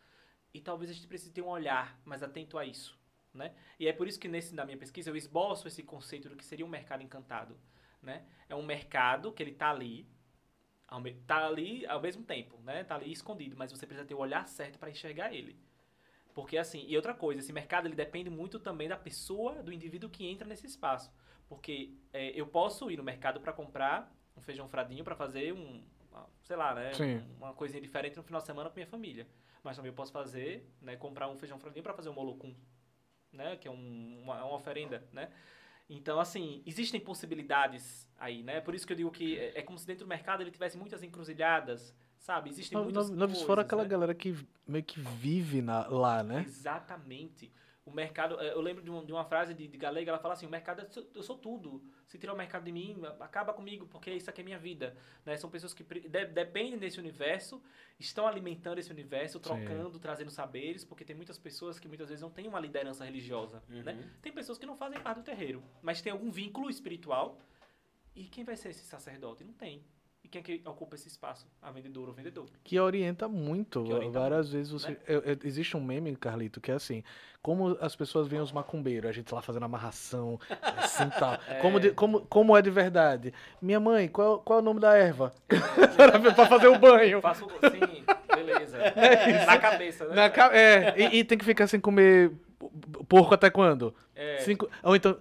e 0.52 0.60
talvez 0.60 0.90
a 0.90 0.94
gente 0.94 1.06
precise 1.06 1.30
ter 1.32 1.42
um 1.42 1.48
olhar 1.48 1.98
mais 2.04 2.22
atento 2.22 2.58
a 2.58 2.64
isso, 2.66 2.98
né? 3.32 3.54
E 3.78 3.86
é 3.88 3.92
por 3.92 4.06
isso 4.08 4.18
que 4.18 4.28
nesse, 4.28 4.54
na 4.54 4.64
minha 4.64 4.76
pesquisa 4.76 5.10
eu 5.10 5.16
esboço 5.16 5.68
esse 5.68 5.82
conceito 5.82 6.28
do 6.28 6.36
que 6.36 6.44
seria 6.44 6.66
um 6.66 6.68
mercado 6.68 7.02
encantado, 7.02 7.56
né? 8.06 8.24
É 8.48 8.54
um 8.54 8.62
mercado 8.64 9.32
que 9.32 9.42
ele 9.42 9.52
tá 9.52 9.70
ali, 9.70 10.08
ao, 10.88 11.00
me- 11.00 11.14
tá 11.26 11.46
ali 11.46 11.84
ao 11.86 12.00
mesmo 12.00 12.24
tempo, 12.24 12.58
né? 12.62 12.84
Tá 12.84 12.94
ali 12.96 13.12
escondido, 13.12 13.56
mas 13.56 13.70
você 13.72 13.86
precisa 13.86 14.06
ter 14.06 14.14
o 14.14 14.18
olhar 14.18 14.46
certo 14.48 14.78
para 14.78 14.90
enxergar 14.90 15.34
ele. 15.34 15.58
Porque 16.34 16.58
assim, 16.58 16.84
e 16.86 16.96
outra 16.96 17.14
coisa, 17.14 17.40
esse 17.40 17.52
mercado 17.52 17.86
ele 17.88 17.94
depende 17.96 18.30
muito 18.30 18.58
também 18.60 18.88
da 18.88 18.96
pessoa, 18.96 19.62
do 19.62 19.72
indivíduo 19.72 20.10
que 20.10 20.26
entra 20.26 20.46
nesse 20.46 20.66
espaço. 20.66 21.12
Porque 21.48 21.94
é, 22.12 22.30
eu 22.30 22.46
posso 22.46 22.90
ir 22.90 22.96
no 22.96 23.04
mercado 23.04 23.40
para 23.40 23.52
comprar 23.52 24.14
um 24.36 24.40
feijão 24.40 24.68
fradinho 24.68 25.02
para 25.04 25.16
fazer 25.16 25.52
um, 25.52 25.82
sei 26.42 26.56
lá, 26.56 26.74
né, 26.74 26.92
Sim. 26.92 27.22
uma 27.38 27.52
coisinha 27.54 27.80
diferente 27.80 28.16
no 28.16 28.22
final 28.22 28.40
de 28.40 28.46
semana 28.46 28.68
com 28.68 28.76
minha 28.76 28.86
família. 28.86 29.26
Mas 29.62 29.76
também 29.76 29.90
eu 29.90 29.94
posso 29.94 30.12
fazer, 30.12 30.68
né, 30.80 30.96
comprar 30.96 31.28
um 31.28 31.36
feijão 31.36 31.58
fradinho 31.58 31.82
para 31.82 31.94
fazer 31.94 32.08
um 32.10 32.12
molocum, 32.14 32.54
né, 33.32 33.56
que 33.56 33.66
é 33.66 33.70
um- 33.70 34.20
uma, 34.22 34.44
uma 34.44 34.54
oferenda, 34.54 35.06
né? 35.12 35.30
Então, 35.88 36.18
assim, 36.18 36.62
existem 36.66 37.00
possibilidades 37.00 38.08
aí, 38.18 38.42
né? 38.42 38.60
Por 38.60 38.74
isso 38.74 38.86
que 38.86 38.92
eu 38.92 38.96
digo 38.96 39.10
que 39.10 39.38
é, 39.38 39.60
é 39.60 39.62
como 39.62 39.78
se 39.78 39.86
dentro 39.86 40.04
do 40.04 40.08
mercado 40.08 40.42
ele 40.42 40.50
tivesse 40.50 40.76
muitas 40.76 41.02
encruzilhadas, 41.02 41.94
sabe? 42.18 42.50
Existem 42.50 42.76
muitas 42.82 43.08
Noves 43.08 43.34
coisas, 43.36 43.46
fora 43.46 43.62
aquela 43.62 43.84
né? 43.84 43.88
galera 43.88 44.14
que 44.14 44.34
meio 44.66 44.82
que 44.84 45.00
vive 45.00 45.62
na- 45.62 45.86
lá, 45.86 46.22
né? 46.24 46.42
Exatamente. 46.46 47.52
O 47.86 47.92
mercado, 47.92 48.38
eh, 48.40 48.52
eu 48.52 48.60
lembro 48.60 48.82
de, 48.82 48.90
um- 48.90 49.04
de 49.04 49.12
uma 49.12 49.24
frase 49.24 49.54
de, 49.54 49.68
de 49.68 49.78
Galega, 49.78 50.10
ela 50.10 50.18
fala 50.18 50.34
assim, 50.34 50.44
o 50.44 50.50
mercado, 50.50 50.82
é 50.82 50.86
so- 50.86 51.06
eu 51.14 51.22
sou 51.22 51.38
tudo. 51.38 51.80
Se 52.08 52.18
tirar 52.18 52.34
o 52.34 52.36
mercado 52.36 52.64
de 52.64 52.72
mim, 52.72 52.96
acaba 53.20 53.54
comigo, 53.54 53.86
porque 53.86 54.10
isso 54.10 54.28
aqui 54.28 54.40
é 54.40 54.44
minha 54.44 54.58
vida. 54.58 54.96
Né? 55.24 55.36
São 55.36 55.48
pessoas 55.48 55.72
que 55.72 55.84
de- 55.84 56.26
dependem 56.26 56.76
desse 56.78 56.98
universo, 56.98 57.62
estão 57.98 58.26
alimentando 58.26 58.78
esse 58.80 58.90
universo, 58.90 59.38
trocando, 59.38 59.98
trazendo 60.00 60.30
saberes, 60.32 60.84
porque 60.84 61.04
tem 61.04 61.14
muitas 61.14 61.38
pessoas 61.38 61.78
que 61.78 61.86
muitas 61.86 62.08
vezes 62.08 62.20
não 62.22 62.30
têm 62.30 62.48
uma 62.48 62.58
liderança 62.58 63.04
religiosa. 63.04 63.62
Né? 63.68 63.92
Uhum. 63.92 64.10
Tem 64.20 64.32
pessoas 64.32 64.58
que 64.58 64.66
não 64.66 64.76
fazem 64.76 64.98
parte 65.00 65.18
do 65.18 65.24
terreiro, 65.24 65.62
mas 65.80 66.02
tem 66.02 66.10
algum 66.12 66.30
vínculo 66.30 66.68
espiritual. 66.68 67.38
E 68.16 68.24
quem 68.24 68.42
vai 68.42 68.56
ser 68.56 68.70
esse 68.70 68.84
sacerdote? 68.84 69.44
Não 69.44 69.52
tem. 69.52 69.84
E 70.26 70.28
quem 70.28 70.40
é 70.40 70.42
que 70.42 70.60
ocupa 70.68 70.96
esse 70.96 71.06
espaço? 71.06 71.46
A 71.62 71.70
vendedora 71.70 72.08
ou 72.08 72.12
vendedor. 72.12 72.46
Que 72.64 72.80
orienta 72.80 73.28
muito. 73.28 73.84
Que 73.84 73.92
orienta 73.92 74.18
Várias 74.18 74.50
vezes 74.50 74.72
você. 74.72 74.90
né? 74.90 74.96
eu- 75.06 75.20
eu- 75.20 75.38
existe 75.44 75.76
um 75.76 75.80
meme, 75.80 76.16
Carlito, 76.16 76.60
que 76.60 76.72
é 76.72 76.74
assim: 76.74 77.04
como 77.40 77.78
as 77.80 77.94
pessoas 77.94 78.26
veem 78.26 78.42
os 78.42 78.50
macumbeiros, 78.50 79.08
a 79.08 79.12
gente 79.12 79.32
lá 79.32 79.40
fazendo 79.40 79.62
amarração, 79.66 80.36
assim 80.60 81.08
tal. 81.10 81.34
É. 81.46 81.60
Como, 81.60 81.78
de- 81.78 81.92
como, 81.92 82.22
como 82.26 82.56
é 82.56 82.60
de 82.60 82.70
verdade? 82.70 83.32
Minha 83.62 83.78
mãe, 83.78 84.08
qual, 84.08 84.40
qual 84.40 84.58
é 84.58 84.62
o 84.62 84.64
nome 84.64 84.80
da 84.80 84.96
erva? 84.96 85.32
pra 86.34 86.46
fazer 86.48 86.66
o 86.66 86.76
banho. 86.76 87.20
Faço, 87.20 87.46
sim, 87.70 88.04
beleza. 88.34 88.78
Na 89.46 89.58
cabeça, 89.60 90.08
né? 90.08 90.14
Na 90.16 90.28
ca- 90.28 90.50
é, 90.52 90.92
e, 91.00 91.18
e 91.20 91.24
tem 91.24 91.38
que 91.38 91.44
ficar 91.44 91.68
sem 91.68 91.78
comer 91.78 92.32
porco 93.08 93.32
até 93.32 93.48
quando? 93.48 93.94
É. 94.12 94.38
Cinco, 94.38 94.68
ou 94.82 94.96
então. 94.96 95.16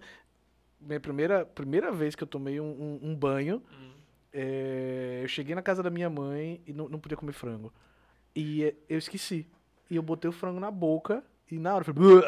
Minha 0.82 1.00
primeira, 1.00 1.46
primeira 1.46 1.92
vez 1.92 2.16
que 2.16 2.24
eu 2.24 2.28
tomei 2.28 2.60
um, 2.60 2.66
um- 2.66 3.10
um 3.12 3.16
banho, 3.16 3.62
Hum. 3.72 3.92
É, 4.36 5.20
eu 5.24 5.28
cheguei 5.28 5.56
na 5.56 5.62
casa 5.62 5.82
da 5.82 5.90
minha 5.90 6.10
mãe 6.10 6.62
e 6.68 6.74
não, 6.74 6.90
não 6.90 7.00
podia 7.00 7.18
comer 7.18 7.32
frango. 7.32 7.72
E 8.36 8.66
é, 8.66 8.76
eu 8.90 8.98
esqueci. 8.98 9.48
E 9.90 9.96
eu 9.96 10.02
botei 10.04 10.30
o 10.30 10.34
frango 10.34 10.60
na 10.60 10.70
boca 10.70 11.24
e 11.50 11.58
na 11.58 11.74
hora 11.76 11.86
eu 11.88 11.94
falei, 11.94 12.20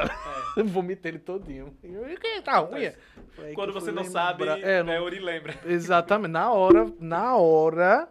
É. 0.58 0.64
vomitei 0.64 1.12
ele 1.12 1.20
todinho. 1.20 1.76
E 1.84 1.94
eu, 1.94 2.10
"E 2.10 2.18
que 2.18 2.42
tá 2.42 2.60
ruim? 2.60 2.92
Que 3.36 3.54
Quando 3.54 3.70
eu 3.70 3.74
você 3.74 3.92
não 3.92 4.04
sabe. 4.04 4.48
É, 4.48 4.82
não- 4.84 5.04
Uri 5.04 5.20
lembra. 5.20 5.54
exatamente. 5.66 6.32
Na 6.32 6.52
hora, 6.52 6.92
na 7.00 7.36
hora, 7.36 8.08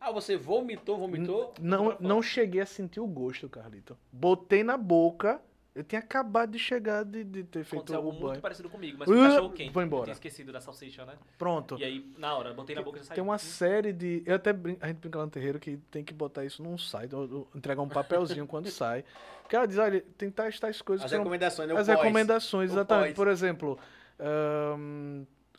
Ah, 0.00 0.12
você 0.12 0.36
vomitou, 0.36 0.98
vomitou? 0.98 1.54
não, 1.60 1.96
não 2.00 2.20
cheguei 2.22 2.60
a 2.60 2.66
sentir 2.66 3.00
o 3.00 3.06
gosto, 3.06 3.48
Carlito. 3.48 3.96
Botei 4.12 4.62
na 4.62 4.76
boca, 4.76 5.40
eu 5.78 5.84
tinha 5.84 6.00
acabado 6.00 6.50
de 6.50 6.58
chegar 6.58 7.04
de, 7.04 7.22
de 7.24 7.44
ter 7.44 7.62
feito 7.64 7.76
Aconteceu 7.92 7.96
algo 7.98 8.08
o 8.08 8.12
muito 8.12 8.26
banho. 8.26 8.40
parecido 8.40 8.68
comigo, 8.68 8.96
mas 8.98 9.08
Uh, 9.08 9.14
cachorro 9.14 9.50
quente. 9.50 9.72
vou 9.72 9.82
embora. 9.82 10.00
Eu 10.00 10.04
tinha 10.06 10.12
esquecido 10.14 10.52
da 10.52 10.60
salsicha, 10.60 11.04
né? 11.06 11.14
Pronto. 11.38 11.76
E 11.78 11.84
aí, 11.84 12.12
na 12.18 12.34
hora, 12.34 12.52
botei 12.52 12.74
na 12.74 12.82
boca 12.82 12.98
e 12.98 13.00
já 13.00 13.06
saiu. 13.06 13.14
Tem 13.14 13.22
uma 13.24 13.38
série 13.38 13.92
de. 13.92 14.22
Eu 14.26 14.34
até 14.36 14.52
brin... 14.52 14.76
a 14.80 14.88
gente 14.88 14.96
brinca 14.98 15.18
lá 15.18 15.24
no 15.24 15.30
terreiro 15.30 15.58
que 15.60 15.76
tem 15.90 16.02
que 16.04 16.12
botar 16.12 16.44
isso 16.44 16.62
num 16.62 16.76
site, 16.76 17.12
entregar 17.54 17.80
um 17.82 17.88
papelzinho 17.88 18.44
quando 18.48 18.68
sai. 18.70 19.04
Que 19.48 19.56
ela 19.56 19.66
diz, 19.66 19.78
olha, 19.78 20.04
tentar 20.18 20.52
tais 20.58 20.82
coisas 20.82 21.04
As 21.04 21.10
que 21.10 21.16
não- 21.16 21.22
recomendações, 21.24 21.68
né? 21.68 21.74
As 21.78 21.86
pós. 21.86 21.96
recomendações, 21.98 22.70
exatamente. 22.72 23.06
pós. 23.08 23.16
Por 23.16 23.28
exemplo, 23.28 23.78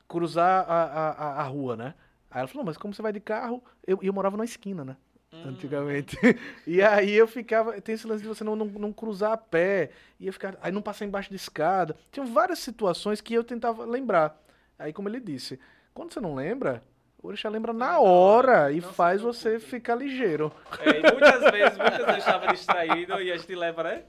cruzar 0.07 0.65
a, 0.69 0.83
a, 0.83 1.09
a- 1.11 1.41
a 1.41 1.43
rua, 1.43 1.75
né? 1.75 1.93
Aí 2.31 2.39
ela 2.39 2.47
falou, 2.47 2.63
mas 2.65 2.77
como 2.77 2.93
você 2.93 3.01
vai 3.01 3.11
de 3.11 3.19
carro? 3.19 3.63
Eu, 3.87 3.99
e 4.01 4.07
eu 4.07 4.13
morava 4.13 4.37
na 4.37 4.43
esquina, 4.43 4.83
né? 4.85 4.95
Hum. 5.31 5.49
antigamente. 5.49 6.17
E 6.65 6.81
aí 6.81 7.11
eu 7.13 7.27
ficava. 7.27 7.79
Tem 7.81 7.95
esse 7.95 8.07
lance 8.07 8.21
de 8.23 8.27
você 8.27 8.43
não, 8.43 8.55
não, 8.55 8.65
não 8.65 8.93
cruzar 8.93 9.31
a 9.33 9.37
pé. 9.37 9.91
Ia 10.19 10.31
ficar. 10.33 10.57
Aí 10.61 10.71
não 10.71 10.81
passar 10.81 11.05
embaixo 11.05 11.29
de 11.29 11.35
escada. 11.35 11.95
Tinham 12.11 12.27
várias 12.27 12.59
situações 12.59 13.21
que 13.21 13.33
eu 13.33 13.43
tentava 13.43 13.85
lembrar. 13.85 14.39
Aí, 14.77 14.91
como 14.93 15.09
ele 15.09 15.19
disse, 15.19 15.59
quando 15.93 16.13
você 16.13 16.19
não 16.19 16.33
lembra, 16.35 16.81
o 17.21 17.27
orixá 17.27 17.49
lembra 17.49 17.73
na 17.73 17.99
hora 17.99 18.71
e 18.71 18.79
não 18.81 18.93
faz 18.93 19.21
você 19.21 19.59
ficar 19.59 19.95
ligeiro. 19.95 20.51
É, 20.79 20.89
e 20.99 21.11
muitas 21.11 21.51
vezes, 21.51 21.77
muitas 21.77 21.97
vezes 21.97 22.09
eu 22.13 22.17
estava 22.17 22.47
distraído 22.47 23.21
e 23.21 23.31
a 23.31 23.37
gente 23.37 23.55
leva, 23.55 23.83
né? 23.83 24.03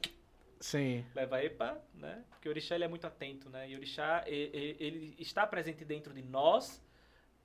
Sim. 0.60 1.04
Leva 1.14 1.42
epa, 1.42 1.76
né? 1.94 2.18
Porque 2.30 2.48
o 2.48 2.52
orixá 2.52 2.74
ele 2.74 2.84
é 2.84 2.88
muito 2.88 3.06
atento, 3.06 3.48
né? 3.50 3.68
E 3.68 3.74
o 3.74 3.78
orixá 3.78 4.22
e- 4.26 4.50
e- 4.52 4.76
ele 4.78 5.16
está 5.18 5.46
presente 5.46 5.84
dentro 5.84 6.12
de 6.14 6.22
nós 6.22 6.80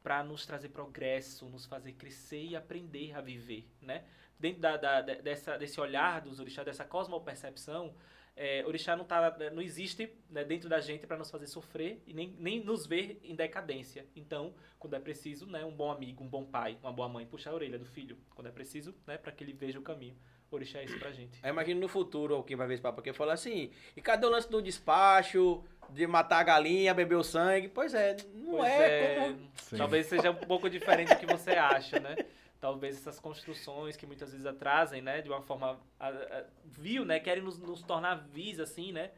para 0.06 0.24
nos 0.24 0.46
trazer 0.46 0.70
progresso, 0.70 1.50
nos 1.50 1.66
fazer 1.66 1.94
crescer 1.94 2.44
e 2.44 2.56
aprender 2.56 3.12
a 3.18 3.22
viver, 3.22 3.68
né? 3.82 4.04
Dentro 4.40 4.62
da, 4.62 4.78
da- 4.78 5.02
de- 5.02 5.20
dessa, 5.24 5.58
desse 5.58 5.82
olhar 5.82 6.22
dos 6.22 6.40
orixás, 6.40 6.64
dessa 6.64 6.86
cosmopercepção, 6.86 7.92
é, 8.36 8.64
orixá 8.68 8.96
não, 8.96 9.04
tá, 9.04 9.36
não 9.52 9.64
existe 9.64 10.08
né, 10.30 10.44
dentro 10.44 10.70
da 10.70 10.80
gente 10.80 11.08
para 11.08 11.18
nos 11.18 11.32
fazer 11.32 11.48
sofrer 11.48 12.04
e 12.06 12.14
nem, 12.14 12.36
nem 12.38 12.64
nos 12.64 12.86
ver 12.86 13.20
em 13.24 13.34
decadência. 13.34 14.06
Então, 14.16 14.54
quando 14.78 14.94
é 14.96 15.00
preciso, 15.00 15.48
né, 15.48 15.66
um 15.66 15.72
bom 15.72 15.90
amigo, 15.90 16.24
um 16.24 16.28
bom 16.28 16.46
pai, 16.46 16.78
uma 16.84 16.94
boa 16.94 17.10
mãe, 17.10 17.26
puxar 17.26 17.50
a 17.50 17.56
orelha 17.56 17.80
do 17.80 17.86
filho, 17.86 18.16
quando 18.36 18.46
é 18.48 18.52
preciso, 18.52 18.94
né, 19.08 19.18
para 19.18 19.32
que 19.32 19.44
ele 19.44 19.54
veja 19.54 19.80
o 19.80 19.82
caminho. 19.82 20.16
Orixá 20.52 20.80
é 20.80 20.86
isso 20.86 21.00
pra 21.00 21.12
gente. 21.12 21.40
Aí 21.42 21.50
imagina 21.50 21.80
no 21.82 21.88
futuro 21.88 22.44
quem 22.44 22.56
vai 22.56 22.68
ver 22.68 22.76
esse 22.76 22.84
papo 22.84 23.00
aqui 23.00 23.12
falar 23.12 23.34
assim, 23.34 23.72
e 23.98 24.02
cadê 24.02 24.28
o 24.28 24.30
lance 24.30 24.50
do 24.50 24.62
despacho, 24.62 25.64
de 25.90 26.06
matar 26.08 26.40
a 26.40 26.44
galinha, 26.44 26.94
beber 26.94 27.16
o 27.16 27.24
sangue? 27.24 27.68
Pois 27.68 27.94
é, 27.94 28.16
não 28.34 28.58
Pois 28.58 28.72
é, 28.72 29.16
como... 29.16 29.52
Sim. 29.70 29.78
Talvez 29.78 30.06
seja 30.06 30.30
um 30.32 30.36
pouco 30.36 30.70
diferente 30.70 31.10
do 31.14 31.20
que 31.20 31.26
você 31.26 31.52
acha, 31.52 32.00
né? 32.00 32.16
Talvez 32.62 32.96
essas 32.98 33.20
construções 33.20 33.96
que 33.98 34.06
muitas 34.06 34.32
vezes 34.32 34.46
atrasem, 34.46 35.02
né? 35.02 35.22
De 35.22 35.30
uma 35.30 35.42
forma 35.42 35.80
a- 36.00 36.10
a- 36.10 36.44
vil, 36.66 37.04
né? 37.04 37.20
Querem 37.20 37.44
nos, 37.44 37.58
nos 37.58 37.82
tornar 37.82 38.16
vis, 38.32 38.60
assim, 38.60 38.92
né? 38.92 39.12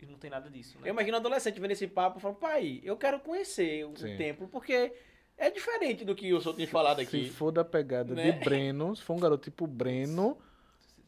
E 0.00 0.06
não 0.06 0.18
tem 0.18 0.30
nada 0.30 0.48
disso, 0.50 0.78
né? 0.78 0.88
Eu 0.88 0.92
imagino 0.92 1.16
um 1.16 1.20
adolescente 1.20 1.58
vendo 1.58 1.70
esse 1.72 1.88
papo 1.88 2.18
e 2.18 2.20
falando, 2.22 2.36
pai, 2.36 2.80
eu 2.84 2.96
quero 2.96 3.18
conhecer 3.20 3.84
o 3.86 3.96
Sim. 3.96 4.16
templo, 4.16 4.46
porque 4.46 4.92
é 5.38 5.50
diferente 5.50 6.04
do 6.04 6.14
que 6.14 6.32
o 6.32 6.40
senhor 6.40 6.54
tem 6.54 6.66
falado 6.66 6.98
Se 6.98 7.02
aqui. 7.02 7.28
for 7.30 7.50
da 7.50 7.64
pegada 7.64 8.14
Né? 8.14 8.30
de 8.30 8.44
Breno, 8.44 8.94
se 8.94 9.02
for 9.02 9.14
um 9.14 9.20
garoto 9.20 9.42
tipo 9.44 9.66
Breno, 9.66 10.38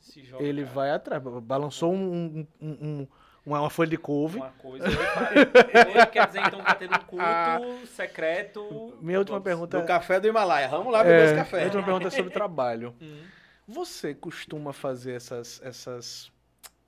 Se- 0.00 0.12
se 0.12 0.22
joga, 0.24 0.42
ele 0.42 0.62
cara, 0.62 0.74
vai 0.74 0.90
atrás. 0.90 1.22
Balançou 1.22 1.92
um, 1.92 2.46
um- 2.60 2.68
um- 2.68 3.08
uma, 3.44 3.60
uma 3.60 3.70
folha 3.70 3.90
de 3.90 3.98
couve. 3.98 4.38
Uma 4.38 4.50
coisa. 4.52 4.86
Ele 4.86 6.06
quer 6.06 6.26
dizer, 6.26 6.40
então, 6.46 6.64
que 6.64 6.74
ter 6.76 6.90
um 6.90 6.98
culto 7.04 7.86
secreto. 7.88 8.96
Minha 9.00 9.18
última 9.18 9.38
Vamos- 9.38 9.44
pergunta 9.44 9.80
Do 9.80 9.86
café 9.86 10.18
do 10.20 10.26
Himalaia. 10.28 10.68
Vamos 10.68 10.92
lá 10.92 11.02
beber 11.02 11.20
é, 11.20 11.24
esse 11.24 11.32
minha 11.34 11.44
café. 11.44 11.64
última 11.64 11.82
pergunta 11.82 12.08
é 12.08 12.10
sobre 12.10 12.30
trabalho. 12.32 12.94
Hum. 13.00 13.22
Você 13.66 14.14
costuma 14.14 14.72
fazer 14.72 15.12
essas, 15.12 15.60
essas. 15.62 16.30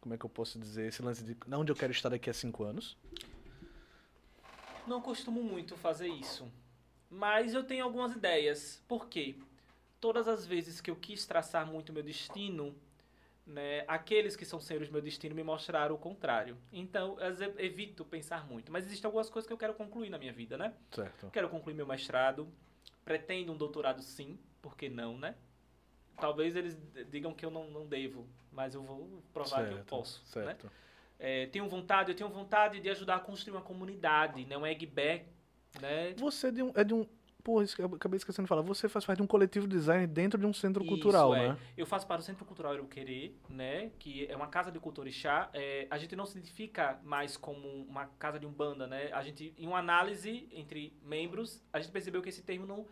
Como 0.01 0.15
é 0.15 0.19
que 0.19 0.25
eu 0.25 0.31
posso 0.31 0.59
dizer? 0.59 0.87
Esse 0.89 1.03
lance 1.03 1.23
de 1.25 1.37
onde 1.53 1.73
eu 1.73 1.77
quero 1.77 1.91
estar 1.93 2.09
daqui 2.09 2.31
a 2.31 2.35
cinco 2.35 2.65
anos? 2.65 2.97
Não 4.87 5.01
costumo 5.01 5.43
muito 5.43 5.77
fazer 5.77 6.09
isso. 6.09 6.47
Mas 7.11 7.55
eu 7.55 7.65
tenho 7.65 7.85
algumas 7.85 8.13
ideias. 8.13 8.83
Por 8.87 9.09
quê? 9.09 9.37
Todas 10.01 10.29
as 10.29 10.47
vezes 10.47 10.81
que 10.81 10.91
eu 10.91 10.97
quis 10.97 11.27
traçar 11.27 11.67
muito 11.67 11.93
meu 11.93 12.03
destino, 12.03 12.75
né, 13.47 13.85
aqueles 13.87 14.35
que 14.35 14.45
são 14.45 14.59
senhores 14.59 14.89
do 14.89 14.93
meu 14.93 15.01
destino 15.01 15.35
me 15.35 15.43
mostraram 15.43 15.95
o 15.95 15.99
contrário. 15.99 16.57
Então, 16.73 17.19
eu 17.21 17.27
ev- 17.29 17.55
evito 17.61 18.05
pensar 18.05 18.47
muito. 18.47 18.73
Mas 18.73 18.85
existem 18.85 19.07
algumas 19.07 19.31
coisas 19.31 19.47
que 19.47 19.53
eu 19.53 19.59
quero 19.59 19.73
concluir 19.75 20.11
na 20.11 20.19
minha 20.19 20.33
vida, 20.33 20.59
né? 20.59 20.75
Certo. 20.91 21.31
Quero 21.31 21.49
concluir 21.49 21.75
meu 21.75 21.87
mestrado. 21.87 22.49
Pretendo 23.05 23.53
um 23.53 23.57
doutorado 23.57 24.03
sim. 24.03 24.37
Por 24.61 24.77
que 24.77 24.89
não, 24.89 25.17
né? 25.17 25.37
Talvez 26.19 26.57
eles 26.57 26.77
digam 27.11 27.33
que 27.33 27.45
eu 27.47 27.51
não, 27.51 27.71
não 27.71 27.87
devo, 27.87 28.27
mas 28.51 28.75
eu 28.75 28.83
vou 28.83 29.23
provar 29.33 29.69
que 29.69 29.75
eu 29.75 29.85
posso, 29.85 30.21
né? 30.41 30.47
Certo. 30.47 30.73
É, 31.19 31.47
tenho 31.47 31.69
vontade, 31.69 32.11
eu 32.11 32.17
tenho 32.17 32.29
vontade 32.29 32.81
de 32.81 32.89
ajudar 32.91 33.17
a 33.17 33.21
construir 33.21 33.55
uma 33.55 33.63
comunidade, 33.63 34.45
né? 34.45 34.57
Um 34.57 34.67
egg-back, 34.67 35.27
né? 35.81 36.15
Você 36.17 36.49
é 36.49 36.51
de 36.51 36.63
um. 36.63 36.73
É 36.75 36.83
de 36.85 36.95
um 36.95 37.07
porra, 37.47 37.65
acabei 37.95 38.17
esquecendo 38.17 38.45
de 38.45 38.49
falar. 38.49 38.63
Você 38.63 38.89
faz 38.89 39.05
parte 39.05 39.19
de 39.19 39.23
um 39.23 39.27
coletivo 39.27 39.69
de 39.69 39.77
design 39.77 40.05
dentro 40.05 40.37
de 40.37 40.45
um 40.45 40.53
centro 40.53 40.83
Isso, 40.83 40.93
cultural, 40.93 41.33
é. 41.33 41.51
né? 41.51 41.59
Eu 41.77 41.87
faço 41.87 42.05
para 42.05 42.21
o 42.21 42.25
Centro 42.25 42.45
Cultural 42.45 42.85
Querer, 42.87 43.39
né? 43.49 43.93
Que 44.01 44.27
é 44.27 44.35
uma 44.35 44.49
casa 44.49 44.73
de 44.73 44.81
cultura 44.81 45.09
Ixá. 45.09 45.49
É, 45.53 45.87
a 45.89 45.97
gente 45.97 46.17
não 46.17 46.27
se 46.27 46.37
identifica 46.37 46.99
mais 47.05 47.37
como 47.37 47.69
uma 47.85 48.07
casa 48.19 48.41
de 48.41 48.47
umbanda, 48.47 48.89
né? 48.89 49.13
A 49.13 49.23
gente, 49.23 49.55
em 49.57 49.65
uma 49.65 49.79
análise 49.79 50.49
entre 50.51 50.93
membros, 51.05 51.63
a 51.73 51.79
gente 51.79 51.93
percebeu 51.93 52.21
que 52.21 52.31
esse 52.31 52.43
termo 52.43 52.67
não, 52.67 52.85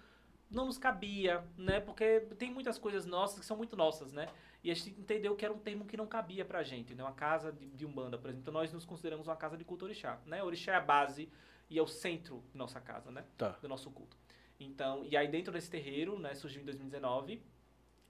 não 0.48 0.66
nos 0.66 0.78
cabia, 0.78 1.44
né? 1.58 1.80
Porque 1.80 2.20
tem 2.38 2.52
muitas 2.52 2.78
coisas 2.78 3.04
nossas 3.04 3.40
que 3.40 3.44
são 3.44 3.56
muito 3.56 3.76
nossas, 3.76 4.12
né? 4.12 4.28
E 4.62 4.70
a 4.70 4.74
gente 4.74 4.90
entendeu 4.90 5.34
que 5.34 5.44
era 5.44 5.52
um 5.52 5.58
termo 5.58 5.84
que 5.84 5.96
não 5.96 6.06
cabia 6.06 6.44
pra 6.44 6.62
gente, 6.62 6.94
né? 6.94 7.02
Uma 7.02 7.12
casa 7.12 7.50
de, 7.50 7.66
de 7.70 7.84
umbanda, 7.84 8.16
por 8.16 8.28
exemplo. 8.28 8.42
Então 8.42 8.54
nós 8.54 8.72
nos 8.72 8.84
consideramos 8.84 9.26
uma 9.26 9.36
casa 9.36 9.56
de 9.56 9.64
cultura 9.64 9.90
Orixá, 9.90 10.20
né? 10.24 10.44
O 10.44 10.46
Orixá 10.46 10.74
é 10.74 10.76
a 10.76 10.80
base 10.80 11.28
e 11.68 11.76
é 11.76 11.82
o 11.82 11.88
centro 11.88 12.44
de 12.52 12.56
nossa 12.56 12.80
casa, 12.80 13.10
né? 13.10 13.24
Tá. 13.36 13.58
Do 13.60 13.68
nosso 13.68 13.90
culto. 13.90 14.16
Então, 14.58 15.04
e 15.04 15.16
aí 15.16 15.28
dentro 15.28 15.52
desse 15.52 15.70
terreiro, 15.70 16.18
né, 16.18 16.34
surgiu 16.34 16.62
em 16.62 16.64
2019 16.64 17.42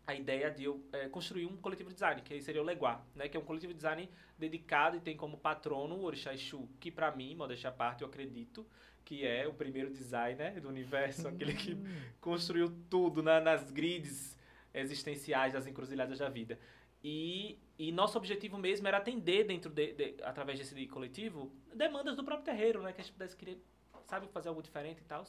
a 0.06 0.14
ideia 0.14 0.50
de 0.50 0.64
eu 0.64 0.84
eh, 0.92 1.08
construir 1.08 1.46
um 1.46 1.56
coletivo 1.56 1.88
de 1.88 1.94
design, 1.94 2.20
que 2.20 2.34
aí 2.34 2.42
seria 2.42 2.60
o 2.60 2.64
Leguá, 2.64 3.02
né, 3.14 3.26
que 3.28 3.36
é 3.36 3.40
um 3.40 3.44
coletivo 3.44 3.72
de 3.72 3.76
design 3.78 4.08
dedicado 4.38 4.96
e 4.98 5.00
tem 5.00 5.16
como 5.16 5.38
patrono 5.38 5.94
o 5.94 6.02
Orixá 6.04 6.34
Exu, 6.34 6.68
que 6.78 6.90
pra 6.90 7.10
mim, 7.10 7.34
modéstia 7.34 7.70
à 7.70 7.72
parte, 7.72 8.02
eu 8.02 8.08
acredito 8.08 8.66
que 9.02 9.24
é 9.26 9.46
o 9.46 9.54
primeiro 9.54 9.90
designer 9.90 10.60
do 10.60 10.68
universo, 10.68 11.26
aquele 11.28 11.54
que 11.54 11.74
construiu 12.20 12.70
tudo 12.90 13.22
na- 13.22 13.40
nas 13.40 13.70
grids 13.70 14.38
existenciais 14.74 15.52
das 15.54 15.66
encruzilhadas 15.66 16.18
da 16.18 16.28
vida. 16.28 16.58
E, 17.02 17.58
e 17.78 17.90
nosso 17.92 18.16
objetivo 18.18 18.58
mesmo 18.58 18.86
era 18.88 18.98
atender 18.98 19.44
dentro 19.44 19.70
de, 19.70 19.92
de- 19.92 20.14
através 20.22 20.58
desse 20.58 20.86
coletivo 20.86 21.50
demandas 21.74 22.16
do 22.16 22.24
próprio 22.24 22.44
terreiro, 22.44 22.82
né, 22.82 22.92
que 22.92 23.00
a 23.00 23.04
gente 23.04 23.12
pudesse 23.12 23.36
querer, 23.36 23.58
sabe, 24.06 24.26
fazer 24.28 24.48
algo 24.50 24.62
diferente 24.62 25.00
e 25.00 25.04
tal. 25.04 25.24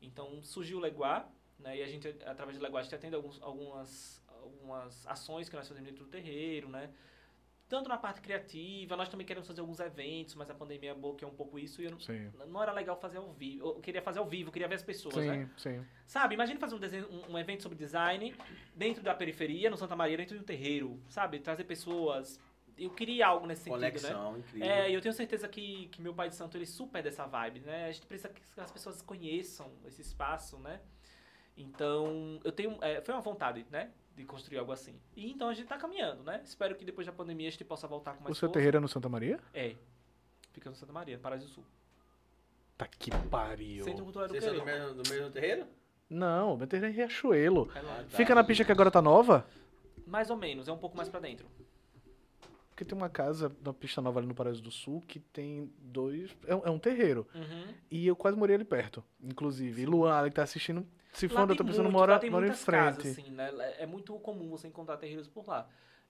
Então 0.00 0.42
surgiu 0.42 0.78
o 0.78 0.80
Leguá, 0.80 1.28
né? 1.58 1.78
E 1.78 1.82
a 1.82 1.86
gente, 1.86 2.08
através 2.24 2.56
do 2.58 2.62
Leguá, 2.62 2.80
a 2.80 2.82
gente 2.82 2.94
atende 2.94 3.14
alguns, 3.14 3.40
algumas, 3.42 4.22
algumas 4.28 5.06
ações 5.06 5.48
que 5.48 5.56
nós 5.56 5.66
fazemos 5.66 5.88
dentro 5.88 6.04
do 6.04 6.10
terreiro, 6.10 6.68
né? 6.68 6.90
Tanto 7.68 7.88
na 7.88 7.96
parte 7.98 8.20
criativa, 8.20 8.96
nós 8.96 9.08
também 9.08 9.26
queremos 9.26 9.48
fazer 9.48 9.60
alguns 9.60 9.80
eventos, 9.80 10.36
mas 10.36 10.48
a 10.48 10.54
pandemia 10.54 10.94
bloqueou 10.94 11.32
um 11.32 11.34
pouco 11.34 11.58
isso 11.58 11.82
e 11.82 11.86
eu 11.86 11.90
não, 11.90 11.98
Sim. 11.98 12.30
não 12.46 12.62
era 12.62 12.70
legal 12.70 12.96
fazer 12.96 13.18
ao 13.18 13.32
vivo. 13.32 13.66
Eu 13.66 13.80
queria 13.80 14.00
fazer 14.00 14.20
ao 14.20 14.28
vivo, 14.28 14.52
queria 14.52 14.68
ver 14.68 14.76
as 14.76 14.84
pessoas, 14.84 15.16
né? 15.16 15.50
Sim, 15.56 15.78
sim. 15.78 15.86
Sabe, 16.06 16.34
imagina 16.34 16.60
fazer 16.60 16.76
um, 16.76 16.78
desenho, 16.78 17.08
um 17.28 17.36
evento 17.36 17.64
sobre 17.64 17.76
design 17.76 18.32
dentro 18.72 19.02
da 19.02 19.12
periferia, 19.14 19.68
no 19.68 19.76
Santa 19.76 19.96
Maria, 19.96 20.16
dentro 20.16 20.36
de 20.36 20.42
um 20.42 20.46
terreiro, 20.46 21.02
sabe? 21.08 21.40
Trazer 21.40 21.64
pessoas. 21.64 22.40
Eu 22.78 22.90
queria 22.90 23.26
algo 23.26 23.46
nesse 23.46 23.62
sentido, 23.62 23.80
né? 23.80 23.90
Conexão, 23.90 24.36
incrível. 24.38 24.68
É, 24.68 24.90
e 24.90 24.94
eu 24.94 25.00
tenho 25.00 25.14
certeza 25.14 25.48
que, 25.48 25.88
que 25.88 26.02
meu 26.02 26.12
pai 26.12 26.28
de 26.28 26.34
santo, 26.34 26.56
ele 26.56 26.64
é 26.64 26.66
super 26.66 27.02
dessa 27.02 27.24
vibe, 27.26 27.60
né? 27.60 27.86
A 27.86 27.92
gente 27.92 28.06
precisa 28.06 28.28
que 28.28 28.42
as 28.58 28.70
pessoas 28.70 29.00
conheçam 29.00 29.70
esse 29.86 30.02
espaço, 30.02 30.58
né? 30.58 30.80
Então, 31.56 32.38
eu 32.44 32.52
tenho... 32.52 32.76
é, 32.82 33.00
foi 33.00 33.14
uma 33.14 33.22
vontade, 33.22 33.64
né? 33.70 33.90
De 34.14 34.24
construir 34.24 34.58
algo 34.58 34.72
assim. 34.72 35.00
E 35.16 35.30
então 35.30 35.48
a 35.48 35.54
gente 35.54 35.66
tá 35.66 35.78
caminhando, 35.78 36.22
né? 36.22 36.42
Espero 36.44 36.74
que 36.74 36.84
depois 36.84 37.06
da 37.06 37.12
pandemia 37.12 37.48
a 37.48 37.50
gente 37.50 37.64
possa 37.64 37.86
voltar 37.86 38.12
com 38.12 38.20
O 38.20 38.24
mais 38.24 38.36
seu 38.36 38.48
força. 38.48 38.58
terreiro 38.58 38.76
é 38.76 38.80
no 38.80 38.88
Santa 38.88 39.08
Maria? 39.08 39.40
É. 39.54 39.74
Fica 40.52 40.68
no 40.68 40.76
Santa 40.76 40.92
Maria, 40.92 41.18
Paraíso 41.18 41.46
do 41.46 41.52
Sul. 41.52 41.64
Tá 42.76 42.86
que 42.86 43.10
pariu. 43.30 43.84
Centro 43.84 44.04
Cultural 44.04 44.28
do 44.28 44.32
Vocês 44.32 44.44
são 44.44 44.54
do 44.54 44.62
Querer. 44.62 44.80
mesmo, 44.80 45.02
do 45.02 45.10
mesmo 45.10 45.30
terreiro? 45.30 45.66
Não, 46.10 46.54
o 46.54 46.56
meu 46.58 46.66
terreiro 46.66 46.92
é 46.92 46.94
em 46.94 46.96
Riachuelo. 46.96 47.70
É 47.74 47.80
lá. 47.80 47.96
Tá. 47.96 48.04
Fica 48.16 48.34
na 48.34 48.44
pista 48.44 48.64
que 48.64 48.72
agora 48.72 48.90
tá 48.90 49.00
nova? 49.00 49.46
Mais 50.06 50.28
ou 50.30 50.36
menos, 50.36 50.68
é 50.68 50.72
um 50.72 50.78
pouco 50.78 50.96
mais 50.96 51.08
pra 51.08 51.20
dentro. 51.20 51.48
Porque 52.76 52.84
tem 52.84 52.94
uma 52.98 53.08
casa 53.08 53.50
na 53.64 53.72
pista 53.72 54.02
nova 54.02 54.20
ali 54.20 54.28
no 54.28 54.34
Paraíso 54.34 54.60
do 54.62 54.70
Sul 54.70 55.00
que 55.08 55.18
tem 55.18 55.72
dois. 55.80 56.36
É, 56.46 56.54
um- 56.54 56.62
é 56.66 56.70
um 56.70 56.78
terreiro. 56.78 57.26
Uhum. 57.34 57.74
E 57.90 58.06
eu 58.06 58.14
quase 58.14 58.36
morei 58.36 58.54
ali 58.54 58.66
perto, 58.66 59.02
inclusive. 59.18 59.80
E 59.80 59.86
Luan, 59.86 60.12
ali 60.14 60.28
que 60.28 60.36
tá 60.36 60.42
assistindo, 60.42 60.86
se 61.10 61.26
for 61.26 61.40
onde 61.40 61.54
eu 61.54 61.56
tô 61.56 61.64
pensando, 61.64 61.84
muito, 61.84 61.94
mora, 61.94 62.20
mora 62.30 62.46
em 62.46 62.52
frente. 62.52 62.96
casas, 62.98 63.06
assim, 63.18 63.30
né? 63.30 63.48
É 63.78 63.86
muito 63.86 64.12
comum 64.18 64.50
você 64.50 64.68
encontrar 64.68 64.98
terreiros 64.98 65.26
por 65.26 65.48
lá. 65.48 65.66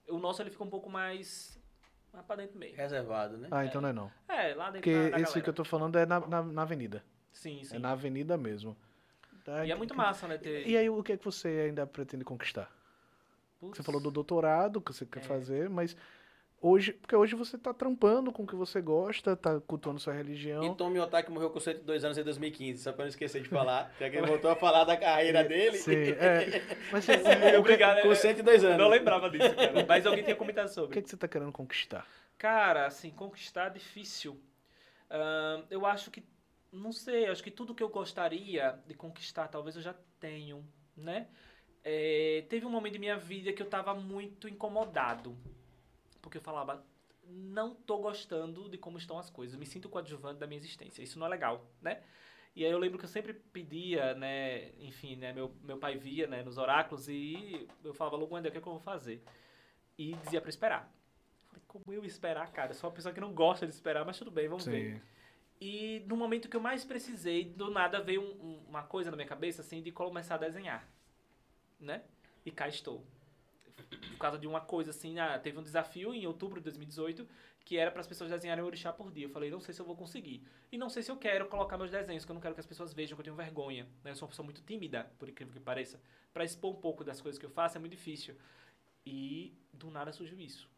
O 0.09 0.19
nosso 0.19 0.41
ele 0.41 0.49
fica 0.49 0.61
um 0.65 0.69
pouco 0.69 0.89
mais, 0.89 1.57
mais 2.11 2.25
pra 2.25 2.35
dentro 2.35 2.59
mesmo. 2.59 2.75
Reservado, 2.75 3.37
né? 3.37 3.47
Ah, 3.49 3.63
então 3.63 3.79
não 3.79 3.87
é 3.87 3.93
não. 3.93 4.11
É, 4.27 4.53
lá 4.53 4.65
dentro 4.65 4.81
Porque 4.81 4.91
da, 4.93 4.99
da 4.99 5.07
esse 5.21 5.23
galera. 5.23 5.41
que 5.41 5.49
eu 5.49 5.53
tô 5.53 5.63
falando 5.63 5.95
é 5.97 6.05
na, 6.05 6.19
na, 6.19 6.43
na 6.43 6.61
avenida. 6.63 7.01
Sim, 7.31 7.63
sim. 7.63 7.77
É 7.77 7.79
na 7.79 7.91
avenida 7.91 8.35
mesmo. 8.35 8.75
Tá, 9.45 9.65
E 9.65 9.71
é 9.71 9.75
muito 9.75 9.95
massa, 9.95 10.27
né? 10.27 10.37
Ter... 10.37 10.67
E 10.67 10.75
aí, 10.75 10.89
o 10.89 11.01
que 11.01 11.13
é 11.13 11.17
que 11.17 11.23
você 11.23 11.47
ainda 11.47 11.87
pretende 11.87 12.25
conquistar? 12.25 12.69
Putz, 13.57 13.77
Você 13.77 13.83
falou 13.83 14.01
do 14.01 14.11
doutorado 14.11 14.81
que 14.81 14.91
você 14.93 15.05
quer 15.05 15.19
É. 15.19 15.23
fazer, 15.23 15.69
mas 15.69 15.95
hoje, 16.61 16.93
porque 16.93 17.15
hoje 17.15 17.35
você 17.35 17.57
tá 17.57 17.73
trampando 17.73 18.31
com 18.31 18.43
o 18.43 18.47
que 18.47 18.55
você 18.55 18.81
gosta, 18.81 19.35
tá 19.35 19.59
cultuando 19.61 19.99
sua 19.99 20.13
religião. 20.13 20.63
E 20.63 20.75
Tommy 20.75 20.99
Otaki 20.99 21.31
morreu 21.31 21.49
com 21.49 21.59
102 21.59 22.03
anos 22.03 22.17
em 22.17 22.23
2015, 22.23 22.81
só 22.83 22.91
pra 22.91 23.03
não 23.05 23.09
esquecer 23.09 23.41
de 23.41 23.49
falar. 23.49 23.93
Já 23.99 24.09
que 24.09 24.17
ele 24.17 24.27
voltou 24.27 24.49
a 24.51 24.55
falar 24.55 24.83
da 24.83 24.97
carreira 24.97 25.43
dele. 25.45 25.77
Sim, 25.77 25.91
é. 25.93 26.61
Mas 26.91 27.05
você- 27.05 27.13
Obrigado. 27.57 28.01
Com 28.01 28.13
102 28.15 28.63
Eu 28.63 28.69
anos. 28.69 28.81
não 28.81 28.89
lembrava 28.89 29.29
disso, 29.29 29.55
cara. 29.55 29.85
Mas 29.87 30.05
alguém 30.05 30.23
tinha 30.23 30.35
comentado 30.35 30.65
o 30.67 30.69
sobre. 30.69 30.93
que, 30.93 30.99
é 30.99 31.01
que 31.01 31.09
você 31.09 31.17
tá 31.17 31.27
querendo 31.27 31.51
conquistar? 31.51 32.05
Cara, 32.37 32.85
assim, 32.85 33.09
conquistar 33.09 33.67
é 33.67 33.69
difícil. 33.71 34.39
Ahn, 35.09 35.63
eu 35.69 35.85
acho 35.85 36.11
que, 36.11 36.23
não 36.71 36.91
sei, 36.91 37.27
acho 37.27 37.43
que 37.43 37.49
tudo 37.51 37.73
que 37.73 37.81
eu 37.81 37.89
gostaria 37.89 38.77
de 38.85 38.93
conquistar, 38.93 39.47
talvez 39.47 39.75
eu 39.75 39.81
já 39.81 39.95
tenho, 40.19 40.63
né? 40.95 41.27
é, 41.89 42.43
teve 42.49 42.65
um 42.65 42.69
momento 42.69 42.93
de 42.93 42.99
minha 42.99 43.15
vida 43.15 43.53
que 43.53 43.61
eu 43.61 43.65
tava 43.69 43.93
muito 43.95 44.49
incomodado. 44.49 45.37
Porque 46.27 46.39
eu 46.39 46.41
falava, 46.41 46.85
não 47.23 47.73
tô 47.73 47.99
gostando 47.99 48.67
de 48.67 48.77
como 48.77 48.97
estão 48.97 49.17
as 49.17 49.29
coisas. 49.29 49.57
Me 49.57 49.65
sinto 49.65 49.87
coadjuvante 49.87 50.39
da 50.41 50.45
minha 50.45 50.57
existência. 50.57 51.01
Isso 51.01 51.17
não 51.17 51.25
é 51.25 51.29
legal, 51.29 51.65
né? 51.81 52.03
E 52.53 52.65
aí 52.65 52.71
eu 52.71 52.77
lembro 52.77 52.97
que 52.99 53.05
eu 53.05 53.09
sempre 53.09 53.33
pedia, 53.33 54.13
né, 54.15 54.71
enfim, 54.79 55.15
né, 55.15 55.31
meu, 55.31 55.55
meu 55.63 55.77
pai 55.77 55.95
via, 55.95 56.27
né, 56.27 56.43
nos 56.43 56.57
oráculos 56.57 57.07
e 57.07 57.65
eu 57.81 57.93
falava, 57.93 58.17
logo, 58.17 58.35
o 58.37 58.41
que 58.41 58.47
é 58.47 58.51
que 58.51 58.57
eu 58.57 58.63
vou 58.63 58.79
fazer? 58.79 59.23
E 59.97 60.15
dizia 60.15 60.41
pra 60.41 60.49
esperar. 60.49 60.91
Eu 61.43 61.47
falei, 61.49 61.63
como 61.65 61.93
eu 61.93 62.03
esperar, 62.03 62.51
cara? 62.51 62.71
Eu 62.71 62.75
sou 62.75 62.89
uma 62.89 62.95
pessoa 62.95 63.13
que 63.13 63.21
não 63.21 63.31
gosta 63.33 63.65
de 63.65 63.71
esperar, 63.71 64.03
mas 64.03 64.17
tudo 64.17 64.31
bem, 64.31 64.49
vamos 64.49 64.65
ver. 64.65 64.95
Sim. 64.95 65.01
E 65.61 66.03
no 66.07 66.17
momento 66.17 66.49
que 66.49 66.57
eu 66.57 66.61
mais 66.61 66.83
precisei, 66.83 67.45
do 67.45 67.71
nada 67.71 68.01
veio 68.01 68.21
um- 68.21 68.45
um- 68.47 68.63
uma 68.67 68.83
coisa 68.83 69.11
na 69.11 69.15
minha 69.15 69.29
cabeça, 69.29 69.61
assim, 69.61 69.81
de 69.81 69.91
começar 69.91 70.35
a 70.35 70.39
desenhar, 70.39 70.91
né? 71.79 72.03
E 72.45 72.51
cá 72.51 72.67
estou. 72.67 73.05
Por 74.11 74.17
causa 74.17 74.37
de 74.37 74.47
uma 74.47 74.61
coisa 74.61 74.89
assim, 74.89 75.19
ah, 75.19 75.37
teve 75.37 75.59
um 75.59 75.63
desafio 75.63 76.13
em 76.13 76.25
outubro 76.25 76.59
de 76.59 76.65
2018 76.65 77.27
que 77.67 77.77
era 77.77 77.91
para 77.91 77.99
as 77.99 78.07
pessoas 78.07 78.29
desenharem 78.29 78.63
um 78.63 78.67
orixá 78.67 78.93
por 78.93 79.11
dia. 79.11 79.25
Eu 79.25 79.29
falei, 79.29 79.51
não 79.51 79.59
sei 79.59 79.73
se 79.73 79.81
eu 79.81 79.85
vou 79.85 79.93
conseguir. 79.93 80.41
E 80.71 80.77
não 80.77 80.89
sei 80.89 81.03
se 81.03 81.11
eu 81.11 81.17
quero 81.17 81.47
colocar 81.47 81.77
meus 81.77 81.91
desenhos, 81.91 82.23
que 82.23 82.31
eu 82.31 82.33
não 82.33 82.39
quero 82.39 82.53
que 82.53 82.61
as 82.61 82.65
pessoas 82.65 82.93
vejam 82.93 83.17
que 83.17 83.19
eu 83.19 83.25
tenho 83.25 83.35
vergonha. 83.35 83.85
Né? 84.05 84.11
Eu 84.11 84.15
sou 84.15 84.25
uma 84.25 84.29
pessoa 84.29 84.45
muito 84.45 84.61
tímida, 84.61 85.11
por 85.19 85.27
incrível 85.27 85.53
que 85.53 85.59
pareça. 85.59 85.99
Para 86.33 86.45
expor 86.45 86.71
um 86.71 86.79
pouco 86.79 87.03
das 87.03 87.19
coisas 87.19 87.37
que 87.37 87.45
eu 87.45 87.49
faço 87.49 87.75
é 87.75 87.79
muito 87.81 87.91
difícil. 87.91 88.35
E 89.05 89.53
do 89.73 89.91
nada 89.91 90.13
surgiu 90.13 90.39
isso. 90.39 90.69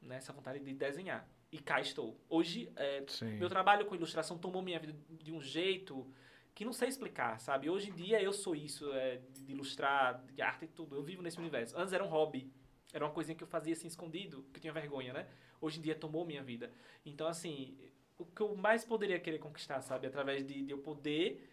Né? 0.00 0.16
Essa 0.16 0.32
vontade 0.32 0.58
de 0.58 0.72
desenhar. 0.72 1.28
E 1.52 1.58
cá 1.58 1.82
estou. 1.82 2.18
Hoje, 2.30 2.72
é, 2.76 3.04
meu 3.38 3.50
trabalho 3.50 3.84
com 3.84 3.94
ilustração 3.94 4.38
tomou 4.38 4.62
minha 4.62 4.78
vida 4.78 4.94
de 5.10 5.30
um 5.30 5.40
jeito 5.42 6.10
que 6.54 6.64
não 6.64 6.72
sei 6.72 6.88
explicar, 6.88 7.40
sabe? 7.40 7.70
Hoje 7.70 7.90
em 7.90 7.94
dia 7.94 8.22
eu 8.22 8.32
sou 8.32 8.54
isso, 8.54 8.92
é, 8.92 9.20
de, 9.32 9.52
ilustrar, 9.52 10.22
de 10.32 10.42
arte 10.42 10.64
e 10.64 10.68
tudo. 10.68 10.96
Eu 10.96 11.02
vivo 11.02 11.22
nesse 11.22 11.38
universo. 11.38 11.76
Antes 11.76 11.92
era 11.92 12.04
um 12.04 12.08
hobby. 12.08 12.52
Era 12.92 13.04
uma 13.04 13.12
coisinha 13.12 13.34
que 13.34 13.42
eu 13.42 13.48
fazia 13.48 13.72
assim 13.72 13.86
escondido, 13.86 14.44
que 14.52 14.58
eu 14.58 14.60
tinha 14.60 14.72
vergonha, 14.72 15.12
né? 15.12 15.26
Hoje 15.60 15.78
em 15.78 15.82
dia 15.82 15.94
tomou 15.94 16.26
minha 16.26 16.42
vida. 16.42 16.70
Então, 17.06 17.26
assim, 17.26 17.78
o 18.18 18.24
que 18.26 18.42
eu 18.42 18.54
mais 18.54 18.84
poderia 18.84 19.18
querer 19.18 19.38
conquistar, 19.38 19.80
sabe? 19.80 20.06
Através 20.06 20.46
de, 20.46 20.62
de 20.62 20.70
eu 20.70 20.78
poder, 20.78 21.48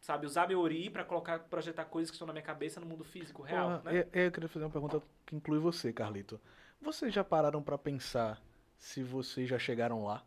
sabe, 0.00 0.26
usar 0.26 0.48
meu 0.48 0.60
ori 0.60 0.90
pra 0.90 1.04
colocar, 1.04 1.38
projetar 1.38 1.84
coisas 1.84 2.10
que 2.10 2.16
estão 2.16 2.26
na 2.26 2.32
minha 2.32 2.44
cabeça 2.44 2.80
no 2.80 2.86
mundo 2.86 3.04
físico, 3.04 3.42
real, 3.42 3.82
né? 3.84 4.00
eu, 4.12 4.22
eu 4.24 4.32
queria 4.32 4.48
fazer 4.48 4.64
uma 4.64 4.70
pergunta 4.70 5.00
que 5.24 5.36
inclui 5.36 5.60
você, 5.60 5.92
Carlito. 5.92 6.40
Vocês 6.80 7.14
já 7.14 7.22
pararam 7.22 7.62
pra 7.62 7.78
pensar 7.78 8.42
se 8.76 9.04
vocês 9.04 9.48
já 9.48 9.58
chegaram 9.58 10.04
lá? 10.04 10.24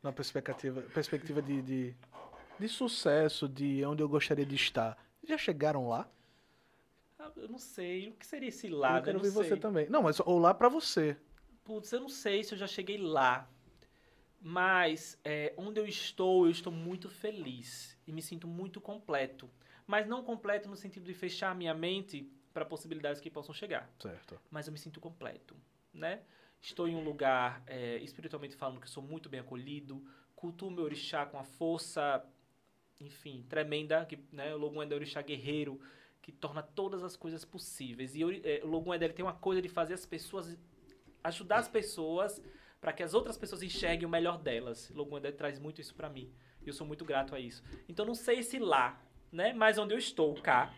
Na 0.00 0.12
perspectiva, 0.12 0.82
perspectiva 0.82 1.40
de, 1.40 1.62
de, 1.62 1.96
de 2.62 2.68
sucesso, 2.68 3.48
de 3.48 3.84
onde 3.84 4.02
eu 4.02 4.08
gostaria 4.08 4.46
de 4.46 4.54
estar. 4.54 4.96
Já 5.24 5.36
chegaram 5.36 5.88
lá? 5.88 6.08
Ah, 7.18 7.30
Eu 7.36 7.48
não 7.48 7.58
sei. 7.58 8.08
O 8.08 8.12
que 8.12 8.26
seria 8.26 8.48
esse 8.48 8.68
lá? 8.68 8.98
eu 8.98 9.02
quero 9.02 9.18
não 9.18 9.24
ver 9.24 9.30
sei. 9.30 9.42
você 9.44 9.56
também. 9.56 9.88
Não, 9.88 10.02
mas 10.02 10.20
ou 10.20 10.38
lá 10.38 10.54
pra 10.54 10.68
você. 10.68 11.16
Putz, 11.64 11.92
eu 11.92 12.00
não 12.00 12.08
sei 12.08 12.42
se 12.42 12.54
eu 12.54 12.58
já 12.58 12.66
cheguei 12.66 12.98
lá. 12.98 13.48
Mas 14.40 15.18
é, 15.24 15.54
onde 15.56 15.78
eu 15.80 15.86
estou, 15.86 16.46
eu 16.46 16.50
estou 16.50 16.72
muito 16.72 17.08
feliz. 17.08 17.96
E 18.06 18.12
me 18.12 18.20
sinto 18.22 18.46
muito 18.48 18.80
completo. 18.80 19.48
Mas 19.86 20.06
não 20.06 20.24
completo 20.24 20.68
no 20.68 20.76
sentido 20.76 21.04
de 21.04 21.14
fechar 21.14 21.54
minha 21.54 21.74
mente 21.74 22.28
para 22.52 22.64
possibilidades 22.64 23.20
que 23.20 23.30
possam 23.30 23.54
chegar. 23.54 23.88
Certo. 24.00 24.40
Mas 24.50 24.66
eu 24.66 24.72
me 24.72 24.78
sinto 24.78 25.00
completo, 25.00 25.56
né? 25.92 26.22
Estou 26.60 26.86
em 26.88 26.94
um 26.94 27.02
lugar, 27.04 27.62
é, 27.66 27.96
espiritualmente 27.98 28.54
falando, 28.56 28.80
que 28.80 28.88
sou 28.90 29.02
muito 29.02 29.28
bem 29.28 29.40
acolhido. 29.40 30.04
Cultuo 30.34 30.70
meu 30.70 30.84
orixá 30.84 31.24
com 31.24 31.38
a 31.38 31.44
força, 31.44 32.24
enfim, 33.04 33.44
tremenda. 33.48 34.04
Que, 34.04 34.18
né, 34.32 34.54
o 34.54 34.58
Logum 34.58 34.82
é 34.82 34.86
o 34.86 34.94
orixá 34.94 35.22
guerreiro, 35.22 35.80
que 36.20 36.32
torna 36.32 36.62
todas 36.62 37.02
as 37.02 37.16
coisas 37.16 37.44
possíveis. 37.44 38.14
E 38.14 38.22
é, 38.44 38.62
o 38.64 38.94
Eder 38.94 39.12
tem 39.12 39.24
uma 39.24 39.34
coisa 39.34 39.60
de 39.60 39.68
fazer 39.68 39.94
as 39.94 40.06
pessoas 40.06 40.58
ajudar 41.24 41.58
as 41.58 41.68
pessoas 41.68 42.42
para 42.80 42.92
que 42.92 43.02
as 43.02 43.14
outras 43.14 43.36
pessoas 43.38 43.62
enxerguem 43.62 44.06
o 44.06 44.10
melhor 44.10 44.38
delas. 44.38 44.90
O 44.90 44.94
Logo 44.94 45.16
Eder 45.16 45.36
traz 45.36 45.58
muito 45.58 45.80
isso 45.80 45.94
para 45.94 46.08
mim. 46.08 46.32
E 46.64 46.68
eu 46.68 46.72
sou 46.72 46.86
muito 46.86 47.04
grato 47.04 47.34
a 47.34 47.40
isso. 47.40 47.62
Então 47.88 48.04
não 48.04 48.14
sei 48.14 48.42
se 48.42 48.58
lá, 48.58 49.00
né, 49.30 49.52
mas 49.52 49.78
onde 49.78 49.94
eu 49.94 49.98
estou, 49.98 50.34
cá, 50.42 50.74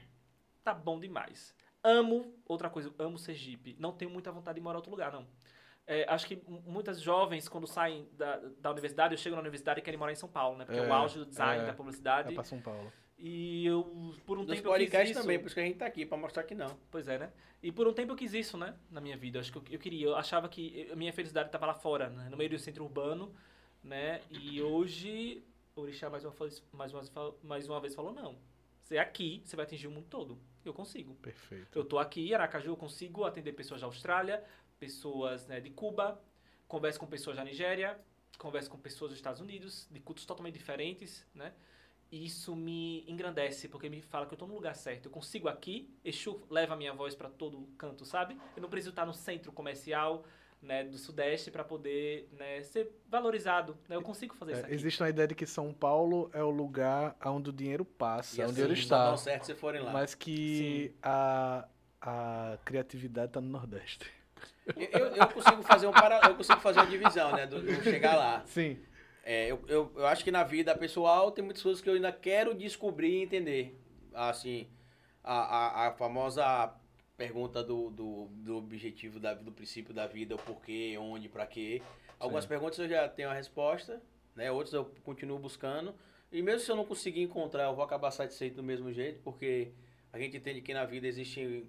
tá 0.63 0.75
bom 0.75 1.01
demais. 1.01 1.55
Amo, 1.83 2.35
outra 2.47 2.71
coisa, 2.71 2.93
amo 2.99 3.19
Sergipe. 3.19 3.77
Não 3.79 3.93
tenho 3.93 4.11
muita 4.11 4.33
vontade 4.33 4.57
de 4.57 4.63
morar 4.63 4.77
em 4.77 4.79
outro 4.79 4.91
lugar, 4.91 5.13
não. 5.13 5.27
É, 5.87 6.07
acho 6.09 6.27
que 6.27 6.43
muitas 6.67 7.01
jovens, 7.01 7.49
quando 7.49 7.67
saem 7.67 8.09
da, 8.13 8.37
da 8.59 8.71
universidade, 8.71 9.15
eu 9.15 9.19
chego 9.19 9.37
na 9.37 9.43
universidade 9.43 9.81
e 9.81 9.83
querem 9.83 9.99
morar 9.99 10.13
em 10.13 10.17
São 10.17 10.29
Paulo, 10.29 10.57
né? 10.57 10.65
Porque 10.65 10.81
é, 10.81 10.83
É, 10.85 10.89
o 10.89 10.93
auge 10.93 11.19
do 11.19 11.27
design, 11.27 11.63
é. 11.63 11.67
da 11.67 11.73
É 11.73 11.75
publicidade. 11.75 12.35
pra 12.35 12.43
São 12.45 12.61
Paulo. 12.61 12.91
E 13.19 13.67
eu, 13.67 14.15
por 14.27 14.39
um 14.39 14.45
Dos 14.45 14.57
tempo, 14.57 14.69
eu 14.75 14.91
quis 14.91 15.13
também, 15.13 15.39
por 15.39 15.47
isso 15.47 15.55
que 15.55 15.61
a 15.61 15.65
gente 15.65 15.77
tá 15.79 15.87
aqui, 15.87 16.05
pra 16.07 16.17
mostrar 16.19 16.43
que 16.43 16.55
não. 16.55 16.77
Pois 16.91 17.07
é, 17.07 17.19
né? 17.19 17.33
E 17.63 17.71
por 17.71 17.87
um 17.87 17.93
tempo 17.93 18.13
eu 18.13 18.17
quis 18.17 18.35
isso, 18.35 18.57
né? 18.57 18.75
Na 18.91 19.01
minha 19.01 19.17
vida. 19.17 19.39
Acho 19.41 19.53
que 19.53 19.59
eu, 19.59 19.65
eu 19.71 19.79
queria. 19.79 20.07
Eu 20.07 20.17
achava 20.17 20.49
que 20.49 20.89
a 20.91 20.97
minha 20.97 21.13
felicidade 21.13 21.49
estava 21.49 21.67
lá 21.67 21.75
fora, 21.75 22.09
né? 22.11 22.29
no 22.31 22.37
meio 22.37 22.51
do 22.51 22.59
centro 22.59 22.83
urbano, 22.85 23.35
né? 23.83 24.21
E 24.31 24.61
hoje, 24.61 25.45
o 25.77 25.83
Orixá 25.83 26.11
mais 26.11 26.25
uma, 26.25 26.33
vez- 26.33 26.63
mais, 26.73 26.93
uma, 26.93 27.35
mais 27.43 27.69
uma 27.69 27.81
vez 27.81 27.95
falou: 27.95 28.13
não. 28.13 28.37
Você 28.83 28.97
é 28.97 29.01
aqui, 29.01 29.41
você 29.45 29.57
vai 29.57 29.65
atingir 29.65 29.87
o 29.87 29.91
mundo 29.91 30.07
todo. 30.11 30.39
Eu 30.63 30.75
consigo. 30.75 31.15
Perfeito. 31.15 31.79
Eu 31.79 31.85
tô 31.85 31.99
aqui 31.99 32.29
em 32.29 32.35
Aracaju, 32.35 32.71
eu 32.73 32.77
consigo 32.77 33.25
atender 33.25 33.53
pessoas 33.53 33.81
da 33.81 33.87
Austrália, 33.87 34.43
pessoas 34.85 35.47
né, 35.47 35.61
de 35.61 35.71
Cuba, 35.71 36.21
converso 36.69 36.99
com 37.01 37.07
pessoas 37.07 37.37
da 37.37 37.45
Nigéria, 37.45 37.99
converso 38.39 38.69
com 38.71 38.79
pessoas 38.79 39.11
dos 39.11 39.19
Estados 39.19 39.41
Unidos, 39.41 39.89
de 39.91 40.01
cultos 40.01 40.25
totalmente 40.27 40.55
diferentes, 40.59 41.27
né? 41.35 41.53
E 42.13 42.27
isso 42.27 42.55
me 42.55 43.03
engrandece, 43.11 43.67
porque 43.69 43.89
me 43.89 44.01
fala 44.03 44.27
que 44.27 44.35
eu 44.35 44.39
tô 44.39 44.47
no 44.47 44.55
lugar 44.55 44.75
certo. 44.77 45.07
Eu 45.07 45.11
consigo 45.11 45.49
aqui, 45.49 45.89
Exu 46.05 46.41
leva 46.51 46.75
a 46.75 46.77
minha 46.77 46.93
voz 46.93 47.15
para 47.15 47.29
todo 47.31 47.67
canto, 47.79 48.05
sabe? 48.05 48.39
Eu 48.55 48.63
não 48.63 48.69
preciso 48.69 48.91
estar 48.91 49.07
no 49.07 49.15
centro 49.15 49.51
comercial, 49.51 50.25
né, 50.63 50.85
do 50.85 50.97
Sudeste 50.97 51.51
para 51.51 51.65
poder 51.65 52.29
né, 52.33 52.63
ser 52.63 52.91
valorizado. 53.09 53.77
Né? 53.89 53.97
Eu 53.97 54.03
consigo 54.03 54.35
fazer 54.35 54.53
É, 54.53 54.55
isso 54.57 54.65
aqui. 54.67 54.75
existe 54.75 55.03
uma 55.03 55.09
ideia 55.09 55.29
de 55.29 55.35
que 55.35 55.47
São 55.47 55.73
Paulo 55.75 56.31
é 56.33 56.43
o 56.43 56.51
lugar 56.51 57.17
onde 57.27 57.51
o 57.51 57.53
dinheiro 57.53 57.85
passa, 57.85 58.41
E 58.41 58.45
onde 58.45 58.53
assim, 58.53 58.63
ele 58.63 58.75
está. 58.75 59.17
certo 59.17 59.45
se 59.45 59.55
forem 59.55 59.83
lá. 59.83 59.93
Mas 59.93 60.15
que 60.15 60.95
a, 61.03 61.67
a 62.01 62.59
criatividade 62.65 63.33
tá 63.33 63.41
no 63.41 63.49
Nordeste. 63.49 64.11
Eu, 64.77 65.07
eu- 65.09 65.29
consigo 65.29 65.63
fazer 65.63 65.87
um 65.87 65.93
para, 65.93 66.21
eu 66.29 66.35
consigo 66.37 66.61
fazer 66.61 66.81
uma 66.81 66.87
divisão, 66.87 67.33
né? 67.33 67.47
Do, 67.47 67.61
do 67.61 67.83
chegar 67.83 68.17
lá. 68.17 68.43
Sim. 68.47 68.79
É, 69.23 69.51
eu, 69.51 69.63
eu, 69.69 69.93
eu 69.97 70.07
acho 70.07 70.23
que 70.25 70.31
na 70.31 70.43
vida 70.45 70.77
pessoal 70.77 71.31
tem 71.31 71.45
muitas 71.45 71.63
coisas 71.63 71.83
que 71.83 71.89
eu 71.89 71.95
ainda 71.95 72.13
quero 72.13 72.55
descobrir 72.55 73.11
e 73.21 73.23
entender. 73.23 73.81
Assim, 74.13 74.69
a, 75.23 75.35
a, 75.85 75.89
a 75.89 75.93
famosa 75.93 76.73
pergunta 77.17 77.63
do, 77.63 77.91
do, 77.91 78.27
do 78.31 78.57
objetivo, 78.57 79.19
da, 79.21 79.35
do 79.35 79.53
princípio 79.53 79.95
da 79.95 80.07
vida, 80.07 80.35
o 80.35 80.39
porquê, 80.39 80.97
onde, 80.99 81.29
pra 81.29 81.47
quê. 81.47 81.81
Algumas 82.19 82.45
Sim. 82.45 82.49
perguntas 82.49 82.79
eu 82.79 82.89
já 82.89 83.09
tenho 83.09 83.29
a 83.31 83.35
resposta, 83.35 84.03
né? 84.35 84.51
Outras 84.51 84.73
eu 84.75 84.85
continuo 85.05 85.39
buscando. 85.39 85.95
E 86.33 86.43
mesmo 86.43 86.61
se 86.61 86.71
eu 86.71 86.77
não 86.77 86.85
conseguir 86.85 87.23
encontrar, 87.23 87.65
eu 87.65 87.75
vou 87.75 87.85
acabar 87.85 88.11
satisfeito 88.11 88.57
do 88.57 88.63
mesmo 88.63 88.93
jeito, 88.93 89.21
porque 89.23 89.73
a 90.13 90.19
gente 90.19 90.37
entende 90.37 90.61
que 90.61 90.75
na 90.75 90.85
vida 90.85 91.07
existem 91.07 91.69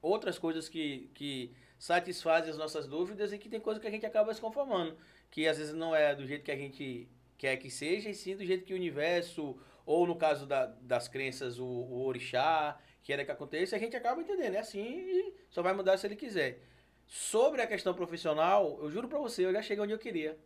outras 0.00 0.38
coisas 0.38 0.68
que, 0.68 1.10
que 1.14 1.52
satisfazem 1.80 2.50
as 2.50 2.58
nossas 2.58 2.86
dúvidas 2.86 3.32
e 3.32 3.38
que 3.38 3.48
tem 3.48 3.58
coisas 3.58 3.80
que 3.80 3.88
a 3.88 3.90
gente 3.90 4.04
acaba 4.06 4.32
se 4.34 4.40
conformando. 4.40 4.96
Que 5.30 5.48
às 5.48 5.56
vezes 5.58 5.74
não 5.74 5.96
é 5.96 6.14
do 6.14 6.26
jeito 6.26 6.44
que 6.44 6.52
a 6.52 6.56
gente 6.56 7.08
quer 7.38 7.56
que 7.56 7.70
seja, 7.70 8.10
e 8.10 8.14
sim 8.14 8.36
do 8.36 8.44
jeito 8.44 8.64
que 8.66 8.74
o 8.74 8.76
universo, 8.76 9.58
ou 9.86 10.06
no 10.06 10.14
caso 10.14 10.46
da- 10.46 10.66
das 10.82 11.08
crenças, 11.08 11.58
o, 11.58 11.64
o 11.64 12.04
orixá, 12.04 12.78
quer 13.02 13.24
que 13.24 13.30
aconteça, 13.32 13.74
a 13.76 13.78
gente 13.78 13.96
acaba 13.96 14.20
entendendo. 14.20 14.54
É 14.54 14.58
assim 14.58 14.80
e 14.82 15.34
só 15.48 15.62
vai 15.62 15.72
mudar 15.72 15.96
se 15.96 16.06
ele 16.06 16.16
quiser. 16.16 16.60
Sobre 17.06 17.62
a 17.62 17.66
questão 17.66 17.94
profissional, 17.94 18.78
eu 18.82 18.90
juro 18.90 19.08
pra 19.08 19.18
você, 19.18 19.44
eu 19.46 19.52
já 19.52 19.62
cheguei 19.62 19.82
onde 19.82 19.92
eu 19.94 19.98
queria. 19.98 20.38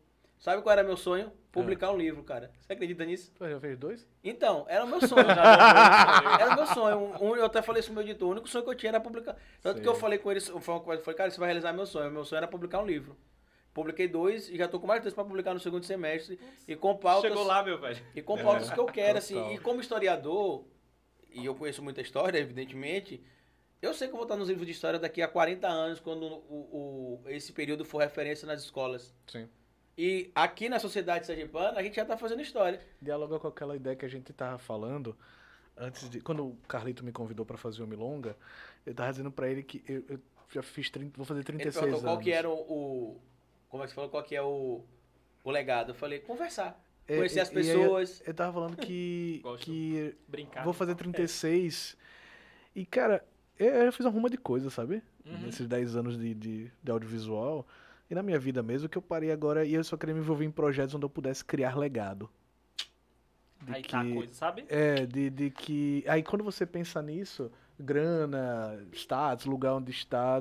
Sabe 0.45 0.61
qual 0.61 0.75
era 0.75 0.83
meu 0.83 0.95
sonho? 0.99 1.33
Publicar 1.51 1.91
um 1.91 1.97
livro, 1.97 2.23
cara. 2.23 2.51
Você 2.61 2.75
acredita 2.75 3.03
nisso? 3.07 3.33
Pô, 3.39 3.49
Já 3.49 3.59
fez 3.59 3.79
dois? 3.79 4.07
Então, 4.23 4.66
era 4.69 4.85
o 4.85 4.87
meu 4.87 5.01
sonho. 5.09 5.25
era 5.27 6.51
o 6.53 6.55
meu 6.55 6.66
sonho. 6.66 6.99
Um, 7.19 7.35
eu 7.35 7.47
até 7.47 7.62
falei 7.62 7.81
isso 7.81 7.89
pro 7.89 7.95
meu 7.95 8.05
editor. 8.05 8.29
O 8.29 8.33
único 8.33 8.47
sonho 8.47 8.62
que 8.62 8.69
eu 8.69 8.75
tinha 8.75 8.91
era 8.91 9.01
publicar. 9.01 9.39
Tanto 9.62 9.77
Sei. 9.77 9.83
que 9.83 9.89
eu 9.89 9.95
falei 9.95 10.19
com 10.19 10.31
ele, 10.31 10.41
eu 10.47 10.61
falei, 10.61 11.15
cara, 11.16 11.31
você 11.31 11.39
vai 11.41 11.49
realizar 11.49 11.73
meu 11.73 11.87
sonho. 11.87 12.11
Meu 12.11 12.27
sonho 12.27 12.37
era 12.37 12.47
publicar 12.47 12.83
um 12.83 12.87
livro. 12.87 13.16
Publiquei 13.73 14.07
dois 14.07 14.51
e 14.51 14.59
já 14.59 14.69
tô 14.69 14.79
com 14.79 14.87
mais 14.87 15.01
dois 15.01 15.15
para 15.15 15.25
publicar 15.25 15.55
no 15.55 15.61
segundo 15.61 15.87
semestre. 15.87 16.39
E 16.69 16.77
com 16.77 16.95
pautas. 16.95 17.31
Chegou 17.31 17.43
lá, 17.47 17.62
meu 17.62 17.81
velho. 17.81 18.05
E 18.15 18.21
com 18.21 18.37
pautas 18.37 18.71
É, 18.71 18.75
que 18.75 18.81
eu 18.81 18.85
quero, 18.85 19.16
assim. 19.16 19.35
total. 19.37 19.53
E 19.55 19.59
como 19.59 19.81
historiador, 19.81 20.66
e 21.31 21.47
eu 21.47 21.55
conheço 21.55 21.83
muita 21.83 22.03
história, 22.03 22.39
evidentemente, 22.39 23.25
eu 23.81 23.95
sei 23.95 24.09
que 24.09 24.12
eu 24.12 24.19
vou 24.19 24.25
estar 24.27 24.37
nos 24.37 24.49
livros 24.51 24.66
de 24.66 24.73
história 24.73 24.99
daqui 24.99 25.23
a 25.23 25.27
40 25.29 25.66
anos, 25.66 26.01
quando 26.01 26.23
o, 26.27 27.21
o- 27.25 27.31
esse 27.31 27.51
período 27.53 27.83
for 27.85 27.99
referência 27.99 28.47
nas 28.47 28.61
escolas. 28.62 29.15
Sim. 29.27 29.49
E 29.97 30.31
aqui 30.35 30.69
na 30.69 30.79
sociedade 30.79 31.25
sergipana, 31.27 31.79
a 31.79 31.83
gente 31.83 31.95
já 31.97 32.05
tá 32.05 32.16
fazendo 32.16 32.43
história. 32.43 32.81
Dialoga 33.01 33.39
com 33.39 33.47
aquela 33.49 33.77
ideia 33.77 33.95
que 33.95 34.05
a 34.05 34.09
gente 34.09 34.33
tava 34.33 34.59
falando 34.59 35.16
antes 35.77 36.09
de. 36.11 36.21
Quando 36.21 36.47
o 36.49 36.57
Carlito 36.66 37.05
me 37.05 37.12
convidou 37.12 37.47
pra 37.47 37.57
fazer 37.57 37.83
o 37.83 37.87
Milonga, 37.87 38.37
eu 38.85 38.93
tava 38.95 39.11
dizendo 39.11 39.31
pra 39.31 39.49
ele 39.49 39.62
que 39.62 39.85
eu, 39.89 40.05
eu 40.09 40.21
já 40.51 40.62
fiz 40.62 40.91
30, 40.91 41.16
vou 41.16 41.25
fazer 41.25 41.41
Ele 41.41 41.45
36 41.47 41.75
perguntou 41.85 42.01
anos. 42.01 42.11
qual 42.16 42.23
que 42.25 42.33
era 42.33 42.49
o, 42.51 42.55
o- 42.55 43.21
Como 43.69 43.83
é 43.83 43.87
que 43.87 43.91
você 43.91 43.95
falou? 43.95 44.11
Qual 44.11 44.23
que 44.25 44.35
é 44.35 44.43
o, 44.43 44.83
o 45.45 45.51
legado? 45.51 45.91
Eu 45.91 45.95
falei, 45.95 46.19
conversar. 46.19 46.81
É, 47.07 47.16
Conhecer 47.16 47.39
e- 47.39 47.43
as 47.43 47.49
e 47.53 47.59
aí 47.59 47.65
pessoas. 47.65 48.23
Eu 48.27 48.35
tava 48.35 48.53
falando 48.53 48.77
que, 48.77 49.41
Gosto. 49.45 49.65
que 49.65 50.16
Brincar. 50.27 50.65
vou 50.65 50.73
fazer 50.73 50.95
36 50.97 51.97
E, 52.75 52.85
cara, 52.85 53.25
eu, 53.59 53.69
eu 53.69 53.93
fiz 53.93 54.05
uma 54.07 54.12
ruma 54.12 54.29
de 54.31 54.39
coisa, 54.39 54.71
sabe? 54.71 55.03
Uhum. 55.25 55.39
Nesses 55.43 55.69
10 55.69 55.95
anos 55.97 56.19
de, 56.19 56.35
de, 56.35 56.73
de 56.83 56.91
audiovisual. 56.91 57.65
E 58.15 58.16
na 58.16 58.23
minha 58.23 58.39
vida 58.39 58.62
mesmo, 58.62 58.89
que 58.89 58.97
eu 58.97 59.03
parei 59.03 59.32
agora 59.32 59.65
e 59.65 59.74
eu 59.74 59.82
só 59.82 59.97
queria 59.97 60.15
me 60.15 60.20
envolver 60.20 60.45
em 60.45 60.51
projetos 60.51 60.95
onde 60.95 61.05
eu 61.05 61.11
pudesse 61.11 61.45
criar 61.45 61.77
legado. 61.77 62.31
De 63.61 63.73
Aí 63.74 63.82
tá 63.82 64.01
a 64.01 64.05
que- 64.05 64.15
coisa, 64.15 64.32
sabe? 64.32 64.65
É, 64.69 65.05
de, 65.05 65.28
de 65.31 65.51
que. 65.51 66.05
Aí 66.07 66.23
quando 66.23 66.45
você 66.45 66.65
pensa 66.65 67.03
nisso, 67.03 67.51
grana, 67.77 68.86
status, 68.93 69.47
lugar 69.47 69.74
onde 69.74 69.91
está, 69.91 70.41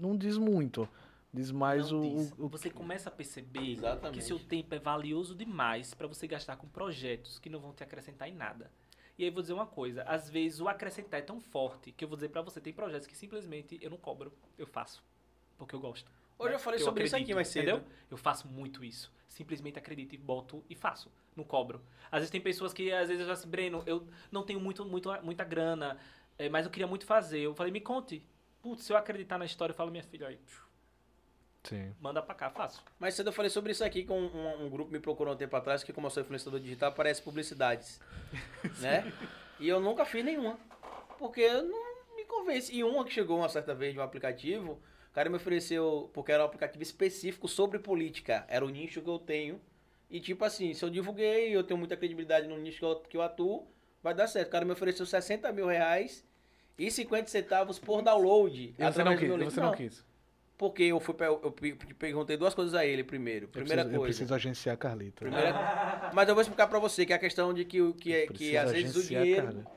não 0.00 0.16
diz 0.16 0.38
muito. 0.38 0.88
Diz 1.32 1.50
mais 1.50 1.90
Não 1.90 1.98
o, 1.98 2.02
diz. 2.02 2.32
o- 2.38 2.48
Você 2.48 2.70
começa 2.70 3.08
a 3.08 3.12
perceber 3.12 3.72
Exatamente. 3.72 4.18
que 4.20 4.24
seu 4.24 4.38
tempo 4.38 4.72
é 4.72 4.78
valioso 4.78 5.34
demais 5.34 5.94
pra 5.94 6.06
você 6.06 6.28
gastar 6.28 6.54
com 6.56 6.68
projetos 6.68 7.40
que 7.40 7.50
não 7.50 7.58
vão 7.58 7.72
te 7.72 7.82
acrescentar 7.82 8.28
em 8.28 8.34
nada. 8.36 8.70
E 9.18 9.24
aí 9.24 9.30
eu 9.30 9.32
vou 9.32 9.42
dizer 9.42 9.54
uma 9.54 9.66
coisa, 9.66 10.04
às 10.04 10.30
vezes 10.30 10.60
o 10.60 10.68
acrescentar 10.68 11.18
é 11.18 11.22
tão 11.24 11.40
forte 11.40 11.90
que 11.90 12.04
eu 12.04 12.08
vou 12.08 12.16
dizer 12.16 12.28
pra 12.28 12.40
você, 12.40 12.60
tem 12.60 12.72
projetos 12.72 13.08
que 13.08 13.16
simplesmente 13.16 13.80
eu 13.82 13.90
não 13.90 13.96
cobro, 13.96 14.32
eu 14.56 14.66
faço, 14.66 15.02
porque 15.58 15.74
eu 15.74 15.80
gosto. 15.80 16.08
Hoje 16.38 16.50
né? 16.50 16.54
eu 16.56 16.58
falei 16.58 16.78
Porque 16.78 16.84
sobre 16.84 17.04
isso 17.04 17.14
aqui 17.14 17.22
acredito, 17.22 17.36
mais 17.36 17.48
cedo. 17.48 17.68
Entendeu? 17.70 17.84
Eu 18.10 18.16
faço 18.16 18.48
muito 18.48 18.84
isso. 18.84 19.12
Simplesmente 19.28 19.78
acredito 19.78 20.14
e 20.14 20.18
boto 20.18 20.64
e 20.68 20.74
faço. 20.74 21.10
Não 21.36 21.44
cobro. 21.44 21.82
Às 22.10 22.20
vezes 22.20 22.30
tem 22.30 22.40
pessoas 22.40 22.72
que 22.72 22.92
às 22.92 23.08
vezes 23.08 23.26
eu 23.26 23.32
assim, 23.32 23.48
Breno, 23.48 23.82
eu 23.86 24.06
não 24.30 24.42
tenho 24.42 24.60
muito, 24.60 24.84
muito, 24.84 25.10
muita 25.22 25.44
grana, 25.44 25.98
eh, 26.38 26.48
mas 26.48 26.64
eu 26.64 26.70
queria 26.70 26.86
muito 26.86 27.04
fazer. 27.04 27.40
Eu 27.40 27.54
falei, 27.54 27.72
me 27.72 27.80
conte. 27.80 28.24
Putz, 28.62 28.84
se 28.84 28.92
eu 28.92 28.96
acreditar 28.96 29.38
na 29.38 29.44
história, 29.44 29.72
eu 29.72 29.76
falo, 29.76 29.90
minha 29.90 30.02
filha, 30.02 30.28
aí, 30.28 30.38
Sim. 31.64 31.94
manda 32.00 32.22
pra 32.22 32.34
cá, 32.34 32.50
faço. 32.50 32.84
Mais 32.98 33.14
cedo 33.14 33.28
eu 33.28 33.32
falei 33.32 33.50
sobre 33.50 33.72
isso 33.72 33.84
aqui 33.84 34.04
com 34.04 34.18
um, 34.20 34.66
um 34.66 34.70
grupo 34.70 34.90
me 34.90 35.00
procurou 35.00 35.34
um 35.34 35.36
tempo 35.36 35.56
atrás, 35.56 35.82
que 35.82 35.92
como 35.92 36.06
eu 36.06 36.10
sou 36.10 36.22
influenciador 36.22 36.60
digital, 36.60 36.90
aparece 36.90 37.22
publicidades. 37.22 38.00
né? 38.80 39.12
E 39.58 39.68
eu 39.68 39.80
nunca 39.80 40.04
fiz 40.04 40.24
nenhuma. 40.24 40.58
Porque 41.18 41.48
não 41.62 42.16
me 42.16 42.24
convence. 42.24 42.74
E 42.74 42.84
uma 42.84 43.04
que 43.04 43.12
chegou 43.12 43.38
uma 43.38 43.48
certa 43.48 43.74
vez 43.74 43.92
de 43.92 43.98
um 43.98 44.02
aplicativo, 44.02 44.80
cara 45.14 45.30
me 45.30 45.36
ofereceu, 45.36 46.10
porque 46.12 46.32
era 46.32 46.42
um 46.42 46.46
aplicativo 46.46 46.82
específico 46.82 47.46
sobre 47.48 47.78
política. 47.78 48.44
Era 48.48 48.64
o 48.64 48.68
nicho 48.68 49.00
que 49.00 49.08
eu 49.08 49.18
tenho. 49.18 49.60
E 50.10 50.20
tipo 50.20 50.44
assim, 50.44 50.74
se 50.74 50.84
eu 50.84 50.90
divulguei, 50.90 51.54
eu 51.56 51.62
tenho 51.62 51.78
muita 51.78 51.96
credibilidade 51.96 52.46
no 52.48 52.58
nicho 52.58 52.78
que 52.80 52.84
eu, 52.84 52.96
que 52.96 53.16
eu 53.16 53.22
atuo, 53.22 53.66
vai 54.02 54.12
dar 54.14 54.26
certo. 54.26 54.48
O 54.48 54.50
cara 54.50 54.64
me 54.64 54.72
ofereceu 54.72 55.06
60 55.06 55.50
mil 55.52 55.66
reais 55.66 56.24
e 56.78 56.90
50 56.90 57.28
centavos 57.28 57.78
por 57.78 58.02
download. 58.02 58.74
E 58.78 58.84
você 58.84 59.04
não 59.04 59.16
quis, 59.16 59.28
você 59.30 59.60
não 59.60 59.72
quis. 59.72 60.04
Porque 60.58 60.84
eu 60.84 61.00
fui 61.00 61.14
eu 61.20 61.50
pe- 61.50 61.74
perguntei 61.98 62.36
duas 62.36 62.54
coisas 62.54 62.74
a 62.74 62.86
ele 62.86 63.02
primeiro. 63.02 63.46
Eu 63.46 63.48
Primeira 63.48 63.82
preciso, 63.82 63.94
eu 63.96 64.00
coisa. 64.00 64.16
preciso 64.18 64.34
agenciar 64.34 64.74
a 64.74 64.76
Carlita. 64.76 65.24
Primeira- 65.24 66.10
Mas 66.14 66.28
eu 66.28 66.34
vou 66.34 66.42
explicar 66.42 66.68
pra 66.68 66.78
você 66.78 67.04
que 67.04 67.12
é 67.12 67.16
a 67.16 67.18
questão 67.18 67.52
de 67.52 67.64
que, 67.64 67.92
que, 67.94 68.14
é- 68.14 68.20
que 68.22 68.32
Preciso 68.34 68.58
às 68.58 68.70
vezes 68.72 68.96
o 68.96 69.02
dinheiro. 69.08 69.42
Carlita. 69.46 69.70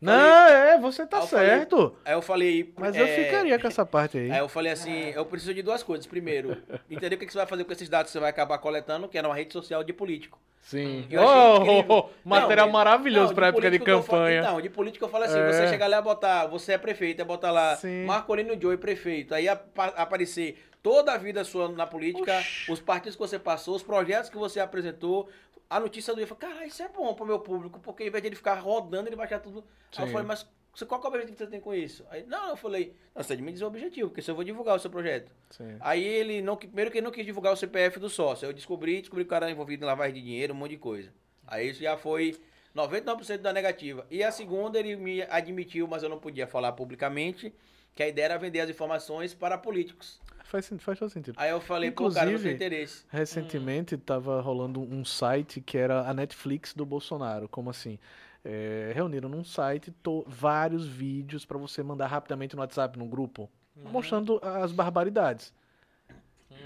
Não, 0.00 0.12
é, 0.48 0.78
você 0.78 1.06
tá 1.06 1.18
Aí 1.18 1.22
eu 1.24 1.28
falei- 1.28 1.46
certo. 1.48 1.96
Aí 2.04 2.12
eu 2.14 2.22
falei. 2.22 2.72
Mas 2.78 2.96
eu 2.96 3.04
é, 3.04 3.24
ficaria 3.24 3.58
com 3.58 3.66
essa 3.68 3.84
parte 3.84 4.16
aí. 4.16 4.30
Aí 4.30 4.38
eu 4.38 4.48
falei 4.48 4.72
assim, 4.72 5.10
eu 5.10 5.24
preciso 5.26 5.52
de 5.52 5.62
duas 5.62 5.82
coisas. 5.82 6.06
Primeiro, 6.06 6.56
entender 6.90 7.16
o 7.16 7.18
que 7.18 7.30
você 7.30 7.36
vai 7.38 7.46
fazer 7.46 7.64
com 7.64 7.72
esses 7.72 7.88
dados 7.88 8.10
que 8.10 8.12
você 8.14 8.20
vai 8.20 8.30
acabar 8.30 8.56
coletando, 8.58 9.08
que 9.08 9.18
era 9.18 9.28
uma 9.28 9.34
rede 9.34 9.52
social 9.52 9.84
de 9.84 9.92
político. 9.92 10.38
Sim. 10.62 11.06
Eu 11.10 11.22
Oh, 11.22 11.58
oh, 11.62 11.84
oh, 11.88 12.08
material 12.24 12.66
Não, 12.66 12.72
maravilhoso 12.72 13.28
não, 13.28 13.34
pra 13.34 13.48
época 13.48 13.70
de 13.70 13.76
eu 13.76 13.84
falo- 14.02 14.02
campanha. 14.22 14.42
Não, 14.42 14.60
de 14.60 14.68
político 14.70 15.04
eu 15.04 15.08
falo 15.08 15.24
assim, 15.24 15.38
É. 15.38 15.52
você 15.52 15.68
chegar 15.68 15.86
lá 15.88 15.98
e 15.98 16.02
botar, 16.02 16.46
você 16.46 16.72
é 16.72 16.78
prefeito, 16.78 17.20
é 17.20 17.24
botar 17.24 17.50
lá 17.50 17.76
Sim. 17.76 18.04
Marcolino 18.04 18.58
Joey 18.60 18.76
prefeito, 18.78 19.34
aí 19.34 19.48
apa- 19.48 19.86
aparecer 19.96 20.62
toda 20.82 21.12
a 21.12 21.18
vida 21.18 21.44
sua 21.44 21.68
na 21.68 21.86
política, 21.86 22.42
os 22.68 22.80
partidos 22.80 23.16
que 23.16 23.20
você 23.20 23.38
passou, 23.38 23.74
os 23.74 23.82
projetos 23.82 24.30
que 24.30 24.36
você 24.38 24.60
apresentou, 24.60 25.28
a 25.70 25.78
notícia 25.78 26.12
do 26.12 26.16
dia, 26.16 26.24
eu 26.24 26.28
falei, 26.34 26.54
cara, 26.54 26.66
isso 26.66 26.82
é 26.82 26.88
bom 26.88 27.14
pro 27.14 27.24
meu 27.24 27.38
público, 27.38 27.78
porque 27.78 28.02
ao 28.02 28.08
invés 28.08 28.20
de 28.22 28.28
ele 28.28 28.36
ficar 28.36 28.54
rodando, 28.54 29.08
ele 29.08 29.14
vai 29.14 29.26
achar 29.26 29.38
tudo. 29.38 29.64
Aí 29.96 30.02
eu 30.02 30.06
Sim. 30.08 30.12
falei, 30.12 30.26
mas 30.26 30.44
você, 30.74 30.84
qual 30.84 31.00
que 31.00 31.06
é 31.06 31.10
o 31.10 31.12
objetivo 31.12 31.36
que 31.36 31.44
você 31.44 31.50
tem 31.50 31.60
com 31.60 31.72
isso? 31.72 32.04
Aí, 32.10 32.24
não, 32.26 32.50
eu 32.50 32.56
falei, 32.56 32.94
não, 33.14 33.22
você 33.22 33.28
tem 33.28 33.36
de 33.36 33.42
me 33.44 33.52
dizer 33.52 33.64
o 33.64 33.68
objetivo, 33.68 34.08
porque 34.08 34.20
se 34.20 34.30
eu 34.30 34.34
vou 34.34 34.42
divulgar 34.42 34.74
o 34.74 34.80
seu 34.80 34.90
projeto. 34.90 35.32
Sim. 35.50 35.76
Aí 35.78 36.02
ele 36.02 36.42
não, 36.42 36.56
primeiro 36.56 36.90
que 36.90 36.98
ele 36.98 37.04
não 37.04 37.12
quis 37.12 37.24
divulgar 37.24 37.52
o 37.52 37.56
CPF 37.56 38.00
do 38.00 38.10
sócio. 38.10 38.46
Eu 38.46 38.52
descobri, 38.52 39.00
descobri 39.00 39.24
que 39.24 39.28
o 39.28 39.30
cara 39.30 39.46
era 39.46 39.52
envolvido 39.52 39.84
em 39.84 39.86
lavagem 39.86 40.14
de 40.14 40.22
dinheiro, 40.22 40.52
um 40.52 40.56
monte 40.56 40.72
de 40.72 40.78
coisa. 40.78 41.12
Aí 41.46 41.70
isso 41.70 41.82
já 41.82 41.96
foi 41.96 42.36
99% 42.74 43.38
da 43.38 43.52
negativa. 43.52 44.06
E 44.10 44.22
a 44.22 44.30
segunda, 44.30 44.78
ele 44.78 44.96
me 44.96 45.22
admitiu, 45.22 45.86
mas 45.86 46.02
eu 46.02 46.08
não 46.08 46.18
podia 46.18 46.46
falar 46.46 46.72
publicamente, 46.72 47.54
que 47.94 48.02
a 48.02 48.08
ideia 48.08 48.26
era 48.26 48.38
vender 48.38 48.60
as 48.60 48.70
informações 48.70 49.34
para 49.34 49.58
políticos. 49.58 50.20
Faz, 50.50 50.68
faz 50.80 50.98
todo 50.98 51.08
sentido. 51.10 51.36
Aí 51.38 51.50
eu 51.50 51.60
falei, 51.60 51.92
pô, 51.92 52.10
cara, 52.10 52.26
não 52.26 52.32
Inclusive- 52.32 52.48
tem 52.48 52.54
interesse. 52.56 53.04
Recentemente 53.08 53.96
tava 53.96 54.40
rolando 54.40 54.80
um 54.80 55.04
site 55.04 55.60
que 55.60 55.78
era 55.78 56.08
a 56.08 56.12
Netflix 56.12 56.74
do 56.74 56.84
Bolsonaro. 56.84 57.48
Como 57.48 57.70
assim? 57.70 57.98
É, 58.44 58.90
reuniram 58.94 59.28
num 59.28 59.44
site 59.44 59.92
to- 60.02 60.24
vários 60.26 60.86
vídeos 60.86 61.44
pra 61.44 61.56
você 61.56 61.82
mandar 61.84 62.08
rapidamente 62.08 62.56
no 62.56 62.62
WhatsApp, 62.62 62.98
num 62.98 63.08
grupo, 63.08 63.48
Uhum. 63.76 63.90
mostrando 63.92 64.40
as 64.42 64.72
barbaridades. 64.72 65.52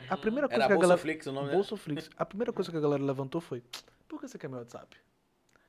A 0.09 0.17
primeira 0.17 0.49
coisa 0.49 0.63
Era 0.65 0.67
que 0.69 0.73
a 0.73 0.77
galera. 0.77 0.89
Bolsoflix 0.97 1.27
o 1.27 1.33
nome, 1.33 1.49
né? 1.49 1.55
Bolsoflix. 1.55 2.11
A 2.17 2.25
primeira 2.25 2.53
coisa 2.55 2.71
que 2.71 2.77
a 2.77 2.81
galera 2.81 3.03
levantou 3.03 3.41
foi: 3.41 3.63
por 4.09 4.19
que 4.21 4.29
você 4.29 4.39
quer 4.39 4.49
meu 4.49 4.61
WhatsApp? 4.61 4.97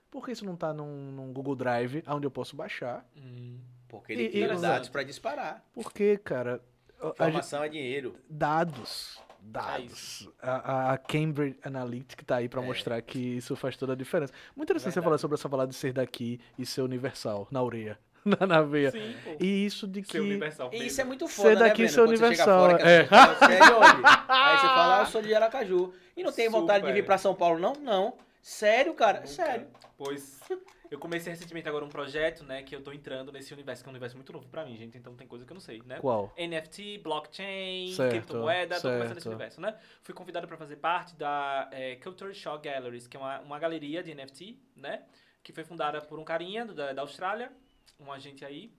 Por 0.10 0.24
que 0.26 0.32
isso 0.32 0.46
não 0.46 0.56
tá 0.56 0.74
num, 0.74 1.12
num 1.12 1.34
Google 1.34 1.56
Drive, 1.56 2.02
onde 2.08 2.26
eu 2.26 2.32
posso 2.32 2.56
baixar? 2.56 3.06
Hum. 3.18 3.58
Porque 3.90 4.14
ele 4.14 4.24
E- 4.28 4.44
e- 4.44 4.58
dados 4.62 4.88
para 4.90 5.04
disparar. 5.04 5.62
Porque, 5.74 6.18
cara, 6.18 6.62
gente- 7.01 7.13
Informação 7.13 7.63
é 7.63 7.69
dinheiro. 7.69 8.15
dados. 8.30 9.19
É 9.19 9.26
Dados. 9.47 10.27
A, 10.41 10.51
a- 10.89 10.93
a 10.93 10.97
Cambridge 10.97 11.55
Analytica 11.63 12.23
tá 12.26 12.38
aí 12.38 12.49
pra 12.49 12.63
É. 12.63 12.65
mostrar 12.65 12.99
que 13.03 13.19
isso 13.19 13.55
faz 13.55 13.77
toda 13.77 13.93
a 13.93 13.95
diferença. 13.95 14.34
Muito 14.55 14.67
interessante 14.69 14.93
você 14.95 15.01
falar 15.03 15.19
sobre 15.19 15.35
essa 15.35 15.47
palavra 15.47 15.69
de 15.69 15.76
ser 15.76 15.93
daqui 15.93 16.39
e 16.57 16.65
ser 16.65 16.81
universal, 16.81 17.47
na 17.51 17.61
ureia, 17.61 17.99
na, 18.26 18.47
na 18.47 18.61
veia. 18.63 18.89
Sim, 18.89 19.13
pô. 19.23 19.38
E 19.39 19.65
isso 19.65 19.88
de 19.88 20.01
que. 20.01 20.13
Ser 20.13 20.22
universal. 20.22 20.72
E 20.73 20.88
isso 20.88 20.99
é 20.99 21.03
muito 21.03 21.27
Ser 21.27 21.34
foda, 21.35 21.55
daqui, 21.57 21.84
né, 21.84 21.88
ser? 21.89 21.95
Quando 22.01 22.07
você 22.09 22.15
chega 22.15 22.26
universal, 22.27 22.69
fora, 22.72 22.89
é. 22.89 23.05
fala, 23.05 23.34
você 23.35 23.45
é 23.45 23.59
de 23.59 23.72
onde? 23.73 24.01
Aí 24.27 24.57
você 24.57 24.67
fala, 24.67 24.97
ah, 24.97 25.01
eu 25.01 25.05
sou 25.05 25.22
de 25.22 25.35
Aracaju. 25.35 25.93
E 26.17 26.23
não 26.23 26.31
tem 26.31 26.49
vontade 26.49 26.80
de 26.80 26.88
Super. 26.88 26.93
vir 27.01 27.05
pra 27.05 27.17
São 27.19 27.35
Paulo, 27.35 27.59
não? 27.59 27.73
Não. 27.73 28.15
Sério, 28.41 28.95
cara? 28.95 29.17
Nunca. 29.19 29.27
Sério. 29.27 29.67
Pois 29.95 30.39
eu 30.91 30.99
comecei 30.99 31.32
recentemente 31.32 31.68
agora 31.68 31.84
um 31.86 31.90
projeto, 31.90 32.44
né, 32.44 32.64
que 32.64 32.76
eu 32.76 32.82
tô 32.84 32.91
entrando 32.91 33.32
nesse 33.32 33.53
universo, 33.53 33.84
que 33.84 33.88
é 33.88 33.90
um 33.90 33.94
universo 33.94 34.16
muito 34.16 34.32
novo 34.34 34.48
pra 34.49 34.64
mim, 34.66 34.76
gente, 34.76 34.98
então 34.98 35.16
tem 35.16 35.28
coisa 35.28 35.45
que 35.45 35.52
eu 35.52 35.56
não 35.56 35.62
sei, 35.62 35.82
né? 35.86 35.99
Qual? 35.99 36.32
NFT, 36.38 36.99
blockchain, 36.99 37.91
Certo, 37.94 38.12
criptomoeda, 38.12 38.76
tô 38.76 38.90
começando 38.90 39.10
nesse 39.10 39.22
certo. 39.24 39.28
universo, 39.28 39.62
né? 39.62 39.78
Fui 40.03 40.14
convidado 40.14 40.48
pra 40.48 40.57
fazer 40.57 40.76
parte 40.78 41.16
da 41.16 41.70
é, 41.72 41.95
Culture 41.98 42.34
Shock 42.34 42.68
Galleries, 42.68 43.07
que 43.07 43.18
é 43.18 43.20
uma, 43.20 43.40
uma 43.41 43.60
galeria 43.60 44.02
de 44.03 44.14
NFT, 44.14 44.57
né? 44.76 45.03
Que 45.44 45.52
foi 45.53 45.64
fundada 45.64 46.02
por 46.02 46.18
um 46.20 46.24
carinha 46.24 46.66
do- 46.66 46.74
da, 46.74 46.94
da 46.94 47.02
Austrália, 47.02 47.52
um 47.99 48.12
agente 48.12 48.44
aí, 48.45 48.72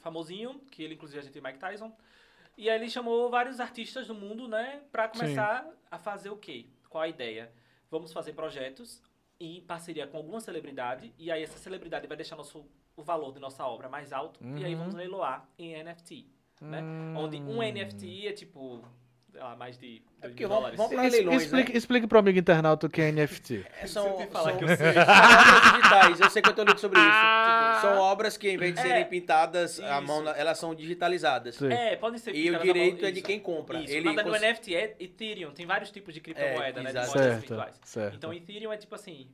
famosinho, 0.00 0.60
que 0.70 0.82
ele 0.82 0.94
inclusive 0.94 1.18
é 1.18 1.22
agente 1.22 1.40
Mike 1.40 1.58
Tyson. 1.58 1.96
E 2.56 2.70
aí 2.70 2.78
ele 2.80 2.88
chamou 2.88 3.28
vários 3.30 3.58
artistas 3.60 4.06
do 4.06 4.14
mundo, 4.14 4.46
né, 4.46 4.82
pra 4.92 5.08
começar 5.08 5.66
a 5.90 5.98
fazer 5.98 6.30
o 6.30 6.36
quê? 6.36 6.66
Qual 6.88 7.02
a 7.02 7.08
ideia? 7.08 7.52
Vamos 7.90 8.12
fazer 8.12 8.32
projetos 8.32 9.02
em 9.40 9.60
parceria 9.62 10.06
com 10.06 10.16
alguma 10.16 10.40
celebridade, 10.40 11.12
e 11.18 11.30
aí 11.30 11.42
essa 11.42 11.58
celebridade 11.58 12.06
vai 12.06 12.16
deixar 12.16 12.36
nosso, 12.36 12.64
o 12.96 13.02
valor 13.02 13.32
de 13.32 13.40
nossa 13.40 13.66
obra 13.66 13.88
mais 13.88 14.12
alto, 14.12 14.40
e 14.58 14.64
aí 14.64 14.72
Uhum. 14.74 14.80
vamos 14.80 14.94
leiloar 14.94 15.48
em 15.58 15.74
NFT 15.82 16.30
né? 16.60 16.80
Onde 17.16 17.36
um 17.38 17.58
Hum. 17.58 17.62
NFT 17.62 18.28
é 18.28 18.32
tipo, 18.32 18.80
sei 19.34 19.42
lá, 19.42 19.56
mais 19.56 19.76
de 19.76 20.00
É 20.22 20.28
2 20.28 20.32
porque 20.32 20.46
mil 20.46 20.48
vamos- 20.48 20.76
vamos 20.76 20.96
leilões, 21.12 21.42
explique, 21.42 21.72
né? 21.72 21.76
explique 21.78 22.06
pro 22.06 22.18
amigo 22.20 22.38
internauta 22.38 22.86
o 22.86 22.90
que 22.90 23.00
é 23.02 23.10
NFT. 23.10 23.66
É, 23.82 23.86
são, 23.88 24.06
eu 24.20 24.26
te 24.28 24.32
falar 24.32 24.50
são- 24.50 24.58
que 24.58 24.64
eu 24.64 24.68
sei. 24.76 24.86
obras 24.94 25.72
digitais, 25.72 26.20
eu 26.20 26.30
sei 26.30 26.40
que 26.42 26.48
eu 26.50 26.54
tô 26.54 26.62
lendo 26.62 26.78
sobre 26.78 27.00
isso. 27.00 27.80
São 27.80 27.98
obras 27.98 28.36
que, 28.36 28.48
em 28.48 28.56
vez 28.56 28.74
de 28.74 28.80
É. 28.80 28.82
serem 28.84 29.04
pintadas 29.06 29.80
à 29.80 30.00
mão, 30.00 30.26
elas 30.28 30.56
são 30.56 30.72
digitalizadas. 30.72 31.56
Sim. 31.56 31.72
É, 31.72 31.96
podem 31.96 32.18
ser 32.18 32.30
E 32.34 32.42
o 32.42 32.44
pintadas 32.44 32.60
a 32.60 32.72
direito 32.72 33.00
mão- 33.00 33.08
é 33.08 33.10
de 33.10 33.18
isso. 33.18 33.26
quem 33.26 33.40
compra. 33.40 33.80
Isso, 33.80 33.92
Ele 33.92 34.14
cons- 34.14 34.24
o 34.32 34.36
NFT 34.36 34.74
é 34.76 34.94
Ethereum, 35.00 35.50
tem 35.50 35.66
vários 35.66 35.90
tipos 35.90 36.14
de 36.14 36.20
criptomoeda, 36.20 36.80
né? 36.80 36.92
De 36.92 36.96
exato. 36.98 37.08
moedas 37.18 37.32
Certo, 37.32 37.40
virtuais. 37.48 37.80
certo. 37.84 38.14
Então, 38.16 38.32
Ethereum 38.32 38.72
é 38.72 38.76
tipo 38.76 38.94
assim, 38.94 39.26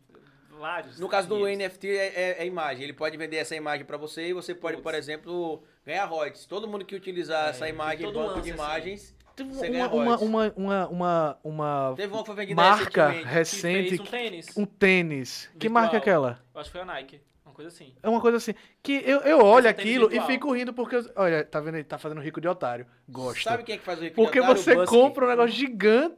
vários. 0.58 0.98
No 0.98 1.08
caso 1.08 1.28
do. 1.28 1.46
NFT 1.46 1.88
é, 1.88 2.06
é- 2.38 2.42
é 2.42 2.46
imagem. 2.46 2.84
Ele 2.84 2.92
pode 2.94 3.16
vender 3.16 3.36
essa 3.36 3.54
imagem 3.54 3.84
para 3.84 3.96
você 3.96 4.28
e 4.28 4.32
você 4.32 4.54
pode, 4.54 4.76
Putz. 4.76 4.82
por 4.82 4.94
exemplo, 4.94 5.62
ganhar 5.84 6.04
royalties. 6.06 6.46
Todo 6.46 6.66
mundo 6.66 6.84
que 6.84 6.94
utilizar 6.94 7.46
É, 7.48 7.50
essa 7.50 7.68
imagem, 7.68 8.10
banco 8.12 8.34
de 8.40 8.50
assim. 8.50 8.50
imagens, 8.50 9.14
uma, 9.44 9.88
uma, 9.88 10.18
uma, 10.18 10.52
uma, 10.56 10.88
uma, 10.88 11.38
uma 11.44 11.94
Teve 11.96 12.12
uma 12.12 12.20
que 12.22 12.26
foi 12.26 12.36
vendida 12.36 12.54
marca 12.62 13.08
recentemente. 13.08 13.26
Que 13.26 13.34
recente, 13.34 13.88
fez 13.88 14.00
um 14.00 14.04
tênis. 14.04 14.56
um 14.56 14.64
tênis. 14.66 15.46
Que 15.46 15.68
Virtual. 15.68 15.72
marca 15.72 15.96
é 15.96 15.98
aquela? 15.98 16.40
Eu 16.54 16.60
acho 16.60 16.70
que 16.70 16.72
foi 16.72 16.80
a 16.82 16.84
Nike. 16.84 17.20
Uma 17.44 17.54
coisa 17.54 17.68
assim. 17.68 17.94
É 18.02 18.08
uma 18.08 18.20
coisa 18.20 18.36
assim, 18.38 18.54
que 18.82 19.02
eu, 19.04 19.20
eu 19.20 19.38
olho 19.44 19.64
tênis 19.64 19.78
aquilo 19.80 20.14
e 20.14 20.20
fico 20.22 20.52
rindo 20.52 20.72
porque, 20.72 20.96
eu- 20.96 21.10
olha, 21.16 21.44
tá 21.44 21.60
vendo 21.60 21.74
aí, 21.74 21.84
tá 21.84 21.98
fazendo 21.98 22.20
rico 22.20 22.40
de 22.40 22.48
otário. 22.48 22.86
Gosto. 23.08 23.42
Sabe 23.42 23.62
quem 23.64 23.74
é 23.74 23.78
que 23.78 23.84
faz 23.84 23.98
o 23.98 24.02
rico 24.02 24.14
porque 24.16 24.38
de 24.40 24.44
otário? 24.46 24.62
você 24.62 24.72
O 24.72 24.76
Busk. 24.76 24.88
compra 24.88 25.26
um 25.26 25.28
negócio 25.28 25.52
gigante, 25.56 26.16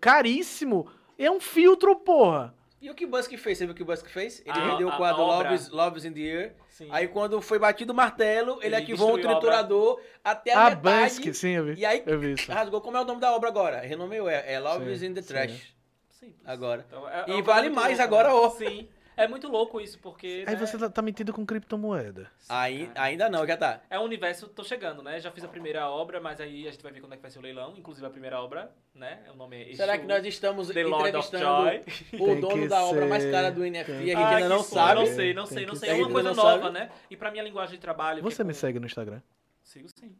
caríssimo, 0.00 0.86
é 1.18 1.30
um 1.30 1.40
filtro, 1.40 1.96
porra. 1.96 2.54
E 2.84 2.90
o 2.90 2.94
que 2.94 3.06
o 3.06 3.08
Busk 3.08 3.34
fez? 3.38 3.56
Você 3.56 3.64
viu 3.64 3.72
o 3.72 3.74
que 3.74 3.82
o 3.82 3.86
Busk 3.86 4.06
fez? 4.08 4.40
Ele 4.44 4.50
A- 4.50 4.70
vendeu 4.72 4.90
a- 4.90 4.92
o 4.94 4.96
quadro. 4.98 5.22
Loves, 5.22 5.70
Loves 5.70 6.04
in 6.04 6.12
the 6.12 6.20
Air. 6.20 6.54
Sim. 6.68 6.86
Aí 6.90 7.08
quando 7.08 7.40
foi 7.40 7.58
batido 7.58 7.94
o 7.94 7.96
martelo, 7.96 8.58
ele, 8.58 8.66
Ele 8.66 8.76
ativou 8.76 9.14
um 9.14 9.18
triturador 9.18 9.98
até 10.22 10.52
a 10.52 10.60
A 10.60 10.64
metade. 10.70 10.82
Bansky, 10.82 11.32
sim, 11.32 11.52
eu 11.52 11.64
vi. 11.64 11.80
E 11.80 11.86
aí 11.86 12.02
Eu 12.04 12.18
vi 12.18 12.34
isso. 12.34 12.52
rasgou. 12.52 12.82
Como 12.82 12.94
é 12.98 13.00
o 13.00 13.04
nome 13.06 13.22
da 13.22 13.32
obra 13.34 13.48
agora? 13.48 13.80
Renomeou, 13.80 14.28
é, 14.28 14.52
é 14.52 14.60
Loves 14.60 15.00
Sim, 15.00 15.06
in 15.06 15.14
the 15.14 15.22
sim. 15.22 15.28
Trash. 15.28 15.74
Simples. 16.10 16.40
Agora. 16.44 16.84
Então, 16.86 17.08
é- 17.08 17.24
é 17.26 17.38
E 17.38 17.40
vale 17.42 17.70
mais 17.70 17.98
louca, 17.98 18.04
agora, 18.04 18.28
né? 18.28 18.34
ó. 18.34 18.50
Sim. 18.50 18.86
É 19.16 19.28
muito 19.28 19.48
louco 19.48 19.80
isso, 19.80 19.98
porque. 19.98 20.44
Aí 20.46 20.54
né, 20.54 20.66
você 20.66 20.76
tá, 20.76 20.90
tá 20.90 21.02
metido 21.02 21.32
com 21.32 21.46
criptomoeda. 21.46 22.30
Aí, 22.48 22.86
cara. 22.88 23.02
ainda 23.02 23.28
não, 23.28 23.46
já 23.46 23.56
tá. 23.56 23.80
É 23.88 23.98
um 23.98 24.02
universo, 24.02 24.48
tô 24.48 24.64
chegando, 24.64 25.02
né? 25.02 25.20
Já 25.20 25.30
fiz 25.30 25.44
a 25.44 25.48
primeira 25.48 25.88
obra, 25.88 26.20
mas 26.20 26.40
aí 26.40 26.66
a 26.66 26.70
gente 26.70 26.82
vai 26.82 26.92
ver 26.92 27.00
quando 27.00 27.12
é 27.12 27.16
que 27.16 27.22
vai 27.22 27.30
ser 27.30 27.38
o 27.38 27.42
leilão. 27.42 27.74
Inclusive 27.76 28.06
a 28.06 28.10
primeira 28.10 28.40
obra, 28.40 28.74
né? 28.94 29.20
O 29.32 29.36
nome 29.36 29.70
é 29.70 29.74
Será 29.74 29.96
que 29.96 30.06
nós 30.06 30.24
estamos 30.26 30.68
The 30.68 30.82
Lord 30.84 31.16
of 31.16 31.28
entrevistando 31.28 31.44
Joy. 31.44 31.84
o 32.20 32.40
dono 32.40 32.68
da 32.68 32.84
obra 32.84 33.06
mais 33.06 33.24
cara 33.30 33.50
do 33.50 33.60
NFT 33.60 33.84
tem 33.84 33.96
a 33.96 34.04
gente 34.04 34.16
Ai, 34.16 34.34
ainda 34.42 34.48
não 34.48 34.62
sabe? 34.62 35.00
Não 35.00 35.06
sei, 35.06 35.34
não 35.34 35.44
Tem 35.44 35.56
sei, 35.56 35.66
não 35.66 35.74
sei. 35.74 35.90
É 35.90 35.94
uma 35.94 36.10
coisa 36.10 36.34
nova, 36.34 36.62
sabe? 36.64 36.74
né? 36.74 36.90
E 37.10 37.16
pra 37.16 37.30
minha 37.30 37.42
linguagem 37.44 37.74
de 37.76 37.80
trabalho. 37.80 38.18
é 38.18 38.22
Você 38.22 38.42
me 38.42 38.52
com- 38.52 38.58
segue 38.58 38.78
no 38.80 38.86
Instagram? 38.86 39.20
Sigo 39.62 39.88
sim. 39.88 40.14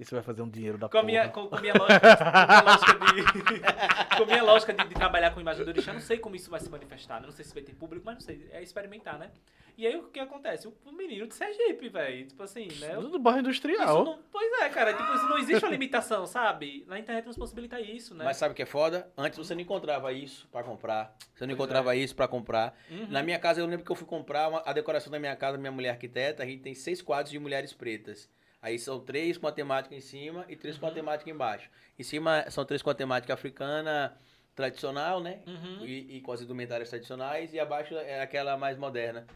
E 0.00 0.04
você 0.04 0.14
vai 0.14 0.24
fazer 0.24 0.40
um 0.40 0.48
dinheiro 0.48 0.78
da 0.78 0.88
Com 0.88 0.96
a 0.96 1.00
porra. 1.02 1.04
minha, 1.04 1.28
com, 1.28 1.46
com 1.46 1.56
a 1.56 1.60
minha 1.60 1.74
lógica, 1.74 2.00
com 2.16 2.46
minha 2.46 2.62
lógica 2.62 2.92
de. 2.94 3.60
com 4.16 4.22
a 4.22 4.26
minha 4.26 4.42
lógica 4.42 4.72
de, 4.72 4.88
de 4.88 4.94
trabalhar 4.94 5.30
com 5.32 5.40
imagem 5.42 5.62
do 5.62 5.68
orixá, 5.68 5.90
eu 5.90 5.94
não 5.94 6.00
sei 6.00 6.16
como 6.18 6.34
isso 6.34 6.50
vai 6.50 6.58
se 6.58 6.70
manifestar, 6.70 7.20
né? 7.20 7.26
Não 7.26 7.32
sei 7.34 7.44
se 7.44 7.52
vai 7.52 7.62
ter 7.62 7.74
público, 7.74 8.06
mas 8.06 8.14
não 8.14 8.20
sei. 8.22 8.48
É 8.50 8.62
experimentar, 8.62 9.18
né? 9.18 9.30
E 9.76 9.86
aí 9.86 9.96
o 9.96 10.04
que 10.04 10.18
acontece? 10.18 10.68
O, 10.68 10.92
menino 10.92 11.26
de 11.26 11.34
Sergipe, 11.34 11.88
velho. 11.90 12.26
Tipo 12.26 12.42
assim, 12.42 12.66
né? 12.80 12.94
Do 12.96 13.18
bairro 13.18 13.40
Isso 13.40 13.48
industrial. 13.48 14.04
não, 14.04 14.18
pois 14.30 14.50
é, 14.62 14.68
cara. 14.70 14.92
Tipo, 14.94 15.14
isso 15.14 15.26
não 15.26 15.38
existe 15.38 15.64
uma 15.64 15.70
limitação, 15.70 16.26
sabe? 16.26 16.84
Na 16.86 16.98
internet 16.98 17.26
nos 17.26 17.36
possibilita 17.36 17.78
isso, 17.80 18.14
né? 18.14 18.24
Mas 18.24 18.36
sabe 18.38 18.52
o 18.52 18.54
que 18.54 18.62
é 18.62 18.66
foda? 18.66 19.10
Antes 19.16 19.38
você 19.38 19.54
não 19.54 19.60
encontrava 19.62 20.12
isso 20.12 20.48
pra 20.50 20.62
comprar. 20.62 21.14
Você 21.34 21.44
não 21.46 21.48
Pois 21.54 21.58
encontrava 21.58 21.94
isso 21.96 22.14
pra 22.16 22.26
comprar. 22.28 22.74
Uhum. 22.90 23.06
Na 23.08 23.22
minha 23.22 23.38
casa, 23.38 23.60
eu 23.60 23.66
lembro 23.66 23.84
que 23.84 23.92
eu 23.92 23.96
fui 23.96 24.06
comprar 24.06 24.48
uma- 24.48 24.62
a 24.66 24.72
decoração 24.72 25.10
da 25.10 25.18
minha 25.18 25.36
casa, 25.36 25.56
minha 25.56 25.72
mulher 25.72 25.90
arquiteta, 25.90 26.42
a 26.42 26.46
gente 26.46 26.62
tem 26.62 26.74
seis 26.74 27.00
quadros 27.00 27.30
de 27.30 27.38
mulheres 27.38 27.72
pretas. 27.72 28.28
Aí 28.62 28.78
são 28.78 29.00
três 29.00 29.38
com 29.38 29.46
a 29.46 29.52
temática 29.52 29.94
em 29.94 30.00
cima 30.00 30.44
e 30.48 30.54
três 30.56 30.76
com 30.76 30.84
a 30.86 30.88
Uhum. 30.90 30.94
temática 30.94 31.30
embaixo. 31.30 31.70
Em 31.98 32.02
cima 32.02 32.44
são 32.50 32.64
três 32.64 32.82
com 32.82 32.90
a 32.90 32.94
temática 32.94 33.32
africana 33.32 34.16
tradicional, 34.54 35.20
né? 35.20 35.40
Uhum. 35.46 35.84
E, 35.84 36.16
e 36.16 36.20
com 36.20 36.32
as 36.32 36.42
indumentárias 36.42 36.90
tradicionais. 36.90 37.54
E 37.54 37.58
abaixo 37.60 37.94
é 37.96 38.20
aquela 38.20 38.56
mais 38.58 38.76
moderna. 38.76 39.26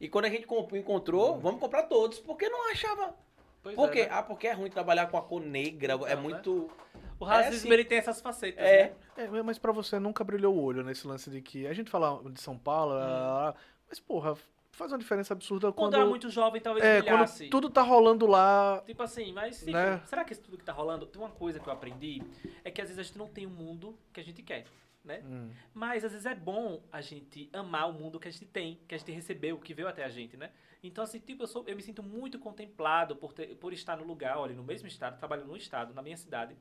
E 0.00 0.08
quando 0.08 0.24
a 0.24 0.28
gente 0.28 0.46
encontrou, 0.72 1.38
vamos 1.38 1.60
comprar 1.60 1.84
todos, 1.84 2.18
porque 2.18 2.48
não 2.48 2.70
achava. 2.72 3.14
Pois 3.62 3.76
Por 3.76 3.88
é, 3.88 3.92
quê? 3.92 4.02
né? 4.02 4.08
Ah, 4.10 4.22
porque 4.22 4.48
é 4.48 4.52
ruim 4.52 4.68
trabalhar 4.70 5.06
com 5.06 5.16
a 5.16 5.22
cor 5.22 5.40
negra, 5.40 5.92
é 5.92 5.96
Então, 5.96 6.06
né? 6.08 6.16
muito. 6.16 6.70
O 7.18 7.24
racismo, 7.24 7.58
assim. 7.68 7.72
ele 7.72 7.84
tem 7.84 7.98
essas 7.98 8.20
facetas, 8.20 8.62
É. 8.62 8.92
né? 9.16 9.28
É, 9.38 9.42
mas 9.42 9.56
pra 9.56 9.70
você 9.72 10.00
nunca 10.00 10.24
brilhou 10.24 10.52
o 10.54 10.60
olho 10.62 10.82
nesse 10.82 11.06
lance 11.06 11.30
de 11.30 11.40
que. 11.40 11.64
A 11.66 11.72
gente 11.72 11.90
fala 11.90 12.20
de 12.30 12.40
São 12.40 12.58
Paulo, 12.58 12.92
ah, 12.94 13.54
mas 13.88 14.00
porra, 14.00 14.36
faz 14.74 14.92
uma 14.92 14.98
diferença 14.98 15.32
absurda 15.34 15.72
Quando, 15.72 15.76
quando. 15.92 15.94
era 15.94 16.06
muito 16.06 16.28
jovem, 16.30 16.60
talvez 16.60 16.84
é, 16.84 17.00
brilhasse. 17.00 17.44
quando 17.44 17.50
tudo 17.50 17.70
tá 17.70 17.82
rolando 17.82 18.26
lá. 18.26 18.82
Tipo 18.86 19.02
assim, 19.02 19.32
mas 19.32 19.58
tipo, 19.60 19.72
Né? 19.72 20.00
será 20.06 20.24
que 20.24 20.32
isso 20.32 20.42
tudo 20.42 20.58
que 20.58 20.64
tá 20.64 20.72
rolando? 20.72 21.06
Tem 21.06 21.20
uma 21.20 21.30
coisa 21.30 21.58
que 21.60 21.66
eu 21.68 21.72
aprendi, 21.72 22.22
é 22.62 22.70
que 22.70 22.80
às 22.80 22.88
vezes 22.88 22.98
a 22.98 23.02
gente 23.02 23.18
não 23.18 23.28
tem 23.28 23.46
o 23.46 23.50
mundo 23.50 23.96
que 24.12 24.20
a 24.20 24.24
gente 24.24 24.42
quer, 24.42 24.66
né? 25.04 25.22
Hum, 25.24 25.50
Mas 25.72 26.04
às 26.04 26.12
vezes 26.12 26.26
é 26.26 26.34
bom 26.34 26.82
a 26.92 27.00
gente 27.00 27.48
amar 27.52 27.88
o 27.88 27.92
mundo 27.92 28.18
que 28.20 28.28
a 28.28 28.30
gente 28.30 28.46
tem, 28.46 28.78
que 28.88 28.94
a 28.94 28.98
gente 28.98 29.12
recebeu, 29.12 29.58
que 29.58 29.72
veio 29.74 29.88
até 29.88 30.04
a 30.04 30.08
gente, 30.08 30.36
né? 30.36 30.50
Então, 30.82 31.02
assim, 31.02 31.18
tipo, 31.18 31.42
eu, 31.44 31.46
sou, 31.46 31.64
eu 31.66 31.74
me 31.74 31.82
sinto 31.82 32.02
muito 32.02 32.38
contemplado 32.38 33.16
por, 33.16 33.32
ter, 33.32 33.56
por 33.56 33.72
estar 33.72 33.96
no 33.96 34.04
lugar, 34.04 34.36
olha, 34.36 34.54
no 34.54 34.62
mesmo 34.62 34.86
estado, 34.86 35.18
trabalhando 35.18 35.48
no 35.48 35.56
estado, 35.56 35.94
na 35.94 36.02
minha 36.02 36.16
cidade, 36.16 36.54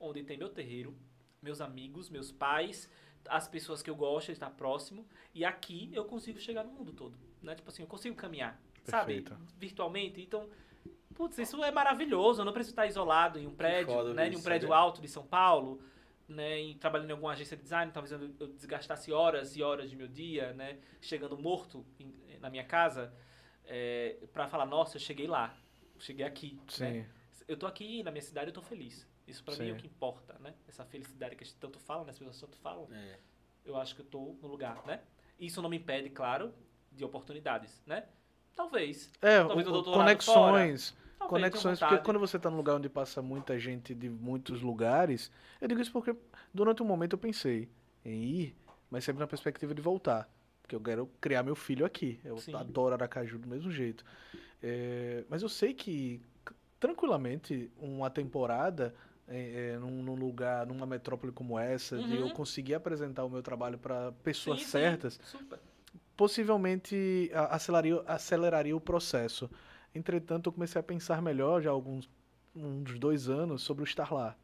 onde 0.00 0.22
tem 0.24 0.36
meu 0.36 0.48
terreiro, 0.48 0.96
meus 1.40 1.60
amigos, 1.60 2.10
meus 2.10 2.32
pais, 2.32 2.90
as 3.28 3.46
pessoas 3.46 3.80
que 3.82 3.88
eu 3.90 3.94
gosto 3.94 4.26
de 4.26 4.32
estar 4.32 4.50
próximo, 4.50 5.06
e 5.34 5.44
aqui 5.44 5.90
eu 5.92 6.04
consigo 6.04 6.40
chegar 6.40 6.64
no 6.64 6.72
mundo 6.72 6.92
todo, 6.92 7.16
né? 7.42 7.54
Tipo 7.54 7.68
assim, 7.70 7.82
eu 7.82 7.88
consigo 7.88 8.14
caminhar, 8.16 8.60
Perfeito. 8.84 9.30
sabe? 9.30 9.42
Virtualmente. 9.58 10.20
Então, 10.20 10.48
putz, 11.14 11.38
isso 11.38 11.62
é 11.64 11.70
maravilhoso. 11.70 12.40
Eu 12.40 12.44
não 12.44 12.52
preciso 12.52 12.72
estar 12.72 12.86
isolado 12.86 13.38
em 13.38 13.46
um 13.46 13.54
prédio, 13.54 13.94
foda 13.94 14.14
né? 14.14 14.28
Em 14.28 14.36
um 14.36 14.42
prédio 14.42 14.68
sabe? 14.68 14.80
alto 14.80 15.00
de 15.00 15.08
São 15.08 15.26
Paulo, 15.26 15.80
né? 16.28 16.58
Em, 16.58 16.76
trabalhando 16.78 17.10
em 17.10 17.12
alguma 17.12 17.32
agência 17.32 17.56
de 17.56 17.62
design, 17.62 17.90
talvez 17.92 18.12
eu, 18.12 18.30
eu 18.38 18.48
desgastasse 18.48 19.12
horas 19.12 19.56
e 19.56 19.62
horas 19.62 19.90
de 19.90 19.96
meu 19.96 20.08
dia, 20.08 20.52
né? 20.52 20.78
Chegando 21.00 21.36
morto 21.38 21.84
em- 21.98 22.14
na 22.40 22.48
minha 22.50 22.64
casa, 22.64 23.12
é, 23.64 24.16
para 24.32 24.46
falar, 24.48 24.64
nossa, 24.66 24.96
eu 24.96 25.00
cheguei 25.00 25.26
lá, 25.26 25.56
cheguei 25.98 26.24
aqui, 26.24 26.58
sim. 26.68 26.84
né? 26.84 27.08
Eu 27.48 27.56
tô 27.56 27.66
aqui 27.66 28.02
na 28.02 28.10
minha 28.10 28.22
cidade, 28.22 28.48
eu 28.48 28.54
tô 28.54 28.62
feliz. 28.62 29.06
Isso 29.26 29.42
pra 29.44 29.56
mim 29.56 29.68
é 29.68 29.72
o 29.72 29.76
que 29.76 29.86
importa, 29.86 30.38
né? 30.38 30.54
Essa 30.66 30.84
felicidade 30.84 31.34
que 31.36 31.42
a 31.42 31.46
gente 31.46 31.58
tanto 31.58 31.78
fala, 31.78 32.04
né? 32.04 32.10
As 32.10 32.18
pessoas 32.18 32.38
tanto 32.40 32.56
falam. 32.58 32.88
É. 32.92 33.18
Eu 33.64 33.76
acho 33.76 33.94
que 33.94 34.00
eu 34.00 34.06
tô 34.06 34.36
no 34.40 34.48
lugar, 34.48 34.86
né? 34.86 35.02
Isso 35.38 35.60
não 35.60 35.68
me 35.68 35.76
impede, 35.76 36.08
claro, 36.10 36.54
de 36.98 37.04
oportunidades, 37.04 37.80
né? 37.86 38.04
Talvez. 38.54 39.10
É, 39.22 39.38
Talvez 39.44 39.66
o- 39.68 39.82
conexões. 39.84 40.94
Talvez, 41.18 41.50
Conexões, 41.50 41.78
porque 41.80 41.98
quando 41.98 42.18
você 42.20 42.38
tá 42.38 42.48
num 42.50 42.56
lugar 42.56 42.76
onde 42.76 42.88
passa 42.88 43.20
muita 43.20 43.58
gente 43.58 43.92
de 43.94 44.08
muitos 44.08 44.62
lugares, 44.62 45.30
eu 45.60 45.66
digo 45.68 45.80
isso 45.80 45.90
porque 45.92 46.14
durante 46.54 46.82
um 46.82 46.86
momento 46.86 47.14
eu 47.14 47.18
pensei 47.18 47.68
em 48.04 48.22
ir, 48.22 48.56
mas 48.90 49.04
sempre 49.04 49.20
na 49.20 49.26
perspectiva 49.26 49.74
de 49.74 49.82
voltar. 49.82 50.28
Porque 50.62 50.76
eu 50.76 50.80
quero 50.80 51.06
criar 51.20 51.42
meu 51.42 51.56
filho 51.56 51.84
aqui. 51.84 52.20
Eu 52.24 52.38
Sim. 52.38 52.54
adoro 52.54 52.94
Aracaju 52.94 53.38
do 53.38 53.48
mesmo 53.48 53.70
jeito. 53.70 54.04
É, 54.62 55.24
mas 55.28 55.42
eu 55.42 55.48
sei 55.48 55.74
que, 55.74 56.22
tranquilamente, 56.78 57.70
uma 57.78 58.08
temporada 58.10 58.94
é, 59.26 59.72
é, 59.74 59.78
num, 59.78 60.02
num 60.02 60.14
lugar, 60.14 60.66
numa 60.66 60.86
metrópole 60.86 61.32
como 61.32 61.58
essa, 61.58 61.98
de 61.98 62.16
eu 62.16 62.26
Uhum. 62.26 62.30
conseguir 62.30 62.74
apresentar 62.74 63.24
o 63.24 63.30
meu 63.30 63.42
trabalho 63.42 63.76
para 63.76 64.12
pessoas 64.22 64.60
Sim, 64.60 64.64
sim, 64.66 64.70
certas, 64.70 65.20
super. 65.24 65.58
Possivelmente 66.18 67.30
aceleraria, 67.32 68.02
aceleraria 68.06 68.76
o 68.76 68.80
processo. 68.80 69.48
Entretanto, 69.94 70.48
eu 70.48 70.52
comecei 70.52 70.78
a 70.78 70.82
pensar 70.82 71.22
melhor 71.22 71.62
já 71.62 71.70
há 71.70 71.72
alguns 71.72 72.10
uns 72.54 72.98
dois 72.98 73.28
anos 73.30 73.62
sobre 73.62 73.84
o 73.84 73.86
estar 73.86 74.12
lá. 74.12 74.36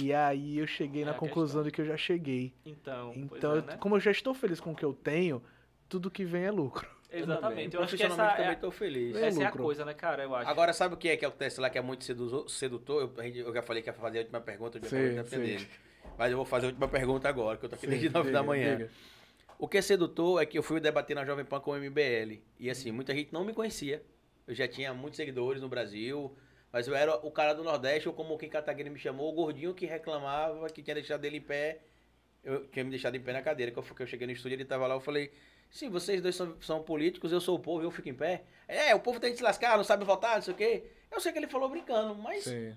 E 0.00 0.12
aí 0.14 0.58
eu 0.58 0.66
cheguei 0.68 1.02
É 1.02 1.06
na 1.06 1.14
conclusão 1.14 1.62
questão. 1.62 1.62
de 1.64 1.70
que 1.72 1.80
eu 1.80 1.84
já 1.84 1.96
cheguei. 1.96 2.54
Então, 2.64 3.12
Então, 3.16 3.28
pois 3.28 3.42
é, 3.42 3.46
eu- 3.46 3.62
né? 3.62 3.76
como 3.78 3.96
eu 3.96 4.00
já 4.00 4.12
estou 4.12 4.32
feliz 4.32 4.60
com 4.60 4.70
o 4.70 4.76
que 4.76 4.84
eu 4.84 4.94
tenho, 4.94 5.42
tudo 5.88 6.08
que 6.10 6.24
vem 6.24 6.44
é 6.44 6.50
lucro. 6.52 6.88
Exatamente. 7.10 7.74
Eu 7.74 7.82
acho 7.82 7.96
que 7.96 8.02
essa 8.04 8.14
Profissionalmente 8.14 8.52
é, 8.52 8.54
também 8.54 8.70
feliz. 8.70 9.16
É 9.16 9.26
essa 9.26 9.42
é 9.42 9.46
a 9.46 9.48
lucro. 9.48 9.64
coisa, 9.64 9.84
né, 9.84 9.92
cara? 9.94 10.22
Eu 10.22 10.32
acho. 10.36 10.48
Agora, 10.48 10.72
sabe 10.72 10.94
o 10.94 10.96
que 10.96 11.08
é 11.08 11.16
que 11.16 11.24
acontece 11.26 11.60
lá 11.60 11.68
que 11.68 11.76
é 11.76 11.82
muito 11.82 12.04
seduzo- 12.04 12.48
sedutor? 12.48 13.12
Eu, 13.18 13.24
eu 13.24 13.52
já 13.52 13.62
falei 13.62 13.82
que 13.82 13.88
ia 13.88 13.92
fazer 13.94 14.18
a 14.18 14.20
última 14.20 14.40
pergunta, 14.40 14.78
eu 14.78 14.82
já 14.84 14.88
Sim, 14.88 14.96
falei 14.96 15.14
da 15.16 15.24
sim. 15.24 15.36
dele. 15.40 15.68
Mas 16.16 16.30
eu 16.30 16.36
vou 16.36 16.46
fazer 16.46 16.66
a 16.66 16.68
última 16.68 16.86
pergunta 16.86 17.28
agora, 17.28 17.58
que 17.58 17.64
eu 17.64 17.68
tô 17.68 17.74
aqui 17.74 17.86
desde 17.88 18.06
Sim, 18.06 18.12
9 18.14 18.30
da 18.30 18.38
diga, 18.40 18.48
manhã. 18.48 18.76
diga. 18.76 18.90
O 19.60 19.68
que 19.68 19.76
é 19.76 19.82
sedutor 19.82 20.42
é 20.42 20.46
que 20.46 20.56
eu 20.56 20.62
fui 20.62 20.80
debater 20.80 21.14
na 21.14 21.22
Jovem 21.22 21.44
Pan 21.44 21.60
com 21.60 21.72
o 21.72 21.76
MBL. 21.76 22.40
E 22.58 22.70
assim, 22.70 22.90
muita 22.90 23.14
gente 23.14 23.30
não 23.30 23.44
me 23.44 23.52
conhecia. 23.52 24.02
Eu 24.46 24.54
já 24.54 24.66
tinha 24.66 24.94
muitos 24.94 25.18
seguidores 25.18 25.60
no 25.60 25.68
Brasil. 25.68 26.34
Mas 26.72 26.88
eu 26.88 26.94
era 26.94 27.14
o 27.16 27.30
cara 27.30 27.52
do 27.52 27.62
Nordeste, 27.62 28.08
ou 28.08 28.14
como 28.14 28.32
o 28.32 28.38
Kim 28.38 28.48
Kataguiri 28.48 28.88
me 28.88 28.98
chamou, 28.98 29.28
o 29.28 29.34
gordinho 29.34 29.74
que 29.74 29.84
reclamava 29.84 30.66
que 30.70 30.82
tinha 30.82 30.94
deixado 30.94 31.22
ele 31.26 31.36
em 31.36 31.42
pé. 31.42 31.80
Eu 32.42 32.66
tinha 32.68 32.82
me 32.82 32.90
deixado 32.90 33.16
em 33.16 33.20
pé 33.20 33.34
na 33.34 33.42
cadeira. 33.42 33.70
Que 33.70 33.78
eu, 33.78 33.82
que 33.82 34.02
eu 34.02 34.06
cheguei 34.06 34.26
no 34.26 34.32
estúdio, 34.32 34.56
ele 34.56 34.64
tava 34.64 34.86
lá, 34.86 34.94
eu 34.94 35.00
falei. 35.00 35.30
Sim, 35.70 35.90
vocês 35.90 36.22
dois 36.22 36.34
são, 36.34 36.56
são 36.62 36.82
políticos, 36.82 37.30
eu 37.30 37.40
sou 37.40 37.56
o 37.56 37.60
povo, 37.60 37.84
eu 37.84 37.90
fico 37.90 38.08
em 38.08 38.14
pé. 38.14 38.44
É, 38.66 38.94
o 38.94 39.00
povo 39.00 39.20
tem 39.20 39.30
que 39.30 39.36
se 39.36 39.42
lascar, 39.42 39.76
não 39.76 39.84
sabe 39.84 40.06
votar, 40.06 40.36
não 40.36 40.42
sei 40.42 40.54
o 40.54 40.56
quê. 40.56 40.84
Eu 41.12 41.20
sei 41.20 41.32
que 41.32 41.38
ele 41.38 41.46
falou 41.46 41.68
brincando, 41.68 42.14
mas, 42.14 42.44
Sim. 42.44 42.74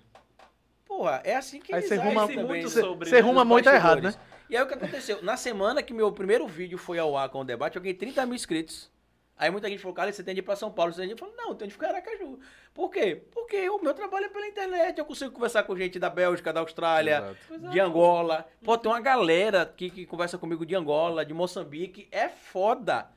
porra, 0.84 1.22
é 1.24 1.34
assim 1.34 1.60
que 1.60 1.74
Aí 1.74 1.80
eles 1.80 1.88
você 1.88 1.96
ruma, 1.96 2.28
também, 2.28 2.44
muito 2.44 2.68
você, 2.68 2.80
sobre, 2.80 3.08
você 3.08 3.20
ruma 3.20 3.42
muito 3.42 3.70
errado, 3.70 4.02
né? 4.02 4.14
E 4.48 4.56
aí 4.56 4.62
o 4.62 4.66
que 4.66 4.74
aconteceu? 4.74 5.22
Na 5.22 5.36
semana 5.36 5.82
que 5.82 5.92
meu 5.92 6.12
primeiro 6.12 6.46
vídeo 6.46 6.78
foi 6.78 6.98
ao 6.98 7.16
ar 7.16 7.28
com 7.28 7.40
o 7.40 7.44
debate, 7.44 7.76
eu 7.76 7.82
ganhei 7.82 7.94
30 7.94 8.26
mil 8.26 8.34
inscritos. 8.34 8.92
Aí 9.36 9.50
muita 9.50 9.68
gente 9.68 9.80
falou, 9.80 9.94
cara, 9.94 10.12
você 10.12 10.22
tem 10.22 10.32
de 10.34 10.40
ir 10.40 10.42
pra 10.44 10.54
São 10.54 10.70
Paulo, 10.70 10.92
você 10.92 11.00
tem 11.00 11.08
de 11.08 11.12
ir. 11.12 11.14
Eu 11.14 11.18
falei, 11.18 11.34
não, 11.36 11.48
eu 11.48 11.54
tenho 11.56 11.68
de 11.68 11.74
ficar 11.74 11.88
em 11.88 11.90
Aracaju. 11.90 12.38
Por 12.72 12.88
quê? 12.90 13.20
Porque 13.32 13.68
o 13.68 13.82
meu 13.82 13.92
trabalho 13.92 14.26
é 14.26 14.28
pela 14.28 14.46
internet, 14.46 14.98
eu 14.98 15.04
consigo 15.04 15.32
conversar 15.32 15.64
com 15.64 15.76
gente 15.76 15.98
da 15.98 16.08
Bélgica, 16.08 16.52
da 16.52 16.60
Austrália, 16.60 17.36
Exato. 17.50 17.66
É. 17.66 17.70
de 17.70 17.80
Angola. 17.80 18.46
Pô, 18.62 18.78
tem 18.78 18.90
uma 18.90 19.00
galera 19.00 19.66
que, 19.76 19.90
que 19.90 20.06
conversa 20.06 20.38
comigo 20.38 20.64
de 20.64 20.74
Angola, 20.76 21.24
de 21.24 21.34
Moçambique, 21.34 22.06
é 22.12 22.28
foda. 22.28 23.10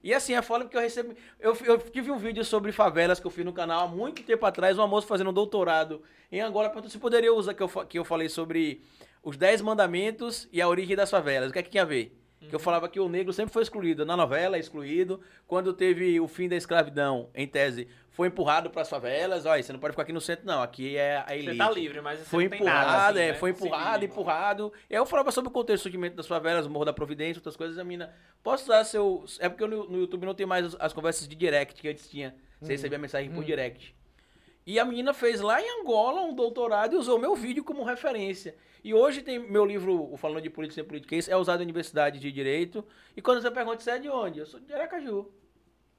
E 0.00 0.12
assim, 0.14 0.34
é 0.34 0.42
foda 0.42 0.64
porque 0.64 0.76
eu 0.76 0.82
recebi. 0.82 1.16
Eu, 1.40 1.56
eu 1.64 1.78
tive 1.78 2.10
um 2.10 2.18
vídeo 2.18 2.44
sobre 2.44 2.70
favelas 2.70 3.18
que 3.18 3.26
eu 3.26 3.30
fiz 3.30 3.44
no 3.44 3.52
canal 3.52 3.86
há 3.86 3.88
muito 3.88 4.22
tempo 4.22 4.46
atrás, 4.46 4.78
uma 4.78 4.86
moça 4.86 5.06
fazendo 5.06 5.30
um 5.30 5.32
doutorado 5.32 6.02
em 6.30 6.40
Angola, 6.40 6.68
perguntou 6.68 6.90
se 6.90 6.98
poderia 6.98 7.32
usar 7.32 7.54
que 7.54 7.62
eu, 7.62 7.68
que 7.68 7.98
eu 7.98 8.04
falei 8.04 8.28
sobre 8.28 8.82
os 9.24 9.36
10 9.36 9.62
mandamentos 9.62 10.48
e 10.52 10.60
a 10.60 10.68
origem 10.68 10.94
das 10.94 11.10
favelas. 11.10 11.50
O 11.50 11.52
que 11.52 11.58
é 11.58 11.62
que 11.62 11.70
tinha 11.70 11.82
a 11.82 11.86
ver? 11.86 12.20
Que 12.46 12.54
eu 12.54 12.58
falava 12.58 12.90
que 12.90 13.00
o 13.00 13.08
negro 13.08 13.32
sempre 13.32 13.54
foi 13.54 13.62
excluído. 13.62 14.04
Na 14.04 14.16
novela, 14.16 14.56
é 14.56 14.60
excluído. 14.60 15.18
Quando 15.46 15.72
teve 15.72 16.20
o 16.20 16.28
fim 16.28 16.46
da 16.46 16.54
escravidão, 16.54 17.30
em 17.34 17.48
tese, 17.48 17.88
foi 18.10 18.28
empurrado 18.28 18.68
para 18.68 18.82
as 18.82 18.88
favelas. 18.88 19.46
Olha, 19.46 19.62
você 19.62 19.72
não 19.72 19.80
pode 19.80 19.92
ficar 19.92 20.02
aqui 20.02 20.12
no 20.12 20.20
centro, 20.20 20.44
não. 20.44 20.60
Aqui 20.62 20.94
é 20.94 21.24
a 21.26 21.34
elite. 21.34 21.52
Você 21.52 21.56
tá 21.56 21.70
livre, 21.70 22.00
mas 22.02 22.18
você 22.18 22.26
Foi 22.26 22.46
não 22.46 22.54
empurrado, 22.54 22.86
nada. 22.86 23.08
assim, 23.08 23.18
é, 23.28 23.32
né? 23.32 23.38
foi 23.38 23.50
empurrado, 23.50 24.00
vira. 24.00 24.12
empurrado. 24.12 24.72
E 24.90 24.94
aí 24.94 25.00
eu 25.00 25.06
falava 25.06 25.32
sobre 25.32 25.48
o 25.48 25.52
contexto 25.52 25.80
do 25.80 25.82
surgimento 25.84 26.16
das 26.16 26.26
favelas, 26.26 26.66
o 26.66 26.70
Morro 26.70 26.84
da 26.84 26.92
Providência, 26.92 27.40
outras 27.40 27.56
coisas. 27.56 27.78
A 27.78 27.82
mina, 27.82 28.12
posso 28.42 28.64
usar 28.64 28.84
seu. 28.84 29.24
É 29.40 29.48
porque 29.48 29.66
no, 29.66 29.88
no 29.88 29.98
YouTube 29.98 30.26
não 30.26 30.34
tem 30.34 30.44
mais 30.44 30.66
as, 30.66 30.76
as 30.78 30.92
conversas 30.92 31.26
de 31.26 31.34
direct 31.34 31.80
que 31.80 31.88
antes 31.88 32.08
tinha. 32.10 32.34
Você 32.60 32.72
recebia 32.72 32.98
mensagem 32.98 33.30
por 33.30 33.42
direct. 33.42 33.94
E 34.66 34.78
a 34.78 34.84
menina 34.84 35.12
fez 35.12 35.40
lá 35.40 35.60
em 35.60 35.80
Angola 35.80 36.22
um 36.22 36.34
doutorado 36.34 36.94
e 36.94 36.96
usou 36.96 37.18
meu 37.18 37.34
vídeo 37.34 37.62
como 37.62 37.82
referência. 37.84 38.56
E 38.82 38.94
hoje 38.94 39.22
tem 39.22 39.38
meu 39.38 39.64
livro, 39.64 40.12
o 40.12 40.16
Falando 40.16 40.42
de 40.42 40.50
Política 40.50 40.76
Sem 40.76 40.84
Politiquês, 40.84 41.28
é 41.28 41.36
usado 41.36 41.58
na 41.58 41.64
Universidade 41.64 42.18
de 42.18 42.32
Direito. 42.32 42.84
E 43.16 43.20
quando 43.22 43.40
você 43.42 43.50
pergunta, 43.50 43.80
você 43.80 43.90
é 43.92 43.98
de 43.98 44.08
onde? 44.08 44.40
Eu 44.40 44.46
sou 44.46 44.60
de 44.60 44.72
Aracaju. 44.72 45.30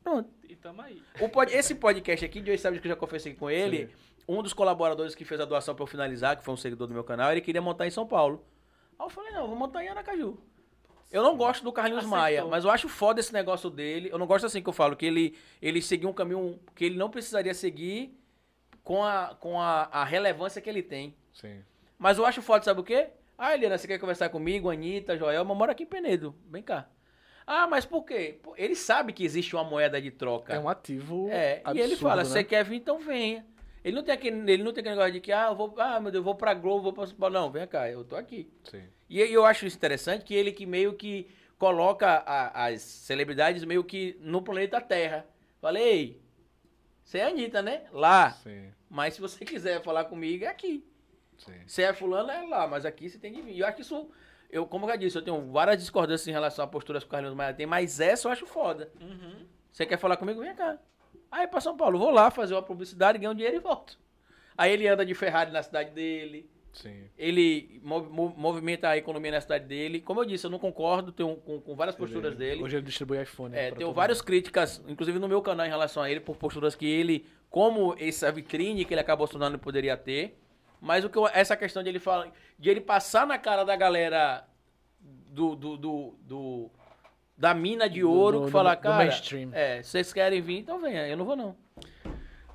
Pronto. 0.03 0.29
E 0.47 0.55
tamo 0.55 0.81
aí. 0.81 1.01
O 1.19 1.29
pod- 1.29 1.51
esse 1.51 1.75
podcast 1.75 2.25
aqui, 2.25 2.43
Joey 2.43 2.57
sabe 2.57 2.79
que 2.79 2.87
eu 2.87 2.89
já 2.89 2.95
confessei 2.95 3.33
com 3.33 3.49
ele, 3.49 3.89
um 4.27 4.41
dos 4.41 4.53
colaboradores 4.53 5.15
que 5.15 5.25
fez 5.25 5.39
a 5.41 5.45
doação 5.45 5.73
pra 5.75 5.83
eu 5.83 5.87
finalizar, 5.87 6.37
que 6.37 6.43
foi 6.43 6.53
um 6.53 6.57
seguidor 6.57 6.87
do 6.87 6.93
meu 6.93 7.03
canal, 7.03 7.31
ele 7.31 7.41
queria 7.41 7.61
montar 7.61 7.87
em 7.87 7.91
São 7.91 8.05
Paulo. 8.05 8.43
Aí 8.99 9.05
eu 9.05 9.09
falei, 9.09 9.31
não, 9.31 9.47
vou 9.47 9.55
montar 9.55 9.83
em 9.83 9.89
Aracaju. 9.89 10.37
Eu 11.11 11.23
não 11.23 11.37
gosto 11.37 11.63
do 11.63 11.71
Carlinhos 11.71 11.99
Aceitou. 12.03 12.19
Maia, 12.19 12.45
mas 12.45 12.65
eu 12.65 12.71
acho 12.71 12.89
foda 12.89 13.19
esse 13.19 13.31
negócio 13.33 13.69
dele. 13.69 14.09
Eu 14.11 14.17
não 14.17 14.25
gosto 14.27 14.45
assim 14.45 14.61
que 14.61 14.69
eu 14.69 14.73
falo, 14.73 14.95
que 14.95 15.05
ele, 15.05 15.35
ele 15.61 15.81
seguiu 15.81 16.09
um 16.09 16.13
caminho 16.13 16.59
que 16.75 16.85
ele 16.85 16.97
não 16.97 17.09
precisaria 17.09 17.53
seguir 17.53 18.15
com 18.85 19.03
a, 19.03 19.35
com 19.37 19.59
a, 19.59 19.89
a 19.91 20.05
relevância 20.05 20.61
que 20.61 20.69
ele 20.69 20.81
tem. 20.81 21.13
Sim. 21.33 21.61
Mas 21.99 22.17
eu 22.17 22.25
acho 22.25 22.41
foda, 22.41 22.63
sabe 22.63 22.79
o 22.79 22.83
quê? 22.83 23.07
Ah, 23.37 23.53
Eliana, 23.53 23.77
você 23.77 23.87
quer 23.87 23.99
conversar 23.99 24.29
comigo? 24.29 24.69
Anitta, 24.69 25.17
Joelma, 25.17 25.53
mora 25.53 25.73
aqui 25.73 25.83
em 25.83 25.87
Penedo. 25.87 26.33
Vem 26.49 26.63
cá. 26.63 26.87
Ah, 27.45 27.67
mas 27.67 27.85
por 27.85 28.03
quê? 28.05 28.39
Ele 28.55 28.75
sabe 28.75 29.11
que 29.11 29.25
existe 29.25 29.55
uma 29.55 29.63
moeda 29.63 30.01
de 30.01 30.09
troca. 30.11 30.53
É 30.53 30.59
um 30.59 30.69
ativo. 30.69 31.27
É, 31.29 31.61
e 31.67 31.71
ele 31.71 31.81
absurdo, 31.93 31.97
fala, 32.01 32.23
né? 32.23 32.29
você 32.29 32.43
quer 32.43 32.63
vir, 32.63 32.77
então 32.77 32.99
venha. 32.99 33.45
Ele 33.83 33.95
não 33.95 34.03
tem 34.03 34.13
aquele, 34.15 34.51
ele 34.51 34.63
não 34.63 34.71
tem 34.73 34.81
aquele 34.81 34.95
negócio 34.95 35.13
de 35.13 35.19
que, 35.19 35.31
ah, 35.31 35.47
eu 35.49 35.55
vou, 35.55 35.73
ah, 35.77 35.99
meu 35.99 36.11
Deus, 36.11 36.21
eu 36.21 36.23
vou 36.23 36.33
pra 36.35 36.53
Globo, 36.53 36.91
vou 36.91 37.07
pra. 37.07 37.29
Não, 37.29 37.51
vem 37.51 37.67
cá, 37.67 37.89
eu 37.89 38.03
tô 38.03 38.15
aqui. 38.15 38.49
Sim. 38.63 38.83
E 39.09 39.19
eu 39.19 39.45
acho 39.45 39.65
isso 39.65 39.75
interessante 39.77 40.23
que 40.25 40.33
ele 40.33 40.51
que 40.51 40.65
meio 40.65 40.93
que 40.93 41.27
coloca 41.57 42.07
a- 42.25 42.67
as 42.67 42.81
celebridades 42.81 43.63
meio 43.63 43.83
que 43.83 44.17
no 44.21 44.41
planeta 44.41 44.81
Terra. 44.81 45.25
Falei, 45.61 46.19
você 47.05 47.19
é 47.19 47.25
a 47.25 47.27
Anitta, 47.27 47.61
né? 47.61 47.83
Lá. 47.91 48.31
Sim. 48.31 48.73
Mas 48.89 49.13
se 49.13 49.21
você 49.21 49.45
quiser 49.45 49.81
falar 49.83 50.05
comigo, 50.05 50.43
é 50.43 50.47
aqui. 50.47 50.83
Sim. 51.37 51.53
Você 51.65 51.83
é 51.83 51.93
fulano, 51.93 52.31
é 52.31 52.41
lá, 52.41 52.67
mas 52.67 52.83
aqui 52.83 53.07
você 53.07 53.19
tem 53.19 53.31
que 53.31 53.41
vir. 53.43 53.53
E 53.53 53.59
eu 53.59 53.67
acho 53.67 53.75
que 53.75 53.83
isso, 53.83 54.09
eu, 54.49 54.65
como 54.65 54.85
eu 54.85 54.89
já 54.89 54.95
disse, 54.95 55.15
eu 55.15 55.21
tenho 55.21 55.51
várias 55.51 55.77
discordâncias 55.77 56.27
em 56.27 56.31
relação 56.31 56.65
à 56.65 56.67
postura 56.67 56.99
que 56.99 57.05
o 57.05 57.09
Carlinhos 57.09 57.35
Maia 57.35 57.53
tem, 57.53 57.67
mas 57.67 57.99
essa 57.99 58.27
eu 58.27 58.31
acho 58.31 58.47
foda. 58.47 58.91
Uhum. 58.99 59.45
Você 59.71 59.85
quer 59.85 59.97
falar 59.97 60.17
comigo? 60.17 60.41
Vem 60.41 60.55
cá. 60.55 60.79
Aí 61.31 61.45
pra 61.45 61.61
São 61.61 61.77
Paulo, 61.77 61.99
vou 61.99 62.09
lá 62.09 62.31
fazer 62.31 62.55
uma 62.55 62.63
publicidade, 62.63 63.19
ganho 63.19 63.35
dinheiro 63.35 63.57
e 63.57 63.59
volto. 63.59 63.99
Aí 64.57 64.71
ele 64.71 64.87
anda 64.87 65.05
de 65.05 65.13
Ferrari 65.13 65.51
na 65.51 65.61
cidade 65.61 65.91
dele, 65.91 66.49
Sim. 66.75 67.05
ele 67.17 67.79
mov- 67.83 68.09
mov- 68.09 68.33
movimenta 68.37 68.89
a 68.89 68.97
economia 68.97 69.31
na 69.31 69.41
cidade 69.41 69.65
dele. 69.65 69.99
Como 70.01 70.19
eu 70.21 70.25
disse, 70.25 70.45
eu 70.45 70.49
não 70.51 70.59
concordo 70.59 71.11
tenho, 71.11 71.35
com, 71.37 71.59
com 71.61 71.75
várias 71.75 71.95
posturas 71.95 72.31
Ele- 72.33 72.35
dele. 72.35 72.63
Hoje 72.63 72.75
ele 72.77 72.85
distribui 72.85 73.21
iPhone. 73.21 73.55
É, 73.55 73.69
pra 73.69 73.77
tenho 73.77 73.93
várias 73.93 74.17
mundo. 74.19 74.25
críticas, 74.27 74.83
inclusive 74.87 75.17
no 75.19 75.27
meu 75.27 75.41
canal, 75.41 75.65
em 75.65 75.69
relação 75.69 76.03
a 76.03 76.09
ele, 76.11 76.19
por 76.19 76.35
posturas 76.37 76.75
que 76.75 76.85
ele, 76.85 77.25
como 77.49 77.95
essa 77.99 78.31
vitrine 78.31 78.83
que 78.85 78.93
ele 78.93 79.01
acabou 79.01 79.25
se 79.25 79.31
tornando, 79.31 79.57
poderia 79.57 79.95
ter. 79.97 80.37
Mas 80.81 81.03
o 81.05 81.09
que 81.09 81.17
eu- 81.17 81.27
essa 81.29 81.55
questão 81.57 81.81
de 81.81 81.89
ele 81.89 81.99
falar, 81.99 82.31
de 82.59 82.69
ele 82.69 82.81
passar 82.81 83.25
na 83.25 83.37
cara 83.39 83.63
da 83.63 83.75
galera 83.75 84.45
do, 84.99 85.55
do, 85.55 85.77
do, 85.77 86.15
do- 86.21 86.71
da 87.37 87.53
mina 87.53 87.89
de 87.89 88.03
ouro, 88.03 88.39
do- 88.41 88.45
que 88.47 88.51
falar, 88.51 88.75
do 88.75 88.81
cara, 88.81 88.97
mainstream. 88.97 89.49
é, 89.53 89.81
vocês 89.81 90.11
querem 90.13 90.41
vir, 90.41 90.59
então 90.59 90.79
venha, 90.79 91.07
eu 91.07 91.15
não 91.17 91.25
vou 91.25 91.35
não. 91.35 91.55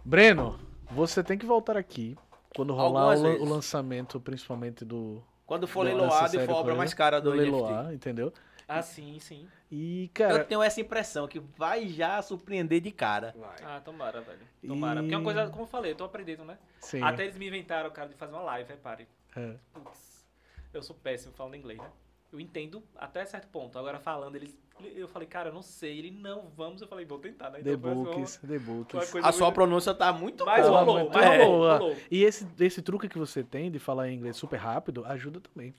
Breno, 0.05 0.59
você 0.91 1.23
tem 1.23 1.37
que 1.39 1.47
voltar 1.47 1.77
aqui 1.77 2.17
quando 2.55 2.75
rolar 2.75 3.17
o, 3.17 3.43
o 3.43 3.45
lançamento, 3.45 4.21
principalmente 4.21 4.85
do. 4.85 5.23
Quando 5.47 5.67
for 5.67 5.85
dessa 5.85 5.97
leiloado 5.97 6.37
e 6.37 6.47
for 6.47 6.53
a 6.53 6.57
obra 6.57 6.75
mais 6.75 6.95
cara 6.95 7.21
do, 7.21 7.31
do 7.31 7.37
leiloar, 7.37 7.93
entendeu? 7.93 8.33
Ah, 8.69 8.83
sim, 8.83 9.19
sim. 9.19 9.49
E, 9.69 10.05
Eu 10.05 10.11
cara. 10.15 10.45
tenho 10.45 10.63
essa 10.63 10.81
impressão 10.81 11.27
que 11.27 11.41
vai 11.41 11.89
já 11.89 12.23
surpreender 12.23 12.81
de 12.81 12.93
cara. 12.93 13.35
Ah, 13.65 13.81
tomara, 13.81 14.21
velho. 14.21 14.39
Tomara. 14.65 15.01
E- 15.01 15.03
Porque 15.03 15.15
é 15.15 15.19
uma 15.19 15.25
coisa, 15.25 15.49
como 15.51 15.63
eu 15.63 15.67
falei, 15.67 15.91
eu 15.91 15.97
tô 15.97 16.05
aprendendo, 16.05 16.45
né? 16.45 16.57
Sim. 16.79 17.03
Até 17.03 17.25
eles 17.25 17.37
me 17.37 17.49
inventaram, 17.49 17.91
cara, 17.91 18.09
de 18.09 18.15
fazer 18.15 18.33
uma 18.33 18.43
live, 18.43 18.69
repare. 18.71 19.09
É. 19.35 19.57
Putz, 19.73 20.25
eu 20.73 20.83
sou 20.85 20.95
péssimo 20.95 21.33
falando 21.35 21.57
inglês, 21.57 21.81
né? 21.81 21.91
Eu 22.33 22.39
entendo 22.39 22.81
até 22.95 23.25
certo 23.27 23.49
ponto. 23.49 23.77
Agora 23.77 23.99
falando, 23.99 24.37
eles. 24.37 24.57
Eu 24.89 25.09
falei, 25.09 25.27
cara, 25.29 25.49
eu 25.49 25.53
não 25.53 25.63
sei. 25.63 25.99
Ele, 25.99 26.11
não, 26.11 26.49
vamos. 26.57 26.81
Eu 26.83 26.89
falei, 26.89 27.05
vou 27.05 27.19
tentar, 27.19 27.51
né? 27.51 27.61
The 27.63 27.77
foi 27.77 27.91
uma- 27.93 28.05
Books, 28.05 28.37
The 28.39 28.59
Books. 28.59 29.11
coisa 29.11 29.27
A 29.29 29.33
sua 29.33 29.47
muito- 29.47 29.55
pronúncia 29.55 29.95
tá 29.95 30.13
muito 30.13 30.45
Mas 30.45 30.67
boa. 30.67 30.81
rolou, 30.81 30.99
muito 31.01 31.15
mas 31.19 31.27
rolou, 31.27 31.59
boa. 31.59 31.77
rolou. 31.79 31.97
E 32.11 32.25
esse, 32.25 32.47
esse 32.61 32.83
truque 32.83 33.09
que 33.09 33.19
você 33.19 33.43
tem 33.45 33.71
de 33.71 33.79
falar 33.79 34.09
em 34.09 34.15
inglês 34.17 34.37
super 34.37 34.57
rápido 34.57 35.05
ajuda 35.05 35.41
também. 35.41 35.75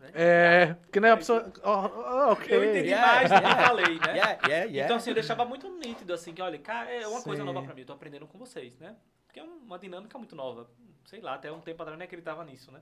né? 0.00 0.10
É, 0.14 0.74
porque 0.82 1.00
não 1.00 1.08
é 1.08 1.12
a 1.12 1.16
pessoa. 1.16 1.52
ó, 1.62 1.86
ó, 2.28 2.32
ok. 2.32 2.54
Eu 2.56 2.64
entendi 2.64 2.88
Yeah, 2.88 3.12
mais 3.14 3.30
do 3.30 3.36
que 3.36 3.64
falei, 3.64 3.94
né? 3.98 4.06
Yeah, 4.16 4.30
yeah, 4.32 4.64
yeah. 4.64 4.84
Então, 4.84 4.96
assim, 4.96 5.10
eu 5.10 5.14
deixava 5.14 5.44
muito 5.44 5.68
nítido, 5.68 6.12
assim, 6.12 6.32
que, 6.32 6.40
olha, 6.42 6.58
cara, 6.58 6.90
é 6.90 7.06
uma 7.06 7.22
coisa 7.22 7.42
Sim. 7.42 7.46
nova 7.46 7.62
pra 7.62 7.74
mim, 7.74 7.80
eu 7.82 7.86
tô 7.86 7.92
aprendendo 7.92 8.26
com 8.26 8.38
vocês, 8.38 8.76
né? 8.78 8.94
Porque 9.26 9.40
é 9.40 9.42
uma 9.42 9.78
dinâmica 9.78 10.16
muito 10.18 10.34
nova. 10.36 10.68
Sei 11.04 11.20
lá, 11.20 11.34
até 11.34 11.50
um 11.52 11.60
tempo 11.60 11.82
atrás 11.82 11.94
eu 11.94 11.98
nem 11.98 12.06
acreditava 12.06 12.44
nisso, 12.44 12.70
né? 12.72 12.80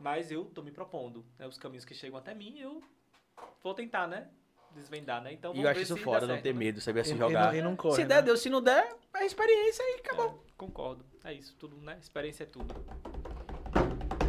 Mas 0.00 0.30
eu 0.30 0.44
tô 0.46 0.62
me 0.62 0.70
propondo, 0.70 1.24
né? 1.38 1.46
Os 1.46 1.58
caminhos 1.58 1.84
que 1.84 1.94
chegam 1.94 2.16
até 2.18 2.32
mim, 2.34 2.58
eu 2.58 2.80
vou 3.62 3.74
tentar, 3.74 4.06
né? 4.06 4.28
Desvendar, 4.74 5.22
né? 5.22 5.32
Então, 5.32 5.54
E 5.54 5.62
eu 5.62 5.68
acho 5.68 5.80
isso 5.80 5.94
dá 5.96 6.20
não 6.20 6.26
certo, 6.28 6.42
ter 6.42 6.52
né? 6.52 6.58
medo, 6.58 6.80
saber 6.80 7.04
se 7.04 7.16
jogar. 7.16 7.52
não- 7.52 7.62
não 7.62 7.76
corre, 7.76 7.94
se 7.96 8.02
né? 8.02 8.06
der, 8.08 8.22
deu. 8.22 8.36
Se 8.36 8.48
não 8.50 8.62
der, 8.62 8.88
é 9.14 9.24
experiência 9.26 9.82
e 9.82 10.00
acabou. 10.00 10.26
É, 10.46 10.52
concordo. 10.56 11.04
É 11.24 11.32
isso, 11.32 11.54
tudo, 11.58 11.76
né? 11.78 11.96
Experiência 12.00 12.44
é 12.44 12.46
tudo. 12.46 12.74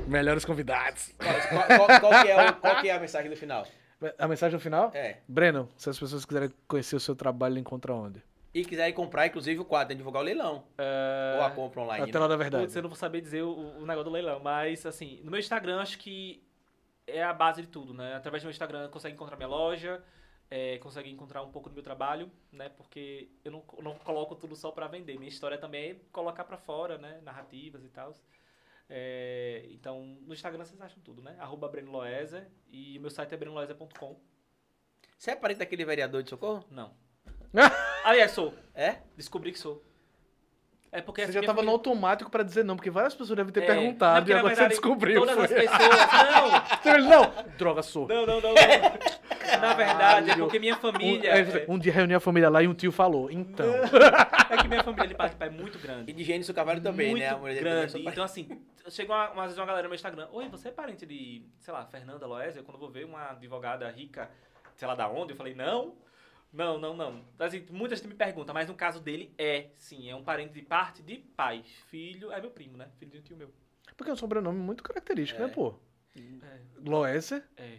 Melhores 0.08 0.44
convidados. 0.44 1.14
Qual, 1.18 1.88
qual- 1.88 2.00
qual 2.00 2.24
que 2.24 2.32
é 2.32 2.50
o- 2.50 2.54
qual 2.56 2.82
que 2.82 2.90
é 2.90 2.94
a 2.94 3.00
mensagem 3.00 3.30
do 3.30 3.38
final? 3.38 3.66
A 4.18 4.28
mensagem 4.28 4.54
no 4.56 4.60
final? 4.60 4.92
É. 4.94 5.18
Breno, 5.28 5.70
se 5.78 5.90
as 5.90 6.00
pessoas 6.00 6.26
quiserem 6.26 6.50
conhecer 6.68 6.96
o 6.96 7.00
seu 7.00 7.16
trabalho, 7.16 7.58
encontra 7.58 7.94
onde? 7.94 8.24
E 8.54 8.66
quiserem 8.66 8.94
comprar, 8.94 9.28
inclusive, 9.28 9.60
o 9.60 9.66
quadro, 9.66 9.94
divulgar 9.96 10.24
o 10.24 10.26
leilão. 10.26 10.64
Ou 11.38 11.44
a 11.44 11.52
compra 11.52 11.82
online. 11.82 12.04
A 12.04 12.06
né? 12.08 12.12
tela 12.12 12.28
da 12.28 12.36
verdade. 12.36 12.64
Putz, 12.64 12.76
eu 12.76 12.82
não 12.82 12.90
vou 12.90 12.98
saber 12.98 13.22
dizer 13.22 13.44
o, 13.44 13.52
o 13.52 13.82
negócio 13.82 14.06
do 14.06 14.10
leilão, 14.10 14.40
mas 14.40 14.86
assim, 14.86 15.20
no 15.24 15.30
meu 15.30 15.40
Instagram 15.40 15.80
acho 15.82 16.00
que 16.00 16.42
é 17.06 17.22
a 17.24 17.34
base 17.34 17.62
de 17.62 17.68
tudo, 17.68 17.94
né? 17.94 18.16
Através 18.16 18.42
do 18.42 18.46
meu 18.48 18.52
Instagram 18.52 18.88
consegue 18.90 19.14
encontrar 19.14 19.36
minha 19.36 19.48
loja, 19.50 20.02
é, 20.52 20.78
consegue 20.80 21.10
encontrar 21.10 21.42
um 21.44 21.52
pouco 21.52 21.70
do 21.70 21.74
meu 21.76 21.84
trabalho, 21.84 22.32
né? 22.52 22.70
Porque 22.70 23.30
eu 23.44 23.52
não, 23.52 23.64
não 23.82 23.96
coloco 24.00 24.36
tudo 24.36 24.56
só 24.56 24.72
pra 24.72 24.88
vender. 24.88 25.18
Minha 25.18 25.30
história 25.30 25.58
também 25.58 25.92
é 25.92 25.96
colocar 26.12 26.44
pra 26.44 26.58
fora, 26.58 26.98
né? 26.98 27.20
Narrativas 27.24 27.84
e 27.84 27.90
tal. 27.90 28.14
É, 28.90 29.66
então, 29.70 30.18
no 30.26 30.34
Instagram 30.34 30.66
vocês 30.66 30.82
acham 30.82 31.00
tudo, 31.04 31.22
né? 31.22 31.36
Arroba 31.40 31.68
Breno 31.68 31.92
Loeser 31.92 32.48
e 32.72 32.98
o 32.98 33.02
meu 33.02 33.10
site 33.12 33.34
é 33.34 33.38
brenoloeser.com. 33.38 34.20
Você 35.18 35.32
é 35.32 35.36
parente 35.36 35.60
daquele 35.60 35.86
vereador 35.86 36.24
de 36.24 36.30
socorro? 36.30 36.66
Não. 36.72 36.94
Aliás, 38.04 38.32
sou. 38.32 38.54
É? 38.74 38.98
Descobri 39.16 39.52
que 39.52 39.60
sou. 39.60 39.84
É 40.92 41.02
porque 41.04 41.22
Você 41.22 41.26
essa 41.26 41.34
já 41.34 41.42
tava 41.42 41.62
no 41.62 41.68
família- 41.68 41.74
automático 41.74 42.32
pra 42.32 42.42
dizer 42.42 42.64
não, 42.66 42.76
porque 42.76 42.90
várias 42.90 43.14
pessoas 43.14 43.38
devem 43.38 43.54
ter 43.54 43.62
É, 43.64 43.68
não, 43.68 43.76
perguntado 43.76 44.22
porque, 44.22 44.32
e 44.32 44.36
agora 44.36 44.56
verdade, 44.56 44.74
você 44.74 44.82
descobriu. 44.82 45.20
Todas 45.22 45.38
as 45.38 45.52
foi. 45.52 45.60
pessoas. 45.62 47.04
Não! 47.04 47.10
Não, 47.10 47.58
droga, 47.58 47.84
sou. 47.84 48.08
Não, 48.08 48.26
não, 48.26 48.42
não. 48.42 48.54
não. 48.54 48.56
Na 49.62 49.74
verdade, 49.74 50.32
é 50.32 50.36
porque 50.38 50.60
minha 50.60 50.76
Um, 50.76 50.80
família. 50.80 51.30
é, 51.30 51.66
um 51.68 51.78
dia 51.80 51.92
reuniu 51.92 52.18
a 52.18 52.20
família 52.20 52.50
lá 52.50 52.62
e 52.64 52.68
um 52.68 52.74
tio 52.74 52.92
falou, 52.92 53.30
então. 53.32 53.66
É 54.50 54.58
que 54.58 54.68
minha 54.68 54.84
família 54.84 55.08
de 55.08 55.16
parte 55.16 55.32
de 55.34 55.38
pai 55.38 55.48
é 55.48 55.52
muito 55.52 55.78
grande. 55.80 56.10
E 56.12 56.14
de 56.14 56.24
Gênesis 56.24 56.54
Carvalho 56.56 56.82
também, 56.82 57.12
muito 57.12 57.22
né? 57.24 57.30
A 57.30 57.38
mulher 57.38 57.54
dele 57.56 57.64
grande. 57.66 57.86
é 57.86 57.90
sua 57.90 58.00
Então, 58.12 58.24
assim, 58.24 58.62
chegou 58.90 59.16
uma, 59.16 59.30
uma 59.32 59.46
vez 59.46 59.58
uma 59.58 59.66
galera 59.66 59.84
no 59.84 59.90
meu 59.90 59.96
Instagram. 59.96 60.28
Oi, 60.32 60.48
você 60.50 60.70
é 60.70 60.72
parente 60.72 61.06
de, 61.06 61.44
sei 61.60 61.74
lá, 61.74 61.86
Fernanda 61.86 62.26
Loésia? 62.26 62.64
Quando 62.64 62.76
eu 62.76 62.80
vou 62.80 62.90
ver 62.90 63.06
uma 63.06 63.32
advogada 63.32 63.90
rica, 63.90 64.30
sei 64.76 64.88
lá 64.88 64.96
da 64.96 65.08
onde, 65.10 65.34
eu 65.34 65.38
falei, 65.38 65.54
não. 65.54 65.96
Não, 66.52 66.80
não, 66.80 66.96
não. 66.98 67.22
Assim, 67.38 67.64
muita 67.70 67.96
gente 67.96 68.08
me 68.08 68.16
pergunta, 68.16 68.52
mas 68.52 68.68
no 68.68 68.74
caso 68.74 69.00
dele 69.00 69.32
é, 69.38 69.68
sim, 69.78 70.10
é 70.10 70.16
um 70.16 70.24
parente 70.24 70.52
de 70.54 70.64
parte 70.64 71.04
de 71.04 71.18
pai. 71.18 71.64
Filho 71.88 72.32
é 72.32 72.42
meu 72.42 72.50
primo, 72.50 72.76
né? 72.76 72.88
Filho 72.98 73.12
de 73.12 73.18
um 73.20 73.22
tio 73.22 73.38
meu. 73.38 73.54
Porque 73.96 74.10
é 74.10 74.14
um 74.14 74.18
sobrenome 74.18 74.58
muito 74.58 74.82
característico, 74.82 75.40
É. 75.42 75.46
né, 75.46 75.52
pô? 75.54 75.76
É, 76.16 76.60
Loéser. 76.84 77.44
é. 77.56 77.78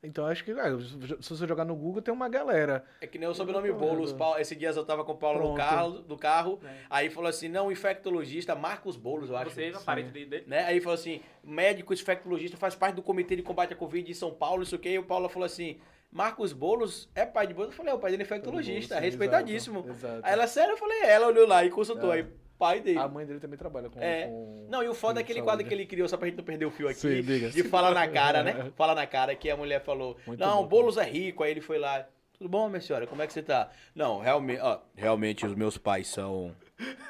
Então 0.00 0.24
acho 0.26 0.44
que, 0.44 0.52
ah, 0.52 0.78
se 1.20 1.28
você 1.28 1.44
jogar 1.46 1.64
no 1.64 1.74
Google, 1.74 2.00
tem 2.00 2.14
uma 2.14 2.28
galera. 2.28 2.84
É 3.00 3.06
que 3.06 3.18
nem 3.18 3.28
o 3.28 3.34
sobrenome 3.34 3.72
Boulos. 3.72 4.12
Paulo- 4.12 4.38
Esse 4.38 4.54
dia 4.54 4.68
eu 4.70 4.84
tava 4.84 5.04
com 5.04 5.10
o 5.12 5.16
Paulo 5.16 5.38
no 5.40 5.44
Pronto. 5.46 5.56
carro, 5.56 5.90
do 5.98 6.16
carro. 6.16 6.60
É. 6.64 6.68
Aí 6.88 7.10
falou 7.10 7.28
assim: 7.28 7.48
não, 7.48 7.70
infectologista 7.72 8.54
Marcos 8.54 8.96
Boulos, 8.96 9.28
eu 9.28 9.36
acho. 9.36 9.50
Você 9.50 9.70
é 9.70 9.76
um 9.76 9.82
parente 9.82 10.10
de- 10.12 10.24
dele? 10.24 10.44
né? 10.46 10.64
Aí 10.66 10.80
falou 10.80 10.94
assim: 10.94 11.20
médico 11.42 11.92
infectologista 11.92 12.56
faz 12.56 12.76
parte 12.76 12.94
do 12.94 13.02
comitê 13.02 13.34
de 13.34 13.42
combate 13.42 13.72
à 13.72 13.76
Covid 13.76 14.06
de 14.06 14.14
São 14.14 14.30
Paulo, 14.32 14.62
isso 14.62 14.78
que. 14.78 14.88
E 14.88 14.98
o 15.00 15.02
Paulo 15.04 15.28
falou 15.28 15.46
assim: 15.46 15.78
Marcos 16.12 16.52
Boulos 16.52 17.08
é 17.12 17.26
pai 17.26 17.48
de 17.48 17.54
Boulos? 17.54 17.72
Eu 17.72 17.76
falei: 17.76 17.92
é 17.92 17.96
o 17.96 17.98
pai 17.98 18.12
dele 18.12 18.22
é 18.22 18.26
infectologista, 18.26 18.94
Sim, 18.94 19.00
respeitadíssimo. 19.00 19.80
exato, 19.80 19.90
exato. 19.98 20.20
Aí 20.22 20.32
ela, 20.32 20.46
sério? 20.46 20.74
Eu 20.74 20.78
falei: 20.78 20.98
é, 21.00 21.10
ela 21.10 21.26
olhou 21.26 21.46
lá 21.46 21.64
e 21.64 21.70
consultou. 21.70 22.12
É. 22.14 22.18
Aí, 22.18 22.26
pai 22.58 22.80
dele. 22.80 22.98
A 22.98 23.08
mãe 23.08 23.24
dele 23.24 23.40
também 23.40 23.58
trabalha 23.58 23.88
com. 23.88 24.00
É. 24.00 24.24
com- 24.26 24.66
Não, 24.70 24.82
e 24.82 24.88
o 24.88 24.94
foda 24.94 25.20
é 25.20 25.22
aquele 25.22 25.38
saúde. 25.38 25.50
quadro 25.50 25.66
que 25.66 25.72
ele 25.74 25.86
criou, 25.86 26.08
só 26.08 26.16
pra 26.16 26.26
gente 26.28 26.36
não 26.36 26.44
perder 26.44 26.66
o 26.66 26.70
fio 26.70 26.88
aqui, 26.88 26.98
Sim, 27.00 27.22
diga. 27.22 27.50
de 27.50 27.62
fala 27.64 27.92
na 27.92 28.06
cara, 28.08 28.42
né? 28.42 28.70
Fala 28.76 28.94
na 28.94 29.06
cara, 29.06 29.34
que 29.34 29.48
a 29.50 29.56
mulher 29.56 29.80
falou, 29.82 30.16
Muito 30.26 30.40
não, 30.40 30.62
bom, 30.62 30.68
Boulos 30.68 30.96
é 30.96 31.04
rico, 31.04 31.42
aí 31.44 31.50
ele 31.52 31.60
foi 31.60 31.78
lá, 31.78 32.04
tudo 32.36 32.48
bom, 32.50 32.68
minha 32.68 32.80
senhora, 32.80 33.06
como 33.06 33.20
é 33.22 33.26
que 33.26 33.32
você 33.32 33.42
tá? 33.42 33.70
Não, 33.94 34.20
realmente, 34.20 34.60
ó, 34.60 34.78
realmente 34.96 35.44
os 35.46 35.54
meus 35.54 35.76
pais 35.78 36.08
são... 36.08 36.52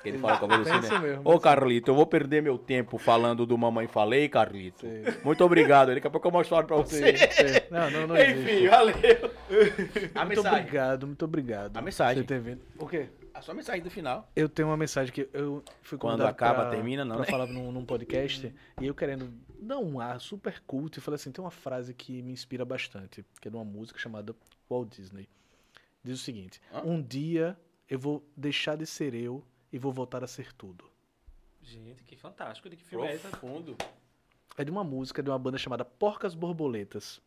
Ele 0.02 0.16
fala 0.16 0.38
com 0.38 0.46
a 0.50 0.56
isso 0.62 0.92
né? 0.92 0.98
mesmo, 0.98 1.22
Ô, 1.24 1.38
Carlito, 1.38 1.90
eu 1.90 1.94
vou 1.94 2.06
perder 2.06 2.40
meu 2.40 2.56
tempo 2.56 2.96
falando 2.96 3.44
do 3.44 3.58
Mamãe 3.58 3.86
Falei, 3.86 4.26
Carlito. 4.26 4.86
Sim. 4.86 5.02
Muito 5.22 5.44
obrigado, 5.44 5.92
daqui 5.94 6.06
a 6.06 6.10
pouco 6.10 6.26
eu 6.26 6.32
mostro 6.32 6.64
pra 6.64 6.76
Sim, 6.86 7.00
você. 7.02 7.16
sim. 7.18 7.44
Não, 7.70 7.90
não, 7.90 8.06
não 8.06 8.16
existe. 8.20 8.54
Enfim, 8.54 8.68
valeu. 8.68 8.94
A 10.14 10.24
Muito 10.24 10.36
mensagem, 10.36 10.58
obrigado, 10.60 11.06
muito 11.06 11.24
obrigado. 11.26 11.76
A 11.76 11.82
mensagem. 11.82 12.22
Você 12.22 12.26
ter 12.26 12.40
vindo. 12.40 12.62
O 12.78 12.86
quê? 12.86 13.08
A 13.38 13.42
sua 13.42 13.54
mensagem 13.54 13.82
do 13.82 13.90
final. 13.90 14.30
Eu 14.34 14.48
tenho 14.48 14.68
uma 14.68 14.76
mensagem 14.76 15.12
que 15.12 15.28
eu 15.32 15.62
fui 15.82 15.96
Quando 15.96 16.24
acaba, 16.26 16.62
pra, 16.62 16.70
termina, 16.70 17.04
não, 17.04 17.16
pra 17.16 17.24
né? 17.24 17.30
falar 17.30 17.46
num, 17.46 17.72
num 17.72 17.84
podcast 17.84 18.52
e 18.80 18.86
eu 18.86 18.94
querendo 18.94 19.32
dar 19.60 19.78
um 19.78 20.00
ar 20.00 20.20
super 20.20 20.60
culto 20.66 20.98
e 20.98 21.02
falei 21.02 21.16
assim, 21.16 21.32
tem 21.32 21.42
uma 21.42 21.50
frase 21.50 21.94
que 21.94 22.22
me 22.22 22.32
inspira 22.32 22.64
bastante, 22.64 23.24
que 23.40 23.48
é 23.48 23.50
de 23.50 23.56
uma 23.56 23.64
música 23.64 23.98
chamada 23.98 24.34
Walt 24.68 24.90
Disney. 24.90 25.28
Diz 26.02 26.20
o 26.20 26.22
seguinte: 26.22 26.60
Hã? 26.72 26.82
Um 26.82 27.02
dia 27.02 27.58
eu 27.88 27.98
vou 27.98 28.26
deixar 28.36 28.76
de 28.76 28.86
ser 28.86 29.14
eu 29.14 29.44
e 29.72 29.78
vou 29.78 29.92
voltar 29.92 30.22
a 30.22 30.26
ser 30.26 30.52
tudo. 30.52 30.84
Gente, 31.62 32.02
que 32.04 32.16
fantástico. 32.16 32.68
De 32.68 32.76
que 32.76 32.84
filme 32.84 33.06
é 33.06 33.14
esse? 33.14 33.28
Profundo. 33.28 33.76
É 34.56 34.64
de 34.64 34.70
uma 34.70 34.82
música 34.82 35.22
de 35.22 35.30
uma 35.30 35.38
banda 35.38 35.58
chamada 35.58 35.84
Porcas 35.84 36.34
Borboletas. 36.34 37.20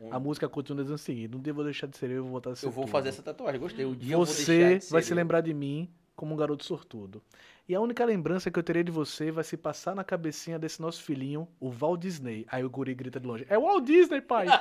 Hum. 0.00 0.08
A 0.10 0.18
música 0.20 0.48
continua 0.48 0.82
dizendo 0.82 0.96
o 0.96 0.98
seguinte: 0.98 1.32
não 1.32 1.38
devo 1.40 1.64
deixar 1.64 1.86
de 1.86 1.96
ser 1.96 2.10
eu, 2.10 2.16
eu 2.16 2.22
vou 2.22 2.32
voltar 2.32 2.50
a 2.50 2.56
ser 2.56 2.66
Eu 2.66 2.70
vou 2.70 2.84
tudo. 2.84 2.92
fazer 2.92 3.08
essa 3.08 3.22
tatuagem, 3.22 3.60
gostei. 3.60 3.84
O 3.84 3.96
dia 3.96 4.14
eu 4.14 4.18
vou 4.18 4.26
deixar 4.26 4.42
Você 4.42 4.78
de 4.78 4.90
vai 4.90 5.02
ser 5.02 5.06
se 5.08 5.12
eu. 5.12 5.16
lembrar 5.16 5.40
de 5.40 5.54
mim 5.54 5.88
como 6.14 6.34
um 6.34 6.36
garoto 6.36 6.64
sortudo. 6.64 7.22
E 7.68 7.74
a 7.74 7.80
única 7.80 8.04
lembrança 8.04 8.50
que 8.50 8.58
eu 8.58 8.62
terei 8.62 8.84
de 8.84 8.92
você 8.92 9.30
vai 9.30 9.42
se 9.42 9.56
passar 9.56 9.94
na 9.94 10.04
cabecinha 10.04 10.58
desse 10.58 10.80
nosso 10.80 11.02
filhinho, 11.02 11.48
o 11.58 11.70
Walt 11.70 12.00
Disney. 12.00 12.46
Aí 12.48 12.62
o 12.64 12.70
guri 12.70 12.94
grita 12.94 13.18
de 13.18 13.26
longe: 13.26 13.46
É 13.48 13.58
o 13.58 13.62
Walt 13.62 13.84
Disney, 13.84 14.20
pai! 14.20 14.46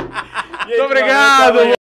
Muito 0.66 0.82
obrigado! 0.82 1.74